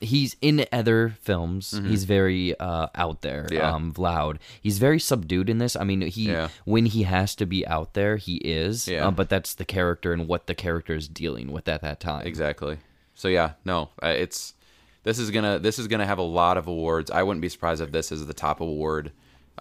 he's 0.01 0.35
in 0.41 0.65
other 0.73 1.15
films. 1.21 1.79
He's 1.85 2.05
very 2.05 2.59
uh, 2.59 2.87
out 2.95 3.21
there, 3.21 3.43
Mm-hmm. 3.45 3.55
Yeah. 3.55 3.71
um, 3.75 3.93
loud. 3.99 4.39
He's 4.61 4.79
very 4.79 4.99
subdued 4.99 5.51
in 5.51 5.59
this. 5.59 5.77
I 5.77 5.85
mean, 5.85 6.01
he 6.03 6.29
Yeah. 6.31 6.49
when 6.65 6.87
he 6.87 7.03
has 7.03 7.35
to 7.37 7.45
be 7.47 7.67
out 7.67 7.93
there, 7.93 8.17
he 8.17 8.37
is. 8.37 8.89
Yeah. 8.89 9.09
Uh, 9.09 9.11
but 9.11 9.29
that's 9.29 9.55
the 9.55 9.67
character 9.67 10.13
and 10.15 10.27
what 10.27 10.47
the 10.47 10.55
character 10.55 10.95
is 10.95 11.07
dealing 11.09 11.53
with 11.53 11.69
at 11.69 11.83
that 11.83 12.01
time. 12.01 12.27
Exactly. 12.27 12.79
So 13.15 13.29
yeah, 13.29 13.53
no, 13.67 13.91
uh, 14.03 14.07
it's 14.17 14.55
this 15.03 15.19
is 15.19 15.31
gonna 15.31 15.59
this 15.59 15.79
is 15.79 15.87
gonna 15.87 16.07
have 16.07 16.19
a 16.19 16.23
lot 16.23 16.57
of 16.57 16.67
awards. 16.67 17.11
I 17.11 17.23
wouldn't 17.23 17.43
be 17.43 17.51
surprised 17.51 17.83
if 17.83 17.93
this 17.93 18.11
is 18.11 18.25
the 18.27 18.33
top 18.35 18.61
award 18.63 19.13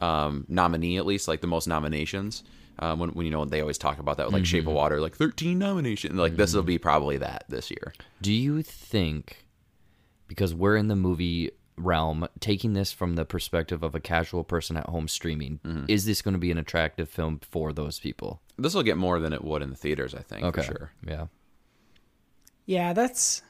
um, 0.02 0.46
nominee 0.48 0.96
at 0.98 1.06
least, 1.06 1.28
like 1.28 1.42
the 1.42 1.48
most 1.48 1.68
nominations. 1.68 2.44
Um, 2.82 2.98
when, 3.00 3.10
when 3.10 3.26
you 3.26 3.32
know 3.32 3.44
they 3.46 3.60
always 3.62 3.78
talk 3.78 4.00
about 4.00 4.18
that 4.18 4.28
with 4.28 4.34
like 4.34 4.46
Shape 4.46 4.66
of 4.68 4.74
Water, 4.74 5.02
like 5.02 5.16
13 5.16 5.60
nomination, 5.60 6.16
Like 6.16 6.38
this 6.38 6.54
will 6.54 6.64
be 6.64 6.78
probably 6.78 7.18
that 7.18 7.44
this 7.50 7.70
year. 7.70 7.94
Do 8.22 8.32
you 8.32 8.62
think, 8.62 9.46
because 10.28 10.56
we're 10.56 10.78
in 10.78 10.88
the 10.88 10.96
movie 10.96 11.52
realm, 11.76 12.28
taking 12.40 12.74
this 12.74 12.92
from 12.94 13.16
the 13.16 13.26
perspective 13.26 13.84
of 13.84 13.96
a 13.96 14.00
casual 14.00 14.44
person 14.46 14.78
at 14.78 14.86
home 14.88 15.08
streaming, 15.10 15.60
Mm-hmm. 15.66 15.86
is 15.90 16.06
this 16.06 16.22
going 16.22 16.34
to 16.34 16.40
be 16.40 16.52
an 16.52 16.58
attractive 16.58 17.10
film 17.10 17.40
for 17.52 17.74
those 17.74 18.00
people? 18.00 18.42
This 18.58 18.74
will 18.74 18.84
get 18.84 18.96
more 18.98 19.20
than 19.20 19.34
it 19.34 19.44
would 19.44 19.62
in 19.62 19.70
the 19.72 19.76
theaters, 19.76 20.16
I 20.16 20.22
think, 20.22 20.56
for 20.56 20.64
sure. 20.64 20.92
Yeah. 21.06 21.26
Yeah, 22.66 22.94
that's 22.94 23.42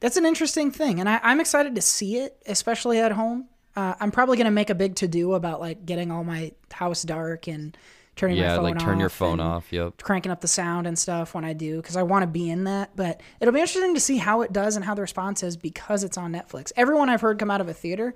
that's 0.00 0.16
an 0.16 0.26
interesting 0.26 0.70
thing, 0.70 0.98
and 1.00 1.08
I, 1.08 1.20
I'm 1.22 1.40
excited 1.40 1.74
to 1.76 1.80
see 1.82 2.16
it, 2.18 2.36
especially 2.46 2.98
at 2.98 3.12
home. 3.12 3.48
Uh, 3.76 3.94
I'm 4.00 4.10
probably 4.10 4.36
gonna 4.36 4.50
make 4.50 4.70
a 4.70 4.74
big 4.74 4.96
to 4.96 5.08
do 5.08 5.34
about 5.34 5.60
like 5.60 5.84
getting 5.86 6.10
all 6.10 6.24
my 6.24 6.52
house 6.72 7.02
dark 7.02 7.46
and 7.48 7.76
turning 8.16 8.36
my 8.38 8.42
Yeah, 8.44 8.54
phone 8.56 8.64
like 8.64 8.78
turn 8.78 9.00
your 9.00 9.08
phone 9.08 9.40
off. 9.40 9.72
Yep. 9.72 9.98
cranking 10.02 10.30
up 10.32 10.40
the 10.40 10.48
sound 10.48 10.86
and 10.86 10.98
stuff 10.98 11.34
when 11.34 11.44
I 11.44 11.52
do 11.52 11.76
because 11.76 11.96
I 11.96 12.02
want 12.02 12.22
to 12.22 12.26
be 12.26 12.50
in 12.50 12.64
that. 12.64 12.90
But 12.96 13.20
it'll 13.40 13.54
be 13.54 13.60
interesting 13.60 13.94
to 13.94 14.00
see 14.00 14.18
how 14.18 14.42
it 14.42 14.52
does 14.52 14.76
and 14.76 14.84
how 14.84 14.94
the 14.94 15.02
response 15.02 15.42
is 15.42 15.56
because 15.56 16.04
it's 16.04 16.16
on 16.18 16.32
Netflix. 16.32 16.72
Everyone 16.76 17.08
I've 17.08 17.20
heard 17.20 17.38
come 17.38 17.50
out 17.50 17.60
of 17.60 17.68
a 17.68 17.74
theater, 17.74 18.14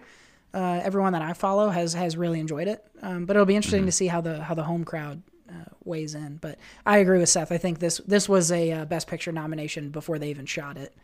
uh, 0.54 0.80
everyone 0.82 1.12
that 1.14 1.22
I 1.22 1.32
follow 1.32 1.70
has 1.70 1.94
has 1.94 2.16
really 2.16 2.40
enjoyed 2.40 2.68
it. 2.68 2.84
Um, 3.02 3.26
but 3.26 3.36
it'll 3.36 3.46
be 3.46 3.56
interesting 3.56 3.86
to 3.86 3.92
see 3.92 4.06
how 4.06 4.20
the 4.20 4.42
how 4.42 4.54
the 4.54 4.64
home 4.64 4.84
crowd 4.84 5.22
uh, 5.50 5.64
weighs 5.84 6.14
in. 6.14 6.36
But 6.36 6.58
I 6.86 6.98
agree 6.98 7.18
with 7.18 7.28
Seth. 7.28 7.50
I 7.52 7.58
think 7.58 7.78
this 7.78 7.98
this 8.06 8.28
was 8.28 8.52
a 8.52 8.72
uh, 8.72 8.84
Best 8.84 9.06
Picture 9.08 9.32
nomination 9.32 9.90
before 9.90 10.18
they 10.18 10.30
even 10.30 10.46
shot 10.46 10.76
it. 10.76 10.94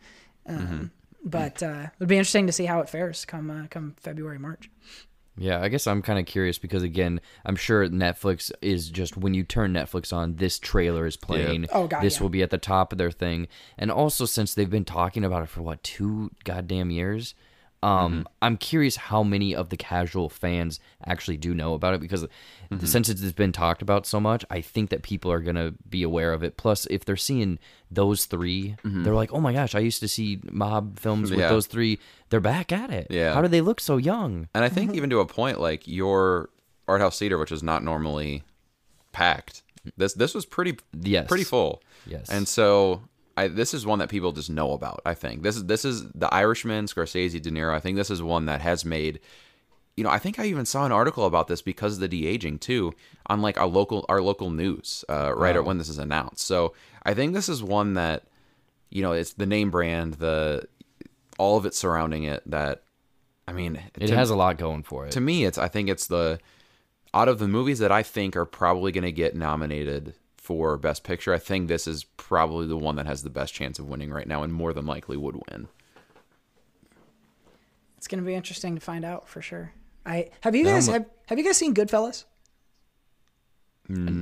Um, 0.47 0.91
But 1.27 1.63
uh, 1.63 1.87
it'll 1.95 2.07
be 2.07 2.17
interesting 2.17 2.45
to 2.45 2.53
see 2.53 2.65
how 2.65 2.81
it 2.81 2.89
fares 2.89 3.25
come 3.25 3.49
uh, 3.49 3.65
come 3.69 3.95
February 3.97 4.37
March. 4.37 4.69
Yeah, 5.37 5.61
I 5.61 5.67
guess 5.67 5.85
I'm 5.85 6.01
kind 6.01 6.17
of 6.17 6.25
curious 6.25 6.57
because 6.57 6.83
again, 6.83 7.19
I'm 7.45 7.55
sure 7.55 7.87
Netflix 7.87 8.51
is 8.61 8.89
just 8.89 9.17
when 9.17 9.33
you 9.33 9.43
turn 9.43 9.73
Netflix 9.73 10.13
on, 10.13 10.35
this 10.37 10.59
trailer 10.59 11.05
is 11.05 11.17
playing. 11.17 11.67
Oh, 11.73 11.87
God, 11.87 12.01
this 12.01 12.17
yeah. 12.17 12.23
will 12.23 12.29
be 12.29 12.41
at 12.41 12.51
the 12.51 12.57
top 12.57 12.91
of 12.91 12.97
their 12.97 13.11
thing. 13.11 13.47
And 13.77 13.91
also 13.91 14.25
since 14.25 14.53
they've 14.53 14.69
been 14.69 14.85
talking 14.85 15.25
about 15.25 15.43
it 15.43 15.49
for 15.49 15.61
what, 15.61 15.83
two 15.83 16.31
goddamn 16.43 16.89
years? 16.89 17.35
Um, 17.85 18.11
Mm-hmm. 18.13 18.21
I'm 18.41 18.57
curious 18.57 18.95
how 18.95 19.21
many 19.23 19.55
of 19.55 19.69
the 19.69 19.77
casual 19.77 20.27
fans 20.29 20.79
actually 21.05 21.37
do 21.37 21.53
know 21.53 21.73
about 21.73 21.93
it 21.93 22.01
because 22.01 22.25
Mm-hmm. 22.71 22.85
since 22.87 23.09
it's 23.09 23.21
been 23.31 23.51
talked 23.51 23.83
about 23.83 24.07
so 24.07 24.19
much, 24.19 24.43
I 24.49 24.59
think 24.59 24.89
that 24.89 25.03
people 25.03 25.31
are 25.31 25.39
gonna 25.39 25.73
be 25.87 26.01
aware 26.01 26.33
of 26.33 26.43
it. 26.43 26.57
Plus, 26.57 26.87
if 26.87 27.05
they're 27.05 27.15
seeing 27.15 27.59
those 27.91 28.25
3 28.25 28.75
they 28.83 28.89
they're 29.03 29.13
like, 29.13 29.31
"Oh 29.31 29.39
my 29.39 29.53
gosh, 29.53 29.75
I 29.75 29.79
used 29.79 29.99
to 29.99 30.07
see 30.07 30.39
mob 30.51 30.97
films 30.99 31.29
with 31.29 31.37
Mm-hmm. 31.39 31.41
Yeah. 31.41 31.49
those 31.49 31.67
three. 31.67 31.99
They're 32.29 32.39
back 32.55 32.71
at 32.71 32.89
it. 32.89 33.07
Yeah. 33.11 33.33
how 33.35 33.41
do 33.43 33.47
they 33.47 33.61
look 33.61 33.79
so 33.79 33.97
young?" 33.97 34.49
And 34.55 34.63
I 34.65 34.69
think 34.69 34.93
even 34.97 35.09
to 35.11 35.19
a 35.19 35.25
point, 35.27 35.59
like 35.61 35.87
your 35.87 36.49
art 36.87 37.01
house 37.01 37.19
theater, 37.19 37.37
which 37.37 37.51
is 37.51 37.61
not 37.61 37.83
normally 37.83 38.43
packed, 39.11 39.61
this 39.97 40.13
this 40.13 40.33
was 40.33 40.45
pretty 40.45 40.77
Yes. 40.99 41.27
pretty 41.27 41.43
full. 41.43 41.81
Yes. 42.07 42.29
And 42.29 42.47
so 42.47 43.01
I 43.37 43.47
this 43.47 43.73
is 43.73 43.85
one 43.85 43.99
that 43.99 44.09
people 44.09 44.31
just 44.31 44.49
know 44.49 44.71
about. 44.73 45.01
I 45.05 45.13
think 45.13 45.43
this 45.43 45.55
is 45.57 45.65
this 45.65 45.85
is 45.85 46.09
the 46.13 46.33
Irishman, 46.33 46.85
Scorsese, 46.85 47.41
De 47.41 47.51
Niro. 47.51 47.73
I 47.73 47.79
think 47.79 47.97
this 47.97 48.09
is 48.09 48.21
one 48.23 48.45
that 48.45 48.61
has 48.61 48.85
made. 48.85 49.19
You 49.97 50.03
know, 50.03 50.09
I 50.09 50.19
think 50.19 50.39
I 50.39 50.45
even 50.45 50.65
saw 50.65 50.85
an 50.85 50.91
article 50.91 51.25
about 51.25 51.47
this 51.47 51.61
because 51.61 51.93
of 51.95 51.99
the 52.01 52.07
de 52.09 52.27
aging 52.27 52.59
too 52.59 52.93
on 53.27 53.41
like 53.41 53.57
our 53.57 53.67
local 53.67 54.05
our 54.09 54.21
local 54.21 54.49
news 54.51 55.05
uh, 55.09 55.33
right 55.35 55.57
when 55.63 55.77
this 55.77 55.87
is 55.89 55.97
announced. 55.99 56.45
So 56.45 56.73
I 57.03 57.13
think 57.13 57.33
this 57.33 57.47
is 57.49 57.63
one 57.63 57.93
that 57.93 58.23
you 58.89 59.01
know 59.01 59.13
it's 59.13 59.33
the 59.33 59.45
name 59.45 59.71
brand, 59.71 60.15
the 60.15 60.67
all 61.37 61.57
of 61.57 61.65
it 61.65 61.73
surrounding 61.73 62.23
it. 62.23 62.43
That 62.49 62.83
I 63.47 63.53
mean, 63.53 63.81
It 63.99 64.07
to- 64.07 64.15
has 64.15 64.29
a 64.31 64.35
lot 64.35 64.57
going 64.57 64.83
for 64.83 65.05
it. 65.05 65.11
to 65.11 65.21
me 65.21 65.45
it's 65.45 65.57
i 65.59 65.67
think 65.67 65.87
it's 65.87 66.07
the 66.07 66.39
out 67.13 67.27
of 67.29 67.37
the 67.37 67.47
movies 67.47 67.77
that 67.79 67.91
i 67.91 68.01
think 68.01 68.35
are 68.35 68.43
probably 68.45 68.91
going 68.91 69.03
to 69.03 69.11
get 69.11 69.35
nominated 69.35 70.15
for 70.45 70.77
best 70.77 71.03
picture 71.03 71.33
i 71.33 71.39
think 71.39 71.67
this 71.67 71.87
is 71.87 72.03
probably 72.17 72.67
the 72.67 72.77
one 72.77 72.95
that 72.95 73.05
has 73.07 73.23
the 73.23 73.29
best 73.29 73.53
chance 73.53 73.79
of 73.79 73.87
winning 73.87 74.11
right 74.11 74.27
now 74.27 74.43
and 74.43 74.53
more 74.53 74.71
than 74.73 74.85
likely 74.85 75.17
would 75.17 75.35
win 75.49 75.67
It's 77.97 78.07
gonna 78.07 78.21
be 78.21 78.35
interesting 78.35 78.75
to 78.75 78.81
find 78.81 79.03
out 79.03 79.27
for 79.27 79.41
sure. 79.41 79.71
I 80.05 80.29
have 80.41 80.55
you 80.55 80.63
guys 80.63 80.87
I'm 80.87 80.93
a- 80.93 80.97
have, 80.99 81.05
have 81.29 81.37
you 81.39 81.43
guys 81.43 81.57
seen 81.57 81.73
Goodfellas? 81.73 82.25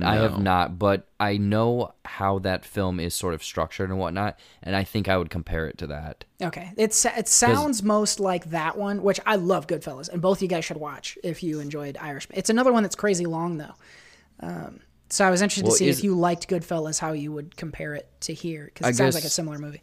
I 0.02 0.16
have 0.16 0.40
not, 0.42 0.78
but 0.78 1.08
I 1.18 1.38
know 1.38 1.94
how 2.04 2.38
that 2.40 2.66
film 2.66 3.00
is 3.00 3.14
sort 3.14 3.32
of 3.32 3.42
structured 3.42 3.88
and 3.88 3.98
whatnot, 3.98 4.38
and 4.62 4.76
I 4.76 4.84
think 4.84 5.08
I 5.08 5.16
would 5.16 5.30
compare 5.30 5.66
it 5.66 5.78
to 5.78 5.86
that. 5.86 6.24
Okay, 6.42 6.72
it's 6.76 7.04
it 7.06 7.28
sounds 7.28 7.82
most 7.82 8.20
like 8.20 8.50
that 8.50 8.76
one, 8.76 9.02
which 9.02 9.20
I 9.24 9.36
love 9.36 9.66
Goodfellas, 9.66 10.10
and 10.10 10.20
both 10.20 10.42
you 10.42 10.48
guys 10.48 10.66
should 10.66 10.76
watch 10.76 11.16
if 11.24 11.42
you 11.42 11.60
enjoyed 11.60 11.96
Irishman. 11.98 12.38
It's 12.38 12.50
another 12.50 12.72
one 12.74 12.82
that's 12.82 12.94
crazy 12.94 13.24
long 13.24 13.56
though. 13.56 13.74
Um, 14.40 14.80
so 15.14 15.24
I 15.26 15.30
was 15.30 15.42
interested 15.42 15.64
Well, 15.64 15.72
to 15.72 15.78
see 15.78 15.88
is- 15.88 15.98
if 15.98 16.04
you 16.04 16.14
liked 16.14 16.48
Goodfellas, 16.48 16.98
how 16.98 17.12
you 17.12 17.32
would 17.32 17.56
compare 17.56 17.94
it 17.94 18.08
to 18.22 18.34
here, 18.34 18.64
because 18.66 18.86
I 18.86 18.90
it 18.90 18.96
sounds 18.96 19.14
like 19.14 19.24
a 19.24 19.28
similar 19.28 19.58
movie. 19.58 19.82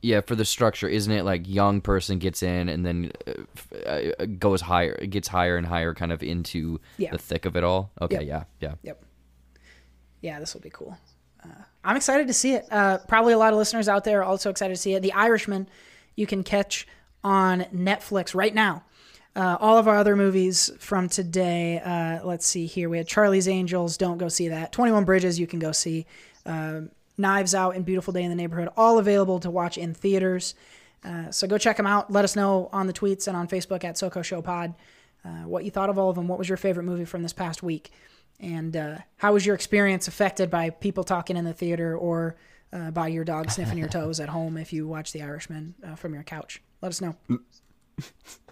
Yeah, 0.00 0.20
for 0.20 0.36
the 0.36 0.44
structure, 0.44 0.86
isn't 0.88 1.12
it 1.12 1.24
like 1.24 1.48
young 1.48 1.80
person 1.80 2.18
gets 2.18 2.42
in 2.42 2.68
and 2.68 2.86
then 2.86 3.10
uh, 3.26 3.88
uh, 3.88 4.26
goes 4.38 4.60
higher, 4.60 4.94
gets 5.06 5.26
higher 5.26 5.56
and 5.56 5.66
higher, 5.66 5.92
kind 5.94 6.12
of 6.12 6.22
into 6.22 6.80
Yeah. 6.98 7.10
the 7.10 7.18
thick 7.18 7.46
of 7.46 7.56
it 7.56 7.64
all? 7.64 7.90
Okay, 8.00 8.22
Yep. 8.22 8.26
yeah, 8.26 8.44
yeah. 8.60 8.74
Yep. 8.84 9.04
Yeah, 10.20 10.38
this 10.40 10.54
will 10.54 10.60
be 10.60 10.70
cool. 10.70 10.96
Uh, 11.42 11.48
I'm 11.84 11.96
excited 11.96 12.26
to 12.28 12.32
see 12.32 12.54
it. 12.54 12.66
Uh, 12.70 12.98
probably 13.08 13.32
a 13.32 13.38
lot 13.38 13.52
of 13.52 13.58
listeners 13.58 13.88
out 13.88 14.04
there 14.04 14.20
are 14.20 14.24
also 14.24 14.50
excited 14.50 14.74
to 14.74 14.80
see 14.80 14.94
it. 14.94 15.00
The 15.02 15.12
Irishman, 15.12 15.68
you 16.16 16.26
can 16.26 16.42
catch 16.44 16.86
on 17.24 17.62
Netflix 17.74 18.34
right 18.34 18.54
now. 18.54 18.84
Uh, 19.38 19.56
all 19.60 19.78
of 19.78 19.86
our 19.86 19.96
other 19.96 20.16
movies 20.16 20.70
from 20.78 21.08
today. 21.08 21.78
Uh, 21.78 22.26
let's 22.26 22.44
see 22.44 22.66
here. 22.66 22.88
We 22.88 22.98
had 22.98 23.06
Charlie's 23.06 23.46
Angels. 23.48 23.96
Don't 23.96 24.18
go 24.18 24.28
see 24.28 24.48
that. 24.48 24.72
Twenty 24.72 24.92
One 24.92 25.04
Bridges. 25.04 25.38
You 25.38 25.46
can 25.46 25.58
go 25.58 25.72
see. 25.72 26.06
Um 26.44 26.90
Knives 27.18 27.54
Out 27.54 27.74
and 27.74 27.84
Beautiful 27.84 28.12
Day 28.12 28.22
in 28.22 28.30
the 28.30 28.36
Neighborhood. 28.36 28.68
All 28.76 28.98
available 28.98 29.40
to 29.40 29.50
watch 29.50 29.76
in 29.76 29.92
theaters. 29.92 30.54
Uh, 31.04 31.30
so 31.30 31.46
go 31.46 31.58
check 31.58 31.76
them 31.76 31.86
out. 31.86 32.10
Let 32.10 32.24
us 32.24 32.36
know 32.36 32.70
on 32.72 32.86
the 32.86 32.92
tweets 32.92 33.28
and 33.28 33.36
on 33.36 33.48
Facebook 33.48 33.84
at 33.84 33.96
SoCo 33.96 34.24
Show 34.24 34.40
Pod 34.40 34.74
uh, 35.24 35.42
what 35.44 35.64
you 35.64 35.70
thought 35.70 35.90
of 35.90 35.98
all 35.98 36.10
of 36.10 36.16
them. 36.16 36.28
What 36.28 36.38
was 36.38 36.48
your 36.48 36.56
favorite 36.56 36.84
movie 36.84 37.04
from 37.04 37.22
this 37.22 37.32
past 37.32 37.62
week? 37.62 37.90
And 38.40 38.76
uh, 38.76 38.98
how 39.16 39.32
was 39.32 39.44
your 39.44 39.56
experience 39.56 40.06
affected 40.06 40.48
by 40.48 40.70
people 40.70 41.02
talking 41.02 41.36
in 41.36 41.44
the 41.44 41.52
theater 41.52 41.96
or 41.96 42.36
uh, 42.72 42.92
by 42.92 43.08
your 43.08 43.24
dog 43.24 43.50
sniffing 43.50 43.78
your 43.78 43.88
toes 43.98 44.20
at 44.20 44.28
home 44.28 44.56
if 44.56 44.72
you 44.72 44.86
watch 44.86 45.12
The 45.12 45.22
Irishman 45.22 45.74
uh, 45.84 45.96
from 45.96 46.14
your 46.14 46.22
couch? 46.22 46.62
Let 46.80 46.90
us 46.90 47.00
know. 47.00 47.16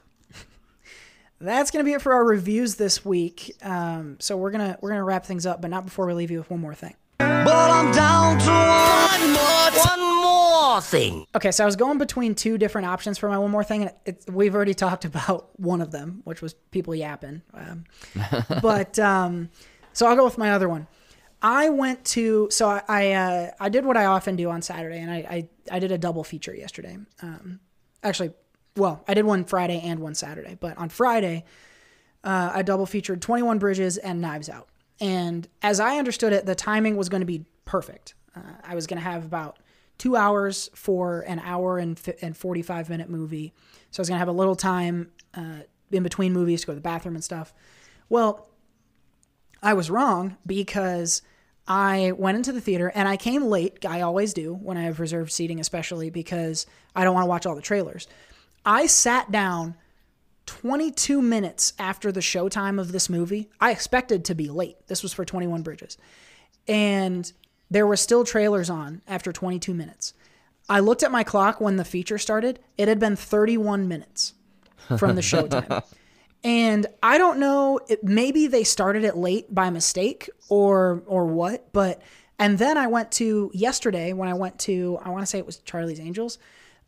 That's 1.38 1.70
gonna 1.70 1.84
be 1.84 1.92
it 1.92 2.02
for 2.02 2.12
our 2.12 2.24
reviews 2.24 2.76
this 2.76 3.04
week. 3.04 3.54
Um, 3.62 4.16
so 4.20 4.36
we're 4.36 4.50
gonna 4.50 4.78
we're 4.80 4.90
gonna 4.90 5.04
wrap 5.04 5.26
things 5.26 5.44
up, 5.44 5.60
but 5.60 5.70
not 5.70 5.84
before 5.84 6.06
we 6.06 6.14
leave 6.14 6.30
you 6.30 6.38
with 6.38 6.50
one 6.50 6.60
more 6.60 6.74
thing. 6.74 6.94
But 7.18 7.48
I'm 7.48 7.92
down 7.92 8.38
to 8.38 8.50
one 8.50 9.32
more, 9.32 9.98
one 9.98 10.22
more 10.22 10.80
thing. 10.80 11.26
Okay, 11.34 11.50
so 11.50 11.64
I 11.64 11.66
was 11.66 11.76
going 11.76 11.98
between 11.98 12.34
two 12.34 12.56
different 12.58 12.86
options 12.86 13.18
for 13.18 13.28
my 13.28 13.38
one 13.38 13.50
more 13.50 13.64
thing, 13.64 13.82
and 13.82 13.92
it, 14.06 14.24
we've 14.30 14.54
already 14.54 14.74
talked 14.74 15.04
about 15.04 15.48
one 15.60 15.80
of 15.82 15.90
them, 15.90 16.22
which 16.24 16.40
was 16.40 16.54
people 16.70 16.94
yapping. 16.94 17.42
Um, 17.52 17.84
but 18.62 18.98
um, 18.98 19.50
so 19.92 20.06
I'll 20.06 20.16
go 20.16 20.24
with 20.24 20.38
my 20.38 20.52
other 20.52 20.68
one. 20.68 20.86
I 21.42 21.68
went 21.68 22.04
to 22.06 22.48
so 22.50 22.68
I 22.68 22.82
I, 22.88 23.12
uh, 23.12 23.50
I 23.60 23.68
did 23.68 23.84
what 23.84 23.98
I 23.98 24.06
often 24.06 24.36
do 24.36 24.48
on 24.48 24.62
Saturday, 24.62 25.00
and 25.00 25.10
I 25.10 25.16
I, 25.16 25.48
I 25.70 25.78
did 25.80 25.92
a 25.92 25.98
double 25.98 26.24
feature 26.24 26.54
yesterday. 26.54 26.96
Um, 27.20 27.60
actually, 28.02 28.32
well, 28.76 29.02
I 29.08 29.14
did 29.14 29.24
one 29.24 29.44
Friday 29.44 29.80
and 29.82 30.00
one 30.00 30.14
Saturday, 30.14 30.56
but 30.58 30.76
on 30.78 30.88
Friday, 30.88 31.44
uh, 32.24 32.50
I 32.54 32.62
double 32.62 32.86
featured 32.86 33.22
Twenty 33.22 33.42
One 33.42 33.58
Bridges 33.58 33.96
and 33.96 34.20
Knives 34.20 34.48
Out. 34.48 34.68
And 35.00 35.48
as 35.62 35.80
I 35.80 35.98
understood 35.98 36.32
it, 36.32 36.46
the 36.46 36.54
timing 36.54 36.96
was 36.96 37.08
going 37.08 37.20
to 37.20 37.26
be 37.26 37.44
perfect. 37.64 38.14
Uh, 38.34 38.40
I 38.64 38.74
was 38.74 38.86
going 38.86 38.98
to 38.98 39.04
have 39.04 39.24
about 39.24 39.58
two 39.98 40.16
hours 40.16 40.70
for 40.74 41.20
an 41.20 41.40
hour 41.40 41.78
and, 41.78 41.98
fi- 41.98 42.16
and 42.22 42.36
45 42.36 42.88
minute 42.88 43.08
movie. 43.08 43.52
So 43.90 44.00
I 44.00 44.02
was 44.02 44.08
going 44.08 44.16
to 44.16 44.20
have 44.20 44.28
a 44.28 44.32
little 44.32 44.56
time 44.56 45.10
uh, 45.34 45.60
in 45.90 46.02
between 46.02 46.32
movies 46.32 46.62
to 46.62 46.66
go 46.68 46.72
to 46.72 46.76
the 46.76 46.82
bathroom 46.82 47.14
and 47.14 47.24
stuff. 47.24 47.54
Well, 48.08 48.48
I 49.62 49.74
was 49.74 49.90
wrong 49.90 50.36
because 50.46 51.22
I 51.66 52.12
went 52.16 52.36
into 52.36 52.52
the 52.52 52.60
theater 52.60 52.92
and 52.94 53.08
I 53.08 53.16
came 53.16 53.44
late. 53.44 53.84
I 53.84 54.02
always 54.02 54.32
do 54.32 54.54
when 54.54 54.76
I 54.76 54.82
have 54.82 55.00
reserved 55.00 55.32
seating, 55.32 55.60
especially 55.60 56.10
because 56.10 56.66
I 56.94 57.04
don't 57.04 57.14
want 57.14 57.24
to 57.24 57.28
watch 57.28 57.46
all 57.46 57.56
the 57.56 57.62
trailers. 57.62 58.06
I 58.66 58.86
sat 58.86 59.30
down 59.30 59.76
22 60.46 61.22
minutes 61.22 61.72
after 61.78 62.10
the 62.10 62.20
showtime 62.20 62.80
of 62.80 62.90
this 62.90 63.08
movie. 63.08 63.48
I 63.60 63.70
expected 63.70 64.24
to 64.26 64.34
be 64.34 64.48
late. 64.48 64.76
This 64.88 65.02
was 65.04 65.12
for 65.12 65.24
21 65.24 65.62
Bridges. 65.62 65.96
And 66.66 67.32
there 67.70 67.86
were 67.86 67.96
still 67.96 68.24
trailers 68.24 68.68
on 68.68 69.02
after 69.06 69.32
22 69.32 69.72
minutes. 69.72 70.14
I 70.68 70.80
looked 70.80 71.04
at 71.04 71.12
my 71.12 71.22
clock 71.22 71.60
when 71.60 71.76
the 71.76 71.84
feature 71.84 72.18
started. 72.18 72.58
It 72.76 72.88
had 72.88 72.98
been 72.98 73.14
31 73.14 73.86
minutes 73.86 74.34
from 74.98 75.14
the 75.14 75.20
showtime. 75.22 75.84
and 76.42 76.86
I 77.02 77.18
don't 77.18 77.38
know, 77.38 77.78
it, 77.88 78.02
maybe 78.02 78.48
they 78.48 78.64
started 78.64 79.04
it 79.04 79.16
late 79.16 79.52
by 79.54 79.70
mistake 79.70 80.28
or 80.48 81.02
or 81.06 81.26
what, 81.26 81.72
but 81.72 82.02
and 82.38 82.58
then 82.58 82.76
I 82.76 82.88
went 82.88 83.12
to 83.12 83.50
yesterday 83.54 84.12
when 84.12 84.28
I 84.28 84.34
went 84.34 84.58
to 84.60 84.98
I 85.02 85.10
want 85.10 85.22
to 85.22 85.26
say 85.26 85.38
it 85.38 85.46
was 85.46 85.58
Charlie's 85.58 86.00
Angels. 86.00 86.38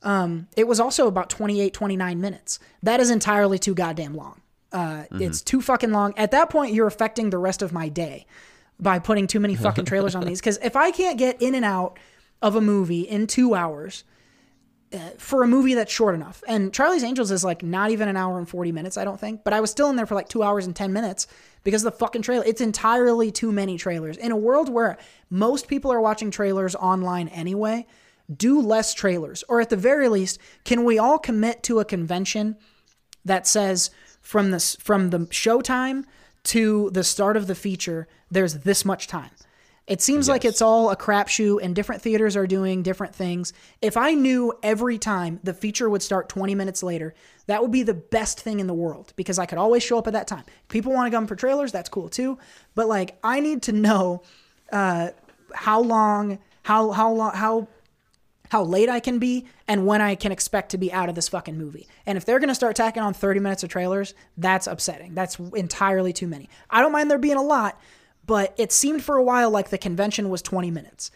Um, 0.03 0.47
it 0.57 0.67
was 0.69 0.79
also 0.81 1.07
about 1.09 1.29
28, 1.31 1.73
29 1.73 2.21
minutes. 2.21 2.59
That 2.83 3.01
is 3.01 3.11
entirely 3.11 3.59
too 3.59 3.75
goddamn 3.75 4.15
long. 4.15 4.41
Uh, 4.73 5.05
It's 5.11 5.43
too 5.43 5.61
fucking 5.61 5.91
long. 5.93 6.15
At 6.17 6.31
that 6.33 6.51
point, 6.51 6.73
you're 6.75 6.87
affecting 6.87 7.31
the 7.31 7.39
rest 7.39 7.63
of 7.63 7.73
my 7.73 7.89
day 7.89 8.27
by 8.79 8.99
putting 8.99 9.27
too 9.27 9.41
many 9.41 9.57
fucking 9.57 9.85
trailers 9.91 10.15
on 10.15 10.25
these. 10.25 10.41
Because 10.41 10.59
if 10.63 10.77
I 10.77 10.91
can't 10.91 11.19
get 11.19 11.43
in 11.43 11.55
and 11.55 11.65
out 11.65 11.99
of 12.43 12.55
a 12.55 12.61
movie 12.61 13.01
in 13.01 13.27
two 13.27 13.55
hours 13.55 14.05
uh, 14.93 14.99
for 15.19 15.43
a 15.43 15.49
movie 15.49 15.75
that's 15.75 15.93
short 15.93 16.15
enough, 16.15 16.45
and 16.47 16.73
Charlie's 16.73 17.03
Angels 17.03 17.31
is 17.33 17.43
like 17.45 17.63
not 17.65 17.91
even 17.91 18.09
an 18.09 18.17
hour 18.17 18.39
and 18.39 18.49
40 18.49 18.71
minutes, 18.71 18.97
I 18.97 19.05
don't 19.05 19.19
think, 19.19 19.43
but 19.43 19.53
I 19.53 19.61
was 19.61 19.71
still 19.71 19.91
in 19.91 19.97
there 19.97 20.07
for 20.07 20.15
like 20.15 20.29
two 20.29 20.43
hours 20.45 20.65
and 20.67 20.77
10 20.77 20.93
minutes 20.93 21.27
because 21.65 21.85
of 21.85 21.93
the 21.93 21.99
fucking 21.99 22.23
trailer. 22.23 22.45
It's 22.47 22.61
entirely 22.61 23.33
too 23.33 23.51
many 23.51 23.79
trailers. 23.79 24.17
In 24.17 24.31
a 24.33 24.37
world 24.37 24.69
where 24.69 24.97
most 25.29 25.67
people 25.67 25.91
are 25.93 26.01
watching 26.01 26.31
trailers 26.31 26.77
online 26.77 27.29
anyway, 27.29 27.87
do 28.35 28.61
less 28.61 28.95
trailers. 28.95 29.45
Or 29.49 29.61
at 29.61 29.71
the 29.71 29.77
very 29.77 30.09
least, 30.09 30.39
can 30.65 30.85
we 30.85 30.99
all 30.99 31.19
commit 31.19 31.63
to 31.65 31.81
a 31.81 31.85
convention 31.85 32.57
that 33.25 33.47
says 33.47 33.91
from 34.21 34.51
this 34.51 34.77
from 34.77 35.11
the 35.11 35.21
showtime 35.21 36.05
to 36.45 36.91
the 36.91 37.05
start 37.05 37.37
of 37.37 37.47
the 37.47 37.55
feature, 37.55 38.09
there's 38.31 38.55
this 38.55 38.85
much 38.85 39.07
time. 39.07 39.31
It 39.87 40.03
seems 40.03 40.29
like 40.29 40.45
it's 40.45 40.61
all 40.61 40.91
a 40.91 40.97
crapshoot, 40.97 41.61
and 41.63 41.75
different 41.75 42.03
theaters 42.03 42.37
are 42.37 42.47
doing 42.47 42.83
different 42.83 43.15
things. 43.15 43.55
If 43.81 43.97
I 43.97 44.13
knew 44.13 44.53
every 44.63 44.99
time 44.99 45.41
the 45.43 45.55
feature 45.55 45.89
would 45.89 46.03
start 46.03 46.29
20 46.29 46.55
minutes 46.55 46.83
later, 46.83 47.15
that 47.47 47.63
would 47.63 47.71
be 47.71 47.83
the 47.83 47.95
best 47.95 48.39
thing 48.39 48.61
in 48.61 48.67
the 48.67 48.75
world 48.75 49.15
because 49.17 49.39
I 49.39 49.47
could 49.47 49.57
always 49.57 49.83
show 49.83 49.97
up 49.97 50.07
at 50.07 50.13
that 50.13 50.27
time. 50.27 50.45
If 50.47 50.69
people 50.69 50.93
want 50.93 51.11
to 51.11 51.17
come 51.17 51.27
for 51.27 51.37
trailers, 51.37 51.73
that's 51.73 51.89
cool 51.89 52.11
too. 52.11 52.39
But 52.75 52.87
like, 52.87 53.19
I 53.25 53.41
need 53.41 53.63
to 53.63 53.73
know 53.73 54.23
uh, 54.71 55.11
how 55.55 55.81
long, 55.81 56.39
how 56.65 56.91
how 56.91 57.11
long, 57.11 57.33
how 57.33 57.69
how 58.51 58.63
late 58.63 58.89
I 58.89 59.01
can 59.01 59.19
be 59.19 59.47
and 59.67 59.87
when 59.87 60.01
I 60.01 60.15
can 60.15 60.33
expect 60.33 60.71
to 60.71 60.79
be 60.79 60.93
out 60.93 61.09
of 61.09 61.15
this 61.15 61.29
fucking 61.29 61.57
movie. 61.57 61.89
And 62.07 62.17
if 62.17 62.25
they're 62.25 62.39
to 62.39 62.55
start 62.55 62.77
tacking 62.77 63.03
on 63.03 63.15
30 63.15 63.41
minutes 63.41 63.63
of 63.63 63.71
trailers, 63.71 64.15
that's 64.37 64.67
upsetting. 64.67 65.15
That's 65.15 65.39
entirely 65.55 66.13
too 66.13 66.27
many. 66.27 66.49
I 66.71 66.81
don't 66.81 66.93
mind 66.93 67.11
there 67.11 67.19
being 67.19 67.37
a 67.37 67.43
lot, 67.43 67.81
but 68.27 68.55
it 68.57 68.73
seemed 68.73 69.03
for 69.03 69.17
a 69.17 69.23
while 69.23 69.51
like 69.51 69.71
the 69.71 69.79
convention 69.79 70.31
was 70.31 70.43
20 70.43 70.71
minutes. 70.71 71.11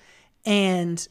And 0.45 1.07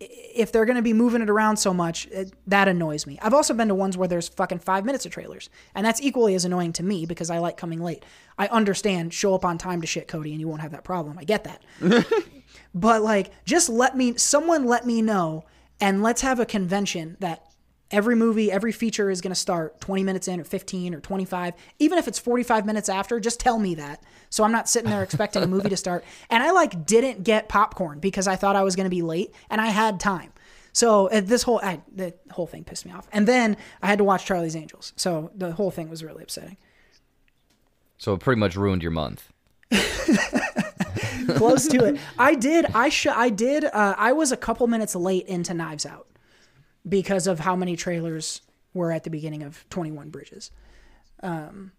if 0.00 0.50
they're 0.50 0.64
going 0.64 0.76
to 0.76 0.82
be 0.82 0.94
moving 0.94 1.20
it 1.20 1.28
around 1.28 1.58
so 1.58 1.74
much, 1.74 2.06
it, 2.06 2.32
that 2.46 2.68
annoys 2.68 3.06
me. 3.06 3.18
I've 3.20 3.34
also 3.34 3.52
been 3.52 3.68
to 3.68 3.74
ones 3.74 3.96
where 3.96 4.08
there's 4.08 4.28
fucking 4.28 4.60
five 4.60 4.84
minutes 4.84 5.04
of 5.04 5.12
trailers, 5.12 5.50
and 5.74 5.84
that's 5.84 6.00
equally 6.00 6.34
as 6.34 6.44
annoying 6.46 6.72
to 6.74 6.82
me 6.82 7.04
because 7.04 7.28
I 7.28 7.38
like 7.38 7.58
coming 7.58 7.82
late. 7.82 8.04
I 8.38 8.46
understand 8.48 9.12
show 9.12 9.34
up 9.34 9.44
on 9.44 9.58
time 9.58 9.82
to 9.82 9.86
shit, 9.86 10.08
Cody, 10.08 10.30
and 10.30 10.40
you 10.40 10.48
won't 10.48 10.62
have 10.62 10.72
that 10.72 10.84
problem. 10.84 11.18
I 11.18 11.24
get 11.24 11.44
that. 11.44 11.62
but 12.74 13.02
like, 13.02 13.30
just 13.44 13.68
let 13.68 13.96
me, 13.96 14.16
someone 14.16 14.64
let 14.64 14.86
me 14.86 15.02
know, 15.02 15.44
and 15.80 16.02
let's 16.02 16.20
have 16.20 16.38
a 16.38 16.46
convention 16.46 17.16
that 17.20 17.44
every 17.90 18.14
movie, 18.14 18.52
every 18.52 18.72
feature 18.72 19.10
is 19.10 19.20
going 19.20 19.32
to 19.32 19.38
start 19.38 19.80
20 19.80 20.04
minutes 20.04 20.28
in, 20.28 20.40
or 20.40 20.44
15, 20.44 20.94
or 20.94 21.00
25. 21.00 21.54
Even 21.78 21.98
if 21.98 22.06
it's 22.06 22.18
45 22.18 22.66
minutes 22.66 22.88
after, 22.88 23.18
just 23.18 23.40
tell 23.40 23.58
me 23.58 23.74
that. 23.76 24.02
So 24.28 24.44
I'm 24.44 24.52
not 24.52 24.68
sitting 24.68 24.90
there 24.90 25.02
expecting 25.02 25.42
a 25.42 25.46
movie 25.46 25.70
to 25.70 25.76
start. 25.76 26.04
And 26.30 26.42
I 26.42 26.52
like 26.52 26.86
didn't 26.86 27.24
get 27.24 27.48
popcorn 27.48 27.98
because 27.98 28.28
I 28.28 28.36
thought 28.36 28.54
I 28.54 28.62
was 28.62 28.76
going 28.76 28.84
to 28.84 28.90
be 28.90 29.02
late, 29.02 29.34
and 29.48 29.60
I 29.60 29.66
had 29.66 29.98
time. 29.98 30.32
So 30.72 31.08
uh, 31.08 31.20
this 31.20 31.42
whole 31.42 31.60
I, 31.62 31.80
the 31.92 32.14
whole 32.30 32.46
thing 32.46 32.62
pissed 32.62 32.86
me 32.86 32.92
off. 32.92 33.08
And 33.12 33.26
then 33.26 33.56
I 33.82 33.88
had 33.88 33.98
to 33.98 34.04
watch 34.04 34.26
Charlie's 34.26 34.54
Angels. 34.54 34.92
So 34.96 35.30
the 35.34 35.52
whole 35.52 35.70
thing 35.70 35.88
was 35.88 36.04
really 36.04 36.22
upsetting. 36.22 36.56
So 37.98 38.14
it 38.14 38.20
pretty 38.20 38.38
much 38.38 38.56
ruined 38.56 38.82
your 38.82 38.92
month. 38.92 39.28
Close 41.36 41.66
to 41.68 41.84
it. 41.84 42.00
I 42.18 42.34
did. 42.34 42.66
I 42.74 42.88
sh- 42.88 43.06
I 43.06 43.30
did. 43.30 43.64
Uh, 43.64 43.94
I 43.96 44.12
was 44.12 44.32
a 44.32 44.36
couple 44.36 44.66
minutes 44.66 44.94
late 44.94 45.26
into 45.26 45.54
Knives 45.54 45.86
Out 45.86 46.06
because 46.88 47.26
of 47.26 47.40
how 47.40 47.56
many 47.56 47.76
trailers 47.76 48.42
were 48.74 48.92
at 48.92 49.04
the 49.04 49.10
beginning 49.10 49.42
of 49.42 49.64
Twenty 49.70 49.90
One 49.90 50.10
Bridges. 50.10 50.50
Um, 51.22 51.72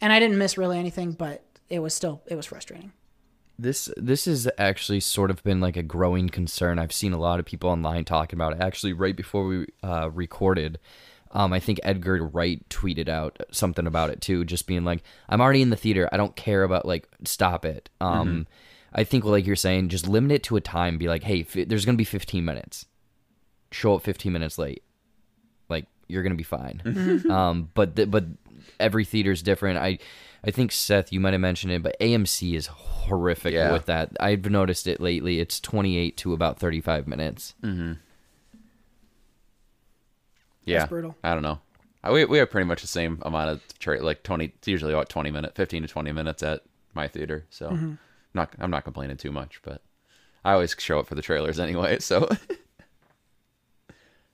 and 0.00 0.12
I 0.12 0.18
didn't 0.18 0.38
miss 0.38 0.56
really 0.56 0.78
anything, 0.78 1.12
but 1.12 1.44
it 1.68 1.80
was 1.80 1.94
still 1.94 2.22
it 2.26 2.34
was 2.34 2.46
frustrating. 2.46 2.92
This 3.58 3.90
this 3.96 4.24
has 4.24 4.48
actually 4.58 5.00
sort 5.00 5.30
of 5.30 5.42
been 5.44 5.60
like 5.60 5.76
a 5.76 5.82
growing 5.82 6.28
concern. 6.28 6.78
I've 6.78 6.92
seen 6.92 7.12
a 7.12 7.18
lot 7.18 7.40
of 7.40 7.46
people 7.46 7.70
online 7.70 8.04
talking 8.04 8.36
about 8.36 8.54
it. 8.54 8.60
Actually, 8.60 8.94
right 8.94 9.16
before 9.16 9.46
we 9.46 9.66
uh, 9.82 10.10
recorded, 10.10 10.78
um, 11.32 11.52
I 11.52 11.60
think 11.60 11.78
Edgar 11.82 12.24
Wright 12.24 12.66
tweeted 12.70 13.08
out 13.08 13.38
something 13.50 13.86
about 13.86 14.10
it 14.10 14.20
too, 14.20 14.44
just 14.44 14.66
being 14.66 14.84
like, 14.84 15.02
"I'm 15.28 15.40
already 15.40 15.62
in 15.62 15.70
the 15.70 15.76
theater. 15.76 16.08
I 16.10 16.16
don't 16.16 16.34
care 16.34 16.64
about 16.64 16.86
like 16.86 17.06
stop 17.24 17.64
it." 17.66 17.90
Um, 18.00 18.46
I 18.92 19.04
think 19.04 19.24
like 19.24 19.46
you're 19.46 19.56
saying, 19.56 19.88
just 19.88 20.08
limit 20.08 20.32
it 20.32 20.42
to 20.44 20.56
a 20.56 20.60
time. 20.60 20.98
Be 20.98 21.08
like, 21.08 21.22
"Hey, 21.22 21.40
f- 21.42 21.68
there's 21.68 21.84
gonna 21.84 21.96
be 21.96 22.04
15 22.04 22.44
minutes. 22.44 22.86
Show 23.70 23.94
up 23.94 24.02
15 24.02 24.32
minutes 24.32 24.58
late. 24.58 24.82
Like 25.68 25.86
you're 26.08 26.22
gonna 26.22 26.34
be 26.34 26.42
fine." 26.42 26.82
um, 27.30 27.70
but 27.74 27.96
th- 27.96 28.10
but 28.10 28.24
every 28.78 29.04
theater's 29.04 29.42
different. 29.42 29.78
I 29.78 29.98
I 30.42 30.50
think 30.50 30.72
Seth, 30.72 31.12
you 31.12 31.20
might 31.20 31.34
have 31.34 31.40
mentioned 31.40 31.72
it, 31.72 31.82
but 31.82 31.96
AMC 32.00 32.54
is 32.54 32.66
horrific 32.68 33.52
Yeah. 33.52 33.72
with 33.72 33.86
that. 33.86 34.10
I've 34.18 34.50
noticed 34.50 34.86
it 34.86 35.00
lately. 35.00 35.38
It's 35.38 35.60
28 35.60 36.16
to 36.18 36.32
about 36.32 36.58
35 36.58 37.06
minutes. 37.06 37.54
Mm-hmm. 37.62 37.92
Yeah, 40.64 40.86
brutal. 40.86 41.16
I 41.24 41.34
don't 41.34 41.42
know. 41.42 41.60
I- 42.02 42.10
We 42.12 42.24
we 42.24 42.38
have 42.38 42.50
pretty 42.50 42.66
much 42.66 42.80
the 42.80 42.86
same 42.88 43.18
amount 43.22 43.50
of 43.50 43.78
tra- 43.78 44.02
like 44.02 44.22
twenty. 44.22 44.46
It's 44.46 44.68
usually 44.68 44.92
about 44.92 45.08
twenty 45.08 45.30
minutes, 45.30 45.54
fifteen 45.56 45.82
to 45.82 45.88
twenty 45.88 46.12
minutes 46.12 46.42
at 46.42 46.62
my 46.94 47.08
theater. 47.08 47.44
So 47.50 47.70
Mm-hmm. 47.70 47.94
Not 48.34 48.54
I'm 48.58 48.70
not 48.70 48.84
complaining 48.84 49.16
too 49.16 49.32
much, 49.32 49.60
but 49.62 49.82
I 50.44 50.52
always 50.52 50.74
show 50.78 50.98
up 50.98 51.06
for 51.06 51.14
the 51.14 51.22
trailers 51.22 51.58
anyway. 51.58 51.98
So 51.98 52.28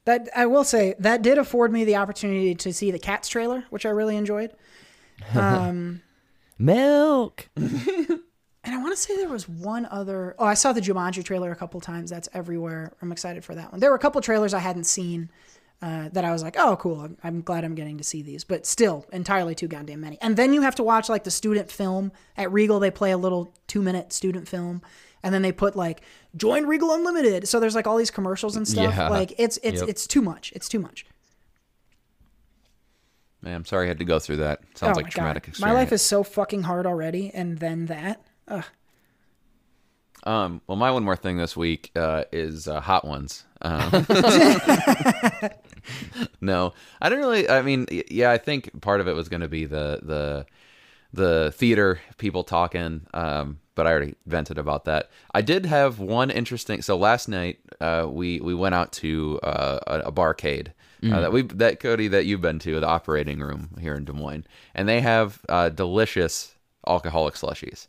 That 0.06 0.28
I 0.36 0.46
will 0.46 0.62
say 0.62 0.94
that 1.00 1.20
did 1.22 1.36
afford 1.36 1.72
me 1.72 1.84
the 1.84 1.96
opportunity 1.96 2.54
to 2.54 2.72
see 2.72 2.92
the 2.92 2.98
Cats 2.98 3.28
trailer, 3.28 3.64
which 3.70 3.84
I 3.84 3.90
really 3.90 4.16
enjoyed. 4.16 4.52
Um, 5.34 6.02
Milk. 6.58 7.48
and 7.56 8.20
I 8.66 8.76
want 8.76 8.94
to 8.94 9.00
say 9.00 9.16
there 9.16 9.30
was 9.30 9.48
one 9.48 9.86
other. 9.86 10.34
Oh, 10.38 10.44
I 10.44 10.52
saw 10.52 10.74
the 10.74 10.82
Jumanji 10.82 11.24
trailer 11.24 11.50
a 11.50 11.56
couple 11.56 11.80
times. 11.80 12.10
That's 12.10 12.28
everywhere. 12.34 12.92
I'm 13.00 13.10
excited 13.12 13.42
for 13.42 13.54
that 13.54 13.72
one. 13.72 13.80
There 13.80 13.88
were 13.88 13.96
a 13.96 13.98
couple 13.98 14.20
trailers 14.20 14.52
I 14.52 14.58
hadn't 14.58 14.84
seen 14.84 15.30
uh, 15.82 16.08
that 16.12 16.24
I 16.24 16.32
was 16.32 16.42
like, 16.42 16.56
oh, 16.58 16.76
cool. 16.76 17.00
I'm, 17.00 17.16
I'm 17.22 17.40
glad 17.42 17.64
I'm 17.64 17.74
getting 17.74 17.98
to 17.98 18.04
see 18.04 18.22
these, 18.22 18.44
but 18.44 18.64
still 18.66 19.06
entirely 19.12 19.54
too 19.54 19.68
goddamn 19.68 20.00
many. 20.00 20.18
And 20.22 20.36
then 20.36 20.52
you 20.54 20.62
have 20.62 20.74
to 20.76 20.82
watch 20.82 21.08
like 21.08 21.24
the 21.24 21.30
student 21.30 21.70
film 21.70 22.12
at 22.36 22.50
Regal. 22.50 22.80
They 22.80 22.90
play 22.90 23.10
a 23.10 23.18
little 23.18 23.52
two 23.66 23.82
minute 23.82 24.12
student 24.12 24.48
film, 24.48 24.80
and 25.22 25.34
then 25.34 25.42
they 25.42 25.52
put 25.52 25.76
like 25.76 26.00
join 26.36 26.64
Regal 26.66 26.92
Unlimited. 26.94 27.46
So 27.46 27.60
there's 27.60 27.74
like 27.74 27.86
all 27.86 27.96
these 27.98 28.10
commercials 28.10 28.56
and 28.56 28.66
stuff. 28.66 28.94
Yeah. 28.96 29.08
Like 29.08 29.34
it's 29.38 29.58
it's 29.62 29.80
Yep. 29.80 29.88
it's 29.90 30.06
too 30.06 30.22
much. 30.22 30.52
It's 30.56 30.68
too 30.68 30.78
much. 30.78 31.04
Man, 33.42 33.54
I'm 33.54 33.64
sorry 33.64 33.84
I 33.86 33.88
had 33.88 33.98
to 33.98 34.04
go 34.04 34.18
through 34.18 34.36
that. 34.38 34.60
Sounds 34.74 34.96
Oh 34.96 35.00
like 35.02 35.10
traumatic 35.10 35.44
God. 35.44 35.48
experience. 35.50 35.74
My 35.74 35.78
life 35.78 35.92
is 35.92 36.02
so 36.02 36.22
fucking 36.22 36.62
hard 36.62 36.86
already, 36.86 37.30
and 37.34 37.58
then 37.58 37.86
that. 37.86 38.22
Ugh. 38.48 38.64
Um, 40.24 40.60
well, 40.66 40.76
my 40.76 40.90
one 40.90 41.04
more 41.04 41.16
thing 41.16 41.36
this 41.36 41.56
week 41.56 41.92
uh, 41.94 42.24
is 42.32 42.66
uh, 42.66 42.80
Hot 42.80 43.04
Ones. 43.06 43.44
Um, 43.62 44.06
no, 46.40 46.72
I 47.00 47.08
didn't 47.08 47.24
really. 47.24 47.48
I 47.48 47.62
mean, 47.62 47.86
yeah, 48.10 48.30
I 48.30 48.38
think 48.38 48.80
part 48.80 49.00
of 49.00 49.08
it 49.08 49.14
was 49.14 49.28
going 49.28 49.40
to 49.40 49.48
be 49.48 49.64
the 49.64 50.00
the 50.02 50.46
the 51.12 51.52
theater 51.52 52.00
people 52.18 52.44
talking. 52.44 53.06
Um, 53.14 53.60
but 53.74 53.86
I 53.86 53.90
already 53.90 54.14
vented 54.26 54.56
about 54.58 54.86
that. 54.86 55.10
I 55.34 55.42
did 55.42 55.66
have 55.66 55.98
one 55.98 56.30
interesting. 56.30 56.80
So 56.82 56.96
last 56.96 57.28
night, 57.28 57.58
uh, 57.80 58.06
we 58.10 58.40
we 58.40 58.54
went 58.54 58.74
out 58.74 58.92
to 58.92 59.38
uh, 59.42 59.78
a, 59.86 59.98
a 60.08 60.12
barcade. 60.12 60.68
Uh, 60.68 60.72
Mm. 61.02 61.20
that 61.20 61.30
we 61.32 61.42
that 61.42 61.78
Cody 61.78 62.08
that 62.08 62.24
you've 62.24 62.40
been 62.40 62.58
to 62.60 62.80
the 62.80 62.86
operating 62.86 63.38
room 63.38 63.68
here 63.78 63.94
in 63.94 64.06
Des 64.06 64.14
Moines, 64.14 64.46
and 64.74 64.88
they 64.88 65.02
have 65.02 65.40
uh, 65.46 65.68
delicious 65.68 66.54
alcoholic 66.86 67.34
slushies. 67.34 67.86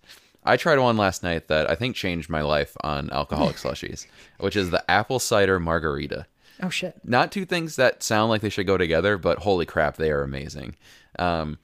I 0.48 0.58
tried 0.58 0.80
one 0.80 0.98
last 0.98 1.24
night 1.24 1.48
that 1.48 1.70
I 1.70 1.76
think 1.76 1.96
changed 1.96 2.30
my 2.30 2.42
life 2.42 2.76
on 2.82 3.10
alcoholic 3.12 3.56
slushies, 3.58 4.08
which 4.40 4.56
is 4.56 4.70
the 4.70 4.90
apple 4.90 5.20
cider 5.20 5.60
margarita. 5.60 6.26
Oh 6.62 6.70
shit. 6.70 7.00
Not 7.04 7.32
two 7.32 7.46
things 7.46 7.76
that 7.76 8.02
sound 8.02 8.30
like 8.30 8.42
they 8.42 8.50
should 8.50 8.68
go 8.68 8.78
together, 8.78 9.18
but 9.18 9.40
holy 9.40 9.66
crap, 9.66 9.98
they 9.98 10.12
are 10.12 10.24
amazing. 10.24 10.76
Um, 11.20 11.60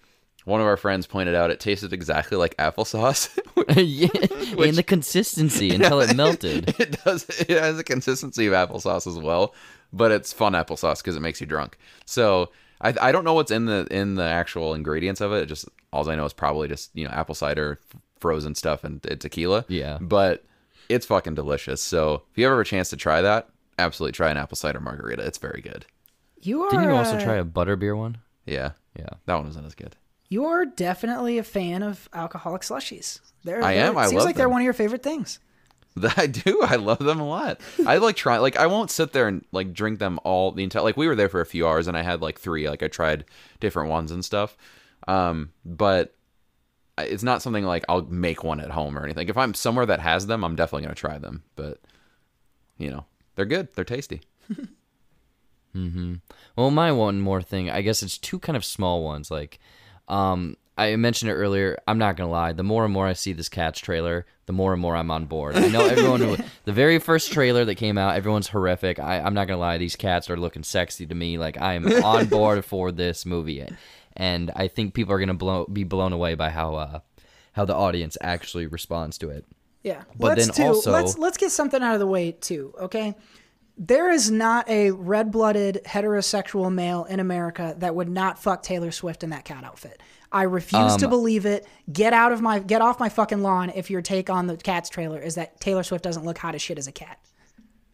one 0.45 0.60
of 0.60 0.68
our 0.68 0.78
friends 0.78 1.08
pointed 1.08 1.36
out 1.36 1.52
it 1.52 1.60
tasted 1.60 1.94
exactly 1.94 2.38
like 2.38 2.56
applesauce. 2.58 3.30
yeah, 3.78 4.66
and 4.66 4.76
the 4.76 4.84
consistency 4.84 5.74
until 5.74 6.02
it 6.02 6.16
melted. 6.16 6.76
it 6.80 7.02
does. 7.03 7.26
It 7.30 7.50
has 7.50 7.80
a 7.80 7.84
consistency 7.84 8.48
of 8.48 8.53
applesauce 8.53 9.08
as 9.08 9.18
well, 9.18 9.56
but 9.94 10.12
it's 10.12 10.34
fun 10.34 10.53
applesauce 10.53 10.98
because 10.98 11.16
it 11.16 11.22
makes 11.22 11.40
you 11.40 11.48
drunk. 11.48 11.78
So 12.06 12.50
I, 12.82 12.94
I 13.00 13.12
don't 13.14 13.24
know 13.24 13.36
what's 13.36 13.52
in 13.52 13.66
the 13.66 13.88
in 13.90 14.16
the 14.16 14.24
actual 14.24 14.74
ingredients 14.74 15.22
of 15.22 15.32
it. 15.32 15.44
It 15.44 15.45
Just 15.45 15.70
all 15.94 16.08
I 16.10 16.16
know 16.16 16.26
is 16.26 16.34
probably 16.34 16.68
just 16.68 16.92
you 16.94 17.06
know 17.06 17.12
apple 17.12 17.36
cider, 17.36 17.80
frozen 18.24 18.56
stuff, 18.56 18.84
and, 18.84 19.06
and 19.06 19.22
tequila. 19.22 19.66
Yeah. 19.68 19.98
but 20.02 20.43
it's 20.90 21.06
fucking 21.06 21.35
delicious. 21.35 21.82
So 21.82 22.24
if 22.32 22.38
you 22.38 22.45
ever 22.48 22.56
have 22.56 22.61
a 22.66 22.69
chance 22.69 22.90
to 22.90 22.98
try 22.98 23.22
that, 23.22 23.50
absolutely 23.77 24.14
try 24.14 24.32
an 24.32 24.38
apple 24.38 24.58
cider 24.58 24.80
margarita. 24.80 25.24
It's 25.26 25.38
very 25.38 25.61
good. 25.61 25.85
You 26.42 26.64
are. 26.64 26.72
Didn't 26.72 26.90
you 26.90 26.95
also 26.95 27.19
try 27.19 27.35
a 27.35 27.45
butterbeer 27.45 27.95
one? 27.98 28.18
Yeah, 28.45 28.72
Yeah. 28.98 29.10
that 29.26 29.35
one 29.35 29.45
wasn't 29.45 29.66
as 29.66 29.76
good. 29.76 29.95
You're 30.30 30.66
definitely 30.66 31.38
a 31.38 31.43
fan 31.43 31.84
of 31.84 32.10
alcoholic 32.14 32.64
slushies. 32.64 33.19
They're, 33.43 33.64
I 33.64 33.76
they're- 33.76 33.85
am. 33.85 33.98
I 33.98 34.06
seems 34.08 34.16
love 34.19 34.26
like 34.26 34.35
they're 34.35 34.50
one 34.50 34.61
of 34.61 34.66
your 34.66 34.74
favorite 34.74 35.03
things. 35.03 35.40
I 36.18 36.26
do. 36.27 36.61
I 36.64 36.76
love 36.77 37.00
them 37.00 37.19
a 37.19 37.27
lot. 37.27 37.61
I 37.85 37.98
like 37.98 38.16
try 38.16 38.38
like 38.40 38.58
I 38.58 38.66
won't 38.68 38.90
sit 38.90 39.14
there 39.14 39.27
and 39.27 39.45
like 39.52 39.74
drink 39.74 40.00
them 40.00 40.19
all 40.24 40.52
the 40.52 40.64
entire 40.64 40.82
like 40.84 40.98
we 40.98 41.08
were 41.08 41.16
there 41.16 41.30
for 41.30 41.40
a 41.42 41.45
few 41.45 41.68
hours 41.68 41.88
and 41.88 41.95
I 41.95 42.02
had 42.02 42.19
like 42.22 42.40
three 42.40 42.68
like 42.68 42.82
I 42.82 42.88
tried 42.88 43.26
different 43.60 43.90
ones 43.92 44.11
and 44.11 44.26
stuff. 44.26 44.58
Um 45.08 45.52
but 45.64 46.08
I- 46.08 46.10
it's 46.97 47.23
not 47.23 47.41
something 47.41 47.63
like 47.65 47.83
I'll 47.89 48.03
make 48.03 48.43
one 48.43 48.59
at 48.59 48.69
home 48.72 48.97
or 48.97 49.03
anything. 49.03 49.27
If 49.30 49.38
I'm 49.38 49.53
somewhere 49.53 49.85
that 49.88 49.99
has 49.99 50.27
them, 50.27 50.43
I'm 50.43 50.55
definitely 50.55 50.83
going 50.83 50.95
to 50.95 50.99
try 51.01 51.17
them, 51.17 51.43
but 51.55 51.80
you 52.77 52.89
know, 52.91 53.05
they're 53.35 53.45
good. 53.45 53.69
They're 53.75 53.85
tasty. 53.85 54.22
Mm-hmm. 55.75 56.15
Well, 56.55 56.72
my 56.72 56.91
one 56.91 57.19
more 57.19 57.41
thing, 57.41 57.69
I 57.69 57.81
guess 57.81 58.03
it's 58.03 58.17
two 58.17 58.38
kind 58.39 58.55
of 58.55 58.63
small 58.63 59.03
ones. 59.03 59.31
Like, 59.31 59.57
um, 60.07 60.55
I 60.77 60.95
mentioned 60.97 61.31
it 61.31 61.35
earlier. 61.35 61.77
I'm 61.88 61.97
not 61.97 62.15
gonna 62.15 62.30
lie. 62.30 62.53
The 62.53 62.63
more 62.63 62.83
and 62.83 62.93
more 62.93 63.07
I 63.07 63.13
see 63.13 63.33
this 63.33 63.49
Cats 63.49 63.80
trailer, 63.80 64.25
the 64.45 64.53
more 64.53 64.73
and 64.73 64.81
more 64.81 64.95
I'm 64.95 65.09
on 65.11 65.25
board. 65.25 65.55
I 65.55 65.67
know 65.69 65.85
everyone. 65.85 66.22
who- 66.22 66.38
the 66.65 66.73
very 66.73 66.99
first 66.99 67.31
trailer 67.31 67.65
that 67.65 67.75
came 67.75 67.97
out, 67.97 68.15
everyone's 68.15 68.49
horrific. 68.49 68.99
I, 68.99 69.19
I'm 69.19 69.33
not 69.33 69.47
gonna 69.47 69.59
lie. 69.59 69.77
These 69.80 69.95
cats 69.95 70.30
are 70.30 70.38
looking 70.38 70.63
sexy 70.63 71.05
to 71.07 71.15
me. 71.15 71.38
Like 71.39 71.59
I 71.59 71.73
am 71.73 71.88
on 72.03 72.25
board 72.27 72.65
for 72.65 72.91
this 72.91 73.25
movie, 73.25 73.65
and 74.16 74.51
I 74.56 74.67
think 74.67 74.93
people 74.93 75.14
are 75.14 75.19
gonna 75.19 75.33
blow, 75.33 75.66
be 75.66 75.83
blown 75.83 76.14
away 76.14 76.35
by 76.35 76.50
how 76.50 76.75
uh, 76.75 77.00
how 77.53 77.66
the 77.66 77.75
audience 77.75 78.17
actually 78.22 78.67
responds 78.67 79.17
to 79.19 79.30
it. 79.30 79.45
Yeah. 79.83 80.03
But 80.17 80.38
let's 80.38 80.48
then 80.58 80.66
do, 80.67 80.74
also- 80.74 80.92
let's 80.92 81.17
let's 81.17 81.38
get 81.38 81.51
something 81.51 81.82
out 81.83 81.93
of 81.93 82.00
the 82.00 82.08
way 82.08 82.32
too, 82.32 82.74
okay? 82.80 83.16
There 83.75 84.11
is 84.11 84.30
not 84.30 84.69
a 84.69 84.92
red-blooded 84.92 85.82
heterosexual 85.85 86.72
male 86.72 87.06
in 87.06 87.19
America 87.19 87.74
that 87.80 87.95
would 87.95 88.08
not 88.08 88.38
fuck 88.38 88.61
Taylor 88.61 88.92
Swift 88.92 89.24
in 89.24 89.32
that 89.32 89.45
cat 89.45 89.64
outfit. 89.64 90.00
I 90.32 90.43
refuse 90.43 90.95
to 90.98 91.06
Um, 91.06 91.09
believe 91.09 91.45
it. 91.48 91.66
Get 91.92 92.14
out 92.14 92.32
of 92.32 92.40
my 92.42 92.59
get 92.59 92.82
off 92.82 93.00
my 93.00 93.09
fucking 93.09 93.42
lawn 93.42 93.72
if 93.72 93.90
your 93.90 94.01
take 94.01 94.30
on 94.30 94.45
the 94.48 94.58
Cats 94.58 94.90
trailer 94.90 95.19
is 95.19 95.35
that 95.35 95.59
Taylor 95.59 95.82
Swift 95.83 96.03
doesn't 96.03 96.24
look 96.24 96.38
hot 96.38 96.53
as 96.56 96.61
shit 96.61 96.77
as 96.77 96.88
a 96.88 96.92
cat. 96.92 97.19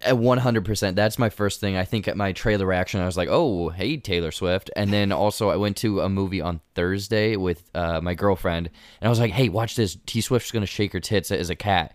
At 0.02 0.16
100%. 0.16 0.96
That's 0.96 1.20
my 1.20 1.30
first 1.30 1.60
thing. 1.60 1.76
I 1.76 1.84
think 1.84 2.08
at 2.08 2.16
my 2.16 2.32
trailer 2.32 2.66
reaction, 2.66 3.02
I 3.02 3.06
was 3.06 3.18
like, 3.18 3.28
oh, 3.30 3.68
hey, 3.68 3.98
Taylor 3.98 4.32
Swift. 4.32 4.70
And 4.76 4.94
then 4.94 5.12
also, 5.12 5.50
I 5.50 5.58
went 5.58 5.76
to 5.78 6.00
a 6.00 6.08
movie 6.08 6.40
on 6.40 6.62
Thursday 6.74 7.36
with 7.36 7.70
uh, 7.76 8.00
my 8.00 8.14
girlfriend, 8.14 8.68
and 8.68 9.08
I 9.08 9.10
was 9.10 9.20
like, 9.20 9.32
hey, 9.32 9.50
watch 9.50 9.76
this. 9.76 9.98
T 10.06 10.22
Swift's 10.22 10.52
to 10.52 10.66
shake 10.66 10.94
her 10.94 11.02
tits 11.02 11.32
as 11.32 11.50
a 11.50 11.56
cat. 11.56 11.94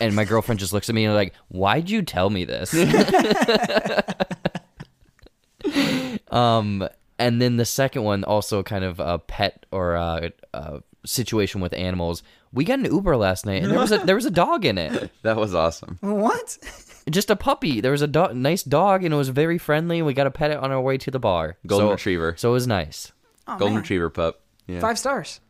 And 0.00 0.14
my 0.14 0.24
girlfriend 0.24 0.60
just 0.60 0.74
looks 0.74 0.90
at 0.90 0.94
me 0.94 1.06
and 1.06 1.14
like, 1.14 1.32
why'd 1.48 1.88
you 1.88 2.02
tell 2.02 2.28
me 2.28 2.44
this? 2.44 2.74
um, 6.30 6.86
and 7.18 7.40
then 7.40 7.56
the 7.56 7.64
second 7.64 8.02
one, 8.02 8.24
also 8.24 8.62
kind 8.62 8.84
of 8.84 9.00
a 9.00 9.18
pet 9.18 9.64
or 9.72 9.94
a, 9.94 10.32
a 10.52 10.82
situation 11.08 11.60
with 11.60 11.72
animals. 11.72 12.22
We 12.52 12.64
got 12.64 12.78
an 12.78 12.84
Uber 12.86 13.16
last 13.16 13.46
night, 13.46 13.62
and 13.62 13.70
there 13.72 13.78
was 13.78 13.92
a 13.92 13.98
there 13.98 14.14
was 14.14 14.24
a 14.26 14.30
dog 14.30 14.64
in 14.64 14.78
it. 14.78 15.10
That 15.22 15.36
was 15.36 15.54
awesome. 15.54 15.98
What? 16.00 16.58
Just 17.10 17.30
a 17.30 17.36
puppy. 17.36 17.80
There 17.80 17.92
was 17.92 18.02
a 18.02 18.06
do- 18.06 18.34
nice 18.34 18.62
dog, 18.62 19.02
and 19.04 19.12
it 19.14 19.16
was 19.16 19.30
very 19.30 19.58
friendly. 19.58 20.02
We 20.02 20.12
got 20.14 20.24
to 20.24 20.30
pet 20.30 20.50
it 20.50 20.58
on 20.58 20.70
our 20.70 20.80
way 20.80 20.98
to 20.98 21.10
the 21.10 21.18
bar. 21.18 21.56
Golden 21.66 21.88
So- 21.88 21.92
retriever. 21.92 22.34
So 22.36 22.50
it 22.50 22.52
was 22.52 22.66
nice. 22.66 23.12
Oh, 23.46 23.56
Golden 23.58 23.74
man. 23.74 23.82
retriever 23.82 24.10
pup. 24.10 24.40
Yeah. 24.66 24.80
Five 24.80 24.98
stars. 24.98 25.40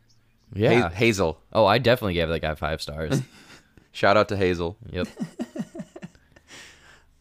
Yeah. 0.53 0.81
Ha- 0.83 0.89
Hazel. 0.89 1.39
Oh, 1.53 1.65
I 1.65 1.77
definitely 1.77 2.13
gave 2.15 2.29
that 2.29 2.39
guy 2.41 2.55
five 2.55 2.81
stars. 2.81 3.21
Shout 3.91 4.15
out 4.17 4.29
to 4.29 4.37
Hazel. 4.37 4.77
Yep. 4.91 5.07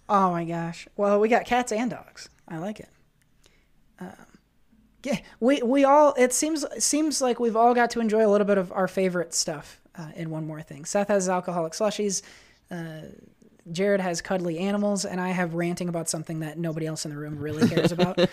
Oh 0.09 0.31
my 0.31 0.45
gosh. 0.45 0.89
Well, 0.97 1.21
we 1.21 1.29
got 1.29 1.45
cats 1.45 1.71
and 1.73 1.91
dogs. 1.91 2.29
I 2.47 2.59
like 2.59 2.81
it. 2.81 2.89
Um, 4.01 4.13
yeah, 5.05 5.19
we 5.41 5.63
we 5.63 5.85
all. 5.85 6.15
It 6.17 6.33
seems 6.33 6.65
seems 6.83 7.21
like 7.21 7.39
we've 7.39 7.57
all 7.57 7.75
got 7.75 7.91
to 7.91 8.01
enjoy 8.01 8.27
a 8.27 8.31
little 8.31 8.47
bit 8.47 8.59
of 8.59 8.73
our 8.73 8.89
favorite 8.89 9.33
stuff 9.33 9.81
uh, 9.97 10.09
in 10.17 10.31
one 10.31 10.47
more 10.47 10.63
thing. 10.63 10.85
Seth 10.85 11.09
has 11.09 11.29
alcoholic 11.29 11.73
slushies. 11.73 12.23
Uh, 12.71 13.03
Jared 13.71 14.01
has 14.01 14.21
cuddly 14.21 14.59
animals, 14.59 15.05
and 15.05 15.21
I 15.21 15.29
have 15.29 15.55
ranting 15.55 15.89
about 15.89 16.09
something 16.09 16.41
that 16.41 16.59
nobody 16.59 16.87
else 16.87 17.05
in 17.05 17.11
the 17.11 17.19
room 17.19 17.39
really 17.39 17.69
cares 17.69 17.93
about. 17.93 18.19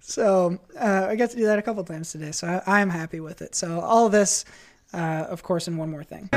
so 0.00 0.58
uh, 0.78 1.06
I 1.10 1.16
got 1.16 1.30
to 1.30 1.36
do 1.36 1.44
that 1.44 1.58
a 1.58 1.62
couple 1.62 1.84
times 1.84 2.12
today, 2.12 2.32
so 2.32 2.46
I, 2.66 2.80
I'm 2.80 2.88
happy 2.88 3.20
with 3.20 3.42
it. 3.42 3.54
So 3.54 3.80
all 3.80 4.08
this, 4.08 4.46
uh, 4.94 5.26
of 5.28 5.42
course, 5.42 5.68
in 5.68 5.76
one 5.76 5.90
more 5.90 6.04
thing. 6.04 6.30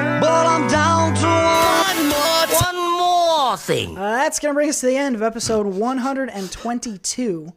More 3.55 3.59
thing. 3.61 3.97
Uh, 3.97 4.01
that's 4.11 4.39
going 4.39 4.51
to 4.51 4.53
bring 4.53 4.67
us 4.69 4.81
to 4.81 4.87
the 4.87 4.97
end 4.97 5.15
of 5.15 5.21
episode 5.21 5.65
122 5.65 7.53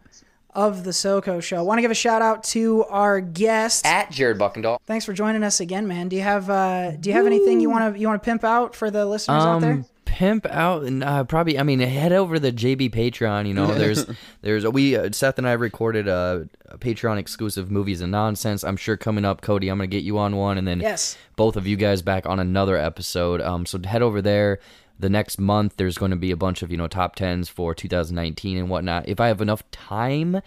of 0.54 0.84
the 0.84 0.90
SoCo 0.90 1.42
Show. 1.42 1.56
I 1.58 1.62
want 1.62 1.78
to 1.78 1.82
give 1.82 1.90
a 1.90 1.94
shout 1.94 2.22
out 2.22 2.44
to 2.44 2.84
our 2.84 3.20
guest 3.20 3.84
At 3.84 4.10
Jared 4.12 4.38
Buckendahl. 4.38 4.78
Thanks 4.86 5.04
for 5.04 5.12
joining 5.12 5.42
us 5.42 5.58
again, 5.60 5.88
man. 5.88 6.08
Do 6.08 6.14
you 6.16 6.22
have 6.22 6.48
uh, 6.48 6.92
Do 6.92 7.10
you 7.10 7.16
have 7.16 7.26
anything 7.26 7.60
you 7.60 7.68
want 7.70 7.94
to 7.94 8.00
you 8.00 8.06
want 8.06 8.22
to 8.22 8.24
pimp 8.24 8.44
out 8.44 8.74
for 8.76 8.90
the 8.92 9.06
listeners 9.06 9.42
out 9.42 9.60
there? 9.60 9.72
Um, 9.72 9.86
pimp 10.04 10.46
out 10.46 10.84
and 10.84 11.02
uh, 11.04 11.24
probably. 11.24 11.58
I 11.58 11.62
mean, 11.64 11.80
head 11.80 12.12
over 12.12 12.34
to 12.36 12.40
the 12.40 12.52
JB 12.52 12.90
Patreon. 12.94 13.46
You 13.48 13.54
know, 13.54 13.66
there's 13.74 14.06
there's 14.42 14.66
we 14.66 14.96
uh, 14.96 15.10
Seth 15.12 15.38
and 15.38 15.46
I 15.48 15.52
recorded 15.52 16.06
a, 16.08 16.48
a 16.66 16.78
Patreon 16.78 17.18
exclusive 17.18 17.70
movies 17.70 18.00
and 18.00 18.10
nonsense. 18.12 18.62
I'm 18.64 18.76
sure 18.76 18.96
coming 18.96 19.24
up, 19.24 19.40
Cody, 19.42 19.68
I'm 19.68 19.78
gonna 19.78 19.88
get 19.88 20.04
you 20.04 20.18
on 20.18 20.36
one, 20.36 20.58
and 20.58 20.66
then 20.66 20.80
Yes. 20.80 21.18
both 21.36 21.56
of 21.56 21.66
you 21.66 21.76
guys 21.76 22.02
back 22.02 22.24
on 22.26 22.38
another 22.40 22.76
episode. 22.76 23.40
Um, 23.40 23.66
so 23.66 23.78
head 23.84 24.02
over 24.02 24.22
there. 24.22 24.60
The 24.98 25.08
next 25.08 25.38
month, 25.38 25.76
there's 25.76 25.96
going 25.96 26.10
to 26.10 26.16
be 26.16 26.30
a 26.30 26.36
bunch 26.36 26.62
of 26.62 26.70
you 26.70 26.76
know 26.76 26.88
top 26.88 27.14
tens 27.14 27.48
for 27.48 27.74
2019 27.74 28.58
and 28.58 28.68
whatnot. 28.68 29.08
If 29.08 29.20
I 29.20 29.28
have 29.28 29.40
enough 29.40 29.68
time, 29.70 30.40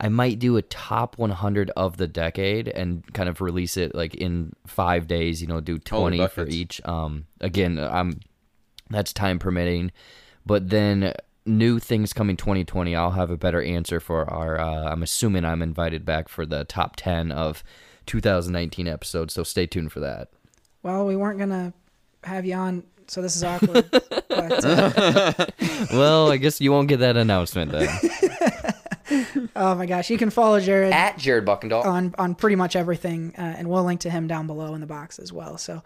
I 0.00 0.08
might 0.08 0.38
do 0.38 0.56
a 0.56 0.62
top 0.62 1.18
100 1.18 1.70
of 1.76 1.98
the 1.98 2.08
decade 2.08 2.68
and 2.68 3.04
kind 3.12 3.28
of 3.28 3.40
release 3.40 3.76
it 3.76 3.94
like 3.94 4.14
in 4.14 4.54
five 4.66 5.06
days. 5.06 5.42
You 5.42 5.48
know, 5.48 5.60
do 5.60 5.78
20 5.78 6.26
for 6.28 6.46
each. 6.46 6.80
Um, 6.86 7.26
again, 7.40 7.78
I'm 7.78 8.20
That's 8.88 9.12
time 9.12 9.38
permitting. 9.38 9.92
But 10.46 10.70
then 10.70 11.14
new 11.46 11.78
things 11.78 12.12
coming 12.12 12.36
2020, 12.36 12.94
I'll 12.96 13.10
have 13.12 13.30
a 13.30 13.36
better 13.36 13.62
answer 13.62 14.00
for 14.00 14.28
our. 14.30 14.58
Uh, 14.58 14.90
I'm 14.92 15.02
assuming 15.02 15.44
I'm 15.44 15.62
invited 15.62 16.04
back 16.04 16.28
for 16.28 16.46
the 16.46 16.64
top 16.64 16.96
10 16.96 17.32
of 17.32 17.62
2019 18.06 18.88
episodes. 18.88 19.34
So 19.34 19.42
stay 19.42 19.66
tuned 19.66 19.92
for 19.92 20.00
that. 20.00 20.28
Well, 20.82 21.06
we 21.06 21.16
weren't 21.16 21.38
gonna 21.38 21.72
have 22.24 22.46
you 22.46 22.54
on, 22.54 22.84
so 23.10 23.20
this 23.20 23.34
is 23.34 23.42
awkward. 23.42 23.90
but, 23.90 24.64
uh, 24.64 25.46
well, 25.92 26.30
I 26.30 26.36
guess 26.36 26.60
you 26.60 26.70
won't 26.70 26.86
get 26.86 26.98
that 26.98 27.16
announcement 27.16 27.72
then. 27.72 27.88
oh 29.56 29.74
my 29.74 29.84
gosh, 29.84 30.10
you 30.10 30.16
can 30.16 30.30
follow 30.30 30.60
Jared 30.60 30.92
At 30.92 31.18
Jared 31.18 31.44
Buckendahl. 31.44 31.84
on 31.84 32.14
on 32.18 32.36
pretty 32.36 32.54
much 32.54 32.76
everything, 32.76 33.34
uh, 33.36 33.40
and 33.40 33.68
we'll 33.68 33.82
link 33.82 34.00
to 34.02 34.10
him 34.10 34.28
down 34.28 34.46
below 34.46 34.74
in 34.74 34.80
the 34.80 34.86
box 34.86 35.18
as 35.18 35.32
well. 35.32 35.58
So. 35.58 35.82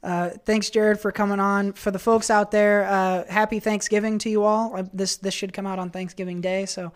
Uh, 0.00 0.30
thanks, 0.44 0.70
Jared, 0.70 1.00
for 1.00 1.10
coming 1.10 1.40
on. 1.40 1.72
For 1.72 1.90
the 1.90 1.98
folks 1.98 2.30
out 2.30 2.52
there, 2.52 2.84
uh, 2.84 3.24
happy 3.28 3.58
Thanksgiving 3.58 4.20
to 4.20 4.30
you 4.30 4.44
all. 4.44 4.76
Uh, 4.76 4.84
this 4.92 5.16
this 5.16 5.34
should 5.34 5.52
come 5.52 5.66
out 5.66 5.80
on 5.80 5.90
Thanksgiving 5.90 6.40
Day, 6.40 6.66
so 6.66 6.92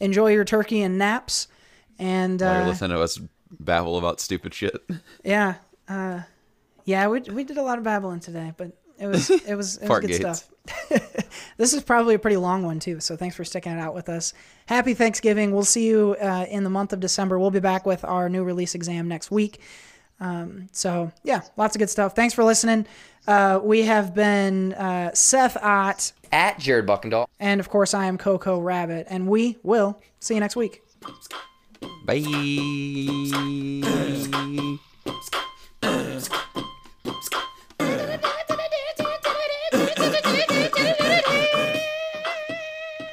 enjoy 0.00 0.32
your 0.32 0.46
turkey 0.46 0.80
and 0.80 0.96
naps. 0.96 1.48
And 1.98 2.40
While 2.40 2.54
you're 2.54 2.62
uh, 2.62 2.68
listening 2.68 2.96
to 2.96 3.02
us 3.02 3.20
babble 3.50 3.98
about 3.98 4.22
stupid 4.22 4.54
shit. 4.54 4.82
yeah, 5.22 5.56
uh, 5.86 6.22
yeah, 6.86 7.08
we 7.08 7.20
we 7.20 7.44
did 7.44 7.58
a 7.58 7.62
lot 7.62 7.76
of 7.76 7.84
babbling 7.84 8.20
today, 8.20 8.54
but 8.56 8.72
it 8.98 9.06
was 9.06 9.30
it 9.30 9.54
was 9.54 9.76
it 9.78 9.88
was 9.88 10.00
good 10.00 10.08
gates. 10.08 10.18
stuff. 10.18 10.48
this 11.58 11.72
is 11.72 11.82
probably 11.82 12.14
a 12.14 12.18
pretty 12.18 12.36
long 12.36 12.62
one 12.64 12.80
too, 12.80 12.98
so 13.00 13.16
thanks 13.16 13.36
for 13.36 13.44
sticking 13.44 13.72
it 13.72 13.78
out 13.78 13.94
with 13.94 14.08
us. 14.08 14.32
Happy 14.66 14.94
Thanksgiving. 14.94 15.52
We'll 15.52 15.64
see 15.64 15.86
you 15.86 16.16
uh, 16.20 16.46
in 16.48 16.64
the 16.64 16.70
month 16.70 16.92
of 16.92 17.00
December. 17.00 17.38
We'll 17.38 17.50
be 17.50 17.60
back 17.60 17.86
with 17.86 18.04
our 18.04 18.28
new 18.28 18.42
release 18.42 18.74
exam 18.74 19.06
next 19.08 19.30
week. 19.30 19.60
Um, 20.18 20.68
so 20.72 21.12
yeah, 21.24 21.42
lots 21.56 21.76
of 21.76 21.80
good 21.80 21.90
stuff. 21.90 22.16
Thanks 22.16 22.34
for 22.34 22.42
listening. 22.42 22.86
Uh, 23.26 23.60
we 23.62 23.82
have 23.82 24.14
been 24.14 24.72
uh, 24.74 25.12
Seth 25.14 25.56
Ott, 25.62 26.12
At 26.32 26.58
Jared 26.58 26.86
Buckendahl. 26.86 27.26
and 27.40 27.60
of 27.60 27.68
course 27.68 27.92
I 27.92 28.06
am 28.06 28.18
Coco 28.18 28.58
Rabbit, 28.60 29.06
and 29.10 29.28
we 29.28 29.58
will 29.62 30.00
see 30.20 30.34
you 30.34 30.40
next 30.40 30.56
week. 30.56 30.82
Bye. 32.04 32.22